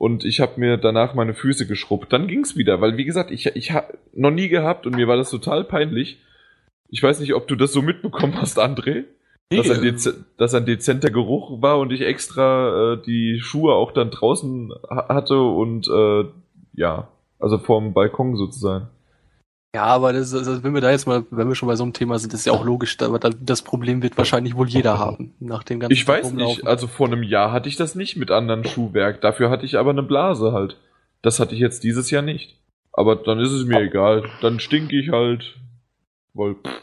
Und 0.05 0.27
ich 0.27 0.41
habe 0.41 0.61
mir 0.61 0.77
danach 0.77 1.15
meine 1.15 1.33
Füße 1.33 1.67
geschrubbt. 1.67 2.13
Dann 2.13 2.29
ging's 2.29 2.57
wieder, 2.57 2.83
weil 2.83 2.99
wie 2.99 3.07
gesagt, 3.07 3.31
ich, 3.31 3.47
ich 3.57 3.73
habe 3.73 3.97
noch 4.13 4.33
nie 4.33 4.51
gehabt 4.51 4.87
und 4.87 4.97
mir 4.97 5.09
war 5.09 5.17
das 5.17 5.31
total 5.31 5.65
peinlich. 5.65 6.19
Ich 6.91 7.03
weiß 7.03 7.21
nicht, 7.21 7.33
ob 7.33 7.49
du 7.49 7.57
das 7.57 7.73
so 7.73 7.81
mitbekommen 7.81 8.39
hast, 8.39 8.59
André. 8.59 9.05
Nee, 9.51 9.57
dass, 9.57 9.71
ein 9.71 9.83
ähm, 9.83 10.25
dass 10.37 10.53
ein 10.53 10.67
dezenter 10.67 11.11
Geruch 11.11 11.63
war 11.63 11.79
und 11.79 11.91
ich 11.91 12.03
extra 12.03 12.93
äh, 12.93 13.03
die 13.03 13.41
Schuhe 13.41 13.73
auch 13.73 13.93
dann 13.93 14.11
draußen 14.11 14.75
hatte 14.91 15.41
und 15.41 15.89
äh, 15.89 16.25
ja, 16.75 17.09
also 17.39 17.57
vorm 17.57 17.95
Balkon 17.95 18.37
sozusagen. 18.37 18.89
Ja, 19.75 19.87
aber 19.87 20.13
das, 20.13 20.33
also 20.33 20.63
wenn 20.63 20.73
wir 20.73 20.81
da 20.81 20.93
jetzt 20.93 21.09
mal, 21.09 21.25
wenn 21.31 21.49
wir 21.49 21.57
schon 21.57 21.67
bei 21.67 21.75
so 21.75 21.83
einem 21.83 21.93
Thema 21.93 22.17
sind, 22.21 22.33
ist 22.33 22.47
ja 22.47 22.53
auch 22.53 22.65
logisch, 22.65 22.97
aber 23.01 23.19
das 23.19 23.63
Problem 23.63 24.03
wird 24.03 24.17
wahrscheinlich 24.17 24.55
wohl 24.55 24.69
jeder 24.69 25.01
haben, 25.01 25.35
nach 25.41 25.65
dem 25.65 25.81
ganzen 25.81 25.93
Ich 25.93 26.07
weiß 26.07 26.27
Rumlaufen. 26.27 26.59
nicht, 26.59 26.67
also 26.67 26.87
vor 26.87 27.09
einem 27.09 27.25
Jahr 27.25 27.51
hatte 27.51 27.69
ich 27.69 27.75
das 27.75 27.97
nicht 27.97 28.17
mit 28.17 28.31
anderen 28.31 28.65
Schuhwerk, 28.65 29.21
dafür 29.21 29.51
hatte 29.51 29.67
ich 29.67 29.77
aber 29.77 29.91
eine 29.91 30.05
Blase 30.05 30.53
halt. 30.53 30.77
Das 31.23 31.41
hatte 31.41 31.55
ich 31.55 31.61
jetzt 31.61 31.83
dieses 31.83 32.13
Jahr 32.13 32.23
nicht. 32.23 32.57
Aber 32.93 33.17
dann 33.17 33.41
ist 33.41 33.51
es 33.51 33.67
mir 33.67 33.81
egal, 33.81 34.31
dann 34.43 34.61
stinke 34.61 34.97
ich 34.97 35.11
halt, 35.11 35.57
weil, 36.35 36.55
pff, 36.55 36.83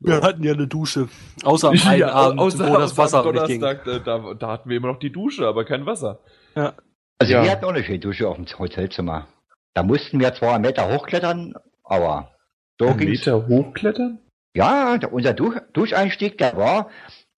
Wir 0.00 0.20
hatten 0.20 0.42
ja 0.42 0.54
eine 0.54 0.66
Dusche. 0.66 1.08
Außer 1.44 1.68
am 1.68 1.78
einen 1.86 2.00
ja, 2.00 2.12
Abend, 2.12 2.40
außer, 2.40 2.68
wo 2.68 2.76
das 2.76 2.98
Wasser 2.98 3.30
nicht 3.30 3.46
ging. 3.46 3.60
Da, 3.60 4.34
da 4.34 4.48
hatten 4.48 4.68
wir 4.68 4.78
immer 4.78 4.88
noch 4.88 4.98
die 4.98 5.12
Dusche, 5.12 5.46
aber 5.46 5.64
kein 5.64 5.86
Wasser. 5.86 6.18
Ja. 6.56 6.74
Also 7.20 7.32
ja. 7.32 7.44
wir 7.44 7.52
hatten 7.52 7.64
auch 7.64 7.70
eine 7.70 7.84
schöne 7.84 8.00
Dusche 8.00 8.28
auf 8.28 8.36
dem 8.36 8.46
Hotelzimmer. 8.58 9.28
Da 9.74 9.84
mussten 9.84 10.18
wir 10.18 10.34
zwar 10.34 10.54
einen 10.54 10.62
Meter 10.62 10.92
hochklettern, 10.92 11.54
aber 11.86 12.30
so 12.78 12.88
Ein 12.88 12.98
Meter 12.98 13.46
hochklettern? 13.46 14.18
Ja, 14.54 14.98
unser 15.10 15.34
Dusch, 15.34 15.56
Duscheinstieg, 15.72 16.38
der 16.38 16.56
war, 16.56 16.90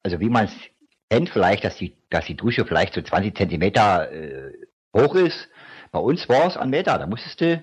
also 0.02 0.20
wie 0.20 0.28
man 0.28 0.46
es 0.46 0.52
kennt, 1.10 1.30
vielleicht, 1.30 1.64
dass 1.64 1.76
die, 1.76 1.96
dass 2.10 2.26
die 2.26 2.36
Dusche 2.36 2.64
vielleicht 2.64 2.94
so 2.94 3.02
20 3.02 3.36
Zentimeter 3.36 4.10
äh, 4.10 4.52
hoch 4.96 5.14
ist. 5.14 5.48
Bei 5.90 5.98
uns 5.98 6.28
war 6.28 6.46
es 6.46 6.56
ein 6.56 6.70
Meter, 6.70 6.98
da 6.98 7.06
musstest 7.06 7.40
du 7.40 7.62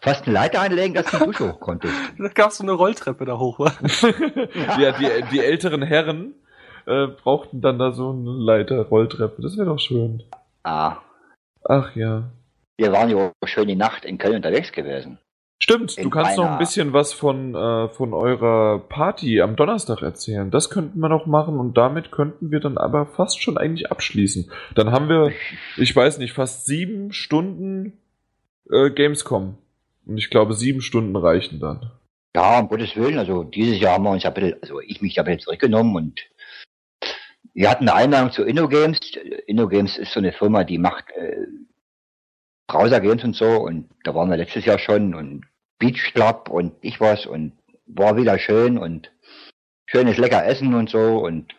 fast 0.00 0.24
eine 0.24 0.34
Leiter 0.34 0.60
einlegen, 0.60 0.94
dass 0.94 1.06
du 1.06 1.18
die 1.18 1.24
Dusche 1.24 1.52
hoch 1.52 1.60
konntest. 1.60 1.94
da 2.18 2.28
gab 2.28 2.50
es 2.50 2.58
so 2.58 2.62
eine 2.62 2.72
Rolltreppe 2.72 3.24
da 3.24 3.38
hoch, 3.38 3.58
wa? 3.58 3.72
ja, 4.78 4.78
ja 4.78 4.92
die, 4.92 5.24
die 5.32 5.40
älteren 5.40 5.82
Herren 5.82 6.34
äh, 6.86 7.06
brauchten 7.08 7.60
dann 7.60 7.78
da 7.78 7.92
so 7.92 8.10
eine 8.10 8.30
Leiter, 8.30 8.82
Rolltreppe. 8.82 9.42
Das 9.42 9.56
wäre 9.56 9.66
doch 9.66 9.78
schön. 9.78 10.22
Ah. 10.62 10.98
Ach 11.64 11.94
ja. 11.96 12.30
Wir 12.76 12.92
waren 12.92 13.08
ja 13.08 13.16
auch 13.16 13.48
schön 13.48 13.68
die 13.68 13.76
Nacht 13.76 14.04
in 14.04 14.18
Köln 14.18 14.36
unterwegs 14.36 14.72
gewesen. 14.72 15.18
Stimmt, 15.62 15.96
du 15.96 16.10
kannst 16.10 16.36
noch 16.36 16.50
ein 16.50 16.58
bisschen 16.58 16.92
was 16.92 17.12
von, 17.12 17.54
äh, 17.54 17.88
von 17.88 18.12
eurer 18.12 18.80
Party 18.80 19.40
am 19.40 19.56
Donnerstag 19.56 20.02
erzählen. 20.02 20.50
Das 20.50 20.68
könnten 20.68 20.98
wir 20.98 21.08
noch 21.08 21.26
machen 21.26 21.58
und 21.58 21.76
damit 21.78 22.10
könnten 22.10 22.50
wir 22.50 22.60
dann 22.60 22.76
aber 22.76 23.06
fast 23.06 23.42
schon 23.42 23.56
eigentlich 23.56 23.90
abschließen. 23.90 24.50
Dann 24.74 24.90
haben 24.90 25.08
wir, 25.08 25.32
ich 25.76 25.94
weiß 25.94 26.18
nicht, 26.18 26.32
fast 26.32 26.66
sieben 26.66 27.12
Stunden 27.12 27.98
äh, 28.70 28.90
Gamescom. 28.90 29.56
Und 30.06 30.18
ich 30.18 30.28
glaube, 30.28 30.54
sieben 30.54 30.82
Stunden 30.82 31.16
reichen 31.16 31.60
dann. 31.60 31.92
Ja, 32.36 32.58
um 32.58 32.68
Gottes 32.68 32.96
Willen, 32.96 33.18
also 33.18 33.44
dieses 33.44 33.80
Jahr 33.80 33.94
haben 33.94 34.04
wir 34.04 34.10
uns 34.10 34.24
ja 34.24 34.30
ein 34.30 34.34
bisschen, 34.34 34.56
also 34.60 34.80
ich 34.80 35.00
mich 35.00 35.14
da 35.14 35.22
ein 35.22 35.26
bisschen 35.26 35.40
zurückgenommen 35.40 35.94
und 35.96 36.20
wir 37.54 37.70
hatten 37.70 37.88
eine 37.88 37.96
Einladung 37.96 38.32
zu 38.32 38.42
InnoGames. 38.42 38.98
InnoGames 39.46 39.96
ist 39.96 40.12
so 40.12 40.18
eine 40.18 40.32
Firma, 40.32 40.64
die 40.64 40.78
macht 40.78 41.04
äh, 41.12 41.46
Browser-Games 42.66 43.24
und 43.24 43.36
so. 43.36 43.46
Und 43.46 43.90
da 44.04 44.14
waren 44.14 44.30
wir 44.30 44.36
letztes 44.36 44.64
Jahr 44.64 44.78
schon. 44.78 45.14
Und 45.14 45.46
Beach 45.78 46.12
Club 46.12 46.48
und 46.48 46.74
ich 46.80 47.00
was. 47.00 47.26
Und 47.26 47.52
war 47.86 48.16
wieder 48.16 48.38
schön. 48.38 48.78
Und 48.78 49.10
schönes 49.86 50.18
lecker 50.18 50.44
Essen 50.44 50.74
und 50.74 50.90
so. 50.90 51.18
Und 51.18 51.54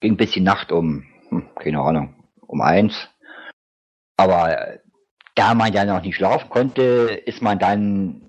ging 0.00 0.16
bis 0.16 0.32
die 0.32 0.40
Nacht 0.40 0.72
um, 0.72 1.04
hm, 1.28 1.48
keine 1.56 1.80
Ahnung, 1.80 2.14
um 2.46 2.60
eins. 2.60 3.08
Aber 4.16 4.78
da 5.34 5.54
man 5.54 5.72
ja 5.72 5.84
noch 5.84 6.02
nicht 6.02 6.16
schlafen 6.16 6.48
konnte, 6.48 6.82
ist 7.26 7.42
man 7.42 7.58
dann 7.58 8.24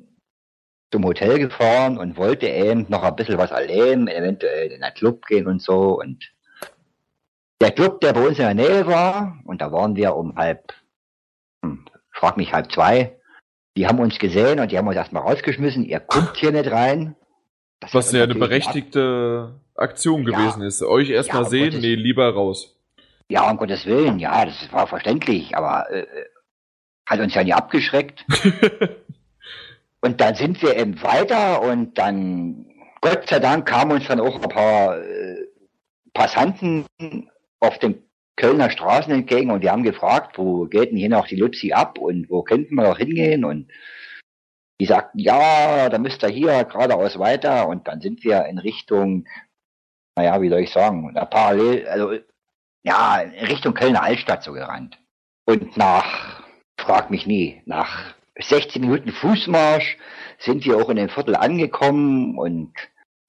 zum 0.91 1.03
Hotel 1.03 1.39
gefahren 1.39 1.97
und 1.97 2.17
wollte 2.17 2.47
eben 2.47 2.85
noch 2.89 3.03
ein 3.03 3.15
bisschen 3.15 3.37
was 3.37 3.51
erleben, 3.51 4.07
eventuell 4.07 4.71
in 4.71 4.81
den 4.81 4.93
Club 4.93 5.25
gehen 5.25 5.47
und 5.47 5.61
so. 5.61 5.99
Und 5.99 6.31
der 7.61 7.71
Club, 7.71 8.01
der 8.01 8.13
bei 8.13 8.25
uns 8.25 8.39
in 8.39 8.45
der 8.45 8.53
Nähe 8.53 8.87
war, 8.87 9.39
und 9.45 9.61
da 9.61 9.71
waren 9.71 9.95
wir 9.95 10.15
um 10.15 10.35
halb 10.35 10.73
frag 12.11 12.37
mich 12.37 12.53
halb 12.53 12.71
zwei. 12.71 13.19
Die 13.77 13.87
haben 13.87 13.99
uns 13.99 14.17
gesehen 14.19 14.59
und 14.59 14.71
die 14.71 14.77
haben 14.77 14.87
uns 14.87 14.95
erstmal 14.95 15.23
rausgeschmissen. 15.23 15.83
Ihr 15.83 15.99
kommt 15.99 16.37
hier 16.37 16.51
nicht 16.51 16.71
rein. 16.71 17.15
Das 17.79 17.93
Was 17.93 18.11
ja 18.11 18.23
eine 18.23 18.35
berechtigte. 18.35 19.59
Aktion 19.75 20.23
gewesen 20.23 20.61
ja. 20.61 20.67
ist. 20.67 20.81
Euch 20.81 21.09
erstmal 21.09 21.43
ja, 21.43 21.49
sehen, 21.49 21.65
Gottes, 21.65 21.81
nee, 21.81 21.95
lieber 21.95 22.33
raus. 22.33 22.75
Ja, 23.29 23.49
um 23.49 23.57
Gottes 23.57 23.85
Willen, 23.85 24.19
ja, 24.19 24.45
das 24.45 24.71
war 24.71 24.87
verständlich, 24.87 25.55
aber 25.55 25.91
äh, 25.91 26.05
hat 27.05 27.19
uns 27.19 27.33
ja 27.33 27.43
nie 27.43 27.53
abgeschreckt. 27.53 28.25
und 30.01 30.21
dann 30.21 30.35
sind 30.35 30.61
wir 30.61 30.77
eben 30.77 31.01
weiter 31.01 31.61
und 31.61 31.97
dann, 31.97 32.67
Gott 33.01 33.27
sei 33.27 33.39
Dank, 33.39 33.67
kamen 33.67 33.93
uns 33.93 34.07
dann 34.07 34.19
auch 34.19 34.35
ein 34.35 34.49
paar 34.49 34.97
äh, 34.99 35.47
Passanten 36.13 36.85
auf 37.59 37.77
den 37.79 38.04
Kölner 38.35 38.69
Straßen 38.69 39.13
entgegen 39.13 39.51
und 39.51 39.61
die 39.63 39.69
haben 39.69 39.83
gefragt, 39.83 40.37
wo 40.37 40.65
geht 40.65 40.91
denn 40.91 40.97
hier 40.97 41.09
noch 41.09 41.27
die 41.27 41.37
Luzi 41.37 41.71
ab 41.71 41.97
und 41.97 42.29
wo 42.29 42.43
könnten 42.43 42.75
wir 42.75 42.83
noch 42.83 42.97
hingehen? 42.97 43.45
Und 43.45 43.71
die 44.79 44.85
sagten, 44.85 45.19
ja, 45.19 45.89
da 45.89 45.97
müsst 45.97 46.23
ihr 46.23 46.29
hier 46.29 46.65
geradeaus 46.65 47.17
weiter. 47.17 47.67
Und 47.67 47.87
dann 47.87 48.01
sind 48.01 48.23
wir 48.23 48.45
in 48.45 48.57
Richtung, 48.57 49.25
naja, 50.17 50.41
wie 50.41 50.49
soll 50.49 50.59
ich 50.59 50.71
sagen, 50.71 51.13
parallel, 51.29 51.87
also 51.87 52.19
ja, 52.83 53.19
in 53.19 53.45
Richtung 53.45 53.73
Kölner 53.73 54.03
Altstadt 54.03 54.43
so 54.43 54.51
gerannt. 54.51 54.97
Und 55.45 55.77
nach, 55.77 56.43
frag 56.79 57.09
mich 57.09 57.25
nie, 57.25 57.61
nach 57.65 58.15
16 58.37 58.81
Minuten 58.81 59.11
Fußmarsch 59.11 59.97
sind 60.39 60.65
wir 60.65 60.77
auch 60.77 60.89
in 60.89 60.97
dem 60.97 61.09
Viertel 61.09 61.35
angekommen 61.35 62.37
und 62.37 62.73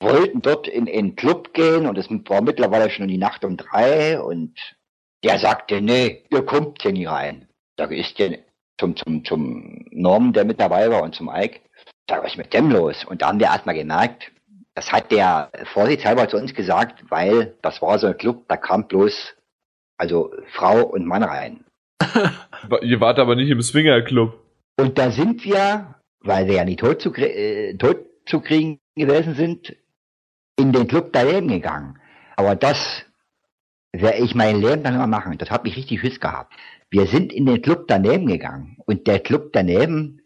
wollten 0.00 0.42
dort 0.42 0.66
in 0.66 0.86
in 0.86 1.14
Club 1.14 1.54
gehen. 1.54 1.86
Und 1.86 1.96
es 1.96 2.10
war 2.10 2.42
mittlerweile 2.42 2.90
schon 2.90 3.06
die 3.06 3.18
Nacht 3.18 3.44
um 3.44 3.56
drei 3.56 4.20
und 4.20 4.76
der 5.24 5.38
sagte, 5.38 5.80
nee, 5.80 6.24
ihr 6.30 6.44
kommt 6.44 6.82
hier 6.82 6.92
nie 6.92 7.06
rein. 7.06 7.48
Da 7.76 7.84
ist 7.86 8.18
der 8.18 8.38
zum, 8.78 8.96
zum, 8.96 9.24
zum 9.24 9.86
Norm, 9.90 10.32
der 10.32 10.44
mit 10.44 10.60
dabei 10.60 10.90
war 10.90 11.02
und 11.02 11.14
zum 11.14 11.30
Ike. 11.32 11.60
Da 12.06 12.18
was 12.18 12.32
ist 12.32 12.38
mit 12.38 12.52
dem 12.52 12.70
los? 12.70 13.04
Und 13.04 13.22
da 13.22 13.28
haben 13.28 13.40
wir 13.40 13.46
erstmal 13.46 13.74
gemerkt, 13.74 14.30
das 14.74 14.92
hat 14.92 15.10
der 15.10 15.50
Vorsichtshalber 15.72 16.28
zu 16.28 16.36
uns 16.36 16.54
gesagt, 16.54 17.04
weil 17.08 17.56
das 17.62 17.80
war 17.80 17.98
so 17.98 18.08
ein 18.08 18.18
Club, 18.18 18.44
da 18.48 18.56
kam 18.56 18.86
bloß 18.86 19.34
also 19.96 20.30
Frau 20.52 20.82
und 20.82 21.06
Mann 21.06 21.22
rein. 21.22 21.64
Ihr 22.82 23.00
wart 23.00 23.18
aber 23.18 23.34
nicht 23.34 23.48
im 23.48 23.62
Swinger-Club. 23.62 24.38
Und 24.78 24.98
da 24.98 25.10
sind 25.10 25.44
wir, 25.44 25.94
weil 26.20 26.46
wir 26.46 26.56
ja 26.56 26.64
nicht 26.64 26.80
tot 26.80 27.00
zu, 27.00 27.14
äh, 27.14 27.74
tot 27.78 27.98
zu 28.26 28.40
kriegen 28.40 28.78
gewesen 28.94 29.34
sind, 29.34 29.74
in 30.58 30.72
den 30.72 30.86
Club 30.86 31.10
daneben 31.12 31.48
gegangen. 31.48 31.98
Aber 32.36 32.54
das 32.54 33.05
werde 33.92 34.18
ich 34.18 34.34
mein 34.34 34.60
Leben 34.60 34.82
lang 34.82 34.94
immer 34.94 35.06
machen. 35.06 35.38
Das 35.38 35.50
hat 35.50 35.64
mich 35.64 35.76
richtig 35.76 36.00
Schiss 36.00 36.20
gehabt. 36.20 36.52
Wir 36.90 37.06
sind 37.06 37.32
in 37.32 37.46
den 37.46 37.62
Club 37.62 37.86
daneben 37.88 38.26
gegangen. 38.26 38.76
Und 38.86 39.06
der 39.06 39.20
Club 39.20 39.52
daneben, 39.52 40.20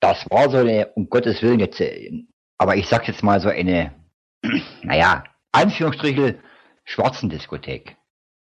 das 0.00 0.26
war 0.30 0.50
so 0.50 0.58
eine, 0.58 0.88
um 0.94 1.08
Gottes 1.08 1.42
Willen 1.42 1.60
jetzt, 1.60 1.80
äh, 1.80 2.24
aber 2.58 2.76
ich 2.76 2.88
sag 2.88 3.06
jetzt 3.08 3.22
mal 3.22 3.40
so 3.40 3.48
eine, 3.48 3.94
naja, 4.82 5.24
Anführungsstriche, 5.52 6.38
schwarzen 6.84 7.28
Diskothek. 7.30 7.96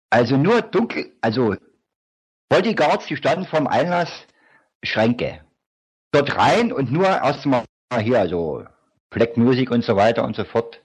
Also 0.10 0.38
nur 0.38 0.62
dunkel, 0.62 1.14
also 1.22 1.56
Bodyguards, 2.50 3.08
die 3.08 3.16
standen 3.16 3.46
vom 3.46 3.68
Einlass, 3.68 4.28
Schränke. 4.84 5.42
Dort 6.12 6.38
rein 6.38 6.72
und 6.72 6.92
nur 6.92 7.08
erstmal 7.08 7.64
hier, 8.00 8.20
also 8.20 8.66
Black 9.10 9.38
Music 9.38 9.72
und 9.72 9.84
so 9.84 9.96
weiter 9.96 10.24
und 10.24 10.36
so 10.36 10.46
fort. 10.46 10.82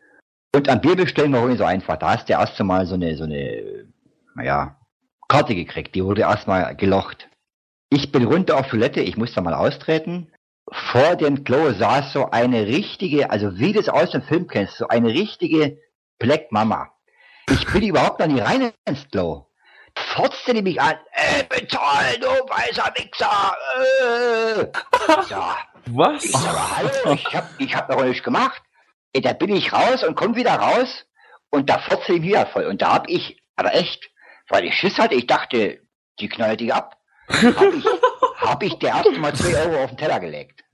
Und 0.55 0.69
am 0.69 0.81
Bier 0.81 0.97
bestellen 0.97 1.33
war 1.33 1.43
auch 1.43 1.49
nicht 1.49 1.59
so 1.59 1.65
einfach. 1.65 1.97
Da 1.97 2.13
hast 2.13 2.29
du 2.29 2.33
erst 2.33 2.61
einmal 2.61 2.87
so 2.87 2.95
eine, 2.95 3.17
so 3.17 3.25
eine, 3.25 3.87
naja, 4.35 4.77
Karte 5.29 5.55
gekriegt. 5.55 5.95
Die 5.95 6.05
wurde 6.05 6.23
erstmal 6.23 6.75
gelocht. 6.75 7.29
Ich 7.89 8.11
bin 8.11 8.25
runter 8.25 8.57
auf 8.59 8.69
Toilette, 8.69 9.01
ich 9.01 9.17
musste 9.17 9.41
mal 9.41 9.55
austreten. 9.55 10.33
Vor 10.73 11.17
dem 11.17 11.45
Klo 11.45 11.73
saß 11.73 12.13
so 12.13 12.31
eine 12.31 12.67
richtige, 12.67 13.31
also 13.31 13.59
wie 13.59 13.73
du 13.73 13.81
es 13.81 13.89
aus 13.89 14.11
dem 14.11 14.23
Film 14.23 14.47
kennst, 14.47 14.77
so 14.77 14.89
eine 14.89 15.09
richtige 15.09 15.79
Black 16.19 16.53
Mama. 16.53 16.93
Ich 17.49 17.67
bin 17.67 17.83
überhaupt 17.83 18.21
noch 18.21 18.29
nie 18.29 18.41
rein 18.41 18.73
ins 18.85 19.09
Klo. 19.11 19.47
Fotzte 19.97 20.55
die 20.55 20.63
mich 20.63 20.81
an, 20.81 20.95
äh, 21.13 21.43
bezahl, 21.49 22.17
du 22.21 22.29
weißer 22.29 22.93
Wichser, 22.97 23.57
äh. 23.81 25.31
Ja. 25.31 25.57
Was? 25.87 26.25
Ich 26.25 26.33
sag, 26.33 26.77
hallo, 26.77 27.15
ich 27.15 27.35
hab, 27.35 27.49
ich 27.59 27.75
hab 27.75 27.89
noch 27.89 28.05
nichts 28.05 28.23
gemacht. 28.23 28.63
Da 29.13 29.33
bin 29.33 29.55
ich 29.55 29.73
raus 29.73 30.05
und 30.05 30.15
komm 30.15 30.37
wieder 30.37 30.55
raus 30.55 31.07
und 31.51 31.69
da 31.69 31.79
fotze 31.79 32.15
ich 32.15 32.23
wieder 32.23 32.47
voll. 32.47 32.67
Und 32.67 32.83
da 32.83 32.93
hab 32.93 33.09
ich, 33.09 33.43
aber 33.57 33.75
echt, 33.75 34.11
weil 34.49 34.65
ich 34.65 34.75
Schiss 34.75 34.99
hatte, 34.99 35.15
ich 35.15 35.27
dachte, 35.27 35.81
die 36.21 36.29
knallt 36.29 36.61
dich 36.61 36.73
ab. 36.73 36.97
Hab 37.29 37.75
ich, 37.75 37.85
hab 38.37 38.63
ich 38.63 38.75
der 38.79 38.91
erste 38.91 39.19
Mal 39.19 39.35
zwei 39.35 39.57
Euro 39.67 39.85
auf 39.85 39.91
den 39.91 39.99
Teller 39.99 40.21
gelegt. 40.21 40.65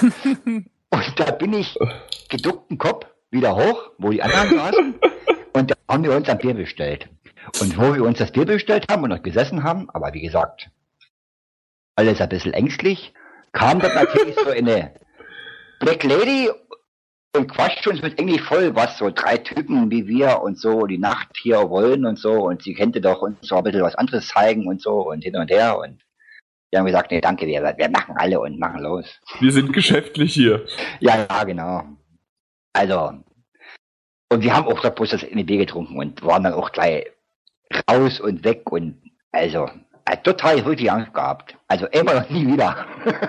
Und 0.00 1.20
da 1.20 1.30
bin 1.32 1.52
ich 1.52 1.78
geduckten 2.28 2.78
Kopf 2.78 3.06
wieder 3.30 3.56
hoch, 3.56 3.90
wo 3.98 4.10
die 4.10 4.22
anderen 4.22 4.56
saßen. 4.56 4.94
Und 5.52 5.70
da 5.70 5.74
haben 5.88 6.04
wir 6.04 6.12
uns 6.12 6.28
ein 6.28 6.38
Bier 6.38 6.54
bestellt. 6.54 7.08
Und 7.60 7.76
wo 7.76 7.94
wir 7.94 8.02
uns 8.04 8.18
das 8.18 8.32
Bier 8.32 8.46
bestellt 8.46 8.86
haben 8.90 9.02
und 9.02 9.10
noch 9.10 9.22
gesessen 9.22 9.62
haben, 9.62 9.90
aber 9.90 10.12
wie 10.14 10.22
gesagt, 10.22 10.70
alles 11.96 12.20
ein 12.20 12.28
bisschen 12.28 12.54
ängstlich, 12.54 13.12
kam 13.52 13.80
dort 13.80 13.94
natürlich 13.94 14.36
so 14.36 14.50
eine 14.50 14.94
Black 15.80 16.04
Lady 16.04 16.50
und 17.36 17.48
quatscht 17.48 17.86
uns 17.86 18.00
mit 18.00 18.18
Englisch 18.18 18.42
voll, 18.42 18.74
was 18.74 18.98
so 18.98 19.10
drei 19.10 19.38
Typen 19.38 19.90
wie 19.90 20.06
wir 20.06 20.40
und 20.40 20.58
so 20.58 20.86
die 20.86 20.98
Nacht 20.98 21.28
hier 21.36 21.68
wollen 21.68 22.06
und 22.06 22.18
so 22.18 22.44
und 22.46 22.62
sie 22.62 22.74
könnte 22.74 23.00
doch 23.00 23.22
uns 23.22 23.38
so 23.42 23.56
ein 23.56 23.64
bisschen 23.64 23.82
was 23.82 23.96
anderes 23.96 24.28
zeigen 24.28 24.68
und 24.68 24.80
so 24.80 25.08
und 25.08 25.22
hin 25.22 25.36
und 25.36 25.50
her 25.50 25.78
und 25.78 26.00
wir 26.70 26.80
haben 26.80 26.86
gesagt, 26.86 27.12
nee, 27.12 27.20
danke, 27.20 27.46
wir, 27.46 27.62
wir 27.62 27.88
machen 27.88 28.16
alle 28.16 28.40
und 28.40 28.58
machen 28.58 28.82
los. 28.82 29.20
Wir 29.38 29.52
sind 29.52 29.72
geschäftlich 29.72 30.34
hier. 30.34 30.66
Ja, 30.98 31.24
ja, 31.30 31.44
genau. 31.44 31.84
Also, 32.72 33.12
und 34.32 34.42
wir 34.42 34.56
haben 34.56 34.66
auch 34.66 34.80
da 34.80 34.90
bloß 34.90 35.10
das 35.10 35.22
NEB 35.22 35.46
getrunken 35.46 35.96
und 35.96 36.20
waren 36.24 36.42
dann 36.42 36.54
auch 36.54 36.72
gleich 36.72 37.06
raus 37.88 38.18
und 38.18 38.42
weg 38.42 38.72
und 38.72 39.00
also, 39.30 39.70
total 40.22 40.64
wirklich 40.64 40.90
Angst 40.90 41.14
gehabt. 41.14 41.56
Also 41.68 41.86
immer 41.86 42.14
noch 42.14 42.30
nie 42.30 42.46
wieder. 42.46 42.76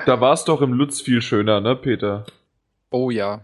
da 0.06 0.20
war 0.22 0.34
es 0.34 0.46
doch 0.46 0.62
im 0.62 0.74
Lutz 0.74 1.02
viel 1.02 1.22
schöner, 1.22 1.62
ne, 1.62 1.76
Peter? 1.76 2.26
Oh 2.92 3.10
ja. 3.10 3.42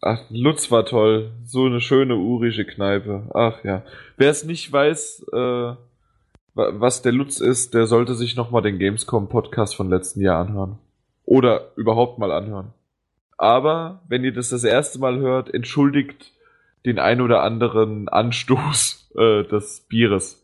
Ach, 0.00 0.20
Lutz 0.30 0.70
war 0.70 0.84
toll. 0.84 1.32
So 1.44 1.66
eine 1.66 1.80
schöne 1.80 2.16
urische 2.16 2.64
Kneipe. 2.64 3.30
Ach 3.34 3.62
ja. 3.64 3.82
Wer 4.16 4.30
es 4.30 4.44
nicht 4.44 4.72
weiß, 4.72 5.26
äh, 5.32 5.74
was 6.54 7.02
der 7.02 7.12
Lutz 7.12 7.40
ist, 7.40 7.74
der 7.74 7.86
sollte 7.86 8.14
sich 8.14 8.36
nochmal 8.36 8.62
den 8.62 8.78
Gamescom-Podcast 8.78 9.76
von 9.76 9.88
letzten 9.88 10.20
Jahr 10.20 10.40
anhören. 10.40 10.78
Oder 11.24 11.72
überhaupt 11.76 12.18
mal 12.18 12.32
anhören. 12.32 12.72
Aber 13.38 14.02
wenn 14.08 14.24
ihr 14.24 14.32
das 14.32 14.50
das 14.50 14.64
erste 14.64 14.98
Mal 14.98 15.18
hört, 15.18 15.52
entschuldigt 15.52 16.32
den 16.84 16.98
ein 16.98 17.20
oder 17.20 17.42
anderen 17.42 18.08
Anstoß 18.08 19.12
äh, 19.16 19.44
des 19.44 19.86
Bieres. 19.88 20.41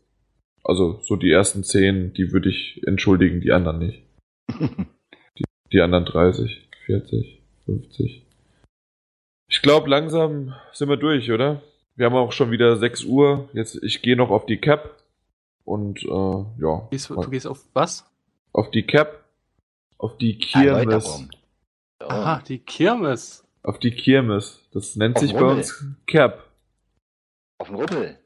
Also 0.69 0.99
so 1.01 1.15
die 1.15 1.31
ersten 1.31 1.63
zehn, 1.63 2.13
die 2.13 2.31
würde 2.31 2.49
ich 2.49 2.83
entschuldigen, 2.85 3.41
die 3.41 3.51
anderen 3.51 3.79
nicht. 3.79 4.03
die, 4.59 5.43
die 5.73 5.81
anderen 5.81 6.05
30, 6.05 6.69
40, 6.85 7.41
50. 7.65 8.23
Ich 9.49 9.63
glaube, 9.63 9.89
langsam 9.89 10.53
sind 10.71 10.87
wir 10.87 10.97
durch, 10.97 11.31
oder? 11.31 11.63
Wir 11.95 12.05
haben 12.05 12.15
auch 12.15 12.31
schon 12.31 12.51
wieder 12.51 12.77
6 12.77 13.05
Uhr. 13.05 13.49
Jetzt, 13.53 13.81
ich 13.81 14.03
gehe 14.03 14.15
noch 14.15 14.29
auf 14.29 14.45
die 14.45 14.57
Cap. 14.57 15.01
Und 15.63 16.03
äh, 16.03 16.61
ja. 16.61 16.87
Gehst, 16.91 17.09
du 17.09 17.29
gehst 17.31 17.47
auf 17.47 17.65
was? 17.73 18.05
Auf 18.53 18.69
die 18.69 18.83
Cap. 18.83 19.23
Auf 19.97 20.17
die 20.19 20.37
Kirmes. 20.37 21.27
Aha, 21.97 22.43
die 22.47 22.59
Kirmes. 22.59 23.43
Auf 23.63 23.79
die 23.79 23.89
Kirmes. 23.89 24.61
Das 24.71 24.95
nennt 24.95 25.15
auf 25.15 25.23
sich 25.23 25.33
bei 25.33 25.45
uns 25.45 25.83
Cap. 26.05 26.43
Auf 27.57 27.69
den 27.69 27.75
Rummel. 27.75 28.19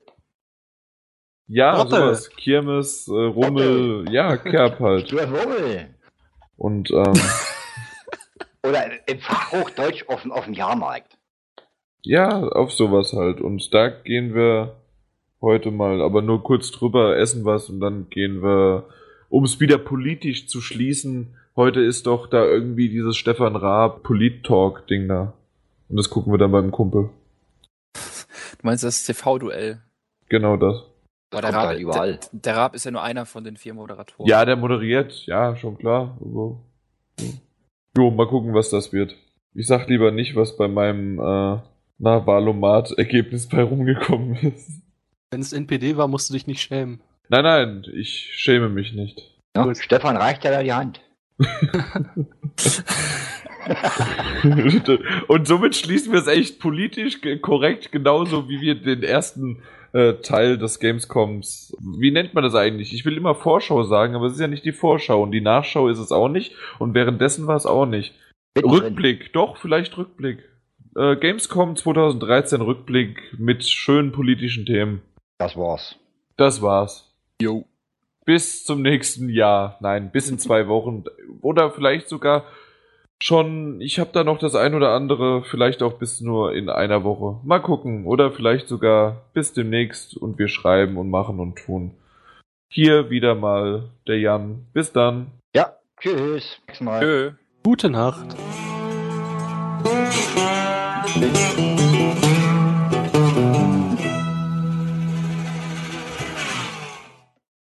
Ja, 1.47 1.75
Rotte. 1.75 1.95
sowas. 1.95 2.29
Kirmes, 2.31 3.07
äh, 3.07 3.11
Rummel, 3.11 3.99
Rotte. 3.99 4.11
ja, 4.11 4.37
Kerb 4.37 4.79
halt. 4.79 5.11
Du 5.11 5.17
Rummel. 5.17 5.95
Und, 6.57 6.91
ähm, 6.91 7.13
Oder 8.65 9.07
im 9.07 9.19
Fachhochdeutsch 9.19 10.07
auf, 10.07 10.25
auf 10.29 10.45
dem 10.45 10.53
Jahrmarkt. 10.53 11.17
Ja, 12.01 12.43
auf 12.43 12.71
sowas 12.71 13.13
halt. 13.13 13.41
Und 13.41 13.73
da 13.73 13.89
gehen 13.89 14.33
wir 14.33 14.77
heute 15.41 15.71
mal, 15.71 16.01
aber 16.01 16.21
nur 16.21 16.43
kurz 16.43 16.71
drüber, 16.71 17.17
essen 17.17 17.43
was 17.43 17.69
und 17.69 17.81
dann 17.81 18.09
gehen 18.09 18.41
wir, 18.41 18.87
um 19.29 19.43
es 19.43 19.59
wieder 19.59 19.77
politisch 19.77 20.47
zu 20.47 20.61
schließen. 20.61 21.35
Heute 21.55 21.81
ist 21.81 22.07
doch 22.07 22.27
da 22.27 22.45
irgendwie 22.45 22.89
dieses 22.89 23.17
Stefan 23.17 23.55
Raab 23.55 24.03
Polit-Talk-Ding 24.03 25.07
da. 25.07 25.33
Und 25.89 25.97
das 25.97 26.09
gucken 26.09 26.33
wir 26.33 26.37
dann 26.37 26.51
beim 26.51 26.71
Kumpel. 26.71 27.09
Du 27.93 27.99
meinst 28.67 28.83
das 28.83 29.03
TV-Duell? 29.03 29.81
Genau 30.29 30.55
das. 30.57 30.83
Aber 31.33 31.41
der 31.41 31.53
Raab, 31.53 31.95
halt 31.95 32.29
der, 32.31 32.39
der 32.39 32.55
Raab 32.55 32.75
ist 32.75 32.85
ja 32.85 32.91
nur 32.91 33.03
einer 33.03 33.25
von 33.25 33.43
den 33.43 33.57
vier 33.57 33.73
Moderatoren. 33.73 34.29
Ja, 34.29 34.45
der 34.45 34.55
moderiert, 34.55 35.25
ja, 35.25 35.55
schon 35.55 35.77
klar. 35.77 36.17
Also, 36.23 36.63
jo, 37.97 38.11
mal 38.11 38.27
gucken, 38.27 38.53
was 38.53 38.69
das 38.69 38.93
wird. 38.93 39.15
Ich 39.53 39.67
sag 39.67 39.87
lieber 39.87 40.11
nicht, 40.11 40.35
was 40.35 40.57
bei 40.57 40.67
meinem 40.67 41.19
äh, 41.19 41.59
na, 41.99 42.25
Wahlomat-Ergebnis 42.25 43.49
bei 43.49 43.63
rumgekommen 43.63 44.35
ist. 44.35 44.81
Wenn 45.31 45.41
es 45.41 45.53
NPD 45.53 45.97
war, 45.97 46.07
musst 46.07 46.29
du 46.29 46.33
dich 46.33 46.47
nicht 46.47 46.61
schämen. 46.61 47.01
Nein, 47.29 47.43
nein, 47.43 47.85
ich 47.93 48.31
schäme 48.33 48.69
mich 48.69 48.93
nicht. 48.93 49.31
Ja, 49.55 49.73
Stefan 49.75 50.17
reicht 50.17 50.43
ja 50.43 50.51
da 50.51 50.63
die 50.63 50.73
Hand. 50.73 51.01
Und 55.27 55.47
somit 55.47 55.75
schließen 55.75 56.11
wir 56.11 56.19
es 56.19 56.27
echt 56.27 56.59
politisch 56.59 57.19
korrekt, 57.41 57.91
genauso 57.91 58.49
wie 58.49 58.61
wir 58.61 58.75
den 58.75 59.03
ersten 59.03 59.61
äh, 59.93 60.15
Teil 60.15 60.57
des 60.57 60.79
Gamescoms. 60.79 61.75
Wie 61.79 62.11
nennt 62.11 62.33
man 62.33 62.43
das 62.43 62.55
eigentlich? 62.55 62.93
Ich 62.93 63.05
will 63.05 63.15
immer 63.15 63.35
Vorschau 63.35 63.83
sagen, 63.83 64.15
aber 64.15 64.25
es 64.25 64.33
ist 64.33 64.39
ja 64.39 64.47
nicht 64.47 64.65
die 64.65 64.71
Vorschau 64.71 65.21
und 65.21 65.31
die 65.31 65.41
Nachschau 65.41 65.87
ist 65.87 65.99
es 65.99 66.11
auch 66.11 66.29
nicht 66.29 66.53
und 66.79 66.93
währenddessen 66.93 67.47
war 67.47 67.55
es 67.55 67.65
auch 67.65 67.85
nicht. 67.85 68.13
Rückblick, 68.57 69.33
doch, 69.33 69.57
vielleicht 69.57 69.97
Rückblick. 69.97 70.39
Äh, 70.95 71.15
Gamescom 71.15 71.75
2013 71.75 72.61
Rückblick 72.61 73.35
mit 73.37 73.65
schönen 73.65 74.11
politischen 74.11 74.65
Themen. 74.65 75.01
Das 75.39 75.57
war's. 75.57 75.95
Das 76.37 76.61
war's. 76.61 77.11
Jo. 77.41 77.65
Bis 78.25 78.63
zum 78.63 78.81
nächsten 78.81 79.29
Jahr. 79.29 79.77
Nein, 79.81 80.11
bis 80.11 80.29
in 80.29 80.39
zwei 80.39 80.67
Wochen. 80.67 81.03
Oder 81.41 81.71
vielleicht 81.71 82.07
sogar 82.07 82.45
schon, 83.21 83.81
ich 83.81 83.99
habe 83.99 84.11
da 84.13 84.23
noch 84.23 84.39
das 84.39 84.55
ein 84.55 84.73
oder 84.75 84.91
andere, 84.91 85.43
vielleicht 85.43 85.83
auch 85.83 85.93
bis 85.93 86.21
nur 86.21 86.53
in 86.53 86.69
einer 86.69 87.03
Woche. 87.03 87.39
Mal 87.45 87.59
gucken. 87.59 88.05
Oder 88.05 88.31
vielleicht 88.31 88.67
sogar 88.67 89.23
bis 89.33 89.53
demnächst 89.53 90.17
und 90.17 90.39
wir 90.39 90.47
schreiben 90.47 90.97
und 90.97 91.09
machen 91.09 91.39
und 91.39 91.57
tun. 91.57 91.91
Hier 92.69 93.09
wieder 93.09 93.35
mal 93.35 93.89
der 94.07 94.19
Jan. 94.19 94.65
Bis 94.73 94.91
dann. 94.91 95.31
Ja, 95.55 95.73
tschüss. 95.99 96.59
Mal. 96.79 97.01
Tschö. 97.01 97.31
Gute 97.63 97.89
Nacht. 97.89 98.35
Thank 101.13 101.79
you. 101.79 101.82